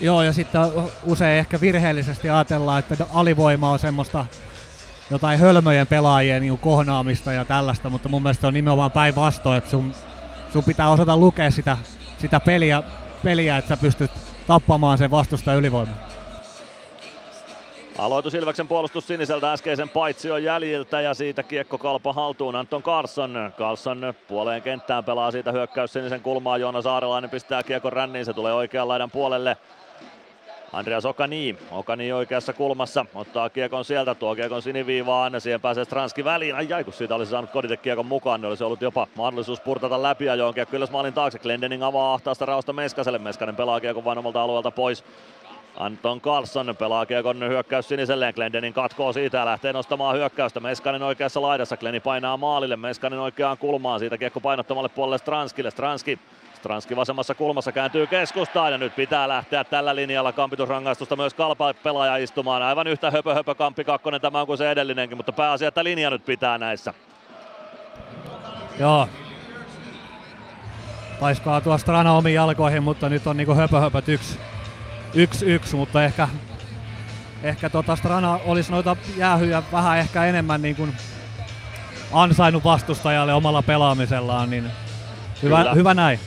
Joo, 0.00 0.22
ja 0.22 0.32
sitten 0.32 0.60
usein 1.04 1.38
ehkä 1.38 1.60
virheellisesti 1.60 2.30
ajatellaan, 2.30 2.78
että 2.78 3.06
alivoima 3.14 3.70
on 3.70 3.78
semmoista 3.78 4.26
jotain 5.10 5.38
hölmöjen 5.38 5.86
pelaajien 5.86 6.42
niin 6.42 6.58
kohnaamista 6.58 7.32
ja 7.32 7.44
tällaista, 7.44 7.90
mutta 7.90 8.08
mun 8.08 8.22
mielestä 8.22 8.46
on 8.46 8.54
nimenomaan 8.54 8.90
päinvastoin, 8.90 9.58
että 9.58 9.70
sun, 9.70 9.94
sun 10.52 10.64
pitää 10.64 10.90
osata 10.90 11.16
lukea 11.16 11.50
sitä, 11.50 11.78
sitä 12.18 12.40
peliä, 12.40 12.82
peliä, 13.24 13.56
että 13.56 13.68
sä 13.68 13.76
pystyt 13.76 14.10
tappamaan 14.46 14.98
sen 14.98 15.10
vastusta 15.10 15.54
ylivoimaa. 15.54 16.07
Aloitus 17.98 18.34
Ilveksen 18.34 18.68
puolustus 18.68 19.06
siniseltä 19.06 19.52
äskeisen 19.52 19.88
paitsion 19.88 20.44
jäljiltä 20.44 21.00
ja 21.00 21.14
siitä 21.14 21.42
kiekko 21.42 21.78
kalpa 21.78 22.12
haltuun. 22.12 22.56
Anton 22.56 22.82
Carlson. 22.82 23.52
Carlson 23.58 24.14
puoleen 24.28 24.62
kenttään 24.62 25.04
pelaa 25.04 25.30
siitä 25.30 25.52
hyökkäys 25.52 25.92
sinisen 25.92 26.20
kulmaa. 26.20 26.58
Joona 26.58 26.82
Saarelainen 26.82 27.30
pistää 27.30 27.62
kiekon 27.62 27.92
ränniin, 27.92 28.24
se 28.24 28.32
tulee 28.32 28.52
oikean 28.52 28.88
laidan 28.88 29.10
puolelle. 29.10 29.56
Andreas 30.72 31.04
Okani, 31.04 31.56
Okani 31.70 32.12
oikeassa 32.12 32.52
kulmassa, 32.52 33.06
ottaa 33.14 33.50
kiekon 33.50 33.84
sieltä, 33.84 34.14
tuo 34.14 34.34
kiekon 34.34 34.62
siniviivaan, 34.62 35.40
siihen 35.40 35.60
pääsee 35.60 35.84
Stranski 35.84 36.24
väliin, 36.24 36.54
ai 36.54 36.72
ai 36.72 36.84
kun 36.84 36.92
siitä 36.92 37.14
olisi 37.14 37.30
saanut 37.30 37.50
Kodite 37.50 37.76
kiekon 37.76 38.06
mukaan, 38.06 38.40
niin 38.40 38.48
olisi 38.48 38.64
ollut 38.64 38.82
jopa 38.82 39.06
mahdollisuus 39.14 39.60
purtata 39.60 40.02
läpi 40.02 40.24
ja 40.24 40.34
johon 40.34 40.54
kiekko 40.54 40.76
ylös 40.76 40.90
maalin 40.90 41.14
taakse, 41.14 41.38
Glendening 41.38 41.84
avaa 41.84 42.14
ahtaasta 42.14 42.46
rausta 42.46 42.72
Meskaselle, 42.72 43.18
Meskanen 43.18 43.56
pelaa 43.56 43.80
kiekon 43.80 44.04
vain 44.04 44.18
omalta 44.18 44.42
alueelta 44.42 44.70
pois, 44.70 45.04
Anton 45.78 46.20
Carlson 46.20 46.76
pelaa 46.78 47.06
kiekon 47.06 47.48
hyökkäys 47.48 47.88
siniselleen. 47.88 48.34
Glendenin 48.34 48.72
katkoo 48.72 49.12
siitä 49.12 49.38
ja 49.38 49.44
lähtee 49.44 49.72
nostamaan 49.72 50.16
hyökkäystä. 50.16 50.60
Meskanen 50.60 51.02
oikeassa 51.02 51.42
laidassa. 51.42 51.76
Gleni 51.76 52.00
painaa 52.00 52.36
maalille. 52.36 52.76
Meskanen 52.76 53.18
oikeaan 53.18 53.58
kulmaan. 53.58 54.00
Siitä 54.00 54.18
kiekko 54.18 54.40
painottomalle 54.40 54.88
puolelle 54.88 55.18
Stranskille. 55.18 55.70
Stranski 55.70 56.18
Stranski 56.54 56.96
vasemmassa 56.96 57.34
kulmassa 57.34 57.72
kääntyy 57.72 58.06
keskustaan 58.06 58.72
ja 58.72 58.78
nyt 58.78 58.96
pitää 58.96 59.28
lähteä 59.28 59.64
tällä 59.64 59.96
linjalla 59.96 60.32
kampitusrangaistusta 60.32 61.16
myös 61.16 61.34
kalpa 61.34 61.74
pelaaja 61.74 62.16
istumaan. 62.16 62.62
Aivan 62.62 62.86
yhtä 62.86 63.10
höpö 63.10 63.34
höpö 63.34 63.54
kamppi 63.54 63.84
kakkonen 63.84 64.20
tämä 64.20 64.40
on 64.40 64.46
kuin 64.46 64.58
se 64.58 64.70
edellinenkin, 64.70 65.16
mutta 65.16 65.32
pääasia, 65.32 65.68
että 65.68 65.84
linja 65.84 66.10
nyt 66.10 66.24
pitää 66.24 66.58
näissä. 66.58 66.94
Joo. 68.78 69.08
Taiskaa 71.20 71.60
tuosta 71.60 71.82
Strana 71.82 72.12
omiin 72.12 72.34
jalkoihin, 72.34 72.82
mutta 72.82 73.08
nyt 73.08 73.26
on 73.26 73.36
niinku 73.36 73.54
höpö 73.54 73.80
höpöt 73.80 74.08
yksi, 74.08 74.38
yksi, 75.14 75.46
yksi, 75.46 75.76
mutta 75.76 76.04
ehkä, 76.04 76.28
ehkä 77.42 77.70
tota 77.70 77.96
Strana 77.96 78.40
olisi 78.44 78.72
noita 78.72 78.96
jäähyjä 79.16 79.62
vähän 79.72 79.98
ehkä 79.98 80.24
enemmän 80.24 80.62
niin 80.62 80.76
kuin 80.76 80.96
ansainnut 82.12 82.64
vastustajalle 82.64 83.34
omalla 83.34 83.62
pelaamisellaan, 83.62 84.50
niin 84.50 84.70
hyvä, 85.42 85.74
hyvä 85.74 85.94
näin. 85.94 86.20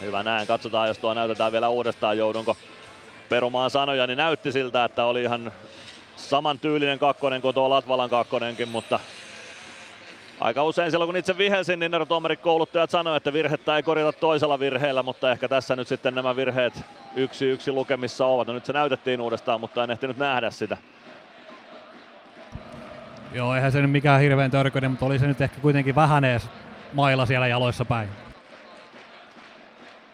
Hyvä 0.00 0.22
näin. 0.22 0.46
Katsotaan, 0.46 0.88
jos 0.88 0.98
tuo 0.98 1.14
näytetään 1.14 1.52
vielä 1.52 1.68
uudestaan. 1.68 2.18
Joudunko 2.18 2.56
perumaan 3.28 3.70
sanoja, 3.70 4.06
niin 4.06 4.16
näytti 4.16 4.52
siltä, 4.52 4.84
että 4.84 5.04
oli 5.04 5.22
ihan 5.22 5.52
saman 6.16 6.58
tyylinen 6.58 6.98
kakkonen 6.98 7.42
kuin 7.42 7.54
tuo 7.54 7.70
Latvalan 7.70 8.10
kakkonenkin, 8.10 8.68
mutta 8.68 9.00
aika 10.40 10.64
usein 10.64 10.90
silloin 10.90 11.08
kun 11.08 11.16
itse 11.16 11.38
vihelsin, 11.38 11.78
niin 11.78 11.92
tuomarit 12.08 12.40
kouluttajat 12.40 12.90
sanoivat, 12.90 13.16
että 13.16 13.32
virhettä 13.32 13.76
ei 13.76 13.82
korjata 13.82 14.18
toisella 14.18 14.58
virheellä, 14.58 15.02
mutta 15.02 15.32
ehkä 15.32 15.48
tässä 15.48 15.76
nyt 15.76 15.88
sitten 15.88 16.14
nämä 16.14 16.36
virheet 16.36 16.84
yksi 17.16 17.44
yksi 17.44 17.72
lukemissa 17.72 18.26
ovat. 18.26 18.46
No 18.46 18.54
nyt 18.54 18.64
se 18.64 18.72
näytettiin 18.72 19.20
uudestaan, 19.20 19.60
mutta 19.60 19.84
en 19.84 19.90
ehtinyt 19.90 20.16
nähdä 20.16 20.50
sitä. 20.50 20.76
Joo, 23.32 23.54
eihän 23.54 23.72
se 23.72 23.82
nyt 23.82 23.90
mikään 23.90 24.20
hirveän 24.20 24.50
törköinen, 24.50 24.90
mutta 24.90 25.06
oli 25.06 25.18
se 25.18 25.26
nyt 25.26 25.40
ehkä 25.40 25.60
kuitenkin 25.60 25.94
vähän 25.94 26.24
edes 26.24 26.50
mailla 26.92 27.26
siellä 27.26 27.46
jaloissa 27.46 27.84
päin. 27.84 28.08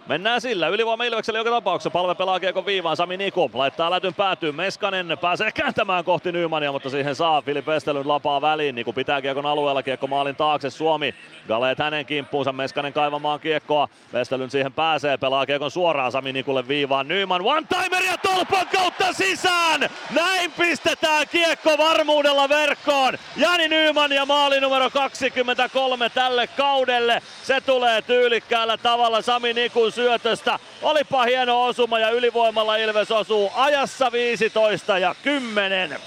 Mennään 0.06 0.40
sillä. 0.40 0.68
Ylivoima 0.68 1.04
Ilvekselle 1.04 1.38
joka 1.38 1.50
tapauksessa. 1.50 1.90
Palve 1.90 2.14
pelaa 2.14 2.40
kiekon 2.40 2.66
viivaan. 2.66 2.96
Sami 2.96 3.16
Niku 3.16 3.50
laittaa 3.54 3.90
lätyn 3.90 4.14
päätyyn. 4.14 4.54
Meskanen 4.54 5.18
pääsee 5.20 5.52
kääntämään 5.52 6.04
kohti 6.04 6.32
Nymania, 6.32 6.72
mutta 6.72 6.90
siihen 6.90 7.14
saa 7.14 7.42
Filip 7.42 7.68
Estelyn 7.68 8.08
lapaa 8.08 8.40
väliin. 8.40 8.74
Niku 8.74 8.92
pitää 8.92 9.22
kiekon 9.22 9.46
alueella. 9.46 9.82
Kiekko 9.82 10.06
maalin 10.06 10.36
taakse. 10.36 10.70
Suomi. 10.70 11.14
Galeet 11.48 11.78
hänen 11.78 12.06
kimppuunsa. 12.06 12.52
Meskanen 12.52 12.92
kaivamaan 12.92 13.40
kiekkoa. 13.40 13.88
Vestelyn 14.12 14.50
siihen 14.50 14.72
pääsee. 14.72 15.16
Pelaa 15.16 15.46
kiekon 15.46 15.70
suoraan 15.70 16.12
Sami 16.12 16.32
Nikulle 16.32 16.68
viivaan. 16.68 17.08
Nyman 17.08 17.42
one 17.44 17.66
timer 17.68 18.02
ja 18.02 18.18
tolpan 18.18 18.66
kautta 18.72 19.12
sisään. 19.12 19.90
Näin 20.10 20.52
pistetään 20.52 21.26
kiekko 21.30 21.78
varmuudella 21.78 22.48
verkkoon. 22.48 23.18
Jani 23.36 23.68
Nyman 23.68 24.12
ja 24.12 24.26
maali 24.26 24.60
numero 24.60 24.90
23 24.90 26.10
tälle 26.10 26.46
kaudelle. 26.46 27.22
Se 27.42 27.60
tulee 27.60 28.02
tyylikkäällä 28.02 28.76
tavalla 28.76 29.22
Sami 29.22 29.52
Nikun 29.52 29.93
syötöstä. 29.94 30.58
Olipa 30.82 31.24
hieno 31.24 31.64
osuma 31.64 31.98
ja 31.98 32.10
ylivoimalla 32.10 32.76
Ilves 32.76 33.10
osuu 33.10 33.50
ajassa 33.54 34.12
15 34.12 34.98
ja 34.98 35.14
10. 35.22 35.98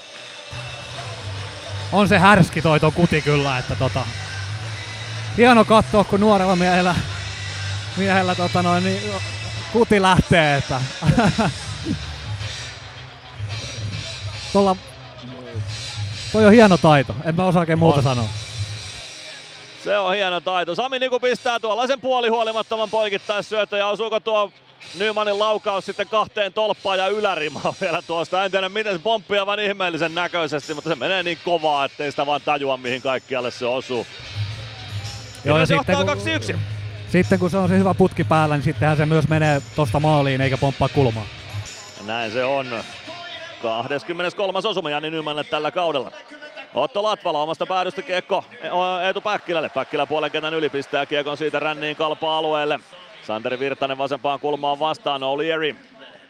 On 1.92 2.08
se 2.08 2.18
härski 2.18 2.62
toi 2.62 2.80
ton 2.80 2.92
kuti 2.92 3.22
kyllä, 3.22 3.58
että 3.58 3.74
tota, 3.74 4.00
hieno 5.36 5.64
katsoa, 5.64 6.04
kun 6.04 6.20
nuorella 6.20 6.56
miehellä, 6.56 6.94
miehellä 7.96 8.34
tota 8.34 8.62
noin, 8.62 8.84
niin 8.84 9.00
kuti 9.72 10.02
lähtee, 10.02 10.56
että 10.56 10.80
Tuolla, 14.52 14.76
toi 16.32 16.46
on 16.46 16.52
hieno 16.52 16.78
taito, 16.78 17.14
en 17.24 17.36
mä 17.36 17.44
osaa 17.44 17.60
oikein 17.60 17.78
muuta 17.78 17.98
on. 17.98 18.04
sanoa. 18.04 18.28
Se 19.84 19.98
on 19.98 20.14
hieno 20.14 20.40
taito. 20.40 20.74
Sami 20.74 20.98
Niku 20.98 21.20
pistää 21.20 21.60
tuollaisen 21.60 22.00
puolihuolimattoman 22.00 22.90
poikittaisyötö 22.90 23.76
ja 23.76 23.86
osuuko 23.86 24.20
tuo 24.20 24.52
Nymanin 24.98 25.38
laukaus 25.38 25.86
sitten 25.86 26.08
kahteen 26.08 26.52
tolppaan 26.52 26.98
ja 26.98 27.06
ylärimaan 27.06 27.74
vielä 27.80 28.02
tuosta. 28.06 28.44
En 28.44 28.50
tiedä 28.50 28.68
miten 28.68 28.92
se 28.92 28.98
pomppii 28.98 29.38
aivan 29.38 29.60
ihmeellisen 29.60 30.14
näköisesti, 30.14 30.74
mutta 30.74 30.90
se 30.90 30.96
menee 30.96 31.22
niin 31.22 31.38
kovaa, 31.44 31.84
ettei 31.84 32.10
sitä 32.10 32.26
vaan 32.26 32.40
tajua 32.44 32.76
mihin 32.76 33.02
kaikkialle 33.02 33.50
se 33.50 33.66
osuu. 33.66 34.06
Joo, 35.44 35.58
ja 35.58 35.66
sitten 35.66 35.96
kun, 35.96 36.06
sitten 37.08 37.38
kun 37.38 37.50
se 37.50 37.56
on 37.56 37.68
se 37.68 37.78
hyvä 37.78 37.94
putki 37.94 38.24
päällä, 38.24 38.54
niin 38.54 38.64
sittenhän 38.64 38.96
se 38.96 39.06
myös 39.06 39.28
menee 39.28 39.62
tosta 39.76 40.00
maaliin 40.00 40.40
eikä 40.40 40.58
pomppaa 40.58 40.88
kulmaa. 40.88 41.26
Näin 42.06 42.32
se 42.32 42.44
on. 42.44 42.66
23. 43.62 44.58
osuma 44.64 44.90
Jani 44.90 45.10
Nymanille 45.10 45.44
tällä 45.44 45.70
kaudella. 45.70 46.12
Otto 46.74 47.02
Latvala 47.02 47.42
omasta 47.42 47.66
päädystä 47.66 48.02
kiekko 48.02 48.44
Eetu 49.06 49.20
Päkkilälle. 49.20 49.68
Päkkilä 49.68 50.06
puolen 50.06 50.30
kentän 50.30 50.54
yli 50.54 50.68
pistää 50.68 51.06
kiekon 51.06 51.36
siitä 51.36 51.58
ränniin 51.58 51.96
kalpa-alueelle. 51.96 52.80
Santeri 53.22 53.58
Virtanen 53.58 53.98
vasempaan 53.98 54.40
kulmaan 54.40 54.78
vastaan 54.78 55.22
Olieri. 55.22 55.76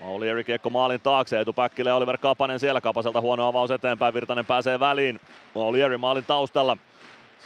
Olieri 0.00 0.44
kiekko 0.44 0.70
maalin 0.70 1.00
taakse, 1.00 1.38
Eetu 1.38 1.52
Päkkilä 1.52 1.94
Oliver 1.94 2.18
Kapanen 2.18 2.60
siellä. 2.60 2.80
Kapaselta 2.80 3.20
huono 3.20 3.48
avaus 3.48 3.70
eteenpäin, 3.70 4.14
Virtanen 4.14 4.46
pääsee 4.46 4.80
väliin. 4.80 5.20
Olieri 5.54 5.98
maalin 5.98 6.24
taustalla. 6.24 6.76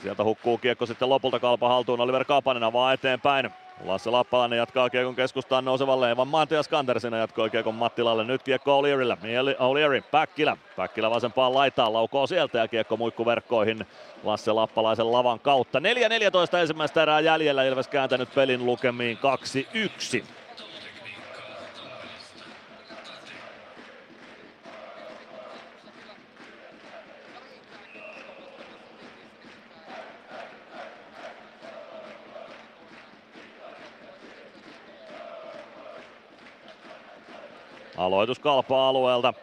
Sieltä 0.02 0.24
hukkuu 0.24 0.58
kiekko 0.58 0.86
sitten 0.86 1.08
lopulta 1.08 1.40
kalpa 1.40 1.68
haltuun, 1.68 2.00
Oliver 2.00 2.24
Kapanen 2.24 2.62
avaa 2.62 2.92
eteenpäin. 2.92 3.50
Lasse 3.84 4.10
Lappalainen 4.10 4.56
jatkaa 4.56 4.90
kiekon 4.90 5.14
keskustaan 5.14 5.64
nousevalle 5.64 6.10
Evan 6.10 6.28
Mantias 6.28 6.68
Kantersina 6.68 7.16
jatkoi 7.16 7.50
kiekon 7.50 7.74
Mattilalle. 7.74 8.24
Nyt 8.24 8.42
kiekko 8.42 8.80
O'Learyllä. 8.80 9.16
O'Leary, 9.58 10.02
Päkkilä. 10.10 10.56
Päkkilä 10.76 11.10
vasempaan 11.10 11.54
laitaan, 11.54 11.92
laukoo 11.92 12.26
sieltä 12.26 12.58
ja 12.58 12.68
kiekko 12.68 12.96
muikkuverkkoihin 12.96 13.86
Lasse 14.24 14.52
Lappalaisen 14.52 15.12
lavan 15.12 15.40
kautta. 15.40 15.78
4-14 15.78 15.82
ensimmäistä 16.60 17.02
erää 17.02 17.20
jäljellä. 17.20 17.64
Ilves 17.64 17.88
kääntänyt 17.88 18.34
pelin 18.34 18.66
lukemiin 18.66 19.18
2-1. 20.20 20.24
Aloitus 37.96 38.38
kalpaa 38.38 38.88
alueelta. 38.88 39.34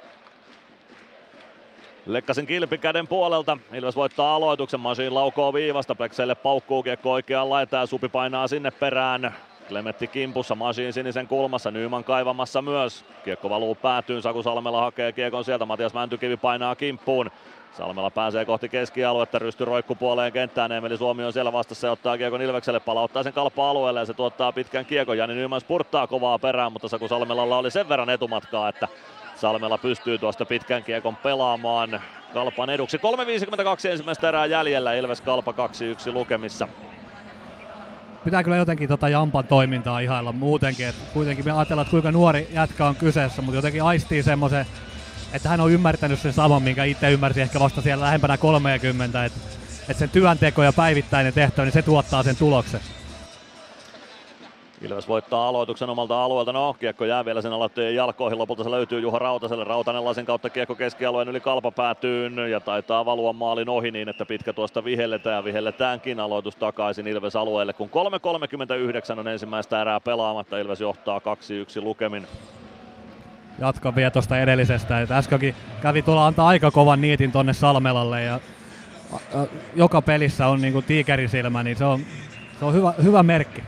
Lekkasen 2.05 2.45
kilpikäden 2.45 3.07
puolelta. 3.07 3.57
Ilves 3.73 3.95
voittaa 3.95 4.35
aloituksen. 4.35 4.79
Masin 4.79 5.13
laukoo 5.13 5.53
viivasta. 5.53 5.95
Plexelle 5.95 6.35
paukkuu 6.35 6.83
kiekko 6.83 7.11
oikeaan 7.11 7.49
laitaan. 7.49 7.87
Supi 7.87 8.09
painaa 8.09 8.47
sinne 8.47 8.71
perään. 8.71 9.35
Klemetti 9.69 10.07
kimpussa, 10.07 10.55
Masin 10.55 10.93
sinisen 10.93 11.27
kulmassa, 11.27 11.71
Nyman 11.71 12.03
kaivamassa 12.03 12.61
myös. 12.61 13.05
Kiekko 13.23 13.49
valuu 13.49 13.75
päätyyn, 13.75 14.21
Saku 14.21 14.43
Salmela 14.43 14.81
hakee 14.81 15.11
kiekon 15.11 15.45
sieltä, 15.45 15.65
Matias 15.65 15.93
Mäntykivi 15.93 16.37
painaa 16.37 16.75
kimppuun. 16.75 17.31
Salmela 17.77 18.11
pääsee 18.11 18.45
kohti 18.45 18.69
keskialuetta, 18.69 19.39
rysty 19.39 19.65
roikku 19.65 19.95
puoleen 19.95 20.33
kenttään, 20.33 20.71
Emeli 20.71 20.97
Suomi 20.97 21.23
on 21.23 21.33
siellä 21.33 21.53
vastassa 21.53 21.87
ja 21.87 21.91
ottaa 21.91 22.17
kiekon 22.17 22.41
Ilvekselle, 22.41 22.79
palauttaa 22.79 23.23
sen 23.23 23.33
kalpa-alueelle 23.33 23.99
ja 23.99 24.05
se 24.05 24.13
tuottaa 24.13 24.51
pitkän 24.51 24.85
kiekon. 24.85 25.17
Jani 25.17 25.33
Nyman 25.33 25.61
spurttaa 25.61 26.07
kovaa 26.07 26.39
perään, 26.39 26.73
mutta 26.73 26.87
Saku 26.87 27.07
Salmelalla 27.07 27.57
oli 27.57 27.71
sen 27.71 27.89
verran 27.89 28.09
etumatkaa, 28.09 28.69
että 28.69 28.87
Salmela 29.35 29.77
pystyy 29.77 30.17
tuosta 30.17 30.45
pitkän 30.45 30.83
kiekon 30.83 31.15
pelaamaan 31.15 32.01
Kalpan 32.33 32.69
eduksi. 32.69 32.97
3.52 32.97 33.89
ensimmäistä 33.89 34.29
erää 34.29 34.45
jäljellä, 34.45 34.93
Ilves 34.93 35.21
Kalpa 35.21 35.51
2-1 35.51 36.13
lukemissa 36.13 36.67
pitää 38.23 38.43
kyllä 38.43 38.57
jotenkin 38.57 38.89
tota 38.89 39.09
Jampan 39.09 39.47
toimintaa 39.47 39.99
ihailla 39.99 40.31
muutenkin. 40.31 40.87
Et 40.87 40.95
kuitenkin 41.13 41.45
me 41.45 41.51
ajatellaan, 41.51 41.83
että 41.83 41.91
kuinka 41.91 42.11
nuori 42.11 42.47
jätkä 42.51 42.85
on 42.85 42.95
kyseessä, 42.95 43.41
mutta 43.41 43.55
jotenkin 43.55 43.83
aistii 43.83 44.23
semmoisen, 44.23 44.65
että 45.33 45.49
hän 45.49 45.61
on 45.61 45.71
ymmärtänyt 45.71 46.19
sen 46.19 46.33
saman, 46.33 46.63
minkä 46.63 46.83
itse 46.83 47.11
ymmärsi 47.11 47.41
ehkä 47.41 47.59
vasta 47.59 47.81
siellä 47.81 48.05
lähempänä 48.05 48.37
30, 48.37 49.25
että 49.25 49.39
et 49.89 49.97
sen 49.97 50.09
työnteko 50.09 50.63
ja 50.63 50.73
päivittäinen 50.73 51.33
tehtävä, 51.33 51.65
niin 51.65 51.73
se 51.73 51.81
tuottaa 51.81 52.23
sen 52.23 52.35
tuloksen. 52.35 52.81
Ilves 54.81 55.07
voittaa 55.07 55.47
aloituksen 55.47 55.89
omalta 55.89 56.23
alueelta. 56.23 56.53
No, 56.53 56.73
kiekko 56.73 57.05
jää 57.05 57.25
vielä 57.25 57.41
sen 57.41 57.53
aloitteen 57.53 57.95
jalkoihin. 57.95 58.39
Lopulta 58.39 58.63
se 58.63 58.71
löytyy 58.71 58.99
Juha 58.99 59.19
Rautaselle. 59.19 59.63
Rautanen 59.63 60.05
lasin 60.05 60.25
kautta 60.25 60.49
kiekko 60.49 60.75
keskialueen 60.75 61.29
yli 61.29 61.39
kalpapäätyyn 61.39 62.37
ja 62.51 62.59
taitaa 62.59 63.05
valua 63.05 63.33
maalin 63.33 63.69
ohi 63.69 63.91
niin, 63.91 64.09
että 64.09 64.25
pitkä 64.25 64.53
tuosta 64.53 64.83
vihelletään 64.83 65.35
ja 65.35 65.43
vihelletäänkin 65.43 66.19
aloitus 66.19 66.55
takaisin 66.55 67.07
Ilves 67.07 67.35
alueelle. 67.35 67.73
Kun 67.73 67.89
3.39 69.13 69.19
on 69.19 69.27
ensimmäistä 69.27 69.81
erää 69.81 69.99
pelaamatta, 69.99 70.57
Ilves 70.57 70.81
johtaa 70.81 71.19
2-1 71.19 71.21
lukemin. 71.81 72.27
Jatkan 73.59 73.95
vielä 73.95 74.11
tuosta 74.11 74.39
edellisestä. 74.39 75.01
Että 75.01 75.17
äskenkin 75.17 75.55
kävi 75.81 76.01
tuolla 76.01 76.27
antaa 76.27 76.47
aika 76.47 76.71
kovan 76.71 77.01
niitin 77.01 77.31
tonne 77.31 77.53
Salmelalle 77.53 78.23
ja 78.23 78.39
joka 79.75 80.01
pelissä 80.01 80.47
on 80.47 80.61
niin 80.61 80.83
tiikerisilmä, 80.83 81.63
niin 81.63 81.77
se 81.77 81.85
on, 81.85 81.99
se 82.59 82.65
on 82.65 82.73
hyvä, 82.73 82.93
hyvä 83.03 83.23
merkki. 83.23 83.63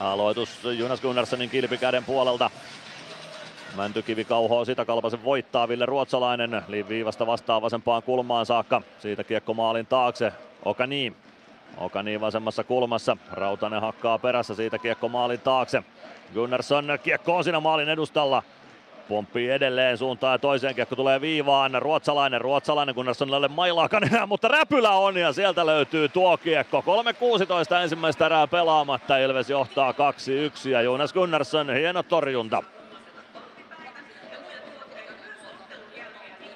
Aloitus 0.00 0.64
Jonas 0.64 1.00
Gunnarssonin 1.00 1.50
kilpikäden 1.50 2.04
puolelta. 2.04 2.50
Mäntykivi 3.76 4.24
kauhoo 4.24 4.64
sitä, 4.64 4.84
Kalpasen 4.84 5.24
voittaa 5.24 5.68
Ville 5.68 5.86
Ruotsalainen. 5.86 6.62
Viivasta 6.88 7.26
vastaa 7.26 7.62
vasempaan 7.62 8.02
kulmaan 8.02 8.46
saakka. 8.46 8.82
Siitä 8.98 9.24
kiekko 9.24 9.54
maalin 9.54 9.86
taakse. 9.86 10.32
Okani. 10.64 11.12
Okani 11.76 12.20
vasemmassa 12.20 12.64
kulmassa. 12.64 13.16
Rautanen 13.32 13.80
hakkaa 13.80 14.18
perässä, 14.18 14.54
siitä 14.54 14.78
kiekko 14.78 15.08
maalin 15.08 15.40
taakse. 15.40 15.82
Gunnarsson 16.34 16.98
kiekko 17.02 17.36
on 17.36 17.44
siinä 17.44 17.60
maalin 17.60 17.88
edustalla. 17.88 18.42
Pomppii 19.08 19.50
edelleen 19.50 19.98
suuntaan 19.98 20.34
ja 20.34 20.38
toiseen 20.38 20.74
kiekko 20.74 20.96
tulee 20.96 21.20
viivaan. 21.20 21.82
Ruotsalainen, 21.82 22.40
ruotsalainen 22.40 22.94
Gunnarssonille 22.94 23.48
mailaakaan 23.48 24.04
enää, 24.04 24.26
mutta 24.26 24.48
räpylä 24.48 24.90
on 24.90 25.16
ja 25.16 25.32
sieltä 25.32 25.66
löytyy 25.66 26.08
tuo 26.08 26.36
kiekko. 26.36 26.84
3.16 27.70 27.82
ensimmäistä 27.82 28.26
erää 28.26 28.46
pelaamatta. 28.46 29.18
Ilves 29.18 29.50
johtaa 29.50 29.92
2-1 29.92 30.68
ja 30.68 30.82
Jonas 30.82 31.12
Gunnarsson 31.12 31.74
hieno 31.74 32.02
torjunta. 32.02 32.62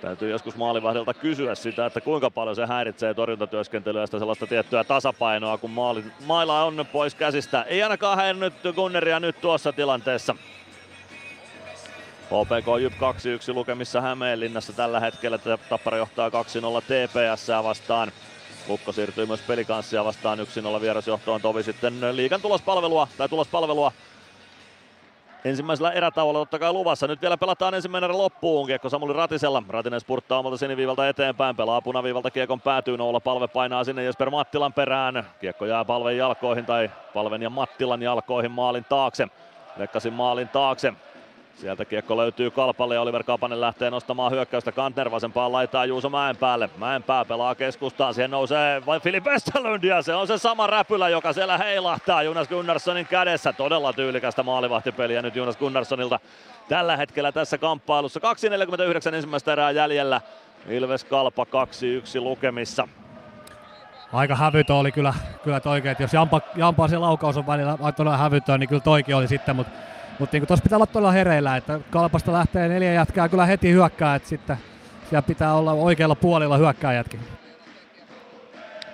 Täytyy 0.04 0.30
joskus 0.30 0.56
maalivahdilta 0.56 1.14
kysyä 1.14 1.54
sitä, 1.54 1.86
että 1.86 2.00
kuinka 2.00 2.30
paljon 2.30 2.56
se 2.56 2.66
häiritsee 2.66 3.14
torjuntatyöskentelyä 3.14 4.00
ja 4.00 4.06
sitä 4.06 4.18
sellaista 4.18 4.46
tiettyä 4.46 4.84
tasapainoa, 4.84 5.58
kun 5.58 5.70
maali, 5.70 6.04
maila 6.26 6.64
on 6.64 6.86
pois 6.92 7.14
käsistä. 7.14 7.62
Ei 7.62 7.82
ainakaan 7.82 8.16
häirinnyt 8.16 8.54
Gunneria 8.74 9.20
nyt 9.20 9.40
tuossa 9.40 9.72
tilanteessa. 9.72 10.36
HPK 12.24 12.66
Jyp 12.80 12.92
2-1 12.92 13.54
lukemissa 13.54 14.00
Hämeenlinnassa 14.00 14.72
tällä 14.72 15.00
hetkellä. 15.00 15.38
Tappara 15.68 15.96
johtaa 15.96 16.28
2-0 16.28 16.32
TPS 16.82 17.48
vastaan. 17.62 18.12
Lukko 18.68 18.92
siirtyy 18.92 19.26
myös 19.26 19.40
pelikanssia 19.40 20.04
vastaan 20.04 20.38
1-0 20.38 20.80
vierasjohtoon. 20.80 21.40
Tovi 21.40 21.62
sitten 21.62 22.16
liikan 22.16 22.40
tulospalvelua, 22.40 23.08
tai 23.18 23.28
tulospalvelua 23.28 23.92
ensimmäisellä 25.44 25.92
erätauolla 25.92 26.38
totta 26.38 26.58
kai 26.58 26.72
luvassa. 26.72 27.06
Nyt 27.06 27.22
vielä 27.22 27.36
pelataan 27.36 27.74
ensimmäinen 27.74 28.10
erä 28.10 28.18
loppuun. 28.18 28.66
Kiekko 28.66 28.88
Samuli 28.88 29.12
Ratisella. 29.12 29.62
Ratinen 29.68 30.00
spurttaa 30.00 30.38
omalta 30.38 30.56
siniviivalta 30.56 31.08
eteenpäin. 31.08 31.56
Pelaa 31.56 31.80
punaviivalta 31.80 32.30
kiekon 32.30 32.60
päätyy. 32.60 32.96
Noula 32.96 33.20
palve 33.20 33.48
painaa 33.48 33.84
sinne 33.84 34.04
Jesper 34.04 34.30
Mattilan 34.30 34.72
perään. 34.72 35.26
Kiekko 35.40 35.66
jää 35.66 35.84
palven 35.84 36.16
jalkoihin 36.16 36.66
tai 36.66 36.90
palven 37.14 37.42
ja 37.42 37.50
Mattilan 37.50 38.02
jalkoihin 38.02 38.50
maalin 38.50 38.84
taakse. 38.88 39.28
Lekkasin 39.76 40.12
maalin 40.12 40.48
taakse. 40.48 40.92
Sieltä 41.54 41.84
kiekko 41.84 42.16
löytyy 42.16 42.50
Kalpalle 42.50 42.94
ja 42.94 43.00
Oliver 43.00 43.24
Kapanen 43.24 43.60
lähtee 43.60 43.90
nostamaan 43.90 44.32
hyökkäystä 44.32 44.72
Kantner 44.72 45.10
vasempaan 45.10 45.52
laitaa 45.52 45.84
Juuso 45.84 46.10
Mäenpäälle. 46.10 46.70
Mäenpää 46.76 47.24
pelaa 47.24 47.54
keskustaan, 47.54 48.14
siihen 48.14 48.30
nousee 48.30 48.86
vai 48.86 49.00
Filip 49.00 49.26
Westerlund 49.26 49.84
ja 49.84 50.02
se 50.02 50.14
on 50.14 50.26
se 50.26 50.38
sama 50.38 50.66
räpylä, 50.66 51.08
joka 51.08 51.32
siellä 51.32 51.58
heilahtaa 51.58 52.22
Jonas 52.22 52.48
Gunnarssonin 52.48 53.06
kädessä. 53.06 53.52
Todella 53.52 53.92
tyylikästä 53.92 54.42
maalivahtipeliä 54.42 55.22
nyt 55.22 55.36
Jonas 55.36 55.56
Gunnarssonilta 55.56 56.20
tällä 56.68 56.96
hetkellä 56.96 57.32
tässä 57.32 57.58
kamppailussa. 57.58 58.20
2.49 59.10 59.14
ensimmäistä 59.14 59.52
erää 59.52 59.70
jäljellä. 59.70 60.20
Ilves 60.68 61.04
Kalpa 61.04 61.44
2-1 61.44 62.20
lukemissa. 62.20 62.88
Aika 64.12 64.34
hävytön 64.34 64.76
oli 64.76 64.92
kyllä, 64.92 65.14
kyllä 65.44 65.60
toikin, 65.60 65.90
että 65.90 66.02
jos 66.02 66.12
Jampa, 66.12 66.40
Jampa 66.56 66.88
se 66.88 66.98
laukaus 66.98 67.36
on 67.36 67.46
välillä 67.46 67.92
todella 67.96 68.16
hävytön, 68.16 68.60
niin 68.60 68.68
kyllä 68.68 68.82
toikin 68.82 69.16
oli 69.16 69.28
sitten, 69.28 69.56
mutta 69.56 69.72
mutta 70.18 70.36
niin 70.36 70.46
tuossa 70.46 70.62
pitää 70.62 70.76
olla 70.76 70.86
todella 70.86 71.12
hereillä, 71.12 71.56
että 71.56 71.80
kalpasta 71.90 72.32
lähtee 72.32 72.68
neljä 72.68 72.92
jätkää 72.92 73.28
kyllä 73.28 73.46
heti 73.46 73.72
hyökkää, 73.72 74.14
että 74.14 74.28
sitten 74.28 74.56
siellä 75.10 75.22
pitää 75.22 75.54
olla 75.54 75.72
oikealla 75.72 76.14
puolilla 76.14 76.56
hyökkääjätkin. 76.56 77.20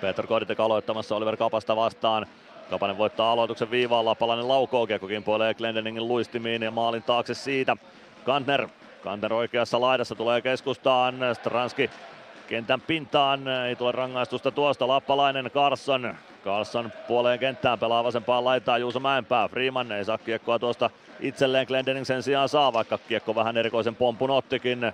Peter 0.01 0.27
Koditek 0.27 0.59
aloittamassa 0.59 1.15
Oliver 1.15 1.37
Kapasta 1.37 1.75
vastaan. 1.75 2.25
Kapanen 2.69 2.97
voittaa 2.97 3.31
aloituksen 3.31 3.71
viivalla, 3.71 4.15
palanen 4.15 4.47
laukoo, 4.47 4.87
kiekko 4.87 5.07
kimpoilee 5.07 5.53
Glendeningin 5.53 6.07
luistimiin 6.07 6.61
ja 6.61 6.71
maalin 6.71 7.03
taakse 7.03 7.33
siitä. 7.33 7.77
Kantner, 8.25 8.67
Kantner 9.03 9.33
oikeassa 9.33 9.81
laidassa 9.81 10.15
tulee 10.15 10.41
keskustaan, 10.41 11.15
Stranski 11.33 11.89
kentän 12.47 12.81
pintaan, 12.81 13.47
ei 13.47 13.75
tule 13.75 13.91
rangaistusta 13.91 14.51
tuosta, 14.51 14.87
Lappalainen, 14.87 15.51
Carson, 15.53 16.15
Carlson 16.43 16.91
puoleen 17.07 17.39
kenttään 17.39 17.79
pelaa 17.79 18.03
vasempaan 18.03 18.45
laitaa 18.45 18.77
Juuso 18.77 18.99
Mäenpää. 18.99 19.47
Freeman 19.47 19.91
ei 19.91 20.05
saa 20.05 20.17
kiekkoa 20.17 20.59
tuosta 20.59 20.89
itselleen. 21.21 21.67
Glendening 21.67 22.05
sen 22.05 22.23
sijaan 22.23 22.49
saa, 22.49 22.73
vaikka 22.73 22.97
kiekko 22.97 23.35
vähän 23.35 23.57
erikoisen 23.57 23.95
pompun 23.95 24.29
ottikin. 24.29 24.93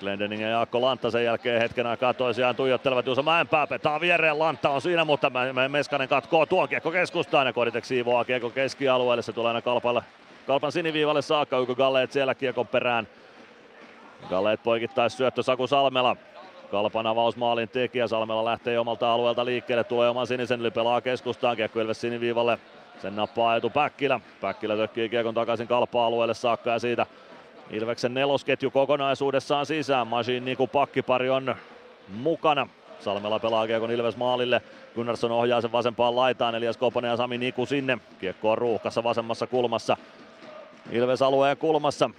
Glendening 0.00 0.42
ja 0.42 0.48
Jaakko 0.48 0.80
Lantta 0.80 1.10
sen 1.10 1.24
jälkeen 1.24 1.60
hetken 1.60 1.86
aikaa 1.86 2.14
toisiaan 2.14 2.56
tuijottelevat. 2.56 3.06
Juuso 3.06 3.22
Mäenpää 3.22 3.66
petaa 3.66 4.00
viereen, 4.00 4.38
Lantta 4.38 4.70
on 4.70 4.82
siinä, 4.82 5.04
mutta 5.04 5.32
Meskanen 5.68 6.08
katkoo 6.08 6.46
tuon 6.46 6.68
kiekko 6.68 6.90
keskustaan 6.90 7.46
ja 7.46 7.52
Koditek 7.52 7.84
siivoaa 7.84 8.24
kiekko 8.24 8.50
keskialueelle. 8.50 9.22
Se 9.22 9.32
tulee 9.32 9.48
aina 9.48 9.62
kalpalle, 9.62 10.02
kalpan 10.46 10.72
siniviivalle 10.72 11.22
saakka. 11.22 11.60
Uko 11.60 11.74
Galleet 11.74 12.12
siellä 12.12 12.34
kiekon 12.34 12.66
perään. 12.66 13.08
Galleet 14.28 14.62
poikittais 14.62 15.16
syöttö 15.16 15.42
Saku 15.42 15.66
Salmela. 15.66 16.16
Kalpan 16.70 17.06
avausmaalin 17.06 17.68
tekijä 17.68 18.06
Salmela 18.06 18.44
lähtee 18.44 18.78
omalta 18.78 19.12
alueelta 19.12 19.44
liikkeelle, 19.44 19.84
tulee 19.84 20.08
oman 20.08 20.26
sinisen 20.26 20.60
yli, 20.60 20.70
pelaa 20.70 21.00
keskustaan, 21.00 21.56
kiekko 21.56 21.80
Ilves 21.80 22.00
siniviivalle. 22.00 22.58
Sen 23.02 23.16
nappaa 23.16 23.56
etu 23.56 23.70
Päkkilä. 23.70 24.20
Päkkilä 24.40 24.76
tökkii 24.76 25.08
kiekon 25.08 25.34
takaisin 25.34 25.68
kalpa-alueelle 25.68 26.34
saakka 26.34 26.70
ja 26.70 26.78
siitä 26.78 27.06
Ilveksen 27.70 28.14
nelosketju 28.14 28.70
kokonaisuudessaan 28.70 29.66
sisään. 29.66 30.06
Masin 30.06 30.44
Niku 30.44 30.66
pakkipari 30.66 31.30
on 31.30 31.54
mukana. 32.08 32.68
Salmela 33.00 33.38
pelaa 33.38 33.66
kiekon 33.66 33.90
Ilves 33.90 34.16
maalille. 34.16 34.62
Gunnarsson 34.94 35.32
ohjaa 35.32 35.60
sen 35.60 35.72
vasempaan 35.72 36.16
laitaan. 36.16 36.54
Elias 36.54 36.76
Koponen 36.76 37.08
ja 37.08 37.16
Sami 37.16 37.38
Niku 37.38 37.66
sinne. 37.66 37.98
Kiekko 38.20 38.50
on 38.50 38.58
ruuhkassa 38.58 39.04
vasemmassa 39.04 39.46
kulmassa. 39.46 39.96
Ilves 40.90 41.22
alueen 41.22 41.56
kulmassa. 41.56 42.10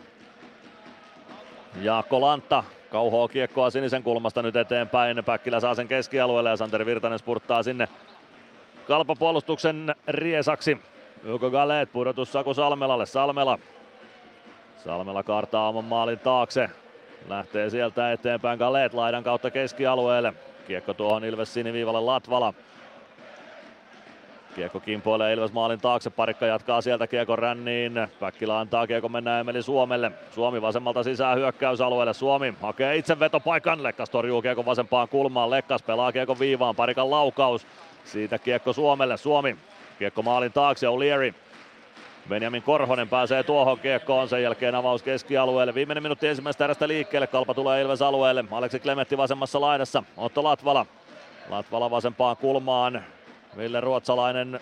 Jaakko 1.82 2.22
Lantta 2.22 2.64
Kauhoa 2.92 3.28
kiekkoa 3.28 3.70
sinisen 3.70 4.04
kulmasta 4.04 4.42
nyt 4.42 4.56
eteenpäin. 4.56 5.24
Päkkilä 5.26 5.60
saa 5.60 5.76
sen 5.76 5.88
keskialueelle 5.88 6.50
ja 6.50 6.58
Santeri 6.58 6.86
Virtanen 6.86 7.20
spurttaa 7.20 7.64
sinne 7.64 7.88
kalpapuolustuksen 8.90 9.96
riesaksi. 10.08 10.78
Joko 11.24 11.50
Galet 11.50 11.92
pudotus 11.92 12.32
Saku 12.32 12.54
Salmelalle. 12.54 13.06
Salmela. 13.06 13.60
Salmela 14.84 15.24
kaartaa 15.24 15.70
oman 15.70 15.86
maalin 15.86 16.20
taakse. 16.20 16.70
Lähtee 17.28 17.70
sieltä 17.70 18.12
eteenpäin 18.12 18.60
Galet 18.60 18.94
laidan 18.94 19.24
kautta 19.24 19.52
keskialueelle. 19.52 20.34
Kiekko 20.68 20.94
tuohon 20.94 21.26
Ilves 21.26 21.54
siniviivalle 21.54 22.00
Latvala. 22.00 22.54
Kiekko 24.56 24.80
kimpoilee 24.80 25.34
Ilves 25.34 25.54
maalin 25.54 25.80
taakse, 25.80 26.10
parikka 26.10 26.46
jatkaa 26.46 26.82
sieltä 26.82 27.08
kiekon 27.08 27.40
ränniin. 27.40 28.08
Päkkilä 28.20 28.60
antaa 28.60 28.88
kiekko 28.88 29.10
mennä 29.10 29.40
Emeli 29.40 29.64
Suomelle. 29.64 30.12
Suomi 30.32 30.62
vasemmalta 30.62 31.04
sisään 31.04 31.38
hyökkäysalueelle. 31.38 32.14
Suomi 32.14 32.54
hakee 32.62 32.96
itse 32.96 33.20
vetopaikan. 33.20 33.84
Lekkas 33.84 34.10
torjuu 34.10 34.42
kiekon 34.42 34.66
vasempaan 34.66 35.08
kulmaan. 35.10 35.50
Lekkas 35.50 35.84
pelaa 35.84 36.12
kiekon 36.12 36.40
viivaan. 36.40 36.76
Parikan 36.76 37.12
laukaus. 37.12 37.68
Siitä 38.04 38.40
kiekko 38.40 38.74
Suomelle. 38.74 39.18
Suomi. 39.18 39.58
Kiekko 40.00 40.22
maalin 40.22 40.54
taakse. 40.54 40.88
O'Leary. 40.88 41.34
Benjamin 42.30 42.64
Korhonen 42.64 43.10
pääsee 43.10 43.44
tuohon 43.44 43.80
kiekkoon, 43.80 44.30
sen 44.30 44.44
jälkeen 44.44 44.76
avaus 44.76 45.04
keskialueelle. 45.04 45.74
Viimeinen 45.74 46.04
minuutti 46.04 46.28
ensimmäistä 46.28 46.64
erästä 46.64 46.88
liikkeelle, 46.88 47.28
kalpa 47.28 47.54
tulee 47.54 47.82
Ilves 47.82 48.02
alueelle. 48.02 48.46
Aleksi 48.52 48.80
Klemetti 48.80 49.18
vasemmassa 49.18 49.62
laidassa, 49.62 50.04
Otto 50.18 50.44
Latvala. 50.44 50.86
Latvala 51.50 51.92
vasempaan 51.92 52.38
kulmaan, 52.38 53.04
Ville 53.58 53.82
Ruotsalainen 53.82 54.60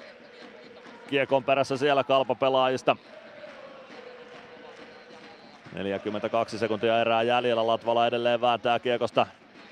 kiekon 1.10 1.44
perässä 1.44 1.78
siellä 1.78 2.04
kalpapelaajista. 2.04 2.96
42 5.74 6.58
sekuntia 6.58 7.02
erää 7.02 7.24
jäljellä, 7.24 7.68
Latvala 7.68 8.08
edelleen 8.08 8.42
vääntää 8.42 8.80
kiekosta 8.80 9.28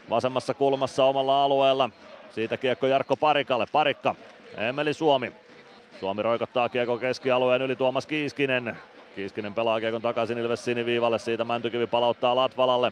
vasemmassa 0.10 0.54
kulmassa 0.54 1.06
omalla 1.06 1.44
alueella. 1.44 1.90
Siitä 2.36 2.58
kiekko 2.58 2.88
Jarkko 2.88 3.16
Parikalle, 3.16 3.66
Parikka, 3.72 4.16
Emeli 4.58 4.94
Suomi. 4.94 5.32
Suomi 6.00 6.22
roikottaa 6.22 6.70
kiekko 6.70 6.98
keskialueen 6.98 7.62
yli 7.62 7.76
Tuomas 7.76 8.06
Kiiskinen. 8.06 8.78
Kiiskinen 9.16 9.54
pelaa 9.54 9.80
kiekon 9.80 10.02
takaisin 10.02 10.38
Ilves 10.38 10.66
siniviivalle, 10.66 11.20
siitä 11.20 11.46
Mäntykivi 11.46 11.88
palauttaa 11.88 12.36
Latvalalle. 12.36 12.92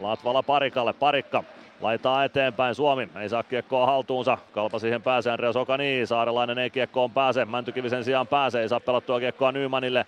Latvala 0.00 0.42
Parikalle, 0.42 0.92
Parikka 0.92 1.44
Laitaa 1.80 2.24
eteenpäin 2.24 2.74
Suomi, 2.74 3.08
ei 3.20 3.28
saa 3.28 3.42
kiekkoa 3.42 3.86
haltuunsa. 3.86 4.38
Kalpa 4.52 4.78
siihen 4.78 5.02
pääsee 5.02 5.32
Andreas 5.32 5.56
Okani, 5.56 6.06
Saarelainen 6.06 6.58
ei 6.58 6.70
kiekkoon 6.70 7.10
pääse, 7.10 7.44
Mäntykivi 7.44 7.90
sen 7.90 8.04
sijaan 8.04 8.26
pääsee, 8.26 8.62
ei 8.62 8.68
saa 8.68 8.80
pelattua 8.80 9.20
kiekkoa 9.20 9.52
Nymanille. 9.52 10.06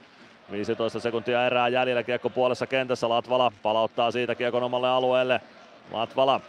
15 0.51 1.01
sekuntia 1.01 1.47
erää 1.47 1.69
jäljellä 1.69 2.03
kiekko 2.03 2.31
puolessa 2.31 2.67
kentässä, 2.67 3.09
Latvala 3.09 3.53
palauttaa 3.63 4.11
siitä 4.11 4.35
kiekon 4.35 4.63
omalle 4.63 4.89
alueelle. 4.89 5.41
Latvala 5.93 6.41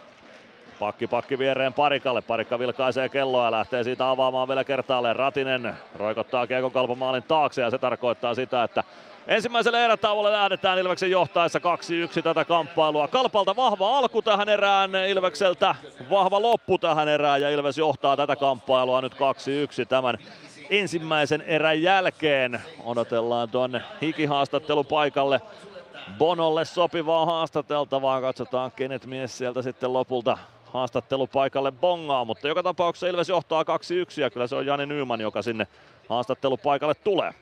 Pakki 0.84 1.08
pakki 1.08 1.40
viereen 1.40 1.74
Parikalle. 1.74 2.22
Parikka 2.22 2.60
vilkaisee 2.60 3.10
kelloa 3.10 3.46
ja 3.46 3.52
lähtee 3.52 3.84
siitä 3.84 4.10
avaamaan 4.10 4.48
vielä 4.48 4.64
kertaalleen. 4.64 5.16
Ratinen 5.16 5.74
roikottaa 5.96 6.48
kiekon 6.48 6.72
kalpamaalin 6.72 7.24
taakse 7.24 7.62
ja 7.62 7.70
se 7.70 7.78
tarkoittaa 7.78 8.36
sitä, 8.36 8.64
että 8.64 8.84
Ensimmäiselle 9.28 9.86
erätauolle 9.86 10.32
lähdetään 10.32 10.80
Ilveksen 10.80 11.12
johtaessa 11.12 11.60
2-1 12.20 12.22
tätä 12.22 12.46
kamppailua. 12.46 13.08
Kalpalta 13.08 13.56
vahva 13.56 13.98
alku 13.98 14.22
tähän 14.22 14.50
erään, 14.50 14.96
Ilvekseltä 14.96 15.76
vahva 16.10 16.42
loppu 16.42 16.78
tähän 16.78 17.08
erään 17.08 17.42
ja 17.42 17.50
Ilves 17.50 17.78
johtaa 17.78 18.18
tätä 18.18 18.36
kamppailua 18.36 19.02
nyt 19.02 19.14
2-1 19.14 19.18
tämän 19.90 20.18
ensimmäisen 20.70 21.42
erän 21.42 21.82
jälkeen. 21.82 22.62
Odotellaan 22.84 23.50
tuonne 23.50 23.82
hikihaastattelupaikalle 24.02 25.42
Bonolle 26.18 26.66
sopivaa 26.66 27.26
haastateltavaa. 27.26 28.22
Katsotaan 28.22 28.72
kenet 28.72 29.06
mies 29.06 29.38
sieltä 29.38 29.62
sitten 29.62 29.94
lopulta 29.94 30.38
haastattelupaikalle 30.74 31.72
bongaa, 31.72 32.26
mutta 32.26 32.48
joka 32.48 32.64
tapauksessa 32.64 33.08
Ilves 33.08 33.30
johtaa 33.30 33.64
2-1 33.64 33.66
ja 34.22 34.30
kyllä 34.30 34.48
se 34.48 34.56
on 34.56 34.66
Jani 34.66 34.86
Nyman, 34.86 35.22
joka 35.22 35.42
sinne 35.42 35.68
haastattelupaikalle 36.10 36.94
tulee. 36.96 37.34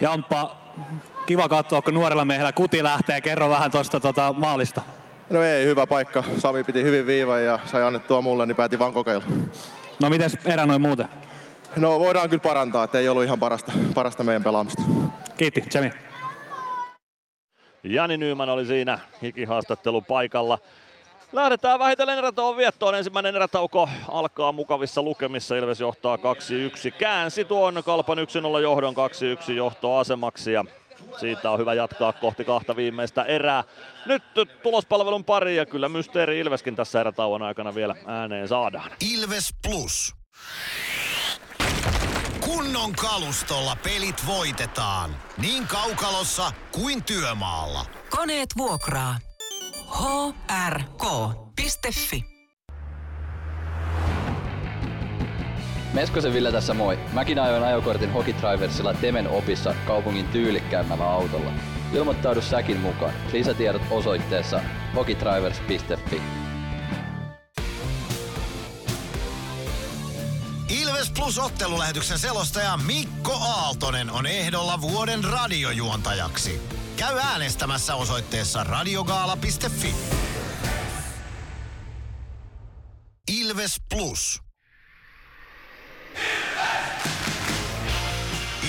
Jamppa, 0.00 0.56
kiva 1.26 1.48
katsoa, 1.48 1.82
kun 1.82 1.94
nuorella 1.94 2.24
miehellä 2.24 2.52
kuti 2.52 2.82
lähtee. 2.82 3.20
Kerro 3.20 3.50
vähän 3.50 3.70
tuosta 3.70 4.00
tota, 4.00 4.34
maalista. 4.38 4.82
No 5.30 5.42
ei, 5.42 5.66
hyvä 5.66 5.86
paikka. 5.86 6.24
Sami 6.38 6.64
piti 6.64 6.82
hyvin 6.82 7.06
viivan 7.06 7.44
ja 7.44 7.58
sai 7.64 7.82
annettua 7.82 8.20
mulle, 8.22 8.46
niin 8.46 8.56
päätin 8.56 8.78
vaan 8.78 8.92
kokeilla. 8.92 9.24
No 10.02 10.10
miten 10.10 10.30
erä 10.44 10.66
noin 10.66 10.80
muuten? 10.80 11.08
No 11.76 11.98
voidaan 11.98 12.28
kyllä 12.28 12.42
parantaa, 12.42 12.84
että 12.84 12.98
ei 12.98 13.08
ollut 13.08 13.24
ihan 13.24 13.40
parasta, 13.40 13.72
parasta 13.94 14.24
meidän 14.24 14.44
pelaamista. 14.44 14.82
Kiitti, 15.36 15.64
Jemi. 15.74 15.90
Jani 17.84 18.16
Nyyman 18.16 18.48
oli 18.48 18.66
siinä 18.66 18.98
hikihaastattelu 19.22 20.00
paikalla. 20.00 20.58
Lähdetään 21.32 21.78
vähitellen 21.78 22.18
erätauon 22.18 22.56
viettoon. 22.56 22.94
Ensimmäinen 22.94 23.36
erätauko 23.36 23.88
alkaa 24.08 24.52
mukavissa 24.52 25.02
lukemissa. 25.02 25.56
Ilves 25.56 25.80
johtaa 25.80 26.16
2-1. 26.16 26.20
Käänsi 26.98 27.44
tuon 27.44 27.82
Kalpan 27.84 28.18
1-0 28.18 28.60
johdon 28.62 28.94
2-1 29.48 29.52
johtoasemaksi 29.52 30.52
ja 30.52 30.64
siitä 31.20 31.50
on 31.50 31.58
hyvä 31.58 31.74
jatkaa 31.74 32.12
kohti 32.12 32.44
kahta 32.44 32.76
viimeistä 32.76 33.22
erää. 33.22 33.64
Nyt 34.06 34.22
tulospalvelun 34.62 35.24
pari 35.24 35.56
ja 35.56 35.66
kyllä 35.66 35.88
Mysteeri 35.88 36.38
Ilveskin 36.38 36.76
tässä 36.76 37.00
erätauon 37.00 37.42
aikana 37.42 37.74
vielä 37.74 37.96
ääneen 38.06 38.48
saadaan. 38.48 38.90
Ilves 39.14 39.54
Plus. 39.68 40.14
Kunnon 42.40 42.92
kalustolla 42.92 43.76
pelit 43.84 44.26
voitetaan. 44.26 45.10
Niin 45.38 45.66
kaukalossa 45.66 46.52
kuin 46.72 47.04
työmaalla. 47.04 47.86
Koneet 48.10 48.48
vuokraa. 48.58 49.16
hrk.fi 50.50 52.24
Meskosen 55.92 56.32
Ville 56.32 56.52
tässä 56.52 56.74
moi. 56.74 56.98
Mäkin 57.12 57.38
ajoin 57.38 57.62
ajokortin 57.62 58.12
Hokitriversilla 58.12 58.94
Temen 58.94 59.28
opissa 59.28 59.74
kaupungin 59.86 60.28
tyylikkäämmällä 60.28 61.10
autolla. 61.10 61.50
Ilmoittaudu 61.92 62.42
säkin 62.42 62.80
mukaan. 62.80 63.12
Lisätiedot 63.32 63.82
osoitteessa 63.90 64.60
hokitrivers.fi. 64.94 66.22
Ilves 70.68 71.10
Plus 71.10 71.38
ottelulähetyksen 71.38 72.18
selostaja 72.18 72.76
Mikko 72.76 73.32
Aaltonen 73.32 74.10
on 74.10 74.26
ehdolla 74.26 74.80
vuoden 74.80 75.24
radiojuontajaksi. 75.24 76.81
Käy 77.02 77.18
äänestämässä 77.18 77.94
osoitteessa 77.94 78.64
radiogaala.fi. 78.64 79.94
Ilves 83.40 83.76
Plus. 83.94 84.40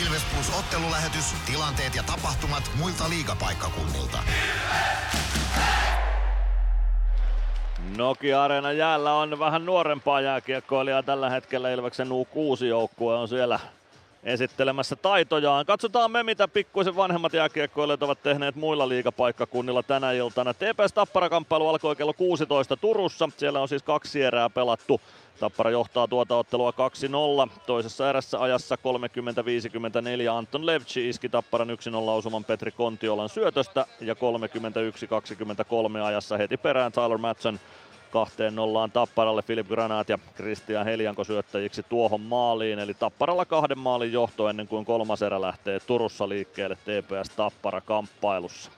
Ilves 0.03 0.21
Plus 0.33 0.59
ottelulähetys, 0.59 1.25
tilanteet 1.45 1.95
ja 1.95 2.03
tapahtumat 2.03 2.71
muilta 2.79 3.09
liigapaikkakunnilta. 3.09 4.17
Nokia 7.97 8.43
Areena 8.43 8.71
jäällä 8.71 9.13
on 9.13 9.39
vähän 9.39 9.65
nuorempaa 9.65 10.21
jääkiekkoilijaa 10.21 11.03
tällä 11.03 11.29
hetkellä. 11.29 11.71
Ilveksen 11.71 12.07
U6-joukkue 12.07 13.15
on 13.15 13.27
siellä 13.27 13.59
esittelemässä 14.23 14.95
taitojaan. 14.95 15.65
Katsotaan 15.65 16.11
me, 16.11 16.23
mitä 16.23 16.47
pikkuisen 16.47 16.95
vanhemmat 16.95 17.33
jääkiekkoilijat 17.33 18.03
ovat 18.03 18.23
tehneet 18.23 18.55
muilla 18.55 18.89
liigapaikkakunnilla 18.89 19.83
tänä 19.83 20.11
iltana. 20.11 20.53
TPS 20.53 20.93
Tappara-kamppailu 20.93 21.67
alkoi 21.67 21.95
kello 21.95 22.13
16 22.13 22.77
Turussa. 22.77 23.29
Siellä 23.37 23.59
on 23.59 23.67
siis 23.67 23.83
kaksi 23.83 24.21
erää 24.21 24.49
pelattu. 24.49 25.01
Tappara 25.39 25.71
johtaa 25.71 26.07
tuota 26.07 26.35
ottelua 26.37 26.73
2-0. 27.47 27.49
Toisessa 27.65 28.09
erässä 28.09 28.39
ajassa 28.39 28.75
30-54 28.75 28.77
Anton 30.31 30.65
Levci 30.65 31.09
iski 31.09 31.29
Tapparan 31.29 31.69
1-0 31.69 31.73
osuman 32.09 32.43
Petri 32.43 32.71
Kontiolan 32.71 33.29
syötöstä 33.29 33.85
ja 34.01 34.13
31-23 34.13 34.17
ajassa 36.03 36.37
heti 36.37 36.57
perään 36.57 36.91
Tyler 36.91 37.17
Matson 37.17 37.59
kahteen 38.13 38.55
nollaan 38.55 38.91
Tapparalle 38.91 39.41
Filip 39.41 39.67
Granat 39.67 40.09
ja 40.09 40.17
Christian 40.35 40.85
Helianko 40.85 41.23
syöttäjiksi 41.23 41.83
tuohon 41.83 42.21
maaliin. 42.21 42.79
Eli 42.79 42.93
Tapparalla 42.93 43.45
kahden 43.45 43.79
maalin 43.79 44.11
johto 44.13 44.49
ennen 44.49 44.67
kuin 44.67 44.85
kolmas 44.85 45.21
erä 45.21 45.41
lähtee 45.41 45.79
Turussa 45.79 46.29
liikkeelle 46.29 46.75
TPS 46.75 47.29
Tappara 47.35 47.81
kamppailussa. 47.81 48.71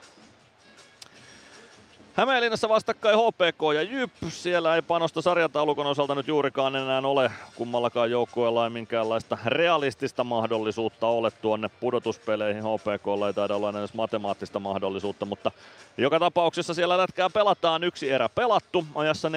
Hämeenlinnassa 2.16 2.68
vastakkain 2.68 3.18
HPK 3.18 3.74
ja 3.74 3.82
Jyp. 3.82 4.10
Siellä 4.28 4.76
ei 4.76 4.82
panosta 4.82 5.22
sarjataulukon 5.22 5.86
osalta 5.86 6.14
nyt 6.14 6.28
juurikaan 6.28 6.76
enää 6.76 7.00
ole. 7.00 7.30
Kummallakaan 7.54 8.10
joukkueella 8.10 8.64
ei 8.64 8.70
minkäänlaista 8.70 9.38
realistista 9.46 10.24
mahdollisuutta 10.24 11.06
ole 11.06 11.30
tuonne 11.30 11.70
pudotuspeleihin. 11.80 12.62
HPK 12.62 13.26
ei 13.26 13.32
taida 13.34 13.56
olla 13.56 13.70
edes 13.70 13.94
matemaattista 13.94 14.60
mahdollisuutta, 14.60 15.24
mutta 15.24 15.50
joka 15.98 16.18
tapauksessa 16.18 16.74
siellä 16.74 16.98
lätkää 16.98 17.30
pelataan. 17.30 17.84
Yksi 17.84 18.10
erä 18.10 18.28
pelattu. 18.28 18.86
Ajassa 18.94 19.28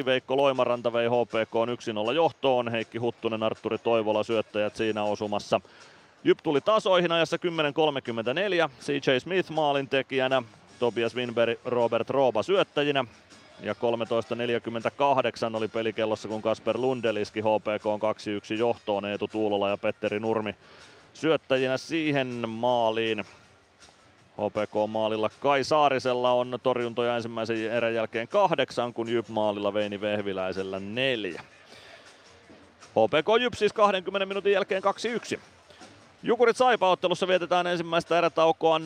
4.42 0.00 0.04
Veikko 0.04 0.36
Loimaranta 0.36 0.92
vei 0.92 1.06
HPK 1.08 1.54
1-0 2.10 2.12
johtoon. 2.14 2.68
Heikki 2.68 2.98
Huttunen, 2.98 3.42
Arturi 3.42 3.78
Toivola 3.78 4.22
syöttäjät 4.22 4.76
siinä 4.76 5.02
osumassa. 5.02 5.60
Jyp 6.24 6.38
tuli 6.42 6.60
tasoihin 6.60 7.12
ajassa 7.12 7.36
10.34. 7.36 8.70
CJ 8.80 9.18
Smith 9.20 9.50
maalin 9.50 9.88
tekijänä. 9.88 10.42
Tobias 10.78 11.14
Winberg, 11.14 11.58
Robert 11.64 12.10
Rooba 12.10 12.42
syöttäjinä. 12.42 13.04
Ja 13.60 13.72
13.48 13.72 15.56
oli 15.56 15.68
pelikellossa, 15.68 16.28
kun 16.28 16.42
Kasper 16.42 16.80
Lundell 16.80 17.16
iski 17.16 17.40
HPK 17.40 17.84
2-1 18.54 18.58
johtoon. 18.58 19.04
Eetu 19.04 19.28
Tuulola 19.28 19.68
ja 19.68 19.76
Petteri 19.76 20.20
Nurmi 20.20 20.54
syöttäjinä 21.14 21.76
siihen 21.76 22.48
maaliin. 22.48 23.24
HPK-maalilla 24.38 25.30
Kai 25.40 25.64
Saarisella 25.64 26.32
on 26.32 26.58
torjuntoja 26.62 27.16
ensimmäisen 27.16 27.72
erän 27.72 27.94
jälkeen 27.94 28.28
kahdeksan, 28.28 28.94
kun 28.94 29.08
Jyp 29.08 29.28
maalilla 29.28 29.74
Veini 29.74 30.00
Vehviläisellä 30.00 30.80
neljä. 30.80 31.42
HPK 32.90 33.40
Jyp 33.40 33.54
siis 33.54 33.72
20 33.72 34.26
minuutin 34.26 34.52
jälkeen 34.52 34.82
2-1. 35.36 35.40
Jukurit 36.22 36.56
Saipa-ottelussa 36.56 37.28
vietetään 37.28 37.66
ensimmäistä 37.66 38.18
erätaukoa 38.18 38.78
0-0 38.78 38.82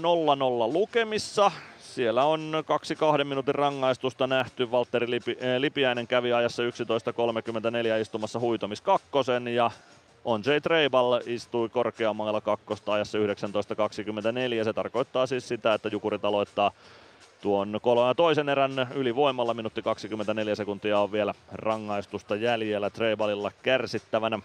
lukemissa. 0.73 1.53
Siellä 1.95 2.25
on 2.25 2.63
kaksi 2.67 2.97
kahden 2.97 3.27
minuutin 3.27 3.55
rangaistusta 3.55 4.27
nähty. 4.27 4.71
Valtteri 4.71 5.11
Lipi, 5.11 5.37
äh, 5.43 5.61
Lipiäinen 5.61 6.07
kävi 6.07 6.33
ajassa 6.33 6.63
11.34 6.63 8.01
istumassa 8.01 8.41
huitomis 8.41 8.81
kakkosen 8.81 9.49
ja 9.49 9.71
on 10.25 10.43
J. 10.47 10.51
Treibal 10.63 11.21
istui 11.27 11.69
korkeammalla 11.69 12.41
kakkosta 12.41 12.93
ajassa 12.93 13.19
19.24. 13.19 14.65
Se 14.65 14.73
tarkoittaa 14.73 15.27
siis 15.27 15.49
sitä, 15.49 15.75
että 15.75 15.89
Jukurit 15.89 16.25
aloittaa 16.25 16.71
tuon 17.41 17.81
toisen 18.17 18.49
erän 18.49 18.89
ylivoimalla. 18.95 19.55
Minuutti 19.55 19.83
24 19.83 20.55
sekuntia 20.55 21.01
on 21.01 21.13
vielä 21.13 21.35
rangaistusta 21.53 22.37
jäljellä 22.37 22.91
Treibalilla 22.91 23.51
kärsittävänä. 23.63 24.39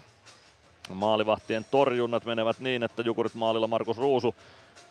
Maalivahtien 0.94 1.66
torjunnat 1.72 2.26
menevät 2.26 2.60
niin, 2.60 2.84
että 2.84 3.02
Jukurit 3.02 3.34
maalilla 3.34 3.68
Markus 3.68 3.98
Ruusu 3.98 4.36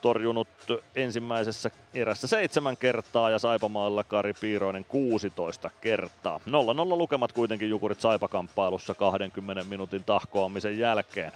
torjunut 0.00 0.48
ensimmäisessä 0.96 1.70
erässä 1.94 2.26
seitsemän 2.26 2.76
kertaa 2.76 3.30
ja 3.30 3.38
Saipamaalilla 3.38 4.04
Kari 4.04 4.32
Piiroinen 4.40 4.84
16 4.84 5.70
kertaa. 5.80 6.40
0-0 6.46 6.50
lukemat 6.98 7.32
kuitenkin 7.32 7.70
Jukurit 7.70 8.00
Saipakamppailussa 8.00 8.94
20 8.94 9.64
minuutin 9.64 10.04
tahkoamisen 10.04 10.78
jälkeen. 10.78 11.32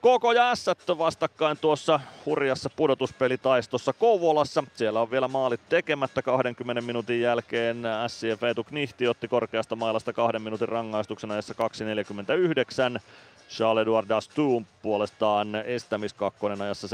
KK 0.00 0.34
ja 0.34 0.54
S 0.54 0.66
vastakkain 0.98 1.58
tuossa 1.58 2.00
hurjassa 2.26 2.70
pudotuspelitaistossa 2.70 3.92
Kouvolassa. 3.92 4.64
Siellä 4.74 5.00
on 5.00 5.10
vielä 5.10 5.28
maalit 5.28 5.60
tekemättä 5.68 6.22
20 6.22 6.82
minuutin 6.82 7.20
jälkeen. 7.20 7.82
SCF 8.06 8.42
Eetu 8.42 8.64
Knihti 8.64 9.08
otti 9.08 9.28
korkeasta 9.28 9.76
mailasta 9.76 10.12
kahden 10.12 10.42
minuutin 10.42 10.68
rangaistuksen 10.68 11.30
ajassa 11.30 11.54
2.49. 12.94 13.00
Charles-Edouard 13.48 14.08
Dastum 14.08 14.66
puolestaan 14.82 15.54
estämiskakkonen 15.54 16.62
ajassa 16.62 16.86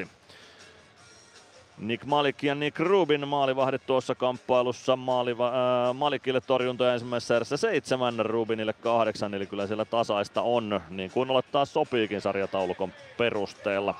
7.56. 0.00 0.08
Nick 1.78 2.04
Malik 2.04 2.42
ja 2.42 2.54
Nick 2.54 2.80
Rubin 2.80 3.28
maalivahdit 3.28 3.86
tuossa 3.86 4.14
kamppailussa. 4.14 4.96
Maaliva, 4.96 5.48
äh, 5.48 5.94
Malikille 5.94 6.40
torjuntoja 6.40 6.92
ensimmäisessä 6.92 7.36
erässä 7.36 7.56
seitsemän, 7.56 8.14
Rubinille 8.18 8.72
kahdeksan, 8.72 9.34
eli 9.34 9.46
kyllä 9.46 9.66
siellä 9.66 9.84
tasaista 9.84 10.42
on, 10.42 10.80
niin 10.90 11.10
kuin 11.10 11.30
olettaa 11.30 11.64
sopiikin 11.64 12.20
sarjataulukon 12.20 12.92
perusteella. 13.18 13.94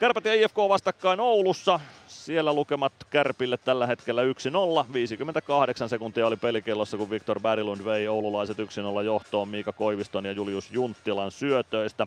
Kärpät 0.00 0.24
ja 0.24 0.34
IFK 0.34 0.56
vastakkain 0.56 1.20
Oulussa. 1.20 1.80
Siellä 2.06 2.52
lukemat 2.52 2.92
Kärpille 3.10 3.56
tällä 3.56 3.86
hetkellä 3.86 4.22
1-0. 4.22 4.92
58 4.92 5.88
sekuntia 5.88 6.26
oli 6.26 6.36
pelikellossa, 6.36 6.96
kun 6.96 7.10
Viktor 7.10 7.40
Berglund 7.40 7.84
vei 7.84 8.08
oululaiset 8.08 8.58
1-0 8.58 9.04
johtoon 9.04 9.48
Miika 9.48 9.72
Koiviston 9.72 10.24
ja 10.24 10.32
Julius 10.32 10.70
Junttilan 10.70 11.30
syötöistä. 11.30 12.06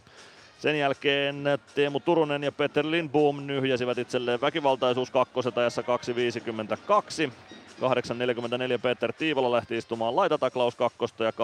Sen 0.59 0.79
jälkeen 0.79 1.43
Teemu 1.75 1.99
Turunen 1.99 2.43
ja 2.43 2.51
Peter 2.51 2.85
Lindboom 2.91 3.47
nyhjäsivät 3.47 3.97
itselleen 3.97 4.41
väkivaltaisuus 4.41 5.11
kakkoset 5.11 5.57
ajassa 5.57 5.81
2.52. 5.81 7.31
8.44 7.81 8.79
Peter 8.81 9.13
Tiivola 9.13 9.51
lähti 9.51 9.77
istumaan 9.77 10.15
laitataklaus 10.15 10.75
kakkosta 10.75 11.23
ja 11.23 11.31
18.00 11.31 11.35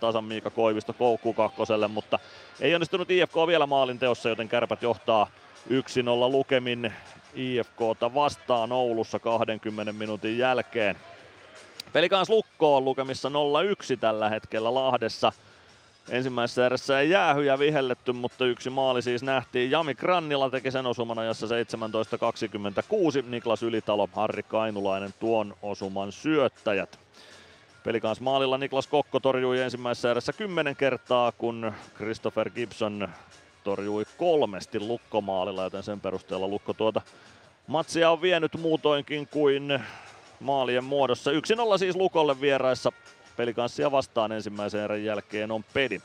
tasan 0.00 0.24
Miika 0.24 0.50
Koivisto 0.50 0.92
koukkuu 0.92 1.32
kakkoselle, 1.32 1.88
mutta 1.88 2.18
ei 2.60 2.74
onnistunut 2.74 3.10
IFK 3.10 3.34
vielä 3.46 3.66
maalin 3.66 3.98
teossa, 3.98 4.28
joten 4.28 4.48
kärpät 4.48 4.82
johtaa 4.82 5.26
1-0 5.68 5.72
lukemin 6.30 6.92
IFKta 7.34 8.14
vastaan 8.14 8.72
Oulussa 8.72 9.18
20 9.18 9.92
minuutin 9.92 10.38
jälkeen. 10.38 10.96
Pelikans 11.92 12.30
Lukko 12.30 12.76
on 12.76 12.84
lukemissa 12.84 13.28
0-1 13.28 13.32
tällä 14.00 14.28
hetkellä 14.28 14.74
Lahdessa. 14.74 15.32
Ensimmäisessä 16.08 16.66
erässä 16.66 17.00
ei 17.00 17.10
jäähyjä 17.10 17.58
vihelletty, 17.58 18.12
mutta 18.12 18.46
yksi 18.46 18.70
maali 18.70 19.02
siis 19.02 19.22
nähtiin. 19.22 19.70
Jami 19.70 19.94
Krannila 19.94 20.50
teki 20.50 20.70
sen 20.70 20.86
osuman 20.86 21.18
ajassa 21.18 21.46
17.26. 21.46 21.52
Niklas 23.28 23.62
Ylitalo, 23.62 24.08
Harri 24.12 24.42
Kainulainen 24.42 25.14
tuon 25.20 25.56
osuman 25.62 26.12
syöttäjät. 26.12 26.98
Pelikans 27.84 28.20
maalilla 28.20 28.58
Niklas 28.58 28.86
Kokko 28.86 29.20
torjui 29.20 29.60
ensimmäisessä 29.60 30.10
erässä 30.10 30.32
10 30.32 30.76
kertaa, 30.76 31.32
kun 31.32 31.72
Christopher 31.96 32.50
Gibson 32.50 33.08
torjui 33.64 34.04
kolmesti 34.16 34.80
lukkomaalilla, 34.80 35.64
joten 35.64 35.82
sen 35.82 36.00
perusteella 36.00 36.48
lukko 36.48 36.74
tuota 36.74 37.02
matsia 37.66 38.10
on 38.10 38.22
vienyt 38.22 38.56
muutoinkin 38.60 39.28
kuin 39.28 39.82
maalien 40.40 40.84
muodossa. 40.84 41.30
1-0 41.30 41.34
siis 41.78 41.96
Lukolle 41.96 42.40
vieraissa 42.40 42.92
pelikanssia 43.36 43.90
vastaan 43.90 44.32
ensimmäisen 44.32 44.80
erän 44.80 45.04
jälkeen 45.04 45.50
on 45.50 45.64
pedi. 45.74 46.00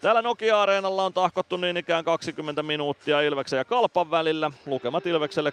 Täällä 0.00 0.22
Nokia-areenalla 0.22 1.04
on 1.04 1.12
tahkottu 1.12 1.56
niin 1.56 1.76
ikään 1.76 2.04
20 2.04 2.62
minuuttia 2.62 3.20
Ilveksen 3.20 3.56
ja 3.56 3.64
Kalpan 3.64 4.10
välillä. 4.10 4.50
Lukemat 4.66 5.06
Ilvekselle 5.06 5.52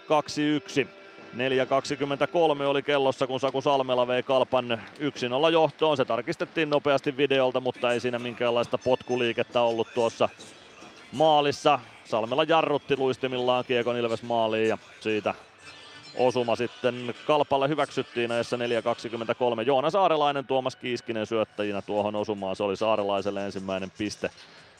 2-1. 0.84 0.88
4.23 1.32 2.62
oli 2.62 2.82
kellossa, 2.82 3.26
kun 3.26 3.40
Saku 3.40 3.60
Salmela 3.60 4.06
vei 4.06 4.22
Kalpan 4.22 4.82
1-0 5.48 5.52
johtoon. 5.52 5.96
Se 5.96 6.04
tarkistettiin 6.04 6.70
nopeasti 6.70 7.16
videolta, 7.16 7.60
mutta 7.60 7.92
ei 7.92 8.00
siinä 8.00 8.18
minkäänlaista 8.18 8.78
potkuliikettä 8.78 9.60
ollut 9.60 9.88
tuossa 9.94 10.28
maalissa. 11.12 11.80
Salmela 12.04 12.44
jarrutti 12.44 12.96
luistimillaan 12.96 13.64
Kiekon 13.64 13.96
Ilves 13.96 14.22
maaliin 14.22 14.68
ja 14.68 14.78
siitä 15.00 15.34
osuma 16.16 16.56
sitten 16.56 17.14
Kalpalle 17.26 17.68
hyväksyttiin 17.68 18.32
ajassa 18.32 18.56
4.23. 18.56 18.62
Joona 19.66 19.90
Saarelainen, 19.90 20.46
Tuomas 20.46 20.76
Kiiskinen 20.76 21.26
syöttäjinä 21.26 21.82
tuohon 21.82 22.16
osumaan. 22.16 22.56
Se 22.56 22.62
oli 22.62 22.76
Saarelaiselle 22.76 23.44
ensimmäinen 23.44 23.92
piste 23.98 24.30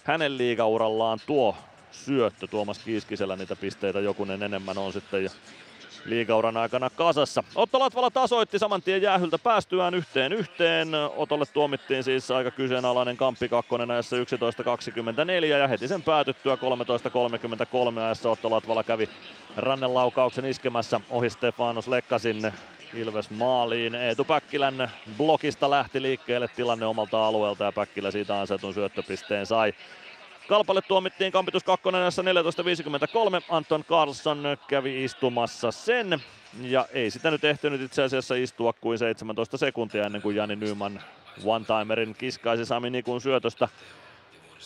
hänen 0.05 0.39
liigaurallaan 0.39 1.19
tuo 1.27 1.57
syöttö. 1.93 2.47
Tuomas 2.47 2.79
Kiiskisellä 2.79 3.37
niitä 3.37 3.57
pisteitä 3.57 4.01
jokunen 4.01 4.43
enemmän 4.43 4.79
on 4.79 4.93
sitten 4.93 5.31
liigauran 6.05 6.57
aikana 6.57 6.91
kasassa. 6.91 7.45
Otto 7.55 7.79
Latvala 7.79 8.11
tasoitti 8.11 8.59
saman 8.59 8.83
tien 8.83 9.03
jäähyltä 9.03 9.39
päästyään 9.39 9.95
yhteen 9.95 10.33
yhteen. 10.33 10.89
Otolle 11.17 11.47
tuomittiin 11.47 12.05
siis 12.05 12.31
aika 12.31 12.51
kyseenalainen 12.51 13.17
kamppi 13.17 13.49
kakkonen 13.49 13.91
ajassa 13.91 14.17
11.24 14.17 15.45
ja 15.45 15.69
heti 15.69 15.89
sen 15.89 16.03
päätyttyä 16.03 16.55
13.33 16.55 17.99
ajassa 17.99 18.31
Otto 18.31 18.51
Latvala 18.51 18.85
kävi 18.85 19.09
rannelaukauksen 19.57 20.45
iskemässä 20.45 21.01
ohi 21.11 21.31
Stefanos 21.31 21.89
Lekkasin 21.89 22.53
Ilves 22.95 23.31
maaliin. 23.31 23.95
Eetu 23.95 24.25
Päkkilän 24.25 24.91
blokista 25.17 25.71
lähti 25.71 26.03
liikkeelle 26.03 26.49
tilanne 26.49 26.87
omalta 26.87 27.27
alueelta 27.27 27.65
ja 27.65 27.73
Päkkilä 27.73 28.11
siitä 28.11 28.41
ansaitun 28.41 28.75
syöttöpisteen 28.75 29.47
sai. 29.47 29.75
Kalpalle 30.49 30.83
tuomittiin 30.83 31.33
kampitus 31.33 31.65
kakkonen 31.65 32.13
14.53. 33.41 33.45
Anton 33.49 33.85
Carlson 33.85 34.43
kävi 34.69 35.05
istumassa 35.05 35.71
sen. 35.71 36.23
Ja 36.61 36.87
ei 36.93 37.11
sitä 37.11 37.31
nyt 37.31 37.45
ehtinyt 37.45 37.81
itse 37.81 38.03
asiassa 38.03 38.35
istua 38.35 38.73
kuin 38.73 38.99
17 38.99 39.57
sekuntia 39.57 40.07
ennen 40.07 40.23
kuin 40.23 40.37
Jani 40.37 40.57
Nyman 40.57 41.01
one-timerin 41.45 42.15
kiskaisi 42.19 42.65
Sami 42.65 42.91
Nikun 42.91 43.21
syötöstä 43.21 43.69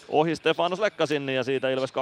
ohi 0.08 0.36
Stefanos 0.36 0.80
Lekkasin 0.80 1.28
ja 1.28 1.44
siitä 1.44 1.70
Ilves 1.70 1.92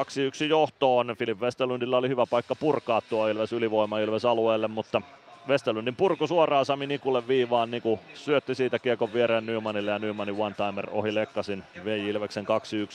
2-1 0.45 0.45
johtoon. 0.49 1.15
Filip 1.19 1.41
Westerlundilla 1.41 1.97
oli 1.97 2.09
hyvä 2.09 2.27
paikka 2.27 2.55
purkaa 2.55 3.01
tuo 3.01 3.29
Ilves 3.29 3.53
ylivoima 3.53 3.99
Ilves 3.99 4.25
alueelle, 4.25 4.69
mutta 4.69 5.03
Westerlundin 5.49 5.97
purku 5.97 6.27
suoraan 6.27 6.67
Sami 6.67 6.87
Nikulle 6.87 7.29
viivaan. 7.29 7.71
Niku 7.71 8.01
syötti 8.15 8.55
siitä 8.55 8.79
kiekon 8.79 9.13
viereen 9.13 9.47
Nymanille 9.47 9.91
ja 9.91 9.99
Nymanin 9.99 10.35
one-timer 10.39 10.91
ohi 10.91 11.15
Lekkasin 11.15 11.65
vei 11.85 12.09
Ilveksen 12.09 12.47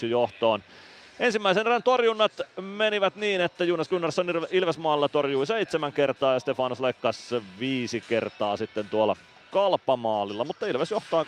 2-1 0.03 0.05
johtoon. 0.05 0.63
Ensimmäisen 1.19 1.67
erän 1.67 1.83
torjunnat 1.83 2.31
menivät 2.61 3.15
niin, 3.15 3.41
että 3.41 3.63
Jonas 3.63 3.89
Gunnarsson 3.89 4.47
Ilvesmaalla 4.51 5.09
torjui 5.09 5.47
seitsemän 5.47 5.93
kertaa 5.93 6.33
ja 6.33 6.39
Stefanos 6.39 6.79
Lekkas 6.79 7.35
viisi 7.59 8.03
kertaa 8.09 8.57
sitten 8.57 8.89
tuolla 8.89 9.15
kalpamaalilla, 9.51 10.43
mutta 10.43 10.67
Ilves 10.67 10.91
johtaa 10.91 11.23
2-1 11.23 11.27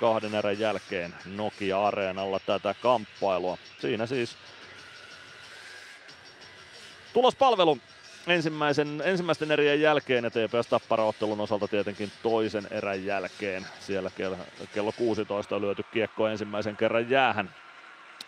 kahden 0.00 0.34
erän 0.34 0.58
jälkeen 0.58 1.14
Nokia-areenalla 1.36 2.40
tätä 2.46 2.74
kamppailua. 2.82 3.58
Siinä 3.80 4.06
siis 4.06 4.36
tulospalvelu 7.12 7.78
ensimmäisen, 8.26 9.02
ensimmäisten 9.04 9.52
erien 9.52 9.80
jälkeen 9.80 10.24
ja 10.24 10.30
TPS 10.30 10.66
Tappara-ottelun 10.70 11.40
osalta 11.40 11.68
tietenkin 11.68 12.12
toisen 12.22 12.66
erän 12.70 13.04
jälkeen. 13.04 13.66
Siellä 13.80 14.10
kello, 14.10 14.36
kello 14.74 14.92
16 14.92 15.56
on 15.56 15.62
lyöty 15.62 15.82
kiekko 15.82 16.28
ensimmäisen 16.28 16.76
kerran 16.76 17.10
jäähän. 17.10 17.54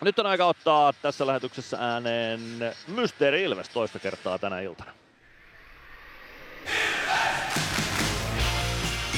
Nyt 0.01 0.19
on 0.19 0.25
aika 0.25 0.45
ottaa 0.45 0.93
tässä 0.93 1.27
lähetyksessä 1.27 1.77
ääneen 1.79 2.39
Mysteeri 2.87 3.43
Ilves 3.43 3.69
toista 3.69 3.99
kertaa 3.99 4.39
tänä 4.39 4.59
iltana. 4.59 4.91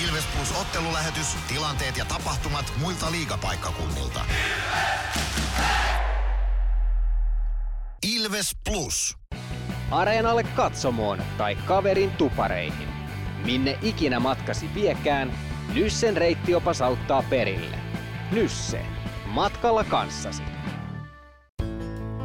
Ilves 0.04 0.26
Plus 0.36 0.62
ottelulähetys, 0.62 1.28
tilanteet 1.48 1.98
ja 1.98 2.06
tapahtumat 2.06 2.74
muilta 2.80 3.12
liigapaikkakunnilta. 3.12 4.20
Ilves 8.16 8.56
Plus. 8.70 9.21
Areenalle 9.92 10.44
katsomoon 10.44 11.20
tai 11.38 11.56
kaverin 11.56 12.12
tupareihin. 12.12 12.88
Minne 13.46 13.78
ikinä 13.82 14.20
matkasi 14.20 14.70
viekään, 14.76 15.32
Nyssen 15.74 16.18
reittiopas 16.18 16.82
auttaa 16.82 17.24
perille. 17.30 17.78
Nysse. 18.32 18.86
Matkalla 19.26 19.84
kanssasi. 19.84 20.44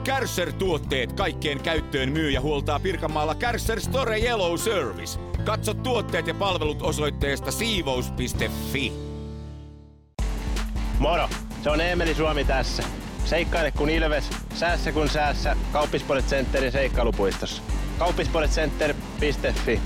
Kärsser-tuotteet 0.04 1.12
kaikkeen 1.12 1.62
käyttöön 1.62 2.12
myy 2.12 2.30
ja 2.30 2.40
huoltaa 2.40 2.80
Pirkanmaalla 2.80 3.34
Kärsser 3.34 3.80
Store 3.80 4.18
Yellow 4.18 4.56
Service. 4.56 5.18
Katso 5.44 5.74
tuotteet 5.74 6.26
ja 6.26 6.34
palvelut 6.34 6.82
osoitteesta 6.82 7.50
siivous.fi. 7.50 8.92
Moro! 10.98 11.28
Se 11.62 11.70
on 11.70 11.80
Eemeli 11.80 12.14
Suomi 12.14 12.44
tässä. 12.44 12.82
Seikkaile 13.26 13.70
kun 13.70 13.90
ilves, 13.90 14.24
säässä 14.54 14.92
kun 14.92 15.08
säässä. 15.08 15.56
Kauppispoilet 15.72 16.26
Centerin 16.26 16.72
seikkailupuistossa. 16.72 17.62
Kauppispoiletcenter.fi 17.98 19.80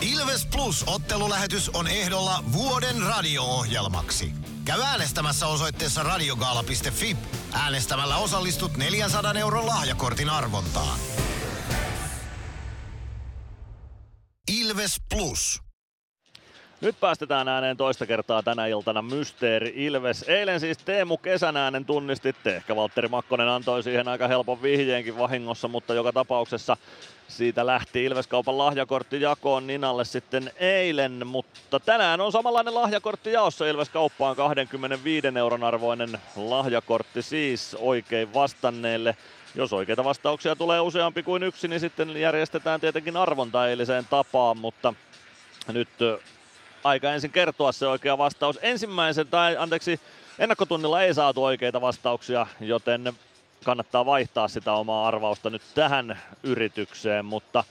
Ilves 0.00 0.46
Plus 0.46 0.84
ottelulähetys 0.86 1.68
on 1.68 1.88
ehdolla 1.88 2.44
vuoden 2.52 3.02
radio-ohjelmaksi. 3.02 4.32
Käy 4.64 4.80
äänestämässä 4.82 5.46
osoitteessa 5.46 6.02
radiogaala.fi. 6.02 7.16
Äänestämällä 7.52 8.16
osallistut 8.16 8.76
400 8.76 9.32
euron 9.32 9.66
lahjakortin 9.66 10.30
arvontaan. 10.30 10.98
Ilves 14.50 14.96
Plus. 15.14 15.71
Nyt 16.82 17.00
päästetään 17.00 17.48
ääneen 17.48 17.76
toista 17.76 18.06
kertaa 18.06 18.42
tänä 18.42 18.66
iltana 18.66 19.02
Mysteeri 19.02 19.72
Ilves. 19.76 20.22
Eilen 20.22 20.60
siis 20.60 20.78
Teemu 20.78 21.16
Kesän 21.16 21.56
äänen 21.56 21.84
tunnistitte. 21.84 22.56
Ehkä 22.56 22.76
Valtteri 22.76 23.08
Makkonen 23.08 23.48
antoi 23.48 23.82
siihen 23.82 24.08
aika 24.08 24.28
helpon 24.28 24.62
vihjeenkin 24.62 25.18
vahingossa, 25.18 25.68
mutta 25.68 25.94
joka 25.94 26.12
tapauksessa 26.12 26.76
siitä 27.28 27.66
lähti 27.66 28.04
Ilveskaupan 28.04 28.58
lahjakortti 28.58 29.20
jakoon 29.20 29.66
Ninalle 29.66 30.04
sitten 30.04 30.50
eilen, 30.56 31.26
mutta 31.26 31.80
tänään 31.80 32.20
on 32.20 32.32
samanlainen 32.32 32.74
lahjakortti 32.74 33.32
jaossa 33.32 33.66
Ilveskauppaan 33.66 34.36
25 34.36 35.26
euron 35.38 35.64
arvoinen 35.64 36.18
lahjakortti 36.36 37.22
siis 37.22 37.76
oikein 37.80 38.34
vastanneelle. 38.34 39.16
Jos 39.54 39.72
oikeita 39.72 40.04
vastauksia 40.04 40.56
tulee 40.56 40.80
useampi 40.80 41.22
kuin 41.22 41.42
yksi, 41.42 41.68
niin 41.68 41.80
sitten 41.80 42.16
järjestetään 42.16 42.80
tietenkin 42.80 43.16
arvonta 43.16 43.68
eiliseen 43.68 44.06
tapaan, 44.10 44.58
mutta 44.58 44.94
nyt 45.72 45.88
aika 46.84 47.12
ensin 47.12 47.30
kertoa 47.30 47.72
se 47.72 47.86
oikea 47.86 48.18
vastaus. 48.18 48.58
Ensimmäisen, 48.62 49.26
tai 49.26 49.56
anteeksi, 49.56 50.00
ennakkotunnilla 50.38 51.02
ei 51.02 51.14
saatu 51.14 51.44
oikeita 51.44 51.80
vastauksia, 51.80 52.46
joten 52.60 53.12
kannattaa 53.64 54.06
vaihtaa 54.06 54.48
sitä 54.48 54.72
omaa 54.72 55.08
arvausta 55.08 55.50
nyt 55.50 55.62
tähän 55.74 56.18
yritykseen, 56.42 57.24
mutta 57.24 57.64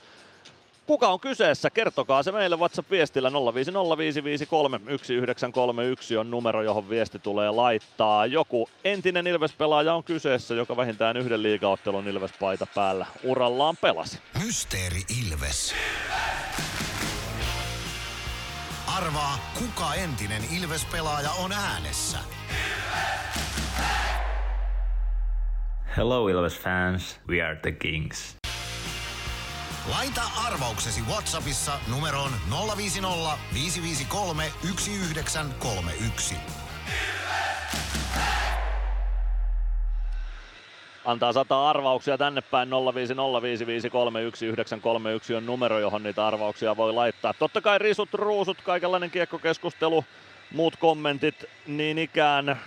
kuka 0.86 1.08
on 1.08 1.20
kyseessä? 1.20 1.70
Kertokaa 1.70 2.22
se 2.22 2.32
meille 2.32 2.56
WhatsApp-viestillä 2.56 3.30
0505531 3.30 6.16
on 6.16 6.30
numero, 6.30 6.62
johon 6.62 6.88
viesti 6.88 7.18
tulee 7.18 7.50
laittaa. 7.50 8.26
Joku 8.26 8.68
entinen 8.84 9.26
Ilves-pelaaja 9.26 9.94
on 9.94 10.04
kyseessä, 10.04 10.54
joka 10.54 10.76
vähintään 10.76 11.16
yhden 11.16 11.42
liigaottelun 11.42 12.08
Ilves-paita 12.08 12.66
päällä 12.74 13.06
urallaan 13.24 13.76
pelasi. 13.76 14.18
Mysteeri 14.44 15.02
Ilves. 15.20 15.74
Arvaa, 18.96 19.38
kuka 19.58 19.94
entinen 19.94 20.42
Ilves-pelaaja 20.50 21.30
on 21.30 21.52
äänessä. 21.52 22.18
Hello 25.96 26.28
Ilves 26.28 26.60
fans, 26.60 27.20
we 27.28 27.42
are 27.42 27.56
the 27.56 27.72
Kings. 27.72 28.36
Laita 29.90 30.22
arvauksesi 30.46 31.02
Whatsappissa 31.08 31.78
numeroon 31.88 32.30
050 32.76 33.38
553 33.54 34.52
1931. 34.60 36.36
Antaa 41.04 41.32
sata 41.32 41.70
arvauksia 41.70 42.18
tänne 42.18 42.40
päin 42.40 42.68
05055311931 42.68 42.74
on 45.36 45.46
numero, 45.46 45.78
johon 45.78 46.02
niitä 46.02 46.26
arvauksia 46.26 46.76
voi 46.76 46.92
laittaa. 46.92 47.34
Totta 47.34 47.60
kai 47.60 47.78
risut, 47.78 48.14
ruusut, 48.14 48.62
kaikenlainen 48.62 49.10
kiekkokeskustelu, 49.10 50.04
muut 50.52 50.76
kommentit 50.76 51.44
niin 51.66 51.98
ikään 51.98 52.60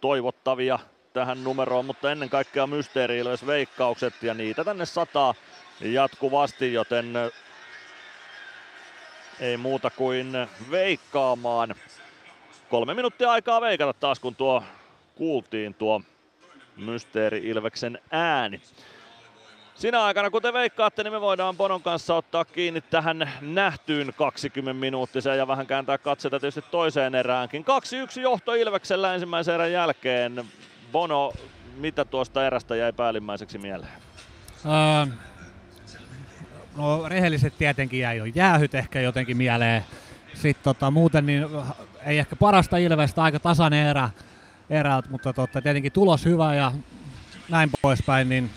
toivottavia 0.00 0.78
tähän 1.12 1.44
numeroon, 1.44 1.84
mutta 1.84 2.12
ennen 2.12 2.30
kaikkea 2.30 2.66
Mysteeri 2.66 3.24
veikkaukset 3.46 4.22
ja 4.22 4.34
niitä 4.34 4.64
tänne 4.64 4.86
sataa 4.86 5.34
jatkuvasti, 5.80 6.72
joten 6.72 7.12
ei 9.40 9.56
muuta 9.56 9.90
kuin 9.90 10.32
veikkaamaan. 10.70 11.74
Kolme 12.70 12.94
minuuttia 12.94 13.30
aikaa 13.30 13.60
veikata 13.60 13.92
taas, 13.92 14.20
kun 14.20 14.36
tuo 14.36 14.62
kuultiin 15.14 15.74
tuo 15.74 16.02
Mysteeri 16.76 17.38
Ilveksen 17.38 17.98
ääni. 18.10 18.60
Sinä 19.74 20.04
aikana, 20.04 20.30
kun 20.30 20.42
te 20.42 20.52
veikkaatte, 20.52 21.02
niin 21.02 21.12
me 21.12 21.20
voidaan 21.20 21.56
Bonon 21.56 21.82
kanssa 21.82 22.14
ottaa 22.14 22.44
kiinni 22.44 22.80
tähän 22.80 23.30
nähtyyn 23.40 24.14
20 24.16 24.80
minuuttiseen 24.80 25.38
ja 25.38 25.48
vähän 25.48 25.66
kääntää 25.66 25.98
katseita 25.98 26.40
tietysti 26.40 26.70
toiseen 26.70 27.14
eräänkin. 27.14 27.64
2-1 28.18 28.20
johto 28.20 28.54
Ilveksellä 28.54 29.14
ensimmäisen 29.14 29.54
erän 29.54 29.72
jälkeen. 29.72 30.44
Bono, 30.92 31.32
mitä 31.76 32.04
tuosta 32.04 32.46
erästä 32.46 32.76
jäi 32.76 32.92
päällimmäiseksi 32.92 33.58
mieleen? 33.58 33.92
Öö, 34.66 35.14
no 36.76 37.08
rehelliset 37.08 37.58
tietenkin 37.58 38.00
jäi 38.00 38.16
jo 38.16 38.24
jäähyt 38.24 38.74
ehkä 38.74 39.00
jotenkin 39.00 39.36
mieleen. 39.36 39.84
Sitten 40.34 40.64
tota, 40.64 40.90
muuten 40.90 41.26
niin 41.26 41.46
ei 42.06 42.18
ehkä 42.18 42.36
parasta 42.36 42.76
Ilvestä, 42.76 43.22
aika 43.22 43.40
tasainen 43.40 43.86
erä, 43.86 44.10
erät, 44.70 45.08
mutta 45.10 45.32
tota, 45.32 45.62
tietenkin 45.62 45.92
tulos 45.92 46.24
hyvä 46.24 46.54
ja 46.54 46.72
näin 47.48 47.70
poispäin, 47.82 48.28
niin, 48.28 48.50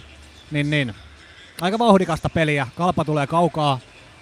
niin, 0.52 0.70
niin. 0.70 0.94
aika 1.62 1.80
vauhdikasta 1.80 2.30
peliä. 2.30 2.68
Kalpa 2.76 3.06
tulee 3.06 3.28
kaukaa, 3.28 3.80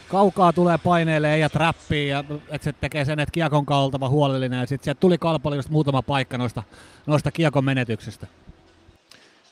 kaukaa 0.08 0.54
tulee 0.54 0.78
paineelle 0.78 1.38
ja 1.38 1.50
trappiin, 1.50 2.10
ja 2.10 2.24
että 2.50 2.66
se 2.66 2.74
tekee 2.74 3.06
sen, 3.06 3.20
että 3.20 3.32
kiekon 3.34 3.66
oltava 3.70 4.10
huolellinen, 4.10 4.60
ja 4.60 4.66
sitten 4.66 4.84
sieltä 4.84 5.00
tuli 5.00 5.18
Kalpalle 5.18 5.56
just 5.56 5.70
muutama 5.70 6.02
paikka 6.02 6.38
noista, 6.38 6.64
noista 7.06 7.32
kiekon 7.32 7.66
menetyksistä. 7.66 8.28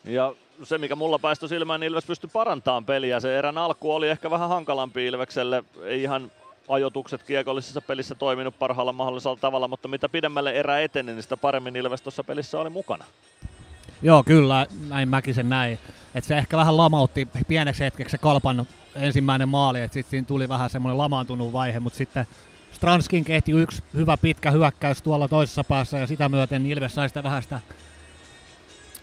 Ja 0.03 0.33
se, 0.63 0.77
mikä 0.77 0.95
mulla 0.95 1.19
päästö 1.19 1.47
silmään, 1.47 1.79
niin 1.79 1.89
Ilves 1.89 2.05
pystyi 2.05 2.29
parantamaan 2.33 2.85
peliä. 2.85 3.19
Se 3.19 3.37
erän 3.37 3.57
alku 3.57 3.91
oli 3.91 4.09
ehkä 4.09 4.29
vähän 4.29 4.49
hankalampi 4.49 5.05
Ilvekselle. 5.05 5.63
Ei 5.83 6.03
ihan 6.03 6.31
ajotukset 6.69 7.23
kiekollisessa 7.23 7.81
pelissä 7.81 8.15
toiminut 8.15 8.59
parhaalla 8.59 8.93
mahdollisella 8.93 9.35
tavalla, 9.35 9.67
mutta 9.67 9.87
mitä 9.87 10.09
pidemmälle 10.09 10.51
erä 10.51 10.81
eteni, 10.81 11.11
niin 11.11 11.23
sitä 11.23 11.37
paremmin 11.37 11.75
Ilves 11.75 12.01
tuossa 12.01 12.23
pelissä 12.23 12.59
oli 12.59 12.69
mukana. 12.69 13.05
Joo, 14.01 14.23
kyllä, 14.23 14.67
näin 14.87 15.09
mäkin 15.09 15.35
sen 15.35 15.49
näin. 15.49 15.79
Et 16.15 16.23
se 16.23 16.37
ehkä 16.37 16.57
vähän 16.57 16.77
lamautti 16.77 17.27
pieneksi 17.47 17.83
hetkeksi 17.83 18.11
se 18.11 18.17
kalpan 18.17 18.67
ensimmäinen 18.95 19.49
maali, 19.49 19.81
että 19.81 19.93
sitten 19.93 20.11
siinä 20.11 20.27
tuli 20.27 20.49
vähän 20.49 20.69
semmoinen 20.69 20.97
lamaantunut 20.97 21.53
vaihe, 21.53 21.79
mutta 21.79 21.97
sitten 21.97 22.27
Stranskin 22.71 23.25
kehti 23.25 23.51
yksi 23.51 23.83
hyvä 23.93 24.17
pitkä 24.17 24.51
hyökkäys 24.51 25.01
tuolla 25.01 25.27
toisessa 25.27 25.63
päässä 25.63 25.97
ja 25.97 26.07
sitä 26.07 26.29
myöten 26.29 26.65
Ilves 26.65 26.95
sai 26.95 27.09
sitä 27.09 27.23
vähän 27.23 27.43
sitä, 27.43 27.59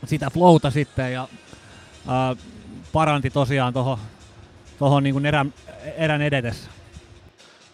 sitä 0.05 0.31
flowta 0.31 0.71
sitten 0.71 1.13
ja 1.13 1.29
ää, 2.07 2.37
paranti 2.93 3.31
tosiaan 3.31 3.73
tuohon 3.73 3.99
toho 4.79 5.01
niin 5.01 5.27
erän, 5.27 5.55
erän 5.97 6.23
edetessä. 6.23 6.71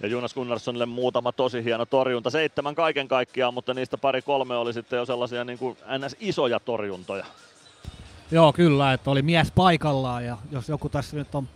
Ja 0.03 0.09
Jonas 0.09 0.35
Gunnarssonille 0.35 0.87
muutama 0.87 1.33
tosi 1.33 1.65
hieno 1.65 1.87
torjunta. 1.87 2.31
Seitsemän 2.31 2.75
kaiken 2.75 3.09
kaikkiaan, 3.09 3.55
mutta 3.55 3.75
niistä 3.75 3.99
pari 3.99 4.23
kolme 4.23 4.57
oli 4.57 4.73
sitten 4.73 4.97
jo 4.97 5.07
sellaisia 5.07 5.45
niin 5.45 5.59
kuin 5.59 5.77
ns. 5.99 6.17
isoja 6.21 6.61
torjuntoja. 6.61 7.25
Joo, 8.31 8.53
kyllä, 8.53 8.93
että 8.93 9.11
oli 9.11 9.23
mies 9.23 9.53
paikallaan 9.53 10.25
ja 10.25 10.37
jos 10.51 10.69
joku 10.69 10.89
tässä 10.89 11.17
nyt 11.17 11.35
on 11.35 11.49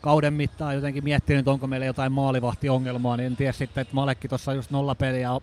kauden 0.00 0.34
mittaan 0.34 0.74
jotenkin 0.74 1.04
miettinyt, 1.04 1.48
onko 1.48 1.66
meillä 1.66 1.86
jotain 1.86 2.12
maalivahtiongelmaa, 2.12 3.16
niin 3.16 3.26
en 3.26 3.36
tiedä 3.36 3.52
sitten, 3.52 3.82
että 3.82 3.94
Malekki 3.94 4.28
tuossa 4.28 4.54
just 4.54 4.70
nolla 4.70 4.94
peliä 4.94 5.32
on 5.32 5.40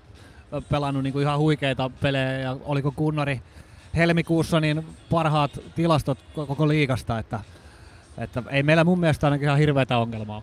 pelannut 0.69 1.03
niin 1.03 1.13
kuin 1.13 1.23
ihan 1.23 1.39
huikeita 1.39 1.91
pelejä 2.01 2.31
ja 2.31 2.57
oliko 2.65 2.91
Gunnari 2.91 3.41
helmikuussa 3.95 4.59
niin 4.59 4.85
parhaat 5.09 5.59
tilastot 5.75 6.17
koko 6.33 6.67
liigasta, 6.67 7.19
että, 7.19 7.39
että 8.17 8.43
ei 8.49 8.63
meillä 8.63 8.83
mun 8.83 8.99
mielestä 8.99 9.27
ainakin 9.27 9.45
ihan 9.45 9.59
hirveätä 9.59 9.97
ongelmaa. 9.97 10.41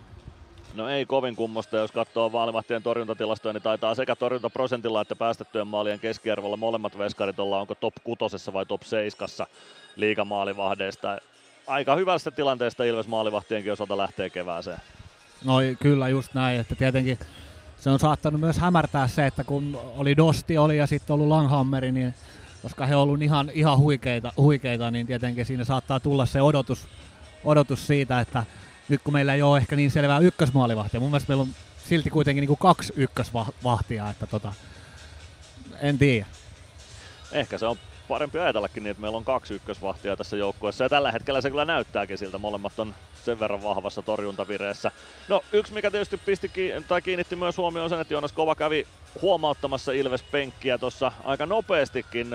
No 0.73 0.89
ei 0.89 1.05
kovin 1.05 1.35
kummosta, 1.35 1.77
jos 1.77 1.91
katsoo 1.91 2.29
maalivahtien 2.29 2.83
torjuntatilastoja, 2.83 3.53
niin 3.53 3.63
taitaa 3.63 3.95
sekä 3.95 4.15
torjuntaprosentilla 4.15 5.01
että 5.01 5.15
päästettyjen 5.15 5.67
maalien 5.67 5.99
keskiarvolla 5.99 6.57
molemmat 6.57 6.97
veskarit 6.97 7.39
olla 7.39 7.59
onko 7.59 7.75
top 7.75 7.93
kutosessa 8.03 8.53
vai 8.53 8.65
top 8.65 8.81
seiskassa 8.83 9.47
liigamaalivahdeista. 9.95 11.17
Aika 11.67 11.95
hyvästä 11.95 12.31
tilanteesta 12.31 12.83
Ilves 12.83 13.07
maalivahtienkin 13.07 13.73
osalta 13.73 13.97
lähtee 13.97 14.29
kevääseen. 14.29 14.81
No 15.45 15.53
kyllä 15.79 16.09
just 16.09 16.33
näin, 16.33 16.59
että 16.59 16.75
tietenkin 16.75 17.19
se 17.79 17.89
on 17.89 17.99
saattanut 17.99 18.41
myös 18.41 18.57
hämärtää 18.57 19.07
se, 19.07 19.25
että 19.25 19.43
kun 19.43 19.79
oli 19.97 20.17
Dosti 20.17 20.57
oli 20.57 20.77
ja 20.77 20.87
sitten 20.87 21.13
ollut 21.13 21.27
Langhammeri, 21.27 21.91
niin 21.91 22.13
koska 22.61 22.85
he 22.85 22.95
ovat 22.95 23.21
ihan, 23.21 23.51
ihan 23.53 23.77
huikeita, 23.77 24.33
huikeita, 24.37 24.91
niin 24.91 25.07
tietenkin 25.07 25.45
siinä 25.45 25.63
saattaa 25.63 25.99
tulla 25.99 26.25
se 26.25 26.41
odotus, 26.41 26.87
odotus 27.43 27.87
siitä, 27.87 28.19
että 28.19 28.43
nyt 28.89 29.01
kun 29.03 29.13
meillä 29.13 29.33
ei 29.33 29.41
ole 29.41 29.57
ehkä 29.57 29.75
niin 29.75 29.91
selvää 29.91 30.19
ykkösmaalivahtia, 30.19 30.99
mun 30.99 31.09
mielestä 31.09 31.29
meillä 31.29 31.41
on 31.41 31.55
silti 31.89 32.09
kuitenkin 32.09 32.41
niin 32.41 32.47
kuin 32.47 32.57
kaksi 32.57 32.93
ykkösvahtia, 32.95 34.09
että 34.09 34.27
tota, 34.27 34.53
en 35.81 35.97
tiedä. 35.97 36.25
Ehkä 37.31 37.57
se 37.57 37.65
on 37.65 37.77
parempi 38.07 38.39
ajatellakin 38.39 38.83
niin, 38.83 38.91
että 38.91 39.01
meillä 39.01 39.17
on 39.17 39.25
kaksi 39.25 39.53
ykkösvahtia 39.53 40.17
tässä 40.17 40.37
joukkueessa. 40.37 40.83
Ja 40.83 40.89
tällä 40.89 41.11
hetkellä 41.11 41.41
se 41.41 41.49
kyllä 41.49 41.65
näyttääkin 41.65 42.17
siltä. 42.17 42.37
Molemmat 42.37 42.79
on 42.79 42.95
sen 43.25 43.39
verran 43.39 43.63
vahvassa 43.63 44.01
torjuntavireessä. 44.01 44.91
No 45.27 45.41
yksi, 45.51 45.73
mikä 45.73 45.91
tietysti 45.91 46.17
pisti 46.17 46.51
tai 46.87 47.01
kiinnitti 47.01 47.35
myös 47.35 47.57
huomioon 47.57 47.89
sen, 47.89 48.01
että 48.01 48.13
Joonas 48.13 48.31
Kova 48.31 48.55
kävi 48.55 48.87
huomauttamassa 49.21 49.91
Ilves 49.91 50.23
penkkiä 50.23 50.77
tuossa 50.77 51.11
aika 51.23 51.45
nopeastikin 51.45 52.27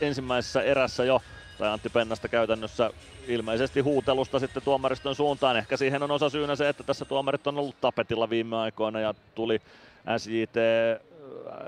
ensimmäisessä 0.00 0.62
erässä 0.62 1.04
jo 1.04 1.22
tai 1.58 1.68
Antti 1.68 1.88
Pennasta 1.88 2.28
käytännössä 2.28 2.90
ilmeisesti 3.28 3.80
huutelusta 3.80 4.38
sitten 4.38 4.62
tuomariston 4.62 5.14
suuntaan. 5.14 5.56
Ehkä 5.56 5.76
siihen 5.76 6.02
on 6.02 6.10
osa 6.10 6.30
syynä 6.30 6.56
se, 6.56 6.68
että 6.68 6.82
tässä 6.82 7.04
tuomarit 7.04 7.46
on 7.46 7.58
ollut 7.58 7.80
tapetilla 7.80 8.30
viime 8.30 8.56
aikoina 8.56 9.00
ja 9.00 9.14
tuli 9.34 9.60
SJT 10.16 10.56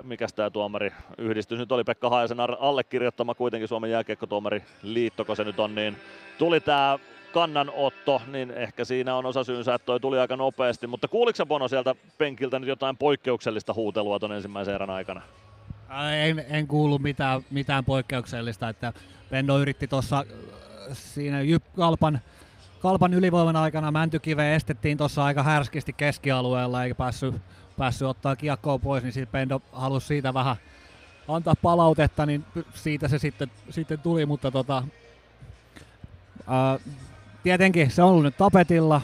mikä 0.03 0.27
tämä 0.37 0.51
tuomari 0.51 0.93
yhdistys 1.19 1.59
nyt 1.59 1.73
oli 1.73 1.85
Pekka 1.85 2.11
Haajasen 2.11 2.41
allekirjoittama 2.41 3.35
kuitenkin 3.35 3.69
Suomen 3.69 3.91
jääkiekkotuomari 3.91 4.63
liitto, 4.83 5.35
se 5.35 5.45
nyt 5.45 5.61
on, 5.61 5.75
niin 5.75 5.97
tuli 6.39 6.61
tämä 6.61 6.99
kannanotto, 7.33 8.23
niin 8.27 8.51
ehkä 8.51 8.85
siinä 8.85 9.17
on 9.17 9.27
osa 9.27 9.45
syynsä, 9.45 9.75
että 9.75 9.87
toi 9.87 10.01
tuli 10.01 10.19
aika 10.19 10.37
nopeasti. 10.37 10.87
Mutta 10.87 11.09
kuuliko 11.09 11.47
Bono 11.47 11.69
sieltä 11.69 11.95
penkiltä 12.19 12.59
nyt 12.59 12.69
jotain 12.69 12.97
poikkeuksellista 12.97 13.75
huutelua 13.75 14.19
tuon 14.19 14.33
ensimmäisen 14.33 14.75
erän 14.75 14.91
aikana? 14.91 15.23
En, 16.25 16.45
en 16.49 16.67
kuulu 16.67 16.99
mitään, 16.99 17.43
mitään 17.51 17.85
poikkeuksellista, 17.85 18.69
että 18.69 18.93
Pendo 19.31 19.59
yritti 19.59 19.89
tuossa 19.89 20.25
siinä 20.93 21.43
Jyp 21.43 21.65
Kalpan, 21.77 22.21
Kalpan 22.81 23.15
ylivoiman 23.15 23.57
aikana 23.57 23.91
Mäntykive 23.91 24.55
estettiin 24.55 24.99
tuossa 24.99 25.25
aika 25.25 25.43
härskisti 25.43 25.93
keskialueella 25.93 26.85
eikä 26.85 26.95
päässyt 26.95 27.35
päässyt 27.79 28.09
ottaa 28.09 28.37
kiekkoa 28.37 28.79
pois, 28.79 29.03
niin 29.03 29.13
sitten 29.13 29.33
Pendo 29.33 29.61
halusi 29.73 30.07
siitä 30.07 30.35
vähän 30.35 30.57
antaa 31.29 31.55
palautetta, 31.63 32.27
niin 32.27 32.45
siitä 32.75 33.09
se 33.09 33.19
sitten, 33.19 33.51
sitten 33.71 33.99
tuli, 33.99 34.27
mutta 34.27 34.51
tota, 34.51 34.85
ää, 36.47 36.79
tietenkin 37.43 37.91
se 37.91 38.03
on 38.03 38.11
ollut 38.11 38.23
nyt 38.25 38.37
tapetilla. 38.37 39.01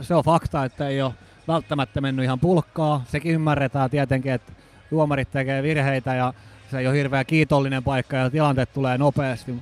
Se 0.00 0.14
on 0.14 0.24
fakta, 0.24 0.64
että 0.64 0.88
ei 0.88 1.02
ole 1.02 1.14
välttämättä 1.48 2.00
mennyt 2.00 2.24
ihan 2.24 2.40
pulkkaa. 2.40 3.04
Sekin 3.08 3.32
ymmärretään 3.32 3.90
tietenkin, 3.90 4.32
että 4.32 4.52
tuomarit 4.90 5.30
tekee 5.30 5.62
virheitä 5.62 6.14
ja 6.14 6.34
se 6.72 6.78
ei 6.78 6.86
ole 6.86 6.96
hirveän 6.96 7.26
kiitollinen 7.26 7.84
paikka 7.84 8.16
ja 8.16 8.30
tilanteet 8.30 8.72
tulee 8.72 8.98
nopeasti. 8.98 9.54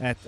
Et, 0.00 0.18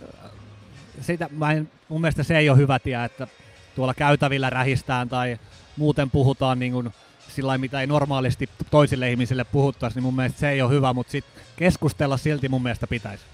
sitä, 1.01 1.29
mä 1.31 1.53
en, 1.53 1.71
mun 1.89 2.01
mielestä 2.01 2.23
se 2.23 2.39
ei 2.39 2.51
ole 2.51 2.59
hyvä 2.59 2.79
tie, 2.79 3.05
että 3.05 3.27
tuolla 3.75 3.95
käytävillä 3.95 4.51
rähistään 4.51 5.09
tai 5.09 5.39
muuten 5.77 6.11
puhutaan 6.11 6.59
niin 6.59 6.73
kuin 6.73 6.93
sillä 7.29 7.59
mitä 7.59 7.81
ei 7.81 7.87
normaalisti 7.87 8.49
toisille 8.71 9.11
ihmisille 9.11 9.45
puhuttaisi, 9.45 9.97
niin 9.97 10.03
mun 10.03 10.17
mielestä 10.17 10.39
se 10.39 10.51
ei 10.51 10.63
ole 10.63 10.71
hyvä, 10.71 10.93
mutta 10.93 11.11
sit 11.11 11.25
keskustella 11.57 12.17
silti 12.17 12.49
mun 12.49 12.63
mielestä 12.63 12.87
pitäisi. 12.87 13.25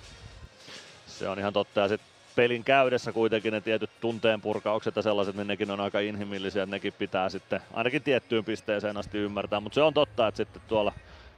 Se 1.07 1.29
on 1.29 1.39
ihan 1.39 1.53
totta, 1.53 1.81
ja 1.81 1.89
sitten 1.89 2.09
pelin 2.37 2.65
käydessä 2.65 3.13
kuitenkin 3.13 3.53
ne 3.53 3.61
tietyt 3.61 3.91
tunteen 4.01 4.41
purkaukset 4.41 4.97
ja 4.97 5.03
sellaiset, 5.03 5.37
niin 5.37 5.47
nekin 5.47 5.71
on 5.71 5.81
aika 5.81 6.01
inhimillisiä, 6.01 6.63
että 6.63 6.77
nekin 6.77 6.93
pitää 6.93 7.29
sitten 7.29 7.61
ainakin 7.75 8.03
tiettyyn 8.03 8.45
pisteeseen 8.45 8.97
asti 8.97 9.19
ymmärtää, 9.19 9.61
mutta 9.61 9.75
se 9.75 9.83
on 9.83 9.95
totta, 9.95 10.29
että 10.29 10.37
sitten 10.37 10.63
tuolla 10.69 10.93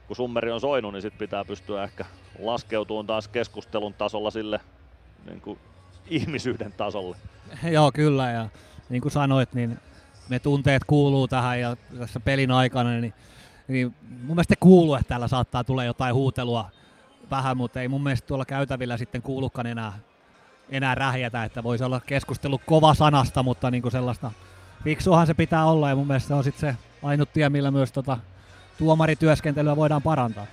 kun 0.07 0.15
summeri 0.15 0.51
on 0.51 0.61
soinut, 0.61 0.93
niin 0.93 1.01
sitten 1.01 1.19
pitää 1.19 1.45
pystyä 1.45 1.83
ehkä 1.83 2.05
laskeutumaan 2.39 3.07
taas 3.07 3.27
keskustelun 3.27 3.93
tasolla 3.93 4.31
sille 4.31 4.59
niin 5.25 5.41
kuin 5.41 5.59
ihmisyyden 6.07 6.71
tasolle. 6.71 7.17
Joo, 7.71 7.91
kyllä, 7.91 8.31
ja 8.31 8.49
niin 8.89 9.01
kuin 9.01 9.11
sanoit, 9.11 9.53
niin 9.53 9.79
ne 10.29 10.39
tunteet 10.39 10.83
kuuluu 10.83 11.27
tähän 11.27 11.59
ja 11.59 11.75
tässä 11.99 12.19
pelin 12.19 12.51
aikana, 12.51 12.89
niin, 12.89 13.13
niin 13.67 13.95
mun 14.09 14.35
mielestä 14.35 14.55
kuuluu, 14.59 14.95
että 14.95 15.07
täällä 15.07 15.27
saattaa 15.27 15.63
tulla 15.63 15.83
jotain 15.83 16.15
huutelua 16.15 16.69
vähän, 17.31 17.57
mutta 17.57 17.81
ei 17.81 17.87
mun 17.87 18.03
mielestä 18.03 18.27
tuolla 18.27 18.45
käytävillä 18.45 18.97
sitten 18.97 19.21
kuulukaan 19.21 19.67
enää, 19.67 19.93
enää 20.69 20.95
rähjätä, 20.95 21.43
että 21.43 21.63
voisi 21.63 21.83
olla 21.83 21.99
keskustelu 21.99 22.61
kova 22.65 22.93
sanasta, 22.93 23.43
mutta 23.43 23.71
niin 23.71 23.81
kuin 23.81 23.91
sellaista 23.91 24.31
fiksuahan 24.83 25.27
se 25.27 25.33
pitää 25.33 25.65
olla 25.65 25.89
ja 25.89 25.95
mun 25.95 26.07
mielestä 26.07 26.27
se 26.27 26.33
on 26.33 26.43
sitten 26.43 26.73
se 26.73 26.77
ainut 27.03 27.33
tie, 27.33 27.49
millä 27.49 27.71
myös 27.71 27.91
tota 27.91 28.17
tuomarityöskentelyä 28.77 29.75
voidaan 29.75 30.01
parantaa. 30.01 30.45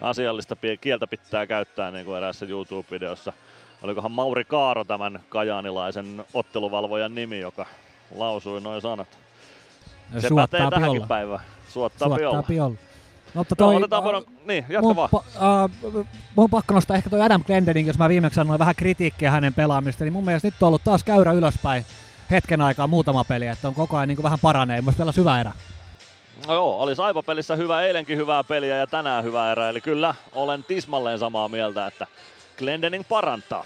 Asiallista 0.00 0.56
kieltä 0.80 1.06
pitää 1.06 1.46
käyttää 1.46 1.90
niin 1.90 2.06
kuin 2.06 2.16
eräässä 2.16 2.46
YouTube-videossa. 2.46 3.32
Olikohan 3.82 4.12
Mauri 4.12 4.44
Kaaro 4.44 4.84
tämän 4.84 5.20
kajaanilaisen 5.28 6.24
otteluvalvojan 6.34 7.14
nimi, 7.14 7.40
joka 7.40 7.66
lausui 8.14 8.60
noin 8.60 8.82
sanat. 8.82 9.18
Se 10.18 10.28
pätee 10.36 10.70
tähänkin 10.70 11.00
olla. 11.00 11.06
päivään. 11.06 11.40
Suottaa, 11.68 12.08
Suottaa 12.08 12.30
olla. 12.30 12.42
Piolla. 12.42 12.76
No, 13.34 13.40
mutta 13.40 13.56
toi, 13.56 13.74
no, 13.74 13.78
otetaan 13.78 14.16
uh, 14.16 14.32
niin, 14.46 14.66
jatka 14.68 14.82
mun, 14.82 14.96
vaan. 14.96 15.08
Uh, 15.12 15.92
mun 16.36 16.44
on 16.44 16.50
pakko 16.50 16.74
nostaa 16.74 16.96
ehkä 16.96 17.10
toi 17.10 17.22
Adam 17.22 17.44
Glendening, 17.44 17.86
jos 17.86 17.98
mä 17.98 18.08
viimeksi 18.08 18.34
sanoin 18.34 18.58
vähän 18.58 18.74
kritiikkiä 18.76 19.30
hänen 19.30 19.54
pelaamista, 19.54 20.04
niin 20.04 20.12
mun 20.12 20.24
mielestä 20.24 20.48
nyt 20.48 20.62
on 20.62 20.66
ollut 20.66 20.84
taas 20.84 21.04
käyrä 21.04 21.32
ylöspäin 21.32 21.84
hetken 22.30 22.60
aikaa 22.60 22.86
muutama 22.86 23.24
peli, 23.24 23.46
että 23.46 23.68
on 23.68 23.74
koko 23.74 23.96
ajan 23.96 24.08
niin 24.08 24.22
vähän 24.22 24.38
paranee. 24.42 24.80
Mun 24.80 24.94
mielestä 24.98 25.20
hyvä 25.20 25.40
erä. 25.40 25.52
No 26.46 26.54
joo, 26.54 26.78
oli 26.82 26.96
Saipa-pelissä 26.96 27.56
hyvä, 27.56 27.82
eilenkin 27.82 28.18
hyvää 28.18 28.44
peliä 28.44 28.76
ja 28.76 28.86
tänään 28.86 29.24
hyvä 29.24 29.52
erä. 29.52 29.68
Eli 29.68 29.80
kyllä 29.80 30.14
olen 30.32 30.64
tismalleen 30.64 31.18
samaa 31.18 31.48
mieltä, 31.48 31.86
että 31.86 32.06
Glendening 32.58 33.04
parantaa. 33.08 33.64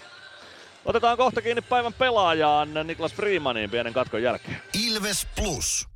Otetaan 0.85 1.17
kohta 1.17 1.41
kiinni 1.41 1.61
päivän 1.61 1.93
pelaajaan 1.93 2.69
Niklas 2.83 3.13
Freemaniin 3.13 3.69
pienen 3.69 3.93
katkon 3.93 4.23
jälkeen. 4.23 4.61
Ilves 4.87 5.27
Plus. 5.35 5.87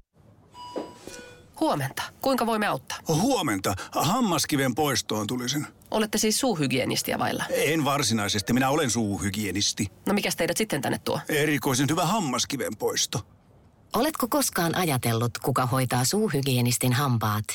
Huomenta. 1.59 2.03
Kuinka 2.21 2.45
voimme 2.45 2.67
auttaa? 2.67 2.97
Huomenta. 3.07 3.73
Hammaskiven 3.91 4.75
poistoon 4.75 5.27
tulisin. 5.27 5.67
Olette 5.91 6.17
siis 6.17 6.39
suuhygienistia 6.39 7.19
vailla? 7.19 7.43
En 7.49 7.85
varsinaisesti. 7.85 8.53
Minä 8.53 8.69
olen 8.69 8.89
suuhygienisti. 8.89 9.87
No 10.05 10.13
mikä 10.13 10.29
teidät 10.37 10.57
sitten 10.57 10.81
tänne 10.81 10.99
tuo? 11.03 11.19
Erikoisen 11.29 11.87
hyvä 11.89 12.05
hammaskiven 12.05 12.75
poisto. 12.77 13.19
Oletko 13.95 14.27
koskaan 14.29 14.75
ajatellut, 14.75 15.37
kuka 15.37 15.65
hoitaa 15.65 16.05
suuhygienistin 16.05 16.93
hampaat? 16.93 17.45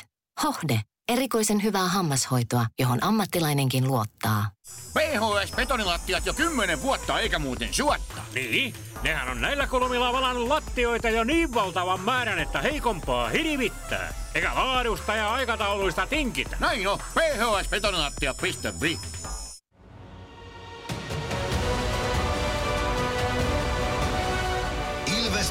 Hohde 0.42 0.80
Erikoisen 1.08 1.62
hyvää 1.62 1.88
hammashoitoa, 1.88 2.66
johon 2.78 3.04
ammattilainenkin 3.04 3.88
luottaa. 3.88 4.50
PHS 4.94 5.52
betonilattiat 5.56 6.26
jo 6.26 6.34
kymmenen 6.34 6.82
vuotta 6.82 7.20
eikä 7.20 7.38
muuten 7.38 7.74
suotta. 7.74 8.22
Niin, 8.34 8.74
nehän 9.02 9.28
on 9.28 9.40
näillä 9.40 9.66
kolmilla 9.66 10.12
valannut 10.12 10.48
lattioita 10.48 11.10
jo 11.10 11.24
niin 11.24 11.54
valtavan 11.54 12.00
määrän, 12.00 12.38
että 12.38 12.62
heikompaa 12.62 13.28
hirvittää. 13.28 14.14
Eikä 14.34 14.54
laadusta 14.54 15.14
ja 15.14 15.32
aikatauluista 15.32 16.06
tinkitä. 16.06 16.56
Näin 16.60 16.88
on, 16.88 16.98
phsbetonilattia.fi. 16.98 18.98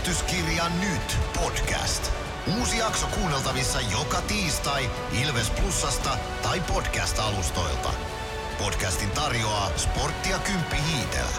Ilvestyskirja 0.02 0.70
nyt 0.70 1.18
podcast. 1.34 2.12
Uusi 2.60 2.78
jakso 2.78 3.08
kuunneltavissa 3.08 3.80
joka 3.82 4.22
tiistai 4.22 4.90
Ilves 5.24 5.50
Plusasta 5.50 6.18
tai 6.42 6.60
podcast-alustoilta. 6.60 7.94
Podcastin 8.58 9.12
tarjoaa 9.12 9.72
sporttia 9.78 10.40
Kymppi 10.40 10.76
Hiitellä. 10.88 11.38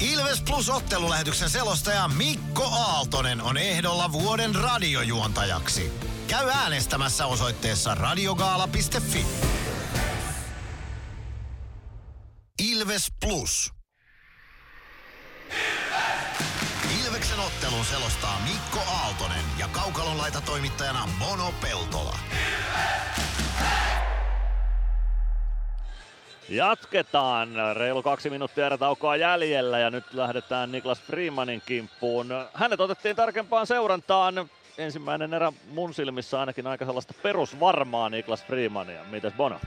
Ilves 0.00 0.42
Plus 0.46 0.70
ottelulähetyksen 0.70 1.50
selostaja 1.50 2.08
Mikko 2.08 2.64
Aaltonen 2.64 3.42
on 3.42 3.56
ehdolla 3.56 4.12
vuoden 4.12 4.54
radiojuontajaksi. 4.54 5.92
Käy 6.26 6.48
äänestämässä 6.50 7.26
osoitteessa 7.26 7.94
radiogaala.fi. 7.94 9.26
Ilves 12.58 13.12
Plus. 13.20 13.72
Ilves! 15.48 17.06
Ilveksen 17.06 17.38
ottelun 17.40 17.84
selostaa 17.84 18.40
Mikko 18.44 18.78
Aaltonen 18.90 19.44
ja 19.58 19.68
Kaukalon 19.68 20.18
laita 20.18 20.40
toimittajana 20.40 21.08
Mono 21.18 21.54
Peltola. 21.62 22.18
Jatketaan. 26.48 27.48
Reilu 27.76 28.02
kaksi 28.02 28.30
minuuttia 28.30 28.66
erätaukoa 28.66 29.16
jäljellä 29.16 29.78
ja 29.78 29.90
nyt 29.90 30.14
lähdetään 30.14 30.72
Niklas 30.72 31.00
Freemanin 31.00 31.62
kimppuun. 31.66 32.28
Hänet 32.54 32.80
otettiin 32.80 33.16
tarkempaan 33.16 33.66
seurantaan. 33.66 34.34
Ensimmäinen 34.78 35.34
erä 35.34 35.52
mun 35.70 35.94
silmissä 35.94 36.40
ainakin 36.40 36.66
aika 36.66 36.84
sellaista 36.84 37.14
perusvarmaa 37.22 38.08
Niklas 38.08 38.44
Freemania. 38.44 39.04
Mites 39.04 39.32
Bono? 39.32 39.60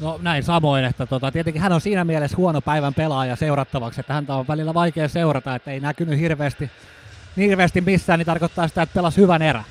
No 0.00 0.18
näin 0.22 0.42
samoin, 0.42 0.84
että 0.84 1.06
tota, 1.06 1.32
tietenkin 1.32 1.62
hän 1.62 1.72
on 1.72 1.80
siinä 1.80 2.04
mielessä 2.04 2.36
huono 2.36 2.60
päivän 2.60 2.94
pelaaja 2.94 3.36
seurattavaksi, 3.36 4.00
että 4.00 4.14
häntä 4.14 4.34
on 4.34 4.48
välillä 4.48 4.74
vaikea 4.74 5.08
seurata, 5.08 5.54
että 5.54 5.70
ei 5.70 5.80
näkynyt 5.80 6.18
hirveästi, 6.18 6.70
hirveästi 7.36 7.80
missään, 7.80 8.18
niin 8.18 8.26
tarkoittaa 8.26 8.68
sitä, 8.68 8.82
että 8.82 8.94
pelasi 8.94 9.20
hyvän 9.20 9.42
erä. 9.42 9.64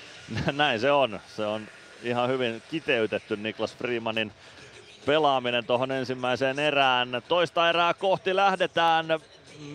Näin 0.52 0.80
se 0.80 0.92
on. 0.92 1.20
Se 1.36 1.46
on 1.46 1.62
ihan 2.02 2.28
hyvin 2.28 2.62
kiteytetty 2.70 3.36
Niklas 3.36 3.76
Freemanin 3.76 4.32
pelaaminen 5.06 5.64
tuohon 5.64 5.92
ensimmäiseen 5.92 6.58
erään. 6.58 7.22
Toista 7.28 7.68
erää 7.68 7.94
kohti 7.94 8.36
lähdetään. 8.36 9.06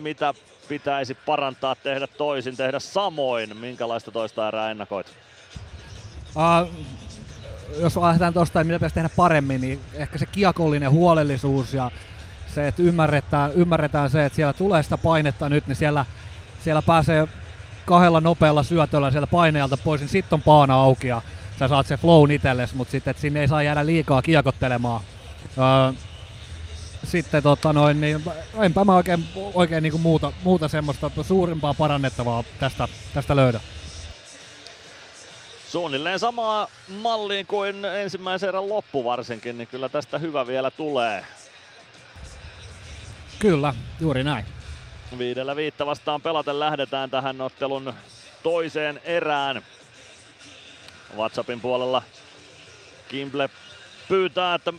Mitä 0.02 0.34
pitäisi 0.68 1.14
parantaa, 1.14 1.74
tehdä 1.74 2.06
toisin, 2.06 2.56
tehdä 2.56 2.78
samoin? 2.78 3.56
Minkälaista 3.56 4.10
toista 4.10 4.48
erää 4.48 4.70
ennakoit? 4.70 5.06
Uh, 6.36 6.70
jos 7.78 7.96
lähdetään 7.96 8.34
tuosta, 8.34 8.64
mitä 8.64 8.78
pitäisi 8.78 8.94
tehdä 8.94 9.10
paremmin, 9.16 9.60
niin 9.60 9.80
ehkä 9.94 10.18
se 10.18 10.26
kiekollinen 10.26 10.90
huolellisuus 10.90 11.74
ja 11.74 11.90
se, 12.54 12.68
että 12.68 12.82
ymmärretään, 12.82 13.52
ymmärretään 13.52 14.10
se, 14.10 14.24
että 14.24 14.36
siellä 14.36 14.52
tulee 14.52 14.82
sitä 14.82 14.98
painetta 14.98 15.48
nyt, 15.48 15.66
niin 15.66 15.76
siellä, 15.76 16.04
siellä 16.64 16.82
pääsee 16.82 17.28
kahdella 17.86 18.20
nopealla 18.20 18.62
syötöllä 18.62 19.10
sieltä 19.10 19.26
paineelta 19.26 19.76
pois, 19.76 20.00
niin 20.00 20.08
sitten 20.08 20.36
on 20.36 20.42
paana 20.42 20.74
auki 20.74 21.08
ja 21.08 21.22
sä 21.58 21.68
saat 21.68 21.86
se 21.86 21.96
flow 21.96 22.30
itsellesi, 22.30 22.76
mutta 22.76 22.92
sitten 22.92 23.14
sinne 23.18 23.40
ei 23.40 23.48
saa 23.48 23.62
jäädä 23.62 23.86
liikaa 23.86 24.22
kiekottelemaan. 24.22 25.00
Öö, 25.58 25.92
sitten 27.04 27.42
tota 27.42 27.72
noin, 27.72 28.00
niin 28.00 28.24
enpä 28.54 28.84
mä 28.84 28.96
oikein, 28.96 29.24
oikein 29.54 29.82
niin 29.82 30.00
muuta, 30.00 30.32
muuta 30.44 30.68
semmoista 30.68 31.10
suurimpaa 31.22 31.74
parannettavaa 31.74 32.44
tästä, 32.60 32.88
tästä 33.14 33.36
löydä. 33.36 33.60
Suunnilleen 35.68 36.18
samaa 36.18 36.68
malliin 36.88 37.46
kuin 37.46 37.84
ensimmäisen 37.84 38.48
erän 38.48 38.68
loppu 38.68 39.04
varsinkin, 39.04 39.58
niin 39.58 39.68
kyllä 39.68 39.88
tästä 39.88 40.18
hyvä 40.18 40.46
vielä 40.46 40.70
tulee. 40.70 41.24
Kyllä, 43.38 43.74
juuri 44.00 44.24
näin. 44.24 44.46
Viidellä 45.18 45.56
viittä 45.56 45.86
vastaan 45.86 46.22
pelaten 46.22 46.60
lähdetään 46.60 47.10
tähän 47.10 47.40
ottelun 47.40 47.94
toiseen 48.42 49.00
erään. 49.04 49.62
WhatsAppin 51.16 51.60
puolella 51.60 52.02
Kimble 53.08 53.50
pyytää, 54.08 54.54
että 54.54 54.72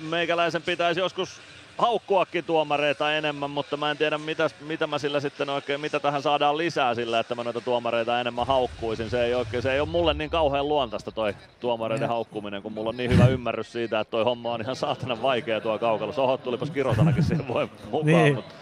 meikäläisen 0.00 0.62
pitäisi 0.62 1.00
joskus 1.00 1.40
haukkuakin 1.78 2.44
tuomareita 2.44 3.12
enemmän, 3.12 3.50
mutta 3.50 3.76
mä 3.76 3.90
en 3.90 3.96
tiedä 3.96 4.18
mitä, 4.18 4.50
mitä 4.60 4.86
mä 4.86 4.98
sillä 4.98 5.20
sitten 5.20 5.50
oikein, 5.50 5.80
mitä 5.80 6.00
tähän 6.00 6.22
saadaan 6.22 6.56
lisää 6.56 6.94
sillä, 6.94 7.20
että 7.20 7.34
mä 7.34 7.44
noita 7.44 7.60
tuomareita 7.60 8.20
enemmän 8.20 8.46
haukkuisin. 8.46 9.10
Se 9.10 9.24
ei, 9.24 9.34
oikein, 9.34 9.62
se 9.62 9.72
ei 9.72 9.80
ole 9.80 9.88
mulle 9.88 10.14
niin 10.14 10.30
kauhean 10.30 10.68
luontaista 10.68 11.12
toi 11.12 11.34
tuomareiden 11.60 12.08
ne. 12.08 12.14
haukkuminen, 12.14 12.62
kun 12.62 12.72
mulla 12.72 12.88
on 12.88 12.96
niin 12.96 13.10
hyvä 13.10 13.26
ymmärrys 13.26 13.72
siitä, 13.72 14.00
että 14.00 14.10
toi 14.10 14.24
homma 14.24 14.52
on 14.52 14.60
ihan 14.60 14.76
saatana 14.76 15.22
vaikea 15.22 15.60
tuo 15.60 15.78
kaukalla. 15.78 16.12
Sohot 16.12 16.42
tulipas 16.42 16.70
kirosanakin 16.70 17.22
siihen 17.22 17.48
voi 17.48 17.68
mukaan. 17.84 18.06
Niin. 18.06 18.34
Mutta... 18.34 18.54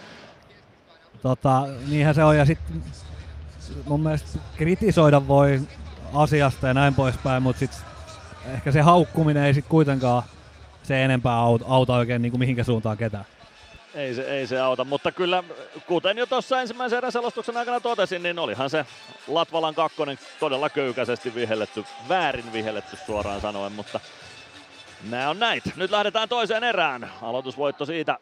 Tota, 1.22 1.62
niinhän 1.88 2.14
se 2.14 2.24
on 2.24 2.36
ja 2.36 2.44
sitten 2.44 2.82
mun 3.86 4.00
mielestä 4.00 4.38
kritisoida 4.56 5.28
voi 5.28 5.60
asiasta 6.14 6.66
ja 6.66 6.74
näin 6.74 6.94
poispäin, 6.94 7.42
mutta 7.42 7.60
sitten 7.60 7.80
ehkä 8.54 8.72
se 8.72 8.80
haukkuminen 8.80 9.44
ei 9.44 9.54
sitten 9.54 9.70
kuitenkaan 9.70 10.22
se 10.86 11.04
enempää 11.04 11.36
auta, 11.36 11.64
auta 11.68 11.94
oikein 11.94 12.22
niin 12.22 12.32
kuin 12.32 12.38
mihinkä 12.38 12.64
suuntaan 12.64 12.96
ketään. 12.96 13.24
Ei 13.94 14.14
se, 14.14 14.22
ei 14.22 14.46
se 14.46 14.60
auta, 14.60 14.84
mutta 14.84 15.12
kyllä 15.12 15.44
kuten 15.86 16.18
jo 16.18 16.26
tuossa 16.26 16.60
ensimmäisen 16.60 16.96
erän 16.96 17.12
selostuksen 17.12 17.56
aikana 17.56 17.80
totesin, 17.80 18.22
niin 18.22 18.38
olihan 18.38 18.70
se 18.70 18.86
Latvalan 19.28 19.74
kakkonen 19.74 20.18
todella 20.40 20.70
köykäisesti 20.70 21.34
vihelletty, 21.34 21.84
väärin 22.08 22.52
vihelletty 22.52 22.96
suoraan 23.06 23.40
sanoen, 23.40 23.72
mutta 23.72 24.00
nämä 25.10 25.30
on 25.30 25.38
näitä. 25.38 25.70
Nyt 25.76 25.90
lähdetään 25.90 26.28
toiseen 26.28 26.64
erään. 26.64 27.10
Aloitusvoitto 27.22 27.86
siitä 27.86 28.18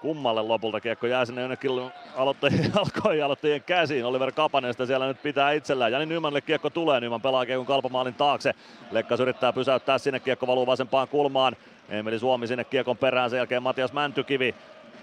kummalle 0.00 0.42
lopulta 0.42 0.80
kiekko 0.80 1.06
jää 1.06 1.24
sinne 1.24 1.40
jonnekin 1.40 1.70
aloittajien, 2.16 2.72
alkojen 2.78 3.24
aloittajien 3.24 3.62
käsiin. 3.62 4.04
Oliver 4.04 4.32
Kapanen 4.32 4.74
sitä 4.74 4.86
siellä 4.86 5.06
nyt 5.06 5.22
pitää 5.22 5.52
itsellään. 5.52 5.92
Jani 5.92 6.06
Nymanille 6.06 6.40
kiekko 6.40 6.70
tulee. 6.70 7.00
Nyman 7.00 7.20
pelaa 7.20 7.46
kiekon 7.46 7.66
kalpamaalin 7.66 8.14
taakse. 8.14 8.54
Lekkas 8.90 9.20
yrittää 9.20 9.52
pysäyttää 9.52 9.98
sinne. 9.98 10.20
Kiekko 10.20 10.46
valuu 10.46 10.66
vasempaan 10.66 11.08
kulmaan. 11.08 11.56
Emeli 11.90 12.18
Suomi 12.18 12.46
sinne 12.46 12.64
kiekon 12.64 12.96
perään, 12.96 13.30
sen 13.30 13.36
jälkeen 13.36 13.62
Matias 13.62 13.92
Mäntykivi. 13.92 14.54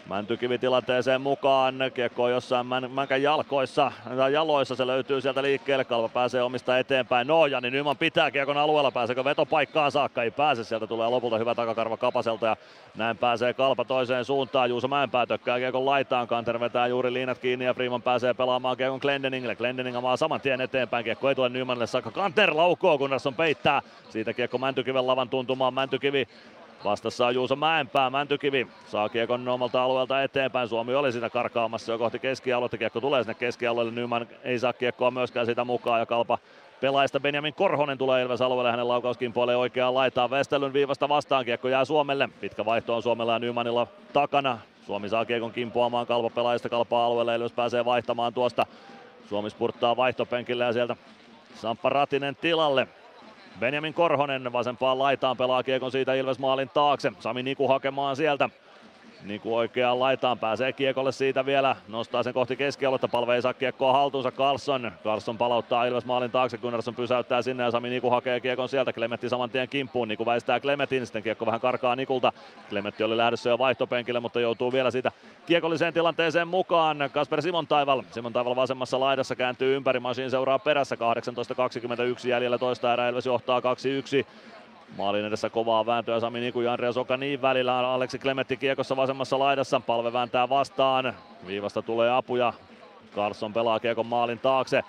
Mäntykivi 0.10 0.58
tilanteeseen 0.58 1.22
mukaan, 1.22 1.76
kiekko 1.94 2.24
on 2.24 2.32
jossain 2.32 2.66
Mänkän 2.90 3.22
jalkoissa, 3.22 3.92
jaloissa, 4.32 4.76
se 4.76 4.88
löytyy 4.88 5.22
sieltä 5.22 5.42
liikkeelle, 5.42 5.86
Kalpa 5.86 6.10
pääsee 6.10 6.44
omista 6.44 6.78
eteenpäin. 6.78 7.28
No, 7.28 7.46
Jani 7.46 7.72
Nyman 7.72 7.98
pitää 7.98 8.32
kiekon 8.32 8.58
alueella, 8.58 8.92
pääseekö 8.92 9.24
vetopaikkaan 9.24 9.92
saakka, 9.92 10.24
ei 10.24 10.32
pääse, 10.32 10.64
sieltä 10.64 10.88
tulee 10.88 11.10
lopulta 11.10 11.38
hyvä 11.38 11.56
takakarva 11.56 11.98
Kapaselta 11.98 12.46
ja 12.46 12.56
näin 12.96 13.18
pääsee 13.18 13.54
Kalpa 13.54 13.86
toiseen 13.86 14.26
suuntaan. 14.26 14.70
Juuso 14.70 14.88
Mäenpää 14.88 15.26
tökkää 15.26 15.58
kiekon 15.60 15.86
laitaan, 15.86 16.28
Kanter 16.28 16.60
vetää 16.60 16.88
juuri 16.88 17.14
liinat 17.14 17.38
kiinni 17.38 17.66
ja 17.66 17.74
Freeman 17.74 18.02
pääsee 18.02 18.34
pelaamaan 18.34 18.78
kiekon 18.78 19.00
Glendeningille. 19.02 19.56
Glendening 19.56 19.98
avaa 19.98 20.18
saman 20.18 20.42
tien 20.42 20.62
eteenpäin, 20.62 21.04
kiekko 21.04 21.30
ei 21.30 21.36
tule 21.36 21.50
Nymanille 21.50 21.88
saakka. 21.88 22.12
Kanter 22.12 22.58
laukoo, 22.58 22.98
Gunnarsson 22.98 23.36
peittää. 23.36 23.82
Siitä 24.10 24.34
kiekko 24.34 24.58
Mäntykiven 24.58 25.08
lavan 25.08 25.30
tuntumaan. 25.30 25.74
Mäntykivi 25.74 26.28
Vastassa 26.84 27.28
on 27.28 27.36
Juuso 27.36 27.56
Mäenpää, 27.56 28.10
Mäntykivi 28.10 28.68
saa 28.88 29.10
kiekon 29.10 29.48
omalta 29.48 29.84
alueelta 29.84 30.24
eteenpäin. 30.24 30.68
Suomi 30.68 30.96
oli 30.96 31.12
sitä 31.12 31.30
karkaamassa 31.30 31.92
jo 31.92 31.98
kohti 31.98 32.20
keskialuetta. 32.20 32.78
Kiekko 32.78 33.02
tulee 33.02 33.24
sinne 33.24 33.34
keskialueelle. 33.34 33.92
Nyman 33.92 34.28
ei 34.44 34.60
saa 34.60 34.74
kiekkoa 34.74 35.12
myöskään 35.12 35.46
sitä 35.46 35.66
mukaan 35.66 36.00
ja 36.00 36.06
Kalpa 36.06 36.38
pelaajista 36.82 37.20
Benjamin 37.20 37.54
Korhonen 37.54 37.98
tulee 37.98 38.24
Ilves 38.24 38.42
alueelle. 38.42 38.72
Hänen 38.72 38.88
laukauskin 38.88 39.34
puoleen 39.34 39.58
oikeaan 39.58 39.94
laitaan. 39.94 40.30
Vestelyn 40.30 40.74
viivasta 40.74 41.10
vastaan 41.10 41.46
kiekko 41.46 41.68
jää 41.68 41.86
Suomelle. 41.86 42.30
Pitkä 42.42 42.66
vaihto 42.66 42.96
on 42.96 43.04
Suomella 43.04 43.34
ja 43.34 43.40
Nymanilla 43.40 43.88
takana. 44.14 44.58
Suomi 44.86 45.10
saa 45.10 45.26
kiekon 45.26 45.52
kimpoamaan 45.52 46.08
Kalpa 46.08 46.30
pelaajista 46.30 46.70
Kalpa 46.70 47.06
alueelle. 47.06 47.36
Ilves 47.36 47.52
pääsee 47.52 47.86
vaihtamaan 47.86 48.34
tuosta. 48.34 48.66
Suomi 49.30 49.50
spurttaa 49.50 49.98
vaihtopenkille 49.98 50.64
ja 50.64 50.74
sieltä 50.74 50.96
Samppa 51.56 51.90
Ratinen 51.90 52.36
tilalle. 52.36 52.88
Benjamin 53.60 53.94
Korhonen 53.94 54.54
vasempaan 54.54 55.00
laitaan 55.00 55.38
pelaa 55.38 55.64
kiekon 55.64 55.92
siitä 55.92 56.14
Ilves 56.14 56.40
maalin 56.40 56.70
taakse. 56.70 57.12
Sami 57.20 57.44
Niku 57.44 57.68
hakemaan 57.68 58.16
sieltä. 58.16 58.50
Niku 59.28 59.56
oikeaan 59.56 60.00
laitaan 60.00 60.40
pääsee 60.40 60.74
kiekolle 60.74 61.12
siitä 61.12 61.46
vielä. 61.46 61.76
Nostaa 61.88 62.24
sen 62.24 62.34
kohti 62.34 62.56
keskialuetta. 62.56 63.08
Palve 63.08 63.36
ei 63.36 63.42
saa 63.42 63.54
kiekkoa 63.54 63.94
haltuunsa 63.94 64.32
Carlson. 64.32 64.92
Carlson 65.04 65.38
palauttaa 65.38 65.86
Ilves 65.86 66.06
maalin 66.06 66.32
taakse. 66.32 66.58
Gunnarsson 66.58 66.96
pysäyttää 66.96 67.42
sinne 67.42 67.64
ja 67.64 67.72
Sami 67.72 67.90
Niku 67.90 68.10
hakee 68.10 68.40
kiekon 68.40 68.70
sieltä. 68.70 68.94
Klemetti 68.94 69.30
saman 69.30 69.50
tien 69.50 69.70
kimppuun. 69.70 70.08
Niku 70.08 70.26
väistää 70.26 70.60
Klemetin. 70.60 71.06
Sitten 71.06 71.24
kiekko 71.24 71.46
vähän 71.46 71.62
karkaa 71.62 71.96
Nikulta. 71.96 72.34
Klemetti 72.70 73.04
oli 73.04 73.18
lähdössä 73.18 73.50
jo 73.50 73.58
vaihtopenkille, 73.58 74.20
mutta 74.20 74.40
joutuu 74.40 74.72
vielä 74.72 74.92
siitä 74.92 75.12
kiekolliseen 75.46 75.94
tilanteeseen 75.94 76.48
mukaan. 76.48 76.98
Kasper 77.12 77.42
Simon 77.42 77.68
Taival. 77.68 78.04
Simon 78.12 78.34
Taival 78.34 78.56
vasemmassa 78.56 79.00
laidassa 79.00 79.36
kääntyy 79.36 79.76
ympäri. 79.76 80.00
Masin 80.00 80.32
seuraa 80.32 80.60
perässä. 80.60 80.96
18-21 80.96 82.28
jäljellä 82.28 82.58
toista 82.58 82.94
erää. 82.94 83.10
Ilves 83.10 83.26
johtaa 83.26 83.60
2-1. 83.60 83.64
Maalin 84.98 85.26
edessä 85.26 85.50
kovaa 85.50 85.86
vääntöä 85.86 86.20
Sami 86.20 86.40
Niku 86.40 86.62
ja 86.62 86.72
Andreas 86.72 86.96
niin 87.18 87.42
välillä. 87.42 87.80
Aleksi 87.80 88.20
Klemetti 88.20 88.58
kiekossa 88.58 88.96
vasemmassa 88.96 89.40
laidassa. 89.40 89.80
Palve 89.80 90.14
vääntää 90.14 90.50
vastaan. 90.50 91.14
Viivasta 91.48 91.82
tulee 91.82 92.12
apuja. 92.12 92.54
Carlson 93.16 93.54
pelaa 93.54 93.80
kiekon 93.80 94.06
maalin 94.06 94.40
taakse. 94.40 94.82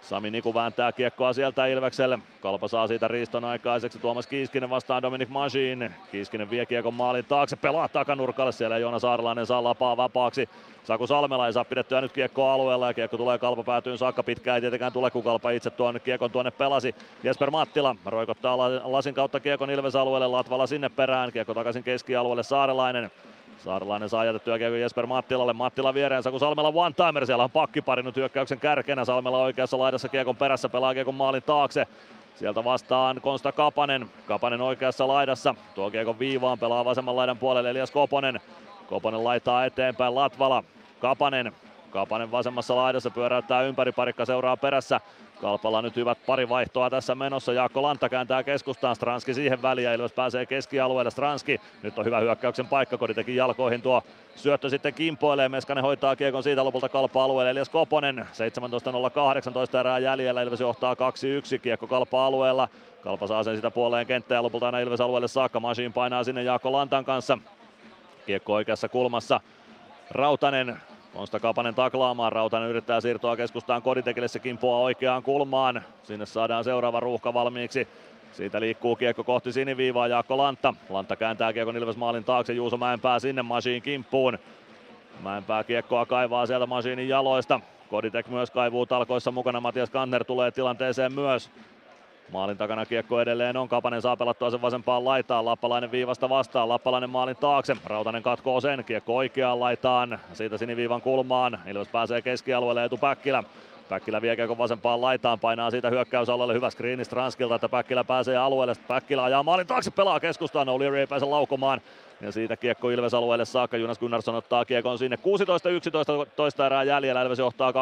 Sami 0.00 0.30
Niku 0.30 0.54
vääntää 0.54 0.92
kiekkoa 0.92 1.32
sieltä 1.32 1.66
Ilvekselle. 1.66 2.18
Kalpa 2.40 2.68
saa 2.68 2.86
siitä 2.86 3.08
riiston 3.08 3.44
aikaiseksi. 3.44 3.98
Tuomas 3.98 4.26
Kiiskinen 4.26 4.70
vastaan 4.70 5.02
Dominic 5.02 5.28
Majin. 5.28 5.94
Kiiskinen 6.10 6.50
vie 6.50 6.66
kiekon 6.66 6.94
maalin 6.94 7.24
taakse. 7.24 7.56
Pelaa 7.56 7.88
takanurkalle 7.88 8.52
siellä. 8.52 8.78
Joona 8.78 8.98
Saarelainen 8.98 9.46
saa 9.46 9.64
lapaa 9.64 9.96
vapaaksi. 9.96 10.48
Saku 10.84 11.06
Salmela 11.06 11.46
ei 11.46 11.52
saa 11.52 11.64
pidettyä 11.64 12.00
nyt 12.00 12.12
kiekkoa 12.12 12.52
alueella 12.52 12.86
ja 12.86 12.94
kiekko 12.94 13.16
tulee 13.16 13.38
Kalpa 13.38 13.62
päätyyn 13.62 13.98
saakka. 13.98 14.22
Pitkään 14.22 14.54
ei 14.54 14.60
tietenkään 14.60 14.92
tule, 14.92 15.10
kun 15.10 15.24
Kalpa 15.24 15.50
itse 15.50 15.70
tuon 15.70 16.00
kiekon 16.04 16.30
tuonne 16.30 16.50
pelasi. 16.50 16.94
Jesper 17.22 17.50
Mattila 17.50 17.96
roikottaa 18.06 18.58
lasin 18.92 19.14
kautta 19.14 19.40
kiekon 19.40 19.70
Ilves 19.70 19.96
alueelle. 19.96 20.26
Latvala 20.26 20.66
sinne 20.66 20.88
perään. 20.88 21.32
Kiekko 21.32 21.54
takaisin 21.54 21.84
keskialueelle 21.84 22.42
Saarelainen. 22.42 23.10
Saarelainen 23.64 24.08
saa 24.08 24.24
jätettyä 24.24 24.58
kiekko 24.58 24.76
Jesper 24.76 25.06
Mattilalle. 25.06 25.52
Mattila 25.52 25.94
viereen, 25.94 26.22
kun 26.30 26.40
Salmela 26.40 26.72
one 26.74 26.94
timer. 26.94 27.26
Siellä 27.26 27.44
on 27.44 27.50
pakkipari 27.50 28.02
nyt 28.02 28.16
hyökkäyksen 28.16 28.60
kärkenä. 28.60 29.04
Salmela 29.04 29.38
oikeassa 29.38 29.78
laidassa 29.78 30.08
kiekon 30.08 30.36
perässä 30.36 30.68
pelaa 30.68 30.94
kiekon 30.94 31.14
maalin 31.14 31.42
taakse. 31.42 31.86
Sieltä 32.34 32.64
vastaan 32.64 33.20
Konsta 33.20 33.52
Kapanen. 33.52 34.10
Kapanen 34.26 34.60
oikeassa 34.60 35.08
laidassa. 35.08 35.54
Tuo 35.74 35.90
kiekon 35.90 36.18
viivaan 36.18 36.58
pelaa 36.58 36.84
vasemman 36.84 37.16
laidan 37.16 37.38
puolelle 37.38 37.70
Elias 37.70 37.90
Koponen. 37.90 38.40
Koponen 38.88 39.24
laittaa 39.24 39.64
eteenpäin 39.64 40.14
Latvala. 40.14 40.64
Kapanen. 41.00 41.52
Kapanen 41.90 42.30
vasemmassa 42.30 42.76
laidassa 42.76 43.10
pyöräyttää 43.10 43.62
ympäri, 43.62 43.92
parikka 43.92 44.24
seuraa 44.24 44.56
perässä. 44.56 45.00
Kalpalla 45.40 45.82
nyt 45.82 45.96
hyvät 45.96 46.18
pari 46.26 46.48
vaihtoa 46.48 46.90
tässä 46.90 47.14
menossa. 47.14 47.52
Jaakko 47.52 47.82
Lanta 47.82 48.08
kääntää 48.08 48.42
keskustaan, 48.42 48.96
Stranski 48.96 49.34
siihen 49.34 49.62
väliin 49.62 49.84
ja 49.84 49.94
Ilves 49.94 50.12
pääsee 50.12 50.46
keskialueelle. 50.46 51.10
Stranski, 51.10 51.60
nyt 51.82 51.98
on 51.98 52.04
hyvä 52.04 52.20
hyökkäyksen 52.20 52.66
paikka, 52.66 52.98
Kodi 52.98 53.14
teki 53.14 53.36
jalkoihin 53.36 53.82
tuo 53.82 54.02
syöttö 54.36 54.70
sitten 54.70 54.94
kimpoilee. 54.94 55.48
Meskanen 55.48 55.84
hoitaa 55.84 56.16
kiekon 56.16 56.42
siitä 56.42 56.64
lopulta 56.64 56.88
kalpa 56.88 57.24
alueelle. 57.24 57.50
Elias 57.50 57.68
Koponen, 57.68 58.28
17.018 59.72 59.78
erää 59.80 59.98
jäljellä. 59.98 60.42
Ilves 60.42 60.60
johtaa 60.60 60.94
2-1, 60.94 61.58
kiekko 61.62 61.86
kalpa 61.86 62.26
alueella. 62.26 62.68
Kalpa 63.02 63.26
saa 63.26 63.42
sen 63.42 63.56
sitä 63.56 63.70
puoleen 63.70 64.06
kenttään 64.06 64.36
ja 64.36 64.42
lopulta 64.42 64.66
aina 64.66 64.78
Ilves 64.78 65.00
alueelle 65.00 65.28
saakka. 65.28 65.60
Masiin 65.60 65.92
painaa 65.92 66.24
sinne 66.24 66.42
Jaakko 66.42 66.72
Lantan 66.72 67.04
kanssa. 67.04 67.38
Kiekko 68.26 68.52
oikeassa 68.54 68.88
kulmassa. 68.88 69.40
Rautanen 70.10 70.76
Konsta 71.14 71.40
Kapanen 71.40 71.74
taklaamaan, 71.74 72.32
Rautanen 72.32 72.68
yrittää 72.68 73.00
siirtoa 73.00 73.36
keskustaan 73.36 73.82
Koditekille, 73.82 74.28
se 74.28 74.38
kimpoaa 74.38 74.80
oikeaan 74.80 75.22
kulmaan. 75.22 75.82
Sinne 76.02 76.26
saadaan 76.26 76.64
seuraava 76.64 77.00
ruuhka 77.00 77.34
valmiiksi. 77.34 77.88
Siitä 78.32 78.60
liikkuu 78.60 78.96
kiekko 78.96 79.24
kohti 79.24 79.52
siniviivaa 79.52 80.06
Jaakko 80.06 80.36
Lantta. 80.36 80.74
Lantta 80.90 81.16
kääntää 81.16 81.52
kiekon 81.52 81.76
Ilves 81.76 81.96
maalin 81.96 82.24
taakse. 82.24 82.52
Juuso 82.52 82.76
Mäenpää 82.76 83.18
sinne 83.18 83.42
Masiin 83.42 83.82
kimppuun. 83.82 84.38
Mäenpää 85.22 85.64
kiekkoa 85.64 86.06
kaivaa 86.06 86.46
sieltä 86.46 86.66
Masiinin 86.66 87.08
jaloista. 87.08 87.60
Koditek 87.90 88.26
myös 88.28 88.50
kaivuu 88.50 88.86
talkoissa 88.86 89.30
mukana. 89.30 89.60
Matias 89.60 89.90
Kanner 89.90 90.24
tulee 90.24 90.50
tilanteeseen 90.50 91.12
myös. 91.12 91.50
Maalin 92.32 92.56
takana 92.56 92.86
kiekko 92.86 93.20
edelleen 93.20 93.56
on. 93.56 93.68
Kapanen 93.68 94.02
saa 94.02 94.16
pelattua 94.16 94.50
sen 94.50 94.62
vasempaan 94.62 95.04
laitaan. 95.04 95.44
Lappalainen 95.44 95.90
viivasta 95.90 96.28
vastaan. 96.28 96.68
Lappalainen 96.68 97.10
maalin 97.10 97.36
taakse. 97.36 97.76
Rautanen 97.84 98.22
katkoo 98.22 98.60
sen. 98.60 98.84
Kiekko 98.84 99.16
oikeaan 99.16 99.60
laitaan. 99.60 100.18
Siitä 100.32 100.58
siniviivan 100.58 101.00
kulmaan. 101.00 101.58
Ilves 101.66 101.88
pääsee 101.88 102.22
keskialueelle 102.22 102.84
Etu 102.84 102.96
Päkkilä. 102.96 103.44
Päkkilä 103.88 104.22
vie 104.22 104.36
kiekko 104.36 104.58
vasempaan 104.58 105.00
laitaan, 105.00 105.40
painaa 105.40 105.70
siitä 105.70 105.90
hyökkäysalueelle 105.90 106.54
hyvä 106.54 106.70
screeni 106.70 107.04
Stranskilta, 107.04 107.54
että 107.54 107.68
Päkkilä 107.68 108.04
pääsee 108.04 108.36
alueelle. 108.36 108.74
Päkkilä 108.88 109.24
ajaa 109.24 109.42
maalin 109.42 109.66
taakse, 109.66 109.90
pelaa 109.90 110.20
keskustaan, 110.20 110.68
O'Leary 110.68 110.94
ei 110.94 111.06
pääse 111.06 111.26
laukomaan. 111.26 111.80
Ja 112.20 112.32
siitä 112.32 112.56
kiekko 112.56 112.90
Ilves 112.90 113.14
alueelle 113.14 113.44
saakka, 113.44 113.76
Jonas 113.76 113.98
Gunnarsson 113.98 114.34
ottaa 114.34 114.64
kiekon 114.64 114.98
sinne. 114.98 115.16
16-11 115.16 115.20
toista 116.36 116.66
erää 116.66 116.82
jäljellä, 116.82 117.22
Ilves 117.22 117.38
johtaa 117.38 117.72
2-1. 117.72 117.74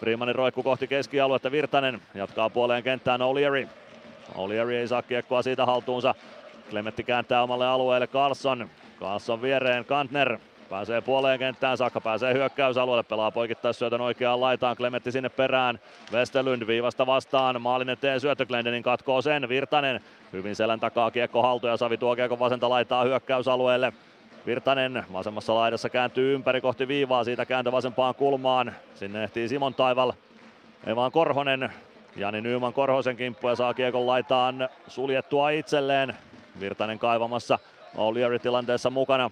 Freemanin 0.00 0.34
roikku 0.34 0.62
kohti 0.62 0.86
keskialuetta, 0.86 1.50
Virtanen 1.50 2.02
jatkaa 2.14 2.50
puoleen 2.50 2.82
kenttään 2.82 3.20
O'Leary. 3.20 3.68
O'Leary 4.34 4.72
ei 4.72 4.88
saa 4.88 5.02
kiekkoa 5.02 5.42
siitä 5.42 5.66
haltuunsa. 5.66 6.14
Klemetti 6.70 7.04
kääntää 7.04 7.42
omalle 7.42 7.66
alueelle 7.66 8.06
Carlson. 8.06 8.68
Carlson 9.00 9.42
viereen 9.42 9.84
Kantner. 9.84 10.38
Pääsee 10.70 11.00
puoleen 11.00 11.38
kenttään 11.38 11.76
saakka, 11.76 12.00
pääsee 12.00 12.34
hyökkäysalueelle, 12.34 13.02
pelaa 13.02 13.30
poikittaisyötön 13.30 14.00
oikeaan 14.00 14.40
laitaan, 14.40 14.76
Klemetti 14.76 15.12
sinne 15.12 15.28
perään, 15.28 15.80
Westerlund 16.12 16.66
viivasta 16.66 17.06
vastaan, 17.06 17.62
maalin 17.62 17.88
eteen 17.88 18.20
syöttö, 18.20 18.46
Glendening 18.46 18.84
katkoo 18.84 19.22
sen, 19.22 19.48
Virtanen 19.48 20.00
hyvin 20.32 20.56
selän 20.56 20.80
takaa 20.80 21.10
kiekko 21.10 21.42
haltu 21.42 21.66
ja 21.66 21.76
Savi 21.76 21.96
tuo 21.96 22.16
kiekko 22.16 22.38
vasenta 22.38 22.68
laitaa 22.68 23.04
hyökkäysalueelle. 23.04 23.92
Virtanen 24.48 25.04
vasemmassa 25.12 25.54
laidassa 25.54 25.88
kääntyy 25.88 26.34
ympäri 26.34 26.60
kohti 26.60 26.88
viivaa, 26.88 27.24
siitä 27.24 27.46
kääntö 27.46 27.72
vasempaan 27.72 28.14
kulmaan, 28.14 28.72
sinne 28.94 29.24
ehtii 29.24 29.48
Simon 29.48 29.74
Taival, 29.74 30.12
ei 30.86 30.96
vaan 30.96 31.12
Korhonen, 31.12 31.72
Jani 32.16 32.40
Nyyman 32.40 32.72
Korhosen 32.72 33.16
kimppu 33.16 33.48
ja 33.48 33.54
saa 33.54 33.74
kiekon 33.74 34.06
laitaan 34.06 34.68
suljettua 34.86 35.50
itselleen. 35.50 36.14
Virtanen 36.60 36.98
kaivamassa 36.98 37.58
O'Leary 37.96 38.38
tilanteessa 38.42 38.90
mukana. 38.90 39.30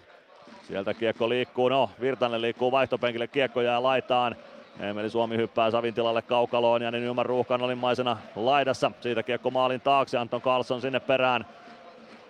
Sieltä 0.69 0.95
kiekko 0.95 1.29
liikkuu, 1.29 1.69
no 1.69 1.91
Virtanen 2.01 2.43
liikkuu 2.43 2.73
vaihtopenkille, 2.73 3.27
kiekko 3.27 3.61
jää 3.61 3.83
laitaan. 3.83 4.37
Emeli 4.81 5.11
Suomi 5.11 5.37
hyppää 5.37 5.71
Savin 5.71 5.95
tilalle 5.95 6.23
kaukaloon 6.23 6.83
ja 6.83 6.91
niin 6.91 7.05
Nyman 7.05 7.27
ruuhkan 7.27 7.63
olimmaisena 7.63 8.17
laidassa. 8.37 8.91
Siitä 9.01 9.23
kiekko 9.23 9.51
maalin 9.51 9.81
taakse, 9.81 10.19
Anton 10.19 10.43
Carlson 10.43 10.81
sinne 10.81 11.01
perään. 11.01 11.47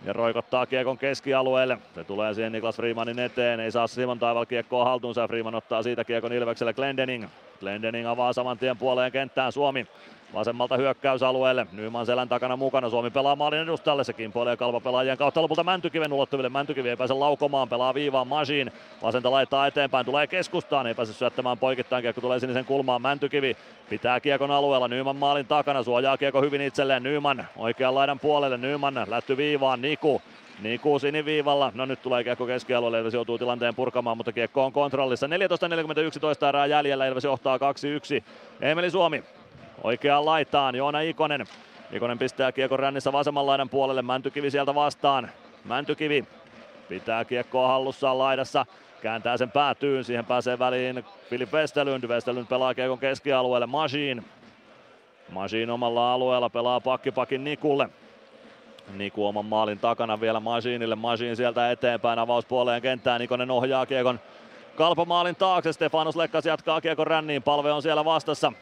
Ja 0.04 0.12
roikottaa 0.12 0.66
kiekon 0.66 0.98
keskialueelle. 0.98 1.78
Se 1.94 2.04
tulee 2.04 2.34
siihen 2.34 2.52
Niklas 2.52 2.76
Freemanin 2.76 3.18
eteen. 3.18 3.60
Ei 3.60 3.70
saa 3.70 3.86
Simon 3.86 4.18
Taival 4.18 4.44
kiekkoa 4.44 4.84
haltuunsa 4.84 5.28
Freeman 5.28 5.54
ottaa 5.54 5.82
siitä 5.82 6.04
kiekon 6.04 6.32
Ilvekselle 6.32 6.74
Glendening. 6.74 7.24
Glendening 7.60 8.08
avaa 8.08 8.32
saman 8.32 8.58
tien 8.58 8.76
puoleen 8.76 9.12
kenttään 9.12 9.52
Suomi. 9.52 9.86
Vasemmalta 10.34 10.76
hyökkäysalueelle. 10.76 11.66
Nyman 11.72 12.06
selän 12.06 12.28
takana 12.28 12.56
mukana. 12.56 12.90
Suomi 12.90 13.10
pelaa 13.10 13.36
maalin 13.36 13.58
edustalle. 13.58 14.04
Se 14.04 14.12
kimpoilee 14.12 14.56
kalpapelaajien 14.56 15.18
kautta 15.18 15.42
lopulta 15.42 15.64
Mäntykiven 15.64 16.12
ulottuville. 16.12 16.48
Mäntykivi 16.48 16.88
ei 16.88 16.96
pääse 16.96 17.14
laukomaan. 17.14 17.68
Pelaa 17.68 17.94
viivaan 17.94 18.28
Masiin. 18.28 18.72
Vasenta 19.02 19.30
laittaa 19.30 19.66
eteenpäin. 19.66 20.06
Tulee 20.06 20.26
keskustaan. 20.26 20.86
Ei 20.86 20.94
pääse 20.94 21.12
syöttämään 21.12 21.58
poikittain. 21.58 22.02
Kiekko 22.02 22.20
tulee 22.20 22.40
sinisen 22.40 22.64
kulmaan. 22.64 23.02
Mäntykivi 23.02 23.56
pitää 23.90 24.20
kiekon 24.20 24.50
alueella. 24.50 24.88
Nyman 24.88 25.16
maalin 25.16 25.46
takana. 25.46 25.82
Suojaa 25.82 26.16
kiekko 26.16 26.40
hyvin 26.40 26.60
itselleen. 26.60 27.02
Nyman 27.02 27.46
oikean 27.56 27.94
laidan 27.94 28.18
puolelle. 28.18 28.56
Nyman 28.56 29.04
lätty 29.08 29.36
viivaan. 29.36 29.82
Niku 29.82 30.22
Niku 30.62 30.98
siniviivalla. 30.98 31.72
No 31.74 31.86
nyt 31.86 32.02
tulee 32.02 32.24
kiekko 32.24 32.46
keskialueelle, 32.46 32.98
Ilves 32.98 33.14
joutuu 33.14 33.38
tilanteen 33.38 33.74
purkamaan, 33.74 34.16
mutta 34.16 34.32
kiekko 34.32 34.64
on 34.64 34.72
kontrollissa. 34.72 35.26
14.41 35.26 36.46
erää 36.48 36.66
jäljellä, 36.66 37.06
Ilves 37.06 37.24
johtaa 37.24 37.58
2-1. 37.58 37.60
Emeli 38.60 38.90
Suomi 38.90 39.24
oikeaan 39.82 40.26
laitaan, 40.26 40.74
Joona 40.74 41.00
Ikonen. 41.00 41.46
Ikonen 41.92 42.18
pistää 42.18 42.52
kiekon 42.52 42.78
rännissä 42.78 43.12
vasemman 43.12 43.46
laidan 43.46 43.68
puolelle, 43.68 44.02
Mäntykivi 44.02 44.50
sieltä 44.50 44.74
vastaan. 44.74 45.30
Mäntykivi 45.64 46.24
pitää 46.88 47.24
kiekkoa 47.24 47.68
hallussaan 47.68 48.18
laidassa, 48.18 48.66
kääntää 49.02 49.36
sen 49.36 49.50
päätyyn, 49.50 50.04
siihen 50.04 50.24
pääsee 50.24 50.58
väliin 50.58 51.04
Filip 51.30 51.52
Westerlund. 51.52 52.04
Westerlund 52.04 52.46
pelaa 52.46 52.74
kiekon 52.74 52.98
keskialueelle, 52.98 53.66
Machine. 53.66 54.22
Machine 55.30 55.72
omalla 55.72 56.12
alueella 56.12 56.50
pelaa 56.50 56.80
pakkipakin 56.80 57.44
Nikulle. 57.44 57.88
Niku 58.96 59.26
oman 59.26 59.44
maalin 59.44 59.78
takana 59.78 60.20
vielä 60.20 60.40
Masinille. 60.40 60.94
Masin 60.94 61.36
sieltä 61.36 61.70
eteenpäin 61.70 62.18
avauspuoleen 62.18 62.82
kenttään. 62.82 63.20
Nikonen 63.20 63.50
ohjaa 63.50 63.86
kiekon 63.86 64.20
kalpamaalin 64.76 65.36
taakse. 65.36 65.72
Stefanos 65.72 66.16
Lekkas 66.16 66.46
jatkaa 66.46 66.80
kiekon 66.80 67.06
ränniin. 67.06 67.42
Palve 67.42 67.72
on 67.72 67.82
siellä 67.82 68.04
vastassa. 68.04 68.52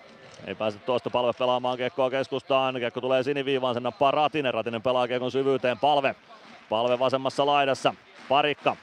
Ei 0.47 0.55
pääse 0.55 0.79
tuosta 0.79 1.11
palve 1.11 1.33
pelaamaan 1.39 1.77
kiekkoa 1.77 2.11
keskustaan. 2.11 2.75
Kiekko 2.75 3.01
tulee 3.01 3.23
siniviivaan, 3.23 3.75
sen 3.75 3.83
nappaa 3.83 4.11
Ratinen. 4.11 4.55
Ratinen 4.55 4.83
pelaa 4.83 5.09
kiekon 5.09 5.31
syvyyteen. 5.31 5.79
Palve. 5.79 6.15
Palve 6.69 6.99
vasemmassa 6.99 7.47
laidassa. 7.47 7.95
Parikka. 8.29 8.77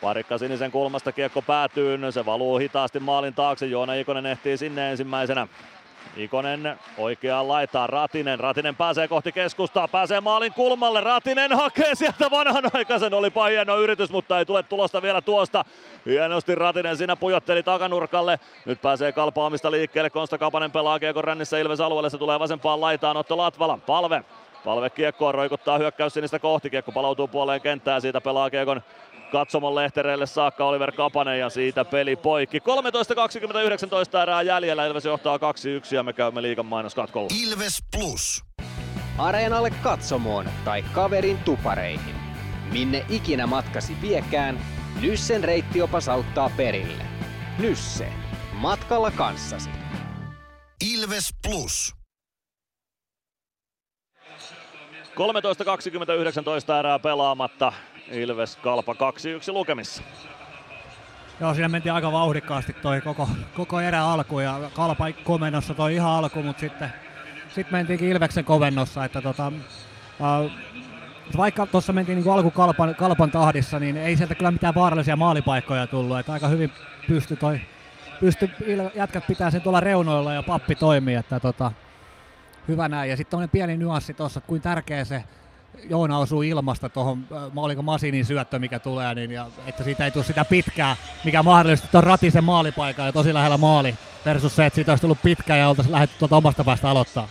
Parikka 0.00 0.38
sinisen 0.38 0.70
kulmasta 0.70 1.12
kiekko 1.12 1.42
päätyy. 1.42 2.12
Se 2.12 2.26
valuu 2.26 2.58
hitaasti 2.58 3.00
maalin 3.00 3.34
taakse. 3.34 3.66
Joona 3.66 3.94
Ikonen 3.94 4.26
ehtii 4.26 4.56
sinne 4.56 4.90
ensimmäisenä. 4.90 5.48
Ikonen 6.16 6.78
oikeaan 6.98 7.48
laitaan 7.48 7.88
Ratinen. 7.88 8.40
Ratinen 8.40 8.76
pääsee 8.76 9.08
kohti 9.08 9.32
keskustaa, 9.32 9.88
pääsee 9.88 10.20
maalin 10.20 10.52
kulmalle. 10.52 11.00
Ratinen 11.00 11.52
hakee 11.52 11.94
sieltä 11.94 12.30
vanhanaikaisen. 12.30 13.14
Olipa 13.14 13.46
hieno 13.46 13.76
yritys, 13.76 14.10
mutta 14.10 14.38
ei 14.38 14.44
tule 14.44 14.62
tulosta 14.62 15.02
vielä 15.02 15.20
tuosta. 15.20 15.64
Hienosti 16.06 16.54
Ratinen 16.54 16.96
siinä 16.96 17.16
pujotteli 17.16 17.62
takanurkalle. 17.62 18.38
Nyt 18.64 18.82
pääsee 18.82 19.12
kalpaamista 19.12 19.70
liikkeelle. 19.70 20.10
Konsta 20.10 20.38
Kapanen 20.38 20.70
pelaa 20.70 20.98
kiekon 20.98 21.24
rännissä 21.24 21.58
Ilves 21.58 21.80
alueelle. 21.80 22.10
Se 22.10 22.18
tulee 22.18 22.38
vasempaan 22.38 22.80
laitaan. 22.80 23.16
Otto 23.16 23.36
Latvala. 23.36 23.78
Palve. 23.86 24.24
Palve 24.64 24.90
kiekkoa 24.90 25.32
roikuttaa 25.32 25.78
hyökkäys 25.78 26.14
sinistä 26.14 26.38
kohti. 26.38 26.70
Kiekko 26.70 26.92
palautuu 26.92 27.28
puoleen 27.28 27.60
kenttään. 27.60 28.00
Siitä 28.00 28.20
pelaa 28.20 28.50
kiekon 28.50 28.82
katsomon 29.30 29.74
lehtereille 29.74 30.26
saakka 30.26 30.64
Oliver 30.64 30.92
Kapanen 30.92 31.38
ja 31.38 31.50
siitä 31.50 31.84
peli 31.84 32.16
poikki. 32.16 32.58
13.20-19 32.58 32.62
erää 34.22 34.42
jäljellä, 34.42 34.86
Ilves 34.86 35.04
johtaa 35.04 35.36
2-1 35.36 35.40
ja 35.94 36.02
me 36.02 36.12
käymme 36.12 36.42
liigan 36.42 36.66
mainoskatkolla. 36.66 37.28
Ilves 37.42 37.82
Plus. 37.96 38.44
Areenalle 39.18 39.70
katsomoon 39.70 40.46
tai 40.64 40.82
kaverin 40.82 41.38
tupareihin. 41.38 42.14
Minne 42.72 43.04
ikinä 43.08 43.46
matkasi 43.46 43.96
viekään, 44.02 44.58
Nyssen 45.00 45.44
reittiopas 45.44 46.08
auttaa 46.08 46.50
perille. 46.56 47.04
Nysse. 47.58 48.12
Matkalla 48.52 49.10
kanssasi. 49.10 49.70
Ilves 50.92 51.28
Plus. 51.48 51.94
13.20-19 55.20 56.78
erää 56.78 56.98
pelaamatta. 56.98 57.72
Ilves 58.10 58.56
Kalpa 58.56 58.92
2-1 58.92 58.96
lukemissa. 59.52 60.02
Joo, 61.40 61.54
siinä 61.54 61.68
mentiin 61.68 61.92
aika 61.92 62.12
vauhdikkaasti 62.12 62.72
toi 62.72 63.00
koko, 63.00 63.28
koko 63.54 63.80
erä 63.80 64.04
alku 64.04 64.40
ja 64.40 64.60
Kalpa 64.74 65.06
komennossa 65.24 65.74
toi 65.74 65.94
ihan 65.94 66.10
alku, 66.10 66.42
mutta 66.42 66.60
sitten 66.60 66.92
sit 67.54 67.70
mentiinkin 67.70 68.08
Ilveksen 68.08 68.44
kovennossa, 68.44 69.04
että 69.04 69.22
tota, 69.22 69.52
äh, 70.20 70.52
vaikka 71.36 71.66
tuossa 71.66 71.92
mentiin 71.92 72.18
niin 72.18 72.32
alku 72.32 72.50
kalpan, 72.50 72.94
kalpan, 72.94 73.30
tahdissa, 73.30 73.78
niin 73.78 73.96
ei 73.96 74.16
sieltä 74.16 74.34
kyllä 74.34 74.50
mitään 74.50 74.74
vaarallisia 74.74 75.16
maalipaikkoja 75.16 75.86
tullut, 75.86 76.18
että 76.18 76.32
aika 76.32 76.48
hyvin 76.48 76.72
pysty 77.08 77.36
toi, 77.36 77.60
pysty 78.20 78.50
jätkät 78.94 79.26
pitää 79.26 79.50
sen 79.50 79.60
tuolla 79.62 79.80
reunoilla 79.80 80.34
ja 80.34 80.42
pappi 80.42 80.74
toimii, 80.74 81.14
että 81.14 81.40
tota, 81.40 81.72
hyvä 82.68 82.88
näin. 82.88 83.10
Ja 83.10 83.16
sitten 83.16 83.48
pieni 83.48 83.76
nyanssi 83.76 84.14
tuossa, 84.14 84.40
kuin 84.40 84.62
tärkeä 84.62 85.04
se 85.04 85.24
Joona 85.90 86.18
osuu 86.18 86.42
ilmasta 86.42 86.88
tuohon, 86.88 87.24
oliko 87.56 87.82
Masinin 87.82 88.24
syöttö, 88.24 88.58
mikä 88.58 88.78
tulee, 88.78 89.14
niin, 89.14 89.30
ja, 89.30 89.46
että 89.66 89.84
siitä 89.84 90.04
ei 90.04 90.10
tule 90.10 90.24
sitä 90.24 90.44
pitkää, 90.44 90.96
mikä 91.24 91.42
mahdollisesti 91.42 91.88
tuon 91.92 92.04
ratisen 92.04 92.44
maalipaikan 92.44 93.06
ja 93.06 93.12
tosi 93.12 93.34
lähellä 93.34 93.56
maali, 93.56 93.94
versus 94.26 94.56
se, 94.56 94.66
että 94.66 94.74
siitä 94.74 94.92
olisi 94.92 95.02
tullut 95.02 95.22
pitkä 95.22 95.56
ja 95.56 95.68
oltaisiin 95.68 95.92
lähdetty 95.92 96.16
tuolta 96.18 96.36
omasta 96.36 96.64
päästä 96.64 96.90
aloittaa. 96.90 97.28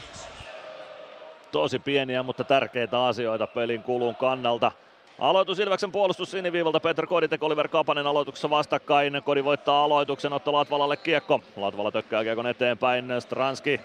Tosi 1.51 1.79
pieniä, 1.79 2.23
mutta 2.23 2.43
tärkeitä 2.43 3.05
asioita 3.05 3.47
pelin 3.47 3.83
kulun 3.83 4.15
kannalta. 4.15 4.71
Aloitus 5.19 5.59
Ilveksen 5.59 5.91
puolustus 5.91 6.31
siniviivalta. 6.31 6.79
Peter 6.79 7.07
Koditek, 7.07 7.43
Oliver 7.43 7.67
Kapanen 7.67 8.07
aloituksessa 8.07 8.49
vastakkain. 8.49 9.21
Kodi 9.25 9.43
voittaa 9.43 9.83
aloituksen, 9.83 10.33
Otto 10.33 10.53
Latvalalle 10.53 10.97
kiekko. 10.97 11.41
Latvala 11.55 11.91
tökkää 11.91 12.23
kiekon 12.23 12.47
eteenpäin. 12.47 13.05
Stranski 13.19 13.81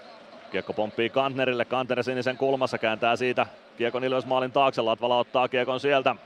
Kiekko 0.55 0.73
pomppii 0.73 1.11
Kantnerille, 1.11 1.65
Kantner 1.65 2.03
sinisen 2.03 2.37
kulmassa 2.37 2.79
kääntää 2.79 3.17
siitä 3.17 3.47
Kiekon 3.77 4.05
Ilves 4.05 4.27
maalin 4.27 4.53
taakse, 4.53 4.83
Latvala 4.83 5.19
ottaa 5.19 5.49
Kiekon 5.49 5.81
sieltä. 5.81 6.17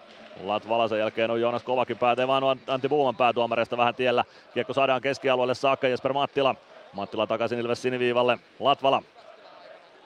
Latvala 0.45 0.89
sen 0.89 0.99
jälkeen 0.99 1.31
on 1.31 1.41
Joonas 1.41 1.63
Kovakin 1.63 1.99
päätä, 1.99 2.29
vaan 2.29 2.45
on 2.45 2.61
Antti 2.67 2.89
Buuman 2.89 3.17
päätuomareista 3.17 3.77
vähän 3.77 3.95
tiellä. 3.95 4.25
Kiekko 4.55 4.73
saadaan 4.73 5.01
keskialueelle 5.01 5.55
saakka 5.55 5.89
Jesper 5.89 6.13
Mattila. 6.13 6.55
Mattila 6.93 7.27
takaisin 7.27 7.59
Ilves 7.59 7.83
siniviivalle. 7.83 8.39
Latvala 8.61 9.03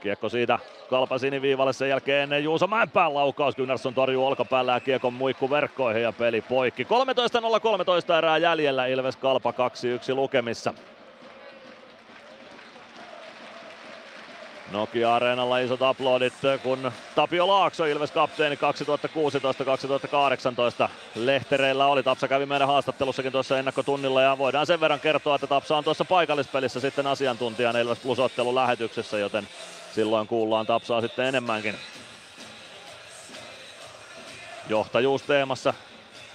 Kiekko 0.03 0.29
siitä 0.29 0.59
kalpa 0.91 1.19
siniviivalle 1.19 1.73
sen 1.73 1.89
jälkeen 1.89 2.45
Juuso 2.45 2.67
Mäenpään 2.67 3.15
laukaus. 3.15 3.57
Gunnarsson 3.57 3.95
torjuu 3.95 4.27
olkapäällä 4.27 4.73
ja 4.73 4.81
kiekon 4.81 5.15
muikku 5.15 5.51
verkkoihin 5.51 6.03
ja 6.03 6.13
peli 6.13 6.41
poikki. 6.41 6.85
13.013 6.85 8.15
erää 8.19 8.39
jäljellä 8.39 8.87
Ilves 8.87 9.17
kalpa 9.17 9.51
2-1 9.51 10.15
lukemissa. 10.15 10.75
Nokia-areenalla 14.73 15.59
isot 15.59 15.83
aplodit, 15.83 16.35
kun 16.63 16.93
Tapio 17.15 17.49
Laakso, 17.49 17.85
Ilves 17.85 18.11
kapteeni 18.11 18.59
2016-2018 20.87 20.89
lehtereillä 21.15 21.87
oli. 21.87 22.03
Tapsa 22.03 22.29
kävi 22.29 22.47
meidän 22.47 22.69
haastattelussakin 22.69 23.33
tuossa 23.33 23.59
ennakkotunnilla 23.59 24.23
ja 24.23 24.39
voidaan 24.39 24.67
sen 24.67 24.81
verran 24.81 25.01
kertoa, 25.01 25.35
että 25.35 25.47
Tapsa 25.47 25.77
on 25.77 25.85
tuossa 25.85 26.05
paikallispelissä 26.05 26.81
sitten 26.81 27.07
asiantuntijana 27.07 27.79
Ilves 27.79 27.99
Plus 27.99 28.19
lähetyksessä, 28.53 29.19
joten 29.19 29.49
silloin 29.95 30.27
kuullaan 30.27 30.67
Tapsaa 30.67 31.01
sitten 31.01 31.27
enemmänkin. 31.27 31.75
Johtajuusteemassa 34.69 35.75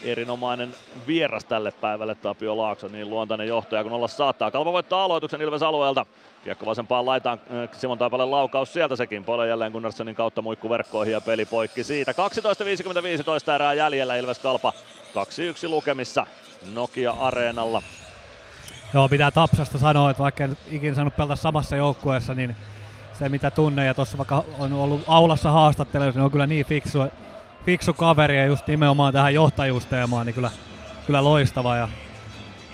erinomainen 0.03 0.75
vieras 1.07 1.45
tälle 1.45 1.71
päivälle 1.71 2.15
Tapio 2.15 2.57
Laakso, 2.57 2.87
niin 2.87 3.09
luontainen 3.09 3.47
johtaja 3.47 3.83
kun 3.83 3.93
olla 3.93 4.07
saattaa. 4.07 4.51
Kalpa 4.51 4.73
voittaa 4.73 5.03
aloituksen 5.03 5.41
Ilves 5.41 5.63
alueelta. 5.63 6.05
Kiekko 6.47 6.65
vasempaan 6.65 7.05
laitaan 7.05 7.39
äh, 7.39 7.69
Simon 7.77 7.97
Taipalle 7.97 8.25
laukaus 8.25 8.73
sieltä 8.73 8.95
sekin. 8.95 9.23
Pole 9.23 9.47
jälleen 9.47 9.71
Gunnarssonin 9.71 10.15
kautta 10.15 10.41
muikku 10.41 10.69
verkkoihin 10.69 11.11
ja 11.11 11.21
peli 11.21 11.45
poikki 11.45 11.83
siitä. 11.83 12.11
12.55 12.11 13.53
erää 13.55 13.73
jäljellä 13.73 14.15
Ilves 14.15 14.39
Kalpa 14.39 14.73
2-1 15.65 15.69
lukemissa 15.69 16.25
Nokia 16.73 17.11
Areenalla. 17.11 17.81
Joo, 18.93 19.09
pitää 19.09 19.31
Tapsasta 19.31 19.77
sanoa, 19.77 20.11
että 20.11 20.23
vaikka 20.23 20.43
en 20.43 20.57
ikinä 20.71 20.95
saanut 20.95 21.15
pelata 21.15 21.35
samassa 21.35 21.75
joukkueessa, 21.75 22.33
niin 22.33 22.55
se 23.19 23.29
mitä 23.29 23.51
tunne 23.51 23.85
ja 23.85 23.93
tuossa 23.93 24.17
vaikka 24.17 24.43
on 24.59 24.73
ollut 24.73 25.01
aulassa 25.07 25.51
haastattelussa, 25.51 26.19
niin 26.19 26.25
on 26.25 26.31
kyllä 26.31 26.47
niin 26.47 26.65
fiksu, 26.65 26.99
fiksu 27.65 27.93
kaveri 27.93 28.37
ja 28.37 28.45
just 28.45 28.67
nimenomaan 28.67 29.13
tähän 29.13 29.33
johtajuusteemaan, 29.33 30.25
niin 30.25 30.33
kyllä, 30.33 30.51
kyllä 31.05 31.23
loistava 31.23 31.75
ja 31.75 31.89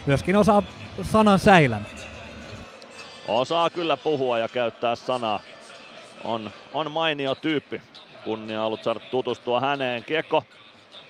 myöskin 0.05 0.35
osaa 0.35 0.63
sanan 1.01 1.39
säilän. 1.39 1.85
Osaa 3.27 3.69
kyllä 3.69 3.97
puhua 3.97 4.39
ja 4.39 4.47
käyttää 4.47 4.95
sanaa. 4.95 5.39
On, 6.23 6.51
on 6.73 6.91
mainio 6.91 7.35
tyyppi. 7.35 7.81
Kunnia 8.23 8.63
ollut 8.63 8.83
saada 8.83 8.99
tutustua 8.99 9.59
häneen. 9.59 10.03
Kiekko 10.03 10.43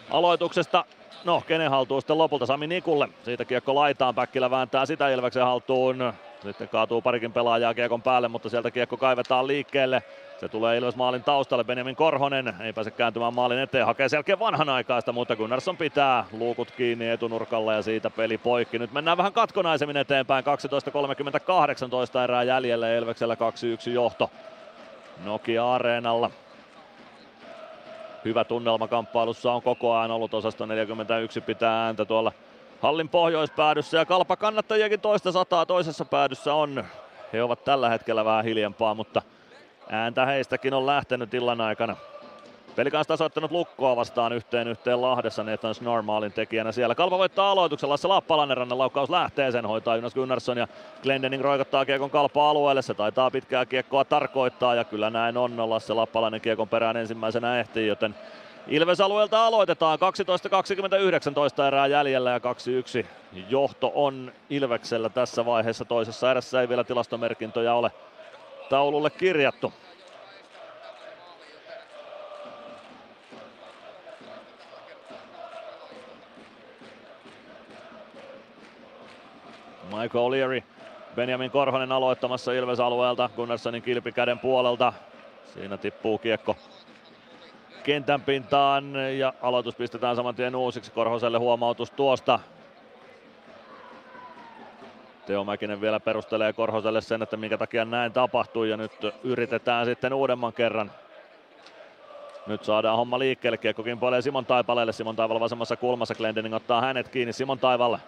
aloituksesta 0.10 0.86
No, 1.24 1.44
kenen 1.48 1.70
haltuun 1.70 2.02
sitten 2.02 2.18
lopulta 2.18 2.46
Sami 2.46 2.68
Nikulle. 2.68 3.10
Siitä 3.26 3.46
kiekko 3.46 3.76
laitaan, 3.76 4.16
Päkkilä 4.16 4.50
vääntää 4.50 4.86
sitä 4.86 5.10
Ilveksen 5.10 5.44
haltuun. 5.44 6.14
Sitten 6.44 6.70
kaatuu 6.70 7.02
parikin 7.02 7.34
pelaajaa 7.34 7.74
kiekon 7.74 8.02
päälle, 8.02 8.28
mutta 8.28 8.50
sieltä 8.50 8.72
kiekko 8.72 8.98
kaivetaan 8.98 9.48
liikkeelle. 9.48 10.04
Se 10.44 10.50
tulee 10.50 10.78
Ilves 10.78 10.96
maalin 10.96 11.24
taustalle, 11.24 11.64
Benjamin 11.64 11.96
Korhonen 11.96 12.54
ei 12.62 12.74
pääse 12.74 12.92
kääntymään 12.92 13.34
maalin 13.34 13.60
eteen, 13.60 13.86
hakee 13.86 14.10
selkeä 14.10 14.40
vanhanaikaista, 14.40 15.12
mutta 15.12 15.36
Gunnarsson 15.36 15.78
pitää 15.78 16.26
luukut 16.32 16.72
kiinni 16.72 17.10
etunurkalla 17.10 17.74
ja 17.74 17.82
siitä 17.82 18.10
peli 18.10 18.38
poikki. 18.38 18.80
Nyt 18.80 18.92
mennään 18.92 19.18
vähän 19.18 19.34
katkonaisemmin 19.34 19.98
eteenpäin, 19.98 20.46
12.30-18 20.46 22.24
erää 22.24 22.44
jäljellä 22.44 22.96
Ilveksellä 22.96 23.36
2-1 23.36 23.38
johto 23.90 24.32
Nokia 25.24 25.74
Areenalla. 25.74 26.32
Hyvä 28.26 28.44
tunnelma 28.44 28.88
kamppailussa 28.88 29.52
on 29.52 29.62
koko 29.62 29.96
ajan 29.96 30.12
ollut 30.12 30.34
osasto 30.34 30.66
41 30.66 31.42
pitää 31.42 31.86
ääntä 31.86 32.06
tuolla 32.06 32.32
hallin 32.82 33.10
pohjoispäädyssä 33.10 33.98
ja 33.98 34.06
kalpa 34.06 34.36
kannattajiakin 34.36 35.02
toista 35.02 35.32
sataa 35.32 35.66
toisessa 35.66 36.06
päädyssä 36.06 36.54
on. 36.54 36.84
He 37.34 37.44
ovat 37.44 37.64
tällä 37.64 37.90
hetkellä 37.90 38.26
vähän 38.26 38.46
hiljempaa, 38.46 38.94
mutta 38.94 39.22
ääntä 39.90 40.26
heistäkin 40.26 40.74
on 40.74 40.86
lähtenyt 40.86 41.34
illan 41.34 41.62
aikana. 41.62 41.96
Peli 42.76 42.92
kanssa 42.92 43.14
tasoittanut 43.14 43.52
lukkoa 43.52 43.96
vastaan 43.96 44.34
yhteen 44.34 44.68
yhteen 44.68 45.02
Lahdessa, 45.02 45.44
Nathan 45.44 45.76
normaalin 45.82 46.34
tekijänä 46.34 46.72
siellä. 46.72 46.96
Kalpa 46.96 47.18
voittaa 47.18 47.52
aloituksella, 47.52 47.92
Lasse 47.92 48.08
Lappalainen 48.08 48.78
laukaus 48.78 49.10
lähtee, 49.10 49.52
sen 49.52 49.66
hoitaa 49.66 49.96
Jonas 49.96 50.14
Gunnarsson 50.14 50.58
ja 50.58 50.68
Glendening 51.04 51.44
roikottaa 51.44 51.86
kiekon 51.86 52.10
Kalpa 52.10 52.50
alueelle, 52.50 52.82
se 52.82 52.94
taitaa 52.94 53.32
pitkää 53.32 53.66
kiekkoa 53.66 54.06
tarkoittaa 54.06 54.76
ja 54.76 54.84
kyllä 54.84 55.10
näin 55.10 55.38
on, 55.38 55.70
Lasse 55.70 55.94
Lappalainen 55.94 56.42
kiekon 56.42 56.70
perään 56.70 56.98
ensimmäisenä 56.98 57.60
ehtii, 57.60 57.88
joten 57.88 58.16
Ilves 58.68 59.02
alueelta 59.02 59.46
aloitetaan 59.46 60.00
12.29 61.60 61.64
erää 61.68 61.88
jäljellä 61.88 62.32
ja 62.32 62.40
2-1 63.04 63.06
johto 63.50 63.92
on 63.96 64.32
Ilveksellä 64.50 65.10
tässä 65.10 65.46
vaiheessa. 65.46 65.86
Toisessa 65.86 66.32
erässä 66.32 66.62
ei 66.62 66.70
vielä 66.70 66.84
tilastomerkintöjä 66.84 67.74
ole 67.74 67.92
taululle 68.70 69.10
kirjattu. 69.10 69.74
Michael 79.84 80.26
O'Leary, 80.26 80.64
Benjamin 81.16 81.52
Korhonen 81.52 81.92
aloittamassa 81.92 82.54
Ilves 82.54 82.80
alueelta 82.80 83.30
Gunnarssonin 83.36 83.82
kilpikäden 83.82 84.40
puolelta. 84.40 84.94
Siinä 85.54 85.78
tippuu 85.78 86.18
kiekko 86.18 86.56
kentän 87.84 88.22
pintaan 88.22 88.94
ja 89.18 89.34
aloitus 89.42 89.76
pistetään 89.76 90.16
saman 90.16 90.36
tien 90.36 90.56
uusiksi. 90.56 90.92
Korhoselle 90.92 91.38
huomautus 91.38 91.92
tuosta. 91.92 92.40
Teo 95.26 95.44
Mäkinen 95.44 95.82
vielä 95.82 96.00
perustelee 96.00 96.54
Korhoselle 96.54 97.02
sen, 97.02 97.22
että 97.22 97.38
minkä 97.38 97.58
takia 97.58 97.86
näin 97.86 98.12
tapahtui 98.12 98.70
ja 98.70 98.78
nyt 98.78 98.92
yritetään 99.24 99.86
sitten 99.86 100.14
uudemman 100.14 100.54
kerran. 100.54 100.92
Nyt 102.48 102.64
saadaan 102.64 102.98
homma 102.98 103.20
liikkeelle, 103.20 103.58
kiekko 103.58 103.84
kimpoilee 103.84 104.22
Simon 104.22 104.46
Taipaleelle, 104.46 104.92
Simon 104.92 105.16
Taival 105.16 105.40
vasemmassa 105.40 105.76
kulmassa, 105.76 106.16
Glendening 106.16 106.56
ottaa 106.56 106.82
hänet 106.82 107.10
kiinni 107.10 107.34
Simon 107.34 107.60
Taivalle. 107.60 108.00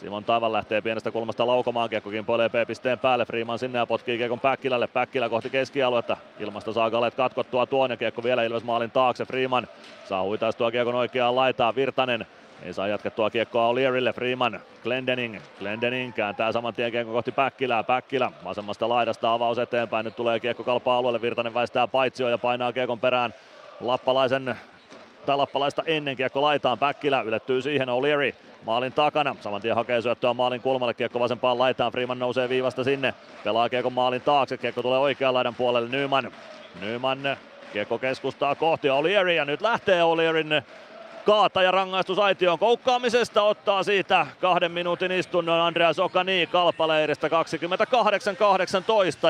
Simon 0.00 0.24
Taival 0.24 0.52
lähtee 0.52 0.80
pienestä 0.80 1.10
kulmasta 1.10 1.46
laukomaan, 1.46 1.90
kiekko 1.90 2.10
kimpoilee 2.10 2.48
P-pisteen 2.48 2.98
päälle, 2.98 3.24
Freeman 3.24 3.58
sinne 3.58 3.78
ja 3.78 3.86
potkii 3.86 4.18
kiekon 4.18 4.40
Päkkilälle, 4.40 4.86
Päkkilä 4.86 5.28
kohti 5.28 5.50
keskialuetta, 5.50 6.16
ilmasta 6.38 6.72
saa 6.72 6.90
Galet 6.90 7.14
katkottua 7.14 7.66
tuon 7.66 7.90
ja 7.90 7.96
kiekko 7.96 8.22
vielä 8.22 8.42
Ilves 8.42 8.64
maalin 8.64 8.90
taakse, 8.90 9.24
Freeman 9.24 9.68
saa 10.04 10.22
huitaistua 10.22 10.70
kiekon 10.70 10.94
oikeaan 10.94 11.36
laitaan, 11.36 11.76
Virtanen 11.76 12.26
ei 12.62 12.72
saa 12.72 12.88
jatkettua 12.88 13.30
kiekkoa 13.30 13.72
O'Learylle, 13.72 14.12
Freeman, 14.14 14.60
Glendening, 14.82 15.38
Glendening 15.58 16.14
kääntää 16.14 16.52
saman 16.52 16.74
tien 16.74 16.92
kiekko 16.92 17.12
kohti 17.12 17.32
Päkkilää, 17.32 17.82
Päkkilä 17.82 18.32
vasemmasta 18.44 18.88
laidasta 18.88 19.32
avaus 19.32 19.58
eteenpäin, 19.58 20.04
nyt 20.04 20.16
tulee 20.16 20.40
kiekko 20.40 20.64
kalpaa 20.64 20.98
alueelle, 20.98 21.22
Virtanen 21.22 21.54
väistää 21.54 21.86
paitsio 21.86 22.28
ja 22.28 22.38
painaa 22.38 22.72
kiekon 22.72 23.00
perään 23.00 23.34
Lappalaisen 23.80 24.56
tai 25.26 25.36
Lappalaista 25.36 25.82
ennen 25.86 26.16
kiekko 26.16 26.42
laitaan, 26.42 26.78
Päkkilä 26.78 27.20
ylettyy 27.20 27.62
siihen, 27.62 27.88
O'Leary 27.88 28.34
maalin 28.66 28.92
takana. 28.92 29.36
Saman 29.40 29.62
tien 29.62 29.74
hakee 29.74 30.02
syöttöä 30.02 30.34
maalin 30.34 30.60
kulmalle, 30.60 30.94
kiekko 30.94 31.20
vasempaan 31.20 31.58
laitaan, 31.58 31.92
Freeman 31.92 32.18
nousee 32.18 32.48
viivasta 32.48 32.84
sinne, 32.84 33.14
pelaa 33.44 33.68
kiekko 33.68 33.90
maalin 33.90 34.22
taakse, 34.22 34.56
kiekko 34.56 34.82
tulee 34.82 34.98
oikean 34.98 35.34
laidan 35.34 35.54
puolelle, 35.54 35.88
Nyman. 35.88 36.32
Nyman, 36.80 37.18
kiekko 37.72 37.98
keskustaa 37.98 38.54
kohti 38.54 38.88
O'Leary 38.88 39.30
ja 39.30 39.44
nyt 39.44 39.60
lähtee 39.60 40.02
O'Learyn 40.02 40.62
kaataja 41.26 41.70
rangaistus 41.70 42.18
aitioon 42.18 42.58
koukkaamisesta 42.58 43.42
ottaa 43.42 43.82
siitä 43.82 44.26
kahden 44.40 44.72
minuutin 44.72 45.12
istunnon 45.12 45.60
Andreas 45.60 45.98
Okani 45.98 46.48
kalpaleiristä 46.52 47.28
28-18 47.28 47.30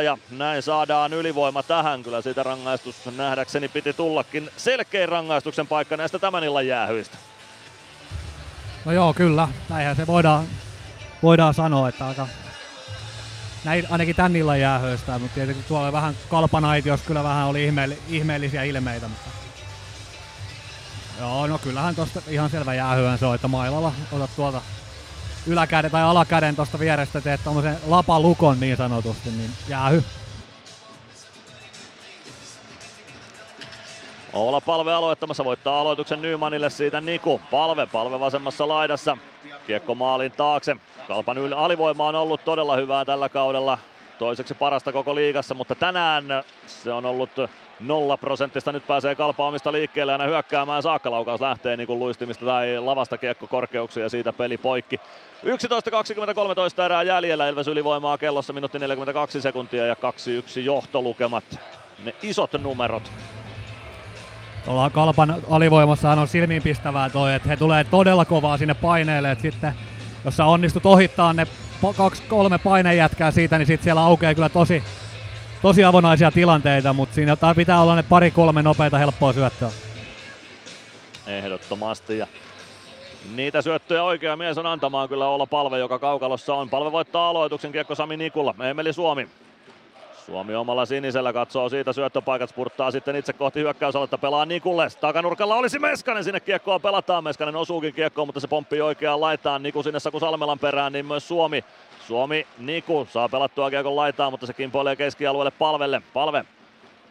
ja 0.03 0.19
näin 0.31 0.63
saadaan 0.63 1.13
ylivoima 1.13 1.63
tähän. 1.63 2.03
Kyllä 2.03 2.21
siitä 2.21 2.43
rangaistus 2.43 2.97
nähdäkseni 3.17 3.69
piti 3.69 3.93
tullakin 3.93 4.51
selkeä 4.57 5.07
rangaistuksen 5.07 5.67
paikka 5.67 5.97
näistä 5.97 6.19
tämän 6.19 6.45
illan 6.45 6.67
jäähyistä. 6.67 7.19
No 8.85 8.93
joo, 8.93 9.15
kyllä. 9.15 9.49
Näinhän 9.69 9.97
se 9.97 10.07
voidaan, 10.07 10.45
voidaan 11.23 11.55
sanoa, 11.55 11.89
että 11.89 12.07
aika 12.07 12.29
näin 13.65 13.87
ainakin 13.91 14.17
tän 14.17 14.37
illan 14.37 14.61
jäähöistä, 14.61 15.19
mutta 15.19 15.35
tietenkin 15.35 15.65
tuolla 15.69 15.93
vähän 15.93 16.15
kalpanaitios 16.29 17.03
kyllä 17.03 17.25
vähän 17.25 17.47
oli 17.47 17.65
ihmeelli, 17.65 17.99
ihmeellisiä 18.09 18.63
ilmeitä, 18.63 19.09
mutta 19.09 19.36
Joo, 21.21 21.47
no 21.47 21.59
kyllähän 21.59 21.95
tosta 21.95 22.23
ihan 22.29 22.51
selvä 22.51 22.75
jäähyön 22.75 23.19
se 23.19 23.27
on, 23.27 23.35
että 23.35 23.49
mailalla 23.49 23.93
otat 24.13 24.31
tuolta 24.37 24.63
yläkäden 25.47 25.91
tai 25.91 26.03
alakäden 26.03 26.57
tuosta 26.57 26.79
vierestä, 26.79 27.21
teet 27.21 27.41
tommosen 27.45 27.77
lapalukon 27.87 28.61
niin 28.61 28.77
sanotusti, 28.77 29.31
niin 29.31 29.51
jäähy. 29.69 30.05
Oula 34.33 34.61
Palve 34.61 34.93
aloittamassa, 34.93 35.45
voittaa 35.45 35.81
aloituksen 35.81 36.23
Nymanille 36.23 36.71
siitä 36.71 37.01
Niku. 37.01 37.41
Palve, 37.51 37.87
Palve 37.87 38.21
vasemmassa 38.21 38.69
laidassa. 38.69 39.17
Kiekko 39.67 39.95
maalin 39.95 40.33
taakse. 40.33 40.77
Kalpan 41.09 41.37
yl- 41.37 41.55
alivoima 41.57 42.09
on 42.09 42.15
ollut 42.15 42.45
todella 42.45 42.77
hyvää 42.77 43.05
tällä 43.05 43.29
kaudella. 43.29 43.79
Toiseksi 44.19 44.55
parasta 44.55 44.93
koko 44.93 45.15
liigassa, 45.15 45.55
mutta 45.55 45.75
tänään 45.75 46.25
se 46.67 46.93
on 46.93 47.07
ollut 47.07 47.31
nolla 47.81 48.17
prosenttista. 48.17 48.73
Nyt 48.73 48.87
pääsee 48.87 49.15
Kalpa 49.15 49.49
omista 49.49 49.73
liikkeelle 49.73 50.13
aina 50.13 50.25
hyökkäämään 50.25 50.83
saakka. 50.83 51.11
Laukaus 51.11 51.41
lähtee 51.41 51.77
niin 51.77 51.87
kuin 51.87 51.99
luistimista 51.99 52.47
tai 52.47 52.79
lavasta 52.79 53.19
kiekko 53.19 53.47
korkeuksia 53.47 54.03
ja 54.03 54.09
siitä 54.09 54.33
peli 54.33 54.59
poikki. 54.59 55.01
11.20-13 55.45 56.83
erää 56.85 57.03
jäljellä. 57.03 57.49
Ilves 57.49 57.69
ylivoimaa 57.69 58.19
kellossa 58.19 58.53
minuutti 58.53 58.79
42 58.79 59.41
sekuntia 59.41 59.87
ja 59.87 59.95
2-1 59.95 60.61
johtolukemat. 60.61 61.45
ne 62.05 62.15
isot 62.23 62.53
numerot. 62.53 63.13
Tuolla 64.65 64.91
Kalpan 64.91 65.37
alivoimassahan 65.51 66.19
on 66.19 66.29
silmiinpistävää 66.29 67.11
toi, 67.11 67.35
että 67.35 67.49
he 67.49 67.57
tulee 67.57 67.85
todella 67.85 68.25
kovaa 68.25 68.59
sinne 68.59 68.75
paineelle, 68.75 69.31
että 69.31 69.43
sitten 69.43 69.75
jos 70.25 70.37
sä 70.37 70.45
onnistut 70.45 70.87
ohittaa 70.87 71.33
ne 71.33 71.47
kaksi, 71.97 72.23
kolme 72.23 72.59
painejätkää 72.59 73.31
siitä, 73.31 73.59
niin 73.59 73.67
sitten 73.67 73.85
siellä 73.85 74.01
aukeaa 74.01 74.35
kyllä 74.35 74.49
tosi, 74.49 74.83
tosi 75.63 75.85
avonaisia 75.85 76.31
tilanteita, 76.31 76.93
mutta 76.93 77.15
siinä 77.15 77.37
pitää 77.57 77.83
olla 77.83 77.97
ne 77.97 78.03
pari 78.03 78.31
kolme 78.31 78.63
nopeita 78.63 78.99
helppoa 78.99 79.33
syöttöä. 79.33 79.71
Ehdottomasti. 81.27 82.19
Ja 82.19 82.27
niitä 83.35 83.63
syöttöjä 83.63 84.03
oikea 84.03 84.37
mies 84.37 84.59
on 84.59 84.67
antamaan 84.67 85.09
kyllä 85.09 85.29
olla 85.29 85.47
palve, 85.47 85.79
joka 85.79 85.99
kaukalossa 85.99 86.55
on. 86.55 86.71
Palve 86.71 86.93
voittaa 86.93 87.29
aloituksen 87.29 87.73
kiekko 87.73 87.95
Sami 87.95 88.17
Nikulla. 88.17 88.55
Emeli 88.71 88.93
Suomi. 88.93 89.29
Suomi 90.27 90.55
omalla 90.55 90.87
sinisellä 90.87 91.33
katsoo 91.33 91.69
siitä 91.69 91.93
syöttöpaikat, 91.93 92.51
spurttaa 92.51 92.91
sitten 92.91 93.17
itse 93.17 93.33
kohti 93.33 93.61
hyökkäysaluetta, 93.61 94.19
pelaa 94.19 94.47
Nikulle. 94.47 94.89
Takanurkalla 95.01 95.55
olisi 95.57 95.79
Meskanen, 95.79 96.25
sinne 96.25 96.41
kiekkoa 96.41 96.79
pelataan. 96.79 97.25
Meskanen 97.25 97.57
osuukin 97.57 97.95
kiekkoon, 97.95 98.29
mutta 98.29 98.41
se 98.41 98.49
pomppii 98.49 98.81
oikeaan 98.81 99.21
laitaan. 99.21 99.63
Niku 99.63 99.83
sinne 99.83 100.01
Saku 100.01 100.21
Salmelan 100.21 100.59
perään, 100.59 100.93
niin 100.93 101.07
myös 101.07 101.29
Suomi. 101.29 101.65
Suomi, 102.07 102.47
Niku 102.59 103.09
saa 103.11 103.29
pelattua 103.29 103.71
kiekon 103.71 103.97
laitaan, 103.97 104.33
mutta 104.33 104.47
se 104.47 104.53
kimpoilee 104.53 104.97
keskialueelle 104.97 105.51
palvelle. 105.51 106.03
Palve 106.13 106.45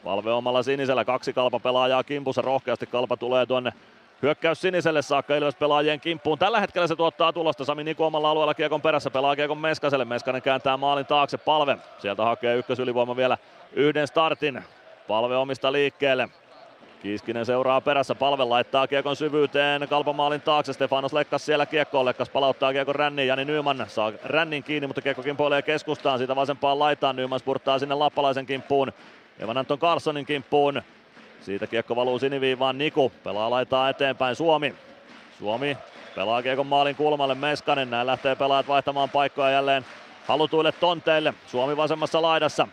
Palve 0.03 0.31
omalla 0.31 0.63
sinisellä, 0.63 1.05
kaksi 1.05 1.33
kalpa 1.33 1.59
pelaajaa 1.59 2.03
kimpussa, 2.03 2.41
rohkeasti 2.41 2.85
kalpa 2.85 3.17
tulee 3.17 3.45
tuonne 3.45 3.73
Hyökkäys 4.21 4.61
siniselle 4.61 5.01
saakka 5.01 5.35
Ilves 5.35 5.55
pelaajien 5.55 5.99
kimppuun. 5.99 6.39
Tällä 6.39 6.59
hetkellä 6.59 6.87
se 6.87 6.95
tuottaa 6.95 7.33
tulosta. 7.33 7.65
Sami 7.65 7.83
Niku 7.83 8.03
omalla 8.03 8.29
alueella 8.29 8.53
kiekon 8.53 8.81
perässä 8.81 9.09
pelaa 9.09 9.35
kiekon 9.35 9.57
Meskaselle. 9.57 10.05
Meskanen 10.05 10.41
kääntää 10.41 10.77
maalin 10.77 11.05
taakse. 11.05 11.37
Palve. 11.37 11.77
Sieltä 11.97 12.23
hakee 12.23 12.55
ykkösylivoima 12.55 13.15
vielä 13.15 13.37
yhden 13.73 14.07
startin. 14.07 14.63
Palve 15.07 15.37
omista 15.37 15.71
liikkeelle. 15.71 16.29
Kiiskinen 17.01 17.45
seuraa 17.45 17.81
perässä, 17.81 18.15
palve 18.15 18.43
laittaa 18.43 18.87
kiekon 18.87 19.15
syvyyteen, 19.15 19.87
kalpamaalin 19.89 20.41
taakse, 20.41 20.73
Stefanos 20.73 21.13
Lekkas 21.13 21.45
siellä 21.45 21.65
kiekkoon, 21.65 22.05
Lekkas 22.05 22.29
palauttaa 22.29 22.73
kiekon 22.73 22.95
ränniin, 22.95 23.27
Jani 23.27 23.45
Nyman 23.45 23.85
saa 23.87 24.11
rännin 24.23 24.63
kiinni, 24.63 24.87
mutta 24.87 25.01
kiekko 25.01 25.23
kimpoilee 25.23 25.61
keskustaan, 25.61 26.17
siitä 26.17 26.35
vasempaan 26.35 26.79
laitaan, 26.79 27.15
Nyman 27.15 27.39
spurttaa 27.39 27.79
sinne 27.79 27.95
Lappalaisen 27.95 28.45
kimppuun, 28.45 28.93
Evan 29.39 29.57
Anton 29.57 29.79
Carlsonin 29.79 30.25
kimppuun, 30.25 30.81
siitä 31.41 31.67
kiekko 31.67 31.95
valuu 31.95 32.19
siniviivaan 32.19 32.77
Niku, 32.77 33.11
pelaa 33.23 33.49
laitaa 33.49 33.89
eteenpäin 33.89 34.35
Suomi. 34.35 34.75
Suomi 35.39 35.77
pelaa 36.15 36.41
kiekon 36.41 36.67
maalin 36.67 36.95
kulmalle 36.95 37.35
Meskanen, 37.35 37.89
näin 37.89 38.07
lähtee 38.07 38.35
pelaajat 38.35 38.67
vaihtamaan 38.67 39.09
paikkoja 39.09 39.49
jälleen 39.49 39.85
halutuille 40.27 40.71
tonteille. 40.71 41.33
Suomi 41.47 41.77
vasemmassa 41.77 42.21
laidassa. 42.21 42.67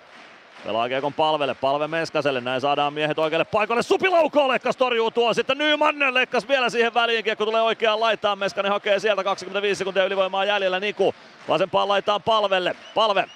Pelaa 0.65 0.89
kiekon 0.89 1.13
palvelle, 1.13 1.55
palve 1.55 1.89
Meskaselle, 1.89 2.41
näin 2.41 2.61
saadaan 2.61 2.93
miehet 2.93 3.19
oikealle 3.19 3.45
paikalle. 3.45 3.83
Supilauko, 3.83 4.49
Lekkas 4.49 4.77
torjuu 4.77 5.11
tuon, 5.11 5.35
sitten 5.35 5.59
Nyman, 5.59 6.15
Lekkas 6.15 6.49
vielä 6.49 6.71
siihen 6.71 6.95
väliin, 6.95 7.25
kiekko 7.25 7.45
tulee 7.45 7.63
oikeaan 7.63 8.01
laitaan, 8.01 8.39
Meskanen 8.39 8.73
hakee 8.73 8.99
sieltä 8.99 9.25
25 9.25 9.79
sekuntia 9.79 10.05
ylivoimaa 10.05 10.45
jäljellä, 10.45 10.81
Niku 10.81 11.15
vasempaan 11.49 11.89
laitaan 11.89 12.23
palvelle, 12.23 12.77
palve 12.95 13.29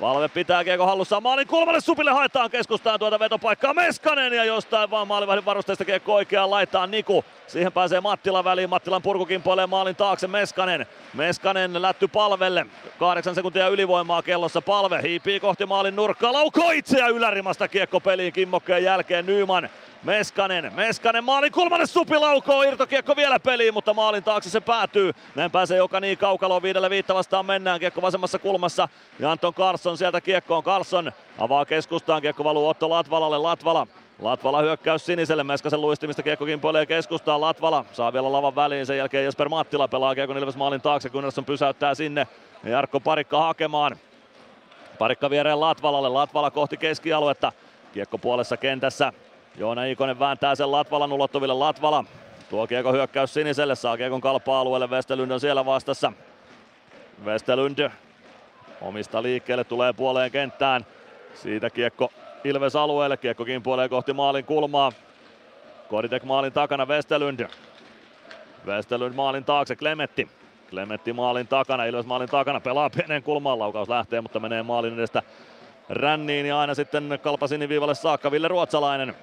Palve 0.00 0.28
pitää 0.28 0.64
kiekko 0.64 0.86
hallussaan 0.86 1.22
maalin 1.22 1.46
kulmalle, 1.46 1.80
Supille 1.80 2.10
haetaan 2.10 2.50
keskustaan 2.50 2.98
tuota 2.98 3.18
vetopaikkaa 3.18 3.74
Meskanen 3.74 4.32
ja 4.32 4.44
jostain 4.44 4.90
vaan 4.90 5.08
maalivahdin 5.08 5.44
varusteista 5.44 5.84
kiekko 5.84 6.14
oikeaan 6.14 6.50
laitaan 6.50 6.90
Niku. 6.90 7.24
Siihen 7.46 7.72
pääsee 7.72 8.00
Mattila 8.00 8.44
väliin, 8.44 8.70
Mattilan 8.70 9.02
purku 9.02 9.26
kimpoilee 9.26 9.66
maalin 9.66 9.96
taakse 9.96 10.26
Meskanen. 10.26 10.86
Meskanen 11.14 11.82
lätty 11.82 12.08
palvelle, 12.08 12.66
kahdeksan 12.98 13.34
sekuntia 13.34 13.68
ylivoimaa 13.68 14.22
kellossa 14.22 14.62
palve, 14.62 15.02
hiipii 15.02 15.40
kohti 15.40 15.66
maalin 15.66 15.96
nurkkaa, 15.96 16.32
laukoo 16.32 16.70
itseä 16.70 17.06
ylärimasta 17.08 17.68
kiekko 17.68 18.00
peliin 18.00 18.32
kimmokkeen 18.32 18.84
jälkeen 18.84 19.26
Nyman. 19.26 19.68
Meskanen, 20.04 20.72
Meskanen 20.74 21.24
maalin 21.24 21.52
kulmalle 21.52 21.86
Supi 21.86 22.18
laukoo, 22.18 22.62
irtokiekko 22.62 23.16
vielä 23.16 23.40
peliin, 23.40 23.74
mutta 23.74 23.94
maalin 23.94 24.24
taakse 24.24 24.50
se 24.50 24.60
päätyy. 24.60 25.12
Näin 25.34 25.50
pääsee 25.50 25.78
joka 25.78 26.00
niin 26.00 26.18
kaukaloon, 26.18 26.62
viidelle 26.62 26.90
viitta 26.90 27.14
vastaan 27.14 27.46
mennään, 27.46 27.80
kiekko 27.80 28.02
vasemmassa 28.02 28.38
kulmassa. 28.38 28.88
Ja 29.18 29.30
Anton 29.30 29.54
Carlson 29.54 29.98
sieltä 29.98 30.20
kiekkoon, 30.20 30.62
Carlson 30.62 31.12
avaa 31.38 31.64
keskustaan, 31.64 32.22
kiekko 32.22 32.44
valuu 32.44 32.68
Otto 32.68 32.90
Latvalalle, 32.90 33.38
Latvala 33.38 33.86
Latvala 34.22 34.62
hyökkäys 34.62 35.06
siniselle, 35.06 35.44
Meskasen 35.44 35.80
luistimista 35.80 36.22
kiekko 36.22 36.44
kimpoilee 36.44 36.86
keskustaan, 36.86 37.40
Latvala 37.40 37.84
saa 37.92 38.12
vielä 38.12 38.32
lavan 38.32 38.54
väliin, 38.54 38.86
sen 38.86 38.98
jälkeen 38.98 39.24
Jesper 39.24 39.48
Mattila 39.48 39.88
pelaa 39.88 40.14
kiekko 40.14 40.38
Ilves 40.38 40.56
maalin 40.56 40.80
taakse, 40.80 41.10
Gunnarsson 41.10 41.44
pysäyttää 41.44 41.94
sinne 41.94 42.26
ja 42.64 42.70
Jarkko 42.70 43.00
Parikka 43.00 43.40
hakemaan. 43.40 43.96
Parikka 44.98 45.30
viereen 45.30 45.60
Latvalalle, 45.60 46.08
Latvala 46.08 46.50
kohti 46.50 46.76
keskialuetta, 46.76 47.52
kiekko 47.92 48.18
puolessa 48.18 48.56
kentässä, 48.56 49.12
Joona 49.58 49.84
Ikonen 49.84 50.18
vääntää 50.18 50.54
sen 50.54 50.72
Latvalan 50.72 51.12
ulottuville. 51.12 51.54
Latvala 51.54 52.04
tuo 52.50 52.66
kiekko 52.66 52.92
hyökkäys 52.92 53.34
siniselle, 53.34 53.74
saa 53.74 53.96
kiekon 53.96 54.20
kalpa-alueelle. 54.20 54.90
Westerlund 54.90 55.30
on 55.30 55.40
siellä 55.40 55.64
vastassa. 55.64 56.12
Westerlund 57.24 57.90
omista 58.80 59.22
liikkeelle 59.22 59.64
tulee 59.64 59.92
puoleen 59.92 60.30
kenttään. 60.30 60.86
Siitä 61.34 61.70
kiekko 61.70 62.12
Ilves 62.44 62.76
alueelle, 62.76 63.16
kiekko 63.16 63.44
kimpuilee 63.44 63.88
kohti 63.88 64.12
maalin 64.12 64.44
kulmaa. 64.44 64.92
Koditek 65.88 66.24
maalin 66.24 66.52
takana 66.52 66.86
Westerlund. 66.86 67.48
Westerlund 68.66 69.14
maalin 69.14 69.44
taakse, 69.44 69.76
Klemetti. 69.76 70.28
Klemetti 70.70 71.12
maalin 71.12 71.48
takana, 71.48 71.84
Ilves 71.84 72.06
maalin 72.06 72.28
takana, 72.28 72.60
pelaa 72.60 72.90
pienen 72.90 73.22
kulmaan, 73.22 73.58
laukaus 73.58 73.88
lähtee, 73.88 74.20
mutta 74.20 74.40
menee 74.40 74.62
maalin 74.62 74.94
edestä 74.94 75.22
ränniin 75.88 76.46
ja 76.46 76.60
aina 76.60 76.74
sitten 76.74 77.18
kalpa 77.22 77.46
siniviivalle 77.46 77.94
saakka 77.94 78.30
Ville 78.30 78.48
Ruotsalainen. 78.48 79.14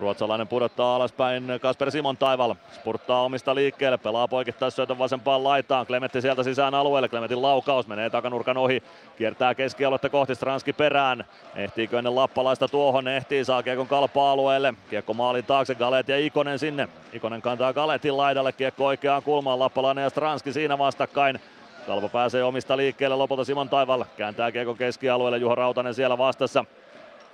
Ruotsalainen 0.00 0.48
pudottaa 0.48 0.96
alaspäin 0.96 1.44
Kasper 1.60 1.90
Simon 1.90 2.16
Taival. 2.16 2.54
Spurttaa 2.72 3.22
omista 3.22 3.54
liikkeelle, 3.54 3.98
pelaa 3.98 4.28
poikittaisyötön 4.28 4.98
vasempaan 4.98 5.44
laitaan. 5.44 5.86
Klemetti 5.86 6.20
sieltä 6.20 6.42
sisään 6.42 6.74
alueelle. 6.74 7.08
Klemetin 7.08 7.42
laukaus 7.42 7.86
menee 7.86 8.10
takanurkan 8.10 8.56
ohi. 8.56 8.82
Kiertää 9.18 9.54
keskialuetta 9.54 10.08
kohti 10.08 10.34
Stranski 10.34 10.72
perään. 10.72 11.24
Ehtiikö 11.56 11.98
ennen 11.98 12.14
lappalaista 12.14 12.68
tuohon? 12.68 13.08
Ehtii, 13.08 13.44
saa 13.44 13.62
kiekon 13.62 13.86
kalpa-alueelle. 13.86 14.74
Kiekko 14.90 15.14
maalin 15.14 15.44
taakse, 15.44 15.74
Galet 15.74 16.08
ja 16.08 16.18
Ikonen 16.18 16.58
sinne. 16.58 16.88
Ikonen 17.12 17.42
kantaa 17.42 17.72
Galetin 17.72 18.16
laidalle, 18.16 18.52
kiekko 18.52 18.86
oikeaan 18.86 19.22
kulmaan. 19.22 19.58
Lappalainen 19.58 20.02
ja 20.02 20.10
Stranski 20.10 20.52
siinä 20.52 20.78
vastakkain. 20.78 21.40
Kalpa 21.86 22.08
pääsee 22.08 22.44
omista 22.44 22.76
liikkeelle 22.76 23.16
lopulta 23.16 23.44
Simon 23.44 23.68
Taival. 23.68 24.04
Kääntää 24.16 24.52
kiekko 24.52 24.74
keskialueelle, 24.74 25.38
Juha 25.38 25.54
Rautanen 25.54 25.94
siellä 25.94 26.18
vastassa. 26.18 26.64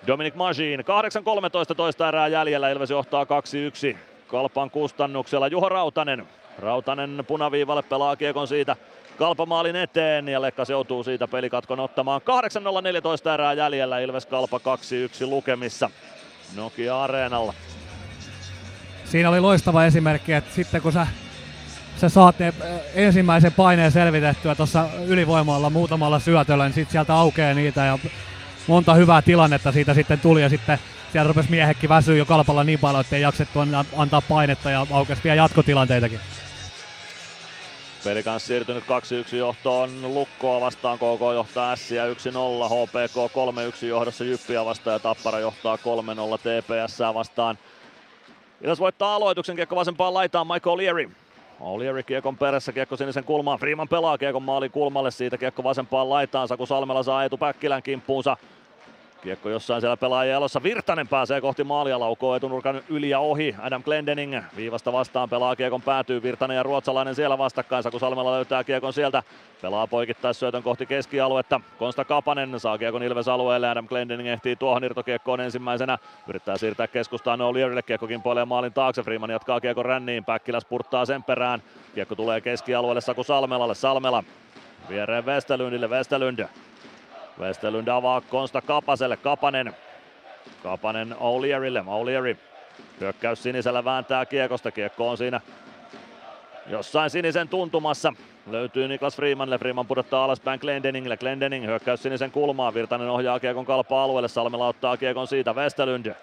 Dominic 0.06 0.34
Majin, 0.34 0.80
8.13 0.80 1.74
toista 1.76 2.08
erää 2.08 2.28
jäljellä, 2.28 2.70
Ilves 2.70 2.90
johtaa 2.90 3.24
2-1 3.24 3.96
Kalpan 4.26 4.70
kustannuksella. 4.70 5.48
Juha 5.48 5.68
Rautanen, 5.68 6.26
Rautanen 6.58 7.24
punaviivalle 7.26 7.82
pelaa 7.82 8.16
kiekon 8.16 8.48
siitä 8.48 8.76
Kalpamaalin 9.18 9.76
eteen 9.76 10.28
ja 10.28 10.40
Lekkas 10.42 10.70
joutuu 10.70 11.04
siitä 11.04 11.28
pelikatkon 11.28 11.80
ottamaan. 11.80 12.20
8.014 13.26 13.30
erää 13.34 13.52
jäljellä, 13.52 13.98
Ilves 13.98 14.26
Kalpa 14.26 14.58
2-1 14.58 15.26
lukemissa 15.26 15.90
Nokia-areenalla. 16.56 17.54
Siinä 19.04 19.28
oli 19.28 19.40
loistava 19.40 19.84
esimerkki, 19.84 20.32
että 20.32 20.54
sitten 20.54 20.82
kun 20.82 20.92
sä, 20.92 21.06
sä 21.96 22.08
saat 22.08 22.38
ne 22.38 22.54
ensimmäisen 22.94 23.52
paineen 23.52 23.92
selvitettyä 23.92 24.54
tuossa 24.54 24.86
ylivoimalla 25.06 25.70
muutamalla 25.70 26.18
syötöllä, 26.18 26.64
niin 26.64 26.74
sitten 26.74 26.92
sieltä 26.92 27.14
aukeaa 27.14 27.54
niitä 27.54 27.84
ja 27.84 27.98
monta 28.70 28.94
hyvää 28.94 29.22
tilannetta 29.22 29.72
siitä 29.72 29.94
sitten 29.94 30.20
tuli 30.20 30.42
ja 30.42 30.48
sitten 30.48 30.78
siellä 31.12 31.28
rupesi 31.28 31.50
miehekin 31.50 31.88
väsyä 31.88 32.16
jo 32.16 32.26
kalpalla 32.26 32.64
niin 32.64 32.78
paljon, 32.78 33.00
että 33.00 33.16
ei 33.16 33.22
jaksettu 33.22 33.58
antaa 33.96 34.20
painetta 34.20 34.70
ja 34.70 34.86
aukesi 34.90 35.24
vielä 35.24 35.36
jatkotilanteitakin. 35.36 36.20
Peli 38.04 38.22
kanssa 38.22 38.46
siirtynyt 38.46 38.84
2-1 39.32 39.36
johtoon 39.36 40.14
Lukkoa 40.14 40.60
vastaan, 40.60 40.98
KK 40.98 41.20
johtaa 41.34 41.72
Ässiä 41.72 42.04
1-0, 42.06 42.08
HPK 42.68 43.32
3-1 43.82 43.86
johdossa 43.86 44.24
Jyppiä 44.24 44.64
vastaan 44.64 44.94
ja 44.94 44.98
Tappara 44.98 45.38
johtaa 45.38 45.76
3-0 45.76 45.80
TPS 46.38 46.98
vastaan. 47.14 47.58
Ilves 48.60 48.80
voittaa 48.80 49.14
aloituksen, 49.14 49.56
kiekko 49.56 49.76
vasempaan 49.76 50.14
laitaan 50.14 50.46
Michael 50.46 50.76
Leary. 50.76 51.10
O'Leary 51.60 52.02
kiekon 52.06 52.36
perässä, 52.36 52.72
kiekko 52.72 52.96
sinisen 52.96 53.24
kulmaan. 53.24 53.58
Freeman 53.58 53.88
pelaa 53.88 54.18
kiekon 54.18 54.42
maalin 54.42 54.70
kulmalle, 54.70 55.10
siitä 55.10 55.38
kiekko 55.38 55.64
vasempaan 55.64 56.10
laitaan. 56.10 56.48
Saku 56.48 56.66
Salmela 56.66 57.02
saa 57.02 57.22
Eetu 57.22 57.36
Päkkilän 57.36 57.82
kimppuunsa. 57.82 58.36
Kiekko 59.22 59.48
jossain 59.48 59.80
siellä 59.80 59.96
pelaajien 59.96 60.36
elossa. 60.36 60.62
Virtanen 60.62 61.08
pääsee 61.08 61.40
kohti 61.40 61.64
maalia, 61.64 62.00
laukoo 62.00 62.34
etunurkan 62.36 62.82
yli 62.88 63.10
ja 63.10 63.18
ohi. 63.18 63.56
Adam 63.58 63.82
Glendening 63.82 64.36
viivasta 64.56 64.92
vastaan 64.92 65.30
pelaa 65.30 65.56
kiekon 65.56 65.82
päätyy. 65.82 66.22
Virtanen 66.22 66.56
ja 66.56 66.62
ruotsalainen 66.62 67.14
siellä 67.14 67.38
vastakkain. 67.38 67.82
Saku 67.82 67.98
Salmela 67.98 68.32
löytää 68.32 68.64
kiekon 68.64 68.92
sieltä. 68.92 69.22
Pelaa 69.62 69.88
syötön 70.32 70.62
kohti 70.62 70.86
keskialuetta. 70.86 71.60
Konsta 71.78 72.04
Kapanen 72.04 72.60
saa 72.60 72.78
kiekon 72.78 73.02
Ilves 73.02 73.28
alueelle. 73.28 73.68
Adam 73.68 73.88
Glendening 73.88 74.28
ehtii 74.28 74.56
tuohon 74.56 74.84
irtokiekkoon 74.84 75.40
ensimmäisenä. 75.40 75.98
Yrittää 76.28 76.56
siirtää 76.56 76.86
keskustaan 76.86 77.40
O'Learylle. 77.40 77.82
Kiekko 77.82 78.06
kimpoilee 78.06 78.44
maalin 78.44 78.72
taakse. 78.72 79.02
Freeman 79.02 79.30
jatkaa 79.30 79.60
kiekon 79.60 79.84
ränniin. 79.84 80.24
Päkkilä 80.24 80.60
spurttaa 80.60 81.04
sen 81.04 81.24
perään. 81.24 81.62
Kiekko 81.94 82.14
tulee 82.14 82.40
keskialueelle 82.40 83.00
Saku 83.00 83.24
Salmelalle. 83.24 83.74
Salmela 83.74 84.24
viereen 84.88 85.26
Westerlundille. 85.26 85.88
Westerlund 85.88 86.46
Westerlund 87.40 87.88
avaa 87.88 88.20
Konsta 88.20 88.60
Kapaselle. 88.60 89.16
Kapanen 89.16 89.74
Kapanen 90.62 91.16
O'Learylle. 91.20 91.84
O'Leary 91.86 92.36
hyökkäys 93.00 93.42
sinisellä 93.42 93.84
vääntää 93.84 94.26
kiekosta. 94.26 94.70
Kiekko 94.70 95.10
on 95.10 95.18
siinä 95.18 95.40
jossain 96.66 97.10
sinisen 97.10 97.48
tuntumassa. 97.48 98.12
Löytyy 98.50 98.88
Niklas 98.88 99.16
Freemanille, 99.16 99.58
Freeman 99.58 99.86
pudottaa 99.86 100.24
alaspäin 100.24 100.60
Glendeningille, 100.60 101.16
Glendening 101.16 101.66
hyökkäys 101.66 102.02
sinisen 102.02 102.30
kulmaan, 102.30 102.74
Virtanen 102.74 103.10
ohjaa 103.10 103.40
kiekon 103.40 103.66
kalpa 103.66 104.04
alueelle, 104.04 104.28
Salmela 104.28 104.68
ottaa 104.68 104.96
kiekon 104.96 105.26
siitä, 105.26 105.52
Westerlund. 105.52 106.14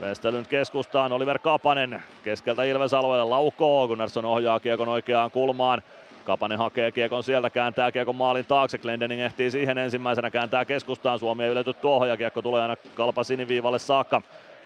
Westerlund 0.00 0.46
keskustaan, 0.46 1.12
Oliver 1.12 1.38
Kapanen 1.38 2.02
keskeltä 2.24 2.64
Ilves 2.64 2.94
alueelle 2.94 3.24
laukoo, 3.24 3.88
Gunnarsson 3.88 4.24
ohjaa 4.24 4.60
kiekon 4.60 4.88
oikeaan 4.88 5.30
kulmaan. 5.30 5.82
Kapanen 6.24 6.58
hakee 6.58 6.92
kiekon 6.92 7.22
sieltä, 7.22 7.50
kääntää 7.50 7.92
kiekon 7.92 8.16
maalin 8.16 8.44
taakse, 8.44 8.78
Glendening 8.78 9.20
ehtii 9.20 9.50
siihen 9.50 9.78
ensimmäisenä, 9.78 10.30
kääntää 10.30 10.64
keskustaan, 10.64 11.18
Suomi 11.18 11.44
ei 11.44 11.50
ylety 11.50 11.74
tuohon 11.74 12.08
ja 12.08 12.16
kiekko 12.16 12.42
tulee 12.42 12.62
aina 12.62 12.76
kalpa 12.94 13.24
siniviivalle 13.24 13.78
saakka. 13.78 14.22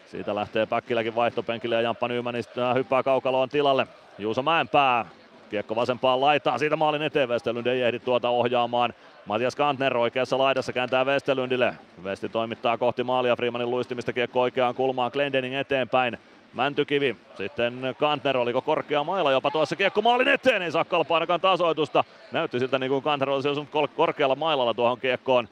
Siitä 0.07 0.35
lähtee 0.35 0.67
Päkkiläkin 0.67 1.15
vaihtopenkille 1.15 1.75
ja 1.75 1.81
Jamppa 1.81 2.09
Nymanista 2.09 2.75
hyppää 2.75 3.03
kaukaloon 3.03 3.49
tilalle. 3.49 3.87
Juuso 4.19 4.43
Mäenpää 4.43 5.07
Kiekko 5.51 5.77
vasempaan 5.77 6.21
laitaan, 6.21 6.59
siitä 6.59 6.77
maalin 6.77 7.03
eteen 7.03 7.29
Westerlund 7.29 7.67
ei 7.67 7.83
ehdi 7.83 7.99
tuota 7.99 8.29
ohjaamaan. 8.29 8.95
Matias 9.27 9.57
Kantner 9.57 9.97
oikeassa 9.97 10.39
laidassa 10.39 10.73
kääntää 10.73 11.05
Westerlundille. 11.05 11.75
Vesti 12.05 12.29
toimittaa 12.29 12.79
kohti 12.79 13.05
maalia 13.05 13.37
Freemanin 13.37 13.71
luistimista 13.71 14.13
kiekko 14.13 14.41
oikeaan 14.41 14.75
kulmaan 14.75 15.11
Glendening 15.15 15.55
eteenpäin. 15.55 16.19
Mäntykivi, 16.53 17.17
sitten 17.37 17.95
Kantner, 17.99 18.37
oliko 18.37 18.63
korkea 18.63 19.05
maila 19.05 19.33
jopa 19.33 19.51
tuossa 19.51 19.77
kiekko 19.77 20.03
maalin 20.03 20.29
eteen, 20.29 20.63
ei 20.63 20.73
saa 20.73 20.85
kalpaa 20.85 21.17
ainakaan 21.17 21.41
tasoitusta. 21.41 22.05
Näytti 22.33 22.59
siltä 22.59 22.79
niin 22.79 22.91
kuin 22.91 23.03
Kantner 23.03 23.31
olisi 23.31 23.49
osunut 23.49 23.91
korkealla 23.97 24.35
mailalla 24.35 24.75
tuohon 24.75 25.01
kiekkoon. 25.01 25.49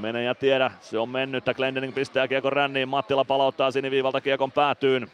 Mene 0.00 0.22
ja 0.22 0.34
tiedä, 0.34 0.70
se 0.80 0.98
on 0.98 1.08
mennyt. 1.08 1.44
Glendening 1.44 1.94
pistää 1.94 2.28
kiekon 2.28 2.52
ränniin, 2.52 2.88
Mattila 2.88 3.24
palauttaa 3.24 3.70
siniviivalta 3.70 4.20
kiekon 4.20 4.52
päätyyn. 4.52 5.10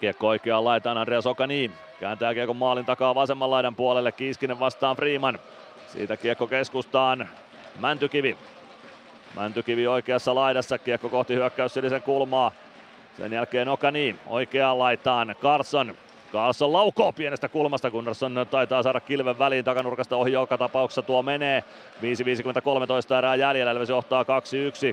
Kiekko 0.00 0.28
oikeaan 0.28 0.64
laitaan 0.64 0.98
Andreas 0.98 1.26
Okani. 1.26 1.70
Kääntää 2.00 2.34
kiekko 2.34 2.54
maalin 2.54 2.84
takaa 2.84 3.14
vasemman 3.14 3.50
laidan 3.50 3.74
puolelle. 3.74 4.12
Kiiskinen 4.12 4.60
vastaan 4.60 4.96
Freeman. 4.96 5.38
Siitä 5.86 6.16
kiekko 6.16 6.46
keskustaan. 6.46 7.28
Mäntykivi. 7.80 8.36
Mäntykivi 9.36 9.86
oikeassa 9.86 10.34
laidassa. 10.34 10.78
Kiekko 10.78 11.08
kohti 11.08 11.34
hyökkäys 11.34 11.74
kulmaa. 12.04 12.52
Sen 13.18 13.32
jälkeen 13.32 13.68
Okani 13.68 14.16
oikeaan 14.26 14.78
laitaan. 14.78 15.34
Carson 15.42 15.94
Carlson 16.32 16.72
laukoo 16.72 17.12
pienestä 17.12 17.48
kulmasta, 17.48 17.90
Gunnarsson 17.90 18.46
taitaa 18.50 18.82
saada 18.82 19.00
kilven 19.00 19.38
väliin 19.38 19.64
takanurkasta 19.64 20.16
ohi 20.16 20.32
joka 20.32 20.58
tapauksessa 20.58 21.02
tuo 21.02 21.22
menee. 21.22 21.64
5.53 22.02 23.18
erää 23.18 23.34
jäljellä, 23.34 23.72
Ilves 23.72 23.88
johtaa 23.88 24.22
2-1. 24.22 24.26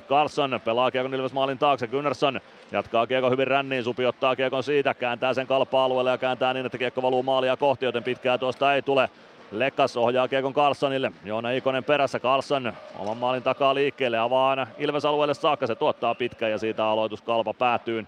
Carlson 0.08 0.60
pelaa 0.64 0.90
kiekon 0.90 1.14
Ilves 1.14 1.32
maalin 1.32 1.58
taakse, 1.58 1.86
Gunnarsson 1.86 2.40
jatkaa 2.72 3.06
kiekon 3.06 3.30
hyvin 3.30 3.46
ränniin, 3.46 3.84
Supi 3.84 4.06
ottaa 4.06 4.36
kiekon 4.36 4.62
siitä, 4.62 4.94
kääntää 4.94 5.34
sen 5.34 5.46
kalpa-alueelle 5.46 6.10
ja 6.10 6.18
kääntää 6.18 6.54
niin, 6.54 6.66
että 6.66 6.78
kiekko 6.78 7.02
valuu 7.02 7.22
maalia 7.22 7.56
kohti, 7.56 7.84
joten 7.84 8.04
pitkää 8.04 8.38
tuosta 8.38 8.74
ei 8.74 8.82
tule. 8.82 9.10
Lekas 9.50 9.96
ohjaa 9.96 10.28
kiekon 10.28 10.54
Carlsonille. 10.54 11.12
Joona 11.24 11.50
Ikonen 11.50 11.84
perässä. 11.84 12.20
Carlson 12.20 12.72
oman 12.98 13.16
maalin 13.16 13.42
takaa 13.42 13.74
liikkeelle. 13.74 14.18
Avaa 14.18 14.50
aina 14.50 14.66
Ilves 14.78 15.04
alueelle 15.04 15.34
saakka. 15.34 15.66
Se 15.66 15.74
tuottaa 15.74 16.14
pitkän 16.14 16.50
ja 16.50 16.58
siitä 16.58 16.86
aloitus 16.86 17.22
Kalpa 17.22 17.54
päätyy. 17.54 18.06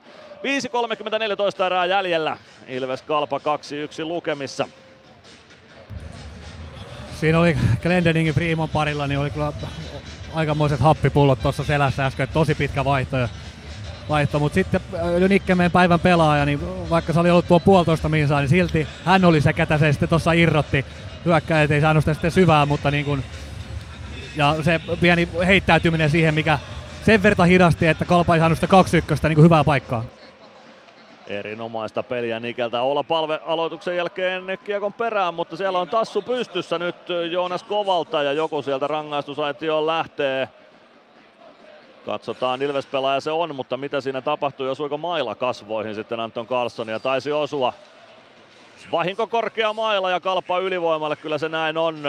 5.30-14 1.62 1.64
erää 1.64 1.86
jäljellä. 1.86 2.36
Ilves 2.68 3.02
Kalpa 3.02 3.38
2-1 3.38 3.40
lukemissa. 4.04 4.68
Siinä 7.20 7.40
oli 7.40 7.56
Glendeningin 7.82 8.34
Freeman 8.34 8.68
parilla, 8.68 9.06
niin 9.06 9.18
oli 9.18 9.30
kyllä 9.30 9.52
aikamoiset 10.34 10.80
happipullot 10.80 11.42
tuossa 11.42 11.64
selässä 11.64 12.06
äsken. 12.06 12.28
Tosi 12.32 12.54
pitkä 12.54 12.84
vaihto. 12.84 13.16
vaihto. 14.08 14.38
Mutta 14.38 14.54
sitten 14.54 14.80
Nikkemeen 15.28 15.70
päivän 15.70 16.00
pelaaja, 16.00 16.44
niin 16.44 16.90
vaikka 16.90 17.12
se 17.12 17.20
oli 17.20 17.30
ollut 17.30 17.48
tuo 17.48 17.60
puolitoista 17.60 18.08
minsaa, 18.08 18.40
niin 18.40 18.48
silti 18.48 18.86
hän 19.04 19.24
oli 19.24 19.40
se, 19.40 19.52
ketä 19.52 19.78
se 19.78 19.92
sitten 19.92 20.08
tuossa 20.08 20.32
irrotti 20.32 20.84
hyökkäjät 21.28 21.70
ei 21.70 21.80
saanut 21.80 22.02
sitä 22.02 22.14
sitten 22.14 22.30
syvää, 22.30 22.66
mutta 22.66 22.90
niin 22.90 23.04
kuin, 23.04 23.24
ja 24.36 24.56
se 24.62 24.80
pieni 25.00 25.28
heittäytyminen 25.46 26.10
siihen, 26.10 26.34
mikä 26.34 26.58
sen 27.02 27.22
verran 27.22 27.48
hidasti, 27.48 27.86
että 27.86 28.04
Kalpa 28.04 28.34
ei 28.34 28.40
saanut 28.40 28.58
sitä 28.58 28.66
2 28.66 29.02
niin 29.22 29.34
kuin 29.34 29.44
hyvää 29.44 29.64
paikkaa. 29.64 30.04
Erinomaista 31.26 32.02
peliä 32.02 32.40
Nikeltä. 32.40 32.82
Olla 32.82 33.02
palve 33.02 33.40
aloituksen 33.46 33.96
jälkeen 33.96 34.58
kiekon 34.64 34.92
perään, 34.92 35.34
mutta 35.34 35.56
siellä 35.56 35.78
on 35.78 35.88
tassu 35.88 36.22
pystyssä 36.22 36.78
nyt 36.78 36.96
Joonas 37.30 37.62
Kovalta 37.62 38.22
ja 38.22 38.32
joku 38.32 38.62
sieltä 38.62 38.86
rangaistusaitioon 38.86 39.86
lähtee. 39.86 40.48
Katsotaan, 42.06 42.62
Ilves-pelaaja 42.62 43.20
se 43.20 43.30
on, 43.30 43.54
mutta 43.54 43.76
mitä 43.76 44.00
siinä 44.00 44.20
tapahtui, 44.20 44.70
osuiko 44.70 44.98
maila 44.98 45.34
kasvoihin 45.34 45.94
sitten 45.94 46.20
Anton 46.20 46.46
Carlson 46.46 46.88
ja 46.88 47.00
taisi 47.00 47.32
osua. 47.32 47.72
Vahinko 48.92 49.26
korkea 49.26 49.72
mailla 49.72 50.10
ja 50.10 50.20
kalpa 50.20 50.58
ylivoimalle, 50.58 51.16
kyllä 51.16 51.38
se 51.38 51.48
näin 51.48 51.76
on. 51.78 52.02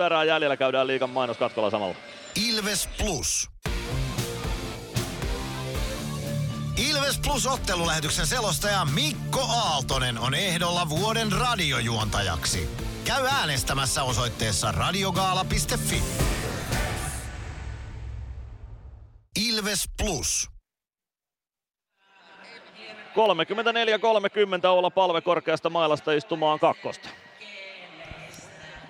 5.30 0.00 0.04
erää 0.06 0.24
jäljellä 0.24 0.56
käydään 0.56 0.86
liikan 0.86 1.10
mainoskatkolla 1.10 1.70
samalla. 1.70 1.94
Ilves 2.48 2.88
Plus. 2.98 3.50
Ilves 6.90 7.18
Plus 7.18 7.46
ottelulähetyksen 7.46 8.26
selostaja 8.26 8.84
Mikko 8.84 9.40
Aaltonen 9.40 10.18
on 10.18 10.34
ehdolla 10.34 10.88
vuoden 10.88 11.32
radiojuontajaksi. 11.32 12.68
Käy 13.04 13.26
äänestämässä 13.26 14.02
osoitteessa 14.02 14.72
radiogaala.fi. 14.72 16.02
Ilves 19.48 19.84
Plus. 20.02 20.53
34-30 23.14 24.66
olla 24.66 24.90
palve 24.90 25.20
korkeasta 25.20 25.70
mailasta 25.70 26.12
istumaan 26.12 26.58
kakkosta. 26.58 27.08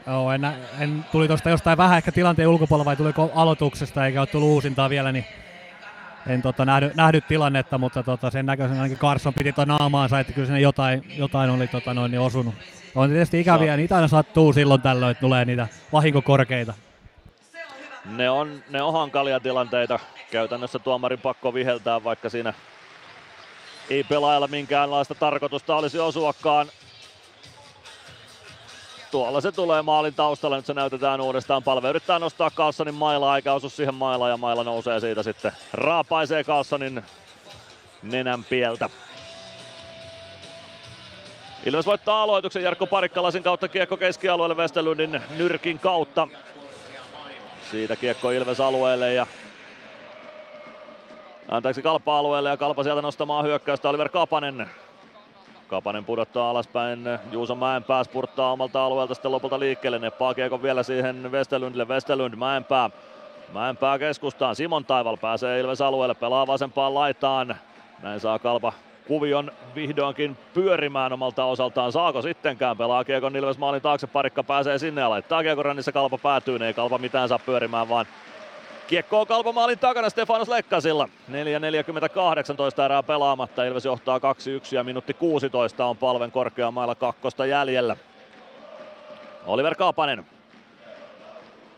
Joo, 0.07 0.33
en, 0.33 0.47
en 0.81 1.05
tuli 1.13 1.29
tuosta 1.29 1.51
jostain 1.51 1.79
vähän 1.79 1.97
ehkä 1.97 2.13
tilanteen 2.13 2.49
ulkopuolella 2.49 2.85
vai 2.85 2.97
tuliko 2.97 3.31
aloituksesta 3.35 4.07
eikä 4.07 4.21
ole 4.21 4.27
tullut 4.27 4.49
uusintaa 4.49 4.91
vielä, 4.91 5.13
niin 5.13 5.25
en 6.27 6.43
tota, 6.43 6.65
nähdy, 6.65 6.91
nähdy, 6.95 7.21
tilannetta, 7.21 7.79
mutta 7.79 8.03
tota, 8.03 8.31
sen 8.31 8.47
näköisen 8.47 8.77
ainakin 8.77 8.99
Carson 8.99 9.35
piti 9.35 9.53
tuon 9.53 9.69
naamaansa, 9.69 10.21
että 10.21 10.33
kyllä 10.33 10.47
sinne 10.47 10.61
jotain, 10.61 11.05
jotain 11.17 11.51
oli 11.51 11.67
tota, 11.67 11.95
noin, 11.95 12.11
niin 12.11 12.21
osunut. 12.21 12.55
On 12.95 13.11
tietysti 13.11 13.41
ikäviä, 13.41 13.73
no. 13.73 13.77
niitä 13.77 13.95
aina 13.95 14.09
sattuu 14.09 14.53
silloin 14.53 14.83
tällöin, 14.83 15.11
että 15.11 15.21
tulee 15.21 15.45
niitä 15.45 15.69
vahinkokorkeita. 15.93 16.75
Ne 18.05 18.31
on, 18.31 18.63
ne 18.71 18.83
on 18.83 18.93
hankalia 18.93 19.41
tilanteita. 19.41 19.99
Käytännössä 20.31 20.79
tuomarin 20.79 21.19
pakko 21.19 21.55
viheltää, 21.55 22.05
vaikka 22.05 22.29
siinä 22.29 22.55
ei 23.91 24.05
pelaajalla 24.05 24.49
minkäänlaista 24.49 25.15
tarkoitusta 25.15 25.77
olisi 25.77 25.99
osuakaan. 25.99 26.71
Tuolla 29.11 29.41
se 29.41 29.53
tulee 29.53 29.83
maalin 29.83 30.15
taustalla, 30.15 30.57
nyt 30.57 30.67
se 30.67 30.75
näytetään 30.75 31.21
uudestaan. 31.21 31.63
Palve 31.63 31.89
yrittää 31.89 32.19
nostaa 32.19 32.51
Carlsonin 32.51 32.95
mailaa, 32.95 33.37
eikä 33.37 33.53
osu 33.53 33.69
siihen 33.69 33.95
mailaan 33.95 34.31
ja 34.31 34.37
maila 34.37 34.65
nousee 34.65 35.01
siitä 35.01 35.23
sitten. 35.23 35.53
Raapaisee 35.73 36.45
Carlsonin 36.45 37.03
nenän 38.03 38.45
pieltä. 38.45 38.91
Ilves 41.67 41.87
voittaa 41.87 42.23
aloituksen 42.23 42.63
Jarkko 42.63 42.87
Parikkalasin 42.87 43.43
kautta 43.43 43.69
kiekko 43.69 43.97
keskialueelle 43.97 44.57
Westerlundin 44.57 45.21
nyrkin 45.37 45.79
kautta. 45.79 46.29
Siitä 47.71 47.97
kiekko 47.97 48.31
Ilves 48.31 48.61
alueelle 48.61 49.15
ja 49.15 49.27
anteeksi 51.49 51.83
Kalpa-alueelle 51.83 52.51
ja 52.51 52.57
Kalpa 52.57 52.83
sieltä 52.83 53.03
nostamaan 53.03 53.45
hyökkäystä 53.45 53.89
Oliver 53.89 54.09
Kapanen. 54.09 54.71
Kapanen 55.69 56.05
pudottaa 56.05 56.51
alaspäin, 56.51 57.05
Juuso 57.33 57.55
Mäenpää 57.55 58.05
spurttaa 58.05 58.53
omalta 58.53 58.85
alueelta 58.85 59.15
sitten 59.15 59.33
lopulta 59.33 59.61
liikkeelle, 59.61 59.99
neppaa 59.99 60.35
kiekon 60.35 60.63
vielä 60.63 60.83
siihen 60.83 61.33
Westerlundille, 61.33 61.85
Westerlund 61.89 62.37
Mäenpää. 62.37 62.91
Mäenpää 63.53 63.99
keskustaan, 63.99 64.57
Simon 64.57 64.85
Taival 64.85 65.17
pääsee 65.17 65.61
Ilves 65.61 65.81
alueelle, 65.81 66.15
pelaa 66.15 66.47
vasempaan 66.47 66.95
laitaan. 66.95 67.57
Näin 68.03 68.21
saa 68.21 68.39
Kalpa 68.39 68.73
kuvion 69.09 69.53
vihdoinkin 69.75 70.37
pyörimään 70.55 71.13
omalta 71.13 71.45
osaltaan. 71.45 71.93
Saako 71.93 72.23
sittenkään? 72.23 72.77
Pelaa 72.77 73.05
Kiekon 73.05 73.37
Ilves 73.37 73.59
maalin 73.59 73.83
taakse, 73.83 74.07
parikka 74.07 74.45
pääsee 74.45 74.79
sinne 74.79 75.01
ja 75.01 75.11
laittaa 75.11 75.43
Kiekon 75.43 75.65
rannissa 75.65 75.93
Kalpa 75.93 76.19
päätyy, 76.19 76.59
ei 76.65 76.75
Kalpa 76.75 76.99
mitään 76.99 77.29
saa 77.29 77.39
pyörimään 77.39 77.89
vaan 77.89 78.07
Kiekko 78.87 79.21
on 79.21 79.27
Kalpamaalin 79.27 79.79
takana 79.79 80.11
Stefanos 80.11 80.49
Lekkasilla. 80.49 81.09
4.48 81.31 82.85
erää 82.85 83.03
pelaamatta. 83.03 83.65
Ilves 83.65 83.85
johtaa 83.85 84.19
2-1 84.19 84.23
ja 84.73 84.85
minuutti 84.85 85.15
16 85.15 85.87
on 85.87 85.97
palven 85.97 86.31
korkeamailla 86.31 86.95
kakkosta 86.95 87.47
jäljellä. 87.47 87.97
Oliver 89.47 89.75
Kaapanen. 89.75 90.27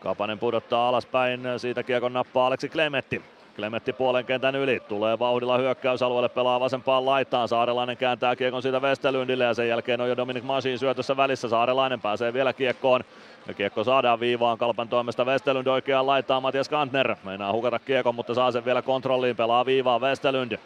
Kaapanen 0.00 0.38
pudottaa 0.38 0.88
alaspäin. 0.88 1.40
Siitä 1.56 1.82
kiekon 1.82 2.12
nappaa 2.12 2.46
Aleksi 2.46 2.68
Klemetti. 2.68 3.22
Klemetti 3.56 3.92
puolen 3.92 4.24
kentän 4.24 4.56
yli, 4.56 4.80
tulee 4.88 5.18
vauhdilla 5.18 5.58
hyökkäysalueelle, 5.58 6.28
pelaa 6.28 6.60
vasempaan 6.60 7.06
laitaan. 7.06 7.48
Saarelainen 7.48 7.96
kääntää 7.96 8.36
kiekon 8.36 8.62
siitä 8.62 8.80
Westerlundille 8.80 9.44
ja 9.44 9.54
sen 9.54 9.68
jälkeen 9.68 10.00
on 10.00 10.08
jo 10.08 10.16
Dominic 10.16 10.44
Masin 10.44 10.78
syötössä 10.78 11.16
välissä. 11.16 11.48
Saarelainen 11.48 12.00
pääsee 12.00 12.32
vielä 12.32 12.52
kiekkoon 12.52 13.04
Ja 13.48 13.54
kiekko 13.54 13.84
saadaan 13.84 14.20
viivaan 14.20 14.58
Kalpan 14.58 14.88
toimesta 14.88 15.24
Westerlund 15.24 15.66
oikeaan 15.66 16.06
laitaan 16.06 16.42
Matias 16.42 16.68
Kantner. 16.68 17.16
Meinaa 17.24 17.52
hukata 17.52 17.78
kiekon, 17.78 18.14
mutta 18.14 18.34
saa 18.34 18.50
sen 18.50 18.64
vielä 18.64 18.82
kontrolliin. 18.82 19.36
Pelaa 19.36 19.66
viivaan 19.66 20.00
Westerlund. 20.00 20.58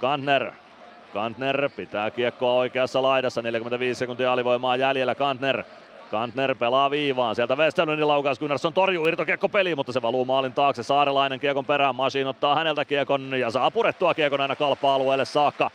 Kantner. 0.00 0.52
Kantner 1.12 1.70
pitää 1.76 2.10
kiekkoa 2.10 2.52
oikeassa 2.52 3.02
laidassa. 3.02 3.42
45 3.42 3.98
sekuntia 3.98 4.32
alivoimaa 4.32 4.76
jäljellä. 4.76 5.14
Kantner. 5.14 5.64
Kantner 6.10 6.54
pelaa 6.54 6.90
viivaan. 6.90 7.34
Sieltä 7.34 7.56
Westerlundin 7.56 8.08
laukaus 8.08 8.38
Gunnarsson 8.38 8.72
torjuu 8.72 9.06
irtokiekko 9.06 9.48
peliin, 9.48 9.76
mutta 9.76 9.92
se 9.92 10.02
valuu 10.02 10.24
maalin 10.24 10.52
taakse. 10.52 10.82
Saarelainen 10.82 11.40
kiekon 11.40 11.64
perään. 11.64 11.94
Masin 11.94 12.26
ottaa 12.26 12.54
häneltä 12.54 12.84
kiekon 12.84 13.34
ja 13.38 13.50
saa 13.50 13.70
purettua 13.70 14.14
kiekon 14.14 14.40
aina 14.40 14.56
kalpa-alueelle 14.56 15.24
saakka. 15.24 15.70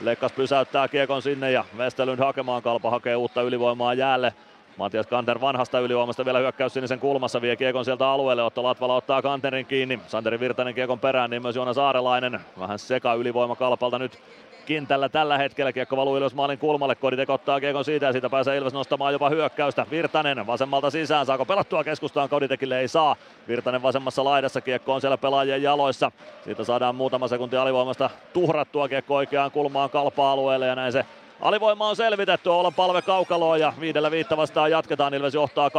Lekkas 0.00 0.32
pysäyttää 0.32 0.88
kiekon 0.88 1.22
sinne 1.22 1.50
ja 1.50 1.64
Westerlund 1.76 2.18
hakemaan. 2.18 2.62
Kalpa 2.62 2.90
hakee 2.90 3.16
uutta 3.16 3.42
ylivoimaa 3.42 3.94
jäälle. 3.94 4.34
Matias 4.76 5.06
Kanter 5.06 5.40
vanhasta 5.40 5.80
ylivoimasta 5.80 6.24
vielä 6.24 6.38
hyökkäys 6.38 6.72
sinisen 6.72 7.00
kulmassa, 7.00 7.42
vie 7.42 7.56
kiekon 7.56 7.84
sieltä 7.84 8.08
alueelle, 8.08 8.42
Otto 8.42 8.62
Latvala 8.62 8.96
ottaa 8.96 9.22
Kanterin 9.22 9.66
kiinni, 9.66 10.00
Santeri 10.06 10.40
Virtanen 10.40 10.74
kiekon 10.74 10.98
perään, 10.98 11.30
niin 11.30 11.42
myös 11.42 11.56
Joona 11.56 11.72
Saarelainen, 11.72 12.40
vähän 12.58 12.78
seka 12.78 13.14
ylivoima 13.14 13.56
Kalpalta 13.56 13.98
nyt 13.98 14.18
kentällä 14.66 15.08
tällä 15.08 15.38
hetkellä. 15.38 15.72
Kiekko 15.72 15.96
valuu 15.96 16.16
Ilves 16.16 16.34
maalin 16.34 16.58
kulmalle, 16.58 16.94
Koditek 16.94 17.30
ottaa 17.30 17.60
kiekon 17.60 17.84
siitä 17.84 18.06
ja 18.06 18.12
siitä 18.12 18.30
pääsee 18.30 18.56
Ilves 18.56 18.72
nostamaan 18.72 19.12
jopa 19.12 19.30
hyökkäystä. 19.30 19.86
Virtanen 19.90 20.46
vasemmalta 20.46 20.90
sisään, 20.90 21.26
saako 21.26 21.44
pelattua 21.44 21.84
keskustaan, 21.84 22.28
Koditekille 22.28 22.80
ei 22.80 22.88
saa. 22.88 23.16
Virtanen 23.48 23.82
vasemmassa 23.82 24.24
laidassa, 24.24 24.60
kiekko 24.60 24.94
on 24.94 25.00
siellä 25.00 25.18
pelaajien 25.18 25.62
jaloissa. 25.62 26.12
Siitä 26.44 26.64
saadaan 26.64 26.94
muutama 26.94 27.28
sekunti 27.28 27.56
alivoimasta 27.56 28.10
tuhrattua 28.32 28.88
kiekko 28.88 29.14
oikeaan 29.14 29.50
kulmaan 29.50 29.90
kalpa-alueelle 29.90 30.66
ja 30.66 30.74
näin 30.74 30.92
se 30.92 31.04
Alivoima 31.40 31.88
on 31.88 31.96
selvitetty, 31.96 32.48
olla 32.48 32.70
palve 32.70 33.02
kaukaloon 33.02 33.60
ja 33.60 33.72
viidellä 33.80 34.10
viittä 34.10 34.36
vastaan 34.36 34.70
jatketaan. 34.70 35.14
Ilves 35.14 35.34
johtaa 35.34 35.68
2-1 35.68 35.72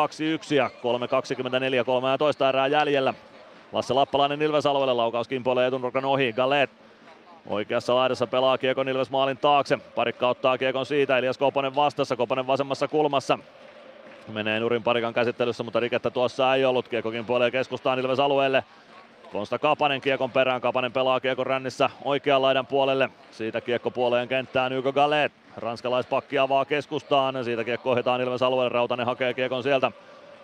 ja 0.56 0.70
3.24, 1.80 1.86
13 1.86 2.50
erää 2.50 2.68
jäljellä. 2.68 3.14
Lasse 3.72 3.94
Lappalainen 3.94 4.42
Ilves 4.42 4.66
alueelle, 4.66 4.94
laukaus 4.94 5.28
kimpoilee 5.28 5.68
etunurkan 5.68 6.06
ohi. 6.06 6.34
Gallet 6.34 6.87
Oikeassa 7.48 7.96
laidassa 7.96 8.28
pelaa 8.28 8.58
Kiekon 8.58 8.90
Ilves 8.90 9.10
maalin 9.10 9.38
taakse. 9.38 9.78
Parikka 9.96 10.30
ottaa 10.30 10.58
Kiekon 10.58 10.86
siitä, 10.86 11.18
Elias 11.18 11.38
Koponen 11.38 11.76
vastassa, 11.76 12.16
Koponen 12.16 12.48
vasemmassa 12.48 12.88
kulmassa. 12.88 13.40
Menee 14.28 14.60
nurin 14.60 14.84
parikan 14.84 15.14
käsittelyssä, 15.14 15.64
mutta 15.64 15.80
rikettä 15.80 16.10
tuossa 16.10 16.56
ei 16.56 16.66
ollut. 16.66 16.88
Kiekko 16.88 17.12
kimpoilee 17.12 17.52
keskustaan 17.52 18.00
Ilves 18.00 18.20
alueelle. 18.20 18.64
Konsta 19.32 19.60
Kapanen 19.60 20.02
kiekon 20.02 20.32
perään. 20.32 20.62
Kapanen 20.62 20.92
pelaa 20.92 21.20
kiekon 21.20 21.48
rännissä 21.48 21.90
oikean 22.04 22.42
laidan 22.42 22.66
puolelle. 22.66 23.10
Siitä 23.32 23.62
kiekko 23.62 23.92
puoleen 23.92 24.28
kenttään 24.28 24.76
Hugo 24.76 24.94
Gallet. 24.94 25.32
Ranskalaispakki 25.58 26.40
avaa 26.40 26.66
keskustaan. 26.66 27.44
Siitä 27.44 27.64
kiekko 27.64 27.92
ohjataan 27.92 28.22
Ilves 28.22 28.42
alueelle. 28.42 28.74
Rautanen 28.74 29.06
hakee 29.06 29.34
kiekon 29.34 29.64
sieltä. 29.64 29.92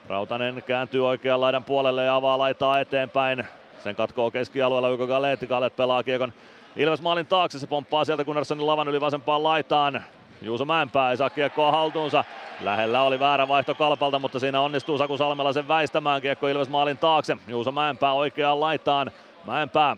Rautanen 0.08 0.64
kääntyy 0.68 1.08
oikean 1.08 1.42
laidan 1.42 1.64
puolelle 1.64 2.04
ja 2.04 2.16
avaa 2.16 2.38
laitaa 2.38 2.80
eteenpäin. 2.80 3.48
Sen 3.84 3.96
katkoo 3.96 4.32
keskialueella 4.32 4.90
Hugo 4.90 5.08
Gallet. 5.08 5.40
Gallet 5.50 5.76
pelaa 5.76 6.04
kiekon 6.04 6.34
Ilves 6.76 7.02
maalin 7.02 7.28
taakse. 7.28 7.60
Se 7.60 7.68
pomppaa 7.68 8.06
sieltä 8.06 8.24
Gunnarssonin 8.24 8.68
lavan 8.68 8.88
yli 8.88 9.02
vasempaan 9.02 9.44
laitaan. 9.44 10.04
Juuso 10.42 10.66
Mäenpää 10.66 11.12
ei 11.12 11.18
saa 11.18 11.30
kiekkoa 11.30 11.72
haltuunsa. 11.72 12.24
Lähellä 12.62 13.02
oli 13.02 13.20
väärä 13.20 13.48
vaihto 13.48 13.76
Kalpalta, 13.76 14.20
mutta 14.20 14.40
siinä 14.40 14.62
onnistuu 14.62 14.98
Saku 14.98 15.18
Salmela 15.18 15.54
sen 15.54 15.68
väistämään. 15.68 16.22
Kiekko 16.22 16.48
Ilves 16.48 16.70
maalin 16.70 16.98
taakse. 16.98 17.38
Juuso 17.48 17.72
Mäenpää 17.72 18.14
oikeaan 18.14 18.60
laitaan. 18.60 19.12
Mäenpää. 19.46 19.98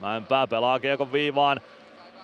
Mäenpää 0.00 0.46
pelaa 0.46 0.80
kiekon 0.80 1.12
viivaan. 1.12 1.60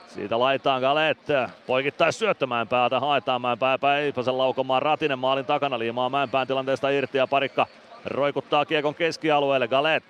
Siitä 0.06 0.38
laitaan 0.38 0.80
Galet. 0.80 1.18
Poikittais 1.66 2.18
syöttämään 2.18 2.68
päätä 2.68 3.00
haetaan 3.00 3.42
Mäenpää 3.42 3.98
ei 3.98 4.12
sen 4.24 4.38
laukomaan 4.38 4.82
Ratinen 4.82 5.18
maalin 5.18 5.44
takana 5.44 5.78
liimaa 5.78 6.08
Mäenpään 6.08 6.46
tilanteesta 6.46 6.90
irti 6.90 7.18
ja 7.18 7.26
parikka 7.26 7.66
roikuttaa 8.04 8.64
kiekon 8.64 8.94
keskialueelle. 8.94 9.68
Galet. 9.68 10.04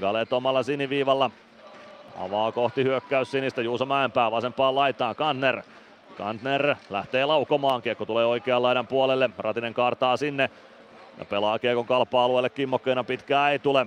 Galet 0.00 0.32
omalla 0.32 0.62
siniviivalla. 0.62 1.30
Avaa 2.18 2.52
kohti 2.52 2.84
hyökkäys 2.84 3.30
sinistä. 3.30 3.62
Juuso 3.62 3.86
Mäenpää 3.86 4.30
vasempaan 4.30 4.74
laitaan. 4.74 5.16
Kanner 5.16 5.62
Kantner 6.18 6.74
lähtee 6.90 7.24
laukomaan, 7.24 7.82
kiekko 7.82 8.06
tulee 8.06 8.26
oikean 8.26 8.62
laidan 8.62 8.86
puolelle, 8.86 9.30
Ratinen 9.38 9.74
kaartaa 9.74 10.16
sinne. 10.16 10.50
Ja 11.18 11.24
pelaa 11.24 11.58
kiekon 11.58 11.86
kalpa-alueelle. 11.86 12.50
Kimmokkeena, 12.50 13.04
pitkää 13.04 13.50
ei 13.50 13.58
tule. 13.58 13.86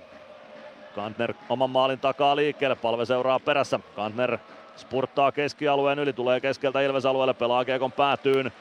Kantner 0.96 1.34
oman 1.50 1.70
maalin 1.70 2.00
takaa 2.00 2.36
liikkeelle, 2.36 2.76
palve 2.76 3.06
seuraa 3.06 3.40
perässä. 3.40 3.80
Kantner 3.96 4.38
spurttaa 4.76 5.32
keskialueen 5.32 6.00
yli, 6.00 6.14
tulee 6.14 6.40
keskeltä 6.40 6.82
Ilves-alueelle, 6.82 7.34
pelaa 7.34 7.66
kiekon 7.66 7.92
päätyyn. 7.92 8.52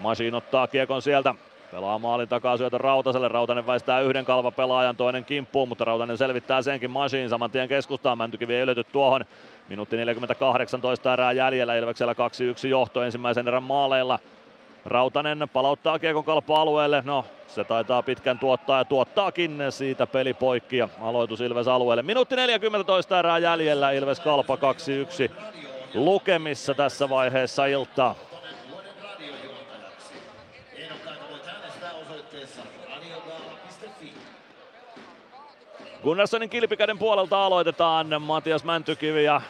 Masin 0.00 0.34
ottaa 0.34 0.66
kiekon 0.66 1.02
sieltä, 1.02 1.34
Pelaa 1.72 1.98
maalin 1.98 2.28
takaa 2.28 2.56
syötä 2.56 2.78
Rautaselle. 2.78 3.28
Rautanen 3.28 3.66
väistää 3.66 4.00
yhden 4.00 4.24
kalva 4.24 4.50
pelaajan, 4.50 4.96
toinen 4.96 5.24
kimppuun, 5.24 5.68
mutta 5.68 5.84
Rautanen 5.84 6.18
selvittää 6.18 6.62
senkin 6.62 6.90
Masiin. 6.90 7.28
Saman 7.28 7.50
tien 7.50 7.68
keskustaan 7.68 8.18
Mäntykivi 8.18 8.54
ei 8.54 8.66
löyty 8.66 8.84
tuohon. 8.84 9.24
Minuutti 9.68 9.96
48 9.96 10.80
erää 11.12 11.32
jäljellä. 11.32 11.76
Ilveksellä 11.76 12.12
2-1 12.12 12.68
johto 12.68 13.02
ensimmäisen 13.02 13.48
erän 13.48 13.62
maaleilla. 13.62 14.18
Rautanen 14.84 15.48
palauttaa 15.52 15.98
kiekon 15.98 16.24
kalpa-alueelle. 16.24 17.02
No, 17.06 17.24
se 17.46 17.64
taitaa 17.64 18.02
pitkän 18.02 18.38
tuottaa 18.38 18.78
ja 18.78 18.84
tuottaakin 18.84 19.58
siitä 19.70 20.06
peli 20.06 20.34
poikki 20.34 20.76
ja 20.76 20.88
aloitus 21.00 21.40
Ilves 21.40 21.68
alueelle. 21.68 22.02
Minuutti 22.02 22.36
40 22.36 22.92
erää 23.18 23.38
jäljellä. 23.38 23.90
Ilves 23.90 24.20
kalpa 24.20 24.56
2-1 24.56 24.58
lukemissa 25.94 26.74
tässä 26.74 27.08
vaiheessa 27.08 27.66
iltaa. 27.66 28.14
Gunnarssonin 36.02 36.50
kilpikäden 36.50 36.98
puolelta 36.98 37.44
aloitetaan. 37.46 38.22
Matias 38.22 38.64
Mäntykivi 38.64 39.24
ja 39.24 39.40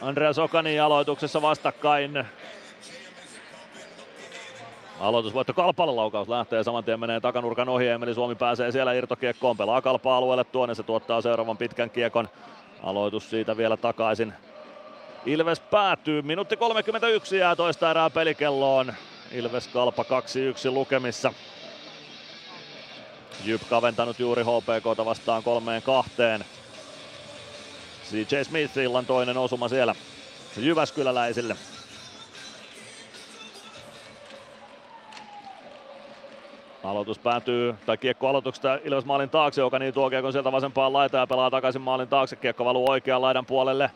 Andreas 0.00 0.38
Okani 0.38 0.80
aloituksessa 0.80 1.42
vastakkain. 1.42 2.24
Aloitusvoitto 5.00 5.52
Kalpalle 5.52 5.94
laukaus 5.94 6.28
lähtee 6.28 6.64
saman 6.64 6.84
tien 6.84 7.00
menee 7.00 7.20
takanurkan 7.20 7.68
ohi. 7.68 7.88
Emeli 7.88 8.14
Suomi 8.14 8.34
pääsee 8.34 8.72
siellä 8.72 8.92
irtokiekkoon, 8.92 9.56
pelaa 9.56 9.82
Kalpa-alueelle 9.82 10.44
tuonne, 10.44 10.74
se 10.74 10.82
tuottaa 10.82 11.20
seuraavan 11.20 11.56
pitkän 11.56 11.90
kiekon. 11.90 12.28
Aloitus 12.82 13.30
siitä 13.30 13.56
vielä 13.56 13.76
takaisin. 13.76 14.32
Ilves 15.26 15.60
päätyy, 15.60 16.22
minuutti 16.22 16.56
31 16.56 17.38
jää 17.38 17.56
toista 17.56 17.90
erää 17.90 18.10
pelikelloon. 18.10 18.94
Ilves 19.32 19.68
Kalpa 19.68 20.02
2-1 20.02 20.06
lukemissa. 20.70 21.32
Jyp 23.44 23.62
kaventanut 23.70 24.18
juuri 24.18 24.42
HPKta 24.42 25.04
vastaan 25.04 25.42
kolmeen 25.42 25.82
kahteen. 25.82 26.44
CJ 28.10 28.42
Smith 28.42 28.78
illan 28.78 29.06
toinen 29.06 29.36
osuma 29.36 29.68
siellä 29.68 29.94
Jyväskyläläisille. 30.56 31.56
Aloitus 36.84 37.18
päätyy, 37.18 37.74
tai 37.86 37.96
kiekko 37.96 38.28
aloituksesta 38.28 38.78
Ilves 38.84 39.04
maalin 39.04 39.30
taakse, 39.30 39.60
joka 39.60 39.78
niin 39.78 39.94
tuo 39.94 40.10
kiekon 40.10 40.32
sieltä 40.32 40.52
vasempaan 40.52 40.92
laitaan 40.92 41.22
ja 41.22 41.26
pelaa 41.26 41.50
takaisin 41.50 41.82
maalin 41.82 42.08
taakse. 42.08 42.36
Kiekko 42.36 42.64
valuu 42.64 42.90
oikean 42.90 43.22
laidan 43.22 43.46
puolelle. 43.46 43.90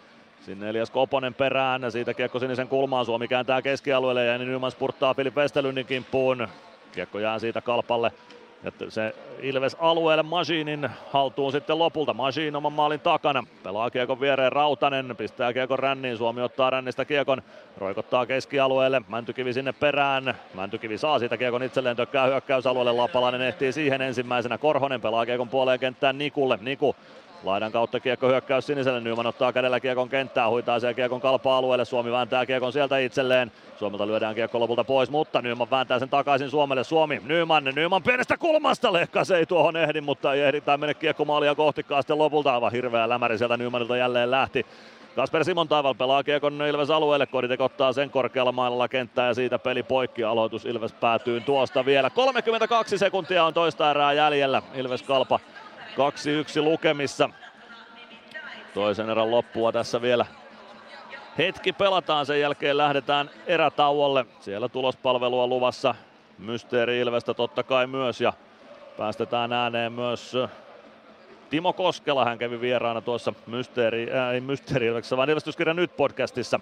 Sinne 0.46 0.68
Elias 0.68 0.90
Koponen 0.90 1.34
perään, 1.34 1.92
siitä 1.92 2.14
kiekko 2.14 2.38
sinisen 2.38 2.68
kulmaan, 2.68 3.06
Suomi 3.06 3.28
kääntää 3.28 3.62
keskialueelle 3.62 4.24
ja 4.24 4.38
Nyman 4.38 4.70
spurttaa 4.70 5.14
Filip 5.14 5.36
Westerlundin 5.36 5.86
kimppuun. 5.86 6.48
Kiekko 6.92 7.18
jää 7.18 7.38
siitä 7.38 7.60
kalpalle 7.60 8.12
ja 8.62 8.72
se 8.88 9.14
Ilves 9.42 9.76
alueelle 9.80 10.22
Masinin 10.22 10.90
haltuun 11.12 11.52
sitten 11.52 11.78
lopulta. 11.78 12.14
Masin 12.14 12.56
oman 12.56 12.72
maalin 12.72 13.00
takana. 13.00 13.44
Pelaa 13.62 13.90
kiekon 13.90 14.20
viereen 14.20 14.52
Rautanen. 14.52 15.16
Pistää 15.16 15.52
kiekon 15.52 15.78
ränniin. 15.78 16.16
Suomi 16.16 16.42
ottaa 16.42 16.70
rännistä 16.70 17.04
kiekon. 17.04 17.42
Roikottaa 17.76 18.26
keskialueelle. 18.26 19.02
Mäntykivi 19.08 19.52
sinne 19.52 19.72
perään. 19.72 20.34
Mäntykivi 20.54 20.98
saa 20.98 21.18
siitä 21.18 21.36
kiekon 21.36 21.62
itselleen. 21.62 21.96
Tökkää 21.96 22.26
hyökkäysalueelle. 22.26 22.92
Lapalainen 22.92 23.40
ehtii 23.40 23.72
siihen 23.72 24.02
ensimmäisenä. 24.02 24.58
Korhonen 24.58 25.00
pelaa 25.00 25.26
kiekon 25.26 25.48
puoleen 25.48 25.80
kenttään 25.80 26.18
Nikulle. 26.18 26.58
Niku 26.62 26.96
Laidan 27.42 27.72
kautta 27.72 28.00
kiekko 28.00 28.28
hyökkäys 28.28 28.66
siniselle. 28.66 29.00
Nyman 29.00 29.26
ottaa 29.26 29.52
kädellä 29.52 29.80
kiekon 29.80 30.08
kenttää, 30.08 30.48
huitaa 30.48 30.80
siellä 30.80 30.94
kiekon 30.94 31.20
kalpa-alueelle. 31.20 31.84
Suomi 31.84 32.12
vääntää 32.12 32.46
kiekon 32.46 32.72
sieltä 32.72 32.98
itselleen. 32.98 33.52
Suomelta 33.78 34.06
lyödään 34.06 34.34
kiekko 34.34 34.60
lopulta 34.60 34.84
pois, 34.84 35.10
mutta 35.10 35.42
Nyman 35.42 35.70
vääntää 35.70 35.98
sen 35.98 36.08
takaisin 36.08 36.50
Suomelle. 36.50 36.84
Suomi, 36.84 37.22
Nyman, 37.24 37.64
Nyman 37.64 38.02
pienestä 38.02 38.36
kulmasta. 38.36 38.92
Lehkas 38.92 39.30
ei 39.30 39.46
tuohon 39.46 39.76
ehdi, 39.76 40.00
mutta 40.00 40.34
ei 40.34 40.42
ehditään 40.42 40.80
mennä 40.80 40.94
kiekko 40.94 41.24
maalia 41.24 41.54
kohti 41.54 41.84
sitten 42.00 42.18
lopulta. 42.18 42.54
Aivan 42.54 42.72
hirveä 42.72 43.08
lämäri 43.08 43.38
sieltä 43.38 43.56
Nymanilta 43.56 43.96
jälleen 43.96 44.30
lähti. 44.30 44.66
Kasper 45.16 45.44
Simon 45.44 45.68
Taival 45.68 45.94
pelaa 45.94 46.22
kiekon 46.22 46.62
Ilves 46.62 46.90
alueelle, 46.90 47.26
Koditek 47.26 47.60
ottaa 47.60 47.92
sen 47.92 48.10
korkealla 48.10 48.52
mailalla 48.52 48.88
kenttää 48.88 49.26
ja 49.26 49.34
siitä 49.34 49.58
peli 49.58 49.82
poikki. 49.82 50.24
Aloitus 50.24 50.64
Ilves 50.64 50.92
päätyy 50.92 51.40
tuosta 51.40 51.84
vielä. 51.84 52.10
32 52.10 52.98
sekuntia 52.98 53.44
on 53.44 53.54
toista 53.54 53.90
erää 53.90 54.12
jäljellä. 54.12 54.62
Ilves 54.74 55.02
Kalpa 55.02 55.40
2-1 55.98 56.62
lukemissa. 56.62 57.30
Toisen 58.74 59.10
erän 59.10 59.30
loppua 59.30 59.72
tässä 59.72 60.02
vielä 60.02 60.26
hetki 61.38 61.72
pelataan, 61.72 62.26
sen 62.26 62.40
jälkeen 62.40 62.76
lähdetään 62.76 63.30
erätauolle. 63.46 64.26
Siellä 64.40 64.68
tulospalvelua 64.68 65.46
luvassa 65.46 65.94
Mysteeri 66.38 67.00
Ilvestä 67.00 67.34
totta 67.34 67.62
kai 67.62 67.86
myös 67.86 68.20
ja 68.20 68.32
Päästetään 68.98 69.52
ääneen 69.52 69.92
myös 69.92 70.36
Timo 71.50 71.72
Koskela, 71.72 72.24
hän 72.24 72.38
kävi 72.38 72.60
vieraana 72.60 73.00
tuossa 73.00 73.32
Mysteeri, 73.46 74.12
äh, 74.12 74.32
ei 74.32 74.40
Mysteeri 74.40 74.86
Ilveksessä, 74.86 75.16
vaan 75.16 75.30
Ilvestyskirja 75.30 75.74
nyt 75.74 75.96
podcastissa 75.96 76.60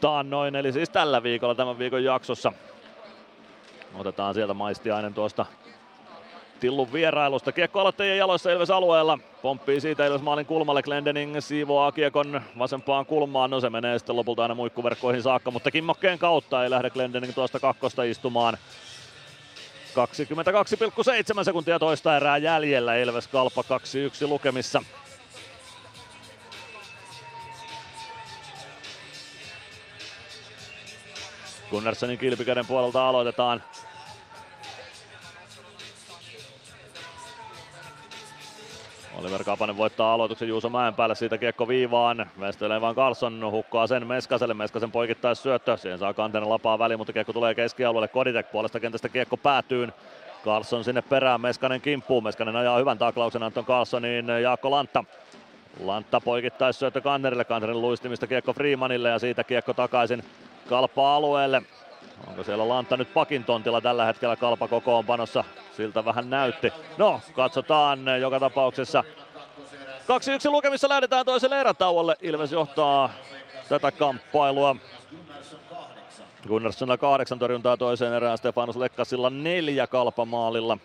taannoin, 0.00 0.56
eli 0.56 0.72
siis 0.72 0.90
tällä 0.90 1.22
viikolla 1.22 1.54
tämän 1.54 1.78
viikon 1.78 2.04
jaksossa. 2.04 2.52
Otetaan 3.94 4.34
sieltä 4.34 4.54
maistiainen 4.54 5.14
tuosta 5.14 5.46
Tillun 6.60 6.92
vierailusta. 6.92 7.52
Kiekko 7.52 7.80
aloittajien 7.80 8.18
jaloissa 8.18 8.50
Ilves 8.50 8.70
alueella. 8.70 9.18
Pomppii 9.42 9.80
siitä 9.80 10.06
Ilves 10.06 10.22
maalin 10.22 10.46
kulmalle. 10.46 10.82
Glendening 10.82 11.36
siivoaa 11.40 11.92
kiekon 11.92 12.40
vasempaan 12.58 13.06
kulmaan. 13.06 13.50
No 13.50 13.60
se 13.60 13.70
menee 13.70 13.98
sitten 13.98 14.16
lopulta 14.16 14.42
aina 14.42 14.54
muikkuverkkoihin 14.54 15.22
saakka, 15.22 15.50
mutta 15.50 15.70
kimmokkeen 15.70 16.18
kautta 16.18 16.64
ei 16.64 16.70
lähde 16.70 16.90
Glendening 16.90 17.34
tuosta 17.34 17.60
kakkosta 17.60 18.02
istumaan. 18.02 18.58
22,7 21.38 21.44
sekuntia 21.44 21.78
toista 21.78 22.16
erää 22.16 22.38
jäljellä. 22.38 22.96
Ilves 22.96 23.28
Kalpa 23.28 23.62
2-1 24.24 24.28
lukemissa. 24.28 24.82
Gunnarssonin 31.70 32.18
kilpikäden 32.18 32.66
puolelta 32.66 33.08
aloitetaan. 33.08 33.62
Oliver 39.18 39.44
Kapanen 39.44 39.76
voittaa 39.76 40.14
aloituksen 40.14 40.48
Juuso 40.48 40.68
Mäenpäälle 40.68 41.14
siitä 41.14 41.38
kiekko 41.38 41.68
viivaan. 41.68 42.30
Vestelee 42.40 42.80
vaan 42.80 42.94
Carlson 42.94 43.50
hukkaa 43.50 43.86
sen 43.86 44.06
Meskaselle. 44.06 44.54
Meskasen 44.54 44.92
poikittais 44.92 45.42
syöttö. 45.42 45.76
Siihen 45.76 45.98
saa 45.98 46.14
kanteen 46.14 46.48
lapaa 46.48 46.78
väliin, 46.78 46.98
mutta 46.98 47.12
kiekko 47.12 47.32
tulee 47.32 47.54
keskialueelle. 47.54 48.08
Koditek 48.08 48.52
puolesta 48.52 48.80
kentästä 48.80 49.08
kiekko 49.08 49.36
päätyy. 49.36 49.88
Carlson 50.44 50.84
sinne 50.84 51.02
perään, 51.02 51.40
Meskanen 51.40 51.80
kimppuu. 51.80 52.20
Meskanen 52.20 52.56
ajaa 52.56 52.78
hyvän 52.78 52.98
taklauksen 52.98 53.42
Anton 53.42 53.64
Carlsonin 53.64 54.28
Jaakko 54.42 54.70
Lantta. 54.70 55.04
Lantta 55.84 56.20
poikittais 56.20 56.78
syöttö 56.78 57.00
Kannerille. 57.00 57.44
Kannerin 57.44 57.80
luistimista 57.82 58.26
kiekko 58.26 58.52
Freemanille 58.52 59.08
ja 59.08 59.18
siitä 59.18 59.44
kiekko 59.44 59.74
takaisin 59.74 60.24
Kalpa-alueelle. 60.68 61.62
Onko 62.26 62.44
siellä 62.44 62.68
Lantta 62.68 62.96
nyt 62.96 63.14
pakin 63.14 63.44
tontilla 63.44 63.80
tällä 63.80 64.04
hetkellä 64.04 64.36
Kalpa 64.36 64.68
kokoonpanossa? 64.68 65.44
Siltä 65.76 66.04
vähän 66.04 66.30
näytti. 66.30 66.72
No, 66.98 67.20
katsotaan 67.32 68.20
joka 68.20 68.40
tapauksessa. 68.40 69.04
2-1 70.48 70.50
lukemissa 70.50 70.88
lähdetään 70.88 71.26
toiselle 71.26 71.60
erätauolle. 71.60 72.16
Ilves 72.22 72.52
johtaa 72.52 73.10
tätä 73.68 73.92
kamppailua. 73.92 74.76
Gunnarssonilla 76.48 76.98
kahdeksan 76.98 77.38
torjuntaa 77.38 77.76
toiseen 77.76 78.12
erään, 78.12 78.38
Stefanus 78.38 78.76
Lekkasilla 78.76 79.30
neljä 79.30 79.86
kalpamaalilla. 79.86 80.78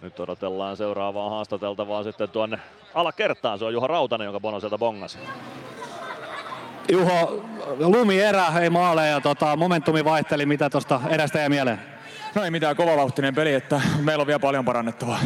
Nyt 0.00 0.20
odotellaan 0.20 0.76
seuraavaa 0.76 1.30
haastateltavaa 1.30 2.02
sitten 2.02 2.28
tuonne 2.28 2.58
alakertaan. 2.94 3.58
Se 3.58 3.64
on 3.64 3.72
Juha 3.72 3.86
Rautanen, 3.86 4.24
jonka 4.24 4.40
Bono 4.40 4.60
sieltä 4.60 4.78
bongasi. 4.78 5.18
Juho, 6.88 7.44
lumi 7.78 8.20
erä, 8.20 8.46
ei 8.60 8.70
maaleja, 8.70 9.20
tota, 9.20 9.56
momentumi 9.56 10.04
vaihteli, 10.04 10.46
mitä 10.46 10.70
tuosta 10.70 11.00
erästä 11.08 11.38
jäi 11.38 11.48
mieleen? 11.48 11.80
No 12.34 12.44
ei 12.44 12.50
mitään 12.50 12.76
kovavauhtinen 12.76 13.34
peli, 13.34 13.54
että 13.54 13.80
meillä 14.00 14.20
on 14.20 14.26
vielä 14.26 14.38
paljon 14.38 14.64
parannettavaa. 14.64 15.18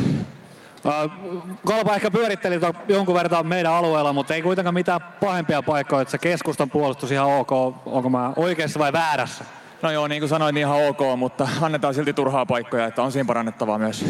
Kalpa 1.66 1.94
ehkä 1.94 2.10
pyöritteli 2.10 2.60
jonkun 2.88 3.14
verran 3.14 3.46
meidän 3.46 3.72
alueella, 3.72 4.12
mutta 4.12 4.34
ei 4.34 4.42
kuitenkaan 4.42 4.74
mitään 4.74 5.00
pahempia 5.00 5.62
paikkoja, 5.62 6.02
että 6.02 6.12
se 6.12 6.18
keskustan 6.18 6.70
puolustus 6.70 7.12
ihan 7.12 7.30
ok. 7.30 7.52
Onko 7.86 8.10
mä 8.10 8.32
oikeassa 8.36 8.80
vai 8.80 8.92
väärässä? 8.92 9.44
No 9.82 9.90
joo, 9.90 10.08
niin 10.08 10.20
kuin 10.20 10.28
sanoin, 10.28 10.54
niin 10.54 10.66
ihan 10.66 10.86
ok, 10.88 10.98
mutta 11.16 11.48
annetaan 11.60 11.94
silti 11.94 12.12
turhaa 12.12 12.46
paikkoja, 12.46 12.86
että 12.86 13.02
on 13.02 13.12
siinä 13.12 13.26
parannettavaa 13.26 13.78
myös. 13.78 14.04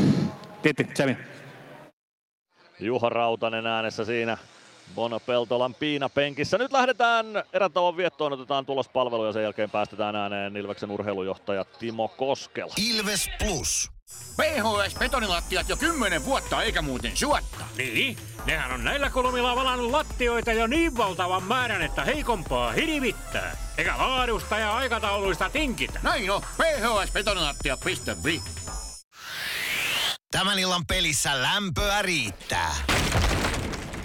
Kiitti, 0.62 0.84
Tsemi. 0.84 1.16
Juha 2.80 3.08
Rautanen 3.08 3.66
äänessä 3.66 4.04
siinä. 4.04 4.38
Bono 4.94 5.20
Peltolan 5.20 5.74
Piina 5.74 6.08
penkissä. 6.08 6.58
Nyt 6.58 6.72
lähdetään 6.72 7.26
erätauon 7.52 7.96
viettoon, 7.96 8.32
otetaan 8.32 8.66
tulospalvelu 8.66 9.26
ja 9.26 9.32
sen 9.32 9.42
jälkeen 9.42 9.70
päästetään 9.70 10.16
ääneen 10.16 10.56
Ilveksen 10.56 10.90
urheilujohtaja 10.90 11.64
Timo 11.64 12.08
Koskela. 12.08 12.74
Ilves 12.76 13.30
Plus. 13.38 13.90
PHS-betonilattiat 14.36 15.68
jo 15.68 15.76
kymmenen 15.76 16.24
vuotta 16.24 16.62
eikä 16.62 16.82
muuten 16.82 17.16
suotta. 17.16 17.64
Niin, 17.76 18.16
nehän 18.46 18.72
on 18.72 18.84
näillä 18.84 19.10
kolmilla 19.10 19.56
valannut 19.56 19.90
lattioita 19.90 20.52
jo 20.52 20.66
niin 20.66 20.96
valtavan 20.96 21.42
määrän, 21.42 21.82
että 21.82 22.04
heikompaa 22.04 22.72
hirvittää. 22.72 23.56
Eikä 23.78 23.98
laadusta 23.98 24.58
ja 24.58 24.76
aikatauluista 24.76 25.50
tinkitä. 25.50 26.00
Näin 26.02 26.30
on, 26.30 26.42
phsbetonilattia.fi. 26.56 28.42
Tämän 30.30 30.58
illan 30.58 30.86
pelissä 30.86 31.42
lämpöä 31.42 32.02
riittää. 32.02 32.74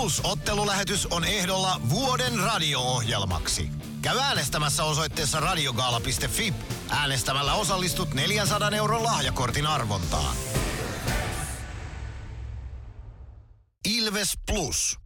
Plus 0.00 0.20
ottelulähetys 0.24 1.06
on 1.06 1.24
ehdolla 1.24 1.80
vuoden 1.88 2.38
radio-ohjelmaksi. 2.38 3.70
Käy 4.02 4.18
äänestämässä 4.18 4.84
osoitteessa 4.84 5.40
radiogaala.fi. 5.40 6.54
Äänestämällä 6.90 7.54
osallistut 7.54 8.14
400 8.14 8.70
euron 8.70 9.02
lahjakortin 9.02 9.66
arvontaan. 9.66 10.36
Ilves 13.88 14.38
Plus. 14.46 14.98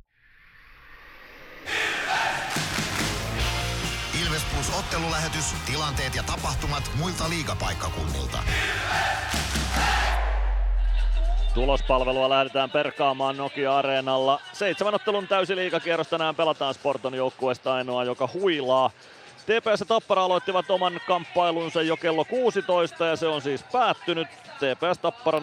Ilves 4.23 4.43
Plus 4.55 4.71
ottelulähetys, 4.79 5.45
tilanteet 5.67 6.15
ja 6.15 6.23
tapahtumat 6.23 6.91
muilta 6.99 7.29
liigapaikkakunnilta. 7.29 8.43
Tulospalvelua 11.55 12.29
lähdetään 12.29 12.71
perkaamaan 12.71 13.37
Nokia-areenalla. 13.37 14.41
Seitsemän 14.53 14.95
ottelun 14.95 15.29
täysi 15.29 15.57
liigakierros 15.57 16.09
tänään 16.09 16.35
pelataan 16.35 16.75
Sporton 16.75 17.15
joukkueesta 17.15 17.75
ainoa, 17.75 18.05
joka 18.05 18.29
huilaa. 18.33 18.91
TPS 19.47 19.81
ja 19.81 19.87
Tappara 19.87 20.25
aloittivat 20.25 20.71
oman 20.71 21.01
kamppailunsa 21.07 21.83
jo 21.83 21.97
kello 21.97 22.25
16 22.25 23.07
ja 23.07 23.17
se 23.17 23.27
on 23.27 23.43
siis 23.43 23.65
päättynyt. 23.73 24.29
TPS 24.29 24.99
Tappara 25.03 25.39
0-4 25.39 25.43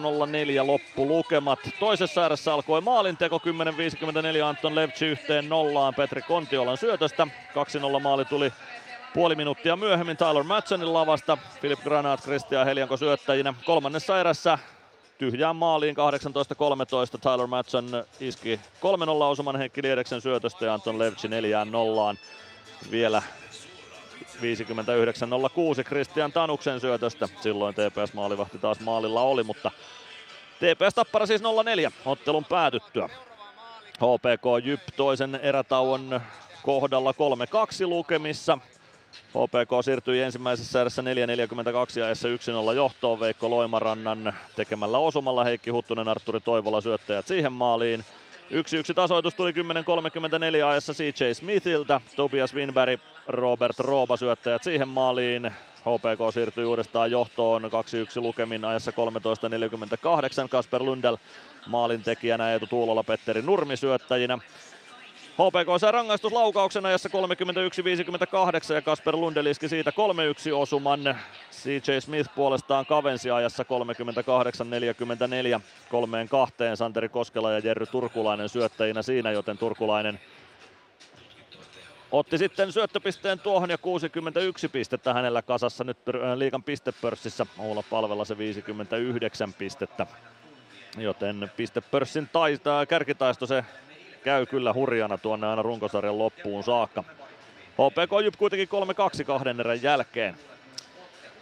loppulukemat. 0.66 1.58
Toisessa 1.80 2.22
ääressä 2.22 2.54
alkoi 2.54 2.80
maalinteko 2.80 3.40
10.54 4.38 4.44
Anton 4.44 4.74
Levci 4.74 5.06
yhteen 5.06 5.48
nollaan 5.48 5.94
Petri 5.94 6.22
Kontiolan 6.22 6.76
syötöstä. 6.76 7.26
2-0 7.96 8.00
maali 8.00 8.24
tuli 8.24 8.52
puoli 9.14 9.34
minuuttia 9.34 9.76
myöhemmin 9.76 10.16
Tyler 10.16 10.42
Matsonin 10.42 10.92
lavasta. 10.92 11.38
Philip 11.60 11.80
Granat, 11.82 12.20
Christian 12.20 12.66
Helianko 12.66 12.96
syöttäjinä. 12.96 13.54
Kolmannessa 13.64 14.20
erässä 14.20 14.58
tyhjään 15.22 15.56
maaliin 15.56 15.96
18-13 15.96 15.98
Tyler 17.20 17.46
Matson 17.46 18.04
iski 18.20 18.60
3-0 18.80 19.22
osuman 19.22 19.56
Heikki 19.56 19.82
Liedeksen 19.82 20.20
syötöstä 20.20 20.64
ja 20.64 20.74
Anton 20.74 20.98
Levci 20.98 21.28
4-0 21.28 21.30
vielä 22.90 23.22
59-06 25.80 25.84
Christian 25.84 26.32
Tanuksen 26.32 26.80
syötöstä. 26.80 27.28
Silloin 27.40 27.74
TPS 27.74 28.14
maalivahti 28.14 28.58
taas 28.58 28.80
maalilla 28.80 29.22
oli, 29.22 29.42
mutta 29.42 29.70
TPS 30.56 30.94
Tappara 30.94 31.26
siis 31.26 31.42
0-4 31.42 31.44
ottelun 32.04 32.44
päätyttyä. 32.44 33.08
HPK 33.94 34.64
Jyp 34.64 34.80
toisen 34.96 35.34
erätauon 35.34 36.20
kohdalla 36.62 37.12
3-2 37.12 37.14
lukemissa. 37.86 38.58
HPK 39.28 39.84
siirtyi 39.84 40.22
ensimmäisessä 40.22 40.80
erässä 40.80 41.02
4.42 41.02 42.02
ajassa 42.04 42.28
1-0 42.72 42.74
johtoon 42.76 43.20
Veikko 43.20 43.50
Loimarannan 43.50 44.34
tekemällä 44.56 44.98
osumalla 44.98 45.44
Heikki 45.44 45.70
Huttunen, 45.70 46.08
Arturi 46.08 46.40
Toivola 46.40 46.80
syöttäjät 46.80 47.26
siihen 47.26 47.52
maaliin. 47.52 48.04
1-1 48.90 48.94
tasoitus 48.94 49.34
tuli 49.34 49.52
10.34 49.52 50.66
ajassa 50.66 50.92
CJ 50.92 51.32
Smithiltä, 51.32 52.00
Tobias 52.16 52.54
Winberg, 52.54 53.00
Robert 53.26 53.78
Rooba 53.78 54.16
syöttäjät 54.16 54.62
siihen 54.62 54.88
maaliin. 54.88 55.52
HPK 55.80 56.34
siirtyi 56.34 56.64
uudestaan 56.64 57.10
johtoon 57.10 57.64
2-1 57.64 57.66
lukemin 58.16 58.64
ajassa 58.64 58.90
13.48. 60.42 60.48
Kasper 60.48 60.82
Lundell 60.82 61.16
maalintekijänä, 61.66 62.52
Eetu 62.52 62.66
Tuulola, 62.66 63.02
Petteri 63.02 63.42
Nurmi 63.42 63.76
syöttäjinä. 63.76 64.38
HPK 65.32 65.80
sai 65.80 65.92
rangaistuslaukauksen 65.92 66.86
ajassa 66.86 67.08
31-58 68.70 68.74
ja 68.74 68.82
Kasper 68.82 69.16
Lundeliski 69.16 69.68
siitä 69.68 69.90
3-1 69.90 70.54
osuman. 70.54 71.18
CJ 71.52 72.00
Smith 72.00 72.30
puolestaan 72.34 72.86
kavensi 72.86 73.30
ajassa 73.30 73.64
38-44 75.58 75.60
kolmeen 75.90 76.28
kahteen 76.28 76.76
Santeri 76.76 77.08
Koskela 77.08 77.52
ja 77.52 77.58
Jerry 77.58 77.86
Turkulainen 77.86 78.48
syöttäjinä 78.48 79.02
siinä, 79.02 79.30
joten 79.30 79.58
Turkulainen 79.58 80.20
otti 82.12 82.38
sitten 82.38 82.72
syöttöpisteen 82.72 83.40
tuohon 83.40 83.70
ja 83.70 83.78
61 83.78 84.68
pistettä 84.68 85.14
hänellä 85.14 85.42
kasassa 85.42 85.84
nyt 85.84 85.98
äh, 86.08 86.38
liikan 86.38 86.62
pistepörssissä. 86.62 87.46
Oula 87.58 87.82
Palvella 87.90 88.24
se 88.24 88.38
59 88.38 89.52
pistettä. 89.52 90.06
Joten 90.98 91.50
pistepörssin 91.56 92.28
taistaa, 92.32 92.86
kärkitaisto 92.86 93.46
se 93.46 93.64
käy 94.24 94.46
kyllä 94.46 94.72
hurjana 94.72 95.18
tuonne 95.18 95.46
aina 95.46 95.62
runkosarjan 95.62 96.18
loppuun 96.18 96.64
saakka. 96.64 97.04
HPK 97.72 98.22
Jyp 98.22 98.34
kuitenkin 98.38 98.68
3-2 99.20 99.24
kahden 99.24 99.60
erän 99.60 99.82
jälkeen. 99.82 100.36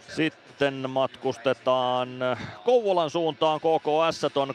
Sitten 0.07 0.89
matkustetaan 0.89 2.09
Kouvolan 2.65 3.09
suuntaan 3.09 3.59
KKS 3.59 4.37
on 4.37 4.49
2-0 4.49 4.53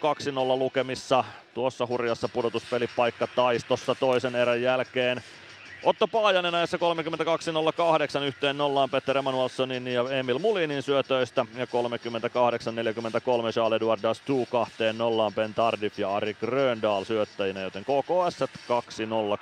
lukemissa 0.58 1.24
tuossa 1.54 1.86
hurjassa 1.86 2.28
pudotuspelipaikka 2.28 3.26
taistossa 3.26 3.94
toisen 3.94 4.34
erän 4.34 4.62
jälkeen. 4.62 5.22
Otto 5.82 6.06
Paajanen 6.08 6.52
näissä 6.52 6.78
32.08 8.20 8.24
yhteen 8.24 8.58
nollaan 8.58 8.90
Petter 8.90 9.18
Emanuelssonin 9.18 9.86
ja 9.86 10.10
Emil 10.10 10.38
Mulinin 10.38 10.82
syötöistä 10.82 11.46
ja 11.56 11.64
38.43 11.64 11.70
Charles-Edouard 13.52 14.02
Dastu 14.02 14.46
kahteen 14.50 14.98
nollaan 14.98 15.34
Ben 15.34 15.54
Tardif 15.54 15.98
ja 15.98 16.14
Ari 16.16 16.34
Gröndal 16.34 17.04
syöttäjinä, 17.04 17.60
joten 17.60 17.84
KKS 17.84 18.42
2-0 18.42 18.46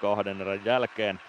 kahden 0.00 0.40
erän 0.40 0.64
jälkeen. 0.64 1.20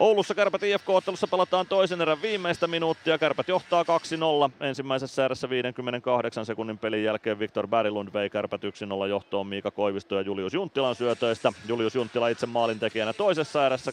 Oulussa 0.00 0.34
Kärpät 0.34 0.62
IFK-ottelussa 0.62 1.26
pelataan 1.26 1.66
toisen 1.66 2.00
erän 2.00 2.22
viimeistä 2.22 2.66
minuuttia. 2.66 3.18
Kärpät 3.18 3.48
johtaa 3.48 3.82
2-0. 3.82 3.86
Ensimmäisessä 4.60 5.24
erässä 5.24 5.50
58 5.50 6.46
sekunnin 6.46 6.78
pelin 6.78 7.04
jälkeen 7.04 7.38
Viktor 7.38 7.66
Berglund 7.68 8.12
vei 8.12 8.30
Kärpät 8.30 8.60
1-0 8.64 9.08
johtoon 9.08 9.46
Miika 9.46 9.70
Koivisto 9.70 10.14
ja 10.14 10.20
Julius 10.20 10.54
Junttilan 10.54 10.94
syötöistä. 10.94 11.52
Julius 11.68 11.94
Junttila 11.94 12.28
itse 12.28 12.46
maalintekijänä 12.46 13.12
toisessa 13.12 13.66
erässä 13.66 13.90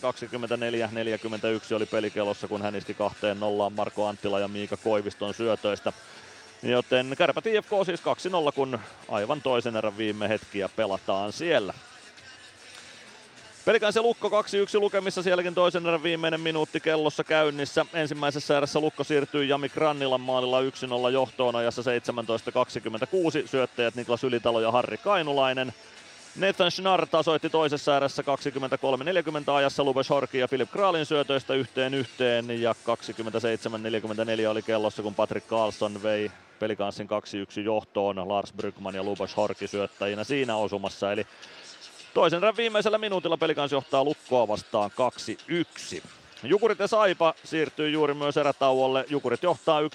24-41 1.71 1.75
oli 1.75 1.85
pelikellossa, 1.85 2.47
kun 2.47 2.61
hän 2.61 2.75
iski 2.75 2.93
kahteen 2.93 3.39
nollaan 3.39 3.73
Marko 3.73 4.07
Anttila 4.07 4.39
ja 4.39 4.47
Miika 4.47 4.77
Koiviston 4.77 5.33
syötöistä. 5.33 5.93
Joten 6.63 7.15
Kärpät 7.17 7.47
IFK 7.47 7.71
siis 7.85 8.01
2-0, 8.01 8.03
kun 8.55 8.79
aivan 9.09 9.41
toisen 9.41 9.75
erän 9.75 9.97
viime 9.97 10.29
hetkiä 10.29 10.69
pelataan 10.75 11.33
siellä. 11.33 11.73
Pelikansi 13.65 14.01
Lukko 14.01 14.29
2-1 14.29 14.31
lukemissa 14.79 15.23
sielläkin 15.23 15.55
toisen 15.55 15.85
erän 15.85 16.03
viimeinen 16.03 16.41
minuutti 16.41 16.79
kellossa 16.79 17.23
käynnissä. 17.23 17.85
Ensimmäisessä 17.93 18.57
erässä 18.57 18.79
Lukko 18.79 19.03
siirtyy 19.03 19.45
Jami 19.45 19.69
Krannilan 19.69 20.21
maalilla 20.21 20.61
1-0 20.61 21.11
johtoon 21.13 21.55
ajassa 21.55 21.81
17.26. 21.81 23.47
Syöttäjät 23.47 23.95
Niklas 23.95 24.23
Ylitalo 24.23 24.61
ja 24.61 24.71
Harri 24.71 24.97
Kainulainen. 24.97 25.73
Nathan 26.35 26.71
Schnarr 26.71 27.07
tasoitti 27.07 27.49
toisessa 27.49 27.97
erässä 27.97 28.23
23.40 29.47 29.51
ajassa 29.51 29.83
Lubes 29.83 30.09
Horki 30.09 30.37
ja 30.37 30.47
Philip 30.47 30.71
Kraalin 30.71 31.05
syötöistä 31.05 31.53
yhteen 31.53 31.93
yhteen 31.93 32.61
ja 32.61 32.75
27.44 34.45 34.49
oli 34.49 34.61
kellossa 34.61 35.03
kun 35.03 35.15
Patrick 35.15 35.47
Carlson 35.47 36.03
vei 36.03 36.31
pelikanssin 36.59 37.07
2-1 37.59 37.59
johtoon 37.59 38.27
Lars 38.29 38.53
Brygman 38.53 38.95
ja 38.95 39.03
Lubes 39.03 39.37
Horki 39.37 39.67
syöttäjinä 39.67 40.23
siinä 40.23 40.55
osumassa 40.55 41.11
eli 41.11 41.27
Toisen 42.15 42.37
erän 42.37 42.57
viimeisellä 42.57 42.97
minuutilla 42.97 43.37
pelikans 43.37 43.71
johtaa 43.71 44.03
Lukkoa 44.03 44.47
vastaan 44.47 44.91
2-1. 45.99 46.03
Jukurit 46.43 46.79
ja 46.79 46.87
Saipa 46.87 47.33
siirtyy 47.43 47.89
juuri 47.89 48.13
myös 48.13 48.37
erätauolle. 48.37 49.05
Jukurit 49.09 49.43
johtaa 49.43 49.81
1-0 49.81 49.85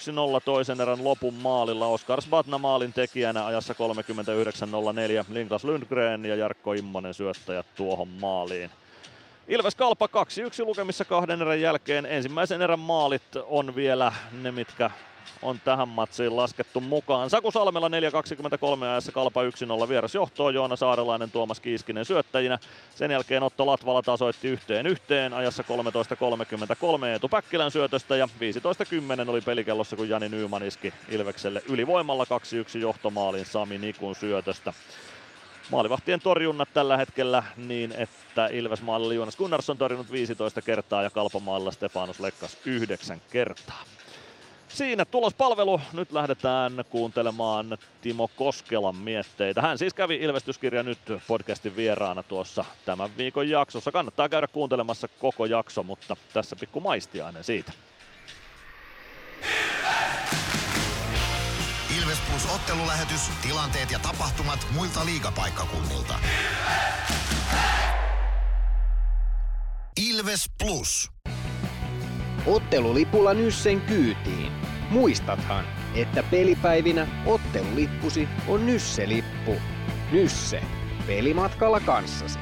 toisen 0.45 0.81
erän 0.81 1.03
lopun 1.03 1.33
maalilla. 1.33 1.87
Oskar 1.87 2.21
Sbatna 2.21 2.57
maalin 2.57 2.93
tekijänä 2.93 3.45
ajassa 3.45 3.73
39.04. 3.73 5.25
Linklas 5.33 5.63
Lundgren 5.63 6.25
ja 6.25 6.35
Jarkko 6.35 6.73
Immonen 6.73 7.13
syöttäjät 7.13 7.65
tuohon 7.75 8.07
maaliin. 8.07 8.69
Ilves 9.47 9.75
Kalpa 9.75 10.07
2-1 10.07 10.09
lukemissa 10.65 11.05
kahden 11.05 11.41
erän 11.41 11.61
jälkeen. 11.61 12.05
Ensimmäisen 12.05 12.61
erän 12.61 12.79
maalit 12.79 13.35
on 13.45 13.75
vielä 13.75 14.13
ne, 14.41 14.51
mitkä 14.51 14.91
on 15.41 15.59
tähän 15.65 15.89
matsiin 15.89 16.37
laskettu 16.37 16.81
mukaan. 16.81 17.29
Saku 17.29 17.51
Salmela 17.51 17.89
4.23 17.89 18.83
ajassa 18.83 19.11
Kalpa 19.11 19.41
1-0 19.85 19.89
vieras 19.89 20.15
johtoa, 20.15 20.51
Joona 20.51 20.75
Saarelainen, 20.75 21.31
Tuomas 21.31 21.59
Kiiskinen 21.59 22.05
syöttäjinä. 22.05 22.59
Sen 22.95 23.11
jälkeen 23.11 23.43
Otto 23.43 23.65
Latvala 23.65 24.01
tasoitti 24.01 24.47
yhteen 24.47 24.87
yhteen 24.87 25.33
ajassa 25.33 25.63
13.33 26.99 27.05
Eetu 27.05 27.29
Päkkilän 27.29 27.71
syötöstä 27.71 28.15
ja 28.15 28.25
15.10 29.25 29.29
oli 29.29 29.41
pelikellossa, 29.41 29.95
kun 29.95 30.09
Jani 30.09 30.29
Nyyman 30.29 30.63
iski 30.63 30.93
Ilvekselle 31.09 31.61
ylivoimalla 31.69 32.23
2-1 32.75 32.77
johtomaalin 32.77 33.45
Sami 33.45 33.77
Nikun 33.77 34.15
syötöstä 34.15 34.73
maalivahtien 35.71 36.19
torjunnat 36.19 36.69
tällä 36.73 36.97
hetkellä 36.97 37.43
niin, 37.57 37.91
että 37.91 38.47
Ilves 38.47 38.81
maalilla 38.81 39.13
Jonas 39.13 39.35
Gunnarsson 39.35 39.77
torjunut 39.77 40.11
15 40.11 40.61
kertaa 40.61 41.03
ja 41.03 41.09
Kalpamaalla 41.09 41.71
Stefanos 41.71 42.19
Lekkas 42.19 42.57
9 42.65 43.21
kertaa. 43.31 43.83
Siinä 44.73 45.05
tulospalvelu. 45.05 45.81
Nyt 45.93 46.11
lähdetään 46.11 46.83
kuuntelemaan 46.89 47.77
Timo 48.01 48.27
Koskelan 48.27 48.95
mietteitä. 48.95 49.61
Hän 49.61 49.77
siis 49.77 49.93
kävi 49.93 50.15
Ilvestyskirja 50.15 50.83
nyt 50.83 50.99
podcastin 51.27 51.75
vieraana 51.75 52.23
tuossa 52.23 52.65
tämän 52.85 53.09
viikon 53.17 53.49
jaksossa. 53.49 53.91
Kannattaa 53.91 54.29
käydä 54.29 54.47
kuuntelemassa 54.47 55.07
koko 55.07 55.45
jakso, 55.45 55.83
mutta 55.83 56.17
tässä 56.33 56.55
pikku 56.55 56.79
maistiainen 56.79 57.43
siitä. 57.43 57.71
Ilves 62.01 62.19
Plus 62.29 62.55
ottelulähetys, 62.55 63.21
tilanteet 63.41 63.91
ja 63.91 63.99
tapahtumat 63.99 64.67
muilta 64.75 65.05
liigapaikkakunnilta. 65.05 66.13
Ilves 70.09 70.49
Plus. 70.63 71.20
Ottelulipulla 72.45 73.33
Nyssen 73.33 73.81
kyytiin. 73.81 74.51
Muistathan, 74.89 75.65
että 75.95 76.23
pelipäivinä 76.23 77.07
ottelulippusi 77.25 78.27
on 78.47 78.65
Nysse-lippu. 78.65 79.55
Nysse. 80.11 80.63
Pelimatkalla 81.07 81.79
kanssasi. 81.79 82.39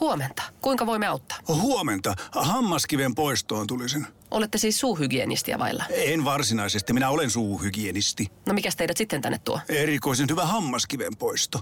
Huomenta. 0.00 0.42
Kuinka 0.60 0.86
voimme 0.86 1.06
auttaa? 1.06 1.38
Huomenta. 1.48 2.14
Hammaskiven 2.32 3.14
poistoon 3.14 3.66
tulisin. 3.66 4.06
Olette 4.30 4.58
siis 4.58 4.80
suuhygienistiä 4.80 5.58
vailla? 5.58 5.84
En 5.90 6.24
varsinaisesti. 6.24 6.92
Minä 6.92 7.10
olen 7.10 7.30
suuhygienisti. 7.30 8.26
No 8.46 8.54
mikä 8.54 8.70
teidät 8.76 8.96
sitten 8.96 9.22
tänne 9.22 9.38
tuo? 9.44 9.60
Erikoisen 9.68 10.26
hyvä 10.30 10.46
hammaskiven 10.46 11.16
poisto. 11.18 11.60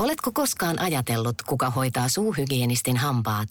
Oletko 0.00 0.32
koskaan 0.32 0.78
ajatellut, 0.78 1.42
kuka 1.42 1.70
hoitaa 1.70 2.08
suuhygienistin 2.08 2.96
hampaat? 2.96 3.48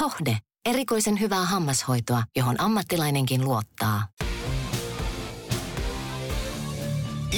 Hohde. 0.00 0.38
Erikoisen 0.66 1.20
hyvää 1.20 1.44
hammashoitoa, 1.44 2.22
johon 2.36 2.60
ammattilainenkin 2.60 3.44
luottaa. 3.44 4.02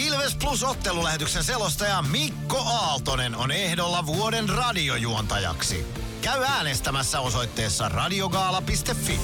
Ilves 0.06 0.36
Plus 0.36 0.64
ottelulähetyksen 0.64 1.44
selostaja 1.44 2.02
Mikko 2.02 2.58
Aaltonen 2.58 3.36
on 3.36 3.50
ehdolla 3.50 4.06
vuoden 4.06 4.48
radiojuontajaksi. 4.48 5.86
Käy 6.22 6.42
äänestämässä 6.42 7.20
osoitteessa 7.20 7.88
radiogaala.fi. 7.88 9.20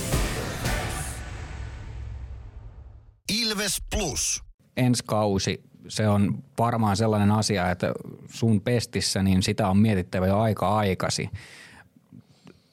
Ilves 3.43 3.83
Plus. 3.91 4.43
ensi 4.77 5.03
kausi, 5.07 5.63
se 5.89 6.09
on 6.09 6.39
varmaan 6.59 6.97
sellainen 6.97 7.31
asia, 7.31 7.71
että 7.71 7.93
sun 8.31 8.61
pestissä, 8.61 9.23
niin 9.23 9.43
sitä 9.43 9.69
on 9.69 9.79
mietittävä 9.79 10.27
jo 10.27 10.39
aika 10.39 10.77
aikasi. 10.77 11.31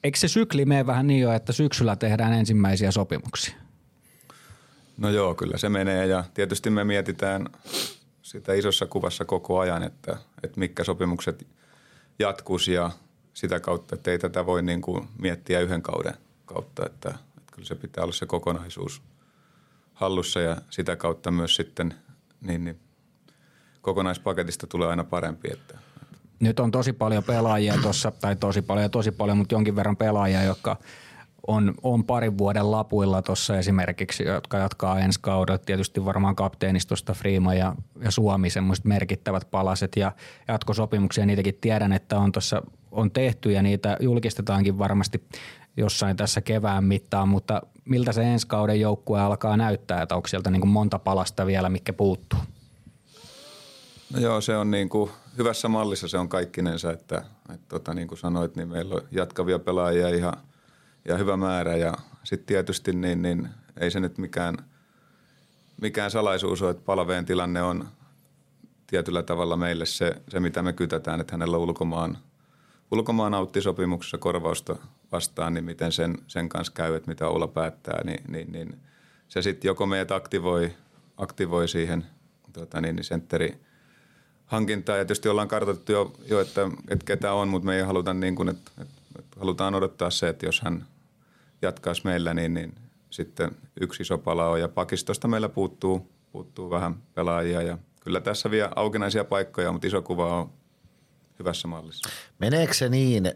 Eikö 0.04 0.18
se 0.18 0.28
sykli 0.28 0.64
mene 0.64 0.86
vähän 0.86 1.06
niin 1.06 1.20
jo, 1.20 1.32
että 1.32 1.52
syksyllä 1.52 1.96
tehdään 1.96 2.32
ensimmäisiä 2.32 2.90
sopimuksia? 2.90 3.54
No 4.98 5.10
joo, 5.10 5.34
kyllä 5.34 5.58
se 5.58 5.68
menee 5.68 6.06
ja 6.06 6.24
tietysti 6.34 6.70
me 6.70 6.84
mietitään 6.84 7.46
sitä 8.22 8.54
isossa 8.54 8.86
kuvassa 8.86 9.24
koko 9.24 9.58
ajan, 9.58 9.82
että, 9.82 10.16
että 10.42 10.60
mitkä 10.60 10.84
sopimukset 10.84 11.46
jatkuisi 12.18 12.72
ja 12.72 12.90
sitä 13.34 13.60
kautta, 13.60 13.94
että 13.94 14.10
ei 14.10 14.18
tätä 14.18 14.46
voi 14.46 14.62
niin 14.62 14.80
kuin 14.80 15.08
miettiä 15.18 15.60
yhden 15.60 15.82
kauden 15.82 16.14
kautta, 16.46 16.86
että, 16.86 17.08
että 17.08 17.52
kyllä 17.52 17.68
se 17.68 17.74
pitää 17.74 18.04
olla 18.04 18.12
se 18.12 18.26
kokonaisuus 18.26 19.02
hallussa 19.94 20.40
ja 20.40 20.56
sitä 20.70 20.96
kautta 20.96 21.30
myös 21.30 21.56
sitten 21.56 21.94
niin, 22.40 22.64
niin 22.64 22.80
kokonaispaketista 23.80 24.66
tulee 24.66 24.88
aina 24.88 25.04
parempi, 25.04 25.48
että 25.52 25.78
Nyt 26.40 26.60
on 26.60 26.70
tosi 26.70 26.92
paljon 26.92 27.24
pelaajia 27.24 27.74
tuossa, 27.82 28.10
tai 28.10 28.36
tosi 28.36 28.62
paljon 28.62 28.90
tosi 28.90 29.10
paljon, 29.10 29.38
mutta 29.38 29.54
jonkin 29.54 29.76
verran 29.76 29.96
pelaajia, 29.96 30.42
jotka 30.42 30.76
on, 31.46 31.74
on 31.82 32.04
parin 32.04 32.38
vuoden 32.38 32.70
lapuilla 32.70 33.22
tuossa 33.22 33.58
esimerkiksi, 33.58 34.24
jotka 34.24 34.58
jatkaa 34.58 35.00
ensi 35.00 35.20
kaudella. 35.22 35.58
Tietysti 35.58 36.04
varmaan 36.04 36.36
kapteenistosta 36.36 37.14
Freema 37.14 37.54
ja, 37.54 37.74
ja 38.00 38.10
Suomi 38.10 38.50
semmoiset 38.50 38.84
merkittävät 38.84 39.50
palaset 39.50 39.96
ja 39.96 40.12
jatkosopimuksia. 40.48 41.26
Niitäkin 41.26 41.58
tiedän, 41.60 41.92
että 41.92 42.18
on 42.18 42.32
tuossa 42.32 42.62
on 42.90 43.10
tehty 43.10 43.52
ja 43.52 43.62
niitä 43.62 43.96
julkistetaankin 44.00 44.78
varmasti 44.78 45.24
jossain 45.76 46.16
tässä 46.16 46.40
kevään 46.40 46.84
mittaan, 46.84 47.28
mutta 47.28 47.62
miltä 47.84 48.12
se 48.12 48.22
ensi 48.22 48.46
kauden 48.46 48.80
joukkue 48.80 49.20
alkaa 49.20 49.56
näyttää, 49.56 50.02
että 50.02 50.16
onko 50.16 50.28
sieltä 50.28 50.50
niin 50.50 50.68
monta 50.68 50.98
palasta 50.98 51.46
vielä, 51.46 51.68
mikä 51.68 51.92
puuttuu? 51.92 52.38
No 54.12 54.20
joo, 54.20 54.40
se 54.40 54.56
on 54.56 54.70
niin 54.70 54.88
kuin 54.88 55.10
hyvässä 55.38 55.68
mallissa 55.68 56.08
se 56.08 56.18
on 56.18 56.28
kaikkinensa, 56.28 56.92
että, 56.92 57.22
että 57.54 57.66
tota, 57.68 57.94
niin 57.94 58.08
kuin 58.08 58.18
sanoit, 58.18 58.56
niin 58.56 58.68
meillä 58.68 58.94
on 58.94 59.02
jatkavia 59.10 59.58
pelaajia 59.58 60.08
ihan 60.08 60.32
ja 61.04 61.16
hyvä 61.16 61.36
määrä 61.36 61.76
ja 61.76 61.94
sitten 62.24 62.46
tietysti 62.46 62.92
niin, 62.92 63.22
niin 63.22 63.48
ei 63.80 63.90
se 63.90 64.00
nyt 64.00 64.18
mikään, 64.18 64.56
mikään 65.80 66.10
salaisuus 66.10 66.62
ole, 66.62 66.70
että 66.70 66.82
palveen 66.84 67.24
tilanne 67.24 67.62
on 67.62 67.88
tietyllä 68.86 69.22
tavalla 69.22 69.56
meille 69.56 69.86
se, 69.86 70.22
se 70.28 70.40
mitä 70.40 70.62
me 70.62 70.72
kytätään, 70.72 71.20
että 71.20 71.32
hänellä 71.32 71.56
ulkomaan, 71.56 72.18
ulkomaan 72.90 73.34
auttisopimuksessa 73.34 74.18
korvausta 74.18 74.76
vastaan, 75.12 75.54
niin 75.54 75.64
miten 75.64 75.92
sen, 75.92 76.18
sen 76.26 76.48
kanssa 76.48 76.72
käy, 76.72 76.94
että 76.94 77.10
mitä 77.10 77.28
Oula 77.28 77.48
päättää, 77.48 78.04
niin, 78.04 78.24
niin, 78.28 78.52
niin 78.52 78.80
se 79.28 79.42
sitten 79.42 79.68
joko 79.68 79.86
meidät 79.86 80.12
aktivoi, 80.12 80.74
aktivoi 81.16 81.68
siihen 81.68 82.06
tota 82.52 82.80
niin, 82.80 82.96
niin 82.96 83.04
sentteri 83.04 83.67
hankintaa. 84.48 84.96
Ja 84.96 85.04
tietysti 85.04 85.28
ollaan 85.28 85.48
kartoitettu 85.48 85.92
jo, 85.92 86.12
jo 86.28 86.40
että, 86.40 86.60
että 86.88 87.04
ketä 87.04 87.32
on, 87.32 87.48
mutta 87.48 87.66
me 87.66 87.76
ei 87.76 87.82
haluta 87.82 88.14
niin 88.14 88.34
kuin, 88.34 88.48
että, 88.48 88.70
että, 88.80 89.40
halutaan 89.40 89.74
odottaa 89.74 90.10
se, 90.10 90.28
että 90.28 90.46
jos 90.46 90.60
hän 90.60 90.86
jatkaisi 91.62 92.02
meillä, 92.04 92.34
niin, 92.34 92.54
niin 92.54 92.74
sitten 93.10 93.50
yksi 93.80 94.02
iso 94.02 94.18
pala 94.18 94.48
on. 94.48 94.60
Ja 94.60 94.68
pakistosta 94.68 95.28
meillä 95.28 95.48
puuttuu, 95.48 96.10
puuttuu 96.32 96.70
vähän 96.70 96.94
pelaajia 97.14 97.62
ja 97.62 97.78
kyllä 98.00 98.20
tässä 98.20 98.50
vielä 98.50 98.70
aukenaisia 98.76 99.24
paikkoja, 99.24 99.72
mutta 99.72 99.86
iso 99.86 100.02
kuva 100.02 100.40
on 100.40 100.50
hyvässä 101.38 101.68
mallissa. 101.68 102.08
Meneekö 102.38 102.74
se 102.74 102.88
niin, 102.88 103.32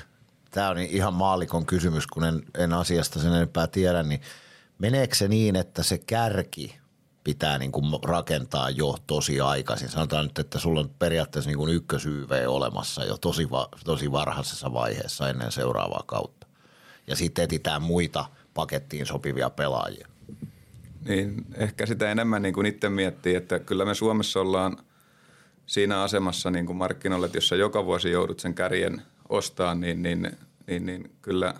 tämä 0.50 0.68
on 0.68 0.78
ihan 0.78 1.14
maalikon 1.14 1.66
kysymys, 1.66 2.06
kun 2.06 2.24
en, 2.24 2.42
en 2.58 2.72
asiasta 2.72 3.18
sen 3.18 3.32
enempää 3.32 3.66
tiedä, 3.66 4.02
niin 4.02 4.20
meneekö 4.78 5.14
se 5.14 5.28
niin, 5.28 5.56
että 5.56 5.82
se 5.82 5.98
kärki 5.98 6.78
pitää 7.26 7.58
niin 7.58 7.72
kuin 7.72 7.84
rakentaa 8.02 8.70
jo 8.70 8.94
tosi 9.06 9.40
aikaisin? 9.40 9.88
Sanotaan 9.88 10.24
nyt, 10.24 10.38
että 10.38 10.58
sulla 10.58 10.80
on 10.80 10.90
periaatteessa 10.98 11.50
niin 11.50 11.58
kuin 11.58 11.82
olemassa 12.48 13.04
jo 13.04 13.16
tosi, 13.16 13.50
va, 13.50 13.68
tosi 13.84 14.12
varhaisessa 14.12 14.72
vaiheessa 14.72 15.28
ennen 15.28 15.52
seuraavaa 15.52 16.02
kautta. 16.06 16.46
Ja 17.06 17.16
sitten 17.16 17.44
etitään 17.44 17.82
muita 17.82 18.24
pakettiin 18.54 19.06
sopivia 19.06 19.50
pelaajia. 19.50 20.08
Niin, 21.08 21.46
ehkä 21.54 21.86
sitä 21.86 22.10
enemmän 22.10 22.42
niin 22.42 22.54
kuin 22.54 22.66
itse 22.66 22.88
miettii, 22.88 23.34
että 23.34 23.58
kyllä 23.58 23.84
me 23.84 23.94
Suomessa 23.94 24.40
ollaan 24.40 24.76
siinä 25.66 26.02
asemassa 26.02 26.50
niin 26.50 26.66
kuin 26.66 26.76
markkinoille, 26.76 27.26
että 27.26 27.38
jos 27.38 27.48
sä 27.48 27.56
joka 27.56 27.84
vuosi 27.84 28.10
joudut 28.10 28.40
sen 28.40 28.54
kärjen 28.54 29.02
ostamaan, 29.28 29.80
niin, 29.80 30.02
niin, 30.02 30.36
niin, 30.66 30.86
niin 30.86 31.16
kyllä 31.22 31.54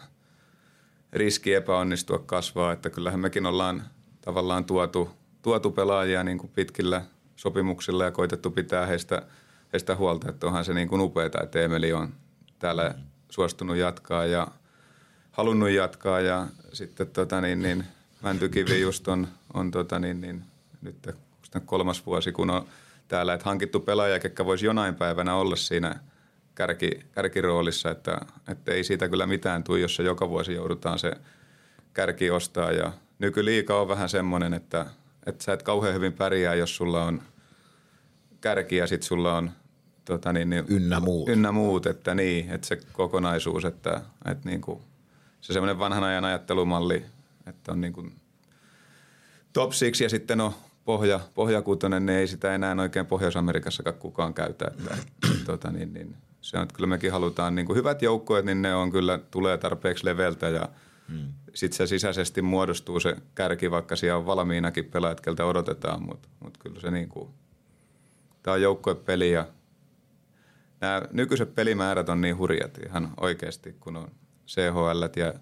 riski 1.12 1.54
epäonnistua 1.54 2.18
kasvaa, 2.18 2.72
että 2.72 2.90
kyllähän 2.90 3.20
mekin 3.20 3.46
ollaan 3.46 3.82
tavallaan 4.20 4.64
tuotu, 4.64 5.10
tuotu 5.47 5.70
pelaajia 5.70 6.25
niin 6.25 6.39
kuin 6.39 6.50
pitkillä 6.55 7.02
sopimuksilla 7.36 8.05
ja 8.05 8.10
koitettu 8.10 8.50
pitää 8.50 8.86
heistä, 8.86 9.23
heistä 9.73 9.97
huolta, 9.97 10.28
että 10.28 10.47
onhan 10.47 10.65
se 10.65 10.75
niin 10.75 10.89
kuin 10.89 11.00
upeaa, 11.00 11.42
että 11.42 11.60
Emeli 11.60 11.92
on 11.92 12.12
täällä 12.58 12.94
suostunut 13.31 13.76
jatkaa 13.76 14.25
ja 14.25 14.49
halunnut 15.33 15.70
jatkaa 15.70 16.20
ja 16.20 16.47
sitten 16.73 17.07
tota 17.07 17.41
niin, 17.41 17.62
niin 17.62 17.84
Mäntykivi 18.23 18.81
just 18.81 19.08
on, 19.08 19.28
on 19.55 19.70
tota 19.70 19.99
niin, 19.99 20.20
niin, 20.20 20.42
nyt 20.83 20.97
kolmas 21.66 22.07
vuosi, 22.07 22.33
kun 22.33 22.50
on 22.50 22.66
täällä, 23.08 23.34
että 23.34 23.44
hankittu 23.44 23.81
pelaaja, 23.81 24.18
ketkä 24.18 24.44
voisi 24.44 24.66
jonain 24.66 24.94
päivänä 24.94 25.34
olla 25.34 25.57
siinä 25.57 26.00
kärki, 26.55 26.91
kärkiroolissa, 27.12 27.91
että, 27.91 28.20
että 28.49 28.73
ei 28.73 28.84
siitä 28.84 29.08
kyllä 29.08 29.26
mitään 29.26 29.65
tule, 29.65 29.81
jos 29.81 29.99
joka 29.99 30.28
vuosi 30.28 30.55
joudutaan 30.55 30.99
se 30.99 31.12
kärki 31.92 32.31
ostaa. 32.31 32.73
Ja 32.73 32.92
nykyliika 33.18 33.81
on 33.81 33.89
vähän 33.89 34.08
semmoinen, 34.08 34.55
että, 34.55 34.86
että 35.26 35.44
sä 35.44 35.52
et 35.52 35.62
kauhean 35.62 35.94
hyvin 35.94 36.12
pärjää, 36.12 36.55
jos 36.55 36.76
sulla 36.76 37.05
on 37.05 37.22
kärki 38.40 38.76
ja 38.76 38.86
sitten 38.86 39.08
sulla 39.08 39.36
on 39.36 39.50
tota 40.05 40.32
niin, 40.32 40.50
niin, 40.50 40.64
ynnä 40.68 41.00
muut. 41.00 41.28
Ynnä 41.28 41.52
muut, 41.52 41.86
että 41.86 42.14
niin, 42.14 42.50
että 42.50 42.66
se 42.66 42.78
kokonaisuus, 42.92 43.64
että, 43.64 44.00
että 44.24 44.48
niin 44.48 44.60
kuin, 44.60 44.80
se 45.40 45.52
semmoinen 45.52 45.78
vanhan 45.78 46.05
ajan 46.05 46.24
ajattelumalli, 46.24 47.05
että 47.46 47.72
on 47.72 47.80
niin 47.80 47.92
kuin 47.92 48.16
top 49.52 49.72
six 49.72 50.00
ja 50.00 50.08
sitten 50.08 50.40
on 50.40 50.52
pohja, 50.84 51.20
pohjakuutonen, 51.34 52.06
niin 52.06 52.18
ei 52.18 52.26
sitä 52.26 52.55
enää 52.55 52.76
oikein 52.80 53.06
Pohjois-Amerikassakaan 53.06 53.96
kukaan 53.96 54.34
käytä. 54.34 54.64
Että, 54.66 54.96
tota, 55.46 55.70
niin, 55.70 55.94
niin, 55.94 56.16
se 56.40 56.56
on, 56.56 56.62
että 56.62 56.74
kyllä 56.74 56.86
mekin 56.86 57.12
halutaan 57.12 57.55
niin 57.55 57.66
kuin 57.66 57.76
hyvät 57.76 58.02
joukkueet, 58.02 58.44
niin 58.44 58.62
ne 58.62 58.74
on 58.74 58.92
kyllä, 58.92 59.18
tulee 59.30 59.58
tarpeeksi 59.58 60.05
leveltä 60.05 60.48
ja 60.48 60.68
sitten 61.54 61.76
se 61.76 61.86
sisäisesti 61.86 62.42
muodostuu 62.42 63.00
se 63.00 63.16
kärki, 63.34 63.70
vaikka 63.70 63.96
siellä 63.96 64.18
on 64.18 64.26
valmiinakin 64.26 64.84
pelaajat, 64.84 65.20
keltä 65.20 65.44
odotetaan, 65.44 66.02
mutta 66.02 66.28
mut 66.40 66.58
kyllä 66.58 66.80
se 66.80 66.90
niin 66.90 67.08
kuin, 67.08 67.30
tämä 68.42 68.54
on 68.54 68.62
joukkuepeli 68.62 69.32
ja 69.32 69.46
nämä 70.80 71.02
nykyiset 71.12 71.54
pelimäärät 71.54 72.08
on 72.08 72.20
niin 72.20 72.38
hurjat 72.38 72.78
ihan 72.86 73.12
oikeasti, 73.20 73.76
kun 73.80 73.96
on 73.96 74.08
CHL 74.46 75.20
ja 75.20 75.34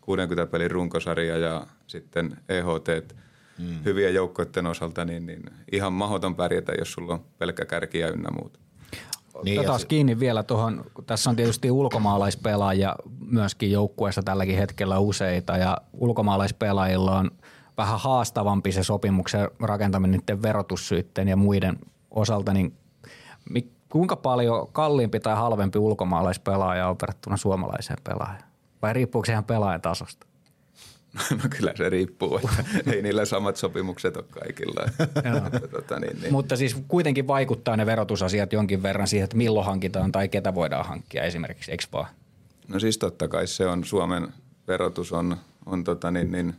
60 0.00 0.50
pelin 0.50 0.70
runkosarja 0.70 1.38
ja 1.38 1.66
sitten 1.86 2.36
EHT– 2.48 3.14
mm. 3.58 3.84
hyviä 3.84 4.10
joukkoiden 4.10 4.66
osalta, 4.66 5.04
niin, 5.04 5.26
niin 5.26 5.42
ihan 5.72 5.92
mahdoton 5.92 6.34
pärjätä, 6.34 6.72
jos 6.78 6.92
sulla 6.92 7.14
on 7.14 7.24
pelkkä 7.38 7.64
kärki 7.64 7.98
ja 7.98 8.08
ynnä 8.08 8.30
muuta. 8.30 8.60
Niin 9.44 9.58
Otetaan 9.58 9.80
se... 9.80 9.86
kiinni 9.86 10.20
vielä 10.20 10.42
tuohon, 10.42 10.84
tässä 11.06 11.30
on 11.30 11.36
tietysti 11.36 11.70
ulkomaalaispelaajia 11.70 12.96
myöskin 13.20 13.72
joukkueessa 13.72 14.22
tälläkin 14.22 14.58
hetkellä 14.58 14.98
useita 14.98 15.56
ja 15.56 15.78
ulkomaalaispelaajilla 15.92 17.18
on 17.18 17.30
vähän 17.76 18.00
haastavampi 18.00 18.72
se 18.72 18.82
sopimuksen 18.82 19.48
rakentaminen 19.60 20.20
niiden 20.20 20.42
verotussyytteen 20.42 21.28
ja 21.28 21.36
muiden 21.36 21.78
osalta, 22.10 22.52
niin 22.52 22.74
kuinka 23.92 24.16
paljon 24.16 24.68
kalliimpi 24.72 25.20
tai 25.20 25.36
halvempi 25.36 25.78
ulkomaalaispelaaja 25.78 26.88
on 26.88 26.96
verrattuna 27.02 27.36
suomalaiseen 27.36 27.98
pelaajaan? 28.04 28.48
Vai 28.82 28.92
riippuuko 28.92 29.26
se 29.26 29.32
ihan 29.32 29.44
pelaajan 29.44 29.80
tasosta? 29.80 30.26
No 31.30 31.48
kyllä 31.58 31.72
se 31.76 31.88
riippuu, 31.88 32.36
että 32.36 32.64
ei 32.92 33.02
niillä 33.02 33.24
samat 33.24 33.56
sopimukset 33.56 34.16
ole 34.16 34.24
kaikilla. 34.30 34.80
tota, 35.70 36.00
niin, 36.00 36.20
niin. 36.20 36.32
Mutta 36.32 36.56
siis 36.56 36.76
kuitenkin 36.88 37.26
vaikuttaa 37.26 37.76
ne 37.76 37.86
verotusasiat 37.86 38.52
jonkin 38.52 38.82
verran 38.82 39.08
siihen, 39.08 39.24
että 39.24 39.36
milloin 39.36 39.66
hankitaan 39.66 40.12
tai 40.12 40.28
ketä 40.28 40.54
voidaan 40.54 40.86
hankkia 40.86 41.22
esimerkiksi, 41.22 41.70
eikö 41.70 41.84
vaan? 41.92 42.06
No 42.68 42.80
siis 42.80 42.98
totta 42.98 43.28
kai 43.28 43.46
se 43.46 43.66
on, 43.66 43.84
Suomen 43.84 44.28
verotus 44.68 45.12
on, 45.12 45.36
on 45.66 45.84
tota 45.84 46.10
niin, 46.10 46.32
niin, 46.32 46.54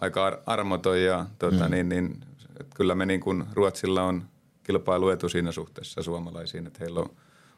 aika 0.00 0.42
armoton 0.46 1.02
ja 1.02 1.26
tota 1.38 1.64
mm. 1.64 1.70
niin, 1.70 1.88
niin, 1.88 2.20
että 2.60 2.76
kyllä 2.76 2.94
me 2.94 3.06
niin 3.06 3.20
kuin 3.20 3.44
Ruotsilla 3.52 4.02
on 4.02 4.22
kilpailuetu 4.62 5.28
siinä 5.28 5.52
suhteessa 5.52 6.02
suomalaisiin, 6.02 6.66
että 6.66 6.78
heillä 6.80 7.00
on 7.00 7.10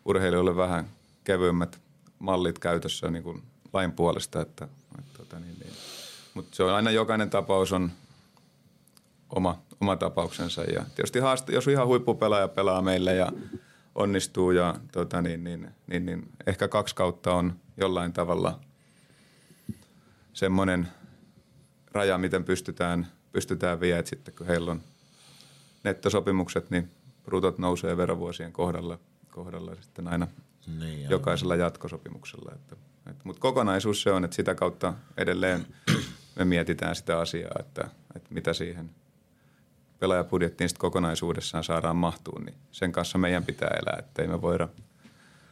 urheilijoille 0.05 0.57
vähän 0.57 0.85
kevyemmät 1.25 1.81
mallit 2.19 2.59
käytössä 2.59 3.11
niin 3.11 3.23
kuin 3.23 3.43
lain 3.73 3.93
puolesta, 3.93 4.41
että– 4.41 4.69
Tota, 5.17 5.41
niin, 5.41 5.57
niin. 5.59 5.73
Mutta 6.35 6.57
se 6.57 6.63
on 6.63 6.75
aina 6.75 6.91
jokainen 6.91 7.31
tapaus 7.31 7.73
on 7.73 7.93
oma, 9.31 9.63
oma 9.81 9.97
tapauksensa. 9.97 10.63
Ja 10.63 10.85
tietysti 10.95 11.19
haaste, 11.19 11.53
jos 11.53 11.69
ihan 11.69 11.87
huippupelaaja 11.87 12.49
pelaa 12.49 12.83
meille 12.83 13.15
ja 13.15 13.33
onnistuu 13.95 14.51
ja 14.51 14.75
tota, 14.93 15.23
niin, 15.23 15.45
niin, 15.45 15.71
niin, 15.87 16.07
niin, 16.07 16.29
ehkä 16.47 16.69
kaksi 16.69 16.95
kautta 16.95 17.35
on 17.35 17.57
jollain 17.77 18.13
tavalla 18.13 18.61
semmoinen 20.33 20.89
raja, 21.93 22.19
miten 22.19 22.45
pystytään, 22.45 23.07
pystytään 23.33 23.81
viemään. 23.81 24.07
Sitten 24.07 24.35
kun 24.35 24.47
heillä 24.47 24.71
on 24.71 24.81
nettosopimukset, 25.85 26.71
niin 26.71 26.91
brutot 27.25 27.59
nousee 27.59 27.97
verovuosien 27.97 28.53
kohdalla, 28.53 28.99
kohdalla 29.31 29.75
sitten 29.81 30.09
aina 30.09 30.27
niin, 30.79 31.11
jokaisella 31.11 31.57
jatkosopimuksella. 31.57 32.53
Että 32.55 32.77
mutta 33.25 33.41
kokonaisuus 33.41 34.03
se 34.03 34.11
on, 34.11 34.25
että 34.25 34.35
sitä 34.35 34.55
kautta 34.55 34.95
edelleen 35.17 35.67
me 36.37 36.45
mietitään 36.45 36.97
sitä 36.97 37.19
asiaa, 37.19 37.57
että, 37.61 37.89
että 38.17 38.35
mitä 38.35 38.53
siihen 38.53 38.91
pelaajapudjettiin 39.99 40.69
sitten 40.69 40.81
kokonaisuudessaan 40.81 41.65
saadaan 41.65 41.97
mahtuu, 41.97 42.39
niin 42.39 42.55
sen 42.73 42.93
kanssa 42.93 43.19
meidän 43.19 43.45
pitää 43.45 43.71
elää, 43.83 43.99
ettei 43.99 44.27
me 44.27 44.43
voida, 44.43 44.69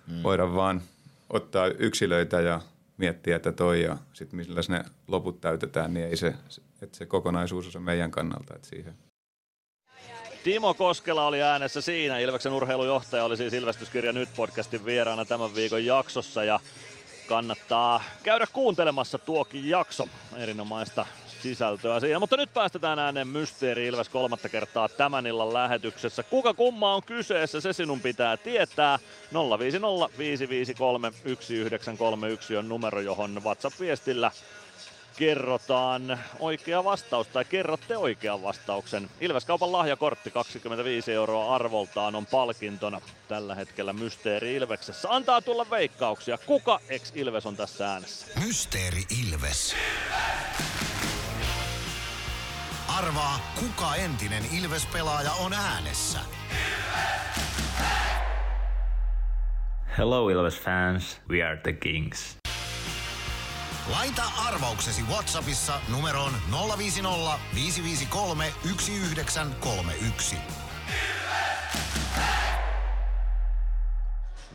hmm. 0.07 0.23
voida 0.23 0.55
vaan 0.55 0.83
ottaa 1.31 1.67
yksilöitä 1.67 2.41
ja 2.41 2.61
miettiä, 2.97 3.37
että 3.37 3.53
toi 3.53 3.83
ja 3.83 3.97
sitten 4.12 4.37
millä 4.37 4.61
ne 4.69 4.85
loput 5.09 5.41
täytetään, 5.41 5.95
niin 5.95 6.07
ei 6.07 6.17
se, 6.17 6.35
että 6.83 6.99
se 6.99 7.07
kokonaisuus 7.07 7.77
on 7.77 7.83
meidän 7.83 8.11
kannalta, 8.11 8.55
että 8.55 8.69
siihen 8.69 8.95
Timo 10.45 10.75
Koskela 10.75 11.27
oli 11.27 11.43
äänessä 11.43 11.81
siinä. 11.81 12.19
Ilveksen 12.19 12.53
urheilujohtaja 12.53 13.25
oli 13.25 13.37
siis 13.37 13.53
Ilvestyskirja 13.53 14.12
Nyt 14.12 14.29
podcastin 14.37 14.85
vieraana 14.85 15.25
tämän 15.25 15.55
viikon 15.55 15.85
jaksossa. 15.85 16.45
Ja 16.45 16.61
kannattaa 17.31 18.02
käydä 18.23 18.47
kuuntelemassa 18.52 19.18
tuokin 19.18 19.68
jakso. 19.68 20.09
Erinomaista 20.36 21.07
sisältöä 21.42 22.00
siinä. 22.00 22.18
Mutta 22.18 22.36
nyt 22.36 22.55
päästetään 22.55 22.99
ääneen 22.99 23.28
Mysteeri 23.28 23.86
Ilves 23.86 24.09
kolmatta 24.09 24.49
kertaa 24.49 24.89
tämän 24.89 25.26
illan 25.26 25.52
lähetyksessä. 25.55 26.23
Kuka 26.23 26.55
kumma 26.55 26.94
on 26.94 27.02
kyseessä, 27.02 27.60
se 27.60 27.73
sinun 27.73 28.00
pitää 28.00 28.36
tietää. 28.36 28.99
050 29.59 30.18
553 30.18 31.10
1931 31.10 32.57
on 32.57 32.68
numero, 32.68 33.00
johon 33.00 33.42
WhatsApp-viestillä 33.44 34.31
kerrotaan 35.20 36.18
oikea 36.39 36.84
vastaus 36.84 37.26
tai 37.26 37.44
kerrotte 37.44 37.97
oikean 37.97 38.42
vastauksen. 38.42 39.10
Ilveskaupan 39.20 39.73
lahjakortti 39.73 40.31
25 40.31 41.12
euroa 41.12 41.55
arvoltaan 41.55 42.15
on 42.15 42.26
palkintona 42.26 43.00
tällä 43.28 43.55
hetkellä 43.55 43.92
Mysteeri 43.92 44.55
Ilveksessä. 44.55 45.08
Antaa 45.10 45.42
tulla 45.42 45.66
veikkauksia. 45.70 46.39
Kuka 46.39 46.81
ex 46.89 47.12
Ilves 47.15 47.47
on 47.47 47.57
tässä 47.57 47.92
äänessä? 47.92 48.26
Mysteeri 48.47 49.02
Ilves. 49.23 49.76
Arvaa, 52.99 53.52
kuka 53.60 53.94
entinen 53.94 54.42
Ilves-pelaaja 54.60 55.32
on 55.32 55.52
äänessä. 55.52 56.18
Hello 59.99 60.28
Ilves 60.28 60.60
fans, 60.60 61.20
we 61.31 61.42
are 61.42 61.57
the 61.57 61.73
Kings. 61.73 62.40
Laita 63.91 64.23
arvauksesi 64.49 65.02
Whatsappissa 65.02 65.81
numeroon 65.89 66.33
050 66.78 67.39
553 67.55 68.44
1931. 68.62 70.36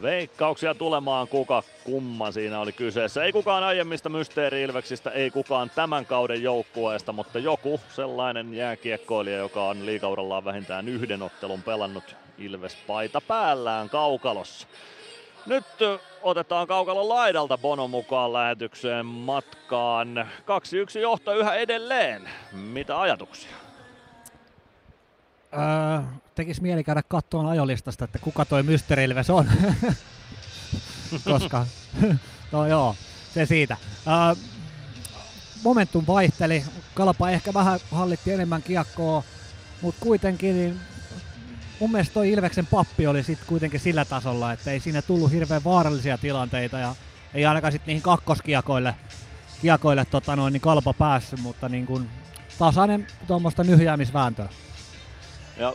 Veikkauksia 0.01 0.75
tulemaan 0.75 1.27
kuka 1.27 1.63
kumma 1.83 2.31
siinä 2.31 2.59
oli 2.59 2.71
kyseessä. 2.71 3.23
Ei 3.23 3.31
kukaan 3.31 3.63
aiemmista 3.63 4.09
Mysteeri 4.09 4.67
ei 5.13 5.31
kukaan 5.31 5.71
tämän 5.75 6.05
kauden 6.05 6.43
joukkueesta, 6.43 7.11
mutta 7.11 7.39
joku 7.39 7.79
sellainen 7.95 8.53
jääkiekkoilija, 8.53 9.37
joka 9.37 9.63
on 9.63 9.85
liikaurallaan 9.85 10.45
vähintään 10.45 10.89
yhden 10.89 11.21
ottelun 11.21 11.63
pelannut 11.63 12.15
Ilves-paita 12.37 13.21
päällään 13.21 13.89
kaukalossa. 13.89 14.67
Nyt 15.45 15.65
otetaan 16.21 16.67
kaukalon 16.67 17.09
laidalta 17.09 17.57
Bono 17.57 17.87
mukaan 17.87 18.33
lähetykseen 18.33 19.05
matkaan. 19.05 20.29
2-1 20.97 20.99
johto 20.99 21.33
yhä 21.33 21.55
edelleen. 21.55 22.29
Mitä 22.51 23.01
ajatuksia? 23.01 23.51
Öö, 25.53 26.01
tekis 26.35 26.61
mieli 26.61 26.83
käydä 26.83 27.01
kattoon 27.07 27.45
ajolistasta, 27.45 28.05
että 28.05 28.19
kuka 28.19 28.45
toi 28.45 28.63
Mystery 28.63 29.03
Ilves 29.03 29.29
on. 29.29 29.45
Koska, 31.31 31.65
no 32.51 32.67
joo, 32.67 32.95
se 33.33 33.45
siitä. 33.45 33.77
Öö, 34.07 34.35
momentum 35.63 36.03
vaihteli, 36.07 36.63
Kalpa 36.93 37.29
ehkä 37.29 37.53
vähän 37.53 37.79
hallitti 37.91 38.31
enemmän 38.31 38.63
kiekkoa, 38.63 39.23
mutta 39.81 40.01
kuitenkin 40.05 40.55
niin 40.55 40.79
mun 41.79 41.91
mielestä 41.91 42.13
toi 42.13 42.31
Ilveksen 42.31 42.67
pappi 42.67 43.07
oli 43.07 43.23
sitten 43.23 43.47
kuitenkin 43.47 43.79
sillä 43.79 44.05
tasolla, 44.05 44.51
että 44.51 44.71
ei 44.71 44.79
siinä 44.79 45.01
tullut 45.01 45.31
hirveän 45.31 45.63
vaarallisia 45.63 46.17
tilanteita 46.17 46.79
ja 46.79 46.95
ei 47.33 47.45
ainakaan 47.45 47.71
sitten 47.71 47.87
niihin 47.87 48.03
kakkoskiakoille 48.03 48.95
kiakoille 49.61 50.05
tota 50.05 50.35
noin, 50.35 50.53
niin 50.53 50.61
kalpa 50.61 50.93
päässyt, 50.93 51.39
mutta 51.39 51.69
niin 51.69 51.85
kuin 51.85 52.09
tasainen 52.59 53.07
tuommoista 53.27 53.63
nyhjäämisvääntöä. 53.63 54.49
Ja 55.57 55.73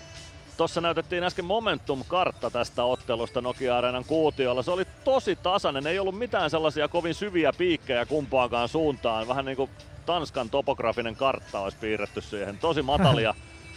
Tuossa 0.61 0.81
näytettiin 0.81 1.25
äsken 1.25 1.45
Momentum-kartta 1.45 2.51
tästä 2.51 2.85
ottelusta 2.85 3.41
Nokia-areenan 3.41 4.05
kuutiolla. 4.05 4.63
Se 4.63 4.71
oli 4.71 4.85
tosi 5.05 5.37
tasainen, 5.37 5.87
ei 5.87 5.99
ollut 5.99 6.19
mitään 6.19 6.51
sellaisia 6.51 6.89
kovin 6.89 7.15
syviä 7.15 7.53
piikkejä 7.59 8.07
kumpaankaan 8.07 8.69
suuntaan. 8.69 9.29
Vähän 9.29 9.45
niin 9.45 9.57
kuin 9.57 9.71
Tanskan 10.07 10.51
topografinen 10.51 11.17
kartta 11.17 11.61
olisi 11.61 11.79
piirretty 11.81 12.21
siihen. 12.21 12.59
Tosi 12.59 12.83
matalia, 12.83 13.35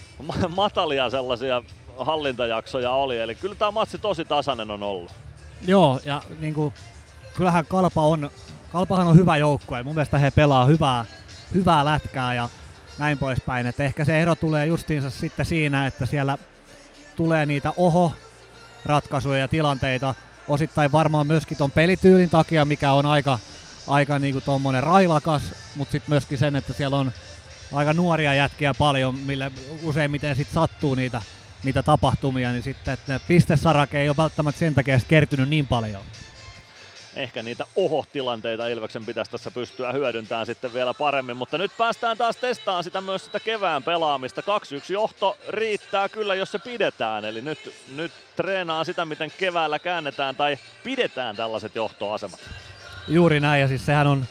matalia 0.56 1.10
sellaisia 1.10 1.64
hallintajaksoja 1.98 2.92
oli, 2.92 3.20
eli 3.20 3.36
kyllä 3.36 3.56
tämä 3.56 3.72
matsi 3.72 3.98
tosi 3.98 4.26
tasainen 4.26 4.72
on 4.72 4.84
ollut. 4.84 5.12
Joo, 5.68 6.00
ja 6.06 6.22
niin 6.40 6.54
kuin, 6.54 6.74
kyllähän 7.36 7.66
Kalpa 7.66 8.02
on, 8.02 8.32
Kalpahan 8.72 9.08
on 9.08 9.18
hyvä 9.18 9.38
joukkue, 9.38 9.84
mun 9.84 9.96
mielestä 9.96 10.18
he 10.18 10.32
pelaa 10.32 10.66
hyvää, 10.66 11.06
hyvää 11.54 11.86
lätkää 11.86 12.34
ja 12.34 12.50
näin 12.98 13.18
poispäin. 13.18 13.68
Et 13.68 13.80
ehkä 13.80 14.06
se 14.06 14.22
ero 14.22 14.36
tulee 14.36 14.66
justiinsa 14.66 15.10
sitten 15.10 15.46
siinä, 15.46 15.88
että 15.88 16.06
siellä 16.06 16.38
tulee 17.16 17.46
niitä 17.46 17.74
oho-ratkaisuja 17.78 19.40
ja 19.40 19.48
tilanteita, 19.48 20.16
osittain 20.48 20.92
varmaan 20.92 21.28
myöskin 21.28 21.58
ton 21.58 21.72
pelityylin 21.72 22.30
takia, 22.30 22.66
mikä 22.66 22.94
on 22.94 23.06
aika, 23.06 23.40
aika 23.88 24.20
niinku 24.20 24.42
tommonen 24.42 24.84
railakas, 24.84 25.42
mutta 25.76 25.92
sitten 25.92 26.12
myöskin 26.12 26.38
sen, 26.38 26.56
että 26.56 26.74
siellä 26.74 26.98
on 26.98 27.12
aika 27.74 27.94
nuoria 27.94 28.34
jätkiä 28.34 28.74
paljon, 28.74 29.16
millä 29.16 29.52
useimmiten 29.84 30.36
sitten 30.36 30.54
sattuu 30.54 30.96
niitä 30.96 31.22
niitä 31.64 31.84
tapahtumia, 31.84 32.52
niin 32.52 32.64
sitten 32.64 32.94
että 32.94 33.20
pistesarake 33.28 34.02
ei 34.02 34.10
ole 34.10 34.18
välttämättä 34.18 34.60
sen 34.60 34.76
takia 34.76 35.00
kertynyt 35.08 35.50
niin 35.50 35.68
paljon. 35.68 36.02
Ehkä 37.16 37.44
niitä 37.44 37.66
oho-tilanteita 37.76 38.68
Ilveksen 38.68 39.06
pitäisi 39.06 39.32
tässä 39.32 39.52
pystyä 39.52 39.92
hyödyntämään 39.92 40.46
sitten 40.46 40.74
vielä 40.74 40.94
paremmin, 40.94 41.38
mutta 41.38 41.58
nyt 41.58 41.72
päästään 41.78 42.18
taas 42.18 42.38
testaamaan 42.38 42.84
sitä 42.84 43.02
myös 43.02 43.26
sitä 43.26 43.40
kevään 43.40 43.84
pelaamista. 43.84 44.42
2-1 44.42 44.44
johto 44.94 45.38
riittää 45.50 46.10
kyllä, 46.10 46.36
jos 46.36 46.52
se 46.52 46.60
pidetään, 46.60 47.26
eli 47.26 47.42
nyt, 47.42 47.74
nyt 47.96 48.12
treenaa 48.36 48.84
sitä, 48.84 49.06
miten 49.06 49.32
keväällä 49.38 49.80
käännetään 49.80 50.36
tai 50.36 50.58
pidetään 50.84 51.36
tällaiset 51.36 51.76
johtoasemat. 51.76 52.40
Juuri 53.08 53.40
näin, 53.40 53.62
ja 53.62 53.68
siis 53.68 53.86
sehän 53.86 54.08
on 54.08 54.26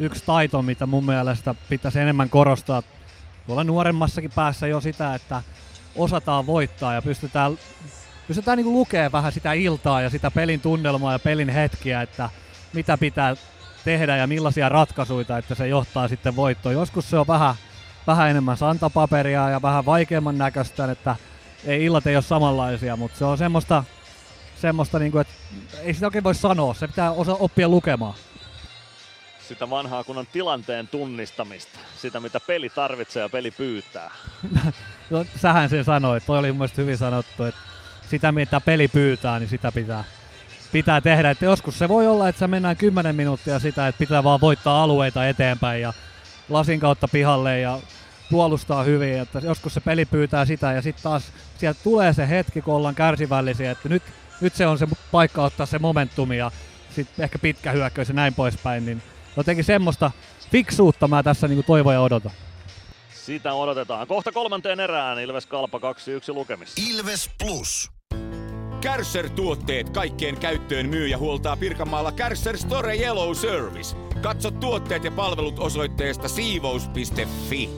yksi 0.00 0.22
taito, 0.26 0.62
mitä 0.62 0.86
mun 0.86 1.06
mielestä 1.06 1.54
pitäisi 1.68 2.00
enemmän 2.00 2.30
korostaa 2.30 2.82
tuolla 3.46 3.64
nuoremmassakin 3.64 4.32
päässä 4.34 4.66
jo 4.66 4.80
sitä, 4.80 5.14
että 5.14 5.42
osataan 5.98 6.46
voittaa 6.46 6.94
ja 6.94 7.02
pystytään, 7.02 7.58
pystytään 8.28 8.58
niin 8.58 8.72
lukemaan 8.72 9.12
vähän 9.12 9.32
sitä 9.32 9.52
iltaa 9.52 10.02
ja 10.02 10.10
sitä 10.10 10.30
pelin 10.30 10.60
tunnelmaa 10.60 11.12
ja 11.12 11.18
pelin 11.18 11.48
hetkiä, 11.48 12.02
että 12.02 12.30
mitä 12.72 12.98
pitää 12.98 13.36
tehdä 13.84 14.16
ja 14.16 14.26
millaisia 14.26 14.68
ratkaisuja, 14.68 15.38
että 15.38 15.54
se 15.54 15.68
johtaa 15.68 16.08
sitten 16.08 16.36
voittoon. 16.36 16.74
Joskus 16.74 17.10
se 17.10 17.18
on 17.18 17.26
vähän, 17.26 17.54
vähän 18.06 18.30
enemmän 18.30 18.56
santapaperia 18.56 19.50
ja 19.50 19.62
vähän 19.62 19.86
vaikeamman 19.86 20.38
näköistä, 20.38 20.90
että 20.90 21.16
ei 21.64 21.84
illat 21.84 22.06
ei 22.06 22.16
ole 22.16 22.22
samanlaisia, 22.22 22.96
mutta 22.96 23.18
se 23.18 23.24
on 23.24 23.38
semmoista, 23.38 23.84
semmoista 24.60 24.98
niin 24.98 25.12
kuin, 25.12 25.20
että 25.20 25.34
ei 25.82 25.94
sitä 25.94 26.06
oikein 26.06 26.24
voi 26.24 26.34
sanoa, 26.34 26.74
se 26.74 26.86
pitää 26.86 27.10
osa 27.10 27.34
oppia 27.34 27.68
lukemaan 27.68 28.14
sitä 29.48 29.70
vanhaa 29.70 30.04
kunnon 30.04 30.26
tilanteen 30.26 30.88
tunnistamista, 30.88 31.78
sitä 31.96 32.20
mitä 32.20 32.40
peli 32.40 32.68
tarvitsee 32.68 33.22
ja 33.22 33.28
peli 33.28 33.50
pyytää. 33.50 34.10
no, 35.10 35.24
sähän 35.36 35.68
sen 35.68 35.84
sanoit, 35.84 36.26
toi 36.26 36.38
oli 36.38 36.52
mun 36.52 36.68
hyvin 36.76 36.98
sanottu, 36.98 37.44
että 37.44 37.60
sitä 38.10 38.32
mitä 38.32 38.60
peli 38.60 38.88
pyytää, 38.88 39.38
niin 39.38 39.48
sitä 39.48 39.72
pitää, 39.72 40.04
pitää 40.72 41.00
tehdä. 41.00 41.30
Et 41.30 41.42
joskus 41.42 41.78
se 41.78 41.88
voi 41.88 42.06
olla, 42.06 42.28
että 42.28 42.38
se 42.38 42.46
mennään 42.46 42.76
10 42.76 43.16
minuuttia 43.16 43.58
sitä, 43.58 43.88
että 43.88 43.98
pitää 43.98 44.24
vaan 44.24 44.40
voittaa 44.40 44.82
alueita 44.82 45.28
eteenpäin 45.28 45.82
ja 45.82 45.92
lasin 46.48 46.80
kautta 46.80 47.08
pihalle 47.08 47.60
ja 47.60 47.78
puolustaa 48.30 48.82
hyvin. 48.82 49.18
Että 49.18 49.38
joskus 49.38 49.74
se 49.74 49.80
peli 49.80 50.04
pyytää 50.04 50.44
sitä 50.44 50.72
ja 50.72 50.82
sitten 50.82 51.02
taas 51.02 51.22
sieltä 51.58 51.80
tulee 51.84 52.12
se 52.12 52.28
hetki, 52.28 52.62
kun 52.62 52.74
ollaan 52.74 52.94
kärsivällisiä, 52.94 53.70
että 53.70 53.88
nyt, 53.88 54.02
nyt 54.40 54.54
se 54.54 54.66
on 54.66 54.78
se 54.78 54.86
paikka 55.12 55.44
ottaa 55.44 55.66
se 55.66 55.78
momentumi 55.78 56.36
ja 56.36 56.50
sitten 56.94 57.22
ehkä 57.22 57.38
pitkä 57.38 57.72
hyökkäys 57.72 58.08
ja 58.08 58.14
näin 58.14 58.34
poispäin, 58.34 58.86
niin 58.86 59.02
jotenkin 59.40 59.64
semmoista 59.64 60.10
fiksuutta 60.50 61.08
mä 61.08 61.22
tässä 61.22 61.48
niinku 61.48 61.62
toivon 61.62 61.94
ja 61.94 62.00
odotan. 62.00 62.32
Sitä 63.14 63.52
odotetaan. 63.52 64.06
Kohta 64.06 64.32
kolmanteen 64.32 64.80
erään 64.80 65.20
Ilves 65.20 65.46
Kalpa 65.46 65.78
2-1 65.78 65.80
lukemissa. 66.34 66.82
Ilves 66.90 67.30
Plus. 67.38 67.90
Kärsser-tuotteet 68.80 69.90
kaikkeen 69.90 70.36
käyttöön 70.36 70.88
myy 70.88 71.06
ja 71.06 71.18
huoltaa 71.18 71.56
Pirkanmaalla 71.56 72.12
Kärsser 72.12 72.58
Store 72.58 72.96
Yellow 72.96 73.34
Service. 73.34 73.96
Katso 74.22 74.50
tuotteet 74.50 75.04
ja 75.04 75.10
palvelut 75.10 75.58
osoitteesta 75.58 76.28
siivous.fi. 76.28 77.70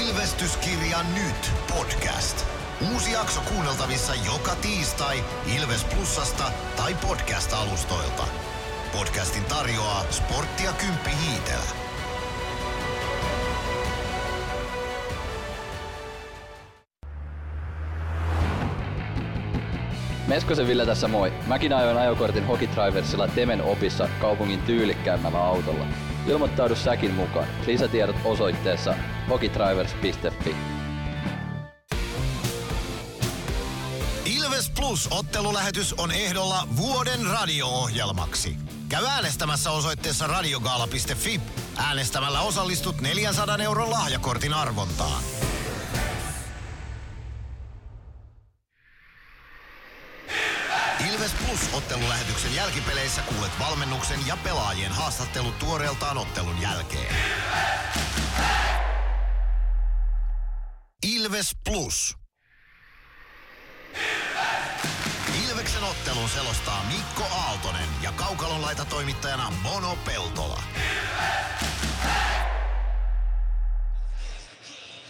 Ilvestyskirja 0.00 0.98
nyt 1.14 1.52
podcast. 1.76 2.55
Uusi 2.80 3.12
jakso 3.12 3.40
kuunneltavissa 3.40 4.12
joka 4.14 4.54
tiistai 4.54 5.24
Ilves 5.56 5.84
Plusasta 5.84 6.52
tai 6.76 6.94
podcast-alustoilta. 6.94 8.22
Podcastin 8.92 9.44
tarjoaa 9.44 10.04
sporttia 10.10 10.72
Kymppi 10.72 11.10
Hiitellä. 11.10 11.70
Meskosen 20.26 20.66
Ville 20.66 20.86
tässä 20.86 21.08
moi. 21.08 21.32
Mäkin 21.46 21.72
ajoin 21.72 21.96
ajokortin 21.98 22.46
Hokitriversilla 22.46 23.28
Temen 23.28 23.62
opissa 23.62 24.08
kaupungin 24.20 24.62
tyylikkäämmällä 24.62 25.44
autolla. 25.44 25.86
Ilmoittaudu 26.26 26.74
säkin 26.74 27.14
mukaan. 27.14 27.46
Lisätiedot 27.66 28.16
osoitteessa 28.24 28.94
hokitrivers.fi. 29.28 30.75
Plus 34.74 35.08
ottelulähetys 35.10 35.92
on 35.92 36.12
ehdolla 36.12 36.68
vuoden 36.76 37.26
radio-ohjelmaksi. 37.26 38.56
Käy 38.88 39.06
äänestämässä 39.06 39.70
osoitteessa 39.70 40.26
radiogaala.fi. 40.26 41.40
Äänestämällä 41.76 42.40
osallistut 42.40 43.00
400 43.00 43.56
euron 43.56 43.90
lahjakortin 43.90 44.54
arvontaan. 44.54 45.22
Ilves 51.12 51.32
Plus 51.46 51.74
ottelulähetyksen 51.74 52.54
jälkipeleissä 52.54 53.22
kuulet 53.22 53.52
valmennuksen 53.58 54.26
ja 54.26 54.36
pelaajien 54.44 54.92
haastattelut 54.92 55.58
tuoreeltaan 55.58 56.18
ottelun 56.18 56.62
jälkeen. 56.62 57.14
Ilves 61.02 61.50
Plus. 61.64 62.16
Ilveksen 63.96 64.25
ottelun 65.90 66.28
selostaa 66.28 66.84
Mikko 66.88 67.22
Aaltonen 67.34 67.88
ja 68.02 68.12
Kaukalon 68.12 68.62
laita 68.62 68.84
toimittajana 68.84 69.52
Mono 69.62 69.98
Peltola. 70.06 70.62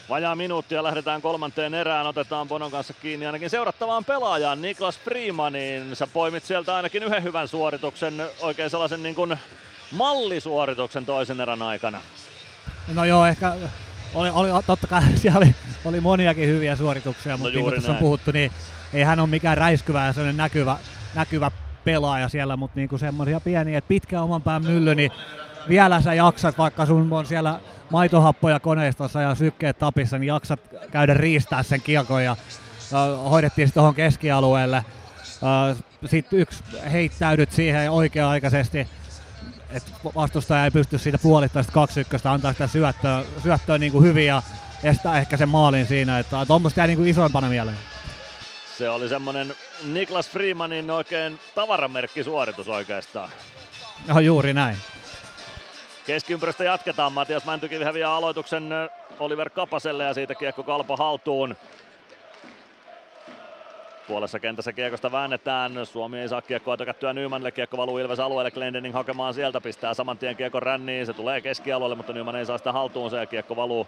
Vajaa 0.08 0.36
minuuttia 0.36 0.82
lähdetään 0.82 1.22
kolmanteen 1.22 1.74
erään, 1.74 2.06
otetaan 2.06 2.48
Bonon 2.48 2.70
kanssa 2.70 2.92
kiinni 2.92 3.26
ainakin 3.26 3.50
seurattavaan 3.50 4.04
pelaajaan 4.04 4.62
Niklas 4.62 4.98
Freemanin. 4.98 5.96
Sä 5.96 6.06
poimit 6.06 6.44
sieltä 6.44 6.76
ainakin 6.76 7.02
yhden 7.02 7.22
hyvän 7.22 7.48
suorituksen, 7.48 8.26
oikein 8.40 8.70
sellaisen 8.70 9.02
niin 9.02 9.14
kuin 9.14 9.38
mallisuorituksen 9.92 11.06
toisen 11.06 11.40
erän 11.40 11.62
aikana. 11.62 12.00
No 12.94 13.04
joo, 13.04 13.26
ehkä 13.26 13.52
oli, 14.14 14.30
oli, 14.30 14.48
totta 14.66 14.86
kai 14.86 15.02
siellä 15.14 15.38
oli, 15.38 15.54
oli 15.84 16.00
moniakin 16.00 16.48
hyviä 16.48 16.76
suorituksia, 16.76 17.36
mutta 17.36 17.48
niin 17.48 17.52
kuin 17.52 17.62
juuri 17.62 17.76
tässä 17.76 17.92
on 17.92 17.98
puhuttu, 17.98 18.30
niin 18.32 18.52
ei 18.92 19.02
hän 19.02 19.20
ole 19.20 19.28
mikään 19.28 19.58
räiskyvä 19.58 20.06
ja 20.06 20.12
sellainen 20.12 20.36
näkyvä, 20.36 20.76
näkyvä 21.14 21.50
pelaaja 21.84 22.28
siellä, 22.28 22.56
mutta 22.56 22.80
niin 22.80 22.98
semmoisia 22.98 23.40
pieniä, 23.40 23.78
että 23.78 23.88
pitkä 23.88 24.22
oman 24.22 24.42
pään 24.42 24.62
mylly, 24.62 24.94
niin 24.94 25.10
vielä 25.68 26.00
sä 26.00 26.14
jaksat, 26.14 26.58
vaikka 26.58 26.86
sun 26.86 27.12
on 27.12 27.26
siellä 27.26 27.60
maitohappoja 27.90 28.60
koneistossa 28.60 29.20
ja 29.20 29.34
sykkeet 29.34 29.78
tapissa, 29.78 30.18
niin 30.18 30.28
jaksat 30.28 30.60
käydä 30.90 31.14
riistää 31.14 31.62
sen 31.62 31.80
kiekon 31.80 32.24
ja 32.24 32.36
hoidettiin 33.30 33.68
se 33.68 33.74
tuohon 33.74 33.94
keskialueelle. 33.94 34.84
Sitten 36.06 36.38
yksi 36.38 36.64
heittäydyt 36.92 37.52
siihen 37.52 37.90
oikea-aikaisesti, 37.90 38.88
että 39.70 39.90
vastustaja 40.14 40.64
ei 40.64 40.70
pysty 40.70 40.98
siitä 40.98 41.18
puolittaista 41.18 41.72
kaksi 41.72 42.00
ykköstä 42.00 42.32
antaa 42.32 42.52
sitä 42.52 42.66
syöttöä, 42.66 43.22
syöttöä 43.42 43.78
niin 43.78 43.92
kuin 43.92 44.04
hyvin 44.04 44.26
ja 44.26 44.42
estää 44.82 45.18
ehkä 45.18 45.36
sen 45.36 45.48
maalin 45.48 45.86
siinä, 45.86 46.18
että 46.18 46.46
tuommoista 46.46 46.80
jää 46.80 46.86
niin 46.86 46.98
kuin 46.98 47.08
isoimpana 47.08 47.48
mieleen. 47.48 47.76
Se 48.78 48.88
oli 48.88 49.08
semmonen 49.08 49.54
Niklas 49.84 50.30
Freemanin 50.30 50.90
oikein 50.90 51.38
tavaramerkkisuoritus 51.54 52.68
oikeastaan. 52.68 53.30
No 54.08 54.20
juuri 54.20 54.54
näin. 54.54 54.76
Keskiympyrästä 56.06 56.64
jatketaan. 56.64 57.12
Matias 57.12 57.44
Mäntykivi 57.44 57.84
häviää 57.84 58.14
aloituksen 58.14 58.70
Oliver 59.18 59.50
Kapaselle 59.50 60.04
ja 60.04 60.14
siitä 60.14 60.34
kiekko 60.34 60.62
kalpa 60.62 60.96
haltuun. 60.96 61.56
Puolessa 64.08 64.40
kentässä 64.40 64.72
kiekosta 64.72 65.12
väännetään. 65.12 65.86
Suomi 65.86 66.20
ei 66.20 66.28
saa 66.28 66.42
kiekkoa 66.42 66.76
tökättyä 66.76 67.12
Nymanille. 67.12 67.50
Kiekko 67.50 67.76
valuu 67.76 67.98
Ilves 67.98 68.20
alueelle. 68.20 68.50
Glendening 68.50 68.94
hakemaan 68.94 69.34
sieltä. 69.34 69.60
Pistää 69.60 69.94
saman 69.94 70.18
tien 70.18 70.36
kiekko 70.36 70.60
ränniin. 70.60 71.06
Se 71.06 71.12
tulee 71.12 71.40
keskialueelle, 71.40 71.96
mutta 71.96 72.12
Nyman 72.12 72.36
ei 72.36 72.46
saa 72.46 72.58
sitä 72.58 72.72
haltuunsa 72.72 73.16
ja 73.16 73.26
kiekko 73.26 73.56
valuu 73.56 73.86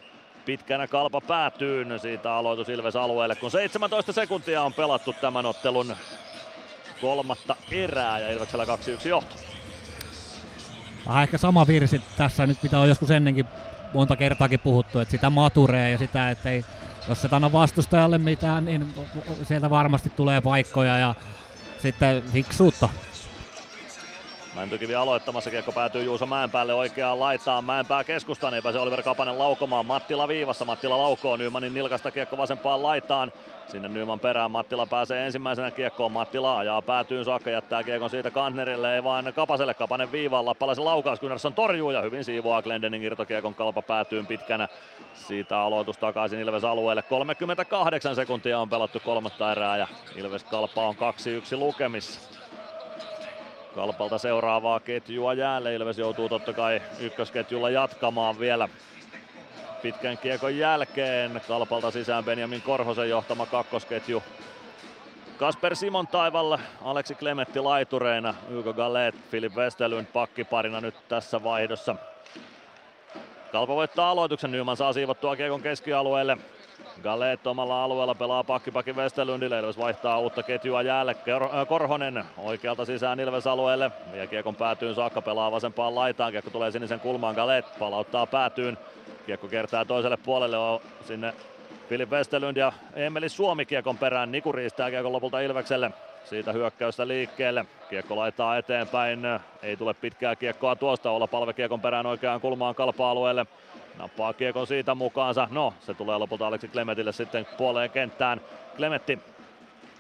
pitkänä 0.49 0.87
kalpa 0.87 1.21
päätyyn. 1.21 2.01
Siitä 2.01 2.35
aloitus 2.35 2.69
Ilves 2.69 2.97
alueelle, 2.97 3.37
kun 3.37 3.51
17 3.51 4.13
sekuntia 4.13 4.63
on 4.63 4.73
pelattu 4.73 5.13
tämän 5.13 5.47
ottelun 5.47 5.97
kolmatta 7.01 7.57
erää 7.71 8.19
ja 8.19 8.33
Ilveksellä 8.33 8.65
2-1 8.65 9.09
johto. 9.09 9.35
Vähän 11.07 11.23
ehkä 11.23 11.39
sama 11.39 11.67
virsi 11.67 12.03
tässä 12.17 12.47
nyt, 12.47 12.63
mitä 12.63 12.79
on 12.79 12.89
joskus 12.89 13.11
ennenkin 13.11 13.47
monta 13.95 14.17
kertaakin 14.17 14.61
puhuttu, 14.61 14.99
että 14.99 15.13
sitä 15.13 15.31
maturea 15.31 15.89
ja 15.89 15.99
sitä, 15.99 16.31
että 16.31 16.51
ei, 16.51 16.65
jos 17.09 17.25
et 17.25 17.33
anna 17.33 17.53
vastustajalle 17.53 18.19
mitään, 18.19 18.65
niin 18.65 18.95
sieltä 19.43 19.71
varmasti 19.71 20.11
tulee 20.17 20.41
paikkoja 20.41 20.99
ja 20.99 21.15
sitten 21.83 22.23
fiksuutta. 22.33 22.89
Mäntykivi 24.59 24.95
aloittamassa, 24.95 25.51
kiekko 25.51 25.73
päätyy 25.73 26.05
Juuso 26.05 26.27
Mäenpäälle 26.27 26.75
oikeaan 26.75 27.21
laitaan. 27.21 27.65
Mäenpää 27.65 28.05
keskustaan, 28.05 28.55
ei 28.55 28.63
pääse 28.63 28.79
Oliver 28.79 29.03
Kapanen 29.03 29.39
laukomaan. 29.39 29.87
Mattila 29.87 30.29
viivassa, 30.29 30.65
Mattila 30.65 30.99
laukoo 30.99 31.37
Nymanin 31.37 31.75
nilkasta 31.75 32.11
kiekko 32.11 32.37
vasempaan 32.37 32.83
laitaan. 32.83 33.33
Sinne 33.67 33.89
Nyman 33.89 34.21
perään, 34.21 34.51
Mattila 34.51 34.87
pääsee 34.87 35.27
ensimmäisenä 35.27 35.71
kiekkoon. 35.71 36.13
Mattila 36.13 36.59
ajaa 36.59 36.83
päätyyn 36.83 37.25
saakka, 37.25 37.51
jättää 37.51 37.83
kiekon 37.83 38.11
siitä 38.11 38.31
Kantnerille, 38.31 38.95
ei 38.95 39.05
vaan 39.05 39.33
Kapaselle. 39.35 39.75
Kapanen 39.75 40.13
viivaan, 40.13 40.47
lappalaisen 40.47 40.85
laukaus, 40.85 41.21
Gunnarsson 41.21 41.55
torjuu 41.55 41.91
ja 41.91 42.03
hyvin 42.03 42.25
siivoaa 42.25 42.63
Glendening 42.63 43.05
irtokiekon 43.05 43.55
kalpa 43.55 43.83
päätyyn 43.83 44.27
pitkänä. 44.27 44.69
Siitä 45.15 45.61
aloitus 45.61 45.99
takaisin 45.99 46.41
Ilves 46.41 46.65
alueelle. 46.65 47.03
38 47.03 48.17
sekuntia 48.17 48.59
on 48.59 48.71
pelattu 48.71 49.01
kolmatta 49.05 49.53
erää 49.53 49.77
ja 49.77 49.87
Ilves 50.17 50.45
kalpa 50.45 50.87
on 50.87 50.95
2-1 50.95 50.99
lukemissa. 51.57 52.38
Kalpalta 53.75 54.19
seuraavaa 54.19 54.81
ketjua 54.81 55.35
jäälle. 55.35 55.75
Ilves 55.75 55.99
joutuu 55.99 56.29
totta 56.29 56.53
kai 56.53 56.83
ykkösketjulla 57.01 57.71
jatkamaan 57.71 58.39
vielä 58.39 58.69
pitkän 59.83 60.19
kiekon 60.19 60.59
jälkeen. 60.59 61.41
Kalpalta 61.49 61.91
sisään 61.91 62.25
Benjamin 62.25 62.63
Korhosen 62.63 63.11
johtama 63.11 63.47
kakkosketju. 63.47 64.23
Kasper 65.39 65.77
Simon 65.77 66.07
taivalla, 66.07 66.59
Aleksi 66.83 67.15
Klemetti 67.15 67.61
laitureina, 67.61 68.35
Hugo 68.51 68.73
Gallet, 68.73 69.15
Filip 69.31 69.53
Westerlund 69.57 70.07
pakkiparina 70.07 70.81
nyt 70.81 70.95
tässä 71.09 71.43
vaihdossa. 71.43 71.97
Kalpa 73.53 73.75
voittaa 73.75 74.11
aloituksen, 74.11 74.51
Nyman 74.51 74.77
saa 74.77 74.93
siivottua 74.93 75.37
kiekon 75.37 75.63
keskialueelle. 75.63 76.37
Gallet 77.03 77.47
omalla 77.47 77.85
alueella 77.85 78.15
pelaa 78.15 78.45
pakkipaki 78.45 78.93
Westerlundille, 78.93 79.59
Ilves 79.59 79.79
vaihtaa 79.79 80.19
uutta 80.19 80.43
ketjua 80.43 80.83
jäälle. 80.83 81.17
Äh, 81.29 81.69
Korhonen 81.69 82.25
oikealta 82.39 82.85
sisään 82.85 83.21
Ilves 83.21 83.47
alueelle. 83.47 83.91
Vie 84.13 84.27
kiekon 84.27 84.57
päätyyn 84.57 84.95
saakka, 84.95 85.23
pelaa 85.23 85.53
vasempaan 85.53 85.95
laitaan. 85.95 86.33
Kiekko 86.33 86.51
tulee 86.51 86.71
sinisen 86.71 87.01
kulmaan, 87.01 87.35
Gallet 87.35 87.67
palauttaa 87.79 88.27
päätyyn. 88.27 88.79
Kiekko 89.27 89.49
kertaa 89.49 89.85
toiselle 89.85 90.17
puolelle 90.17 90.57
on 90.57 90.81
sinne 91.05 91.35
Filip 91.89 92.11
Westerlund 92.11 92.57
ja 92.57 92.73
Emeli 92.95 93.29
Suomi 93.29 93.67
kiekon 93.67 93.99
perään. 93.99 94.33
Niku 94.33 94.53
riistää 94.53 94.91
kiekon 94.91 95.13
lopulta 95.13 95.41
Ilvekselle. 95.41 95.91
Siitä 96.25 96.53
hyökkäystä 96.53 97.09
liikkeelle. 97.09 97.67
Kiekko 97.91 98.17
laittaa 98.17 98.57
eteenpäin. 98.57 99.21
Ei 99.63 99.77
tule 99.77 99.95
pitkää 99.95 100.37
kiekkoa 100.37 100.77
tuosta. 100.77 101.11
Olla 101.11 101.27
palve 101.27 101.53
kiekon 101.53 101.81
perään 101.81 102.07
oikeaan 102.07 102.41
kulmaan 102.41 102.75
kalpa-alueelle. 102.75 103.47
Nappaa 103.99 104.33
kiekon 104.33 104.67
siitä 104.67 104.95
mukaansa. 104.95 105.49
No, 105.51 105.75
se 105.81 105.95
tulee 105.95 106.19
lopulta 106.19 106.47
Aleksi 106.47 106.69
Klemetille 106.69 107.13
sitten 107.13 107.47
puoleen 107.57 107.91
kenttään. 107.91 108.41
Klemetti 108.77 109.19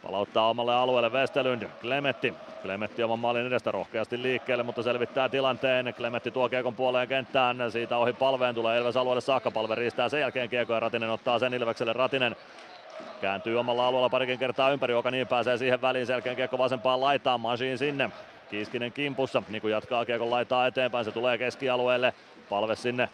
palauttaa 0.02 0.48
omalle 0.48 0.74
alueelle 0.74 1.12
Westerlund. 1.12 1.62
Klemetti. 1.80 2.34
Klemetti 2.62 3.02
oman 3.02 3.18
maalin 3.18 3.46
edestä 3.46 3.70
rohkeasti 3.70 4.22
liikkeelle, 4.22 4.62
mutta 4.62 4.82
selvittää 4.82 5.28
tilanteen. 5.28 5.94
Klemetti 5.94 6.30
tuo 6.30 6.48
kiekon 6.48 6.74
puoleen 6.74 7.08
kenttään. 7.08 7.56
Siitä 7.72 7.96
ohi 7.96 8.12
palveen 8.12 8.54
tulee 8.54 8.78
Ilves 8.78 8.96
alueelle 8.96 9.20
saakka. 9.20 9.50
Palve 9.50 9.74
riistää 9.74 10.08
sen 10.08 10.20
jälkeen 10.20 10.48
kiekko 10.48 10.74
ja 10.74 10.80
Ratinen 10.80 11.10
ottaa 11.10 11.38
sen 11.38 11.54
Ilvekselle. 11.54 11.92
Ratinen 11.92 12.36
kääntyy 13.20 13.60
omalla 13.60 13.86
alueella 13.86 14.08
parikin 14.08 14.38
kertaa 14.38 14.70
ympäri, 14.70 14.94
joka 14.94 15.10
niin 15.10 15.26
pääsee 15.26 15.58
siihen 15.58 15.82
väliin. 15.82 16.06
Sen 16.06 16.14
jälkeen 16.14 16.36
kiekko 16.36 16.58
vasempaan 16.58 17.00
laitaan. 17.00 17.40
Masiin 17.40 17.78
sinne. 17.78 18.10
Kiiskinen 18.50 18.92
kimpussa. 18.92 19.42
Niku 19.48 19.68
jatkaa 19.68 20.04
kiekon 20.04 20.30
laitaa 20.30 20.66
eteenpäin. 20.66 21.04
Se 21.04 21.12
tulee 21.12 21.38
keskialueelle. 21.38 22.14
Palve 22.48 22.76
sinne 22.76 23.08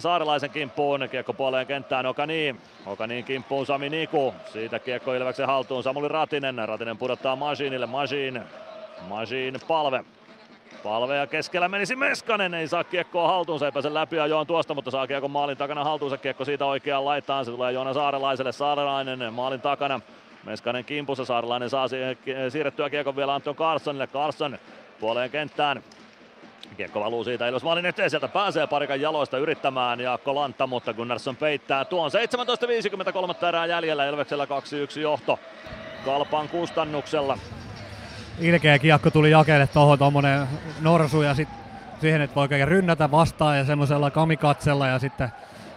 Saarelaisen 0.00 0.50
kimppuun, 0.50 1.08
kiekko 1.10 1.32
puoleen 1.32 1.66
kenttään 1.66 2.06
Okani. 2.06 2.56
Okaniin 2.86 3.24
kimppuun 3.24 3.66
Sami 3.66 3.90
Niku. 3.90 4.34
Siitä 4.52 4.78
kiekko 4.78 5.14
Ilveksen 5.14 5.46
haltuun 5.46 5.82
Samuli 5.82 6.08
Ratinen. 6.08 6.68
Ratinen 6.68 6.98
pudottaa 6.98 7.36
Masiinille. 7.36 7.86
Masiin. 7.86 8.42
Masiin 9.08 9.54
palve. 9.68 10.04
Palve 10.82 11.16
ja 11.16 11.26
keskellä 11.26 11.68
menisi 11.68 11.96
Meskanen, 11.96 12.54
ei 12.54 12.68
saa 12.68 12.84
kiekkoa 12.84 13.28
haltuunsa, 13.28 13.66
ei 13.66 13.72
pääse 13.72 13.94
läpi 13.94 14.20
ajoon 14.20 14.46
tuosta, 14.46 14.74
mutta 14.74 14.90
saa 14.90 15.06
kiekon 15.06 15.30
maalin 15.30 15.56
takana 15.56 15.84
haltuunsa, 15.84 16.18
kiekko 16.18 16.44
siitä 16.44 16.66
oikeaan 16.66 17.04
laitaan, 17.04 17.44
se 17.44 17.50
tulee 17.50 17.72
Joona 17.72 17.94
Saarelaiselle, 17.94 18.52
Saarelainen 18.52 19.32
maalin 19.32 19.60
takana, 19.60 20.00
Meskanen 20.44 20.84
kimpussa, 20.84 21.24
Saarelainen 21.24 21.70
saa 21.70 21.88
siirrettyä 22.48 22.90
kiekon 22.90 23.16
vielä 23.16 23.34
Anton 23.34 23.56
Carlsonille, 23.56 24.06
Carlson 24.06 24.58
puoleen 25.00 25.30
kenttään, 25.30 25.82
Kiekko 26.76 27.00
valuu 27.00 27.24
siitä 27.24 27.48
Ilves 27.48 27.62
maalin 27.62 27.86
eteen, 27.86 28.10
sieltä 28.10 28.28
pääsee 28.28 28.66
parikan 28.66 29.00
jaloista 29.00 29.38
yrittämään 29.38 30.00
Jaakko 30.00 30.34
Lantta, 30.34 30.66
mutta 30.66 30.94
Gunnarsson 30.94 31.36
peittää. 31.36 31.84
Tuon 31.84 32.10
17.53 33.40 33.46
erää 33.46 33.66
jäljellä, 33.66 34.06
Ilveksellä 34.06 34.44
2-1 34.44 35.00
johto 35.00 35.38
Kalpan 36.04 36.48
kustannuksella. 36.48 37.38
Ilkeä 38.40 38.78
kiekko 38.78 39.10
tuli 39.10 39.30
jakelle 39.30 39.66
tuohon 39.66 39.98
tuommoinen 39.98 40.48
norsu 40.80 41.22
ja 41.22 41.34
sitten 41.34 41.58
siihen, 42.00 42.20
että 42.20 42.34
voi 42.34 42.42
oikein 42.42 42.68
rynnätä 42.68 43.10
vastaan 43.10 43.58
ja 43.58 43.64
semmoisella 43.64 44.10
kamikatsella 44.10 44.86
ja 44.86 44.98
sitten 44.98 45.28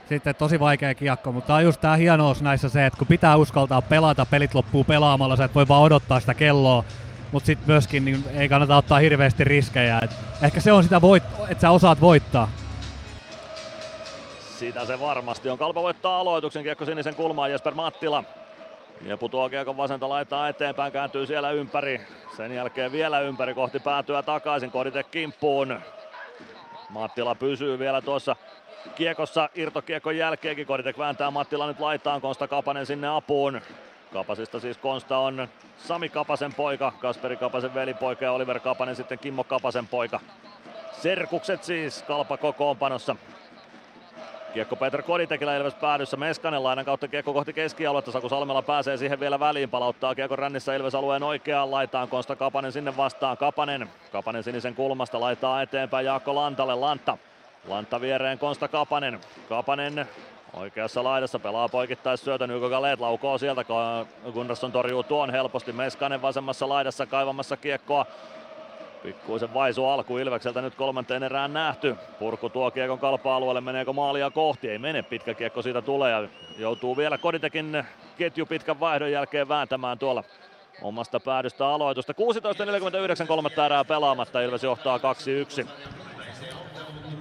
sitten 0.09 0.35
tosi 0.35 0.59
vaikea 0.59 0.95
kiekko, 0.95 1.31
mutta 1.31 1.47
tämä 1.47 1.57
on 1.57 1.63
just 1.63 1.81
tämä 1.81 1.95
hienous 1.95 2.41
näissä 2.41 2.69
se, 2.69 2.85
että 2.85 2.97
kun 2.97 3.07
pitää 3.07 3.35
uskaltaa 3.35 3.81
pelata, 3.81 4.25
pelit 4.25 4.53
loppuu 4.53 4.83
pelaamalla, 4.83 5.35
sä 5.35 5.45
et 5.45 5.55
voi 5.55 5.67
vaan 5.67 5.81
odottaa 5.81 6.19
sitä 6.19 6.33
kelloa, 6.33 6.83
mutta 7.31 7.47
sitten 7.47 7.67
myöskin 7.67 8.05
niin 8.05 8.23
ei 8.33 8.49
kannata 8.49 8.77
ottaa 8.77 8.99
hirveästi 8.99 9.43
riskejä. 9.43 9.99
Et 10.03 10.11
ehkä 10.41 10.59
se 10.59 10.71
on 10.71 10.83
sitä, 10.83 11.01
voit, 11.01 11.23
että 11.49 11.61
sä 11.61 11.71
osaat 11.71 12.01
voittaa. 12.01 12.49
Sitä 14.59 14.85
se 14.85 14.99
varmasti 14.99 15.49
on. 15.49 15.57
Kalpa 15.57 15.81
voittaa 15.81 16.19
aloituksen 16.19 16.63
kiekko 16.63 16.85
sinisen 16.85 17.15
kulmaan 17.15 17.51
Jesper 17.51 17.73
Mattila. 17.73 18.23
Ja 19.01 19.17
putoaa 19.17 19.49
kiekon 19.49 19.77
vasenta 19.77 20.09
laittaa 20.09 20.49
eteenpäin, 20.49 20.91
kääntyy 20.91 21.25
siellä 21.25 21.51
ympäri. 21.51 22.01
Sen 22.37 22.55
jälkeen 22.55 22.91
vielä 22.91 23.19
ympäri 23.19 23.53
kohti 23.53 23.79
päätyä 23.79 24.23
takaisin 24.23 24.71
Kodite 24.71 25.03
kimppuun. 25.03 25.79
Mattila 26.89 27.35
pysyy 27.35 27.79
vielä 27.79 28.01
tuossa 28.01 28.35
kiekossa 28.95 29.49
irtokiekon 29.55 30.17
jälkeenkin. 30.17 30.67
Koditek 30.67 30.97
vääntää 30.97 31.31
Mattila 31.31 31.67
nyt 31.67 31.79
laitaan, 31.79 32.21
Konsta 32.21 32.47
Kapanen 32.47 32.85
sinne 32.85 33.07
apuun. 33.07 33.61
Kapasista 34.13 34.59
siis 34.59 34.77
Konsta 34.77 35.17
on 35.17 35.47
Sami 35.77 36.09
Kapasen 36.09 36.53
poika, 36.53 36.93
Kasperi 36.99 37.37
Kapasen 37.37 37.73
velipoika 37.73 38.25
ja 38.25 38.31
Oliver 38.31 38.59
Kapanen 38.59 38.95
sitten 38.95 39.19
Kimmo 39.19 39.43
Kapasen 39.43 39.87
poika. 39.87 40.19
Serkukset 40.91 41.63
siis 41.63 42.03
Kalpa 42.03 42.37
kokoonpanossa. 42.37 43.15
Kiekko 44.53 44.75
Peter 44.75 45.01
Koditekillä 45.01 45.57
Ilves 45.57 45.73
päädyssä. 45.73 46.17
Meskanen 46.17 46.63
lainan 46.63 46.85
kautta 46.85 47.07
kiekko 47.07 47.33
kohti 47.33 47.53
keskialuetta. 47.53 48.11
Saku 48.11 48.29
Salmela 48.29 48.61
pääsee 48.61 48.97
siihen 48.97 49.19
vielä 49.19 49.39
väliin. 49.39 49.69
Palauttaa 49.69 50.15
kiekko 50.15 50.35
rännissä 50.35 50.75
Ilves 50.75 50.95
alueen 50.95 51.23
oikeaan 51.23 51.71
laitaan. 51.71 52.07
Konsta 52.07 52.35
Kapanen 52.35 52.71
sinne 52.71 52.97
vastaan. 52.97 53.37
Kapanen. 53.37 53.89
Kapanen 54.11 54.43
sinisen 54.43 54.75
kulmasta 54.75 55.19
laittaa 55.19 55.61
eteenpäin 55.61 56.05
Jaakko 56.05 56.35
Lantalle. 56.35 56.75
Lantta. 56.75 57.17
Lantta 57.67 58.01
viereen 58.01 58.39
Konsta 58.39 58.67
Kapanen. 58.67 59.19
Kapanen 59.49 60.07
oikeassa 60.53 61.03
laidassa 61.03 61.39
pelaa 61.39 61.69
poikittais 61.69 62.21
syötön. 62.21 62.53
Hugo 62.53 62.69
Galet 62.69 62.99
laukoo 62.99 63.37
sieltä. 63.37 63.65
Gunnarsson 64.33 64.71
torjuu 64.71 65.03
tuon 65.03 65.31
helposti. 65.31 65.71
Meskanen 65.71 66.21
vasemmassa 66.21 66.69
laidassa 66.69 67.05
kaivamassa 67.05 67.57
kiekkoa 67.57 68.05
Pikkuisen 69.03 69.53
vaisu 69.53 69.85
alku 69.85 70.17
Ilvekseltä 70.17 70.61
nyt 70.61 70.75
kolmanteen 70.75 71.23
erään 71.23 71.53
nähty. 71.53 71.95
Purku 72.19 72.49
tuo 72.49 72.71
kiekon 72.71 72.99
kalpa-alueelle, 72.99 73.61
meneekö 73.61 73.93
maalia 73.93 74.31
kohti? 74.31 74.69
Ei 74.69 74.77
mene, 74.77 75.03
pitkä 75.03 75.33
kiekko 75.33 75.61
siitä 75.61 75.81
tulee 75.81 76.11
ja 76.11 76.27
joutuu 76.57 76.97
vielä 76.97 77.17
Koditekin 77.17 77.83
ketju 78.17 78.45
pitkän 78.45 78.79
vaihdon 78.79 79.11
jälkeen 79.11 79.47
vääntämään 79.47 79.99
tuolla 79.99 80.23
omasta 80.81 81.19
päädystä 81.19 81.67
aloitusta. 81.67 82.13
16.49 83.21 83.27
kolmatta 83.27 83.65
erää 83.65 83.85
pelaamatta, 83.85 84.41
Ilves 84.41 84.63
johtaa 84.63 84.97
2-1. 84.97 85.67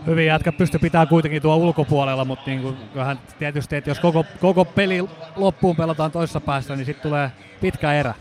Hyvin 0.06 0.26
jätkä 0.26 0.52
pysty 0.52 0.78
pitää 0.78 1.06
kuitenkin 1.06 1.42
tuo 1.42 1.56
ulkopuolella, 1.56 2.24
mutta 2.24 2.50
niin 2.50 2.62
kuin, 2.62 2.76
kyllähän 2.92 3.18
tietysti, 3.38 3.76
että 3.76 3.90
jos 3.90 4.00
koko, 4.00 4.24
koko 4.40 4.64
peli 4.64 5.08
loppuun 5.36 5.76
pelataan 5.76 6.12
toisessa 6.12 6.40
päässä, 6.40 6.76
niin 6.76 6.86
sitten 6.86 7.02
tulee 7.02 7.30
pitkä 7.60 7.92
erä. 7.92 8.14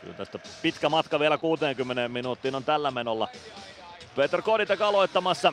Kyllä 0.00 0.16
tästä 0.16 0.38
pitkä 0.62 0.88
matka 0.88 1.20
vielä 1.20 1.38
60 1.38 2.08
minuuttiin 2.08 2.54
on 2.54 2.64
tällä 2.64 2.90
menolla. 2.90 3.28
Peter 4.16 4.42
Koditek 4.42 4.80
aloittamassa. 4.80 5.52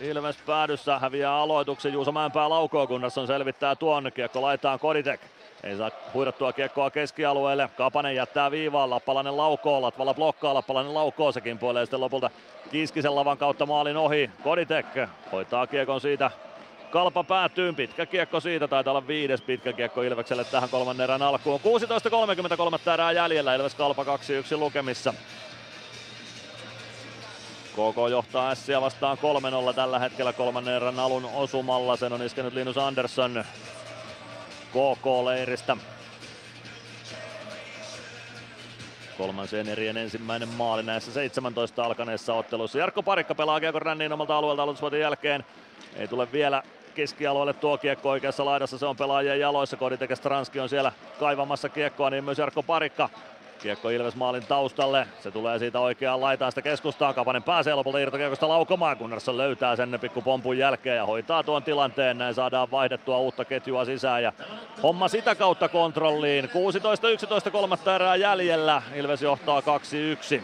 Ilves 0.00 0.36
päädyssä 0.36 0.98
häviää 0.98 1.34
aloituksen. 1.34 1.92
Juuso 1.92 2.12
Mäenpää 2.12 2.48
laukoo, 2.48 2.86
Gunnarsson 2.86 3.26
selvittää 3.26 3.76
tuon. 3.76 4.10
Kiekko 4.14 4.42
laitaan 4.42 4.78
Koditek. 4.78 5.20
Ei 5.64 5.76
saa 5.76 5.90
huidottua 6.14 6.52
kiekkoa 6.52 6.90
keskialueelle. 6.90 7.70
Kapanen 7.76 8.14
jättää 8.14 8.50
viivaan. 8.50 8.90
Lappalainen 8.90 9.36
laukoo. 9.36 9.82
Latvala 9.82 10.14
blokkaa. 10.14 10.54
Lappalainen 10.54 10.94
laukoo. 10.94 11.32
Sekin 11.32 11.58
puolee 11.58 11.84
sitten 11.84 12.00
lopulta 12.00 12.30
Kiiskisen 12.70 13.14
lavan 13.14 13.38
kautta 13.38 13.66
maalin 13.66 13.96
ohi. 13.96 14.30
Koditek 14.42 14.86
hoitaa 15.32 15.66
kiekon 15.66 16.00
siitä 16.00 16.30
Kalpa 16.94 17.24
päätyy, 17.24 17.72
pitkä 17.72 18.06
kiekko 18.06 18.40
siitä, 18.40 18.68
taitaa 18.68 18.92
olla 18.92 19.06
viides 19.06 19.40
pitkä 19.40 19.72
kiekko 19.72 20.02
Ilvekselle 20.02 20.44
tähän 20.44 20.68
kolmannen 20.68 21.04
erän 21.04 21.22
alkuun. 21.22 21.60
16.33 21.60 22.90
erää 22.92 23.12
jäljellä, 23.12 23.54
Ilves 23.54 23.74
Kalpa 23.74 24.04
2-1 24.04 24.06
lukemissa. 24.56 25.14
KK 27.72 28.10
johtaa 28.10 28.54
Sia 28.54 28.80
vastaan 28.80 29.18
3-0 29.70 29.74
tällä 29.74 29.98
hetkellä 29.98 30.32
kolmannen 30.32 30.74
erän 30.74 30.98
alun 30.98 31.24
osumalla. 31.34 31.96
Sen 31.96 32.12
on 32.12 32.22
iskenyt 32.22 32.54
Linus 32.54 32.78
Andersson 32.78 33.44
KK-leiristä. 34.74 35.76
Kolmansien 39.18 39.68
erien 39.68 39.96
ensimmäinen 39.96 40.48
maali 40.48 40.82
näissä 40.82 41.12
17 41.12 41.84
alkaneissa 41.84 42.34
otteluissa. 42.34 42.78
Jarkko 42.78 43.02
Parikka 43.02 43.34
pelaa 43.34 43.60
kiekon 43.60 43.82
omalta 44.12 44.36
alueelta 44.36 44.62
aloitusvuoten 44.62 45.00
jälkeen. 45.00 45.44
Ei 45.96 46.08
tule 46.08 46.32
vielä 46.32 46.62
keskialueelle 46.94 47.52
tuo 47.52 47.78
kiekko 47.78 48.10
oikeassa 48.10 48.44
laidassa, 48.44 48.78
se 48.78 48.86
on 48.86 48.96
pelaajien 48.96 49.40
jaloissa. 49.40 49.76
Koditekes 49.76 50.20
Transki 50.20 50.60
on 50.60 50.68
siellä 50.68 50.92
kaivamassa 51.18 51.68
kiekkoa, 51.68 52.10
niin 52.10 52.24
myös 52.24 52.38
Jarkko 52.38 52.62
Parikka. 52.62 53.08
Kiekko 53.64 53.90
Ilves 53.90 54.16
maalin 54.16 54.46
taustalle, 54.46 55.06
se 55.20 55.30
tulee 55.30 55.58
siitä 55.58 55.80
oikeaan 55.80 56.20
laitaan 56.20 56.52
sitä 56.52 56.62
keskustaa. 56.62 57.12
Kapanen 57.12 57.42
pääsee 57.42 57.74
lopulta 57.74 57.98
irtokiekosta 57.98 58.48
laukomaan, 58.48 58.96
Gunnarsson 58.96 59.36
löytää 59.36 59.76
sen 59.76 59.98
pikku 60.00 60.22
pompun 60.22 60.58
jälkeen 60.58 60.96
ja 60.96 61.06
hoitaa 61.06 61.42
tuon 61.42 61.62
tilanteen. 61.62 62.18
Näin 62.18 62.34
saadaan 62.34 62.70
vaihdettua 62.70 63.18
uutta 63.18 63.44
ketjua 63.44 63.84
sisään 63.84 64.22
ja 64.22 64.32
homma 64.82 65.08
sitä 65.08 65.34
kautta 65.34 65.68
kontrolliin. 65.68 66.44
16-11 67.48 67.50
kolmatta 67.50 67.94
erää 67.94 68.16
jäljellä, 68.16 68.82
Ilves 68.94 69.22
johtaa 69.22 69.60
2-1. 69.60 70.42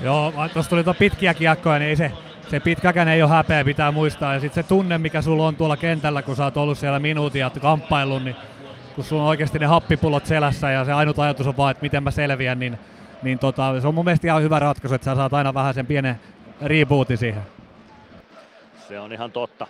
Joo, 0.00 0.32
tuossa 0.52 0.70
tuli 0.70 0.84
pitkiä 0.98 1.34
kiekkoja, 1.34 1.78
niin 1.78 1.88
ei 1.88 1.96
se 1.96 2.12
se 2.48 2.60
pitkäkään 2.60 3.08
ei 3.08 3.22
ole 3.22 3.30
häpeä, 3.30 3.64
pitää 3.64 3.92
muistaa. 3.92 4.34
Ja 4.34 4.40
sitten 4.40 4.64
se 4.64 4.68
tunne, 4.68 4.98
mikä 4.98 5.22
sulla 5.22 5.46
on 5.46 5.56
tuolla 5.56 5.76
kentällä, 5.76 6.22
kun 6.22 6.36
sä 6.36 6.44
oot 6.44 6.56
ollut 6.56 6.78
siellä 6.78 6.98
minuutin 6.98 7.40
ja 7.40 7.50
kamppailun, 7.60 8.24
niin 8.24 8.36
kun 8.96 9.04
sulla 9.04 9.22
on 9.22 9.28
oikeasti 9.28 9.58
ne 9.58 9.66
happipullot 9.66 10.26
selässä 10.26 10.70
ja 10.70 10.84
se 10.84 10.92
ainut 10.92 11.18
ajatus 11.18 11.46
on 11.46 11.56
vaan, 11.56 11.70
että 11.70 11.82
miten 11.82 12.02
mä 12.02 12.10
selviän, 12.10 12.58
niin, 12.58 12.78
niin 13.22 13.38
tota, 13.38 13.80
se 13.80 13.88
on 13.88 13.94
mun 13.94 14.04
mielestä 14.04 14.26
ihan 14.26 14.42
hyvä 14.42 14.58
ratkaisu, 14.58 14.94
että 14.94 15.04
sä 15.04 15.14
saat 15.14 15.34
aina 15.34 15.54
vähän 15.54 15.74
sen 15.74 15.86
pienen 15.86 16.20
rebootin 16.62 17.18
siihen. 17.18 17.42
Se 18.88 19.00
on 19.00 19.12
ihan 19.12 19.32
totta. 19.32 19.66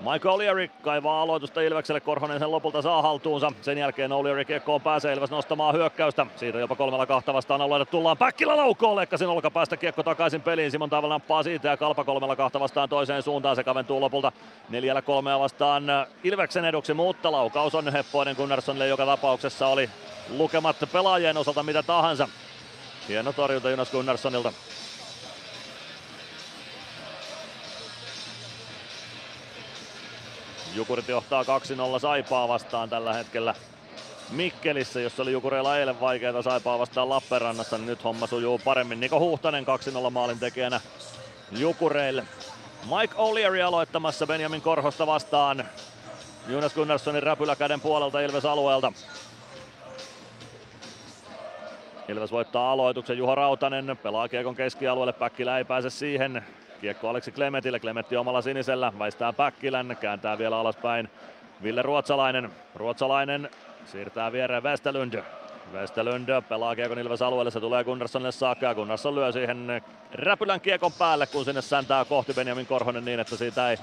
Michael 0.00 0.34
O'Leary 0.34 0.68
kaivaa 0.82 1.22
aloitusta 1.22 1.60
Ilvekselle, 1.60 2.00
Korhonen 2.00 2.38
sen 2.38 2.50
lopulta 2.50 2.82
saa 2.82 3.02
haltuunsa. 3.02 3.52
Sen 3.62 3.78
jälkeen 3.78 4.10
O'Leary 4.10 4.44
kiekkoon 4.44 4.80
pääsee 4.80 5.12
Ilves 5.12 5.30
nostamaan 5.30 5.74
hyökkäystä. 5.74 6.26
Siitä 6.36 6.58
jopa 6.58 6.76
kolmella 6.76 7.06
kahta 7.06 7.34
vastaan 7.34 7.60
alueelle 7.60 7.86
tullaan. 7.86 8.18
Päkkilä 8.18 8.56
laukoo 8.56 8.96
Lekkasin 8.96 9.28
olkapäästä 9.28 9.76
kiekko 9.76 10.02
takaisin 10.02 10.42
peliin. 10.42 10.70
Simon 10.70 10.90
Taival 10.90 11.08
nappaa 11.08 11.42
siitä 11.42 11.68
ja 11.68 11.76
Kalpa 11.76 12.04
kolmella 12.04 12.36
kahta 12.36 12.60
vastaan 12.60 12.88
toiseen 12.88 13.22
suuntaan. 13.22 13.56
Se 13.56 13.64
kaventuu 13.64 14.00
lopulta 14.00 14.32
neljällä 14.68 15.02
kolmea 15.02 15.38
vastaan 15.38 15.84
Ilveksen 16.24 16.64
eduksi, 16.64 16.94
mutta 16.94 17.32
laukaus 17.32 17.74
on 17.74 17.92
Heppoinen 17.92 18.36
Gunnarssonille 18.36 18.86
joka 18.86 19.06
tapauksessa 19.06 19.66
oli 19.66 19.90
lukemat 20.28 20.76
pelaajien 20.92 21.36
osalta 21.36 21.62
mitä 21.62 21.82
tahansa. 21.82 22.28
Hieno 23.08 23.32
torjunta 23.32 23.70
Jonas 23.70 23.90
Gunnarssonilta. 23.90 24.52
Jukurit 30.74 31.08
johtaa 31.08 31.42
2-0 31.42 31.46
Saipaa 32.00 32.48
vastaan 32.48 32.90
tällä 32.90 33.14
hetkellä 33.14 33.54
Mikkelissä, 34.30 35.00
jossa 35.00 35.22
oli 35.22 35.32
Jukureilla 35.32 35.78
eilen 35.78 36.00
vaikeita 36.00 36.42
Saipaa 36.42 36.78
vastaan 36.78 37.08
Lappeenrannassa, 37.08 37.78
niin 37.78 37.86
nyt 37.86 38.04
homma 38.04 38.26
sujuu 38.26 38.60
paremmin. 38.64 39.00
Niko 39.00 39.20
Huhtanen 39.20 39.66
2-0 40.06 40.10
maalin 40.10 40.38
tekijänä 40.38 40.80
Jukureille. 41.52 42.24
Mike 42.84 43.14
O'Leary 43.14 43.60
aloittamassa 43.60 44.26
Benjamin 44.26 44.62
Korhosta 44.62 45.06
vastaan. 45.06 45.64
Jonas 46.48 46.74
Gunnarssonin 46.74 47.22
räpyläkäden 47.22 47.80
puolelta 47.80 48.20
Ilves 48.20 48.44
alueelta. 48.44 48.92
Ilves 52.08 52.32
voittaa 52.32 52.72
aloituksen. 52.72 53.18
Juho 53.18 53.34
Rautanen 53.34 53.98
pelaa 54.02 54.28
kiekon 54.28 54.54
keskialueelle. 54.54 55.12
Päkkilä 55.12 55.58
ei 55.58 55.64
pääse 55.64 55.90
siihen. 55.90 56.44
Kiekko 56.80 57.08
Aleksi 57.08 57.32
Klemetille, 57.32 57.80
Klemetti 57.80 58.16
omalla 58.16 58.42
sinisellä, 58.42 58.92
väistää 58.98 59.32
Päkkilän, 59.32 59.96
kääntää 60.00 60.38
vielä 60.38 60.58
alaspäin 60.58 61.10
Ville 61.62 61.82
Ruotsalainen. 61.82 62.50
Ruotsalainen 62.74 63.50
siirtää 63.84 64.32
viereen 64.32 64.62
Westerlund. 64.62 65.22
Westerlund 65.72 66.28
pelaa 66.48 66.76
kiekon 66.76 66.98
Ilves 66.98 67.22
alueelle, 67.22 67.50
se 67.50 67.60
tulee 67.60 67.84
Gunnarssonille 67.84 68.32
saakka 68.32 68.66
ja 68.66 68.74
Gunnarsson 68.74 69.14
lyö 69.14 69.32
siihen 69.32 69.82
räpylän 70.12 70.60
kiekon 70.60 70.92
päälle, 70.92 71.26
kun 71.26 71.44
sinne 71.44 71.62
säntää 71.62 72.04
kohti 72.04 72.34
Benjamin 72.34 72.66
Korhonen 72.66 73.04
niin, 73.04 73.20
että 73.20 73.36
siitä 73.36 73.70
ei 73.70 73.76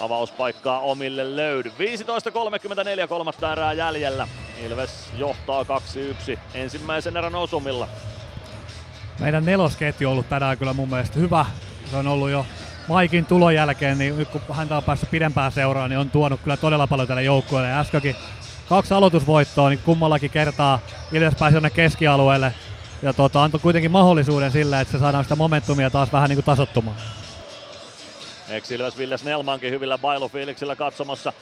avauspaikkaa 0.00 0.80
omille 0.80 1.36
löydy. 1.36 1.68
15.34 1.68 3.08
kolmatta 3.08 3.52
erää 3.52 3.72
jäljellä. 3.72 4.28
Ilves 4.66 5.10
johtaa 5.16 5.62
2-1 5.62 6.38
ensimmäisen 6.54 7.16
erän 7.16 7.34
osumilla. 7.34 7.88
Meidän 9.20 9.44
nelosketju 9.44 10.08
on 10.08 10.12
ollut 10.12 10.28
tänään 10.28 10.58
kyllä 10.58 10.72
mun 10.72 10.88
mielestä 10.88 11.18
hyvä 11.18 11.46
se 11.90 11.96
on 11.96 12.06
ollut 12.06 12.30
jo 12.30 12.46
Maikin 12.88 13.26
tulon 13.26 13.54
jälkeen, 13.54 13.98
niin 13.98 14.18
nyt 14.18 14.28
kun 14.28 14.40
häntä 14.52 14.76
on 14.76 14.84
päässyt 14.84 15.10
pidempään 15.10 15.52
seuraan, 15.52 15.90
niin 15.90 15.98
on 15.98 16.10
tuonut 16.10 16.40
kyllä 16.40 16.56
todella 16.56 16.86
paljon 16.86 17.08
tälle 17.08 17.22
joukkueelle. 17.22 17.72
Äskenkin 17.72 18.16
kaksi 18.68 18.94
aloitusvoittoa, 18.94 19.68
niin 19.68 19.80
kummallakin 19.84 20.30
kertaa 20.30 20.78
Ilves 21.12 21.34
pääsi 21.38 21.56
jonne 21.56 21.70
keskialueelle 21.70 22.54
ja 23.02 23.12
tota, 23.12 23.44
antoi 23.44 23.60
kuitenkin 23.60 23.90
mahdollisuuden 23.90 24.50
sille, 24.50 24.80
että 24.80 24.92
se 24.92 24.98
saadaan 24.98 25.24
sitä 25.24 25.36
momentumia 25.36 25.90
taas 25.90 26.12
vähän 26.12 26.28
niin 26.28 26.36
kuin 26.36 26.44
tasottumaan. 26.44 26.96
Ex-Ilves 28.48 28.98
Ville 28.98 29.18
Snellmankin 29.18 29.70
hyvillä 29.70 29.98
bailufiiliksillä 29.98 30.76
katsomassa 30.76 31.32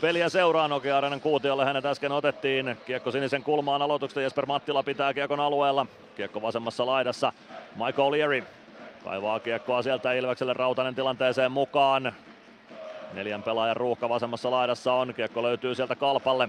peliä 0.00 0.28
seuraa 0.28 0.68
Nokia 0.68 0.98
Arenan 0.98 1.20
kuutiolle. 1.20 1.64
Hänet 1.64 1.86
äsken 1.86 2.12
otettiin. 2.12 2.76
Kiekko 2.86 3.10
sinisen 3.10 3.42
kulmaan 3.42 3.82
aloituksesta. 3.82 4.20
Jesper 4.20 4.46
Mattila 4.46 4.82
pitää 4.82 5.14
kiekon 5.14 5.40
alueella. 5.40 5.86
Kiekko 6.16 6.42
vasemmassa 6.42 6.86
laidassa. 6.86 7.32
Michael 7.76 8.10
Leary 8.10 8.44
kaivaa 9.04 9.40
kiekkoa 9.40 9.82
sieltä 9.82 10.12
Ilvekselle 10.12 10.52
Rautanen 10.52 10.94
tilanteeseen 10.94 11.52
mukaan. 11.52 12.12
Neljän 13.12 13.42
pelaajan 13.42 13.76
ruuhka 13.76 14.08
vasemmassa 14.08 14.50
laidassa 14.50 14.92
on. 14.92 15.14
Kiekko 15.14 15.42
löytyy 15.42 15.74
sieltä 15.74 15.96
kalpalle. 15.96 16.48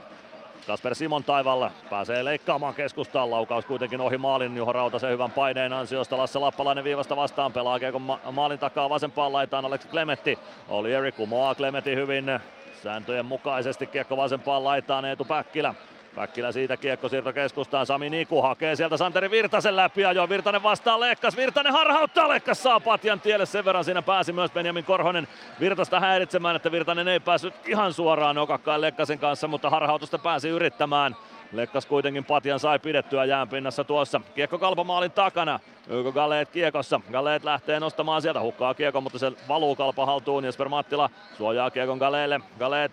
Kasper 0.67 0.95
Simon 0.95 1.23
taivalla 1.23 1.71
pääsee 1.89 2.25
leikkaamaan 2.25 2.73
keskustaan. 2.73 3.31
Laukaus 3.31 3.65
kuitenkin 3.65 4.01
ohi 4.01 4.17
maalin. 4.17 4.57
Juho 4.57 4.73
Rautasen 4.73 5.11
hyvän 5.11 5.31
paineen 5.31 5.73
ansiosta. 5.73 6.17
Lasse 6.17 6.39
Lappalainen 6.39 6.83
viivasta 6.83 7.15
vastaan 7.15 7.53
pelaa 7.53 7.79
kiekon 7.79 8.01
ma- 8.01 8.19
maalin 8.31 8.59
takaa 8.59 8.89
vasempaan 8.89 9.33
laitaan 9.33 9.65
Aleksi 9.65 9.87
Klemetti. 9.87 10.39
Oli 10.69 10.93
Eri 10.93 11.11
kumoaa 11.11 11.55
Klemetti 11.55 11.95
hyvin 11.95 12.39
sääntöjen 12.83 13.25
mukaisesti. 13.25 13.87
Kiekko 13.87 14.17
vasempaan 14.17 14.63
laitaan 14.63 15.05
Eetu 15.05 15.25
Päkkilä. 15.25 15.73
Päkkilä 16.15 16.51
siitä 16.51 16.77
kiekko 16.77 17.09
siirto 17.09 17.33
keskustaan. 17.33 17.85
Sami 17.85 18.09
Niku 18.09 18.41
hakee 18.41 18.75
sieltä 18.75 18.97
Santeri 18.97 19.31
Virtasen 19.31 19.75
läpi 19.75 20.01
ja 20.01 20.29
Virtanen 20.29 20.63
vastaa 20.63 20.99
Lekkas. 20.99 21.37
Virtanen 21.37 21.73
harhauttaa 21.73 22.29
Lekkas 22.29 22.63
saa 22.63 22.79
patjan 22.79 23.19
tielle. 23.19 23.45
Sen 23.45 23.65
verran 23.65 23.83
siinä 23.83 24.01
pääsi 24.01 24.33
myös 24.33 24.51
Benjamin 24.51 24.83
Korhonen 24.83 25.27
Virtasta 25.59 25.99
häiritsemään, 25.99 26.55
että 26.55 26.71
Virtanen 26.71 27.07
ei 27.07 27.19
päässyt 27.19 27.53
ihan 27.67 27.93
suoraan 27.93 28.35
nokakkaan 28.35 28.81
Lekkasen 28.81 29.19
kanssa, 29.19 29.47
mutta 29.47 29.69
harhautusta 29.69 30.17
pääsi 30.17 30.49
yrittämään. 30.49 31.15
Lekkas 31.51 31.85
kuitenkin 31.85 32.25
patjan 32.25 32.59
sai 32.59 32.79
pidettyä 32.79 33.25
jäänpinnassa 33.25 33.83
tuossa. 33.83 34.21
Kiekko 34.35 34.59
kalpamaalin 34.59 35.11
takana. 35.11 35.59
Yko 35.87 36.11
Galeet 36.11 36.49
kiekossa. 36.49 37.01
Galeet 37.11 37.43
lähtee 37.43 37.79
nostamaan 37.79 38.21
sieltä. 38.21 38.39
Hukkaa 38.39 38.73
kiekko, 38.73 39.01
mutta 39.01 39.19
se 39.19 39.31
valuu 39.47 39.75
kalpa 39.75 40.05
haltuun. 40.05 40.45
Jesper 40.45 40.69
Mattila 40.69 41.09
suojaa 41.37 41.71
kiekon 41.71 41.97
Galeelle. 41.97 42.39
Galeet 42.59 42.91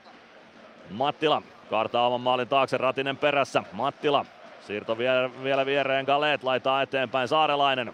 Mattila 0.91 1.42
kaartaa 1.73 2.07
oman 2.07 2.20
maalin 2.20 2.49
taakse. 2.49 2.78
Ratinen 2.78 3.17
perässä. 3.17 3.62
Mattila 3.73 4.25
siirto 4.67 4.99
vie, 4.99 5.31
vielä 5.42 5.67
viereen. 5.67 6.05
Galeet 6.05 6.42
laitaa 6.42 6.83
eteenpäin. 6.83 7.28
Saarelainen 7.28 7.92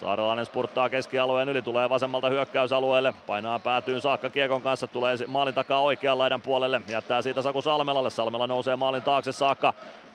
Saarelainen 0.00 0.46
spurttaa 0.46 0.88
keskialueen 0.88 1.48
yli, 1.48 1.62
tulee 1.62 1.90
vasemmalta 1.90 2.28
hyökkäysalueelle, 2.28 3.14
painaa 3.26 3.58
päätyyn 3.58 4.00
saakka 4.00 4.30
kiekon 4.30 4.62
kanssa, 4.62 4.86
tulee 4.86 5.16
maalin 5.26 5.54
takaa 5.54 5.80
oikean 5.80 6.18
laidan 6.18 6.42
puolelle, 6.42 6.80
jättää 6.88 7.22
siitä 7.22 7.42
Saku 7.42 7.62
Salmelalle, 7.62 8.10
Salmela 8.10 8.46
nousee 8.46 8.76
maalin 8.76 9.02
taakse 9.02 9.32
saakka, 9.32 9.74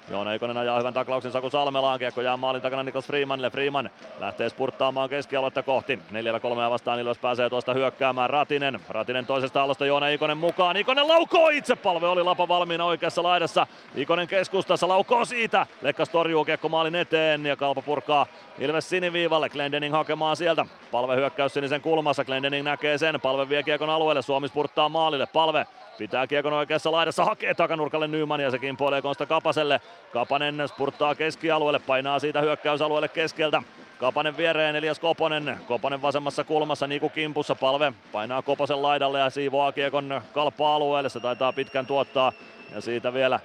Joona 0.10 0.34
Eikonen 0.34 0.58
ajaa 0.58 0.78
hyvän 0.78 0.94
taklauksen 0.94 1.32
Saku 1.32 1.50
Salmelaan, 1.50 2.00
kiekko 2.00 2.22
jää 2.22 2.38
maalin 2.38 2.62
takana 2.62 2.84
Niklas 2.84 3.06
Freemanille, 3.06 3.50
Freeman 3.50 3.90
lähtee 4.20 4.50
spurttaamaan 4.50 5.10
keskialuetta 5.10 5.64
kohti, 5.64 6.00
neljällä 6.12 6.40
kolmea 6.40 6.70
vastaan 6.70 7.00
Ilves 7.00 7.18
pääsee 7.18 7.50
tuosta 7.50 7.74
hyökkäämään 7.74 8.30
Ratinen, 8.30 8.80
Ratinen 8.90 9.26
toisesta 9.26 9.64
alosta 9.64 9.86
Joona 9.86 10.08
Ikonen 10.08 10.38
mukaan, 10.38 10.78
Ikonen 10.78 11.08
laukoo 11.08 11.50
itse, 11.50 11.76
palve 11.76 12.08
oli 12.08 12.24
Lapa 12.24 12.48
valmiina 12.48 12.86
oikeassa 12.86 13.24
laidassa, 13.24 13.68
Ikonen 13.96 14.28
keskustassa 14.28 14.88
laukoo 14.88 15.26
siitä, 15.26 15.66
Lekkas 15.82 16.10
torjuu 16.10 16.46
kiekko 16.46 16.70
maalin 16.70 16.96
eteen 16.96 17.46
ja 17.46 17.56
Kalpa 17.56 17.82
purkaa 17.82 18.26
Ilves 18.60 18.90
siniviivalle, 18.90 19.50
Glendening 19.50 19.94
hakemaan 19.94 20.36
sieltä, 20.36 20.66
palve 20.92 21.16
hyökkäys 21.16 21.54
sinisen 21.54 21.82
kulmassa, 21.82 22.26
Glendening 22.26 22.66
näkee 22.66 22.98
sen, 22.98 23.22
palve 23.22 23.50
vie 23.50 23.64
kiekon 23.64 23.90
alueelle, 23.90 24.22
Suomi 24.22 24.48
spurttaa 24.48 24.90
maalille, 24.90 25.26
palve 25.34 25.66
Pitää 25.98 26.28
kiekon 26.28 26.54
oikeassa 26.54 26.92
laidassa, 26.92 27.26
hakee 27.26 27.54
takanurkalle 27.54 28.08
Nyman 28.08 28.40
ja 28.40 28.52
se 28.52 28.60
kimpoilee 28.60 29.02
Konsta 29.02 29.26
Kapaselle. 29.26 29.82
Kapanen 30.14 30.68
spurttaa 30.68 31.16
keskialueelle, 31.16 31.80
painaa 31.80 32.20
siitä 32.20 32.42
hyökkäysalueelle 32.42 33.08
keskeltä. 33.08 33.64
Kapanen 34.00 34.38
viereen, 34.38 34.76
Elias 34.76 35.00
Koponen. 35.00 35.58
Koponen 35.68 36.02
vasemmassa 36.02 36.44
kulmassa, 36.44 36.88
Niku 36.88 37.10
kimpussa, 37.10 37.56
palve 37.56 37.94
painaa 38.12 38.42
Koposen 38.42 38.82
laidalle 38.82 39.20
ja 39.20 39.30
siivoaa 39.30 39.72
kiekon 39.72 40.22
kalppa-alueelle. 40.34 41.10
Se 41.10 41.20
taitaa 41.20 41.54
pitkän 41.54 41.86
tuottaa 41.86 42.32
ja 42.74 42.82
siitä 42.82 43.14
vielä 43.14 43.40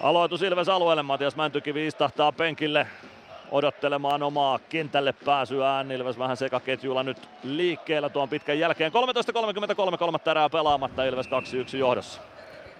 aloitus 0.00 0.42
Ilves 0.42 0.68
alueelle. 0.68 1.02
Matias 1.02 1.36
Mäntykivi 1.36 1.86
istahtaa 1.86 2.32
penkille 2.32 2.86
odottelemaan 3.50 4.22
omaa 4.22 4.58
kentälle 4.58 5.12
pääsyään. 5.12 5.90
Ilves 5.90 6.18
vähän 6.18 6.36
sekaketjulla 6.36 7.02
nyt 7.02 7.28
liikkeellä 7.42 8.08
tuon 8.08 8.28
pitkän 8.28 8.58
jälkeen. 8.58 8.92
13.33, 9.92 9.98
kolmatta 9.98 10.30
erää 10.30 10.50
pelaamatta, 10.50 11.04
Ilves 11.04 11.26
2-1 11.26 11.76
johdossa. 11.76 12.20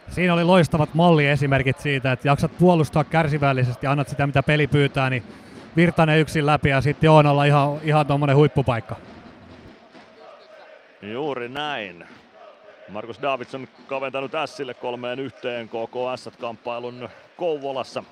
Siinä 0.09 0.35
oli 0.35 0.45
loistavat 0.45 0.95
malliesimerkit 0.95 1.79
siitä, 1.79 2.13
että 2.13 2.29
jaksat 2.29 2.59
puolustaa 2.59 3.05
kärsivällisesti, 3.05 3.87
annat 3.87 4.09
sitä 4.09 4.27
mitä 4.27 4.43
peli 4.43 4.67
pyytää, 4.67 5.11
niin 5.11 5.23
Virtanen 5.77 6.19
yksin 6.19 6.47
läpi 6.47 6.69
ja 6.69 6.81
sitten 6.81 7.09
Joonalla 7.09 7.45
ihan, 7.45 7.81
ihan 7.83 8.07
tuommoinen 8.07 8.37
huippupaikka. 8.37 8.97
Juuri 11.03 11.49
näin. 11.49 12.05
Markus 12.89 13.23
Davidson 13.23 13.69
kaventanut 13.87 14.35
Ässille 14.35 14.75
kolmeen 14.75 15.19
yhteen 15.19 15.69
KKS-kamppailun 15.69 17.09
Kouvolassa. 17.37 18.05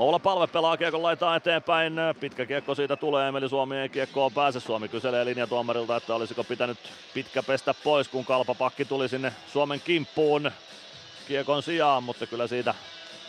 Oula 0.00 0.18
Palve 0.18 0.46
pelaa 0.46 0.76
kiekon 0.76 1.02
laitaa 1.02 1.36
eteenpäin. 1.36 1.92
Pitkä 2.20 2.46
kiekko 2.46 2.74
siitä 2.74 2.96
tulee. 2.96 3.28
Emeli 3.28 3.48
Suomi 3.48 3.76
ei 3.76 3.88
kiekkoon 3.88 4.32
pääse. 4.32 4.60
Suomi 4.60 4.88
kyselee 4.88 5.24
linjatuomarilta, 5.24 5.96
että 5.96 6.14
olisiko 6.14 6.44
pitänyt 6.44 6.78
pitkä 7.14 7.42
pestä 7.42 7.74
pois, 7.84 8.08
kun 8.08 8.24
kalpapakki 8.24 8.84
tuli 8.84 9.08
sinne 9.08 9.32
Suomen 9.52 9.80
kimppuun 9.80 10.50
kiekon 11.28 11.62
sijaan, 11.62 12.02
mutta 12.02 12.26
kyllä 12.26 12.46
siitä 12.46 12.74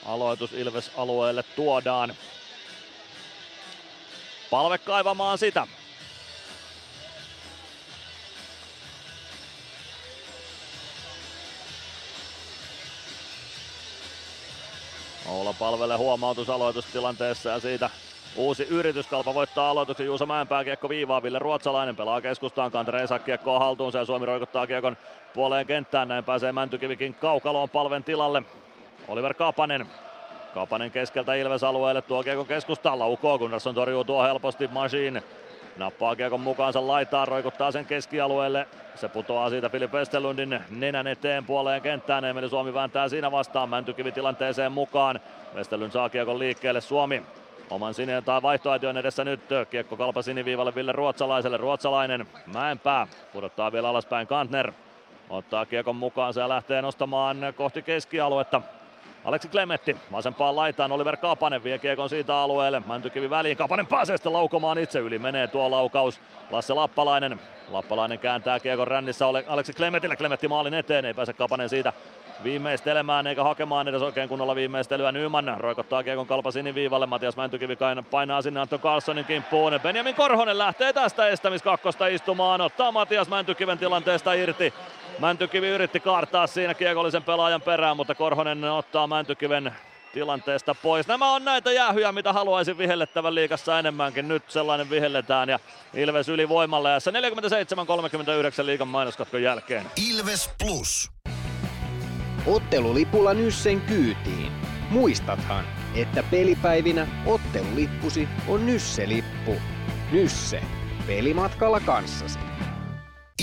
aloitus 0.05 0.53
Ilves 0.53 0.91
alueelle 0.97 1.43
tuodaan. 1.43 2.13
Palve 4.49 4.77
kaivamaan 4.77 5.37
sitä. 5.37 5.67
Oula 15.29 15.53
palvelee 15.59 15.97
huomautus 15.97 16.49
aloitustilanteessa 16.49 17.49
ja 17.49 17.59
siitä 17.59 17.89
uusi 18.35 18.63
yritys. 18.63 19.07
Kalpa 19.07 19.33
voittaa 19.33 19.69
aloituksen 19.69 20.05
Juuso 20.05 20.25
Mäenpää 20.25 20.63
kiekko 20.63 20.89
viivaa. 20.89 21.23
Ville 21.23 21.39
Ruotsalainen 21.39 21.95
pelaa 21.95 22.21
keskustaan. 22.21 22.71
Kantere 22.71 23.07
saa 23.07 23.19
kiekkoa 23.19 23.59
haltuunsa 23.59 23.97
ja 23.97 24.05
Suomi 24.05 24.25
roikottaa 24.25 24.67
kiekon 24.67 24.97
puoleen 25.33 25.67
kenttään. 25.67 26.07
Näin 26.07 26.23
pääsee 26.23 26.51
Mäntykivikin 26.51 27.13
kaukaloon 27.13 27.69
palven 27.69 28.03
tilalle. 28.03 28.43
Oliver 29.07 29.33
Kapanen. 29.33 29.87
Kapanen 30.53 30.91
keskeltä 30.91 31.35
Ilves 31.35 31.63
alueelle 31.63 32.01
tuo 32.01 32.23
kiekon 32.23 32.45
keskustaan. 32.45 32.99
Laukoo 32.99 33.39
Gunnarsson 33.39 33.75
torjuu 33.75 34.03
tuo 34.03 34.23
helposti 34.23 34.67
Machine. 34.67 35.23
Nappaa 35.77 36.15
kiekon 36.15 36.39
mukaansa 36.39 36.87
laitaan, 36.87 37.27
roikuttaa 37.27 37.71
sen 37.71 37.85
keskialueelle. 37.85 38.67
Se 38.95 39.09
putoaa 39.09 39.49
siitä 39.49 39.69
Filip 39.69 39.93
Westerlundin 39.93 40.59
nenän 40.69 41.07
eteen 41.07 41.45
puoleen 41.45 41.81
kenttään. 41.81 42.25
Emeli 42.25 42.49
Suomi 42.49 42.73
vääntää 42.73 43.09
siinä 43.09 43.31
vastaan 43.31 43.69
Mäntykivi 43.69 44.11
tilanteeseen 44.11 44.71
mukaan. 44.71 45.19
Westerlund 45.55 45.91
saa 45.91 46.09
kiekon 46.09 46.39
liikkeelle. 46.39 46.81
Suomi 46.81 47.23
oman 47.69 47.93
sininen 47.93 48.23
tai 48.23 48.41
vaihtoaition 48.41 48.97
edessä 48.97 49.23
nyt. 49.23 49.41
Kiekko 49.69 49.97
kalpa 49.97 50.21
siniviivalle 50.21 50.75
Ville 50.75 50.91
Ruotsalaiselle. 50.91 51.57
Ruotsalainen 51.57 52.27
Mäenpää 52.53 53.07
pudottaa 53.33 53.71
vielä 53.71 53.89
alaspäin 53.89 54.27
Kantner. 54.27 54.71
Ottaa 55.29 55.65
kiekon 55.65 55.95
mukaan 55.95 56.33
ja 56.35 56.49
lähtee 56.49 56.81
nostamaan 56.81 57.37
kohti 57.55 57.81
keskialuetta. 57.81 58.61
Aleksi 59.25 59.47
Klemetti 59.47 59.97
vasempaan 60.11 60.55
laitaan, 60.55 60.91
Oliver 60.91 61.17
Kapanen 61.17 61.63
vie 61.63 61.79
kiekon 61.79 62.09
siitä 62.09 62.37
alueelle, 62.37 62.81
Mäntykivi 62.85 63.29
väliin, 63.29 63.57
Kapanen 63.57 63.87
pääsee 63.87 64.17
sitten 64.17 64.33
laukomaan 64.33 64.77
itse 64.77 64.99
yli, 64.99 65.19
menee 65.19 65.47
tuo 65.47 65.71
laukaus, 65.71 66.21
Lasse 66.51 66.73
Lappalainen, 66.73 67.39
Lappalainen 67.69 68.19
kääntää 68.19 68.59
kiekon 68.59 68.87
rännissä 68.87 69.27
Aleksi 69.27 69.73
Klemetille, 69.73 70.15
Klemetti 70.15 70.47
maalin 70.47 70.73
eteen, 70.73 71.05
ei 71.05 71.13
pääse 71.13 71.33
Kapanen 71.33 71.69
siitä 71.69 71.93
viimeistelemään 72.43 73.27
eikä 73.27 73.43
hakemaan 73.43 73.87
edes 73.87 74.01
oikein 74.01 74.29
kunnolla 74.29 74.55
viimeistelyä. 74.55 75.11
Nyman 75.11 75.55
roikottaa 75.57 76.03
kiekon 76.03 76.27
kalpa 76.27 76.51
siniviivalle. 76.51 77.05
Matias 77.05 77.37
Mäntykivi 77.37 77.77
painaa 78.11 78.41
sinne 78.41 78.59
Antto 78.59 78.79
Carlsonin 78.79 79.25
kimppuun. 79.25 79.79
Benjamin 79.83 80.15
Korhonen 80.15 80.57
lähtee 80.57 80.93
tästä 80.93 81.27
estämiskakkosta 81.27 82.07
istumaan. 82.07 82.61
Ottaa 82.61 82.91
Matias 82.91 83.29
Mäntykiven 83.29 83.77
tilanteesta 83.77 84.33
irti. 84.33 84.73
Mäntykivi 85.21 85.67
yritti 85.67 85.99
kaartaa 85.99 86.47
siinä 86.47 86.73
kiekollisen 86.73 87.23
pelaajan 87.23 87.61
perään, 87.61 87.97
mutta 87.97 88.15
Korhonen 88.15 88.63
ottaa 88.63 89.07
Mäntykiven 89.07 89.75
tilanteesta 90.13 90.75
pois. 90.75 91.07
Nämä 91.07 91.31
on 91.33 91.45
näitä 91.45 91.71
jäähyjä, 91.71 92.11
mitä 92.11 92.33
haluaisin 92.33 92.77
vihellettävän 92.77 93.35
liikassa 93.35 93.79
enemmänkin. 93.79 94.27
Nyt 94.27 94.43
sellainen 94.51 94.89
vihelletään 94.89 95.49
ja 95.49 95.59
Ilves 95.93 96.29
ylivoimalla 96.29 96.89
ja 96.89 96.97
47-39 98.61 98.65
liikan 98.65 98.87
mainoskatkon 98.87 99.43
jälkeen. 99.43 99.85
Ilves 100.09 100.49
Plus. 100.63 101.11
Ottelulipulla 102.45 103.33
Nyssen 103.33 103.81
kyytiin. 103.81 104.51
Muistathan, 104.89 105.65
että 105.95 106.23
pelipäivinä 106.31 107.07
ottelulippusi 107.25 108.27
on 108.47 108.65
Nysse-lippu. 108.65 109.55
Nysse. 110.11 110.61
Pelimatkalla 111.07 111.79
kanssasi. 111.79 112.39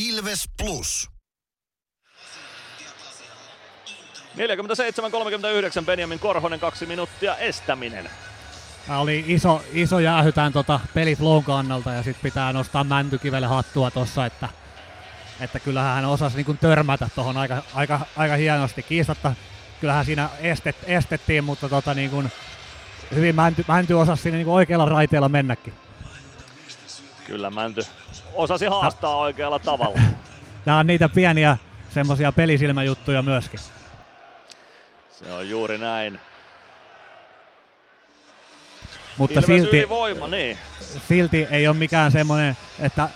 Ilves 0.09 0.45
Plus. 0.63 1.18
47-39 4.39 4.41
Benjamin 5.87 6.19
Korhonen, 6.19 6.61
kaksi 6.61 6.87
minuuttia 6.87 7.37
estäminen. 7.37 8.11
Tää 8.87 8.99
oli 8.99 9.25
iso, 9.27 9.63
iso 9.73 9.99
jäähy 9.99 10.33
tämän 10.33 10.53
tota 10.53 10.81
peliflown 10.95 11.45
kannalta 11.45 11.93
ja 11.93 12.03
sitten 12.03 12.23
pitää 12.23 12.53
nostaa 12.53 12.85
Mäntykivelle 12.85 13.47
hattua 13.47 13.91
tossa, 13.91 14.27
että, 14.27 14.49
että 15.41 15.61
kyllähän 15.61 15.95
hän 15.95 16.05
osasi 16.05 16.37
niinku 16.37 16.55
törmätä 16.55 17.09
tuohon 17.15 17.37
aika, 17.37 17.63
aika, 17.75 18.01
aika 18.17 18.35
hienosti. 18.37 18.83
Kiistatta 18.83 19.35
kyllähän 19.81 20.05
siinä 20.05 20.29
estet, 20.41 20.77
estettiin, 20.87 21.45
mutta 21.45 21.69
tota 21.69 21.95
niinku, 21.95 22.25
hyvin 23.15 23.35
Mänty, 23.35 23.65
Mänty 23.69 23.95
osasi 23.95 24.23
siinä 24.23 24.37
niinku 24.37 24.55
oikealla 24.55 24.85
raiteella 24.85 25.29
mennäkin. 25.29 25.75
Kyllä 27.25 27.51
Mänty 27.51 27.81
osasi 28.35 28.67
haastaa 28.67 29.17
oikealla 29.17 29.59
tavalla. 29.59 30.01
Nämä 30.67 30.79
on 30.79 30.87
niitä 30.87 31.09
pieniä 31.09 31.57
semmosia 31.91 32.33
pelisilmäjuttuja 32.33 33.23
myöskin. 33.23 33.61
Se 35.25 35.33
on 35.33 35.49
juuri 35.49 35.79
näin. 35.79 36.21
Mutta 39.17 39.41
Ilves 39.41 39.47
silti, 39.47 39.77
ylivoima, 39.77 40.29
niin. 40.29 40.59
silti 41.09 41.47
ei 41.51 41.69
ole 41.69 41.77
mikään 41.77 42.13
semmoinen, 42.13 42.57
että 42.81 43.09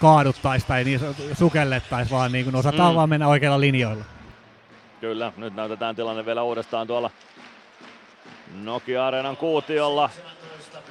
kaaduttaisi 0.00 0.66
tai 0.66 0.84
niin 0.84 1.00
sukellettaisi, 1.38 2.10
vaan 2.10 2.32
niin 2.32 2.44
kuin 2.44 2.56
osataan 2.56 2.92
Mm. 2.92 2.96
vaan 2.96 3.08
mennä 3.08 3.28
oikeilla 3.28 3.60
linjoilla. 3.60 4.04
Kyllä, 5.00 5.32
nyt 5.36 5.54
näytetään 5.54 5.96
tilanne 5.96 6.26
vielä 6.26 6.42
uudestaan 6.42 6.86
tuolla 6.86 7.10
Nokia-areenan 8.62 9.36
kuutiolla. 9.36 10.10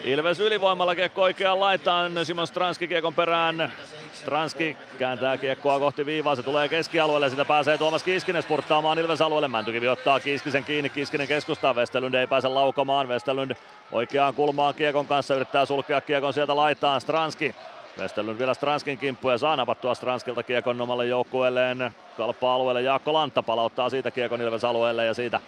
Ilves 0.03 0.39
ylivoimalla 0.39 0.95
kiekko 0.95 1.21
oikeaan 1.21 1.59
laitaan, 1.59 2.11
Simon 2.25 2.47
Stranski 2.47 2.87
kiekon 2.87 3.13
perään. 3.13 3.73
Stranski 4.15 4.77
kääntää 4.99 5.37
kiekkoa 5.37 5.79
kohti 5.79 6.05
viivaa, 6.05 6.35
se 6.35 6.43
tulee 6.43 6.69
keskialueelle, 6.69 7.29
sitä 7.29 7.45
pääsee 7.45 7.77
Tuomas 7.77 8.03
Kiskinen 8.03 8.43
spurttaamaan 8.43 8.99
Ilves 8.99 9.21
alueelle. 9.21 9.47
Mäntykivi 9.47 9.87
ottaa 9.87 10.19
Kiskisen 10.19 10.63
kiinni, 10.63 10.89
Kiskinen 10.89 11.27
keskustaa, 11.27 11.73
Westerlund 11.73 12.13
ei 12.13 12.27
pääse 12.27 12.47
laukomaan, 12.47 13.07
Westerlund 13.07 13.51
oikeaan 13.91 14.33
kulmaan 14.33 14.73
kiekon 14.73 15.07
kanssa, 15.07 15.35
yrittää 15.35 15.65
sulkea 15.65 16.01
kiekon 16.01 16.33
sieltä 16.33 16.55
laitaan, 16.55 17.01
Stranski 17.01 17.55
Westerlund 17.99 18.39
vielä 18.39 18.53
Stranskin 18.53 18.97
kimppu 18.97 19.29
ja 19.29 19.37
saa 19.37 19.55
napattua 19.55 19.95
Stranskilta 19.95 20.43
kiekon 20.43 20.81
omalle 20.81 21.05
joukkueelleen. 21.05 21.91
Kalpa-alueelle 22.17 22.81
Jaakko 22.81 23.13
Lantta 23.13 23.43
palauttaa 23.43 23.89
siitä 23.89 24.11
kiekon 24.11 24.41
Ilves 24.41 24.63
alueelle 24.63 25.05
ja 25.05 25.13
siitä 25.13 25.39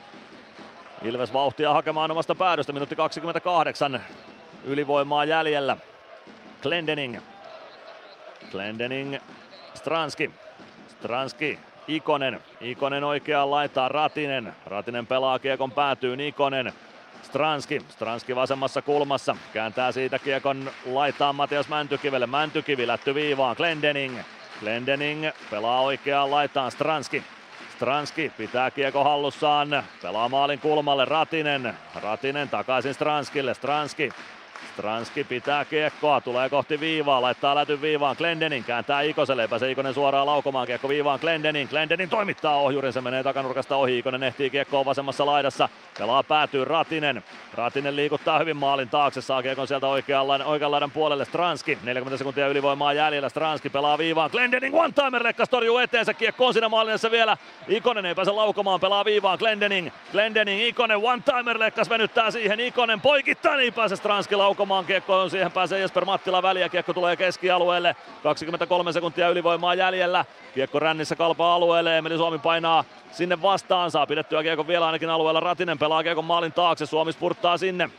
Ilves 1.04 1.34
vauhtia 1.34 1.74
hakemaan 1.74 2.12
omasta 2.12 2.36
päädystä. 2.36 2.74
Minuutti 2.74 2.96
28 2.96 4.02
ylivoimaa 4.66 5.26
jäljellä. 5.26 5.78
Glendening. 6.62 7.18
Glendening. 8.51 9.17
Stranski. 9.74 10.32
Stranski. 10.88 11.59
Ikonen. 11.88 12.40
Ikonen 12.61 13.03
oikeaan 13.03 13.51
laitaan. 13.51 13.92
Ratinen. 13.92 14.53
Ratinen 14.66 15.08
pelaa 15.08 15.40
kiekon 15.40 15.72
päätyy. 15.72 16.27
Ikonen. 16.27 16.74
Stranski. 17.24 17.82
Stranski 17.90 18.35
vasemmassa 18.35 18.82
kulmassa. 18.82 19.35
Kääntää 19.53 19.92
siitä 19.92 20.19
kiekon 20.19 20.72
laitaan 20.85 21.35
Matias 21.35 21.67
Mäntykivelle. 21.67 22.27
Mäntykivi 22.27 22.88
lätty 22.88 23.16
viivaan. 23.16 23.56
Glendening. 23.58 24.19
Glendening 24.59 25.26
pelaa 25.51 25.82
oikeaan 25.82 26.32
laitaan. 26.32 26.72
Stranski. 26.72 27.24
Stranski 27.77 28.32
pitää 28.38 28.72
kiekko 28.72 29.03
hallussaan, 29.03 29.84
pelaa 30.01 30.30
maalin 30.30 30.59
kulmalle 30.59 31.06
Ratinen. 31.06 31.74
Ratinen 31.95 32.50
takaisin 32.50 32.93
Stranskille, 32.93 33.53
Stranski. 33.53 34.09
Stranski 34.78 35.24
pitää 35.24 35.66
kiekkoa, 35.66 36.22
tulee 36.22 36.50
kohti 36.50 36.80
viivaa, 36.80 37.22
laittaa 37.22 37.56
lätyn 37.56 37.82
viivaan, 37.82 38.16
Glendening 38.18 38.66
kääntää 38.66 39.02
Ikoselle, 39.02 39.42
ei 39.42 39.48
pääse 39.48 39.72
Ikonen 39.72 39.94
suoraan 39.94 40.26
laukomaan 40.26 40.68
kiekko 40.68 40.90
viivaan, 40.90 41.20
Glendening, 41.20 41.70
Glendening 41.70 42.12
toimittaa 42.12 42.56
ohjurin, 42.56 42.94
se 42.94 43.02
menee 43.02 43.24
takanurkasta 43.24 43.76
ohi, 43.76 43.98
Ikonen 43.98 44.24
ehtii 44.24 44.50
kiekkoon 44.50 44.86
vasemmassa 44.86 45.26
laidassa, 45.26 45.70
pelaa 45.98 46.24
päätyy 46.24 46.66
Ratinen, 46.66 47.24
Ratinen 47.54 47.96
liikuttaa 47.96 48.40
hyvin 48.40 48.58
maalin 48.58 48.90
taakse, 48.90 49.22
saa 49.22 49.42
kiekon 49.42 49.68
sieltä 49.68 49.88
oikean 49.88 50.28
laidan, 50.28 50.48
oikean 50.48 50.72
laidan 50.72 50.92
puolelle, 50.92 51.26
Stranski, 51.26 51.78
40 51.84 52.18
sekuntia 52.18 52.48
ylivoimaa 52.48 52.94
jäljellä, 52.94 53.30
Stranski 53.30 53.70
pelaa 53.70 53.98
viivaan, 53.98 54.32
Glendening 54.32 54.76
one-timer 54.76 55.24
lekkas 55.24 55.50
torjuu 55.50 55.78
eteensä, 55.78 56.14
kiekko 56.14 56.48
on 56.48 56.54
siinä 56.54 56.70
maalinassa 56.70 57.12
vielä, 57.12 57.38
Ikonen 57.68 58.06
ei 58.06 58.16
pääse 58.16 58.32
laukomaan, 58.32 58.80
pelaa 58.80 59.06
viivaan, 59.06 59.38
Glendening, 59.40 59.90
Glendening, 60.12 60.62
Ikonen 60.62 60.98
one-timer 60.98 61.60
lekkas 61.60 61.90
venyttää 61.90 62.32
siihen, 62.32 62.60
Ikonen 62.60 63.02
poikittain 63.02 63.60
ei 63.60 63.72
pääse 63.72 63.96
Stranski 63.96 64.36
laukomaan, 64.36 64.67
kiekko 64.88 65.22
on 65.22 65.30
siihen 65.30 65.52
pääsee 65.52 65.80
Jesper 65.80 66.06
Mattila 66.06 66.44
väliä, 66.44 66.70
kiekko 66.70 66.94
tulee 66.94 67.16
keskialueelle, 67.16 67.96
23 68.24 68.94
sekuntia 68.94 69.30
ylivoimaa 69.30 69.76
jäljellä, 69.76 70.26
kiekko 70.54 70.80
rännissä 70.80 71.16
kalpaa 71.16 71.56
alueelle, 71.56 71.98
Emeli 71.98 72.18
Suomi 72.18 72.40
painaa 72.40 72.84
sinne 73.12 73.42
vastaan, 73.42 73.92
saa 73.92 74.08
pidettyä 74.08 74.44
kiekko 74.44 74.68
vielä 74.68 74.86
ainakin 74.86 75.10
alueella, 75.10 75.40
Ratinen 75.40 75.80
pelaa 75.80 76.04
kiekon 76.04 76.26
maalin 76.26 76.54
taakse, 76.54 76.86
Suomi 76.86 77.14
spurttaa 77.14 77.58
sinne, 77.58 77.90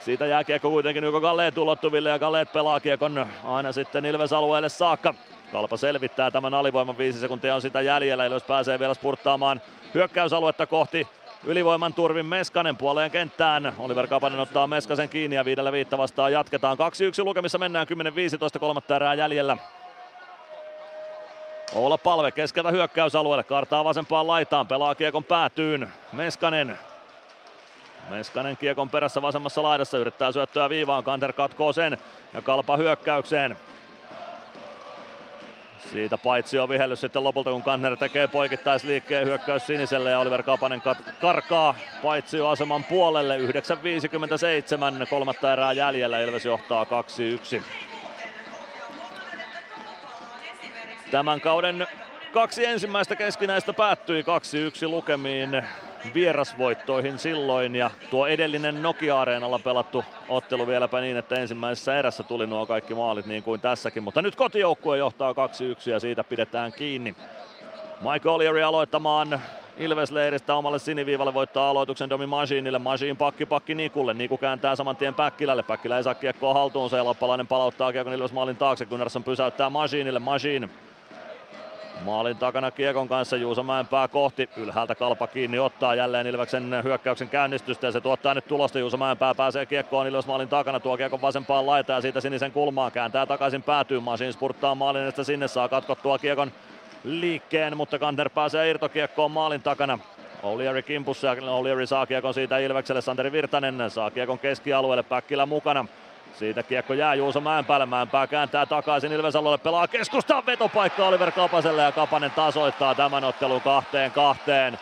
siitä 0.00 0.26
jää 0.26 0.44
kiekko 0.44 0.70
kuitenkin 0.70 1.04
Yko 1.04 1.20
Galleet 1.20 1.58
ulottuville 1.58 2.10
ja 2.10 2.18
Galleet 2.18 2.52
pelaa 2.52 2.80
kiekon 2.80 3.26
aina 3.44 3.72
sitten 3.72 4.04
Ilves 4.04 4.32
alueelle 4.32 4.68
saakka. 4.68 5.14
Kalpa 5.52 5.76
selvittää 5.76 6.30
tämän 6.30 6.54
alivoiman, 6.54 6.98
viisi 6.98 7.18
sekuntia 7.18 7.54
on 7.54 7.62
sitä 7.62 7.80
jäljellä, 7.80 8.26
Ilves 8.26 8.42
pääsee 8.42 8.78
vielä 8.78 8.94
spurttaamaan 8.94 9.60
hyökkäysaluetta 9.94 10.66
kohti. 10.66 11.08
Ylivoiman 11.44 11.94
turvin 11.94 12.26
Meskanen 12.26 12.76
puoleen 12.76 13.10
kenttään. 13.10 13.72
Oliver 13.78 14.06
Kapanen 14.06 14.40
ottaa 14.40 14.66
Meskasen 14.66 15.08
kiinni 15.08 15.36
ja 15.36 15.44
viidellä 15.44 15.72
viitta 15.72 15.98
vastaan 15.98 16.32
jatketaan. 16.32 16.78
2-1 16.78 17.24
lukemissa 17.24 17.58
mennään 17.58 17.86
10-15 18.56 18.58
kolmatta 18.58 18.96
erää 18.96 19.14
jäljellä. 19.14 19.56
Olla 21.74 21.98
palve 21.98 22.30
keskeltä 22.30 22.70
hyökkäysalueelle, 22.70 23.44
kartaa 23.44 23.84
vasempaan 23.84 24.26
laitaan, 24.26 24.66
pelaa 24.66 24.94
kiekon 24.94 25.24
päätyyn. 25.24 25.92
Meskanen 26.12 26.78
Meskanen 28.10 28.56
kiekon 28.56 28.90
perässä 28.90 29.22
vasemmassa 29.22 29.62
laidassa 29.62 29.98
yrittää 29.98 30.32
syöttöä 30.32 30.68
viivaan, 30.68 31.04
Kanter 31.04 31.32
katkoo 31.32 31.72
sen 31.72 31.98
ja 32.34 32.42
kalpa 32.42 32.76
hyökkäykseen. 32.76 33.56
Siitä 35.92 36.18
paitsi 36.18 36.58
on 36.58 36.68
vihellys 36.68 37.00
sitten 37.00 37.24
lopulta, 37.24 37.50
kun 37.50 37.62
Kanner 37.62 37.96
tekee 37.96 38.26
poikittaisliikkeen 38.26 39.26
hyökkäys 39.26 39.66
siniselle 39.66 40.10
ja 40.10 40.18
Oliver 40.18 40.42
Kapanen 40.42 40.82
karkaa 41.20 41.74
paitsi 42.02 42.40
aseman 42.40 42.84
puolelle. 42.84 43.38
9.57, 43.38 43.46
kolmatta 45.10 45.52
erää 45.52 45.72
jäljellä, 45.72 46.20
Ilves 46.20 46.44
johtaa 46.44 46.86
2-1. 47.58 47.62
Tämän 51.10 51.40
kauden 51.40 51.86
kaksi 52.32 52.64
ensimmäistä 52.66 53.16
keskinäistä 53.16 53.72
päättyi 53.72 54.22
2-1 54.22 54.88
lukemiin 54.88 55.62
vierasvoittoihin 56.14 57.18
silloin 57.18 57.76
ja 57.76 57.90
tuo 58.10 58.26
edellinen 58.26 58.82
Nokia-areenalla 58.82 59.58
pelattu 59.58 60.04
ottelu 60.28 60.66
vieläpä 60.66 61.00
niin, 61.00 61.16
että 61.16 61.34
ensimmäisessä 61.34 61.98
erässä 61.98 62.22
tuli 62.22 62.46
nuo 62.46 62.66
kaikki 62.66 62.94
maalit 62.94 63.26
niin 63.26 63.42
kuin 63.42 63.60
tässäkin, 63.60 64.02
mutta 64.02 64.22
nyt 64.22 64.36
kotijoukkue 64.36 64.98
johtaa 64.98 65.32
2-1 65.32 65.36
ja 65.90 66.00
siitä 66.00 66.24
pidetään 66.24 66.72
kiinni. 66.72 67.14
Mike 68.00 68.28
O'Leary 68.28 68.62
aloittamaan 68.62 69.40
Ilves-leiristä 69.76 70.54
omalle 70.54 70.78
siniviivalle 70.78 71.34
voittaa 71.34 71.70
aloituksen 71.70 72.10
Domi 72.10 72.26
Masinille. 72.26 72.78
Masin 72.78 73.16
pakki 73.16 73.46
pakki 73.46 73.74
Nikulle. 73.74 74.14
Niku 74.14 74.38
kääntää 74.38 74.76
saman 74.76 74.96
tien 74.96 75.14
Päkkilälle. 75.14 75.62
Päkkilä 75.62 75.96
ei 75.96 76.02
saa 76.02 76.14
kiekkoa 76.14 76.54
haltuunsa 76.54 76.96
ja 76.96 77.04
Loppalainen 77.04 77.46
palauttaa 77.46 77.92
kiekon 77.92 78.12
Ilves 78.12 78.32
maalin 78.32 78.56
taakse. 78.56 78.86
Gunnarsson 78.86 79.24
pysäyttää 79.24 79.70
Masinille. 79.70 80.18
Masin 80.18 80.70
Maalin 82.04 82.36
takana 82.36 82.70
Kiekon 82.70 83.08
kanssa 83.08 83.36
Juuso 83.36 83.62
Mäenpää 83.62 84.08
kohti. 84.08 84.50
Ylhäältä 84.56 84.94
kalpa 84.94 85.26
kiinni 85.26 85.58
ottaa 85.58 85.94
jälleen 85.94 86.26
Ilveksen 86.26 86.84
hyökkäyksen 86.84 87.28
käynnistystä 87.28 87.86
ja 87.86 87.92
se 87.92 88.00
tuottaa 88.00 88.34
nyt 88.34 88.46
tulosta. 88.46 88.78
Juuso 88.78 88.96
Mäenpää 88.96 89.34
pääsee 89.34 89.66
Kiekkoon 89.66 90.06
Ilves 90.06 90.26
maalin 90.26 90.48
takana, 90.48 90.80
tuo 90.80 90.96
Kiekon 90.96 91.20
vasempaan 91.20 91.66
laitaan 91.66 91.96
ja 91.96 92.00
siitä 92.00 92.20
sinisen 92.20 92.52
kulmaan. 92.52 92.92
Kääntää 92.92 93.26
takaisin 93.26 93.62
päätyy, 93.62 94.00
Masin 94.00 94.32
spurttaa 94.32 94.74
maalin 94.74 95.12
sinne, 95.22 95.48
saa 95.48 95.68
katkottua 95.68 96.18
Kiekon 96.18 96.52
liikkeen, 97.04 97.76
mutta 97.76 97.98
Kanter 97.98 98.30
pääsee 98.30 98.70
irtokiekkoon 98.70 99.30
maalin 99.30 99.62
takana. 99.62 99.98
O'Leary 100.42 100.82
kimpussa 100.82 101.26
ja 101.26 101.34
O'Leary 101.34 101.86
saa 101.86 102.06
kiekon 102.06 102.34
siitä 102.34 102.58
Ilvekselle. 102.58 103.00
Santeri 103.00 103.32
Virtanen 103.32 103.90
saa 103.90 104.10
kiekon 104.10 104.38
keskialueelle, 104.38 105.02
Päkkilä 105.02 105.46
mukana. 105.46 105.86
Siitä 106.38 106.62
kiekko 106.62 106.94
jää 106.94 107.14
Juuso 107.14 107.40
Mäenpäälle, 107.40 107.86
Mäenpää 107.86 108.26
kääntää 108.26 108.66
takaisin 108.66 109.12
Ilves 109.12 109.36
alueelle, 109.36 109.58
pelaa 109.58 109.88
keskustaan 109.88 110.46
vetopaikka 110.46 111.06
Oliver 111.06 111.32
Kapaselle 111.32 111.82
ja 111.82 111.92
Kapanen 111.92 112.30
tasoittaa 112.30 112.94
tämän 112.94 113.24
ottelun 113.24 113.60
kahteen 113.60 114.10
kahteen. 114.10 114.78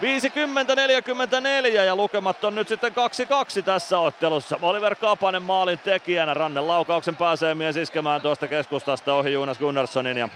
50-44 0.00 1.66
ja 1.68 1.96
lukemat 1.96 2.44
on 2.44 2.54
nyt 2.54 2.68
sitten 2.68 2.92
2-2 3.60 3.62
tässä 3.62 3.98
ottelussa. 3.98 4.58
Oliver 4.62 4.94
Kapanen 4.94 5.42
maalin 5.42 5.78
tekijänä, 5.78 6.34
rannen 6.34 6.68
laukauksen 6.68 7.16
pääsee 7.16 7.54
mies 7.54 7.76
iskemään 7.76 8.20
tuosta 8.20 8.48
keskustasta 8.48 9.14
ohi 9.14 9.32
Jonas 9.32 9.58
Gunnarssonin 9.58 10.16
ja 10.16 10.28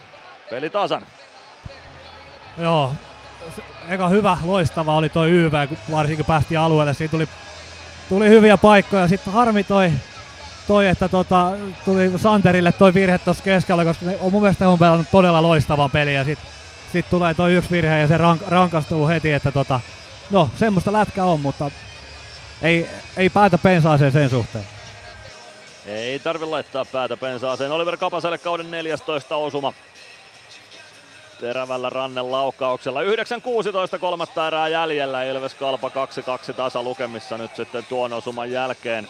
peli 0.51 0.71
tasan. 0.71 1.07
Joo, 2.59 2.93
eka 3.89 4.09
hyvä, 4.09 4.37
loistava 4.45 4.97
oli 4.97 5.09
toi 5.09 5.31
YV, 5.31 5.53
varsinkin 5.91 6.27
päästiin 6.27 6.61
alueelle. 6.61 6.95
Siinä 6.95 7.11
tuli, 7.11 7.29
tuli 8.13 8.29
hyviä 8.29 8.57
paikkoja. 8.57 9.09
Sitten 9.09 9.33
harmi 9.33 9.65
toi, 9.65 9.93
toi 10.67 10.87
että 10.87 11.09
tota, 11.09 11.53
tuli 11.85 12.13
Santerille 12.17 12.73
toi 12.73 12.95
virhe 12.95 13.19
tuossa 13.19 13.45
keskellä, 13.45 13.85
koska 13.85 14.07
ne, 14.07 14.19
on 14.21 14.33
mun 14.33 14.43
mielestä 14.43 14.69
on 14.69 14.79
pelannut 14.79 15.07
todella 15.11 15.43
loistava 15.43 15.89
peli. 15.89 16.15
Ja 16.15 16.25
sitten 16.25 16.49
sit 16.93 17.11
tulee 17.11 17.35
toi 17.35 17.55
yksi 17.55 17.71
virhe 17.71 17.99
ja 17.99 18.09
se 18.09 18.17
rank, 18.17 18.43
rankastuu 18.49 19.09
heti, 19.09 19.33
että 19.33 19.53
tota, 19.53 19.81
no 20.31 20.51
semmoista 20.57 20.93
lätkä 20.93 21.25
on, 21.25 21.41
mutta 21.41 21.71
ei, 22.63 22.89
ei 23.17 23.31
päätä 23.31 23.59
pensaaseen 23.59 24.13
sen 24.13 24.31
suhteen. 24.31 24.65
Ei 25.87 26.19
tarvi 26.19 26.47
laittaa 26.47 26.85
päätä 26.85 27.17
pensaaseen. 27.17 27.73
Oliver 27.73 27.97
Kapaselle 27.97 28.39
kauden 28.39 28.71
14 28.71 29.37
osuma. 29.37 29.73
Terävällä 31.43 31.91
rannen 31.91 32.33
laukauksella. 32.33 33.03
9.16 33.03 33.99
kolmatta 33.99 34.47
erää 34.47 34.69
jäljellä. 34.69 35.25
Ilves 35.25 35.55
Kalpa 35.55 35.89
2-2 35.89 36.53
tasa 36.53 36.83
lukemissa 36.83 37.39
nyt 37.39 37.57
sitten 37.57 37.85
tuon 37.89 38.13
osuman 38.13 38.51
jälkeen. 38.51 39.09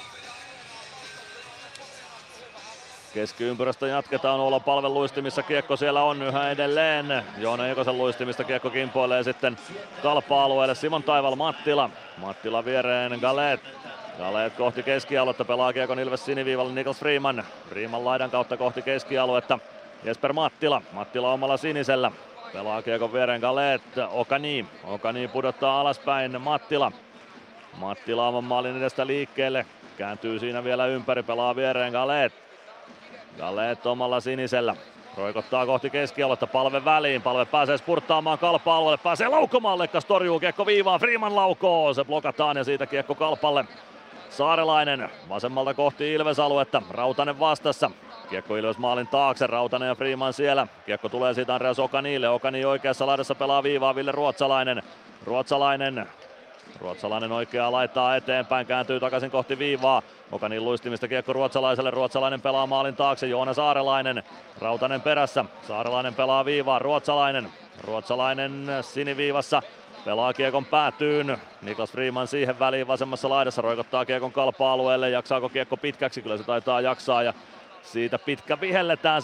Keskiympyrästä 3.14 3.86
jatketaan 3.86 4.40
olla 4.40 4.60
palven 4.60 4.94
luistimissa. 4.94 5.42
Kiekko 5.42 5.76
siellä 5.76 6.02
on 6.02 6.22
yhä 6.22 6.50
edelleen. 6.50 7.24
Joona 7.38 7.68
Ekosen 7.68 7.98
luistimista 7.98 8.44
kiekko 8.44 8.70
kimpoilee 8.70 9.22
sitten 9.22 9.56
kalpa-alueelle. 10.02 10.74
Simon 10.74 11.02
Taival 11.02 11.36
Mattila. 11.36 11.90
Mattila 12.16 12.64
viereen 12.64 13.18
Galet. 13.20 13.60
Galet 14.18 14.54
kohti 14.54 14.82
keskialuetta. 14.82 15.44
Pelaa 15.44 15.72
kiekon 15.72 16.00
Ilves 16.00 16.24
siniviivalle 16.24 16.72
Niklas 16.72 16.98
Freeman. 16.98 17.44
Freeman 17.68 18.04
laidan 18.04 18.30
kautta 18.30 18.56
kohti 18.56 18.82
keskialuetta. 18.82 19.58
Jesper 20.04 20.32
Mattila. 20.32 20.82
Mattila 20.92 21.32
omalla 21.32 21.56
sinisellä. 21.56 22.12
Pelaa 22.52 22.82
kiekon 22.82 23.12
viereen 23.12 23.40
Galet. 23.40 23.82
Okani. 24.10 24.66
Okani 24.84 25.28
pudottaa 25.28 25.80
alaspäin 25.80 26.40
Mattila. 26.40 26.92
Mattila 27.76 28.28
oman 28.28 28.44
maalin 28.44 28.76
edestä 28.76 29.06
liikkeelle. 29.06 29.66
Kääntyy 29.96 30.38
siinä 30.38 30.64
vielä 30.64 30.86
ympäri. 30.86 31.22
Pelaa 31.22 31.56
viereen 31.56 31.92
Galet. 31.92 32.32
Gallet 33.38 33.86
omalla 33.86 34.20
sinisellä. 34.20 34.76
Roikottaa 35.16 35.66
kohti 35.66 35.90
keskialuetta, 35.90 36.46
palve 36.46 36.84
väliin, 36.84 37.22
palve 37.22 37.44
pääsee 37.44 37.78
spurttaamaan 37.78 38.38
kalpa-alueelle, 38.38 39.02
pääsee 39.02 39.28
laukomaan, 39.28 39.78
Lekkas 39.78 40.04
torjuu, 40.04 40.40
kiekko 40.40 40.66
viivaan, 40.66 41.00
Freeman 41.00 41.36
laukoo, 41.36 41.94
se 41.94 42.04
blokataan 42.04 42.56
ja 42.56 42.64
siitä 42.64 42.86
kiekko 42.86 43.14
kalpalle. 43.14 43.64
Saarelainen 44.30 45.10
vasemmalta 45.28 45.74
kohti 45.74 46.12
Ilves-aluetta, 46.12 46.82
Rautanen 46.90 47.40
vastassa, 47.40 47.90
Kiekko 48.32 48.56
Ilves 48.56 48.78
maalin 48.78 49.06
taakse, 49.06 49.46
Rautanen 49.46 49.88
ja 49.88 49.94
Freeman 49.94 50.32
siellä. 50.32 50.66
Kiekko 50.86 51.08
tulee 51.08 51.34
siitä 51.34 51.54
Andreas 51.54 51.78
Okanille. 51.78 52.28
Okani 52.28 52.64
oikeassa 52.64 53.06
laidassa 53.06 53.34
pelaa 53.34 53.62
viivaa 53.62 53.94
Ville 53.94 54.12
Ruotsalainen. 54.12 54.82
Ruotsalainen 55.24 56.06
Ruotsalainen 56.80 57.32
oikeaa 57.32 57.72
laittaa 57.72 58.16
eteenpäin, 58.16 58.66
kääntyy 58.66 59.00
takaisin 59.00 59.30
kohti 59.30 59.58
viivaa. 59.58 60.02
Okanin 60.32 60.64
luistimista 60.64 61.08
kiekko 61.08 61.32
ruotsalaiselle, 61.32 61.90
ruotsalainen 61.90 62.40
pelaa 62.40 62.66
maalin 62.66 62.96
taakse, 62.96 63.26
Joona 63.26 63.54
Saarelainen. 63.54 64.22
Rautanen 64.60 65.00
perässä, 65.00 65.44
Saarelainen 65.68 66.14
pelaa 66.14 66.44
viivaa, 66.44 66.78
ruotsalainen. 66.78 67.48
Ruotsalainen 67.84 68.66
siniviivassa, 68.80 69.62
pelaa 70.04 70.32
kiekon 70.32 70.64
päätyyn. 70.64 71.38
Niklas 71.62 71.92
Freeman 71.92 72.26
siihen 72.26 72.58
väliin 72.58 72.86
vasemmassa 72.86 73.28
laidassa, 73.28 73.62
roikottaa 73.62 74.04
kiekon 74.04 74.32
kalpa-alueelle. 74.32 75.10
Jaksaako 75.10 75.48
kiekko 75.48 75.76
pitkäksi? 75.76 76.22
Kyllä 76.22 76.36
se 76.36 76.44
taitaa 76.44 76.80
jaksaa 76.80 77.22
ja 77.22 77.34
siitä 77.82 78.18
pitkä 78.18 78.60
vihelletään. 78.60 79.22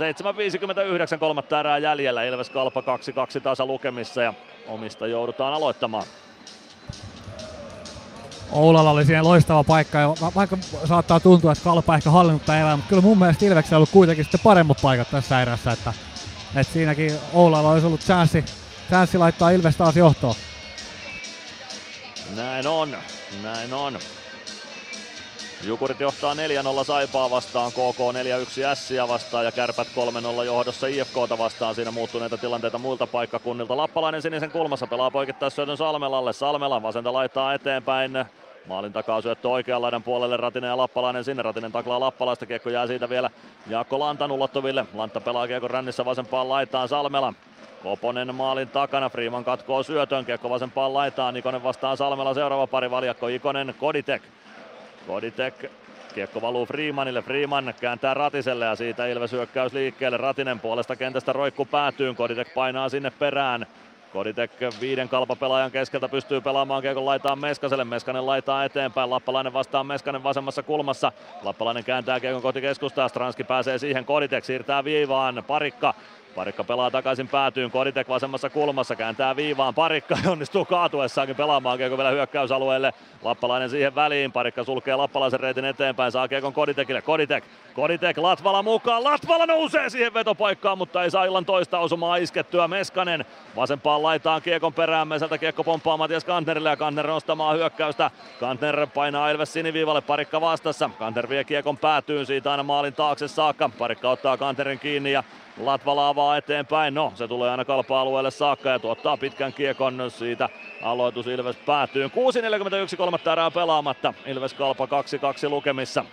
7.59 1.12 1.18
kolmatta 1.18 1.60
erää 1.60 1.78
jäljellä. 1.78 2.24
Ilves 2.24 2.50
Kalpa 2.50 2.80
2-2 2.80 2.84
tasa 3.42 3.66
lukemissa 3.66 4.22
ja 4.22 4.34
omista 4.68 5.06
joudutaan 5.06 5.54
aloittamaan. 5.54 6.04
Oulalla 8.52 8.90
oli 8.90 9.04
siihen 9.04 9.24
loistava 9.24 9.64
paikka, 9.64 9.98
ja 9.98 10.14
vaikka 10.34 10.58
saattaa 10.84 11.20
tuntua, 11.20 11.52
että 11.52 11.64
Kalpa 11.64 11.94
ehkä 11.94 12.10
hallinnut 12.10 12.46
päivää, 12.46 12.76
mutta 12.76 12.88
kyllä 12.88 13.02
mun 13.02 13.18
mielestä 13.18 13.44
Ilveksellä 13.44 13.76
on 13.76 13.78
ollut 13.78 13.90
kuitenkin 13.90 14.24
sitten 14.24 14.40
paremmat 14.44 14.78
paikat 14.82 15.10
tässä 15.10 15.42
erässä, 15.42 15.72
että, 15.72 15.92
että 16.56 16.72
siinäkin 16.72 17.12
Oulalla 17.32 17.70
olisi 17.70 17.86
ollut 17.86 18.00
chanssi, 18.00 18.44
chanssi 18.88 19.18
laittaa 19.18 19.50
Ilves 19.50 19.76
taas 19.76 19.96
johtoon. 19.96 20.34
Näin 22.36 22.66
on, 22.66 22.96
näin 23.42 23.74
on. 23.74 23.98
Jukurit 25.66 26.00
johtaa 26.00 26.34
4-0 26.34 26.84
Saipaa 26.84 27.30
vastaan, 27.30 27.72
KK 27.72 27.98
4-1 28.60 28.64
Ässiä 28.64 29.08
vastaan 29.08 29.44
ja 29.44 29.52
Kärpät 29.52 29.88
3-0 30.40 30.44
johdossa 30.44 30.86
IFKta 30.86 31.38
vastaan. 31.38 31.74
Siinä 31.74 31.90
muuttuneita 31.90 32.38
tilanteita 32.38 32.78
muilta 32.78 33.06
paikkakunnilta. 33.06 33.76
Lappalainen 33.76 34.22
sinisen 34.22 34.50
kulmassa 34.50 34.86
pelaa 34.86 35.10
poikittaa 35.10 35.50
syötön 35.50 35.76
Salmelalle. 35.76 36.32
Salmela 36.32 36.82
vasenta 36.82 37.12
laittaa 37.12 37.54
eteenpäin. 37.54 38.24
Maalin 38.66 38.92
takaa 38.92 39.20
syöttö 39.20 39.48
oikean 39.48 39.82
laidan 39.82 40.02
puolelle 40.02 40.36
Ratinen 40.36 40.68
ja 40.68 40.76
Lappalainen 40.76 41.24
sinne. 41.24 41.42
Ratinen 41.42 41.72
taklaa 41.72 42.00
Lappalaista. 42.00 42.46
Kiekko 42.46 42.70
jää 42.70 42.86
siitä 42.86 43.08
vielä 43.08 43.30
Jaakko 43.66 43.98
Lantan 43.98 44.30
ulottuville. 44.30 44.86
Lantta 44.94 45.20
pelaa 45.20 45.46
kiekko 45.46 45.68
rännissä 45.68 46.04
vasempaan 46.04 46.48
laitaan 46.48 46.88
Salmela. 46.88 47.34
Koponen 47.82 48.34
maalin 48.34 48.68
takana, 48.68 49.08
Freeman 49.08 49.44
katkoo 49.44 49.82
syötön, 49.82 50.24
kiekko 50.24 50.50
vasempaan 50.50 50.94
laitaan, 50.94 51.36
Ikonen 51.36 51.62
vastaan 51.62 51.96
Salmela, 51.96 52.34
seuraava 52.34 52.66
pari 52.66 52.90
valjakko, 52.90 53.28
Ikonen, 53.28 53.74
Koditek, 53.78 54.22
Koditek, 55.06 55.70
kiekko 56.14 56.40
valuu 56.40 56.66
Freemanille, 56.66 57.22
Freeman 57.22 57.74
kääntää 57.80 58.14
Ratiselle 58.14 58.64
ja 58.64 58.76
siitä 58.76 59.06
Ilves 59.06 59.32
hyökkäys 59.32 59.72
liikkeelle. 59.72 60.16
Ratinen 60.16 60.60
puolesta 60.60 60.96
kentästä 60.96 61.32
roikku 61.32 61.64
päätyyn, 61.64 62.16
Koditek 62.16 62.54
painaa 62.54 62.88
sinne 62.88 63.10
perään. 63.10 63.66
Koditek 64.12 64.50
viiden 64.80 65.08
kalpapelaajan 65.08 65.70
keskeltä 65.70 66.08
pystyy 66.08 66.40
pelaamaan 66.40 66.82
kiekon 66.82 67.06
laitaan 67.06 67.38
Meskaselle. 67.38 67.84
Meskanen 67.84 68.26
laitaa 68.26 68.64
eteenpäin. 68.64 69.10
Lappalainen 69.10 69.52
vastaan 69.52 69.86
Meskanen 69.86 70.22
vasemmassa 70.22 70.62
kulmassa. 70.62 71.12
Lappalainen 71.42 71.84
kääntää 71.84 72.20
kiekon 72.20 72.42
kohti 72.42 72.60
keskustaa. 72.60 73.08
Stranski 73.08 73.44
pääsee 73.44 73.78
siihen. 73.78 74.04
Koditek 74.04 74.44
siirtää 74.44 74.84
viivaan. 74.84 75.44
Parikka 75.46 75.94
Parikka 76.39 76.65
pelaa 76.65 76.91
takaisin 76.91 77.28
päätyyn, 77.28 77.70
Koditek 77.70 78.08
vasemmassa 78.08 78.50
kulmassa, 78.50 78.97
kääntää 78.97 79.36
viivaan, 79.36 79.75
Parikka 79.75 80.17
onnistuu 80.33 80.65
kaatuessaankin 80.65 81.36
pelaamaan 81.36 81.78
kiekko 81.78 81.97
vielä 81.97 82.10
hyökkäysalueelle. 82.10 82.92
Lappalainen 83.23 83.70
siihen 83.70 83.94
väliin, 83.94 84.33
Parikka 84.33 84.65
sulkee 84.65 84.97
Lappalaisen 84.97 85.41
reitin 85.41 85.65
eteenpäin, 85.65 86.12
saa 86.12 86.28
kiekon 86.28 86.52
Koditekille, 86.52 87.02
Koditek, 87.02 87.44
Koditek 87.75 88.18
Latvala 88.18 88.62
mukaan, 88.62 89.05
Latvala 89.05 89.47
nousee 89.47 89.91
siihen 89.91 90.15
vetopaikkaan, 90.15 90.78
mutta 90.78 91.05
ei 91.05 91.10
saa 91.10 91.25
illan 91.25 91.44
toista 91.44 91.78
osumaa 91.78 92.17
iskettyä. 92.17 92.68
Meskanen 92.68 93.25
vasempaan 93.57 94.02
laitaan 94.02 94.42
kiekon 94.42 94.73
perään, 94.73 95.08
Meseltä 95.08 95.39
kiekko 95.39 95.65
pomppaa 95.65 95.97
Matias 95.97 96.25
Kantnerille 96.25 96.70
ja 96.70 96.76
Kantner 96.76 97.07
nostamaan 97.07 97.57
hyökkäystä. 97.57 98.10
Kantner 98.41 98.86
painaa 98.94 99.31
Ilves 99.31 99.52
siniviivalle, 99.52 100.00
Parikka 100.00 100.41
vastassa. 100.41 100.91
Kantner 100.99 101.28
vie 101.28 101.44
kiekon 101.44 101.78
päätyyn 101.78 102.26
siitä 102.26 102.50
aina 102.50 102.62
maalin 102.62 102.94
taakse 102.94 103.28
saakka. 103.28 103.70
Parikka 103.78 104.10
ottaa 104.10 104.36
Kantnerin 104.36 104.78
kiinni 104.78 105.12
ja 105.12 105.25
Latvala 105.60 106.08
avaa 106.08 106.36
eteenpäin. 106.36 106.94
No, 106.94 107.12
se 107.14 107.28
tulee 107.28 107.50
aina 107.50 107.64
kalpa-alueelle 107.64 108.30
saakka 108.30 108.68
ja 108.68 108.78
tuottaa 108.78 109.16
pitkän 109.16 109.52
kiekon 109.52 110.02
siitä. 110.08 110.48
Aloitus 110.82 111.26
Ilves 111.26 111.56
päätyy. 111.56 112.06
6.41 112.06 112.96
kolmatta 112.96 113.32
erää 113.32 113.50
pelaamatta. 113.50 114.14
Ilves 114.26 114.54
Kalpa 114.54 114.86
2-2 114.86 114.88
lukemissa. 115.48 116.04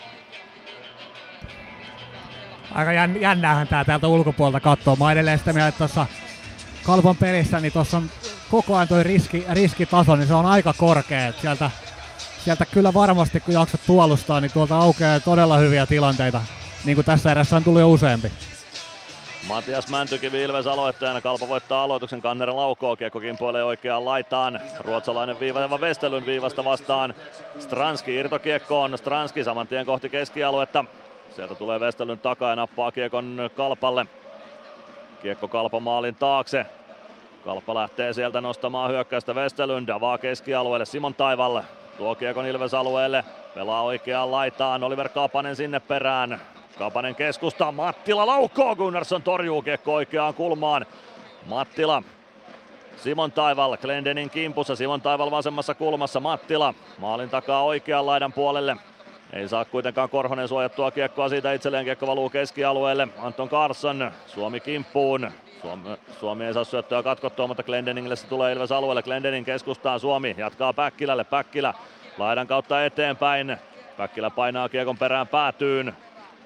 Aika 2.76 2.94
jän, 2.94 3.22
jännäähän 3.22 3.68
tää 3.68 3.86
täältä 3.86 4.08
ulkopuolelta 4.08 4.60
katsoo. 4.60 4.96
Mä 4.96 5.12
edelleen 5.12 5.40
sitä 5.40 5.54
mieltä, 5.54 5.68
että 5.68 5.78
tuossa 5.78 6.06
Kalpan 6.84 7.16
pelissä, 7.16 7.60
niin 7.60 7.74
tuossa 7.74 7.98
on 7.98 8.10
koko 8.52 8.76
ajan 8.76 8.88
toi 8.88 9.04
riski, 9.04 9.46
riskitaso, 9.50 10.16
niin 10.16 10.28
se 10.28 10.34
on 10.34 10.46
aika 10.46 10.74
korkea. 10.74 11.32
Sieltä, 11.42 11.72
sieltä 12.44 12.66
kyllä 12.66 12.94
varmasti, 12.94 13.40
kun 13.40 13.54
jaksat 13.54 13.82
puolustaa, 13.88 14.42
niin 14.42 14.52
tuolta 14.52 14.78
aukeaa 14.78 15.20
todella 15.20 15.58
hyviä 15.58 15.86
tilanteita. 15.86 16.42
Niin 16.86 16.96
kuin 16.96 17.06
tässä 17.06 17.32
erässä 17.32 17.56
on 17.56 17.64
tullut 17.64 17.82
jo 17.82 17.90
useampi. 17.90 18.32
Matias 19.48 19.88
Mäntykivi 19.88 20.44
Ilves 20.44 20.68
aloittajana. 20.68 21.22
Kalpa 21.22 21.48
voittaa 21.48 21.84
aloituksen. 21.84 22.22
Kanner 22.22 22.56
laukoo. 22.56 22.96
Kiekko 22.96 23.20
kimpoilee 23.20 23.64
oikeaan 23.64 24.06
laitaan. 24.06 24.60
Ruotsalainen 24.80 25.40
viiva 25.40 25.82
Vestelyn 25.82 26.26
viivasta 26.26 26.66
vastaan. 26.66 27.14
Stranski 27.60 28.16
irtokiekkoon. 28.16 28.98
Stranski 28.98 29.44
saman 29.44 29.68
tien 29.68 29.86
kohti 29.86 30.10
keskialuetta. 30.10 30.86
Sieltä 31.36 31.56
tulee 31.56 31.80
Vestelyn 31.80 32.20
takaa 32.20 32.50
ja 32.50 32.56
nappaa 32.56 32.92
kiekon 32.92 33.50
Kalpalle. 33.56 34.06
Kiekko 35.22 35.48
Kalpa 35.48 35.80
maalin 35.80 36.16
taakse. 36.16 36.66
Kalpa 37.46 37.76
lähtee 37.76 38.14
sieltä 38.14 38.42
nostamaan 38.42 38.92
hyökkäystä 38.92 39.36
Vestelyn. 39.36 39.88
Davaa 39.88 40.18
keskialueelle 40.18 40.86
Simon 40.86 41.14
Taivalle. 41.16 41.64
Tuo 41.98 42.16
kiekon 42.16 42.46
Ilves 42.46 42.74
alueelle. 42.74 43.24
Pelaa 43.56 43.82
oikeaan 43.82 44.32
laitaan. 44.32 44.84
Oliver 44.84 45.10
Kapanen 45.10 45.56
sinne 45.56 45.80
perään. 45.80 46.42
Kapanen 46.78 47.16
keskusta, 47.16 47.72
Mattila 47.72 48.28
laukoo, 48.28 48.76
Gunnarsson 48.76 49.22
torjuu 49.22 49.62
kiekko 49.62 49.94
oikeaan 49.94 50.34
kulmaan. 50.34 50.86
Mattila, 51.46 52.04
Simon 52.98 53.32
Taival 53.32 53.78
Glendenin 53.78 54.30
kimpussa, 54.30 54.76
Simon 54.76 55.02
Taival 55.02 55.32
vasemmassa 55.32 55.74
kulmassa, 55.74 56.20
Mattila 56.20 56.74
maalin 56.98 57.30
takaa 57.30 57.64
oikean 57.64 58.06
laidan 58.06 58.34
puolelle. 58.34 58.78
Ei 59.34 59.48
saa 59.48 59.66
kuitenkaan 59.66 60.10
Korhonen 60.10 60.48
suojattua 60.48 60.92
kiekkoa 60.92 61.30
siitä 61.30 61.54
itselleen, 61.54 61.86
kiekko 61.86 62.08
valuu 62.08 62.30
keskialueelle. 62.30 63.08
Anton 63.18 63.50
Carson, 63.50 64.12
Suomi 64.28 64.60
kimppuun. 64.60 65.32
Suomi, 65.62 65.90
Suomi 66.20 66.46
ei 66.46 66.54
saa 66.54 66.64
syöttöä 66.64 67.04
katkottua, 67.04 67.48
mutta 67.48 67.64
Glendeningille 67.64 68.16
se 68.16 68.28
tulee 68.28 68.54
Ilves 68.54 68.72
alueelle. 68.72 69.04
Glendening 69.04 69.46
keskustaan, 69.46 70.00
Suomi 70.00 70.36
jatkaa 70.38 70.74
Päkkilälle, 70.74 71.24
Päkkilä 71.24 71.74
laidan 72.18 72.48
kautta 72.48 72.86
eteenpäin. 72.86 73.58
Päkkilä 73.98 74.30
painaa 74.30 74.70
kiekon 74.70 74.98
perään 74.98 75.28
päätyyn. 75.28 75.94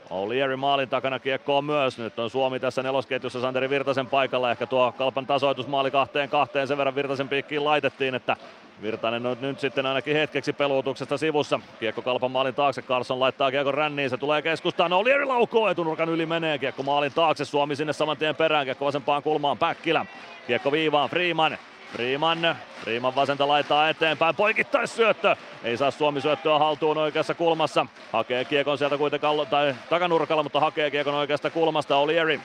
Olieri 0.09 0.55
maalin 0.55 0.89
takana 0.89 1.19
kiekkoon 1.19 1.65
myös. 1.65 1.97
Nyt 1.97 2.19
on 2.19 2.29
Suomi 2.29 2.59
tässä 2.59 2.83
nelosketjussa 2.83 3.41
Santeri 3.41 3.69
Virtasen 3.69 4.07
paikalla. 4.07 4.51
Ehkä 4.51 4.65
tuo 4.65 4.91
kalpan 4.97 5.25
tasoitusmaali 5.25 5.91
kahteen 5.91 6.29
kahteen 6.29 6.67
sen 6.67 6.77
verran 6.77 6.95
Virtasen 6.95 7.29
piikkiin 7.29 7.65
laitettiin, 7.65 8.15
että 8.15 8.35
Virtanen 8.81 9.25
on 9.25 9.37
nyt 9.41 9.59
sitten 9.59 9.85
ainakin 9.85 10.15
hetkeksi 10.15 10.53
peluutuksesta 10.53 11.17
sivussa. 11.17 11.59
Kiekko 11.79 12.01
kalpan 12.01 12.31
maalin 12.31 12.55
taakse. 12.55 12.81
Carlson 12.81 13.19
laittaa 13.19 13.51
kiekko 13.51 13.71
ränniin. 13.71 14.09
Se 14.09 14.17
tulee 14.17 14.41
keskustaan. 14.41 14.93
Olieri 14.93 15.25
laukoo 15.25 15.69
etunurkan 15.69 16.09
yli 16.09 16.25
menee. 16.25 16.57
Kiekko 16.57 16.83
maalin 16.83 17.13
taakse. 17.13 17.45
Suomi 17.45 17.75
sinne 17.75 17.93
saman 17.93 18.17
tien 18.17 18.35
perään. 18.35 18.65
Kiekko 18.65 18.85
vasempaan 18.85 19.23
kulmaan. 19.23 19.57
Päkkilä. 19.57 20.05
Kiekko 20.47 20.71
viivaan. 20.71 21.09
Freeman. 21.09 21.57
Freeman, 21.93 22.55
Freeman 22.83 23.15
vasenta 23.15 23.47
laittaa 23.47 23.89
eteenpäin, 23.89 24.35
poikittais 24.35 24.95
syöttö. 24.95 25.35
Ei 25.63 25.77
saa 25.77 25.91
Suomi 25.91 26.21
syöttöä 26.21 26.59
haltuun 26.59 26.97
oikeassa 26.97 27.33
kulmassa. 27.33 27.85
Hakee 28.13 28.45
kiekon 28.45 28.77
sieltä 28.77 28.97
kuitenkaan 28.97 29.47
tai 29.47 29.75
takanurkalla, 29.89 30.43
mutta 30.43 30.59
hakee 30.59 30.91
kiekon 30.91 31.15
oikeasta 31.15 31.49
kulmasta 31.49 31.97
Olieri. 31.97 32.41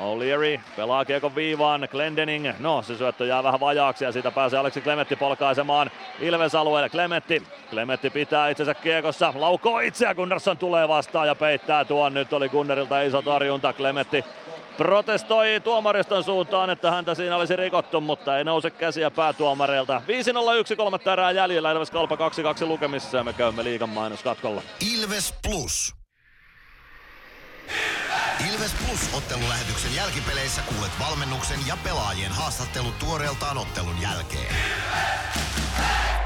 Olieri 0.00 0.60
pelaa 0.76 1.04
kiekon 1.04 1.34
viivaan, 1.34 1.88
Glendening, 1.90 2.48
no 2.58 2.82
se 2.82 2.96
syöttö 2.96 3.26
jää 3.26 3.42
vähän 3.42 3.60
vajaaksi 3.60 4.04
ja 4.04 4.12
siitä 4.12 4.30
pääsee 4.30 4.58
Aleksi 4.58 4.80
Klemetti 4.80 5.16
polkaisemaan 5.16 5.90
Ilves 6.20 6.54
alueelle. 6.54 6.88
Klemetti, 6.88 7.42
Klemetti 7.70 8.10
pitää 8.10 8.48
itsensä 8.48 8.74
kiekossa, 8.74 9.32
laukoo 9.36 9.80
itseä, 9.80 10.14
Gunnarsson 10.14 10.58
tulee 10.58 10.88
vastaan 10.88 11.26
ja 11.28 11.34
peittää 11.34 11.84
tuon. 11.84 12.14
Nyt 12.14 12.32
oli 12.32 12.48
Gunnerilta 12.48 13.02
iso 13.02 13.22
torjunta, 13.22 13.72
Klemetti 13.72 14.24
protestoi 14.76 15.60
tuomariston 15.64 16.24
suuntaan, 16.24 16.70
että 16.70 16.90
häntä 16.90 17.14
siinä 17.14 17.36
olisi 17.36 17.56
rikottu, 17.56 18.00
mutta 18.00 18.38
ei 18.38 18.44
nouse 18.44 18.70
käsiä 18.70 19.10
päätuomareilta. 19.10 20.02
5-0-1, 20.72 20.76
kolmatta 20.76 21.12
erää 21.12 21.30
jäljellä, 21.30 21.72
Ilves 21.72 21.90
Kalpa 21.90 22.16
2-2 22.16 22.18
lukemissa 22.66 23.16
ja 23.16 23.24
me 23.24 23.32
käymme 23.32 23.64
liigan 23.64 23.88
mainoskatkolla. 23.88 24.62
Ilves 24.94 25.34
Plus. 25.42 25.94
Ilves 28.52 28.74
Plus 28.86 29.14
ottelulähetyksen 29.14 29.94
jälkipeleissä 29.96 30.62
kuulet 30.62 30.92
valmennuksen 31.00 31.58
ja 31.66 31.76
pelaajien 31.84 32.32
haastattelut 32.32 32.98
tuoreeltaan 32.98 33.58
ottelun 33.58 34.02
jälkeen. 34.02 34.54
Ilves 35.36 36.21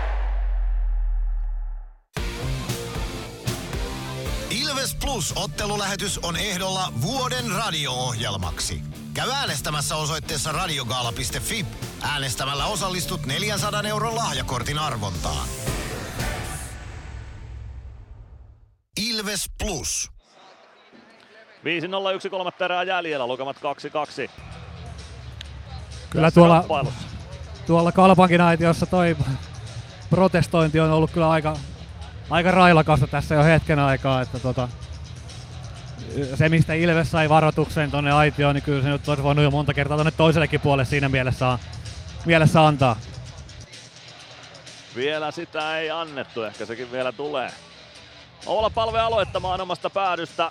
Plus 5.06 5.32
ottelulähetys 5.36 6.18
on 6.18 6.36
ehdolla 6.36 6.92
vuoden 7.02 7.50
radio-ohjelmaksi. 7.50 8.82
Käy 9.14 9.30
äänestämässä 9.30 9.96
osoitteessa 9.96 10.52
radiogaala.fi. 10.52 11.66
Äänestämällä 12.02 12.66
osallistut 12.66 13.26
400 13.26 13.82
euron 13.82 14.14
lahjakortin 14.14 14.78
arvontaan. 14.78 15.48
Ilves 19.00 19.50
Plus. 19.58 20.10
5-0-1 22.26 22.30
kolmatta 22.30 22.64
erää 22.64 22.82
jäljellä, 22.82 23.26
lukemat 23.26 23.56
2-2. 24.26 24.30
Kyllä 26.10 26.30
tuolla, 26.30 26.64
tuolla 27.66 27.92
Kalpankin 27.92 28.40
aitiossa 28.40 28.86
toi 28.86 29.16
protestointi 30.10 30.80
on 30.80 30.90
ollut 30.90 31.10
kyllä 31.10 31.30
aika, 31.30 31.56
aika 32.30 32.50
railakasta 32.50 33.06
tässä 33.06 33.34
jo 33.34 33.44
hetken 33.44 33.78
aikaa, 33.78 34.22
että 34.22 34.38
tota, 34.38 34.68
se 36.34 36.48
mistä 36.48 36.74
Ilves 36.74 37.10
sai 37.10 37.28
varoituksen 37.28 37.90
tonne 37.90 38.12
aitioon, 38.12 38.54
niin 38.54 38.62
kyllä 38.62 38.82
se 38.82 38.88
nyt 38.88 39.08
olisi 39.08 39.22
voinut 39.22 39.44
jo 39.44 39.50
monta 39.50 39.74
kertaa 39.74 39.96
tonne 39.96 40.12
toisellekin 40.12 40.60
puolelle 40.60 40.84
siinä 40.84 41.08
mielessä, 41.08 41.58
mielessä 42.24 42.66
antaa. 42.66 42.96
Vielä 44.96 45.30
sitä 45.30 45.78
ei 45.78 45.90
annettu, 45.90 46.42
ehkä 46.42 46.66
sekin 46.66 46.92
vielä 46.92 47.12
tulee. 47.12 47.50
Oula 48.46 48.70
palve 48.70 49.00
aloittamaan 49.00 49.60
omasta 49.60 49.90
päädystä. 49.90 50.50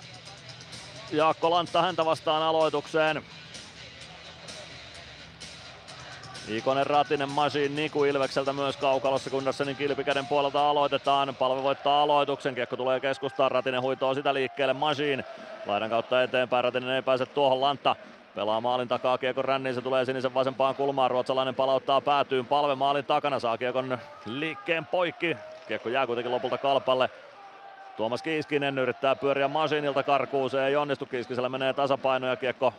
Jaakko 1.12 1.50
Lantta 1.50 1.82
häntä 1.82 2.04
vastaan 2.04 2.42
aloitukseen. 2.42 3.22
Ikonen 6.48 6.86
Ratinen 6.86 7.28
Machine 7.28 7.82
Niku 7.82 8.04
Ilvekseltä 8.04 8.52
myös 8.52 8.76
kaukalossa 8.76 9.30
Gunnarssonin 9.30 9.76
kilpikäden 9.76 10.26
puolelta 10.26 10.70
aloitetaan. 10.70 11.34
Palve 11.34 11.62
voittaa 11.62 12.02
aloituksen, 12.02 12.54
kiekko 12.54 12.76
tulee 12.76 13.00
keskustaan, 13.00 13.50
Ratinen 13.50 13.82
huitoo 13.82 14.14
sitä 14.14 14.34
liikkeelle 14.34 14.74
Machine. 14.74 15.24
Laidan 15.66 15.90
kautta 15.90 16.22
eteenpäin, 16.22 16.64
Ratinen 16.64 16.90
ei 16.90 17.02
pääse 17.02 17.26
tuohon 17.26 17.60
Lantta. 17.60 17.96
Pelaa 18.34 18.60
maalin 18.60 18.88
takaa 18.88 19.18
kiekon 19.18 19.44
ränniin, 19.44 19.74
se 19.74 19.80
tulee 19.80 20.04
sinisen 20.04 20.34
vasempaan 20.34 20.74
kulmaan. 20.74 21.10
Ruotsalainen 21.10 21.54
palauttaa 21.54 22.00
päätyyn, 22.00 22.46
palve 22.46 22.74
maalin 22.74 23.04
takana, 23.04 23.40
saa 23.40 23.58
kiekon 23.58 23.98
liikkeen 24.26 24.86
poikki. 24.86 25.36
Kiekko 25.68 25.88
jää 25.88 26.06
kuitenkin 26.06 26.32
lopulta 26.32 26.58
kalpalle. 26.58 27.10
Tuomas 27.96 28.22
Kiiskinen 28.22 28.78
yrittää 28.78 29.16
pyöriä 29.16 29.48
Masinilta 29.48 30.02
karkuun, 30.02 30.50
se 30.50 30.66
ei 30.66 30.76
onnistu. 30.76 31.06
Kiiskisellä 31.06 31.48
menee 31.48 31.72
tasapaino 31.72 32.26
ja 32.26 32.36
kiekko 32.36 32.72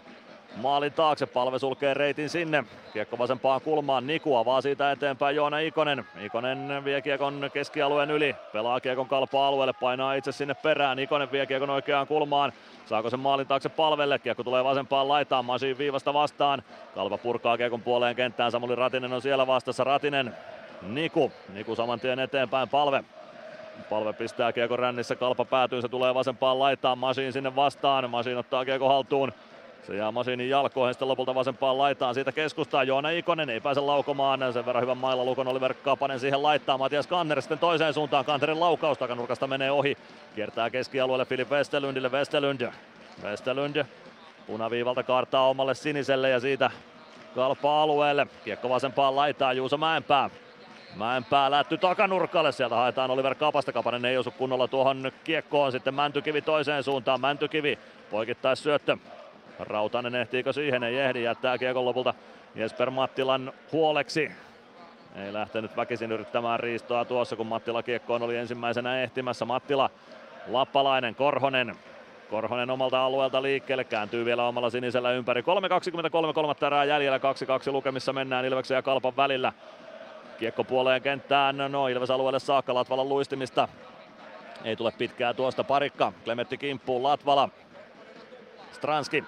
maalin 0.58 0.94
taakse. 0.94 1.26
Palve 1.26 1.60
sulkee 1.60 1.94
reitin 1.94 2.30
sinne. 2.30 2.64
Kiekko 2.94 3.18
vasempaan 3.18 3.62
kulmaan. 3.62 4.08
Niku 4.08 4.36
avaa 4.36 4.62
siitä 4.62 4.92
eteenpäin 4.92 5.36
Joona 5.36 5.60
Ikonen. 5.60 6.06
Ikonen 6.22 6.86
vie 6.86 7.02
kiekon 7.02 7.50
keskialueen 7.54 8.12
yli. 8.12 8.36
Pelaa 8.54 8.80
kiekon 8.80 9.08
kalpaa 9.08 9.48
alueelle. 9.48 9.74
Painaa 9.74 10.14
itse 10.14 10.32
sinne 10.32 10.54
perään. 10.54 11.00
Ikonen 11.00 11.32
vie 11.32 11.46
kiekon 11.46 11.70
oikeaan 11.70 12.08
kulmaan. 12.08 12.54
Saako 12.86 13.10
sen 13.10 13.20
maalin 13.20 13.48
taakse 13.48 13.70
palvelle? 13.70 14.20
Kiekko 14.20 14.44
tulee 14.44 14.64
vasempaan 14.64 15.08
laitaan. 15.08 15.46
Masin 15.46 15.78
viivasta 15.78 16.14
vastaan. 16.14 16.64
Kalpa 16.96 17.18
purkaa 17.18 17.58
kiekon 17.58 17.82
puoleen 17.82 18.16
kenttään. 18.16 18.52
Samuli 18.52 18.76
Ratinen 18.76 19.14
on 19.14 19.22
siellä 19.22 19.48
vastassa. 19.48 19.84
Ratinen. 19.84 20.34
Niku. 20.82 21.32
Niku 21.54 21.76
saman 21.76 22.00
tien 22.00 22.20
eteenpäin. 22.20 22.70
Palve. 22.70 23.04
Palve 23.90 24.14
pistää 24.14 24.54
kiekon 24.54 24.80
rännissä, 24.80 25.16
kalpa 25.16 25.46
päätyy, 25.46 25.82
se 25.82 25.88
tulee 25.88 26.14
vasempaan 26.14 26.60
laitaan, 26.60 26.98
Masin 26.98 27.34
sinne 27.34 27.56
vastaan, 27.56 28.10
Masin 28.10 28.38
ottaa 28.38 28.66
kiekko 28.66 28.90
haltuun. 28.90 29.32
Se 29.84 29.96
jää 29.96 30.12
Masinin 30.12 30.50
jalkoihin 30.50 30.94
sitten 30.94 31.08
lopulta 31.08 31.36
vasempaan 31.36 31.78
laitaan. 31.78 32.14
Siitä 32.14 32.32
keskustaa 32.32 32.84
Joona 32.84 33.10
Ikonen 33.10 33.50
ei 33.50 33.62
pääse 33.62 33.80
laukomaan. 33.80 34.54
Sen 34.54 34.66
verran 34.66 34.82
hyvän 34.82 34.98
mailla 34.98 35.26
Lukon 35.26 35.48
Oliver 35.48 35.74
Kapanen 35.74 36.20
siihen 36.20 36.44
laittaa. 36.44 36.78
Matias 36.78 37.08
Kanner 37.08 37.42
sitten 37.42 37.60
toiseen 37.60 37.94
suuntaan. 37.94 38.26
Kanterin 38.26 38.60
laukaus 38.60 38.98
takanurkasta 38.98 39.48
menee 39.48 39.72
ohi. 39.72 39.98
Kiertää 40.36 40.70
keskialueelle 40.70 41.26
Filip 41.26 41.52
Westerlundille. 41.52 42.10
Westerlund. 42.10 42.72
Westerlund 43.24 43.86
punaviivalta 44.48 45.04
kaartaa 45.04 45.50
omalle 45.50 45.76
siniselle 45.76 46.30
ja 46.30 46.40
siitä 46.40 46.72
kalpa 47.36 47.82
alueelle. 47.82 48.28
Kiekko 48.46 48.70
vasempaan 48.70 49.16
laitaan 49.16 49.58
Juuso 49.58 49.78
Mäenpää. 49.78 50.30
Mäenpää 50.96 51.52
lätty 51.52 51.78
takanurkalle, 51.78 52.52
sieltä 52.52 52.76
haetaan 52.76 53.12
Oliver 53.12 53.36
Kapasta, 53.36 53.74
Kapanen 53.74 54.06
ei 54.06 54.18
osu 54.18 54.32
kunnolla 54.32 54.68
tuohon 54.68 55.12
kiekkoon, 55.24 55.72
sitten 55.72 55.94
Mäntykivi 55.94 56.42
toiseen 56.42 56.84
suuntaan, 56.84 57.22
Mäntykivi 57.22 57.80
poikittais 58.12 58.64
syöttö. 58.64 58.98
Rautanen 59.60 60.16
ehtiikö 60.16 60.54
siihen, 60.54 60.84
ei 60.84 60.98
ehdi, 60.98 61.24
jättää 61.24 61.58
kiekon 61.58 61.86
lopulta 61.86 62.14
Jesper 62.56 62.90
Mattilan 62.90 63.54
huoleksi. 63.72 64.32
Ei 65.16 65.34
lähtenyt 65.34 65.78
väkisin 65.78 66.12
yrittämään 66.12 66.60
riistoa 66.60 67.06
tuossa, 67.06 67.36
kun 67.36 67.48
Mattila 67.48 67.84
kiekkoon 67.84 68.22
oli 68.22 68.38
ensimmäisenä 68.38 69.04
ehtimässä. 69.04 69.46
Mattila, 69.46 69.90
Lappalainen, 70.48 71.16
Korhonen. 71.16 71.76
Korhonen 72.30 72.70
omalta 72.70 73.06
alueelta 73.06 73.42
liikkeelle, 73.42 73.84
kääntyy 73.84 74.26
vielä 74.26 74.48
omalla 74.48 74.70
sinisellä 74.70 75.12
ympäri. 75.12 75.42
3.23, 75.42 76.34
kolmatta 76.34 76.68
erää 76.68 76.86
jäljellä, 76.86 77.18
2-2 77.18 77.22
lukemissa 77.72 78.14
mennään 78.14 78.46
Ilveksen 78.46 78.76
ja 78.76 78.82
Kalpan 78.82 79.16
välillä. 79.18 79.54
Kiekko 80.40 80.64
puoleen 80.64 81.02
kenttään, 81.02 81.58
no 81.70 81.88
Ilves 81.88 82.12
alueelle 82.12 82.40
saakka 82.40 82.74
Latvalan 82.74 83.10
luistimista. 83.10 83.68
Ei 84.64 84.76
tule 84.76 84.92
pitkää 84.98 85.34
tuosta 85.34 85.64
parikka. 85.64 86.14
Klemetti 86.24 86.58
kimppuun 86.58 87.04
Latvala. 87.04 87.50
Stranski. 88.72 89.24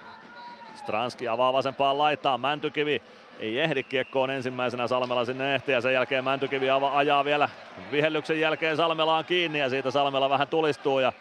Stranski 0.80 1.28
avaa 1.28 1.52
vasempaan 1.52 1.98
laitaan. 1.98 2.40
Mäntykivi 2.40 3.02
ei 3.38 3.60
ehdi 3.60 3.82
kiekkoon 3.82 4.30
ensimmäisenä 4.30 4.86
Salmela 4.88 5.24
sinne 5.24 5.54
ehti 5.54 5.72
ja 5.72 5.80
sen 5.80 5.92
jälkeen 5.92 6.24
Mäntykivi 6.24 6.66
ajaa 6.70 7.24
vielä 7.24 7.48
vihellyksen 7.92 8.40
jälkeen 8.40 8.76
Salmelaan 8.76 9.24
kiinni 9.24 9.58
ja 9.58 9.70
siitä 9.70 9.90
Salmela 9.90 10.30
vähän 10.30 10.48
tulistuu 10.48 10.98
ja 10.98 11.12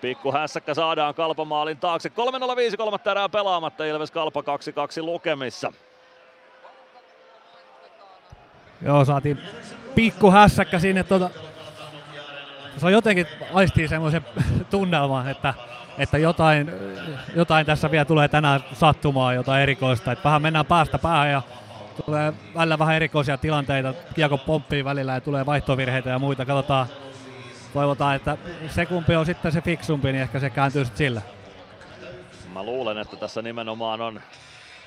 Pikku 0.00 0.32
hässäkkä 0.32 0.74
saadaan 0.74 1.14
Kalpamaalin 1.14 1.76
taakse. 1.78 2.08
3.05 2.70 2.76
kolmatta 2.76 3.10
erää 3.10 3.28
pelaamatta 3.28 3.84
Ilves 3.84 4.10
Kalpa 4.10 4.40
2-2 4.40 4.44
lukemissa. 5.02 5.72
Joo, 8.82 9.04
saatiin 9.04 9.38
pikku 9.94 10.30
hässäkkä 10.30 10.78
sinne. 10.78 11.04
Tota, 11.04 11.30
se 12.76 12.86
on 12.86 12.92
jotenkin 12.92 13.26
aistii 13.54 13.88
semmoisen 13.88 14.24
tunnelman, 14.70 15.28
että, 15.28 15.54
että 15.98 16.18
jotain, 16.18 16.70
jotain 17.36 17.66
tässä 17.66 17.90
vielä 17.90 18.04
tulee 18.04 18.28
tänään 18.28 18.64
sattumaan, 18.72 19.34
jotain 19.34 19.62
erikoista. 19.62 20.12
Että 20.12 20.24
vähän 20.24 20.42
mennään 20.42 20.66
päästä 20.66 20.98
päähän 20.98 21.30
ja 21.30 21.42
tulee 22.04 22.32
välillä 22.54 22.78
vähän 22.78 22.96
erikoisia 22.96 23.38
tilanteita. 23.38 23.94
Kiekko 24.14 24.38
pomppii 24.38 24.84
välillä 24.84 25.14
ja 25.14 25.20
tulee 25.20 25.46
vaihtovirheitä 25.46 26.10
ja 26.10 26.18
muita. 26.18 26.46
Katsotaan, 26.46 26.86
toivotaan, 27.74 28.16
että 28.16 28.36
se 28.68 28.86
kumpi 28.86 29.16
on 29.16 29.26
sitten 29.26 29.52
se 29.52 29.60
fiksumpi, 29.60 30.12
niin 30.12 30.22
ehkä 30.22 30.40
se 30.40 30.50
kääntyy 30.50 30.84
sitten 30.84 31.06
sillä. 31.06 31.22
Mä 32.52 32.62
luulen, 32.62 32.98
että 32.98 33.16
tässä 33.16 33.42
nimenomaan 33.42 34.00
on 34.00 34.20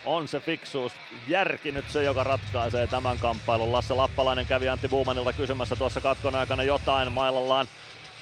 on 0.06 0.28
se 0.28 0.40
fiksuus, 0.40 0.92
järki 1.28 1.72
nyt 1.72 1.90
se, 1.90 2.04
joka 2.04 2.24
ratkaisee 2.24 2.88
tämän 2.88 3.20
kamppailun. 3.20 3.72
Lasse 3.72 3.94
Lappalainen 3.94 4.46
kävi 4.46 4.70
Antti 4.70 4.88
Buumanilta 4.88 5.34
kysymässä 5.34 5.76
tuossa 5.76 6.02
katkon 6.02 6.36
aikana 6.36 6.64
jotain 6.64 7.12
mailallaan. 7.12 7.68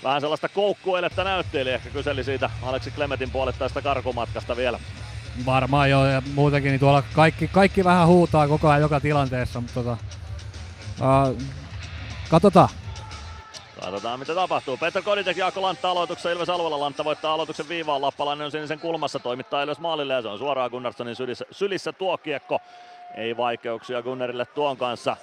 Vähän 0.03 0.21
sellaista 0.21 0.49
koukkueiletta 0.49 1.23
näytti, 1.23 1.59
eli 1.59 1.69
ehkä 1.69 1.89
kyseli 1.89 2.23
siitä 2.23 2.49
Aleksi 2.63 2.91
Klemetin 2.91 3.31
puolettaista 3.31 3.81
karkumatkasta 3.81 4.57
vielä. 4.57 4.79
Varmaan 5.45 5.89
joo, 5.89 6.05
ja 6.05 6.21
muutenkin 6.33 6.69
niin 6.69 6.79
tuolla 6.79 7.03
kaikki, 7.13 7.47
kaikki 7.47 7.83
vähän 7.83 8.07
huutaa 8.07 8.47
koko 8.47 8.69
ajan 8.69 8.81
joka 8.81 8.99
tilanteessa, 8.99 9.61
mutta 9.61 9.73
tota, 9.73 9.97
uh, 11.01 11.37
katsotaan. 12.29 12.69
Katsotaan 13.81 14.19
mitä 14.19 14.35
tapahtuu. 14.35 14.77
Peter 14.77 15.03
Koditek 15.03 15.37
Jaakko 15.37 15.61
Lantta 15.61 15.89
aloituksessa 15.89 16.31
Ilves 16.31 16.49
alueella. 16.49 16.79
Lantta 16.79 17.03
voittaa 17.03 17.33
aloituksen 17.33 17.69
viivaan. 17.69 18.01
Lappalainen 18.01 18.45
on 18.45 18.51
sinisen 18.51 18.79
kulmassa. 18.79 19.19
Toimittaa 19.19 19.63
Ilves 19.63 19.79
maalille 19.79 20.13
ja 20.13 20.21
se 20.21 20.27
on 20.27 20.37
suoraan 20.37 20.71
Gunnarssonin 20.71 21.15
sylissä, 21.15 21.45
sylissä 21.51 21.93
tuo 21.93 22.17
kiekko. 22.17 22.59
Ei 23.15 23.37
vaikeuksia 23.37 24.01
Gunnarille 24.01 24.45
tuon 24.45 24.77
kanssa. 24.77 25.17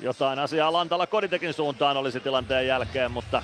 Jotain 0.00 0.38
asiaa 0.38 0.72
Lantalla 0.72 1.06
Koditekin 1.06 1.54
suuntaan 1.54 1.96
olisi 1.96 2.20
tilanteen 2.20 2.66
jälkeen, 2.66 3.10
mutta 3.10 3.42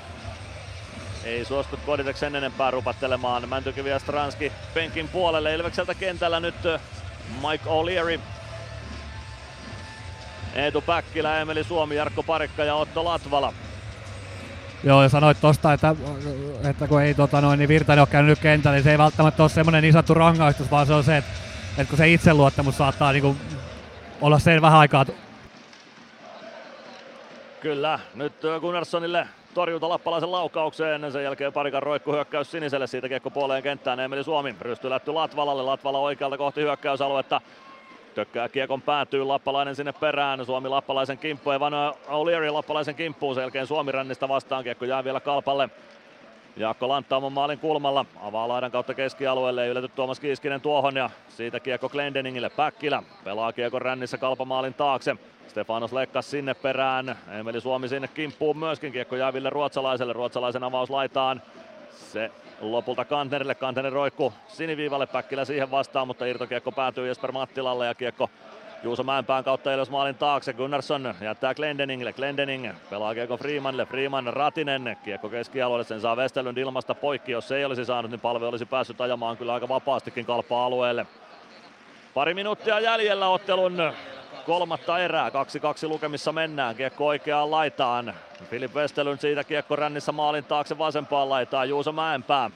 ei 1.24 1.44
suostu 1.44 1.78
Koditek 1.86 2.16
sen 2.16 2.36
enempää 2.36 2.70
rupattelemaan. 2.70 3.48
Mäntykivi 3.48 3.90
ja 3.90 3.98
Stranski 3.98 4.52
penkin 4.74 5.08
puolelle. 5.08 5.54
Ilvekseltä 5.54 5.94
kentällä 5.94 6.40
nyt 6.40 6.54
Mike 7.42 7.64
O'Leary 7.64 8.20
Eetu 10.54 10.80
Päkkilä, 10.80 11.40
Emeli 11.40 11.64
Suomi, 11.64 11.96
Jarkko 11.96 12.22
Parikka 12.22 12.64
ja 12.64 12.74
Otto 12.74 13.04
Latvala. 13.04 13.52
Joo, 14.84 15.02
ja 15.02 15.08
sanoit 15.08 15.40
tosta, 15.40 15.72
että, 15.72 15.96
että 16.70 16.88
kun 16.88 17.02
ei 17.02 17.14
tota 17.14 17.40
noin, 17.40 17.58
niin 17.58 17.68
Virtanen 17.68 18.02
ole 18.02 18.08
käynyt 18.10 18.38
kentällä, 18.38 18.74
niin 18.74 18.84
se 18.84 18.90
ei 18.90 18.98
välttämättä 18.98 19.42
ole 19.42 19.50
semmoinen 19.50 19.82
niin 19.82 19.92
sanottu 19.92 20.14
rangaistus, 20.14 20.70
vaan 20.70 20.86
se 20.86 20.92
on 20.92 21.04
se, 21.04 21.16
että, 21.16 21.30
että 21.78 21.90
kun 21.90 21.98
se 21.98 22.12
itseluottamus 22.12 22.76
saattaa 22.76 23.12
niin 23.12 23.22
kuin, 23.22 23.40
olla 24.20 24.38
sen 24.38 24.62
vähän 24.62 24.78
aikaa. 24.78 25.06
Kyllä, 27.62 27.98
nyt 28.14 28.32
Gunnarssonille 28.60 29.26
torjunta 29.54 29.88
lappalaisen 29.88 30.32
laukaukseen. 30.32 31.12
Sen 31.12 31.24
jälkeen 31.24 31.52
parikan 31.52 31.82
roikku 31.82 32.12
hyökkäys 32.12 32.50
siniselle. 32.50 32.86
Siitä 32.86 33.08
kiekko 33.08 33.30
puoleen 33.30 33.62
kenttään. 33.62 34.00
Emeli 34.00 34.24
Suomi 34.24 34.54
rystylätty 34.60 35.12
Latvalalle. 35.12 35.62
Latvala 35.62 35.98
oikealta 35.98 36.38
kohti 36.38 36.60
hyökkäysaluetta. 36.60 37.40
Tökkää 38.14 38.48
kiekon 38.48 38.82
päätyy 38.82 39.24
Lappalainen 39.24 39.76
sinne 39.76 39.92
perään. 39.92 40.46
Suomi 40.46 40.68
Lappalaisen 40.68 41.18
kimppu. 41.18 41.50
Evan 41.50 41.72
O'Leary 42.06 42.52
Lappalaisen 42.52 42.94
kimppuun. 42.94 43.34
Sen 43.34 43.42
jälkeen 43.42 43.66
Suomi 43.66 43.92
rännistä 43.92 44.28
vastaan. 44.28 44.64
Kiekko 44.64 44.84
jää 44.84 45.04
vielä 45.04 45.20
Kalpalle. 45.20 45.68
Jaakko 46.56 46.88
Lantta 46.88 47.16
oman 47.16 47.32
maalin 47.32 47.58
kulmalla. 47.58 48.04
Avaa 48.20 48.48
laidan 48.48 48.70
kautta 48.70 48.94
keskialueelle. 48.94 49.68
Ylety 49.68 49.88
Tuomas 49.88 50.20
Kiiskinen 50.20 50.60
tuohon 50.60 50.96
ja 50.96 51.10
siitä 51.28 51.60
kiekko 51.60 51.88
Glendeningille. 51.88 52.50
Päkkilä 52.50 53.02
pelaa 53.24 53.52
kiekon 53.52 53.82
rännissä 53.82 54.18
Kalpamaalin 54.18 54.74
taakse. 54.74 55.16
Stefanos 55.48 55.92
Lekkas 55.92 56.30
sinne 56.30 56.54
perään. 56.54 57.18
Emeli 57.30 57.60
Suomi 57.60 57.88
sinne 57.88 58.08
kimppuun 58.08 58.58
myöskin. 58.58 58.92
Kiekko 58.92 59.16
jää 59.16 59.32
Ville 59.32 59.50
Ruotsalaiselle. 59.50 60.12
Ruotsalaisen 60.12 60.64
avaus 60.64 60.90
laitaan. 60.90 61.42
Se 61.90 62.30
lopulta 62.60 63.04
Kantnerille. 63.04 63.54
Kantner 63.54 63.92
roikku 63.92 64.32
siniviivalle. 64.48 65.06
Päkkilä 65.06 65.44
siihen 65.44 65.70
vastaan, 65.70 66.06
mutta 66.06 66.26
irtokiekko 66.26 66.72
päätyy 66.72 67.06
Jesper 67.06 67.32
Mattilalle 67.32 67.86
ja 67.86 67.94
kiekko 67.94 68.30
Juuso 68.82 69.02
Mäenpään 69.02 69.44
kautta 69.44 69.72
Ilves 69.72 69.90
maalin 69.90 70.14
taakse. 70.14 70.52
Gunnarsson 70.52 71.14
jättää 71.20 71.54
Glendeningille. 71.54 72.12
Glendening 72.12 72.72
pelaa 72.90 73.14
kiekko 73.14 73.36
Freemanille. 73.36 73.86
Freeman 73.86 74.26
Ratinen. 74.26 74.96
Kiekko 75.04 75.28
keskialueelle. 75.28 75.84
Sen 75.84 76.00
saa 76.00 76.16
Westerlund 76.16 76.56
ilmasta 76.56 76.94
poikki. 76.94 77.32
Jos 77.32 77.52
ei 77.52 77.64
olisi 77.64 77.84
saanut, 77.84 78.10
niin 78.10 78.20
palve 78.20 78.46
olisi 78.46 78.66
päässyt 78.66 79.00
ajamaan 79.00 79.36
kyllä 79.36 79.54
aika 79.54 79.68
vapaastikin 79.68 80.26
kalpaa 80.26 80.66
alueelle. 80.66 81.06
Pari 82.14 82.34
minuuttia 82.34 82.80
jäljellä 82.80 83.28
ottelun 83.28 83.92
kolmatta 84.46 84.98
erää. 84.98 85.28
2-2 85.28 85.32
lukemissa 85.88 86.32
mennään. 86.32 86.76
Kiekko 86.76 87.06
oikeaan 87.06 87.50
laitaan. 87.50 88.14
Filip 88.50 88.74
Westerlund 88.74 89.18
siitä 89.18 89.44
kiekko 89.44 89.76
rännissä 89.76 90.12
maalin 90.12 90.44
taakse 90.44 90.78
vasempaan 90.78 91.28
laitaan. 91.28 91.68
Juuso 91.68 91.92
Mäenpää. 91.92 92.50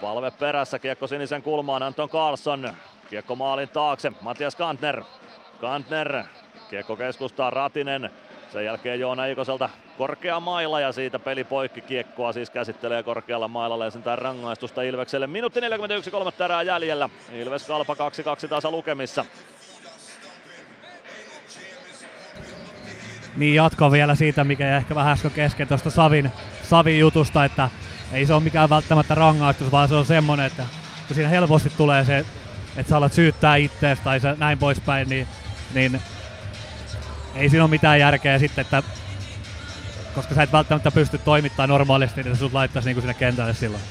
Palve 0.00 0.30
perässä. 0.30 0.78
Kiekko 0.78 1.06
sinisen 1.06 1.42
kulmaan. 1.42 1.82
Anton 1.82 2.08
Karlsson. 2.08 2.74
Kiekko 3.10 3.36
maalin 3.36 3.68
taakse. 3.68 4.12
Matias 4.20 4.56
Kantner. 4.56 5.02
Kantner. 5.60 6.24
Kiekko 6.70 6.96
keskustaa 6.96 7.50
Ratinen. 7.50 8.10
Sen 8.52 8.64
jälkeen 8.64 9.00
Joona 9.00 9.26
Ikoselta 9.26 9.68
korkea 9.98 10.40
maila 10.40 10.80
ja 10.80 10.92
siitä 10.92 11.18
peli 11.18 11.44
poikki 11.44 11.80
kiekkoa 11.80 12.32
siis 12.32 12.50
käsittelee 12.50 13.02
korkealla 13.02 13.48
mailalla 13.48 13.84
ja 13.84 13.90
sentään 13.90 14.18
rangaistusta 14.18 14.82
Ilvekselle. 14.82 15.26
Minuutti 15.26 15.60
41 15.60 16.10
kolmatta 16.10 16.44
erää 16.44 16.62
jäljellä. 16.62 17.08
Ilves 17.32 17.66
Kalpa 17.66 17.94
2-2 17.94 18.48
tasa 18.48 18.70
lukemissa. 18.70 19.24
Niin 23.36 23.54
jatko 23.54 23.92
vielä 23.92 24.14
siitä, 24.14 24.44
mikä 24.44 24.66
jäi 24.66 24.76
ehkä 24.76 24.94
vähän 24.94 25.12
äsken 25.12 25.30
kesken 25.30 25.68
tuosta 25.68 25.90
Savin, 25.90 26.32
Savin 26.62 26.98
jutusta, 26.98 27.44
että 27.44 27.70
ei 28.12 28.26
se 28.26 28.34
ole 28.34 28.42
mikään 28.42 28.70
välttämättä 28.70 29.14
rangaistus, 29.14 29.72
vaan 29.72 29.88
se 29.88 29.94
on 29.94 30.06
semmonen, 30.06 30.46
että 30.46 30.66
kun 31.06 31.14
siinä 31.14 31.28
helposti 31.28 31.72
tulee 31.76 32.04
se, 32.04 32.24
että 32.76 32.90
sä 32.90 32.96
alat 32.96 33.12
syyttää 33.12 33.56
ittees 33.56 34.00
tai 34.00 34.20
se 34.20 34.34
näin 34.38 34.58
poispäin, 34.58 35.08
niin, 35.08 35.28
niin 35.74 36.02
ei 37.34 37.48
siinä 37.48 37.64
ole 37.64 37.70
mitään 37.70 38.00
järkeä 38.00 38.38
sitten, 38.38 38.62
että 38.62 38.82
koska 40.14 40.34
sä 40.34 40.42
et 40.42 40.52
välttämättä 40.52 40.90
pysty 40.90 41.18
toimittamaan 41.18 41.68
normaalisti, 41.68 42.22
niin 42.22 42.36
sut 42.36 42.52
laittaisi 42.52 42.88
niinku 42.88 43.00
sinne 43.00 43.14
kentälle 43.14 43.54
silloin. 43.54 43.82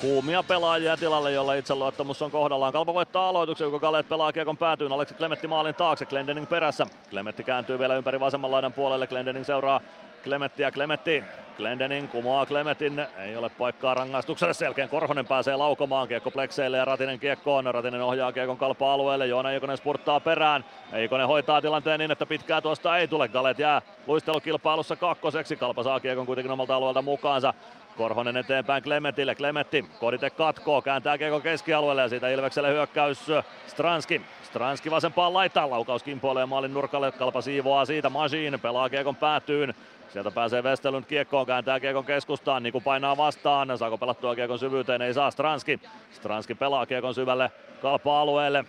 Kuumia 0.00 0.42
pelaajia 0.42 0.96
tilalle, 0.96 1.32
jolla 1.32 1.54
itseluottamus 1.54 2.22
on 2.22 2.30
kohdallaan. 2.30 2.72
Kalpa 2.72 2.94
voittaa 2.94 3.28
aloituksen, 3.28 3.70
kun 3.70 3.80
Kaleet 3.80 4.08
pelaa 4.08 4.32
kiekon 4.32 4.56
päätyyn. 4.56 4.92
Aleksi 4.92 5.14
Klemetti 5.14 5.46
maalin 5.46 5.74
taakse, 5.74 6.04
Glendening 6.06 6.48
perässä. 6.48 6.86
Klemetti 7.10 7.44
kääntyy 7.44 7.78
vielä 7.78 7.96
ympäri 7.96 8.20
vasemman 8.20 8.50
laidan 8.50 8.72
puolelle. 8.72 9.06
Glendening 9.06 9.46
seuraa 9.46 9.80
Klemettiä. 10.24 10.70
Klemetti 10.70 11.24
Glendening 11.56 12.10
kumoaa 12.10 12.46
Klemetin, 12.46 13.06
ei 13.18 13.36
ole 13.36 13.48
paikkaa 13.48 13.94
rangaistukselle. 13.94 14.54
Selkeän 14.54 14.88
Korhonen 14.88 15.26
pääsee 15.26 15.56
laukomaan 15.56 16.08
kiekko 16.08 16.30
plekseille 16.30 16.76
ja 16.76 16.84
Ratinen 16.84 17.20
kiekkoon. 17.20 17.74
Ratinen 17.74 18.02
ohjaa 18.02 18.32
kiekon 18.32 18.56
kalpa-alueelle. 18.56 19.26
Joona 19.26 19.50
Eikonen 19.50 19.76
spurttaa 19.76 20.20
perään. 20.20 20.64
Eikonen 20.92 21.26
hoitaa 21.26 21.60
tilanteen 21.60 21.98
niin, 21.98 22.10
että 22.10 22.26
pitkää 22.26 22.60
tuosta 22.60 22.98
ei 22.98 23.08
tule. 23.08 23.28
Galet 23.28 23.58
jää 23.58 23.82
luistelukilpailussa 24.06 24.96
kakkoseksi. 24.96 25.56
Kalpa 25.56 25.82
saa 25.82 26.00
kiekon 26.00 26.26
kuitenkin 26.26 26.52
omalta 26.52 26.76
alueelta 26.76 27.02
mukaansa. 27.02 27.54
Korhonen 27.96 28.36
eteenpäin 28.36 28.82
Klemetille. 28.82 29.34
Klemetti, 29.34 29.84
Kodite 30.00 30.30
katkoo, 30.30 30.82
kääntää 30.82 31.18
kiekon 31.18 31.42
keskialueelle 31.42 32.02
ja 32.02 32.08
siitä 32.08 32.28
Ilvekselle 32.28 32.68
hyökkäys 32.68 33.26
Stranski. 33.66 34.22
Stranski 34.42 34.90
vasempaan 34.90 35.34
laittaa, 35.34 35.70
laukaus 35.70 36.02
kimpoilee 36.02 36.46
maalin 36.46 36.74
nurkalle, 36.74 37.12
Kalpa 37.12 37.40
siivoaa 37.40 37.84
siitä, 37.84 38.10
Machine 38.10 38.58
pelaa 38.58 38.88
kiekon 38.88 39.16
päätyyn. 39.16 39.74
Sieltä 40.14 40.30
pääsee 40.30 40.62
Westerlund 40.62 41.04
kiekkoon, 41.04 41.46
kääntää 41.46 41.80
kiekon 41.80 42.04
keskustaan, 42.04 42.62
Niku 42.62 42.80
painaa 42.80 43.16
vastaan, 43.16 43.78
saako 43.78 43.98
pelattua 43.98 44.34
kiekon 44.34 44.58
syvyyteen, 44.58 45.02
ei 45.02 45.14
saa 45.14 45.30
Stranski. 45.30 45.80
Stranski 46.10 46.54
pelaa 46.54 46.86
kiekon 46.86 47.14
syvälle 47.14 47.50
Kalpa-alueelle, 47.82 48.64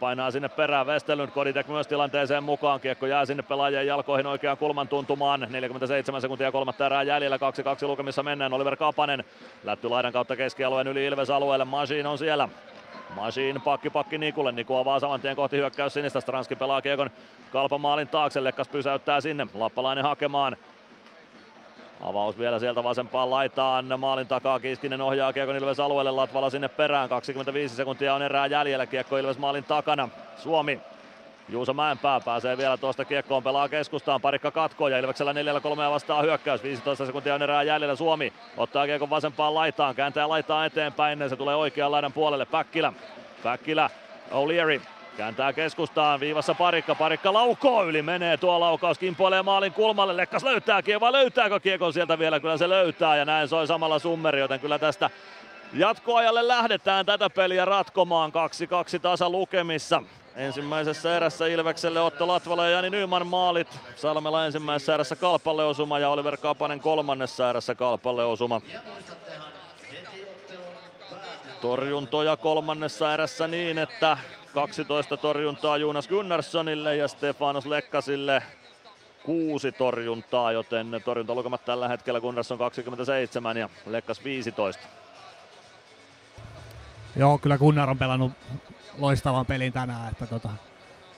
painaa 0.00 0.30
sinne 0.30 0.48
perään 0.48 0.86
Westerlund, 0.86 1.30
Koditek 1.30 1.68
myös 1.68 1.86
tilanteeseen 1.86 2.44
mukaan. 2.44 2.80
Kiekko 2.80 3.06
jää 3.06 3.24
sinne 3.24 3.42
pelaajien 3.42 3.86
jalkoihin 3.86 4.26
oikeaan 4.26 4.58
kulman 4.58 4.88
tuntumaan. 4.88 5.46
47 5.50 6.20
sekuntia 6.20 6.52
kolmatta 6.52 6.86
erää 6.86 7.02
jäljellä, 7.02 7.36
2-2 7.36 7.86
lukemissa 7.86 8.22
mennään. 8.22 8.52
Oliver 8.52 8.76
Kapanen 8.76 9.24
lätty 9.64 9.88
laidan 9.88 10.12
kautta 10.12 10.36
keskialueen 10.36 10.88
yli 10.88 11.06
Ilves 11.06 11.30
alueelle. 11.30 11.64
Machine 11.64 12.08
on 12.08 12.18
siellä. 12.18 12.48
Machine 13.14 13.60
pakki 13.64 13.90
pakki 13.90 14.18
Nikulle. 14.18 14.52
Niku 14.52 14.76
avaa 14.76 15.00
saman 15.00 15.20
tien 15.20 15.36
kohti 15.36 15.56
hyökkäys 15.56 15.94
sinistä. 15.94 16.20
Stranski 16.20 16.56
pelaa 16.56 16.82
kiekon 16.82 17.10
kalpan 17.52 17.80
maalin 17.80 18.08
taakse. 18.08 18.44
Lekkas 18.44 18.68
pysäyttää 18.68 19.20
sinne. 19.20 19.46
Lappalainen 19.54 20.04
hakemaan. 20.04 20.56
Avaus 22.00 22.38
vielä 22.38 22.58
sieltä 22.58 22.84
vasempaan 22.84 23.30
laitaan. 23.30 24.00
Maalin 24.00 24.26
takaa 24.26 24.60
Kiiskinen 24.60 25.00
ohjaa 25.00 25.32
Kiekon 25.32 25.56
Ilves 25.56 25.80
alueelle. 25.80 26.10
Latvala 26.10 26.50
sinne 26.50 26.68
perään. 26.68 27.08
25 27.08 27.76
sekuntia 27.76 28.14
on 28.14 28.22
erää 28.22 28.46
jäljellä. 28.46 28.86
Kiekko 28.86 29.18
Ilves 29.18 29.38
maalin 29.38 29.64
takana. 29.64 30.08
Suomi. 30.36 30.80
Juuso 31.48 31.74
Mäenpää 31.74 32.20
pääsee 32.20 32.58
vielä 32.58 32.76
tuosta 32.76 33.04
kiekkoon, 33.04 33.42
pelaa 33.42 33.68
keskustaan, 33.68 34.20
parikka 34.20 34.50
katkoo 34.50 34.88
ja 34.88 34.98
Ilveksellä 34.98 35.32
4-3 35.32 35.36
vastaa 35.90 36.22
hyökkäys, 36.22 36.62
15 36.62 37.06
sekuntia 37.06 37.34
on 37.34 37.42
erää 37.42 37.62
jäljellä, 37.62 37.96
Suomi 37.96 38.32
ottaa 38.56 38.86
kiekon 38.86 39.10
vasempaan 39.10 39.54
laitaan, 39.54 39.94
kääntää 39.94 40.28
laitaan 40.28 40.66
eteenpäin, 40.66 41.28
se 41.28 41.36
tulee 41.36 41.56
oikean 41.56 41.92
laidan 41.92 42.12
puolelle, 42.12 42.44
Päkkilä, 42.44 42.92
Päkkilä, 43.42 43.90
O'Leary, 44.30 44.80
Kääntää 45.18 45.52
keskustaan, 45.52 46.20
viivassa 46.20 46.54
parikka, 46.54 46.94
parikka 46.94 47.32
laukoo 47.32 47.84
yli, 47.84 48.02
menee 48.02 48.36
tuo 48.36 48.60
laukaus, 48.60 48.98
kimpoilee 48.98 49.42
maalin 49.42 49.72
kulmalle, 49.72 50.16
Lekkas 50.16 50.42
löytää 50.42 50.82
kiekon, 50.82 51.12
löytääkö 51.12 51.60
kiekon 51.60 51.92
sieltä 51.92 52.18
vielä, 52.18 52.40
kyllä 52.40 52.56
se 52.56 52.68
löytää 52.68 53.16
ja 53.16 53.24
näin 53.24 53.48
soi 53.48 53.66
samalla 53.66 53.98
summeri, 53.98 54.40
joten 54.40 54.60
kyllä 54.60 54.78
tästä 54.78 55.10
jatkoajalle 55.72 56.48
lähdetään 56.48 57.06
tätä 57.06 57.30
peliä 57.30 57.64
ratkomaan, 57.64 58.32
2-2 58.96 58.98
tasa 59.02 59.30
lukemissa. 59.30 60.02
Ensimmäisessä 60.36 61.16
erässä 61.16 61.46
Ilvekselle 61.46 62.00
Otto 62.00 62.28
Latvala 62.28 62.64
ja 62.64 62.70
Jani 62.70 62.90
Nyman 62.90 63.26
maalit. 63.26 63.80
Salmela 63.96 64.46
ensimmäisessä 64.46 64.94
erässä 64.94 65.16
Kalpalle 65.16 65.64
osuma 65.64 65.98
ja 65.98 66.10
Oliver 66.10 66.36
Kapanen 66.36 66.80
kolmannessa 66.80 67.50
erässä 67.50 67.74
Kalpalle 67.74 68.24
osuma. 68.24 68.60
Torjuntoja 71.60 72.36
kolmannessa 72.36 73.14
erässä 73.14 73.48
niin, 73.48 73.78
että 73.78 74.18
12 74.58 75.16
torjuntaa 75.16 75.76
Jonas 75.76 76.08
Gunnarssonille 76.08 76.96
ja 76.96 77.08
Stefanos 77.08 77.66
Lekkasille 77.66 78.42
26 79.28 79.72
torjuntaa, 79.72 80.52
joten 80.52 81.02
torjuntalukemat 81.04 81.64
tällä 81.64 81.88
hetkellä 81.88 82.20
Gunnarsson 82.20 82.58
27 82.58 83.56
ja 83.56 83.68
Lekkas 83.86 84.24
15. 84.24 84.82
Joo, 87.16 87.38
kyllä 87.38 87.58
Gunnar 87.58 87.90
on 87.90 87.98
pelannut 87.98 88.32
loistavan 88.98 89.46
pelin 89.46 89.72
tänään, 89.72 90.12
että 90.12 90.26
tota, 90.26 90.48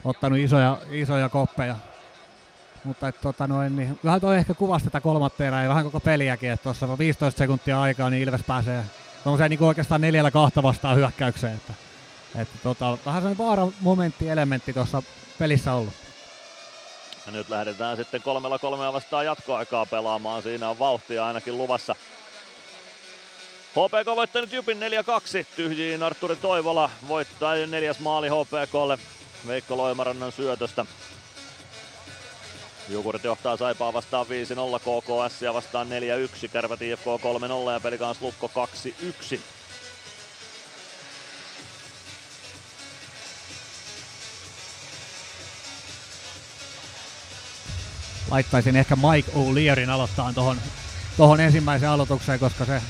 ottanut 0.04 0.38
isoja, 0.38 0.78
isoja 0.90 1.28
koppeja. 1.28 1.76
Mutta 2.84 3.08
et, 3.08 3.20
tota 3.20 3.46
noin, 3.46 3.76
niin, 3.76 3.98
vähän 4.04 4.20
toi 4.20 4.36
ehkä 4.36 4.54
kuvasi 4.54 4.84
tätä 4.84 5.00
kolmatta 5.00 5.44
erää 5.44 5.62
ja 5.62 5.68
vähän 5.68 5.84
koko 5.84 6.00
peliäkin, 6.00 6.50
että 6.50 6.64
tuossa 6.64 6.98
15 6.98 7.38
sekuntia 7.38 7.80
aikaa, 7.80 8.10
niin 8.10 8.22
Ilves 8.22 8.44
pääsee 8.46 8.84
niin 9.48 9.62
oikeastaan 9.62 10.00
neljällä 10.00 10.30
kahta 10.30 10.62
vastaan 10.62 10.96
hyökkäykseen. 10.96 11.54
Että, 11.54 11.89
että 12.34 12.58
tota, 12.62 12.98
vähän 13.06 13.22
sellainen 13.22 13.38
vaaramomentti, 13.38 14.28
elementti 14.28 14.72
tuossa 14.72 15.02
pelissä 15.38 15.72
ollut. 15.72 15.94
Ja 17.26 17.32
nyt 17.32 17.48
lähdetään 17.48 17.96
sitten 17.96 18.22
kolmella 18.22 18.58
kolmea 18.58 18.92
vastaan 18.92 19.24
jatkoaikaa 19.24 19.86
pelaamaan. 19.86 20.42
Siinä 20.42 20.68
on 20.68 20.78
vauhtia 20.78 21.26
ainakin 21.26 21.58
luvassa. 21.58 21.96
HPK 23.70 24.06
voittanut 24.16 24.52
Jupin 24.52 24.78
4-2. 24.78 24.82
Tyhjiin 25.56 26.02
Arturi 26.02 26.36
Toivola 26.36 26.90
voittaa 27.08 27.54
neljäs 27.54 27.98
maali 27.98 28.28
HPKlle 28.28 28.98
Veikko 29.46 29.76
Loimarannan 29.76 30.32
syötöstä. 30.32 30.86
Jukurit 32.88 33.24
johtaa 33.24 33.56
Saipaa 33.56 33.92
vastaan 33.92 34.26
5-0, 34.26 34.28
KKS 34.78 35.42
ja 35.42 35.54
vastaan 35.54 35.88
4-1, 36.44 36.48
Kärpät 36.48 36.82
IFK 36.82 37.06
3-0 37.68 37.72
ja 37.72 37.80
Pelikans 37.80 38.22
Lukko 38.22 38.50
2-1. 39.34 39.40
Laittaisin 48.30 48.76
ehkä 48.76 48.96
Mike 48.96 49.32
O'Learyn 49.32 49.90
aloittaa 49.90 50.32
tuohon 50.32 50.56
tohon 51.16 51.40
ensimmäiseen 51.40 51.90
aloitukseen, 51.90 52.40
koska 52.40 52.64
se 52.64 52.82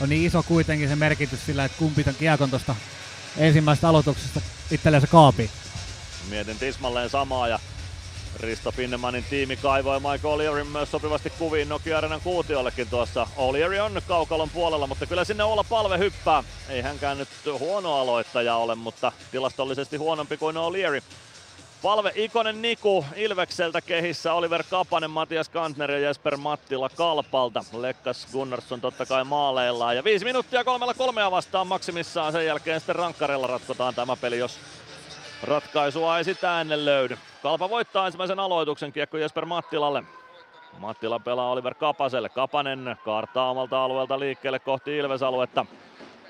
on 0.00 0.08
niin 0.08 0.26
iso 0.26 0.42
kuitenkin 0.42 0.88
se 0.88 0.96
merkitys 0.96 1.46
sillä, 1.46 1.64
että 1.64 1.78
kumpi 1.78 2.04
tämän 2.04 2.18
kiekon 2.18 2.50
tuosta 2.50 2.76
ensimmäisestä 3.36 3.88
aloituksesta 3.88 4.40
itsellensä 4.70 5.06
kaapi. 5.06 5.50
Mietin 6.28 6.58
tismalleen 6.58 7.10
samaa 7.10 7.48
ja 7.48 7.58
Risto 8.40 8.72
Finnemanin 8.72 9.24
tiimi 9.24 9.56
kaivoi 9.56 10.00
Mike 10.00 10.28
O'Learyn 10.28 10.66
myös 10.66 10.90
sopivasti 10.90 11.30
kuviin 11.30 11.68
Nokia 11.68 11.98
Arenan 11.98 12.20
kuutiollekin 12.20 12.90
tuossa. 12.90 13.26
O'Leary 13.36 13.78
on 13.78 14.02
kaukalon 14.08 14.50
puolella, 14.50 14.86
mutta 14.86 15.06
kyllä 15.06 15.24
sinne 15.24 15.44
olla 15.44 15.64
palve 15.64 15.98
hyppää. 15.98 16.44
Ei 16.68 16.82
hänkään 16.82 17.18
nyt 17.18 17.28
huono 17.58 17.94
aloittaja 17.94 18.56
ole, 18.56 18.74
mutta 18.74 19.12
tilastollisesti 19.30 19.96
huonompi 19.96 20.36
kuin 20.36 20.56
O'Leary. 20.56 21.02
Palve 21.86 22.12
Ikonen 22.14 22.62
Niku 22.62 23.04
Ilvekseltä 23.16 23.80
kehissä, 23.80 24.32
Oliver 24.32 24.62
Kapanen, 24.70 25.10
Matias 25.10 25.48
Kantner 25.48 25.90
ja 25.90 25.98
Jesper 25.98 26.36
Mattila 26.36 26.88
Kalpalta. 26.88 27.64
Lekkas 27.72 28.26
Gunnarsson 28.32 28.80
totta 28.80 29.06
kai 29.06 29.24
maaleillaan. 29.24 29.96
Ja 29.96 30.04
viisi 30.04 30.24
minuuttia 30.24 30.64
kolmella 30.64 30.94
kolmea 30.94 31.30
vastaan 31.30 31.66
maksimissaan. 31.66 32.32
Sen 32.32 32.46
jälkeen 32.46 32.80
sitten 32.80 32.96
rankkarella 32.96 33.46
ratkotaan 33.46 33.94
tämä 33.94 34.16
peli, 34.16 34.38
jos 34.38 34.58
ratkaisua 35.42 36.18
ei 36.18 36.24
sitä 36.24 36.60
ennen 36.60 36.84
löydy. 36.84 37.18
Kalpa 37.42 37.70
voittaa 37.70 38.06
ensimmäisen 38.06 38.40
aloituksen 38.40 38.92
kiekko 38.92 39.18
Jesper 39.18 39.44
Mattilalle. 39.44 40.02
Mattila 40.78 41.18
pelaa 41.18 41.50
Oliver 41.50 41.74
Kapaselle. 41.74 42.28
Kapanen 42.28 42.96
kaartaa 43.04 43.50
omalta 43.50 43.84
alueelta 43.84 44.20
liikkeelle 44.20 44.58
kohti 44.58 44.96
Ilves-aluetta. 44.96 45.66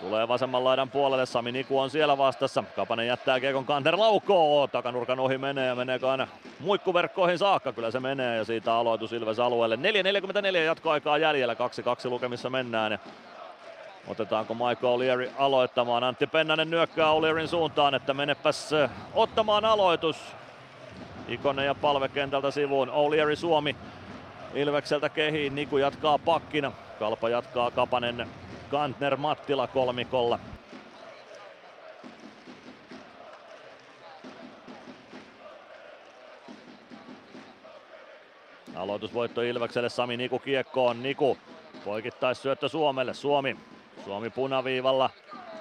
Tulee 0.01 0.29
vasemman 0.29 0.65
laidan 0.65 0.91
puolelle, 0.91 1.27
Sami 1.27 1.53
Niku 1.53 1.79
on 1.79 1.91
siellä 1.91 2.19
vastassa. 2.19 2.65
Kapanen 2.77 3.07
jättää 3.07 3.41
kiekon 3.41 3.65
kanter 3.65 3.99
laukoo. 3.99 4.67
Takanurkan 4.67 5.21
ohi 5.21 5.39
menee 5.39 5.67
ja 5.67 5.75
meneekö 5.75 6.11
aina 6.11 6.29
muikkuverkkoihin 6.61 7.39
saakka. 7.39 7.73
Kyllä 7.73 7.91
se 7.91 8.01
menee 8.01 8.37
ja 8.37 8.45
siitä 8.45 8.75
aloitus 8.75 9.13
Ilves 9.13 9.39
alueelle. 9.39 9.77
4.44 9.77 10.57
jatkoaikaa 10.57 11.19
jäljellä, 11.19 11.55
2-2 11.55 11.57
lukemissa 12.11 12.51
mennään. 12.51 12.93
Ja 12.93 12.99
Otetaanko 14.09 14.55
Michael 14.55 14.77
O'Leary 14.99 15.31
aloittamaan? 15.39 16.05
Antti 16.05 16.27
Pennanen 16.27 16.71
nyökkää 16.71 17.07
O'Learyn 17.07 17.49
suuntaan, 17.49 17.95
että 17.95 18.15
menepäs 18.15 18.71
ottamaan 19.15 19.65
aloitus. 19.65 20.17
Ikonen 21.29 21.67
ja 21.67 21.75
palve 21.75 22.09
kentältä 22.09 22.51
sivuun. 22.51 22.89
O'Leary 22.89 23.37
Suomi 23.37 23.77
Ilvekseltä 24.55 25.09
kehiin. 25.09 25.55
Niku 25.55 25.79
jatkaa 25.79 26.19
pakkina. 26.19 26.73
Kalpa 26.99 27.29
jatkaa 27.29 27.71
Kapanen 27.71 28.27
Kantner 28.71 29.17
Mattila 29.17 29.67
kolmikolla. 29.67 30.39
Aloitusvoitto 38.75 39.43
Ilvekselle 39.43 39.89
Sami 39.89 40.17
Niku 40.17 40.39
kiekkoon. 40.39 41.03
Niku 41.03 41.39
poikittais 41.85 42.43
syöttö 42.43 42.69
Suomelle. 42.69 43.15
Suomi. 43.15 43.57
Suomi 44.05 44.31
punaviivalla. 44.31 45.11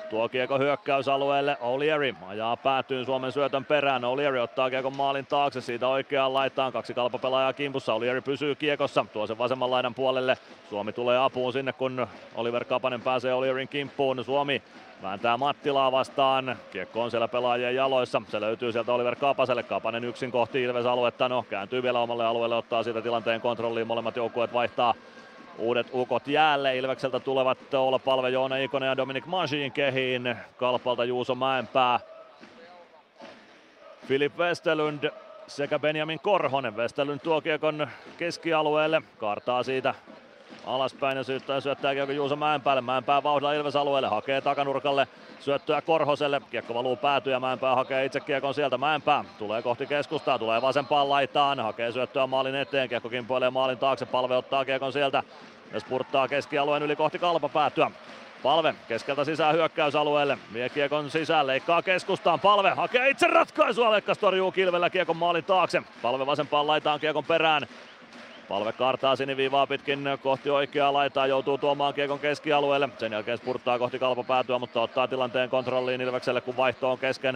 Tuo 0.10 0.30
kiekko 0.30 0.60
hyökkäysalueelle. 0.60 1.58
O'Leary 1.62 2.16
ajaa 2.28 2.58
päätyy 2.58 3.06
Suomen 3.06 3.32
syötön 3.32 3.66
perään. 3.66 4.02
O'Leary 4.04 4.38
ottaa 4.38 4.70
kiekon 4.70 4.96
maalin 4.96 5.26
taakse. 5.26 5.62
Siitä 5.62 5.88
oikeaan 5.88 6.34
laitaan. 6.34 6.74
Kaksi 6.74 6.94
kalpapelaajaa 6.94 7.54
kimpussa. 7.54 7.94
O'Leary 7.94 8.22
pysyy 8.22 8.56
kiekossa. 8.56 9.06
Tuo 9.14 9.28
sen 9.28 9.38
vasemman 9.38 9.72
laidan 9.72 9.94
puolelle. 9.94 10.38
Suomi 10.70 10.94
tulee 10.94 11.18
apuun 11.18 11.54
sinne, 11.54 11.74
kun 11.74 12.08
Oliver 12.36 12.66
Kapanen 12.66 13.02
pääsee 13.02 13.34
O'Learyn 13.34 13.68
kimppuun. 13.70 14.24
Suomi 14.24 14.62
vääntää 15.04 15.38
Mattilaa 15.38 15.92
vastaan. 15.92 16.56
Kiekko 16.72 17.02
on 17.02 17.12
siellä 17.12 17.28
pelaajien 17.28 17.76
jaloissa. 17.76 18.22
Se 18.28 18.42
löytyy 18.42 18.72
sieltä 18.72 18.94
Oliver 18.94 19.16
Kapaselle. 19.16 19.64
Kapanen 19.64 20.04
yksin 20.04 20.32
kohti 20.32 20.64
Ilves-aluetta. 20.64 21.30
No, 21.30 21.46
kääntyy 21.50 21.84
vielä 21.84 22.00
omalle 22.00 22.26
alueelle, 22.26 22.56
ottaa 22.56 22.84
siitä 22.84 23.02
tilanteen 23.02 23.42
kontrolliin. 23.42 23.88
Molemmat 23.88 24.16
joukkueet 24.16 24.54
vaihtaa 24.54 24.94
Uudet 25.58 25.88
ukot 25.94 26.28
jäälle 26.28 26.78
Ilvekseltä 26.78 27.20
tulevat 27.20 27.74
olla 27.74 28.00
palve 28.00 28.30
Joona 28.30 28.58
Ikonen 28.58 28.88
ja 28.88 28.98
Dominic 28.98 29.26
Manchin 29.26 29.72
kehiin. 29.72 30.36
Kalpalta 30.58 31.06
Juuso 31.06 31.36
Mäenpää. 31.36 32.00
Filip 34.08 34.38
Westerlund 34.38 35.12
sekä 35.48 35.80
Benjamin 35.80 36.20
Korhonen. 36.20 36.76
Westerlund 36.76 37.20
tuo 37.20 37.42
kiekon 37.42 37.88
keskialueelle, 38.18 39.02
kartaa 39.18 39.64
siitä 39.64 39.96
alaspäin 40.66 41.18
ja 41.18 41.24
syyttää 41.24 41.60
syöttää 41.60 41.94
kiekko 41.94 42.12
Juuso 42.12 42.36
Mäenpäälle. 42.36 42.82
Mäenpää 42.82 43.24
vauhdilla 43.24 43.54
Ilves-alueelle, 43.54 44.08
hakee 44.08 44.42
takanurkalle 44.42 45.08
syöttöä 45.40 45.82
Korhoselle. 45.82 46.42
Kiekko 46.52 46.74
valuu 46.74 46.96
päätyä 46.96 47.34
ja 47.34 47.40
Mäenpää 47.40 47.76
hakee 47.76 48.06
itse 48.06 48.20
kiekon 48.20 48.54
sieltä. 48.54 48.78
Mäenpää 48.78 49.24
tulee 49.38 49.62
kohti 49.62 49.86
keskustaa, 49.86 50.40
tulee 50.40 50.62
vasempaan 50.62 51.10
laitaan, 51.10 51.60
hakee 51.60 51.92
syöttöä 51.92 52.28
maalin 52.28 52.56
eteen. 52.56 52.90
Kiekko 52.90 53.10
kimpoilee 53.10 53.50
maalin 53.50 53.78
taakse, 53.78 54.06
palve 54.06 54.38
ottaa 54.38 54.66
kiekon 54.66 54.94
sieltä 54.94 55.24
ja 55.74 55.80
spurttaa 55.80 56.28
keskialueen 56.28 56.84
yli 56.84 56.96
kohti 56.96 57.20
kalpa 57.20 57.50
päätyä. 57.50 57.92
Palve 58.44 58.76
keskeltä 58.88 59.24
sisään 59.24 59.56
hyökkäysalueelle. 59.56 60.38
Vie 60.54 60.70
kiekon 60.70 61.12
sisään, 61.12 61.48
leikkaa 61.48 61.82
keskustaan. 61.82 62.40
Palve 62.40 62.70
hakee 62.70 63.10
itse 63.10 63.28
ratkaisua. 63.28 63.92
Lekkas 63.92 64.18
torjuu 64.18 64.52
kilvellä 64.52 64.90
kiekon 64.90 65.18
maalin 65.18 65.44
taakse. 65.44 65.82
Palve 66.02 66.26
vasempaan 66.26 66.68
laitaan 66.68 67.00
kiekon 67.00 67.24
perään. 67.24 67.68
Palve 68.50 68.74
kartaa 68.74 69.16
siniviivaa 69.16 69.68
pitkin 69.68 70.04
kohti 70.24 70.50
oikeaa 70.50 70.94
laitaa, 70.94 71.28
joutuu 71.28 71.58
tuomaan 71.58 71.94
kiekon 71.94 72.20
keskialueelle. 72.20 72.90
Sen 72.98 73.12
jälkeen 73.12 73.38
spurttaa 73.38 73.80
kohti 73.80 74.00
kalpapäätyä, 74.00 74.60
mutta 74.60 74.82
ottaa 74.82 75.08
tilanteen 75.08 75.50
kontrolliin 75.50 76.02
Ilvekselle, 76.02 76.42
kun 76.42 76.58
vaihto 76.58 76.92
on 76.92 76.98
kesken. 76.98 77.36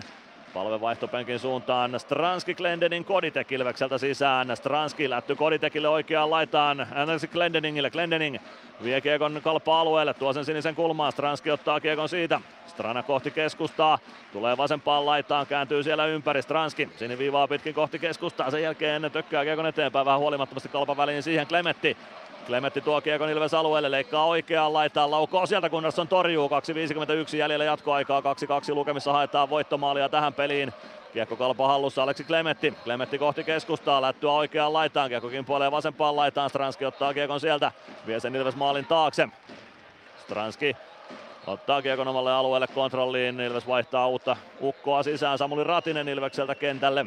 Palve 0.53 0.81
vaihtopenkin 0.81 1.39
suuntaan. 1.39 1.99
Stranski 1.99 2.55
Glendening 2.55 3.05
Koditek 3.05 3.51
Ilvekseltä 3.51 3.97
sisään. 3.97 4.57
Stranski 4.57 5.09
lätty 5.09 5.35
Koditekille 5.35 5.87
oikeaan 5.87 6.29
laitaan. 6.29 6.87
Andersi 6.95 7.27
Glendeningille. 7.27 7.89
Glendening 7.89 8.37
vie 8.83 9.01
kiekon 9.01 9.41
kalpa-alueelle. 9.43 10.13
Tuo 10.13 10.33
sen 10.33 10.45
sinisen 10.45 10.75
kulmaan. 10.75 11.11
Stranski 11.11 11.51
ottaa 11.51 11.79
kiekon 11.79 12.09
siitä. 12.09 12.41
Strana 12.67 13.03
kohti 13.03 13.31
keskustaa. 13.31 13.99
Tulee 14.33 14.57
vasempaan 14.57 15.05
laitaan. 15.05 15.47
Kääntyy 15.47 15.83
siellä 15.83 16.05
ympäri. 16.05 16.41
Stranski 16.41 16.89
siniviivaa 16.97 17.47
pitkin 17.47 17.73
kohti 17.73 17.99
keskustaa. 17.99 18.51
Sen 18.51 18.63
jälkeen 18.63 19.11
tökkää 19.11 19.43
kiekon 19.43 19.65
eteenpäin. 19.65 20.05
Vähän 20.05 20.19
huolimattomasti 20.19 20.69
kalpa 20.69 20.97
väliin 20.97 21.23
siihen 21.23 21.47
Klemetti. 21.47 21.97
Klemetti 22.49 22.81
tuo 22.81 23.01
kiekon 23.01 23.29
Ilves 23.29 23.53
alueelle, 23.53 23.91
leikkaa 23.91 24.25
oikeaan 24.25 24.73
laitaan, 24.73 25.11
laukoo 25.11 25.45
sieltä 25.45 25.69
Gunnarsson 25.69 26.07
torjuu, 26.07 26.49
2.51 26.49 27.35
jäljellä 27.35 27.65
jatkoaikaa, 27.65 28.21
2-2 28.21 28.23
lukemissa 28.73 29.13
haetaan 29.13 29.49
voittomaalia 29.49 30.09
tähän 30.09 30.33
peliin. 30.33 30.73
Kiekko 31.13 31.35
kalpa 31.35 31.67
hallussa 31.67 32.03
Aleksi 32.03 32.23
Klemetti. 32.23 32.73
Klemetti 32.83 33.17
kohti 33.17 33.43
keskustaa, 33.43 34.01
lättyä 34.01 34.31
oikeaan 34.31 34.73
laitaan. 34.73 35.09
Kiekko 35.09 35.29
kimpoilee 35.29 35.71
vasempaan 35.71 36.15
laitaan. 36.15 36.49
Stranski 36.49 36.85
ottaa 36.85 37.13
kiekon 37.13 37.39
sieltä. 37.39 37.71
Vie 38.07 38.19
sen 38.19 38.35
Ilves 38.35 38.55
maalin 38.55 38.85
taakse. 38.85 39.29
Stranski 40.17 40.75
ottaa 41.47 41.81
kiekon 41.81 42.07
omalle 42.07 42.33
alueelle 42.33 42.67
kontrolliin. 42.67 43.39
Ilves 43.39 43.67
vaihtaa 43.67 44.07
uutta 44.07 44.37
ukkoa 44.61 45.03
sisään. 45.03 45.37
Samuli 45.37 45.63
Ratinen 45.63 46.09
Ilvekseltä 46.09 46.55
kentälle. 46.55 47.05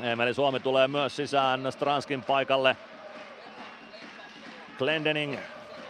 Emeli 0.00 0.34
Suomi 0.34 0.60
tulee 0.60 0.88
myös 0.88 1.16
sisään 1.16 1.72
Stranskin 1.72 2.22
paikalle. 2.22 2.76
Glendening. 4.78 5.38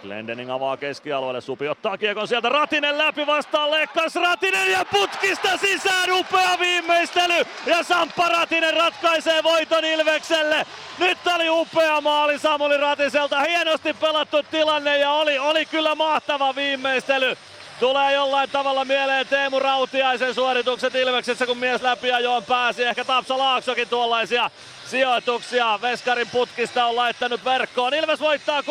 Glendening 0.03 0.51
avaa 0.51 0.77
keskialueelle, 0.77 1.41
Supi 1.41 1.69
ottaa 1.69 1.99
kiekon 1.99 2.29
sieltä, 2.29 2.49
Ratinen 2.49 2.99
läpi 2.99 3.27
vastaan, 3.27 3.71
Lekkas 3.71 4.15
Ratinen 4.15 4.73
ja 4.73 4.85
putkista 4.85 5.57
sisään, 5.57 6.13
upea 6.13 6.59
viimeistely. 6.59 7.45
Ja 7.67 7.83
Samppa 7.83 8.29
Ratinen 8.29 8.75
ratkaisee 8.75 9.43
voiton 9.43 9.85
Ilvekselle. 9.85 10.67
Nyt 10.99 11.19
oli 11.35 11.51
upea 11.51 12.01
maali 12.01 12.39
Samuli 12.39 12.77
Ratiselta, 12.77 13.41
hienosti 13.41 13.95
pelattu 13.95 14.43
tilanne 14.43 14.99
ja 14.99 15.11
oli, 15.11 15.39
oli 15.39 15.67
kyllä 15.67 15.95
mahtava 15.95 16.55
viimeistely. 16.55 17.37
Tulee 17.81 18.13
jollain 18.13 18.51
tavalla 18.51 18.85
mieleen 18.85 19.27
Teemu 19.27 19.61
Rautiaisen 19.61 20.35
suoritukset 20.35 20.95
Ilveksessä, 20.95 21.47
kun 21.47 21.59
mies 21.59 21.83
läpi 21.83 22.13
ajoon 22.13 22.45
pääsi. 22.45 22.85
Ehkä 22.85 23.05
Tapsa 23.05 23.39
Laaksokin 23.39 23.89
tuollaisia 23.89 24.51
sijoituksia 24.91 25.79
Veskarin 25.83 26.29
putkista 26.33 26.87
on 26.87 26.97
laittanut 26.97 27.45
verkkoon. 27.45 27.95
Ilves 27.95 28.21
voittaa 28.21 28.61
3-2 28.61 28.65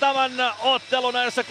tämän 0.00 0.32
ottelun 0.60 1.14
näissä 1.14 1.42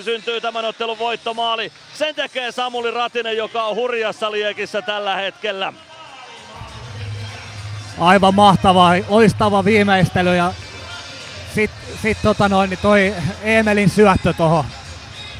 63-41 0.00 0.02
syntyy 0.02 0.40
tämän 0.40 0.64
ottelun 0.64 0.98
voittomaali. 0.98 1.72
Sen 1.94 2.14
tekee 2.14 2.52
Samuli 2.52 2.90
Ratinen, 2.90 3.36
joka 3.36 3.62
on 3.62 3.76
hurjassa 3.76 4.32
liekissä 4.32 4.82
tällä 4.82 5.16
hetkellä. 5.16 5.72
Aivan 7.98 8.34
mahtava, 8.34 8.90
loistava 9.08 9.64
viimeistely 9.64 10.36
ja 10.36 10.52
sitten 11.54 11.96
sit, 12.02 12.18
tota 12.22 12.48
noin, 12.48 12.70
niin 12.70 12.78
toi 12.82 13.14
Emelin 13.42 13.90
syöttö 13.90 14.32
tuohon 14.32 14.64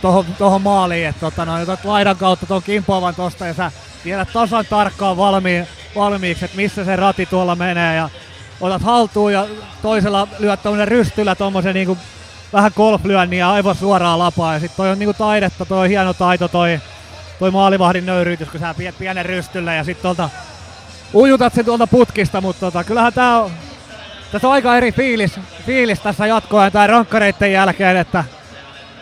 tohon, 0.03 0.25
tohon 0.39 0.63
maaliin, 0.63 1.09
että 1.09 1.21
tota 1.21 1.45
noin, 1.45 1.67
laidan 1.85 2.17
kautta 2.17 2.47
tuon 2.47 2.63
kimpoavan 2.63 3.15
tosta 3.15 3.47
ja 3.47 3.55
sä 3.55 3.73
tiedät 4.05 4.29
tasan 4.33 4.67
tarkkaan 4.71 5.17
valmiin, 5.17 5.67
valmiiksi, 5.95 6.45
että 6.45 6.57
missä 6.57 6.85
se 6.85 6.97
rati 6.97 7.27
tuolla 7.27 7.57
menee 7.57 7.97
ja 7.97 8.09
otat 8.61 8.83
haltuun 8.83 9.33
ja 9.33 9.47
toisella 9.83 10.29
lyöt 10.39 10.63
tuommoinen 10.63 10.89
rystyllä 10.89 11.35
tuommoisen 11.35 11.75
niinku 11.75 11.99
vähän 12.53 12.73
golflyönnin 12.77 13.39
ja 13.39 13.53
aivan 13.53 13.75
suoraan 13.75 14.19
lapaa 14.19 14.55
ja 14.55 14.61
sit 14.61 14.77
toi 14.77 14.91
on 14.91 14.99
niinku 14.99 15.15
taidetta, 15.15 15.65
toi 15.65 15.79
on 15.79 15.89
hieno 15.89 16.15
taito 16.15 16.49
toi, 16.49 16.81
toi 17.39 17.51
maalivahdin 17.51 18.07
nöyryytys, 18.07 18.49
kun 18.49 18.61
sä 18.61 18.75
piet 18.75 18.99
pienen 18.99 19.27
rystyllä 19.27 19.75
ja 19.75 19.85
sit 19.85 20.03
tuolta 20.03 20.31
ujutat 21.15 21.55
sen 21.55 21.65
tuolta 21.65 21.87
putkista, 21.87 22.41
mutta 22.41 22.61
tota, 22.61 22.85
kyllähän 22.85 23.13
tää 23.13 23.41
on, 23.41 23.51
tässä 24.33 24.49
on 24.49 24.55
aika 24.55 24.77
eri 24.77 24.93
fiilis, 24.93 25.41
fiilis 25.67 26.01
tässä 26.01 26.27
jatkoajan 26.27 26.73
tai 26.73 26.87
rankkareiden 26.87 27.53
jälkeen, 27.53 27.97
että 27.97 28.25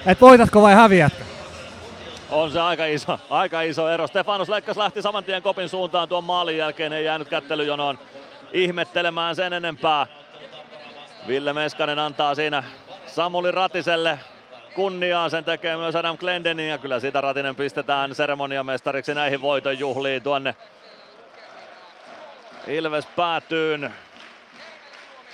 et 0.06 0.20
voitatko 0.20 0.62
vai 0.62 0.74
häviätkö? 0.74 1.24
On 2.30 2.50
se 2.50 2.60
aika 2.60 2.86
iso, 2.86 3.18
aika 3.30 3.62
iso 3.62 3.88
ero. 3.88 4.06
Stefanus 4.06 4.48
Lekkas 4.48 4.76
lähti 4.76 5.02
saman 5.02 5.24
tien 5.24 5.42
kopin 5.42 5.68
suuntaan 5.68 6.08
tuon 6.08 6.24
maalin 6.24 6.56
jälkeen, 6.56 6.92
ei 6.92 7.04
jäänyt 7.04 7.28
kättelyjonoon 7.28 7.98
ihmettelemään 8.52 9.36
sen 9.36 9.52
enempää. 9.52 10.06
Ville 11.28 11.52
Meskanen 11.52 11.98
antaa 11.98 12.34
siinä 12.34 12.64
Samuli 13.06 13.52
Ratiselle 13.52 14.18
kunniaa, 14.74 15.28
sen 15.28 15.44
tekee 15.44 15.76
myös 15.76 15.96
Adam 15.96 16.18
Glendening 16.18 16.70
ja 16.70 16.78
kyllä 16.78 17.00
siitä 17.00 17.20
Ratinen 17.20 17.56
pistetään 17.56 18.14
seremoniamestariksi 18.14 19.14
näihin 19.14 19.42
voitonjuhliin 19.42 20.22
tuonne 20.22 20.54
Ilves 22.66 23.06
päätyyn. 23.06 23.94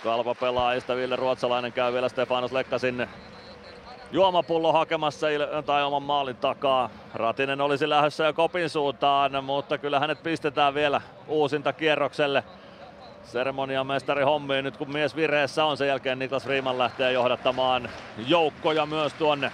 Kalpa 0.02 0.34
pelaajista 0.34 0.97
Ville 0.97 1.17
Ruotsalainen 1.17 1.73
käy 1.73 1.92
vielä 1.92 2.09
Stefanus 2.09 2.52
Lekkasin 2.52 3.09
juomapullo 4.12 4.73
hakemassa 4.73 5.26
tai 5.66 5.84
oman 5.84 6.02
maalin 6.02 6.36
takaa. 6.36 6.91
Ratinen 7.15 7.60
olisi 7.60 7.89
lähdössä 7.89 8.24
jo 8.24 8.32
kopin 8.32 8.70
suuntaan, 8.70 9.44
mutta 9.44 9.78
kyllä 9.78 10.00
hänet 10.00 10.23
pistetään 10.23 10.74
vielä 10.74 11.00
uusinta 11.28 11.73
kierrokselle 11.73 12.44
seremoniamestari 13.24 14.23
hommiin 14.23 14.65
nyt 14.65 14.76
kun 14.76 14.92
mies 14.92 15.16
vireessä 15.16 15.65
on. 15.65 15.76
Sen 15.76 15.89
jälkeen 15.89 16.18
Niklas 16.18 16.47
Riiman 16.47 16.78
lähtee 16.78 17.12
johdattamaan 17.12 17.89
joukkoja 18.26 18.86
myös 18.86 19.15
tuonne 19.15 19.52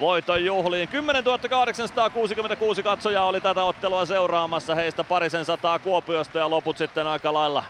voiton 0.00 0.44
juhliin. 0.44 0.88
10 0.88 1.24
866 1.50 2.82
katsojaa 2.82 3.26
oli 3.26 3.40
tätä 3.40 3.64
ottelua 3.64 4.06
seuraamassa. 4.06 4.74
Heistä 4.74 5.04
parisen 5.04 5.44
sataa 5.44 5.78
Kuopiosta 5.78 6.38
ja 6.38 6.50
loput 6.50 6.78
sitten 6.78 7.06
aika 7.06 7.32
lailla 7.32 7.64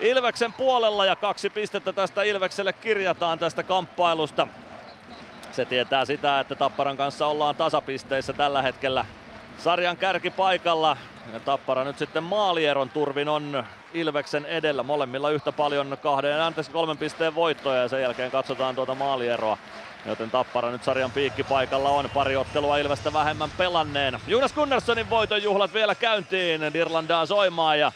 Ilveksen 0.00 0.52
puolella 0.52 1.06
ja 1.06 1.16
kaksi 1.16 1.50
pistettä 1.50 1.92
tästä 1.92 2.22
Ilvekselle 2.22 2.72
kirjataan 2.72 3.38
tästä 3.38 3.62
kamppailusta. 3.62 4.48
Se 5.58 5.64
tietää 5.64 6.04
sitä, 6.04 6.40
että 6.40 6.54
Tapparan 6.54 6.96
kanssa 6.96 7.26
ollaan 7.26 7.56
tasapisteissä 7.56 8.32
tällä 8.32 8.62
hetkellä 8.62 9.04
sarjan 9.58 9.96
kärkipaikalla. 9.96 10.96
Ja 11.32 11.40
Tappara 11.40 11.84
nyt 11.84 11.98
sitten 11.98 12.22
maalieron 12.22 12.90
turvin 12.90 13.28
on 13.28 13.64
Ilveksen 13.94 14.46
edellä. 14.46 14.82
Molemmilla 14.82 15.30
yhtä 15.30 15.52
paljon 15.52 15.98
kahden, 16.02 16.42
anteeksi 16.42 16.72
kolmen 16.72 16.98
pisteen 16.98 17.34
voittoja 17.34 17.82
ja 17.82 17.88
sen 17.88 18.02
jälkeen 18.02 18.30
katsotaan 18.30 18.74
tuota 18.74 18.94
maalieroa. 18.94 19.58
Joten 20.06 20.30
Tappara 20.30 20.70
nyt 20.70 20.84
sarjan 20.84 21.10
piikkipaikalla 21.10 21.88
on 21.88 22.10
pari 22.14 22.36
ottelua 22.36 22.78
Ilvestä 22.78 23.12
vähemmän 23.12 23.50
pelanneen. 23.58 24.18
Jonas 24.26 24.52
Gunnarssonin 24.52 25.10
voiton 25.10 25.42
juhlat 25.42 25.74
vielä 25.74 25.94
käyntiin. 25.94 26.72
Dirlandaa 26.72 27.26
soimaan 27.26 27.78
ja 27.78 27.92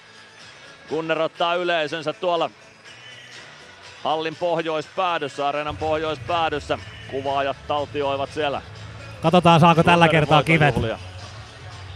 Gunner 0.88 1.22
ottaa 1.22 1.54
yleisönsä 1.54 2.12
tuolla 2.12 2.50
hallin 4.04 4.36
pohjoispäädyssä, 4.36 5.48
areenan 5.48 5.76
pohjoispäädyssä. 5.76 6.78
Kuvaajat 7.12 7.56
taltioivat 7.68 8.30
siellä. 8.32 8.62
Katsotaan 9.22 9.60
saako 9.60 9.82
tällä 9.82 10.08
kertaa 10.08 10.42
kivet. 10.42 10.74
Juhlia. 10.74 10.98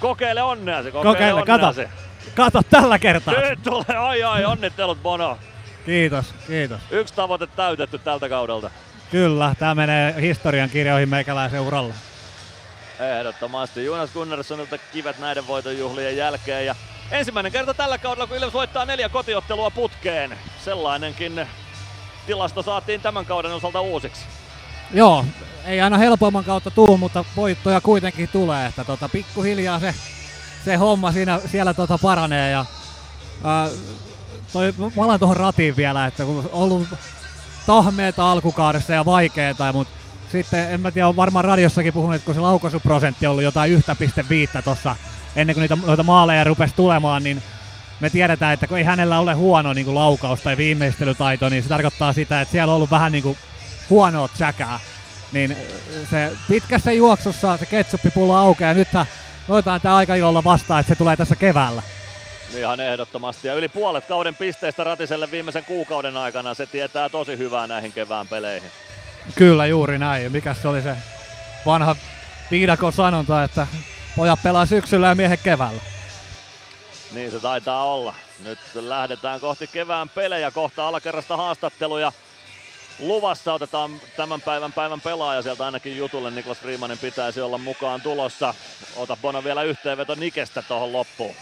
Kokeile 0.00 0.42
onneasi, 0.42 0.92
kokeile, 0.92 1.14
Kokeile, 1.14 1.40
onneasi. 1.40 1.80
kato. 1.82 1.90
Kato 2.34 2.62
tällä 2.70 2.98
kertaa. 2.98 3.34
Nyt 3.34 3.62
tulee, 3.62 3.98
ai 3.98 4.22
ai, 4.22 4.44
onnittelut 4.44 5.02
Bono. 5.02 5.38
Kiitos, 5.86 6.34
kiitos. 6.46 6.80
Yksi 6.90 7.14
tavoite 7.14 7.46
täytetty 7.46 7.98
tältä 7.98 8.28
kaudelta. 8.28 8.70
Kyllä, 9.10 9.54
tämä 9.58 9.74
menee 9.74 10.14
historian 10.20 10.70
kirjoihin 10.70 11.08
meikäläisen 11.08 11.60
uralla. 11.60 11.94
Ehdottomasti 13.18 13.84
Jonas 13.84 14.10
Gunnarssonilta 14.12 14.78
kivet 14.78 15.18
näiden 15.18 15.46
voitonjuhlien 15.46 16.16
jälkeen. 16.16 16.66
Ja 16.66 16.74
ensimmäinen 17.10 17.52
kerta 17.52 17.74
tällä 17.74 17.98
kaudella, 17.98 18.26
kun 18.26 18.36
Ilves 18.36 18.52
voittaa 18.54 18.84
neljä 18.84 19.08
kotiottelua 19.08 19.70
putkeen. 19.70 20.38
Sellainenkin 20.64 21.46
tilasto 22.26 22.62
saatiin 22.62 23.00
tämän 23.00 23.26
kauden 23.26 23.52
osalta 23.52 23.80
uusiksi. 23.80 24.24
Joo, 24.94 25.24
ei 25.64 25.80
aina 25.80 25.98
helpomman 25.98 26.44
kautta 26.44 26.70
tuu, 26.70 26.96
mutta 26.96 27.24
voittoja 27.36 27.80
kuitenkin 27.80 28.28
tulee. 28.28 28.66
Että 28.66 28.84
tota, 28.84 29.08
pikkuhiljaa 29.08 29.80
se, 29.80 29.94
se 30.64 30.76
homma 30.76 31.12
siinä, 31.12 31.40
siellä 31.46 31.74
tota 31.74 31.98
paranee. 31.98 32.50
Ja, 32.50 32.64
ää, 33.44 33.68
toi, 34.52 34.74
mä 34.78 35.04
alan 35.04 35.18
tuohon 35.18 35.36
ratiin 35.36 35.76
vielä, 35.76 36.06
että 36.06 36.24
kun 36.24 36.38
on 36.38 36.48
ollut 36.52 36.88
tahmeeta 37.66 38.32
alkukaudessa 38.32 38.92
ja 38.92 39.04
vaikeeta, 39.04 39.72
mutta 39.72 39.94
sitten 40.32 40.70
en 40.70 40.80
mä 40.80 40.90
tiedä, 40.90 41.16
varmaan 41.16 41.44
radiossakin 41.44 41.92
puhunut, 41.92 42.14
että 42.14 42.26
kun 42.26 42.34
se 42.34 42.40
laukaisuprosentti 42.40 43.26
on 43.26 43.30
ollut 43.30 43.44
jotain 43.44 43.82
1,5 44.56 44.62
tuossa 44.62 44.96
ennen 45.36 45.54
kuin 45.54 45.60
niitä, 45.60 45.78
noita 45.86 46.02
maaleja 46.02 46.44
rupesi 46.44 46.74
tulemaan, 46.74 47.24
niin 47.24 47.42
me 48.00 48.10
tiedetään, 48.10 48.54
että 48.54 48.66
kun 48.66 48.78
ei 48.78 48.84
hänellä 48.84 49.18
ole 49.18 49.34
huono 49.34 49.72
niin 49.72 49.84
kuin 49.84 49.94
laukaus 49.94 50.40
tai 50.40 50.56
viimeistelytaito, 50.56 51.48
niin 51.48 51.62
se 51.62 51.68
tarkoittaa 51.68 52.12
sitä, 52.12 52.40
että 52.40 52.52
siellä 52.52 52.70
on 52.70 52.76
ollut 52.76 52.90
vähän 52.90 53.12
niin 53.12 53.22
kuin 53.22 53.38
huonoa 53.90 54.28
tsäkää. 54.28 54.80
Niin 55.32 55.56
se 56.10 56.32
pitkässä 56.48 56.92
juoksussa 56.92 57.56
se 57.56 57.66
ketsuppipullo 57.66 58.36
aukeaa 58.36 58.70
ja 58.70 58.74
nythän 58.74 59.06
otetaan 59.48 59.80
tämä 59.80 59.96
aika 59.96 60.14
ilolla 60.14 60.44
vastaan, 60.44 60.80
että 60.80 60.94
se 60.94 60.98
tulee 60.98 61.16
tässä 61.16 61.36
keväällä. 61.36 61.82
Ihan 62.56 62.80
ehdottomasti. 62.80 63.48
Ja 63.48 63.54
yli 63.54 63.68
puolet 63.68 64.04
kauden 64.04 64.34
pisteistä 64.34 64.84
Ratiselle 64.84 65.30
viimeisen 65.30 65.64
kuukauden 65.64 66.16
aikana. 66.16 66.54
Se 66.54 66.66
tietää 66.66 67.08
tosi 67.08 67.38
hyvää 67.38 67.66
näihin 67.66 67.92
kevään 67.92 68.28
peleihin. 68.28 68.70
Kyllä, 69.34 69.66
juuri 69.66 69.98
näin. 69.98 70.32
Mikä 70.32 70.54
se 70.54 70.68
oli 70.68 70.82
se 70.82 70.96
vanha 71.66 71.96
viidakon 72.50 72.92
sanonta, 72.92 73.44
että 73.44 73.66
pojat 74.16 74.42
pelaa 74.42 74.66
syksyllä 74.66 75.08
ja 75.08 75.14
miehet 75.14 75.40
keväällä. 75.42 75.82
Niin 77.12 77.30
se 77.30 77.40
taitaa 77.40 77.84
olla. 77.84 78.14
Nyt 78.44 78.58
lähdetään 78.74 79.40
kohti 79.40 79.66
kevään 79.66 80.08
pelejä, 80.08 80.50
kohta 80.50 80.88
alakerrasta 80.88 81.36
haastatteluja. 81.36 82.12
Luvassa 82.98 83.52
otetaan 83.52 84.00
tämän 84.16 84.40
päivän 84.40 84.72
päivän 84.72 85.00
pelaaja 85.00 85.42
sieltä 85.42 85.64
ainakin 85.64 85.96
jutulle. 85.96 86.30
Niklas 86.30 86.58
Freemanin 86.58 86.98
pitäisi 86.98 87.40
olla 87.40 87.58
mukaan 87.58 88.00
tulossa. 88.00 88.54
Ota 88.96 89.16
Bono 89.22 89.44
vielä 89.44 89.62
yhteenveto 89.62 90.14
Nikestä 90.14 90.62
tuohon 90.62 90.92
loppuun. 90.92 91.34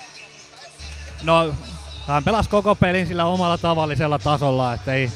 No, 1.23 1.55
hän 2.07 2.25
pelasi 2.25 2.51
koko 2.51 2.75
pelin 2.75 3.07
sillä 3.07 3.25
omalla 3.25 3.59
tavallisella 3.59 4.19
tasolla, 4.19 4.75
että 4.75 4.95
ei, 4.95 5.11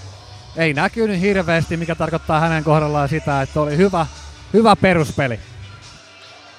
ei 0.56 0.74
näkynyt 0.74 1.20
hirveästi, 1.20 1.76
mikä 1.76 1.94
tarkoittaa 1.94 2.40
hänen 2.40 2.64
kohdallaan 2.64 3.08
sitä, 3.08 3.42
että 3.42 3.60
oli 3.60 3.76
hyvä, 3.76 4.06
hyvä 4.52 4.76
peruspeli. 4.76 5.40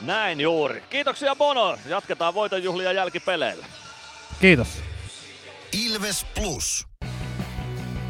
Näin 0.02 0.42
juuri. 0.42 0.84
Kiitoksia 0.90 1.36
Bono. 1.36 1.78
Jatketaan 1.86 2.34
voitonjuhlia 2.34 2.92
jälkipeleillä. 2.92 3.66
Kiitos. 4.42 4.68
Ilves 5.72 6.26
Plus. 6.36 6.89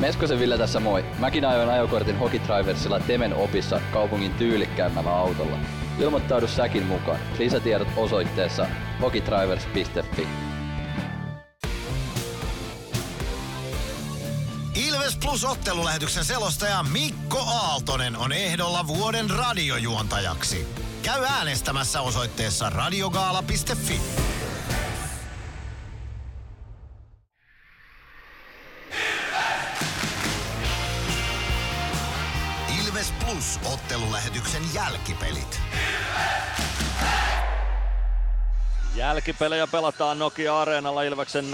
Meskosen 0.00 0.38
Ville 0.38 0.58
tässä 0.58 0.80
moi. 0.80 1.04
Mäkin 1.18 1.44
ajoin 1.44 1.68
ajokortin 1.70 2.18
Hokitriversilla 2.18 3.00
Temen 3.00 3.34
opissa 3.34 3.80
kaupungin 3.92 4.34
tyylikkäämmällä 4.34 5.16
autolla. 5.16 5.58
Ilmoittaudu 5.98 6.48
säkin 6.48 6.86
mukaan. 6.86 7.18
Lisätiedot 7.38 7.88
osoitteessa 7.96 8.66
hokitrivers.fi. 9.00 10.28
Ilves 14.74 15.16
Plus 15.16 15.44
ottelulähetyksen 15.44 16.24
selostaja 16.24 16.82
Mikko 16.82 17.38
Aaltonen 17.38 18.16
on 18.16 18.32
ehdolla 18.32 18.86
vuoden 18.86 19.30
radiojuontajaksi. 19.30 20.66
Käy 21.02 21.24
äänestämässä 21.24 22.00
osoitteessa 22.00 22.70
radiogaala.fi. 22.70 24.00
Ilves 33.00 33.14
Plus 33.24 33.72
ottelulähetyksen 33.72 34.62
jälkipelit. 34.74 35.60
Jälkipelejä 38.96 39.66
pelataan 39.66 40.18
Nokia-areenalla 40.18 41.02
Ilveksen 41.02 41.44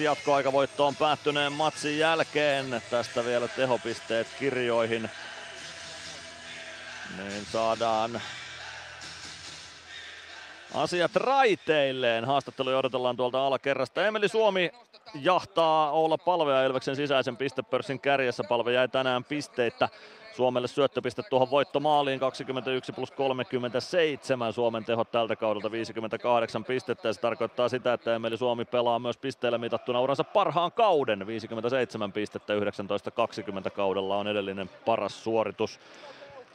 3-2 0.00 0.02
jatkoaikavoittoon 0.02 0.96
päättyneen 0.96 1.52
matsin 1.52 1.98
jälkeen. 1.98 2.82
Tästä 2.90 3.24
vielä 3.24 3.48
tehopisteet 3.48 4.26
kirjoihin. 4.38 5.10
Niin 7.16 7.46
saadaan 7.52 8.20
asiat 10.74 11.16
raiteilleen. 11.16 12.24
Haastatteluja 12.24 12.78
odotellaan 12.78 13.16
tuolta 13.16 13.46
alakerrasta. 13.46 14.06
Emeli 14.06 14.28
Suomi 14.28 14.70
jahtaa 15.14 15.90
Oula 15.90 16.18
Palvea 16.18 16.64
Ilveksen 16.64 16.96
sisäisen 16.96 17.36
pistepörssin 17.36 18.00
kärjessä. 18.00 18.44
Palve 18.48 18.72
jäi 18.72 18.88
tänään 18.88 19.24
pisteitä. 19.24 19.88
Suomelle 20.36 20.68
syöttöpiste 20.68 21.22
tuohon 21.22 21.50
voittomaaliin 21.50 22.20
21 22.20 22.92
plus 22.92 23.10
37. 23.10 24.52
Suomen 24.52 24.84
tehot 24.84 25.10
tältä 25.10 25.36
kaudelta 25.36 25.70
58 25.70 26.64
pistettä 26.64 27.08
ja 27.08 27.12
se 27.12 27.20
tarkoittaa 27.20 27.68
sitä, 27.68 27.92
että 27.92 28.14
Emeli 28.14 28.36
Suomi 28.36 28.64
pelaa 28.64 28.98
myös 28.98 29.16
pisteillä 29.16 29.58
mitattuna 29.58 30.00
uransa 30.00 30.24
parhaan 30.24 30.72
kauden. 30.72 31.26
57 31.26 32.12
pistettä 32.12 32.52
19-20 32.54 33.70
kaudella 33.70 34.16
on 34.16 34.28
edellinen 34.28 34.70
paras 34.84 35.24
suoritus. 35.24 35.80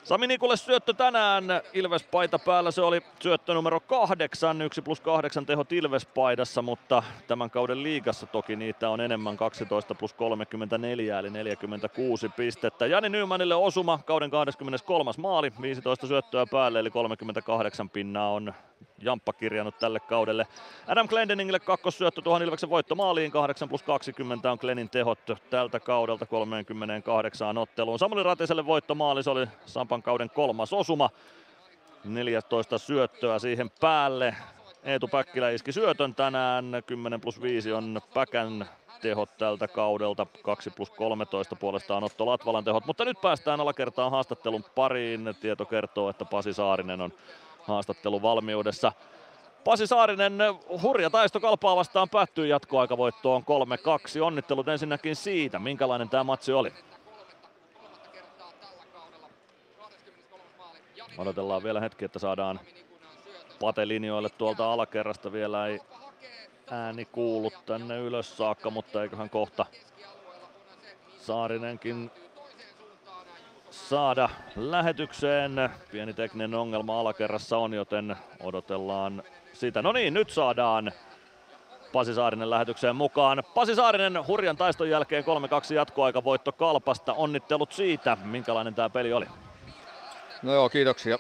Sami 0.04 0.28
Nikulle 0.28 0.58
syöttö 0.58 0.94
tänään 0.94 1.44
Ilves 1.74 2.04
paita 2.04 2.40
päällä. 2.40 2.72
Se 2.72 2.82
oli 2.82 3.02
syöttö 3.20 3.54
numero 3.54 3.80
kahdeksan, 3.80 4.62
1 4.62 4.82
plus 4.82 5.02
8 5.02 5.46
tehot 5.46 5.72
Ilves 5.72 6.06
paidassa, 6.06 6.62
mutta 6.62 7.04
tämän 7.28 7.50
kauden 7.50 7.84
liigassa 7.84 8.28
toki 8.28 8.56
niitä 8.56 8.90
on 8.90 9.02
enemmän 9.02 9.38
12 9.38 9.96
plus 9.96 10.14
34 10.14 11.20
eli 11.20 11.30
46 11.30 12.30
pistettä. 12.30 12.86
Jani 12.86 13.10
Nymanille 13.10 13.56
osuma 13.56 14.00
kauden 14.06 14.32
23. 14.32 15.12
maali, 15.18 15.52
15 15.62 16.08
syöttöä 16.08 16.46
päälle 16.52 16.80
eli 16.80 16.92
38 16.92 17.90
pinnaa 17.90 18.30
on 18.32 18.54
Jamppa 19.04 19.34
kirjannut 19.34 19.78
tälle 19.78 20.00
kaudelle. 20.00 20.48
Adam 20.88 21.08
Glendeningille 21.08 21.60
kakkossyöttö 21.60 22.22
tuohon 22.22 22.44
Ilveksen 22.44 22.70
voittomaaliin, 22.70 23.32
8 23.32 23.70
plus 23.70 23.84
20 23.84 24.52
on 24.52 24.58
Glenin 24.62 24.90
tehot 24.90 25.20
tältä 25.50 25.80
kaudelta 25.80 26.26
38 26.26 27.58
otteluun. 27.58 28.00
Samuli 28.00 28.24
Ratiselle 28.24 28.66
voittomaali, 28.66 29.24
se 29.24 29.30
oli 29.30 29.48
Sampan 29.92 30.04
kauden 30.04 30.30
kolmas 30.30 30.74
osuma. 30.74 31.10
14 32.04 32.78
syöttöä 32.78 33.40
siihen 33.40 33.72
päälle. 33.82 34.36
Eetu 34.84 35.08
Päkkilä 35.08 35.50
iski 35.50 35.72
syötön 35.72 36.16
tänään, 36.16 36.66
10 36.86 37.22
plus 37.22 37.42
5 37.42 37.74
on 37.74 38.02
Päkän 38.14 38.70
tehot 39.02 39.38
tältä 39.38 39.68
kaudelta, 39.68 40.28
2 40.44 40.70
plus 40.70 40.90
13 40.90 41.56
puolestaan 41.56 42.04
Otto 42.04 42.26
Latvalan 42.26 42.64
tehot, 42.64 42.86
mutta 42.86 43.06
nyt 43.06 43.22
päästään 43.22 43.62
alakertaan 43.62 44.12
haastattelun 44.12 44.66
pariin. 44.76 45.36
Tieto 45.42 45.66
kertoo, 45.66 46.10
että 46.10 46.26
Pasi 46.26 46.54
Saarinen 46.54 47.02
on 47.02 47.14
haastattelu 47.64 48.22
valmiudessa. 48.22 48.92
Pasi 49.64 49.88
Saarinen, 49.88 50.38
hurja 50.82 51.10
taisto 51.10 51.40
kalpaa 51.40 51.76
vastaan 51.76 52.10
päättyy 52.10 52.48
jatkoaikavoittoon 52.48 53.44
3-2. 54.18 54.22
Onnittelut 54.22 54.68
ensinnäkin 54.68 55.16
siitä, 55.16 55.60
minkälainen 55.60 56.10
tämä 56.10 56.24
matsi 56.24 56.52
oli. 56.52 56.74
Odotellaan 61.18 61.64
vielä 61.64 61.80
hetki, 61.80 62.06
että 62.06 62.20
saadaan 62.20 62.60
Pate 63.60 63.88
linjoille 63.88 64.30
tuolta 64.30 64.74
alakerrasta. 64.74 65.32
Vielä 65.32 65.68
ei 65.68 65.80
ääni 66.72 67.06
kuulu 67.06 67.52
tänne 67.66 68.00
ylös 68.00 68.38
saakka, 68.38 68.70
mutta 68.70 69.04
eiköhän 69.04 69.30
kohta 69.30 69.66
Saarinenkin 71.18 72.12
saada 73.70 74.30
lähetykseen. 74.56 75.70
Pieni 75.92 76.14
tekninen 76.14 76.54
ongelma 76.54 77.00
alakerrassa 77.00 77.58
on, 77.58 77.74
joten 77.74 78.16
odotellaan 78.44 79.24
sitä. 79.54 79.82
No 79.82 79.92
niin, 79.92 80.14
nyt 80.14 80.30
saadaan 80.30 80.92
Pasi 81.94 82.14
Saarinen 82.14 82.50
lähetykseen 82.50 82.96
mukaan. 82.96 83.44
Pasi 83.54 83.76
Saarinen 83.76 84.28
hurjan 84.28 84.58
taiston 84.58 84.90
jälkeen 84.90 85.24
3-2 85.24 85.74
jatkoaika 85.74 86.24
voitto 86.24 86.52
Kalpasta. 86.52 87.14
Onnittelut 87.14 87.72
siitä, 87.72 88.18
minkälainen 88.24 88.76
tämä 88.76 88.90
peli 88.90 89.14
oli? 89.14 89.26
No 90.44 90.54
joo, 90.54 90.70
kiitoksia. 90.70 91.20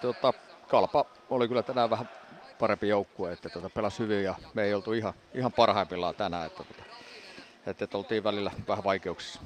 Tota, 0.00 0.32
Kalpa 0.68 1.04
oli 1.30 1.48
kyllä 1.48 1.62
tänään 1.62 1.90
vähän 1.90 2.08
parempi 2.58 2.88
joukkue, 2.88 3.32
että 3.32 3.48
tota, 3.48 3.70
pelasi 3.70 3.98
hyvin 3.98 4.24
ja 4.24 4.34
me 4.54 4.62
ei 4.62 4.74
oltu 4.74 4.92
ihan, 4.92 5.14
ihan 5.34 5.52
parhaimmillaan 5.52 6.14
tänään, 6.14 6.46
että, 6.46 6.64
tota, 6.64 6.82
että, 7.66 7.84
että 7.84 7.98
oltiin 7.98 8.24
välillä 8.24 8.50
vähän 8.68 8.84
vaikeuksissa. 8.84 9.40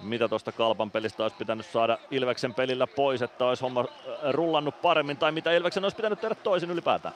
Mitä 0.00 0.28
tuosta 0.28 0.52
Kalpan 0.52 0.90
pelistä 0.90 1.22
olisi 1.22 1.36
pitänyt 1.36 1.66
saada 1.66 1.98
Ilveksen 2.10 2.54
pelillä 2.54 2.86
pois, 2.86 3.22
että 3.22 3.44
olisi 3.44 3.62
homma 3.62 3.80
äh, 3.80 3.86
rullannut 4.30 4.82
paremmin, 4.82 5.16
tai 5.16 5.32
mitä 5.32 5.52
Ilveksen 5.52 5.84
olisi 5.84 5.96
pitänyt 5.96 6.20
tehdä 6.20 6.34
toisin 6.34 6.70
ylipäätään? 6.70 7.14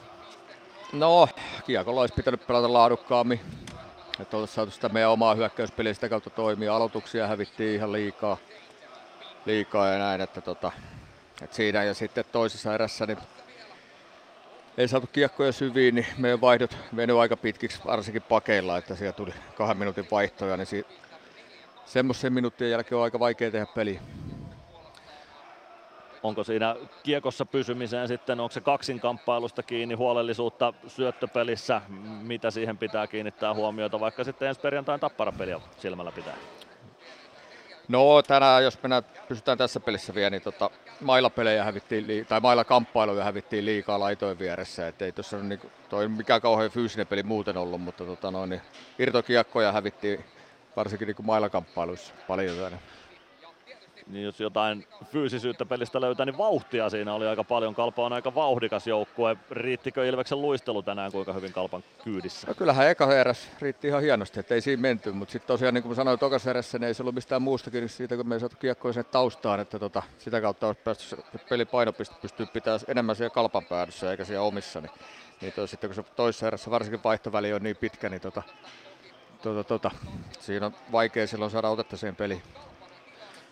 No, 0.93 1.27
kiekolla 1.65 2.01
olisi 2.01 2.13
pitänyt 2.13 2.47
pelata 2.47 2.73
laadukkaammin, 2.73 3.39
että 4.19 4.37
olisi 4.37 4.53
saatu 4.53 4.71
sitä 4.71 4.89
meidän 4.89 5.11
omaa 5.11 5.35
hyökkäyspeliä 5.35 5.93
sitä 5.93 6.09
kautta 6.09 6.29
toimia. 6.29 6.75
Aloituksia 6.75 7.27
hävittiin 7.27 7.75
ihan 7.75 7.91
liikaa, 7.91 8.37
liikaa 9.45 9.89
ja 9.89 9.99
näin, 9.99 10.21
että, 10.21 10.41
tota, 10.41 10.71
että 11.41 11.55
siinä 11.55 11.83
ja 11.83 11.93
sitten 11.93 12.25
toisessa 12.31 12.73
erässä 12.73 13.05
niin 13.05 13.17
ei 14.77 14.87
saatu 14.87 15.07
kiekkoja 15.07 15.51
syviin, 15.51 15.95
niin 15.95 16.05
meidän 16.17 16.41
vaihdot 16.41 16.77
venyivät 16.95 17.19
aika 17.19 17.37
pitkiksi, 17.37 17.81
varsinkin 17.85 18.21
pakeilla, 18.21 18.77
että 18.77 18.95
siellä 18.95 19.13
tuli 19.13 19.33
kahden 19.55 19.77
minuutin 19.77 20.07
vaihtoja, 20.11 20.57
niin 20.57 20.65
si- 20.65 20.85
semmoisen 21.85 22.33
minuuttien 22.33 22.71
jälkeen 22.71 22.97
on 22.97 23.03
aika 23.03 23.19
vaikea 23.19 23.51
tehdä 23.51 23.65
peliä. 23.65 24.01
Onko 26.23 26.43
siinä 26.43 26.75
kiekossa 27.03 27.45
pysymiseen 27.45 28.07
sitten, 28.07 28.39
onko 28.39 28.51
se 28.51 28.61
kaksinkamppailusta 28.61 29.63
kiinni, 29.63 29.95
huolellisuutta 29.95 30.73
syöttöpelissä, 30.87 31.81
mitä 32.21 32.51
siihen 32.51 32.77
pitää 32.77 33.07
kiinnittää 33.07 33.53
huomiota, 33.53 33.99
vaikka 33.99 34.23
sitten 34.23 34.47
ensi 34.47 34.61
perjantain 34.61 34.99
tapparapeliä 34.99 35.59
silmällä 35.77 36.11
pitää? 36.11 36.35
No 37.87 38.21
tänään, 38.21 38.63
jos 38.63 38.83
mennään, 38.83 39.03
pysytään 39.27 39.57
tässä 39.57 39.79
pelissä 39.79 40.15
vielä, 40.15 40.29
niin 40.29 40.41
tota, 40.41 40.69
mailapelejä 41.01 41.63
hävittiin, 41.63 42.25
tai 42.25 42.39
mailakamppailuja 42.39 43.23
hävittiin 43.23 43.65
liikaa 43.65 43.99
laitoin 43.99 44.39
vieressä. 44.39 44.87
Et 44.87 45.01
ei 45.01 45.11
tuossa 45.11 45.37
niin, 45.37 45.59
toi 45.89 46.07
mikään 46.07 46.41
kauhean 46.41 46.71
fyysinen 46.71 47.07
peli 47.07 47.23
muuten 47.23 47.57
ollut, 47.57 47.81
mutta 47.81 48.05
tota, 48.05 48.31
noin, 48.31 48.49
niin 48.49 48.61
irtokiekkoja 48.99 49.71
hävittiin 49.71 50.25
varsinkin 50.75 51.07
niin 51.07 51.25
mailakamppailuissa 51.25 52.13
paljon 52.27 52.57
tänään. 52.57 52.81
Niin 54.07 54.23
jos 54.25 54.39
jotain 54.39 54.87
fyysisyyttä 55.05 55.65
pelistä 55.65 56.01
löytää, 56.01 56.25
niin 56.25 56.37
vauhtia 56.37 56.89
siinä 56.89 57.13
oli 57.13 57.27
aika 57.27 57.43
paljon. 57.43 57.75
Kalpa 57.75 58.05
on 58.05 58.13
aika 58.13 58.35
vauhdikas 58.35 58.87
joukkue. 58.87 59.37
Riittikö 59.51 60.07
Ilveksen 60.07 60.41
luistelu 60.41 60.83
tänään 60.83 61.11
kuinka 61.11 61.33
hyvin 61.33 61.53
Kalpan 61.53 61.83
kyydissä? 62.03 62.47
No 62.47 62.53
kyllähän 62.53 62.87
eka 62.87 63.15
eräs 63.15 63.49
riitti 63.61 63.87
ihan 63.87 64.01
hienosti, 64.01 64.39
että 64.39 64.55
ei 64.55 64.61
siinä 64.61 64.81
menty, 64.81 65.11
mutta 65.11 65.31
sitten 65.31 65.47
tosiaan 65.47 65.73
niin 65.73 65.83
kuin 65.83 65.95
sanoin 65.95 66.19
tokassa 66.19 66.49
erässä, 66.49 66.79
niin 66.79 66.87
ei 66.87 66.93
se 66.93 67.03
ollut 67.03 67.15
mistään 67.15 67.41
muusta 67.41 67.71
kiinni 67.71 67.89
siitä, 67.89 68.15
kun 68.15 68.27
me 68.27 68.35
ei 68.35 68.39
saatu 68.39 68.55
kiekkoja 68.59 68.93
sinne 68.93 69.03
taustaan, 69.03 69.59
että 69.59 69.79
tota, 69.79 70.03
sitä 70.17 70.41
kautta 70.41 70.67
olisi 70.67 70.81
päästy 70.81 71.17
pelin 71.49 71.67
painopiste 71.67 72.15
pystyy 72.21 72.45
pitämään 72.45 72.79
enemmän 72.87 73.15
siellä 73.15 73.33
Kalpan 73.33 73.65
päädyssä 73.65 74.11
eikä 74.11 74.25
siellä 74.25 74.45
omissa, 74.45 74.81
niin, 74.81 74.91
niin 75.41 75.53
toi, 75.53 75.67
sitten 75.67 75.89
kun 75.89 75.95
se 75.95 76.03
toisessa 76.03 76.47
erässä 76.47 76.71
varsinkin 76.71 77.03
vaihtoväli 77.03 77.53
on 77.53 77.63
niin 77.63 77.77
pitkä, 77.77 78.09
niin 78.09 78.21
tota, 78.21 78.43
tota, 79.41 79.63
tota, 79.63 79.91
siinä 80.39 80.65
on 80.65 80.73
vaikea 80.91 81.27
silloin 81.27 81.51
saada 81.51 81.69
otetta 81.69 81.97
siihen 81.97 82.15
peliin 82.15 82.41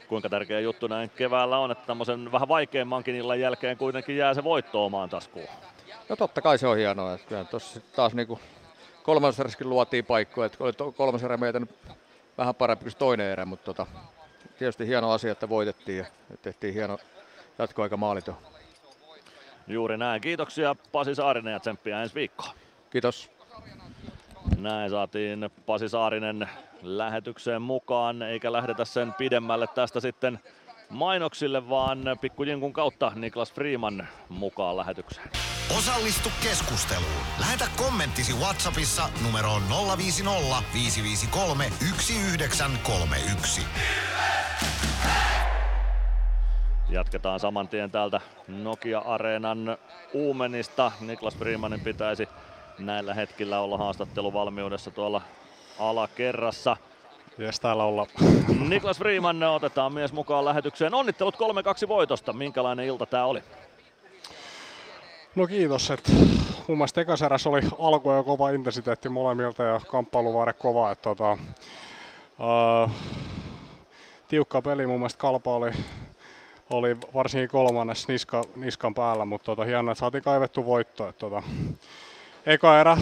kuinka 0.08 0.30
tärkeä 0.30 0.60
juttu 0.60 0.88
näin 0.88 1.10
keväällä 1.10 1.58
on, 1.58 1.72
että 1.72 1.88
tämmöisen 1.88 2.32
vähän 2.32 2.48
vaikeammankin 2.48 3.16
illan 3.16 3.40
jälkeen 3.40 3.78
kuitenkin 3.78 4.18
jää 4.18 4.34
se 4.34 4.44
voitto 4.44 4.86
omaan 4.86 5.10
taskuun. 5.10 5.48
No 6.10 6.16
totta 6.16 6.42
kai 6.42 6.58
se 6.58 6.68
on 6.68 6.78
hienoa, 6.78 7.14
että 7.14 7.28
kyllä 7.28 7.44
tuossa 7.44 7.80
taas 7.96 8.14
niinku 8.14 8.40
kolmas 9.04 9.38
luotiin 9.64 10.06
paikkoja, 10.06 10.46
että 10.46 10.64
oli 10.64 10.94
kolmas 10.96 11.24
erä 11.24 11.38
meitä 11.38 11.62
vähän 12.38 12.56
parempi 12.56 12.84
kuin 12.84 12.96
toinen 12.98 13.32
erä, 13.32 13.46
mutta 13.46 13.66
tota, 13.66 13.88
tietysti 14.60 14.88
hieno 14.88 15.12
asia, 15.12 15.32
että 15.32 15.50
voitettiin 15.50 15.98
ja 15.98 16.06
tehtiin 16.42 16.74
hieno 16.74 16.98
jatkoaika 17.60 17.98
maalito. 17.98 18.38
Juuri 19.68 19.98
näin. 19.98 20.22
Kiitoksia 20.22 20.76
Pasi 20.92 21.16
Saarinen 21.16 21.54
ja 21.54 21.60
tsemppiä 21.60 22.02
ensi 22.02 22.16
viikkoon. 22.16 22.56
Kiitos. 22.90 23.30
Näin 24.58 24.90
saatiin 24.90 25.50
Pasi 25.66 25.90
Saarinen 25.90 26.50
lähetykseen 26.82 27.62
mukaan, 27.62 28.22
eikä 28.22 28.52
lähdetä 28.52 28.86
sen 28.86 29.14
pidemmälle 29.14 29.68
tästä 29.68 30.00
sitten 30.00 30.40
mainoksille, 30.90 31.70
vaan 31.70 32.00
pikkujinkun 32.22 32.74
kautta 32.74 33.12
Niklas 33.16 33.54
Freeman 33.54 34.08
mukaan 34.30 34.78
lähetykseen. 34.78 35.30
Osallistu 35.78 36.30
keskusteluun. 36.44 37.24
Lähetä 37.40 37.66
kommenttisi 37.78 38.34
Whatsappissa 38.34 39.10
numeroon 39.26 39.62
050 39.98 40.64
553 40.74 41.64
1931. 41.64 43.62
Jatketaan 46.90 47.40
saman 47.40 47.68
tien 47.68 47.92
täältä 47.92 48.22
Nokia-areenan 48.48 49.78
Uumenista. 50.14 50.92
Niklas 51.02 51.38
Freemanin 51.38 51.80
pitäisi 51.80 52.28
näillä 52.80 53.14
hetkillä 53.14 53.60
olla 53.60 53.78
haastatteluvalmiudessa 53.78 54.92
tuolla 54.92 55.22
alakerrassa. 55.80 56.78
Jes, 57.38 57.60
täällä 57.60 57.84
olla. 57.84 58.08
Niklas 58.70 58.98
Freeman 58.98 59.44
otetaan 59.44 59.94
mies 59.94 60.14
mukaan 60.14 60.46
lähetykseen. 60.46 60.94
Onnittelut 60.94 61.36
3-2 61.36 61.88
voitosta. 61.88 62.34
Minkälainen 62.34 62.86
ilta 62.86 63.06
tämä 63.06 63.26
oli? 63.26 63.44
No 65.36 65.48
kiitos, 65.48 65.92
että 65.92 66.12
mun 66.68 66.78
mielestä 66.78 67.02
ekaserässä 67.02 67.50
oli 67.50 67.62
alku 67.80 68.12
ja 68.12 68.24
kova 68.24 68.50
intensiteetti 68.50 69.10
molemmilta 69.10 69.64
ja 69.64 69.82
kamppailuvaare 69.88 70.54
kova. 70.54 70.92
Että 70.92 71.04
tota, 71.04 71.32
uh, 71.32 72.92
tiukka 74.28 74.62
peli 74.62 74.88
mun 74.88 75.00
mielestä 75.00 75.20
kalpa 75.20 75.56
oli, 75.56 75.72
oli 76.70 76.98
varsinkin 77.14 77.50
kolmannes 77.50 78.08
niska, 78.08 78.44
niskan 78.56 78.94
päällä, 78.94 79.26
mutta 79.26 79.46
tota, 79.46 79.64
hienoa, 79.64 79.92
että 79.92 80.00
saatiin 80.00 80.24
kaivettu 80.24 80.66
voitto. 80.66 81.08
Että 81.08 81.20
tota, 81.20 81.44
eka 82.46 82.80
erä 82.80 82.98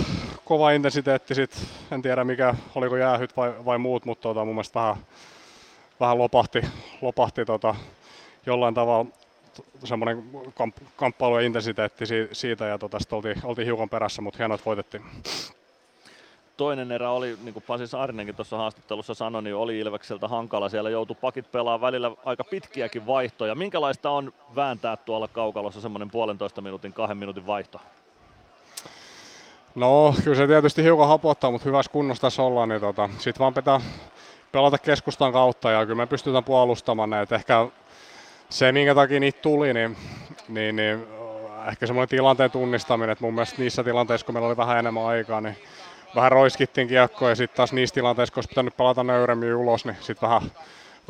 kova 0.46 0.72
intensiteetti, 0.72 1.36
sit, 1.36 1.68
en 1.92 2.02
tiedä 2.02 2.24
mikä, 2.24 2.56
oliko 2.76 2.98
jäähyt 2.98 3.38
vai, 3.38 3.54
vai 3.66 3.78
muut, 3.78 4.06
mutta 4.06 4.22
tota, 4.24 4.46
mun 4.46 4.56
mielestä 4.56 4.80
vähän, 4.80 4.96
vähän 6.00 6.18
lopahti, 6.18 6.62
lopahti 7.02 7.46
tota, 7.46 7.76
jollain 8.46 8.74
tavalla 8.74 9.06
semmoinen 9.84 10.24
kamp, 10.54 10.78
kamppailu 10.96 11.40
ja 11.40 11.46
intensiteetti 11.46 12.06
siitä 12.32 12.66
ja 12.66 12.78
tota, 12.78 12.98
oltiin, 13.12 13.36
oltiin 13.44 13.66
hiukan 13.66 13.90
perässä, 13.90 14.22
mutta 14.22 14.38
hienoa, 14.38 14.56
että 14.56 14.66
voitettiin. 14.66 15.04
Toinen 16.58 16.92
erä 16.92 17.12
oli, 17.12 17.38
niin 17.44 17.54
kuin 17.54 17.64
Pasi 17.68 17.88
Saarinenkin 17.88 18.36
tuossa 18.36 18.58
haastattelussa 18.58 19.14
sanoi, 19.14 19.44
niin 19.44 19.56
oli 19.56 19.80
Ilvekseltä 19.80 20.28
hankala. 20.28 20.70
Siellä 20.70 20.90
joutui 20.90 21.16
pakit 21.22 21.52
pelaamaan 21.52 21.82
välillä 21.82 22.12
aika 22.26 22.44
pitkiäkin 22.44 23.08
vaihtoja. 23.08 23.56
Minkälaista 23.56 24.10
on 24.10 24.34
vääntää 24.56 24.98
tuolla 24.98 25.28
kaukalossa 25.28 25.82
semmoinen 25.82 26.12
puolentoista 26.12 26.62
minuutin, 26.62 26.94
kahden 26.94 27.18
minuutin 27.18 27.48
vaihto? 27.48 27.80
No, 29.76 30.16
kyllä 30.24 30.38
se 30.38 30.48
tietysti 30.48 30.84
hiukan 30.84 31.08
hapottaa, 31.08 31.52
mutta 31.52 31.66
hyvässä 31.66 31.92
kunnossa 31.92 32.22
tässä 32.22 32.44
ollaan, 32.44 32.70
niin 32.70 32.82
tota, 32.82 33.10
sitten 33.18 33.40
vaan 33.40 33.54
pitää 33.54 33.82
pelata 34.52 34.78
keskustan 34.78 35.34
kautta 35.34 35.72
ja 35.72 35.86
kyllä 35.86 35.98
me 35.98 36.08
pystytään 36.08 36.44
puolustamaan 36.44 37.10
näitä. 37.10 37.36
Ehkä 37.36 37.68
se, 38.50 38.72
minkä 38.72 38.96
takia 38.96 39.20
niitä 39.20 39.42
tuli, 39.42 39.74
niin, 39.74 39.98
niin, 40.48 40.76
niin 40.76 41.08
ehkä 41.68 41.88
semmoinen 41.88 42.10
tilanteen 42.10 42.52
tunnistaminen, 42.52 43.10
että 43.10 43.24
mun 43.24 43.34
mielestä 43.34 43.62
niissä 43.62 43.84
tilanteissa, 43.84 44.26
kun 44.26 44.36
meillä 44.36 44.48
oli 44.48 44.58
vähän 44.58 44.80
enemmän 44.80 45.06
aikaa, 45.06 45.42
niin 45.42 45.58
vähän 46.16 46.32
roiskittiin 46.32 46.88
kiekkoa 46.88 47.30
ja 47.30 47.36
sitten 47.36 47.58
taas 47.58 47.74
niissä 47.74 47.94
tilanteissa, 47.94 48.34
kun 48.34 48.38
olisi 48.38 48.50
pitänyt 48.50 48.78
pelata 48.78 49.04
nöyremmin 49.04 49.56
ulos, 49.56 49.86
niin 49.86 49.98
sitten 50.02 50.30
vähän, 50.30 50.42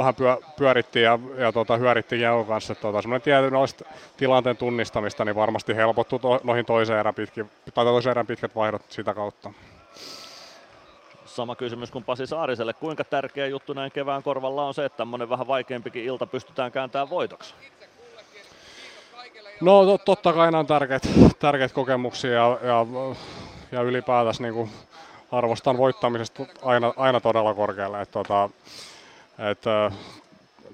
vähän 0.01 0.15
pyö, 0.15 0.37
pyörittiin 0.57 1.03
ja, 1.03 1.19
ja 1.37 1.51
tota, 1.51 1.77
hyörittiin 1.77 2.19
kiekon 2.19 2.45
kanssa. 2.45 2.75
Tota, 2.75 3.01
semmoinen 3.01 3.21
tietynlaista 3.21 3.85
tilanteen 4.17 4.57
tunnistamista 4.57 5.25
niin 5.25 5.35
varmasti 5.35 5.75
helpottuu 5.75 6.19
to, 6.19 6.39
noihin 6.43 6.65
toiseen 6.65 6.99
erän, 6.99 7.15
pitki, 7.15 7.45
tai 7.73 7.85
toiseen 7.85 8.11
erän 8.11 8.27
pitkät 8.27 8.55
vaihdot 8.55 8.81
sitä 8.89 9.13
kautta. 9.13 9.53
Sama 11.25 11.55
kysymys 11.55 11.91
kuin 11.91 12.03
Pasi 12.03 12.27
Saariselle. 12.27 12.73
Kuinka 12.73 13.03
tärkeä 13.03 13.47
juttu 13.47 13.73
näin 13.73 13.91
kevään 13.91 14.23
korvalla 14.23 14.65
on 14.65 14.73
se, 14.73 14.85
että 14.85 14.97
tämmöinen 14.97 15.29
vähän 15.29 15.47
vaikeampikin 15.47 16.03
ilta 16.03 16.25
pystytään 16.25 16.71
kääntämään 16.71 17.09
voitoksi? 17.09 17.53
No 19.61 19.85
to, 19.85 19.97
totta 19.97 20.33
kai 20.33 20.49
on 20.53 20.67
tärkeät, 20.67 21.03
tärkeät 21.39 21.71
kokemuksia 21.71 22.31
ja, 22.31 22.57
ja, 22.63 22.85
ja 23.71 23.81
ylipäätänsä 23.81 24.43
niin 24.43 24.53
kuin 24.53 24.69
arvostan 25.31 25.77
voittamisesta 25.77 26.45
aina, 26.61 26.93
aina 26.97 27.19
todella 27.19 27.53
korkealle. 27.53 28.01
Et, 28.01 28.11
tota, 28.11 28.49
et, 29.49 29.63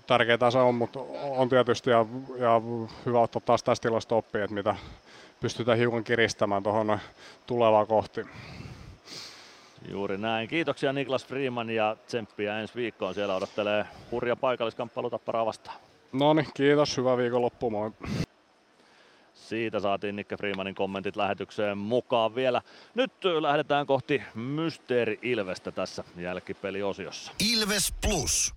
tärkeää 0.07 0.51
se 0.51 0.57
on, 0.57 0.75
mutta 0.75 0.99
on 1.21 1.49
tietysti 1.49 1.89
ja, 1.89 2.05
ja 2.39 2.61
hyvä 3.05 3.19
ottaa 3.19 3.41
taas 3.45 3.63
tästä 3.63 3.81
tilasta 3.83 4.15
oppia, 4.15 4.43
että 4.43 4.53
mitä 4.53 4.75
pystytään 5.39 5.77
hiukan 5.77 6.03
kiristämään 6.03 6.63
tuohon 6.63 6.99
tulevaa 7.47 7.85
kohti. 7.85 8.25
Juuri 9.91 10.17
näin. 10.17 10.47
Kiitoksia 10.47 10.93
Niklas 10.93 11.25
Freeman 11.25 11.69
ja 11.69 11.97
tsemppiä 12.07 12.59
ensi 12.59 12.75
viikkoon. 12.75 13.13
Siellä 13.13 13.35
odottelee 13.35 13.85
hurja 14.11 14.35
paikalliskamppailu 14.35 15.09
Tapparaa 15.09 15.45
vastaan. 15.45 15.77
No 16.11 16.33
niin, 16.33 16.47
kiitos. 16.53 16.97
Hyvää 16.97 17.17
viikonloppua. 17.17 17.69
Moi. 17.69 17.91
Siitä 19.33 19.79
saatiin 19.79 20.15
Nikke 20.15 20.37
Freemanin 20.37 20.75
kommentit 20.75 21.15
lähetykseen 21.15 21.77
mukaan 21.77 22.35
vielä. 22.35 22.61
Nyt 22.95 23.11
lähdetään 23.39 23.85
kohti 23.87 24.23
Mysteeri 24.35 25.19
Ilvestä 25.21 25.71
tässä 25.71 26.03
jälkipeliosiossa. 26.17 27.31
Ilves 27.51 27.93
Plus. 28.01 28.56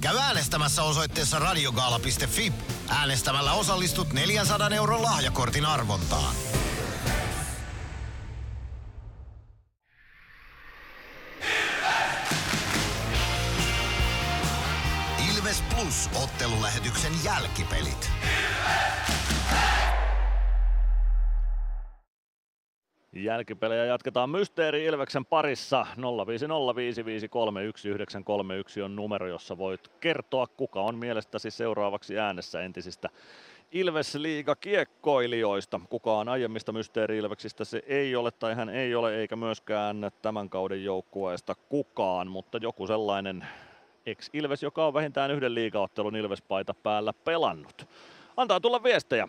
Käy 0.00 0.18
äänestämässä 0.18 0.82
osoitteessa 0.82 1.38
radiogaala.fi. 1.38 2.52
Äänestämällä 2.88 3.52
osallistut 3.52 4.12
400 4.12 4.68
euron 4.68 5.02
lahjakortin 5.02 5.66
arvontaan. 5.66 6.34
Ilves 15.30 15.62
Plus 15.74 16.10
ottelulähetyksen 16.22 17.12
jälkipelit. 17.24 18.10
Jälkipelejä 23.24 23.84
jatketaan 23.84 24.30
Mysteeri 24.30 24.84
Ilveksen 24.84 25.24
parissa. 25.24 25.86
05055531931 25.96 26.02
on 28.84 28.96
numero, 28.96 29.26
jossa 29.26 29.58
voit 29.58 29.88
kertoa, 30.00 30.46
kuka 30.46 30.80
on 30.80 30.98
mielestäsi 30.98 31.50
seuraavaksi 31.50 32.18
äänessä 32.18 32.62
entisistä 32.62 33.08
Ilves-liiga 33.72 34.56
kiekkoilijoista. 34.56 35.80
Kukaan 35.88 36.28
aiemmista 36.28 36.72
Mysteeri 36.72 37.18
Ilveksistä 37.18 37.64
se 37.64 37.82
ei 37.86 38.16
ole 38.16 38.30
tai 38.30 38.54
hän 38.54 38.68
ei 38.68 38.94
ole, 38.94 39.16
eikä 39.16 39.36
myöskään 39.36 40.10
tämän 40.22 40.50
kauden 40.50 40.84
joukkueesta 40.84 41.54
kukaan, 41.68 42.28
mutta 42.28 42.58
joku 42.62 42.86
sellainen 42.86 43.46
ex-Ilves, 44.06 44.62
joka 44.62 44.86
on 44.86 44.94
vähintään 44.94 45.30
yhden 45.30 45.54
liigaottelun 45.54 46.16
Ilves-paita 46.16 46.74
päällä 46.74 47.12
pelannut. 47.12 47.88
Antaa 48.38 48.60
tulla 48.60 48.82
viestejä 48.82 49.24
05055531931. 49.24 49.28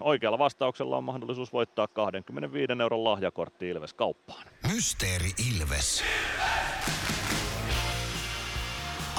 Oikealla 0.00 0.38
vastauksella 0.38 0.96
on 0.96 1.04
mahdollisuus 1.04 1.52
voittaa 1.52 1.88
25 1.88 2.72
euron 2.82 3.04
lahjakortti 3.04 3.68
Ilves 3.68 3.94
kauppaan. 3.94 4.46
Mysteeri 4.74 5.30
Ilves. 5.50 6.04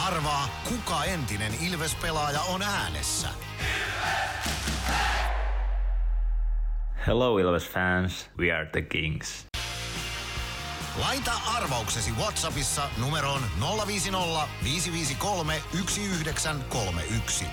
Arvaa, 0.08 0.48
kuka 0.70 1.04
entinen 1.04 1.52
Ilves-pelaaja 1.68 2.42
on 2.42 2.62
äänessä. 2.62 3.28
Hello 7.08 7.38
Ilves 7.38 7.70
fans, 7.70 8.32
we 8.40 8.52
are 8.52 8.66
the 8.66 8.82
Kings. 8.82 9.53
Laita 11.02 11.32
arvauksesi 11.58 12.12
Whatsappissa 12.12 12.82
numeroon 13.02 13.42
050 13.88 14.48
553 14.64 15.54
1931. 15.72 17.46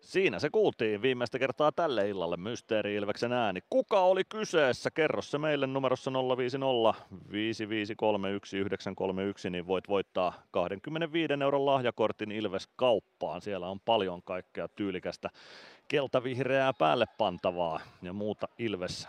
Siinä 0.00 0.38
se 0.38 0.50
kuultiin 0.50 1.02
viimeistä 1.02 1.38
kertaa 1.38 1.72
tälle 1.72 2.08
illalle 2.08 2.36
Mysteeri 2.36 2.94
Ilveksen 2.94 3.32
ääni. 3.32 3.60
Kuka 3.70 4.00
oli 4.00 4.22
kyseessä? 4.24 4.90
Kerro 4.90 5.22
se 5.22 5.38
meille 5.38 5.66
numerossa 5.66 6.10
050 6.12 6.94
553 7.32 8.28
1931, 8.28 9.50
niin 9.50 9.66
voit 9.66 9.88
voittaa 9.88 10.42
25 10.50 11.32
euron 11.42 11.66
lahjakortin 11.66 12.32
Ilves 12.32 12.68
kauppaan. 12.76 13.42
Siellä 13.42 13.68
on 13.68 13.80
paljon 13.80 14.22
kaikkea 14.22 14.68
tyylikästä 14.68 15.30
keltavihreää 15.88 16.72
päälle 16.72 17.06
pantavaa 17.18 17.80
ja 18.02 18.12
muuta 18.12 18.48
Ilves 18.58 19.08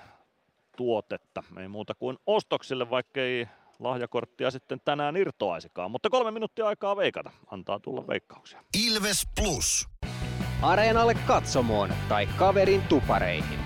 tuotetta. 0.78 1.44
Ei 1.60 1.68
muuta 1.68 1.96
kuin 1.96 2.18
ostoksille, 2.26 2.90
vaikka 2.90 3.22
ei 3.22 3.48
lahjakorttia 3.80 4.52
sitten 4.52 4.82
tänään 4.86 5.18
irtoaisikaan. 5.18 5.92
Mutta 5.92 6.10
kolme 6.10 6.32
minuuttia 6.32 6.68
aikaa 6.68 6.98
veikata. 6.98 7.32
Antaa 7.52 7.80
tulla 7.80 8.08
veikkauksia. 8.08 8.64
Ilves 8.88 9.28
Plus. 9.40 9.88
Areenalle 10.62 11.14
katsomoon 11.14 11.90
tai 12.10 12.28
kaverin 12.38 12.82
tupareihin. 12.82 13.60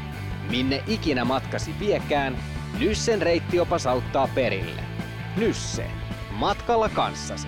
Minne 0.50 0.84
ikinä 0.88 1.26
matkasi 1.26 1.72
viekään, 1.80 2.38
Nyssen 2.80 3.22
reittiopas 3.22 3.88
auttaa 3.88 4.30
perille. 4.36 4.84
Nysse. 5.38 5.92
Matkalla 6.32 6.90
kanssasi. 6.90 7.48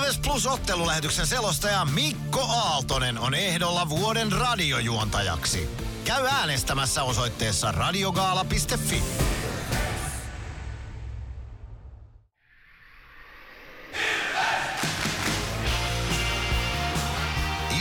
Ilves 0.00 0.18
Plus 0.18 0.46
ottelulähetyksen 0.46 1.26
selostaja 1.26 1.84
Mikko 1.84 2.40
Aaltonen 2.40 3.18
on 3.18 3.34
ehdolla 3.34 3.88
vuoden 3.88 4.32
radiojuontajaksi. 4.32 5.70
Käy 6.04 6.26
äänestämässä 6.26 7.02
osoitteessa 7.02 7.72
radiogaala.fi. 7.72 9.02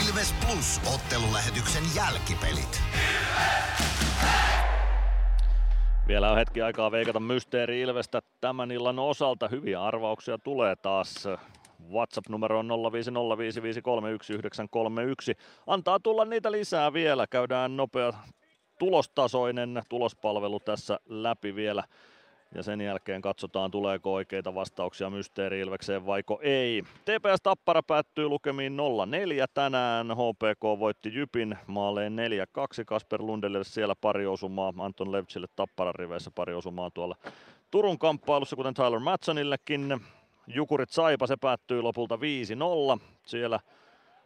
Ilves 0.08 0.34
Plus 0.46 0.82
ottelulähetyksen 0.94 1.84
jälkipelit. 1.96 2.82
Vielä 6.08 6.32
on 6.32 6.38
hetki 6.38 6.62
aikaa 6.62 6.92
veikata 6.92 7.20
Mysteeri 7.20 7.82
Ilvestä 7.82 8.22
tämän 8.42 8.72
illan 8.72 9.00
osalta. 9.00 9.48
Hyviä 9.48 9.84
arvauksia 9.84 10.38
tulee 10.38 10.76
taas. 10.76 11.28
WhatsApp-numero 11.92 12.60
on 12.60 12.70
05055311931. 12.70 12.72
Antaa 15.68 16.00
tulla 16.00 16.26
niitä 16.26 16.52
lisää 16.52 16.94
vielä. 16.94 17.28
Käydään 17.28 17.78
nopea 17.78 18.14
tulostasoinen 18.80 19.82
tulospalvelu 19.90 20.60
tässä 20.60 21.00
läpi 21.06 21.56
vielä. 21.56 21.84
Ja 22.56 22.64
sen 22.64 22.82
jälkeen 22.82 23.22
katsotaan, 23.22 23.72
tuleeko 23.72 24.14
oikeita 24.14 24.56
vastauksia 24.56 25.10
Mysteeri 25.10 25.60
Ilvekseen 25.60 26.06
vaiko 26.06 26.40
ei. 26.44 26.84
TPS 27.06 27.42
Tappara 27.44 27.84
päättyy 27.84 28.28
lukemiin 28.28 28.78
0-4 28.78 29.46
tänään. 29.54 30.08
HPK 30.08 30.64
voitti 30.80 31.14
Jypin 31.14 31.58
maaleen 31.68 32.16
4-2. 32.82 32.84
Kasper 32.86 33.22
Lundelle 33.22 33.64
siellä 33.64 33.96
pari 34.02 34.26
osumaa. 34.26 34.74
Anton 34.78 35.12
Levtsille 35.12 35.48
Tapparan 35.56 35.96
riveissä 35.96 36.32
pari 36.36 36.54
osumaa 36.54 36.92
tuolla 36.92 37.16
Turun 37.72 38.00
kamppailussa, 38.00 38.56
kuten 38.56 38.74
Tyler 38.74 39.00
Matsonillekin. 39.00 40.02
Jukurit 40.54 40.90
Saipa, 40.90 41.28
se 41.28 41.38
päättyy 41.38 41.82
lopulta 41.82 42.16
5-0. 42.16 42.20
Siellä 43.26 43.60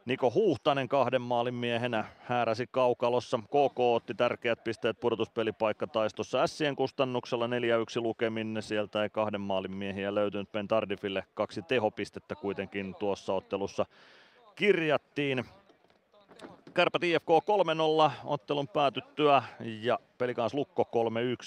Niko 0.06 0.32
Huhtanen 0.36 0.88
kahden 0.88 1.22
maalin 1.22 1.54
miehenä 1.54 2.06
hääräsi 2.20 2.68
kaukalossa. 2.72 3.38
KK 3.38 3.80
otti 3.80 4.14
tärkeät 4.14 4.64
pisteet 4.64 5.00
pudotuspelipaikkataistossa 5.00 6.48
Sien 6.48 6.76
kustannuksella 6.76 7.48
4-1 7.48 7.50
lukemin. 7.96 8.58
Sieltä 8.60 9.04
ei 9.04 9.10
kahden 9.10 9.42
maalin 9.42 9.72
miehiä 9.72 10.16
löytynyt. 10.16 10.52
Ben 10.52 10.68
Tardifille 10.68 11.24
kaksi 11.34 11.62
tehopistettä 11.62 12.36
kuitenkin 12.36 12.96
tuossa 13.00 13.34
ottelussa 13.34 13.86
kirjattiin. 14.56 15.46
Kärpät 16.74 17.04
IFK 17.04 17.30
3-0 18.08 18.12
ottelun 18.26 18.68
päätyttyä 18.68 19.44
ja 19.82 20.00
Pelikans 20.18 20.54
Lukko 20.54 20.88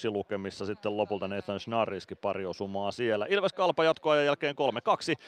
3-1 0.07 0.11
lukemissa 0.11 0.67
sitten 0.67 0.97
lopulta 0.97 1.29
Nathan 1.29 1.61
Schnarriski 1.61 2.15
pari 2.15 2.47
osumaa 2.47 2.91
siellä. 2.91 3.27
Ilves 3.29 3.53
Kalpa 3.53 3.85
jatkoajan 3.85 4.25
jälkeen 4.25 4.55
3-2. 5.19 5.23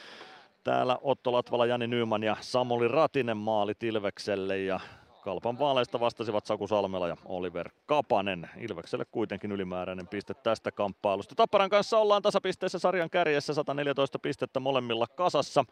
Täällä 0.65 0.99
Otto 1.03 1.33
Latvala, 1.33 1.67
Jani 1.67 1.87
Nyman 1.87 2.23
ja 2.23 2.37
Samuli 2.41 2.89
Ratinen 2.89 3.37
maali 3.37 3.73
Ilvekselle 3.83 4.59
ja 4.59 4.81
Kalpan 5.21 5.59
vaaleista 5.59 6.01
vastasivat 6.01 6.47
Saku 6.47 6.67
Salmela 6.67 7.09
ja 7.09 7.17
Oliver 7.25 7.71
Kapanen. 7.87 8.51
Ilvekselle 8.57 9.05
kuitenkin 9.05 9.53
ylimääräinen 9.53 10.09
piste 10.09 10.35
tästä 10.35 10.73
kamppailusta. 10.73 11.35
Tapparan 11.35 11.71
kanssa 11.71 11.99
ollaan 11.99 12.23
tasapisteessä 12.23 12.79
sarjan 12.79 13.11
kärjessä 13.11 13.55
114 13.55 14.19
pistettä 14.19 14.61
molemmilla 14.61 15.07
kasassa. 15.07 15.65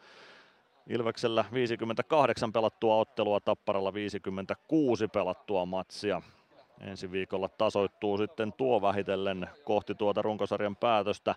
Ilveksellä 0.89 1.45
58 1.53 2.53
pelattua 2.53 2.95
ottelua, 2.95 3.39
Tapparalla 3.39 3.93
56 3.93 5.07
pelattua 5.07 5.65
matsia. 5.65 6.21
Ensi 6.81 7.11
viikolla 7.11 7.49
tasoittuu 7.49 8.17
sitten 8.17 8.53
tuo 8.53 8.81
vähitellen 8.81 9.49
kohti 9.63 9.95
tuota 9.95 10.21
runkosarjan 10.21 10.75
päätöstä. 10.75 11.35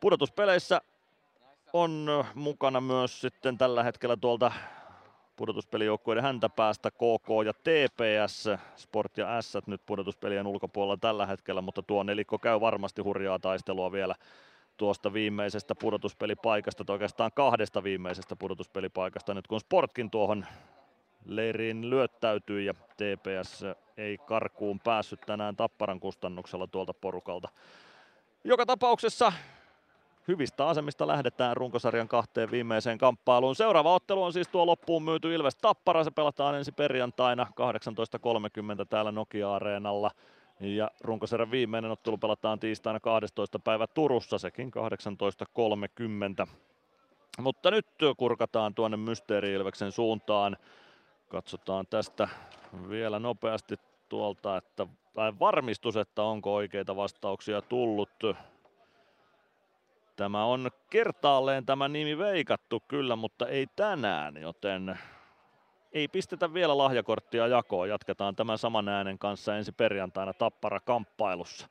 Pudotuspeleissä 0.00 0.80
on 1.72 2.24
mukana 2.34 2.80
myös 2.80 3.20
sitten 3.20 3.58
tällä 3.58 3.82
hetkellä 3.82 4.16
tuolta 4.16 4.52
pudotuspelijoukkueiden 5.36 6.24
häntä 6.24 6.48
päästä 6.48 6.90
KK 6.90 7.28
ja 7.46 7.52
TPS, 7.52 8.48
Sport 8.76 9.18
ja 9.18 9.42
S 9.42 9.58
nyt 9.66 9.80
pudotuspelien 9.86 10.46
ulkopuolella 10.46 10.96
tällä 10.96 11.26
hetkellä, 11.26 11.62
mutta 11.62 11.82
tuo 11.82 12.02
nelikko 12.02 12.38
käy 12.38 12.60
varmasti 12.60 13.02
hurjaa 13.02 13.38
taistelua 13.38 13.92
vielä 13.92 14.14
tuosta 14.78 15.12
viimeisestä 15.12 15.74
pudotuspelipaikasta, 15.74 16.84
tai 16.84 16.94
oikeastaan 16.94 17.30
kahdesta 17.34 17.82
viimeisestä 17.82 18.36
pudotuspelipaikasta, 18.36 19.34
nyt 19.34 19.46
kun 19.46 19.60
Sportkin 19.60 20.10
tuohon 20.10 20.46
leiriin 21.24 21.90
lyöttäytyy 21.90 22.60
ja 22.60 22.74
TPS 22.74 23.64
ei 23.96 24.18
karkuun 24.18 24.80
päässyt 24.80 25.20
tänään 25.20 25.56
Tapparan 25.56 26.00
kustannuksella 26.00 26.66
tuolta 26.66 26.94
porukalta. 26.94 27.48
Joka 28.44 28.66
tapauksessa 28.66 29.32
hyvistä 30.28 30.66
asemista 30.66 31.06
lähdetään 31.06 31.56
runkosarjan 31.56 32.08
kahteen 32.08 32.50
viimeiseen 32.50 32.98
kamppailuun. 32.98 33.56
Seuraava 33.56 33.94
ottelu 33.94 34.22
on 34.22 34.32
siis 34.32 34.48
tuo 34.48 34.66
loppuun 34.66 35.02
myyty 35.02 35.34
Ilves 35.34 35.56
Tappara. 35.56 36.04
Se 36.04 36.10
pelataan 36.10 36.54
ensi 36.54 36.72
perjantaina 36.72 37.46
18.30 38.80 38.84
täällä 38.90 39.12
Nokia-areenalla. 39.12 40.10
Ja 40.60 40.90
runkosarjan 41.00 41.50
viimeinen 41.50 41.90
ottelu 41.90 42.18
pelataan 42.18 42.58
tiistaina 42.58 43.00
12. 43.00 43.58
päivä 43.58 43.86
Turussa, 43.86 44.38
sekin 44.38 44.70
18.30. 46.44 46.48
Mutta 47.38 47.70
nyt 47.70 47.86
kurkataan 48.16 48.74
tuonne 48.74 48.96
Mysteeri 48.96 49.54
suuntaan. 49.90 50.56
Katsotaan 51.28 51.86
tästä 51.90 52.28
vielä 52.88 53.18
nopeasti 53.18 53.76
tuolta, 54.08 54.56
että 54.56 54.86
tai 55.18 55.32
varmistus, 55.40 55.96
että 55.96 56.22
onko 56.22 56.54
oikeita 56.54 56.96
vastauksia 56.96 57.62
tullut. 57.62 58.10
Tämä 60.16 60.44
on 60.44 60.70
kertaalleen 60.90 61.66
tämä 61.66 61.88
nimi 61.88 62.18
veikattu 62.18 62.82
kyllä, 62.88 63.16
mutta 63.16 63.48
ei 63.48 63.66
tänään, 63.76 64.36
joten 64.36 64.98
ei 65.92 66.08
pistetä 66.08 66.54
vielä 66.54 66.78
lahjakorttia 66.78 67.46
jakoon. 67.46 67.88
Jatketaan 67.88 68.36
tämän 68.36 68.58
saman 68.58 68.88
äänen 68.88 69.18
kanssa 69.18 69.56
ensi 69.56 69.72
perjantaina 69.72 70.32
Tappara 70.32 70.80
kamppailussa. 70.80 71.68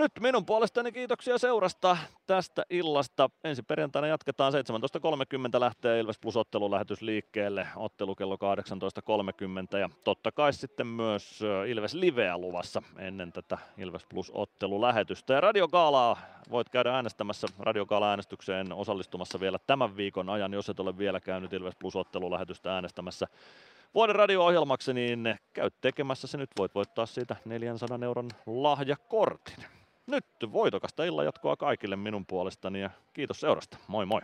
Nyt 0.00 0.12
minun 0.20 0.46
puolestani 0.46 0.92
kiitoksia 0.92 1.38
seurasta 1.38 1.96
tästä 2.26 2.64
illasta. 2.70 3.30
Ensi 3.44 3.62
perjantaina 3.62 4.08
jatketaan 4.08 4.52
17.30 5.54 5.60
lähtee 5.60 6.00
Ilves 6.00 6.18
Plus 6.18 6.36
ottelulähetys 6.36 7.02
liikkeelle. 7.02 7.66
Ottelu 7.76 8.14
kello 8.14 8.36
18.30 9.74 9.78
ja 9.78 9.88
totta 10.04 10.32
kai 10.32 10.52
sitten 10.52 10.86
myös 10.86 11.40
Ilves 11.68 11.94
Liveä 11.94 12.38
luvassa 12.38 12.82
ennen 12.98 13.32
tätä 13.32 13.58
Ilves 13.78 14.06
Plus 14.08 14.30
ottelulähetystä. 14.34 15.34
Ja 15.34 15.40
Radio 15.40 15.68
Gaalaa 15.68 16.20
voit 16.50 16.68
käydä 16.68 16.94
äänestämässä 16.94 17.46
Radio 17.58 17.86
Gaala-äänestykseen 17.86 18.72
osallistumassa 18.72 19.40
vielä 19.40 19.58
tämän 19.66 19.96
viikon 19.96 20.28
ajan, 20.28 20.52
jos 20.52 20.68
et 20.68 20.80
ole 20.80 20.98
vielä 20.98 21.20
käynyt 21.20 21.52
Ilves 21.52 21.76
Plus 21.76 21.96
ottelulähetystä 21.96 22.74
äänestämässä 22.74 23.26
vuoden 23.94 24.16
radio-ohjelmaksi, 24.16 24.94
niin 24.94 25.38
käy 25.52 25.70
tekemässä 25.80 26.26
se 26.26 26.38
nyt. 26.38 26.50
Voit 26.58 26.74
voittaa 26.74 27.06
siitä 27.06 27.36
400 27.44 27.98
euron 28.02 28.28
lahjakortin. 28.46 29.64
Nyt 30.10 30.26
voitokasta 30.52 31.04
illan 31.04 31.24
jatkoa 31.24 31.56
kaikille 31.56 31.96
minun 31.96 32.26
puolestani 32.26 32.80
ja 32.80 32.90
kiitos 33.12 33.40
seurasta. 33.40 33.76
Moi 33.88 34.06
moi! 34.06 34.18